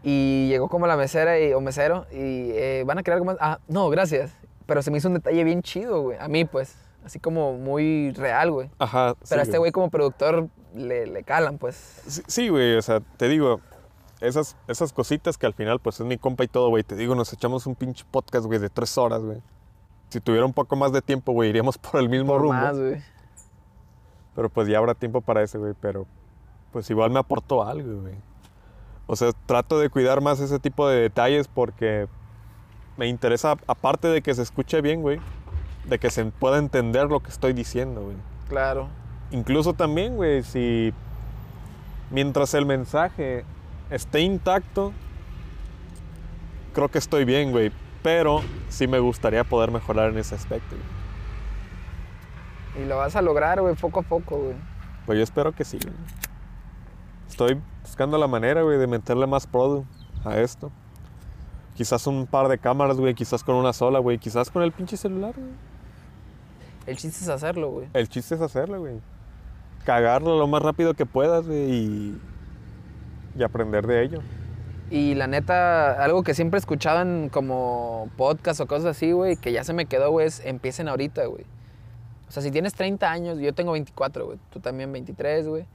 y 0.03 0.47
llegó 0.47 0.69
como 0.69 0.87
la 0.87 0.95
mesera 0.97 1.39
y, 1.39 1.53
o 1.53 1.61
mesero 1.61 2.05
y 2.11 2.51
eh, 2.51 2.83
van 2.85 2.97
a 2.97 3.03
querer 3.03 3.15
algo 3.15 3.25
más. 3.25 3.37
Ah, 3.39 3.59
no, 3.67 3.89
gracias. 3.89 4.31
Pero 4.65 4.81
se 4.81 4.91
me 4.91 4.97
hizo 4.99 5.07
un 5.07 5.15
detalle 5.15 5.43
bien 5.43 5.61
chido, 5.61 6.01
güey. 6.01 6.17
A 6.19 6.27
mí, 6.27 6.45
pues. 6.45 6.75
Así 7.03 7.19
como 7.19 7.53
muy 7.53 8.11
real, 8.11 8.51
güey. 8.51 8.69
Ajá. 8.77 9.15
Pero 9.27 9.41
a 9.41 9.43
este 9.43 9.57
güey 9.57 9.71
como 9.71 9.89
productor 9.89 10.47
le, 10.75 11.07
le 11.07 11.23
calan, 11.23 11.57
pues. 11.57 11.75
Sí, 12.27 12.49
güey, 12.49 12.75
o 12.75 12.81
sea, 12.81 12.99
te 12.99 13.27
digo, 13.29 13.61
esas, 14.19 14.57
esas 14.67 14.91
cositas 14.93 15.37
que 15.37 15.45
al 15.45 15.53
final, 15.53 15.79
pues 15.79 15.99
es 15.99 16.05
mi 16.05 16.17
compa 16.17 16.43
y 16.43 16.47
todo, 16.49 16.69
güey. 16.69 16.83
Te 16.83 16.95
digo, 16.95 17.15
nos 17.15 17.31
echamos 17.33 17.65
un 17.65 17.75
pinche 17.75 18.05
podcast, 18.11 18.45
güey, 18.45 18.59
de 18.59 18.69
tres 18.69 18.97
horas, 18.97 19.23
güey. 19.23 19.41
Si 20.09 20.19
tuviera 20.19 20.45
un 20.45 20.53
poco 20.53 20.75
más 20.75 20.91
de 20.91 21.01
tiempo, 21.01 21.31
güey, 21.31 21.49
iríamos 21.49 21.77
por 21.79 21.99
el 21.99 22.09
mismo 22.09 22.33
Por 22.33 22.41
rumbo. 22.41 22.53
más, 22.53 22.77
güey. 22.77 23.01
Pero 24.35 24.49
pues 24.49 24.67
ya 24.67 24.77
habrá 24.77 24.93
tiempo 24.93 25.21
para 25.21 25.41
ese, 25.41 25.57
güey. 25.57 25.73
Pero 25.79 26.05
pues 26.71 26.89
igual 26.89 27.11
me 27.11 27.19
aportó 27.19 27.63
algo, 27.63 28.01
güey. 28.01 28.15
O 29.11 29.15
sea, 29.15 29.31
trato 29.47 29.79
de 29.79 29.89
cuidar 29.89 30.21
más 30.21 30.39
ese 30.39 30.59
tipo 30.59 30.87
de 30.87 31.01
detalles 31.01 31.47
porque 31.47 32.07
me 32.95 33.07
interesa, 33.07 33.57
aparte 33.65 34.07
de 34.07 34.21
que 34.21 34.35
se 34.35 34.43
escuche 34.43 34.81
bien, 34.81 35.01
güey, 35.01 35.19
de 35.85 35.97
que 35.97 36.11
se 36.11 36.23
pueda 36.25 36.59
entender 36.59 37.07
lo 37.07 37.19
que 37.19 37.31
estoy 37.31 37.53
diciendo, 37.53 38.03
güey. 38.03 38.17
Claro. 38.49 38.87
Incluso 39.31 39.73
también, 39.73 40.15
güey, 40.15 40.43
si 40.43 40.93
mientras 42.11 42.53
el 42.53 42.67
mensaje 42.67 43.45
esté 43.89 44.19
intacto, 44.19 44.93
creo 46.75 46.89
que 46.89 46.99
estoy 46.99 47.25
bien, 47.25 47.49
güey. 47.49 47.71
Pero 48.03 48.43
sí 48.69 48.87
me 48.87 48.99
gustaría 48.99 49.43
poder 49.43 49.71
mejorar 49.71 50.11
en 50.11 50.19
ese 50.19 50.35
aspecto, 50.35 50.75
güey. 52.75 52.85
Y 52.85 52.87
lo 52.87 52.97
vas 52.97 53.15
a 53.15 53.23
lograr, 53.23 53.59
güey, 53.59 53.73
poco 53.73 54.01
a 54.01 54.03
poco, 54.03 54.37
güey. 54.37 54.55
Pues 55.07 55.17
yo 55.17 55.23
espero 55.23 55.51
que 55.51 55.65
sí, 55.65 55.79
güey. 55.81 55.95
Estoy 57.29 57.61
buscando 57.83 58.17
la 58.17 58.27
manera, 58.27 58.63
güey, 58.63 58.77
de 58.77 58.87
meterle 58.87 59.27
más 59.27 59.47
produ 59.47 59.85
a 60.25 60.39
esto. 60.39 60.71
Quizás 61.75 62.05
un 62.07 62.27
par 62.27 62.49
de 62.49 62.57
cámaras, 62.57 62.97
güey, 62.97 63.13
quizás 63.13 63.43
con 63.43 63.55
una 63.55 63.71
sola, 63.71 63.99
güey, 63.99 64.17
quizás 64.17 64.49
con 64.49 64.63
el 64.63 64.71
pinche 64.71 64.97
celular, 64.97 65.33
güey. 65.35 65.51
El 66.85 66.97
chiste 66.97 67.23
es 67.23 67.29
hacerlo, 67.29 67.69
güey. 67.69 67.87
El 67.93 68.09
chiste 68.09 68.35
es 68.35 68.41
hacerlo, 68.41 68.79
güey. 68.79 68.99
Cagarlo 69.85 70.37
lo 70.37 70.47
más 70.47 70.61
rápido 70.61 70.93
que 70.95 71.05
puedas, 71.05 71.45
güey, 71.47 71.71
y, 71.71 72.21
y 73.37 73.43
aprender 73.43 73.87
de 73.87 74.03
ello. 74.03 74.19
Y 74.89 75.13
la 75.13 75.27
neta, 75.27 76.03
algo 76.03 76.23
que 76.23 76.33
siempre 76.33 76.57
he 76.57 76.59
escuchado 76.59 77.01
en 77.01 77.29
como 77.29 78.09
podcast 78.17 78.59
o 78.59 78.67
cosas 78.67 78.97
así, 78.97 79.11
güey, 79.11 79.37
que 79.37 79.51
ya 79.51 79.63
se 79.63 79.71
me 79.71 79.85
quedó, 79.85 80.09
güey, 80.09 80.27
es 80.27 80.43
empiecen 80.43 80.89
ahorita, 80.89 81.27
güey. 81.27 81.45
O 82.27 82.31
sea, 82.31 82.43
si 82.43 82.51
tienes 82.51 82.73
30 82.73 83.09
años, 83.09 83.39
yo 83.39 83.53
tengo 83.53 83.71
24, 83.71 84.25
güey, 84.25 84.39
tú 84.49 84.59
también 84.59 84.91
23, 84.91 85.47
güey. 85.47 85.65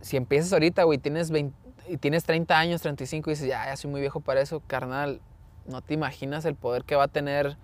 Si 0.00 0.16
empiezas 0.16 0.52
ahorita, 0.52 0.84
güey, 0.84 0.98
tienes 0.98 1.30
20 1.30 1.54
y 1.88 1.96
tienes 1.96 2.24
30 2.24 2.58
años, 2.58 2.82
35 2.82 3.30
y 3.30 3.32
dices, 3.32 3.48
ya, 3.48 3.64
ya 3.66 3.76
soy 3.76 3.90
muy 3.90 4.00
viejo 4.00 4.20
para 4.20 4.40
eso, 4.40 4.62
carnal, 4.66 5.20
no 5.66 5.80
te 5.82 5.94
imaginas 5.94 6.44
el 6.44 6.54
poder 6.54 6.84
que 6.84 6.96
va 6.96 7.04
a 7.04 7.08
tener 7.08 7.56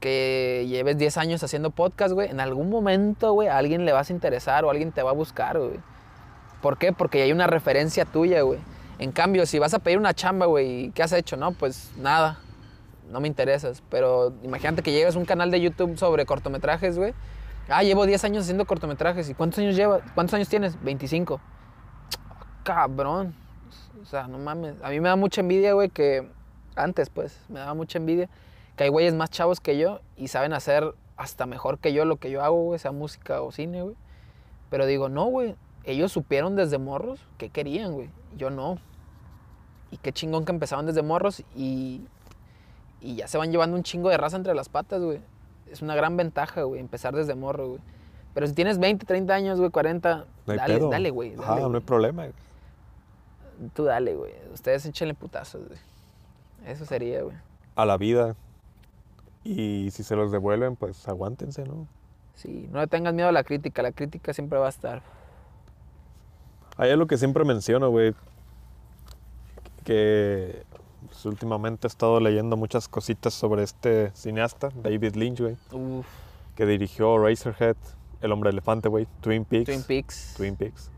que 0.00 0.66
lleves 0.68 0.98
10 0.98 1.16
años 1.16 1.42
haciendo 1.42 1.70
podcast, 1.70 2.12
güey. 2.12 2.28
En 2.28 2.40
algún 2.40 2.68
momento, 2.68 3.32
güey, 3.32 3.48
a 3.48 3.56
alguien 3.56 3.84
le 3.84 3.92
vas 3.92 4.10
a 4.10 4.12
interesar 4.12 4.64
o 4.64 4.70
alguien 4.70 4.90
te 4.90 5.02
va 5.02 5.10
a 5.10 5.14
buscar, 5.14 5.58
güey. 5.58 5.78
¿Por 6.60 6.76
qué? 6.76 6.92
Porque 6.92 7.22
hay 7.22 7.32
una 7.32 7.46
referencia 7.46 8.04
tuya, 8.04 8.42
güey. 8.42 8.58
En 8.98 9.12
cambio, 9.12 9.46
si 9.46 9.58
vas 9.58 9.74
a 9.74 9.78
pedir 9.78 9.98
una 9.98 10.12
chamba, 10.12 10.46
güey, 10.46 10.90
¿qué 10.90 11.02
has 11.02 11.12
hecho? 11.12 11.36
No, 11.36 11.52
pues 11.52 11.92
nada. 11.96 12.40
No 13.10 13.20
me 13.20 13.28
interesas. 13.28 13.82
Pero 13.90 14.32
imagínate 14.42 14.82
que 14.82 14.92
lleves 14.92 15.14
un 15.14 15.24
canal 15.24 15.50
de 15.50 15.60
YouTube 15.60 15.96
sobre 15.96 16.26
cortometrajes, 16.26 16.98
güey. 16.98 17.14
Ah, 17.68 17.82
llevo 17.82 18.06
10 18.06 18.24
años 18.24 18.42
haciendo 18.42 18.66
cortometrajes. 18.66 19.28
¿Y 19.28 19.34
cuántos 19.34 19.60
años 19.60 19.76
llevas? 19.76 20.02
¿Cuántos 20.14 20.34
años 20.34 20.48
tienes? 20.48 20.82
25. 20.82 21.40
Cabrón. 22.64 23.34
O 24.02 24.04
sea, 24.04 24.26
no 24.26 24.38
mames. 24.38 24.76
A 24.82 24.90
mí 24.90 25.00
me 25.00 25.08
da 25.08 25.16
mucha 25.16 25.40
envidia, 25.40 25.72
güey, 25.72 25.88
que 25.88 26.28
antes, 26.74 27.08
pues, 27.10 27.44
me 27.48 27.60
daba 27.60 27.74
mucha 27.74 27.98
envidia 27.98 28.28
que 28.76 28.84
hay 28.84 28.90
güeyes 28.90 29.14
más 29.14 29.30
chavos 29.30 29.60
que 29.60 29.78
yo 29.78 30.00
y 30.16 30.28
saben 30.28 30.52
hacer 30.52 30.94
hasta 31.16 31.46
mejor 31.46 31.78
que 31.78 31.92
yo 31.92 32.04
lo 32.04 32.16
que 32.16 32.30
yo 32.30 32.42
hago, 32.42 32.64
güey, 32.64 32.78
sea 32.78 32.92
música 32.92 33.42
o 33.42 33.52
cine, 33.52 33.82
güey. 33.82 33.96
Pero 34.70 34.86
digo, 34.86 35.08
no, 35.08 35.26
güey. 35.26 35.54
Ellos 35.84 36.12
supieron 36.12 36.56
desde 36.56 36.78
morros 36.78 37.20
qué 37.38 37.50
querían, 37.50 37.92
güey. 37.92 38.08
Yo 38.36 38.50
no. 38.50 38.78
Y 39.90 39.98
qué 39.98 40.12
chingón 40.12 40.44
que 40.44 40.52
empezaban 40.52 40.86
desde 40.86 41.02
morros 41.02 41.44
y, 41.54 42.06
y 43.00 43.16
ya 43.16 43.28
se 43.28 43.36
van 43.36 43.50
llevando 43.50 43.76
un 43.76 43.82
chingo 43.82 44.08
de 44.08 44.16
raza 44.16 44.36
entre 44.36 44.54
las 44.54 44.68
patas, 44.68 45.02
güey. 45.02 45.20
Es 45.72 45.80
una 45.82 45.94
gran 45.94 46.16
ventaja, 46.16 46.62
güey, 46.62 46.80
empezar 46.80 47.14
desde 47.14 47.34
morro, 47.34 47.68
güey. 47.68 47.80
Pero 48.34 48.46
si 48.46 48.52
tienes 48.54 48.78
20, 48.78 49.04
30 49.06 49.34
años, 49.34 49.58
güey, 49.58 49.70
40, 49.70 50.26
No 50.46 50.52
hay 50.52 50.58
dale, 50.58 50.74
pedo. 50.74 50.90
dale, 50.90 51.10
güey. 51.10 51.34
Ajá, 51.34 51.54
dale, 51.56 51.68
no 51.68 51.74
hay 51.76 51.80
problema. 51.82 52.26
Tú 53.74 53.84
dale, 53.84 54.14
güey. 54.14 54.32
Ustedes 54.52 54.84
échenle 54.86 55.14
putazos, 55.14 55.66
güey. 55.66 55.78
Eso 56.66 56.84
sería, 56.84 57.22
güey. 57.22 57.36
A 57.74 57.84
la 57.86 57.96
vida. 57.96 58.36
Y 59.44 59.90
si 59.92 60.02
se 60.04 60.14
los 60.14 60.30
devuelven, 60.30 60.76
pues 60.76 61.08
aguántense, 61.08 61.64
¿no? 61.64 61.86
Sí, 62.34 62.68
no 62.70 62.80
le 62.80 62.86
tengas 62.86 63.12
miedo 63.14 63.28
a 63.28 63.32
la 63.32 63.44
crítica. 63.44 63.82
La 63.82 63.92
crítica 63.92 64.32
siempre 64.32 64.58
va 64.58 64.66
a 64.66 64.70
estar. 64.70 65.02
Hay 66.76 66.90
algo 66.90 67.06
que 67.06 67.18
siempre 67.18 67.44
menciono, 67.44 67.90
güey. 67.90 68.14
que 69.84 70.62
pues, 71.12 71.26
últimamente 71.26 71.86
he 71.86 71.88
estado 71.88 72.18
leyendo 72.20 72.56
muchas 72.56 72.88
cositas 72.88 73.34
sobre 73.34 73.62
este 73.62 74.10
cineasta, 74.14 74.70
David 74.82 75.14
Lynch, 75.14 75.40
güey, 75.40 75.56
Uf, 75.70 76.06
que 76.56 76.64
dirigió 76.64 77.18
Razorhead, 77.18 77.76
El 78.22 78.32
Hombre 78.32 78.48
Elefante, 78.48 78.88
güey, 78.88 79.06
Twin 79.20 79.44
Peaks. 79.44 79.66
Twin 79.66 79.82
Peaks. 79.82 80.34
Twin 80.38 80.56
Peaks. 80.56 80.90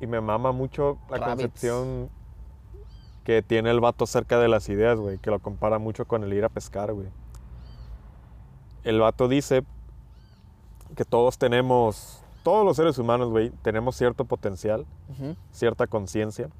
Y 0.00 0.06
me 0.06 0.20
mama 0.20 0.52
mucho 0.52 0.98
la 1.10 1.18
concepción 1.18 2.10
que 3.24 3.42
tiene 3.42 3.70
el 3.72 3.80
vato 3.80 4.04
acerca 4.04 4.38
de 4.38 4.46
las 4.46 4.68
ideas, 4.68 5.00
güey, 5.00 5.18
que 5.18 5.30
lo 5.30 5.40
compara 5.40 5.78
mucho 5.80 6.04
con 6.06 6.22
el 6.22 6.32
ir 6.32 6.44
a 6.44 6.48
pescar, 6.48 6.92
güey. 6.92 7.08
El 8.84 9.00
vato 9.00 9.26
dice 9.26 9.64
que 10.94 11.04
todos 11.04 11.38
tenemos, 11.38 12.22
todos 12.44 12.64
los 12.64 12.76
seres 12.76 12.98
humanos, 12.98 13.30
güey, 13.30 13.50
tenemos 13.62 13.96
cierto 13.96 14.26
potencial, 14.26 14.86
cierta 15.50 15.88
conciencia, 15.88 16.50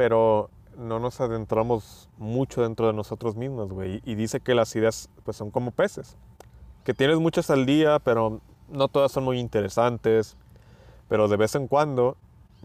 pero 0.00 0.48
no 0.78 0.98
nos 0.98 1.20
adentramos 1.20 2.08
mucho 2.16 2.62
dentro 2.62 2.86
de 2.86 2.94
nosotros 2.94 3.36
mismos, 3.36 3.70
güey. 3.70 4.00
Y 4.06 4.14
dice 4.14 4.40
que 4.40 4.54
las 4.54 4.74
ideas, 4.74 5.10
pues, 5.24 5.36
son 5.36 5.50
como 5.50 5.72
peces, 5.72 6.16
que 6.84 6.94
tienes 6.94 7.18
muchas 7.18 7.50
al 7.50 7.66
día, 7.66 7.98
pero 7.98 8.40
no 8.70 8.88
todas 8.88 9.12
son 9.12 9.24
muy 9.24 9.38
interesantes, 9.38 10.38
pero 11.06 11.28
de 11.28 11.36
vez 11.36 11.54
en 11.54 11.68
cuando 11.68 12.16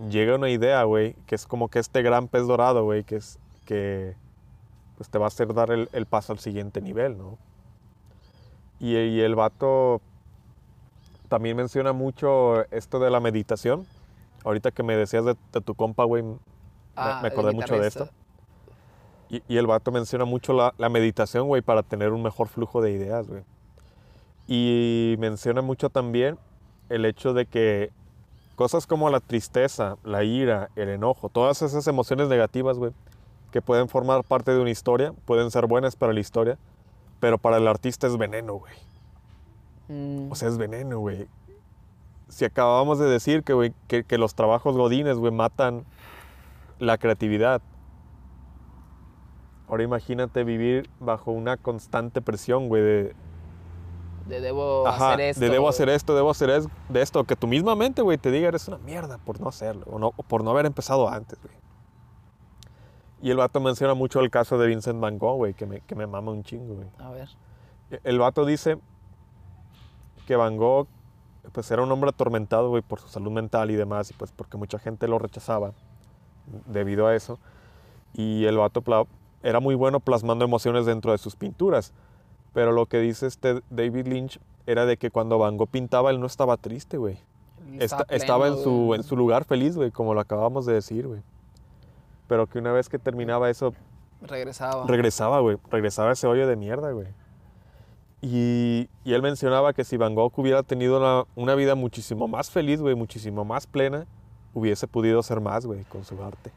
llega 0.10 0.38
una 0.38 0.50
idea, 0.50 0.82
güey, 0.84 1.18
que 1.28 1.36
es 1.36 1.46
como 1.46 1.68
que 1.68 1.80
este 1.80 2.02
gran 2.04 2.30
pez 2.30 2.48
dorado, 2.48 2.86
güey, 2.86 3.04
que 3.04 3.18
es 3.18 3.38
que 3.66 4.16
pues 4.96 5.10
te 5.10 5.18
va 5.18 5.26
a 5.26 5.28
hacer 5.28 5.54
dar 5.54 5.72
el, 5.72 6.06
paso 6.06 6.32
al 6.32 6.40
siguiente 6.40 6.80
nivel, 6.80 7.18
¿no? 7.18 7.38
Y, 8.80 8.96
el 8.96 9.36
vato 9.36 10.00
también 11.28 11.58
menciona 11.58 11.92
mucho 11.92 12.64
esto 12.72 13.00
de 13.00 13.10
la 13.10 13.20
meditación. 13.20 13.86
Ahorita 14.46 14.72
que 14.72 14.84
me 14.84 14.96
decías 14.96 15.26
de, 15.26 15.36
tu 15.60 15.76
compa, 15.76 16.06
güey, 16.06 16.24
Ah, 16.96 17.20
me 17.22 17.28
acordé 17.30 17.54
mucho 17.54 17.78
de 17.78 17.88
esto. 17.88 18.10
Y, 19.30 19.42
y 19.48 19.58
el 19.58 19.68
vato 19.68 19.92
menciona 19.92 20.26
mucho 20.26 20.54
la, 20.54 20.74
la 20.78 20.90
meditación, 20.90 21.48
güey, 21.48 21.62
para 21.62 21.84
tener 21.84 22.12
un 22.12 22.22
mejor 22.24 22.48
flujo 22.48 22.82
de 22.82 22.92
ideas, 22.92 23.28
güey. 23.28 23.44
Y 24.48 25.16
menciona 25.20 25.62
mucho 25.62 25.90
también 25.90 26.38
el 26.90 27.06
hecho 27.06 27.34
de 27.34 27.48
que 27.48 27.92
cosas 28.56 28.86
como 28.88 29.10
la 29.10 29.20
tristeza, 29.20 29.98
la 30.04 30.24
ira, 30.24 30.70
el 30.76 30.90
enojo, 30.90 31.30
todas 31.30 31.62
esas 31.62 31.88
emociones 31.88 32.28
negativas, 32.30 32.78
güey, 32.78 32.92
que 33.52 33.62
pueden 33.62 33.90
formar 33.90 34.24
parte 34.24 34.52
de 34.52 34.60
una 34.60 34.70
historia, 34.70 35.14
pueden 35.26 35.50
ser 35.50 35.66
buenas 35.66 35.96
para 35.96 36.14
la 36.14 36.20
historia, 36.20 36.58
pero 37.20 37.38
para 37.38 37.58
el 37.58 37.68
artista 37.68 38.06
es 38.08 38.18
veneno, 38.18 38.54
güey. 38.56 38.74
Mm, 39.88 40.32
O 40.32 40.36
sea, 40.36 40.48
es 40.50 40.58
veneno, 40.58 41.00
güey. 41.00 41.28
Si 42.30 42.46
acabamos 42.46 43.00
de 43.00 43.06
decir 43.06 43.44
que, 43.44 43.54
güey, 43.54 43.74
que, 43.88 44.04
que 44.04 44.18
los 44.18 44.36
trabajos 44.36 44.76
godines, 44.78 45.18
güey, 45.18 45.32
matan 45.32 45.86
la 46.80 46.98
creatividad. 46.98 47.62
Ahora 49.68 49.84
imagínate 49.84 50.44
vivir 50.44 50.90
bajo 51.00 51.32
una 51.32 51.58
constante 51.58 52.22
presión, 52.22 52.68
güey, 52.70 52.84
de, 52.84 53.16
de 54.28 54.42
debo 54.42 54.88
ajá, 54.88 55.14
hacer 55.14 55.22
esto. 55.22 55.42
de 55.42 55.50
debo 55.50 55.70
hacer 55.70 55.90
esto, 55.90 56.16
debo 56.16 56.30
hacer 56.30 56.50
es- 56.52 56.68
de 56.90 57.02
esto, 57.02 57.24
que 57.24 57.36
tu 57.36 57.48
misma 57.48 57.76
mente, 57.76 58.02
güey, 58.04 58.18
te 58.18 58.30
diga 58.32 58.48
eres 58.48 58.68
una 58.68 58.78
mierda 58.78 59.18
por 59.18 59.40
no 59.42 59.48
hacerlo, 59.50 59.84
o, 59.90 59.98
no, 59.98 60.08
o 60.16 60.24
por 60.24 60.44
no 60.44 60.52
haber 60.52 60.66
empezado 60.68 61.10
antes, 61.10 61.40
güey. 61.42 61.56
Y 63.22 63.32
el 63.32 63.38
vato 63.38 63.60
menciona 63.60 63.96
mucho 63.96 64.20
el 64.20 64.30
caso 64.30 64.58
de 64.60 64.68
Vincent 64.68 65.00
Van 65.00 65.18
Gogh, 65.18 65.38
güey, 65.38 65.54
que 65.56 65.66
me, 65.66 65.80
que 65.82 65.96
me 65.96 66.06
mama 66.06 66.32
un 66.32 66.44
chingo, 66.44 66.76
güey. 66.76 66.88
A 67.00 67.10
ver. 67.10 67.30
El 68.04 68.20
vato 68.20 68.46
dice 68.46 68.78
que 70.28 70.36
Van 70.36 70.58
Gogh 70.58 70.88
pues 71.52 71.70
era 71.72 71.82
un 71.84 71.92
hombre 71.92 72.10
atormentado, 72.10 72.70
güey, 72.70 72.82
por 72.84 73.00
su 73.00 73.08
salud 73.08 73.32
mental 73.32 73.72
y 73.72 73.76
demás, 73.76 74.12
y 74.12 74.14
pues 74.14 74.32
porque 74.32 74.58
mucha 74.58 74.78
gente 74.80 75.08
lo 75.08 75.18
rechazaba 75.18 75.74
debido 76.66 77.08
a 77.08 77.16
eso. 77.16 77.40
Y 78.14 78.46
el 78.46 78.58
vato 78.58 78.84
era 79.44 79.60
muy 79.60 79.76
bueno 79.76 80.00
plasmando 80.00 80.46
emociones 80.46 80.86
dentro 80.86 81.12
de 81.12 81.18
sus 81.18 81.36
pinturas. 81.36 81.94
Pero 82.54 82.72
lo 82.72 82.86
que 82.86 83.00
dice 83.00 83.28
este 83.28 83.62
David 83.70 84.08
Lynch 84.08 84.40
era 84.66 84.86
de 84.86 84.98
que 84.98 85.12
cuando 85.12 85.38
Van 85.38 85.58
Gogh 85.58 85.70
pintaba, 85.70 86.10
él 86.10 86.20
no 86.20 86.26
estaba 86.26 86.58
triste, 86.58 86.98
güey. 86.98 87.20
Pleno, 87.78 88.06
estaba 88.10 88.48
en 88.48 88.58
su, 88.58 88.72
güey. 88.72 89.00
en 89.00 89.04
su 89.04 89.16
lugar 89.18 89.44
feliz, 89.44 89.76
güey, 89.76 89.92
como 89.92 90.14
lo 90.14 90.22
acabamos 90.22 90.66
de 90.66 90.74
decir, 90.74 91.08
güey. 91.08 91.22
Pero 92.28 92.48
que 92.48 92.60
una 92.60 92.72
vez 92.72 92.90
que 92.90 92.98
terminaba 92.98 93.50
eso, 93.50 93.74
Regresaba. 94.22 94.86
regresaba, 94.88 95.40
güey. 95.42 95.58
Regresaba 95.70 96.12
ese 96.14 96.28
hoyo 96.28 96.48
de 96.48 96.56
mierda, 96.56 96.92
güey. 96.92 97.08
Y, 98.22 98.90
y 99.04 99.14
él 99.14 99.22
mencionaba 99.22 99.74
que 99.74 99.84
si 99.84 99.98
Van 99.98 100.16
Gogh 100.16 100.32
hubiera 100.38 100.64
tenido 100.64 100.98
una, 100.98 101.26
una 101.36 101.54
vida 101.56 101.76
muchísimo 101.76 102.28
más 102.28 102.50
feliz, 102.50 102.82
güey, 102.82 102.96
muchísimo 102.96 103.46
más 103.46 103.68
plena, 103.68 104.08
hubiese 104.56 104.88
podido 104.88 105.20
hacer 105.20 105.40
más, 105.42 105.66
güey, 105.68 105.84
con 105.84 106.04
su 106.04 106.24
arte. 106.24 106.52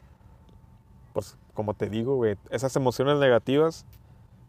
Pues, 1.13 1.37
como 1.53 1.75
te 1.75 1.87
digo, 1.89 2.15
güey, 2.15 2.35
esas 2.49 2.75
emociones 2.75 3.19
negativas 3.19 3.85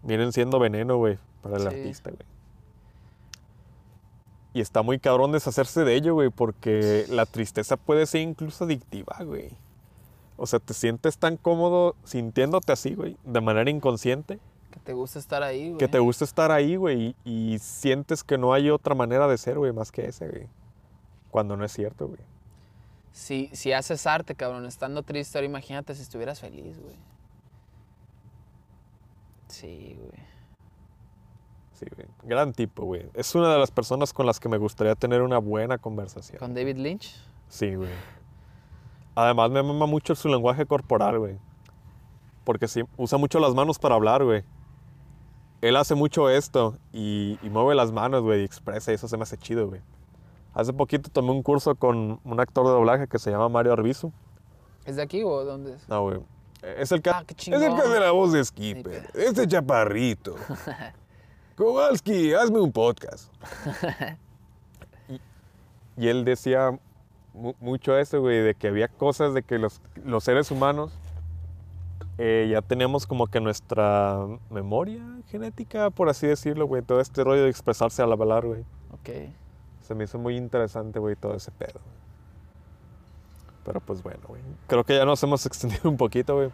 vienen 0.02 0.32
siendo 0.32 0.58
veneno, 0.58 0.96
güey, 0.96 1.18
para 1.42 1.56
el 1.56 1.62
Sí. 1.62 1.66
artista, 1.68 2.10
güey. 2.10 2.22
Y 4.52 4.60
está 4.60 4.82
muy 4.82 4.98
cabrón 4.98 5.30
deshacerse 5.32 5.84
de 5.84 5.94
ello, 5.94 6.14
güey, 6.14 6.30
porque 6.30 7.04
la 7.08 7.24
tristeza 7.26 7.76
puede 7.76 8.06
ser 8.06 8.22
incluso 8.22 8.64
adictiva, 8.64 9.16
güey. 9.24 9.50
O 10.36 10.46
sea, 10.46 10.58
te 10.58 10.74
sientes 10.74 11.18
tan 11.18 11.36
cómodo 11.36 11.94
sintiéndote 12.04 12.72
así, 12.72 12.94
güey, 12.94 13.16
de 13.24 13.40
manera 13.40 13.70
inconsciente, 13.70 14.40
Que 14.72 14.80
te 14.80 14.92
gusta 14.92 15.18
estar 15.18 15.42
ahí, 15.42 15.66
güey. 15.68 15.78
que 15.78 15.88
te 15.88 15.98
gusta 15.98 16.24
estar 16.24 16.50
ahí, 16.50 16.76
güey, 16.76 17.14
y, 17.24 17.52
y 17.54 17.58
sientes 17.58 18.24
que 18.24 18.38
no 18.38 18.52
hay 18.52 18.70
otra 18.70 18.94
manera 18.94 19.28
de 19.28 19.36
ser, 19.38 19.58
güey, 19.58 19.72
más 19.72 19.92
que 19.92 20.06
ese, 20.06 20.28
güey. 20.28 20.46
Cuando 21.30 21.56
no 21.56 21.64
es 21.64 21.72
cierto, 21.72 22.08
güey. 22.08 22.20
Si, 23.12 23.50
si 23.52 23.72
haces 23.72 24.06
arte, 24.06 24.34
cabrón, 24.34 24.66
estando 24.66 25.02
triste, 25.02 25.38
ahora 25.38 25.46
imagínate 25.46 25.94
si 25.94 26.02
estuvieras 26.02 26.40
feliz, 26.40 26.78
güey. 26.80 26.96
Sí, 29.48 29.96
güey. 29.98 30.22
Sí, 31.72 31.86
güey. 31.94 32.06
Gran 32.22 32.52
tipo, 32.52 32.84
güey. 32.84 33.08
Es 33.14 33.34
una 33.34 33.52
de 33.52 33.58
las 33.58 33.70
personas 33.70 34.12
con 34.12 34.26
las 34.26 34.38
que 34.38 34.48
me 34.48 34.58
gustaría 34.58 34.94
tener 34.94 35.22
una 35.22 35.38
buena 35.38 35.78
conversación. 35.78 36.38
Con 36.38 36.54
David 36.54 36.76
Lynch. 36.76 37.16
Sí, 37.48 37.74
güey. 37.74 37.90
Además 39.14 39.50
me 39.50 39.62
mama 39.62 39.86
mucho 39.86 40.14
su 40.14 40.28
lenguaje 40.28 40.66
corporal, 40.66 41.18
güey. 41.18 41.38
Porque 42.44 42.68
sí, 42.68 42.82
usa 42.96 43.18
mucho 43.18 43.40
las 43.40 43.54
manos 43.54 43.78
para 43.78 43.96
hablar, 43.96 44.24
güey. 44.24 44.44
Él 45.60 45.76
hace 45.76 45.94
mucho 45.94 46.30
esto 46.30 46.78
y, 46.92 47.38
y 47.42 47.50
mueve 47.50 47.74
las 47.74 47.92
manos, 47.92 48.22
güey, 48.22 48.42
y 48.42 48.44
expresa, 48.44 48.92
y 48.92 48.94
eso 48.94 49.08
se 49.08 49.16
me 49.16 49.24
hace 49.24 49.36
chido, 49.36 49.68
güey. 49.68 49.82
Hace 50.54 50.72
poquito 50.72 51.10
tomé 51.10 51.30
un 51.30 51.42
curso 51.42 51.74
con 51.74 52.20
un 52.24 52.40
actor 52.40 52.66
de 52.66 52.72
doblaje 52.72 53.06
que 53.06 53.18
se 53.18 53.30
llama 53.30 53.48
Mario 53.48 53.72
Arbizu. 53.72 54.12
¿Es 54.84 54.96
de 54.96 55.02
aquí 55.02 55.22
o 55.22 55.44
dónde 55.44 55.74
es? 55.74 55.88
No, 55.88 56.02
güey. 56.02 56.20
Es 56.62 56.92
el 56.92 57.00
que, 57.00 57.10
Ah, 57.10 57.24
es 57.28 57.48
el 57.48 57.60
que 57.60 57.66
hace 57.66 58.00
la 58.00 58.10
voz 58.10 58.32
de 58.32 58.44
Skipper. 58.44 59.10
Este 59.14 59.46
chaparrito. 59.46 60.34
Kowalski, 61.56 62.32
hazme 62.34 62.60
un 62.60 62.72
podcast. 62.72 63.32
y, 65.08 65.20
y 65.96 66.08
él 66.08 66.24
decía 66.24 66.78
mu- 67.34 67.54
mucho 67.60 67.96
eso, 67.96 68.20
güey, 68.20 68.40
de 68.40 68.54
que 68.54 68.68
había 68.68 68.88
cosas 68.88 69.34
de 69.34 69.42
que 69.42 69.58
los, 69.58 69.80
los 70.04 70.24
seres 70.24 70.50
humanos 70.50 70.92
eh, 72.18 72.48
ya 72.50 72.60
teníamos 72.62 73.06
como 73.06 73.26
que 73.26 73.40
nuestra 73.40 74.26
memoria 74.50 75.02
genética, 75.28 75.90
por 75.90 76.08
así 76.08 76.26
decirlo, 76.26 76.66
güey. 76.66 76.82
Todo 76.82 77.00
este 77.00 77.24
rollo 77.24 77.42
de 77.44 77.50
expresarse 77.50 78.02
al 78.02 78.12
hablar, 78.12 78.46
güey. 78.46 78.62
Ok. 78.92 79.30
Se 79.90 79.94
me 79.96 80.04
hizo 80.04 80.20
muy 80.20 80.36
interesante, 80.36 81.00
güey, 81.00 81.16
todo 81.16 81.34
ese 81.34 81.50
pedo. 81.50 81.80
Pero 83.64 83.80
pues 83.80 84.04
bueno, 84.04 84.20
güey. 84.28 84.40
Creo 84.68 84.84
que 84.84 84.94
ya 84.94 85.04
nos 85.04 85.20
hemos 85.24 85.44
extendido 85.46 85.90
un 85.90 85.96
poquito, 85.96 86.36
güey. 86.36 86.50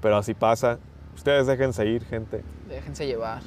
Pero 0.00 0.16
así 0.16 0.32
pasa. 0.32 0.78
Ustedes 1.14 1.46
déjense 1.46 1.84
ir, 1.84 2.02
gente. 2.02 2.42
Déjense 2.66 3.06
llevar. 3.06 3.42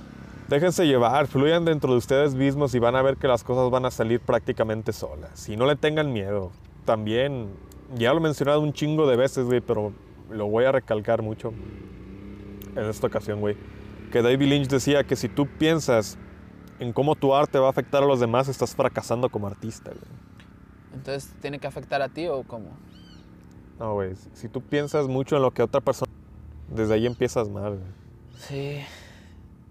Déjense 0.48 0.86
llevar, 0.86 1.26
fluyan 1.26 1.66
dentro 1.66 1.91
de 1.91 1.98
ustedes 1.98 2.36
mismos 2.36 2.76
y 2.76 2.80
van 2.80 2.95
a 2.95 3.02
ver 3.02 3.18
que 3.18 3.28
las 3.28 3.44
cosas 3.44 3.72
van 3.72 3.86
a 3.86 3.90
salir 3.90 4.20
prácticamente 4.20 4.94
solas. 4.94 5.49
Y 5.49 5.58
no 5.58 5.66
le 5.66 5.76
tengan 5.76 6.14
miedo. 6.14 6.52
También, 6.86 7.49
ya 7.95 8.12
lo 8.12 8.20
he 8.20 8.22
mencionado 8.22 8.62
un 8.62 8.74
chingo 8.74 9.08
de 9.08 9.16
veces, 9.16 9.48
güey, 9.48 9.60
pero 9.60 9.91
lo 10.30 10.45
voy 10.45 10.66
a 10.66 10.72
recalcar 10.72 11.24
mucho 11.24 11.52
en 12.76 12.86
esta 12.86 13.08
ocasión, 13.08 13.40
güey. 13.40 13.58
Que 14.12 14.22
David 14.22 14.49
Lynch 14.49 14.68
decía 14.68 15.04
que 15.04 15.16
si 15.16 15.30
tú 15.30 15.48
piensas 15.48 16.20
en 16.80 16.94
cómo 16.94 17.16
tu 17.16 17.34
arte 17.36 17.60
va 17.60 17.68
a 17.68 17.70
afectar 17.70 18.04
a 18.04 18.06
los 18.06 18.20
demás, 18.20 18.48
estás 18.48 18.76
fracasando 18.76 19.30
como 19.30 19.48
artista, 19.48 19.91
güey. 19.91 20.04
Entonces, 20.94 21.34
¿tiene 21.41 21.60
que 21.60 21.68
afectar 21.68 22.02
a 22.02 22.10
ti 22.10 22.28
o 22.28 22.44
cómo? 22.44 22.70
No, 23.80 23.94
güey, 23.94 24.16
si- 24.34 24.49
tú 24.49 24.62
piensas 24.62 25.08
mucho 25.08 25.36
en 25.36 25.41
lo 25.44 25.52
que 25.52 25.62
otra 25.62 25.82
persona... 25.82 26.12
Desde 26.70 26.95
ahí 26.95 27.06
empiezas 27.06 27.49
mal, 27.49 27.76
güey. 27.78 27.91
Sí. 28.38 28.82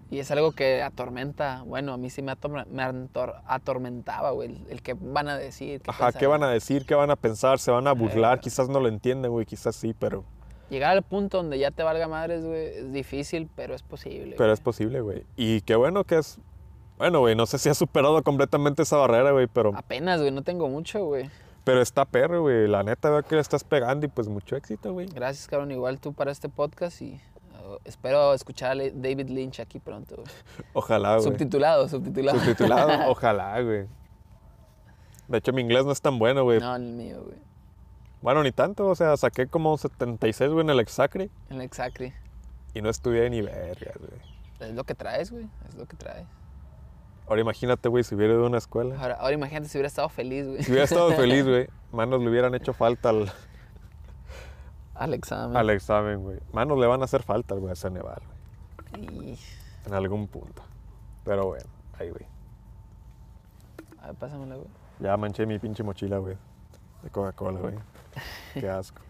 Y 0.09 0.19
es 0.19 0.31
algo 0.31 0.53
que 0.53 0.81
atormenta. 0.81 1.63
Bueno, 1.63 1.93
a 1.93 1.97
mí 1.97 2.09
sí 2.09 2.21
me, 2.21 2.31
atorme- 2.31 2.65
me 2.67 2.81
ator- 2.83 3.41
atormentaba, 3.45 4.31
güey. 4.31 4.49
El, 4.49 4.65
el 4.69 4.81
que 4.81 4.93
van 4.93 5.27
a 5.27 5.37
decir. 5.37 5.81
qué 5.81 5.91
Ajá, 5.91 6.11
¿qué 6.13 6.25
van 6.27 6.41
a 6.43 6.49
decir? 6.49 6.85
¿Qué 6.85 6.95
van 6.95 7.11
a 7.11 7.15
pensar? 7.17 7.59
¿Se 7.59 7.69
van 7.71 7.87
a 7.87 7.91
burlar? 7.91 8.37
Eh. 8.37 8.41
Quizás 8.41 8.69
no 8.69 8.79
lo 8.79 8.87
entienden, 8.87 9.29
güey, 9.31 9.45
quizás 9.45 9.75
sí, 9.75 9.93
pero... 9.99 10.23
Llegar 10.69 10.91
al 10.91 11.03
punto 11.03 11.37
donde 11.37 11.59
ya 11.59 11.71
te 11.71 11.83
valga 11.83 12.07
madres, 12.07 12.43
güey, 12.43 12.65
es 12.77 12.91
difícil, 12.91 13.49
pero 13.55 13.73
es 13.75 13.83
posible. 13.83 14.31
Pero 14.37 14.47
güey. 14.49 14.53
es 14.53 14.59
posible, 14.61 15.01
güey. 15.01 15.23
Y 15.35 15.61
qué 15.61 15.75
bueno 15.75 16.03
que 16.03 16.17
es. 16.17 16.39
Bueno, 16.97 17.19
güey, 17.19 17.35
no 17.35 17.45
sé 17.45 17.57
si 17.59 17.69
has 17.69 17.77
superado 17.77 18.21
completamente 18.23 18.81
esa 18.83 18.97
barrera, 18.97 19.31
güey, 19.31 19.47
pero, 19.47 19.71
Apenas, 19.75 20.19
güey, 20.19 20.31
no 20.31 20.41
tengo 20.41 20.67
mucho, 20.67 21.05
güey. 21.05 21.29
Pero 21.63 21.81
está 21.81 22.05
perro, 22.05 22.41
güey. 22.41 22.67
La 22.67 22.81
neta 22.81 23.09
veo 23.09 23.23
que 23.23 23.35
le 23.35 23.41
estás 23.41 23.63
pegando 23.63 24.05
y 24.05 24.09
pues 24.09 24.27
mucho 24.29 24.55
éxito, 24.55 24.93
güey. 24.93 25.07
Gracias, 25.07 25.47
cabrón. 25.47 25.69
Igual 25.71 25.99
tú 25.99 26.13
para 26.13 26.31
este 26.31 26.47
podcast 26.47 27.01
y 27.01 27.19
uh, 27.65 27.75
espero 27.83 28.33
escuchar 28.33 28.71
a 28.71 28.75
David 28.75 29.27
Lynch 29.29 29.59
aquí 29.59 29.77
pronto. 29.79 30.15
güey. 30.15 30.27
Ojalá, 30.73 31.17
güey. 31.17 31.23
Subtitulado, 31.23 31.89
subtitulado. 31.89 32.39
Subtitulado, 32.39 33.09
ojalá, 33.11 33.61
güey. 33.61 33.85
De 35.27 35.37
hecho, 35.39 35.51
mi 35.51 35.61
inglés 35.61 35.83
no 35.85 35.91
es 35.91 35.99
tan 36.01 36.17
bueno, 36.17 36.43
güey. 36.43 36.61
No, 36.61 36.73
el 36.75 36.83
mío, 36.93 37.21
güey. 37.25 37.37
Bueno, 38.21 38.43
ni 38.43 38.51
tanto, 38.53 38.87
o 38.87 38.95
sea, 38.95 39.15
saqué 39.17 39.47
como 39.47 39.77
76, 39.77 40.51
güey, 40.51 40.63
en 40.63 40.69
el 40.69 40.79
Exacre 40.79 41.29
El 41.49 41.61
Exacri. 41.61 42.13
y 42.73 42.81
no 42.81 42.89
estudié 42.89 43.29
ni 43.29 43.41
vergas, 43.41 43.97
güey. 43.99 44.21
Es 44.61 44.73
lo 44.73 44.85
que 44.85 44.95
traes, 44.95 45.31
güey. 45.31 45.47
Es 45.67 45.75
lo 45.75 45.85
que 45.85 45.97
traes. 45.97 46.25
Ahora 47.27 47.41
imagínate, 47.41 47.89
güey, 47.89 48.03
si 48.03 48.15
hubiera 48.15 48.33
ido 48.33 48.43
a 48.43 48.47
una 48.47 48.57
escuela. 48.57 48.95
Ahora, 48.99 49.15
ahora 49.15 49.33
imagínate 49.33 49.67
si 49.67 49.77
hubiera 49.77 49.87
estado 49.87 50.07
feliz, 50.09 50.47
güey. 50.47 50.63
Si 50.63 50.71
hubiera 50.71 50.85
estado 50.85 51.11
feliz, 51.11 51.45
güey, 51.45 51.67
manos 51.91 52.21
le 52.21 52.29
hubieran 52.29 52.55
hecho 52.55 52.73
falta 52.73 53.09
al, 53.09 53.29
Al 54.95 55.13
examen. 55.13 55.57
al 55.57 55.69
examen, 55.69 56.21
güey. 56.23 56.39
Manos 56.53 56.77
le 56.79 56.87
van 56.87 57.01
a 57.01 57.05
hacer 57.05 57.23
falta, 57.23 57.55
güey, 57.55 57.71
a 57.71 57.75
Ceneval, 57.75 58.21
güey, 58.91 59.05
Y... 59.33 59.39
en 59.85 59.93
algún 59.93 60.27
punto. 60.27 60.61
Pero 61.25 61.47
bueno, 61.47 61.65
ahí, 61.99 62.09
güey. 62.09 62.25
A 64.01 64.07
ver, 64.07 64.15
pásamela, 64.15 64.55
güey. 64.55 64.67
Ya 64.99 65.15
manché 65.17 65.45
mi 65.45 65.59
pinche 65.59 65.83
mochila, 65.83 66.17
güey, 66.19 66.37
de 67.03 67.09
Coca-Cola, 67.09 67.59
güey. 67.59 67.75
Qué 68.53 68.69
asco. 68.69 69.01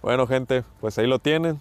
Bueno, 0.00 0.26
gente, 0.26 0.64
pues 0.80 0.96
ahí 0.98 1.06
lo 1.06 1.18
tienen. 1.18 1.60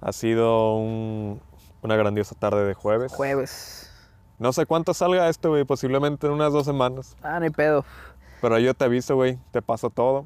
Ha 0.00 0.12
sido 0.12 0.76
un- 0.76 1.40
una 1.84 1.96
grandiosa 1.96 2.34
tarde 2.34 2.64
de 2.64 2.74
jueves. 2.74 3.12
Jueves. 3.12 3.90
No 4.38 4.52
sé 4.52 4.64
cuánto 4.64 4.94
salga 4.94 5.28
esto, 5.28 5.50
güey, 5.50 5.64
posiblemente 5.64 6.26
en 6.26 6.32
unas 6.32 6.52
dos 6.52 6.64
semanas. 6.64 7.14
Ah, 7.22 7.38
no 7.38 7.44
hay 7.44 7.50
pedo. 7.50 7.84
Pero 8.40 8.58
yo 8.58 8.74
te 8.74 8.86
aviso, 8.86 9.14
güey, 9.14 9.38
te 9.52 9.60
paso 9.60 9.90
todo. 9.90 10.24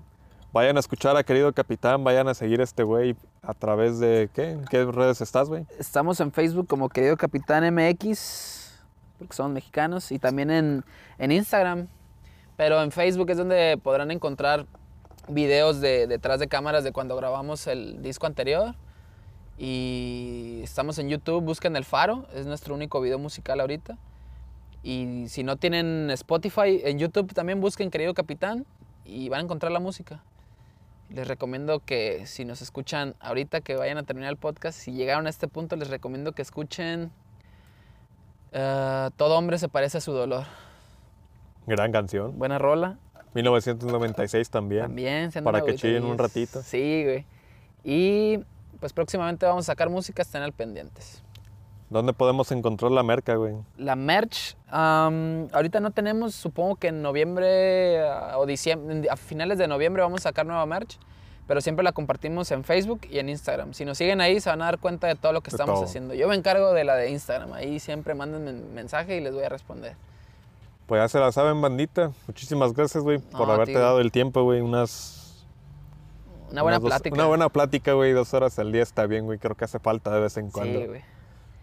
Vayan 0.52 0.76
a 0.76 0.80
escuchar 0.80 1.16
a 1.16 1.24
querido 1.24 1.52
capitán, 1.52 2.04
vayan 2.04 2.28
a 2.28 2.34
seguir 2.34 2.60
a 2.60 2.64
este 2.64 2.84
güey 2.84 3.16
a 3.42 3.54
través 3.54 3.98
de, 3.98 4.30
¿qué? 4.32 4.52
¿En 4.52 4.64
qué 4.64 4.84
redes 4.84 5.20
estás, 5.20 5.48
güey? 5.48 5.66
Estamos 5.78 6.20
en 6.20 6.32
Facebook 6.32 6.68
como 6.68 6.88
Querido 6.88 7.16
Capitán 7.16 7.64
MX, 7.74 8.80
porque 9.18 9.34
somos 9.34 9.52
mexicanos, 9.52 10.10
y 10.12 10.18
también 10.18 10.50
en, 10.50 10.84
en 11.18 11.32
Instagram. 11.32 11.88
Pero 12.56 12.82
en 12.82 12.92
Facebook 12.92 13.30
es 13.30 13.36
donde 13.36 13.78
podrán 13.82 14.10
encontrar 14.10 14.64
videos 15.28 15.80
de 15.80 16.06
detrás 16.06 16.40
de 16.40 16.48
cámaras 16.48 16.82
de 16.84 16.92
cuando 16.92 17.14
grabamos 17.16 17.66
el 17.66 18.00
disco 18.00 18.26
anterior. 18.26 18.74
Y 19.58 20.60
estamos 20.62 20.98
en 20.98 21.08
YouTube, 21.08 21.42
busquen 21.42 21.74
El 21.74 21.84
Faro, 21.84 22.26
es 22.32 22.46
nuestro 22.46 22.76
único 22.76 23.00
video 23.00 23.18
musical 23.18 23.60
ahorita. 23.60 23.98
Y 24.84 25.24
si 25.26 25.42
no 25.42 25.56
tienen 25.56 26.10
Spotify, 26.10 26.80
en 26.84 27.00
YouTube 27.00 27.34
también 27.34 27.60
busquen 27.60 27.90
Querido 27.90 28.14
Capitán 28.14 28.64
y 29.04 29.28
van 29.28 29.40
a 29.40 29.42
encontrar 29.42 29.72
la 29.72 29.80
música. 29.80 30.22
Les 31.10 31.26
recomiendo 31.26 31.80
que 31.80 32.24
si 32.26 32.44
nos 32.44 32.62
escuchan 32.62 33.16
ahorita 33.18 33.60
que 33.60 33.74
vayan 33.74 33.98
a 33.98 34.04
terminar 34.04 34.30
el 34.30 34.36
podcast, 34.36 34.78
si 34.78 34.92
llegaron 34.92 35.26
a 35.26 35.30
este 35.30 35.48
punto, 35.48 35.74
les 35.74 35.88
recomiendo 35.88 36.32
que 36.32 36.42
escuchen 36.42 37.10
eh, 38.52 39.10
Todo 39.16 39.36
hombre 39.36 39.58
se 39.58 39.68
parece 39.68 39.98
a 39.98 40.00
su 40.00 40.12
dolor. 40.12 40.44
Gran 41.66 41.90
canción. 41.90 42.38
Buena 42.38 42.58
rola. 42.58 42.98
1996 43.34 44.50
también. 44.50 44.82
También. 44.82 45.32
se 45.32 45.42
Para 45.42 45.62
que 45.62 45.74
chillen 45.74 46.04
un 46.04 46.16
ratito. 46.16 46.62
Sí, 46.62 47.02
güey. 47.04 47.26
Y 47.84 48.44
pues 48.80 48.92
próximamente 48.92 49.46
vamos 49.46 49.64
a 49.64 49.72
sacar 49.72 49.88
música, 49.90 50.22
estén 50.22 50.42
al 50.42 50.52
pendientes. 50.52 51.22
¿Dónde 51.90 52.12
podemos 52.12 52.52
encontrar 52.52 52.90
la 52.90 53.02
merca, 53.02 53.34
güey? 53.36 53.54
La 53.78 53.96
merch, 53.96 54.56
am, 54.68 55.48
ahorita 55.52 55.80
no 55.80 55.90
tenemos, 55.90 56.34
supongo 56.34 56.76
que 56.76 56.88
en 56.88 57.00
noviembre 57.00 58.02
ah, 58.06 58.34
o 58.38 58.44
diciembre, 58.44 59.08
a 59.10 59.16
finales 59.16 59.56
de 59.56 59.66
noviembre 59.68 60.02
vamos 60.02 60.20
a 60.20 60.22
sacar 60.24 60.44
nueva 60.44 60.66
merch, 60.66 60.98
pero 61.46 61.62
siempre 61.62 61.82
la 61.82 61.92
compartimos 61.92 62.50
en 62.50 62.62
Facebook 62.62 63.00
y 63.10 63.18
en 63.20 63.30
Instagram. 63.30 63.72
Si 63.72 63.86
nos 63.86 63.96
siguen 63.96 64.20
ahí 64.20 64.38
se 64.38 64.50
van 64.50 64.60
a 64.60 64.66
dar 64.66 64.78
cuenta 64.78 65.06
de 65.06 65.14
todo 65.14 65.32
lo 65.32 65.40
que 65.40 65.50
De 65.50 65.54
estamos 65.56 65.76
todo. 65.76 65.84
haciendo. 65.84 66.12
Yo 66.12 66.28
me 66.28 66.34
encargo 66.34 66.74
de 66.74 66.84
la 66.84 66.94
de 66.94 67.10
Instagram, 67.10 67.54
ahí 67.54 67.80
siempre 67.80 68.14
manden 68.14 68.74
mensaje 68.74 69.16
y 69.16 69.20
les 69.22 69.32
voy 69.32 69.44
a 69.44 69.48
responder. 69.48 69.96
Pues 70.86 71.00
ya 71.02 71.08
se 71.08 71.18
la 71.18 71.32
saben, 71.32 71.58
bandita. 71.62 72.12
Muchísimas 72.26 72.74
gracias, 72.74 73.02
güey, 73.02 73.18
por 73.18 73.46
No, 73.46 73.52
haberte 73.54 73.72
tío. 73.72 73.80
dado 73.80 74.00
el 74.00 74.12
tiempo, 74.12 74.42
güey. 74.42 74.60
Unas. 74.60 75.17
Una 76.50 76.62
buena 76.62 76.78
dos- 76.78 76.88
plática. 76.88 77.14
Una 77.14 77.26
buena 77.26 77.48
plática, 77.48 77.92
güey. 77.92 78.12
Dos 78.12 78.32
horas 78.34 78.58
al 78.58 78.72
día 78.72 78.82
está 78.82 79.06
bien, 79.06 79.24
güey. 79.26 79.38
Creo 79.38 79.56
que 79.56 79.64
hace 79.64 79.78
falta 79.78 80.10
de 80.12 80.20
vez 80.20 80.36
en 80.36 80.50
cuando. 80.50 80.80
Sí, 80.80 80.86
güey. 80.86 81.02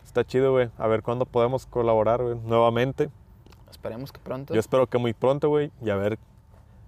Está 0.03 0.24
chido, 0.26 0.52
güey. 0.52 0.70
A 0.78 0.88
ver 0.88 1.02
cuándo 1.03 1.26
podemos 1.26 1.66
colaborar, 1.66 2.22
güey, 2.24 2.36
nuevamente. 2.45 3.10
Esperemos 3.70 4.12
que 4.12 4.20
pronto. 4.20 4.53
Yo 4.53 4.60
espero 4.60 4.88
que 4.88 4.98
muy 4.98 5.14
pronto, 5.14 5.49
güey. 5.49 5.72
Y 5.82 5.90
a 5.90 5.95
ver 5.95 6.18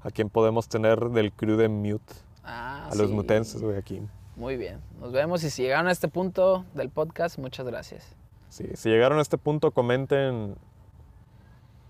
a 0.03 0.11
quién 0.11 0.30
podemos 0.30 0.69
tener 0.69 0.99
del 1.10 1.32
crew 1.34 1.57
de 1.57 1.68
Mute. 1.68 2.14
Ah, 2.44 2.88
A 2.91 2.95
los 2.95 3.11
mutenses, 3.11 3.61
güey, 3.61 3.76
aquí. 3.78 4.02
Muy 4.38 4.56
bien. 4.56 4.80
Nos 5.02 5.11
vemos 5.11 5.44
y 5.44 5.49
si 5.49 5.64
llegaron 5.64 5.88
a 5.88 5.91
este 5.91 6.07
punto 6.07 6.64
del 6.76 6.90
podcast, 6.90 7.38
muchas 7.40 7.65
gracias. 7.65 8.15
Sí, 8.49 8.65
si 8.76 8.90
llegaron 8.90 9.18
a 9.19 9.22
este 9.22 9.38
punto, 9.38 9.72
comenten. 9.72 10.56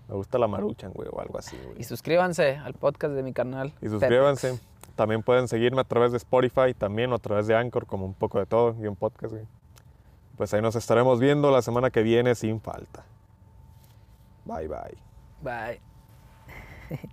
Me 0.08 0.14
gusta 0.14 0.38
la 0.38 0.48
maruchan, 0.48 0.90
güey, 0.92 1.08
o 1.12 1.20
algo 1.20 1.38
así, 1.38 1.56
güey. 1.62 1.78
Y 1.80 1.84
suscríbanse 1.84 2.56
al 2.56 2.72
podcast 2.74 3.14
de 3.14 3.22
mi 3.22 3.32
canal. 3.34 3.72
Y 3.82 3.88
suscríbanse. 3.88 4.58
También 4.98 5.22
pueden 5.22 5.46
seguirme 5.46 5.80
a 5.80 5.84
través 5.84 6.10
de 6.10 6.16
Spotify, 6.16 6.74
también 6.76 7.12
o 7.12 7.14
a 7.14 7.18
través 7.20 7.46
de 7.46 7.54
Anchor, 7.54 7.86
como 7.86 8.04
un 8.04 8.14
poco 8.14 8.40
de 8.40 8.46
todo, 8.46 8.74
y 8.82 8.88
un 8.88 8.96
podcast. 8.96 9.32
Pues 10.36 10.52
ahí 10.52 10.60
nos 10.60 10.74
estaremos 10.74 11.20
viendo 11.20 11.52
la 11.52 11.62
semana 11.62 11.90
que 11.90 12.02
viene 12.02 12.34
sin 12.34 12.60
falta. 12.60 13.04
Bye, 14.44 14.66
bye. 14.66 14.98
Bye. 15.40 17.08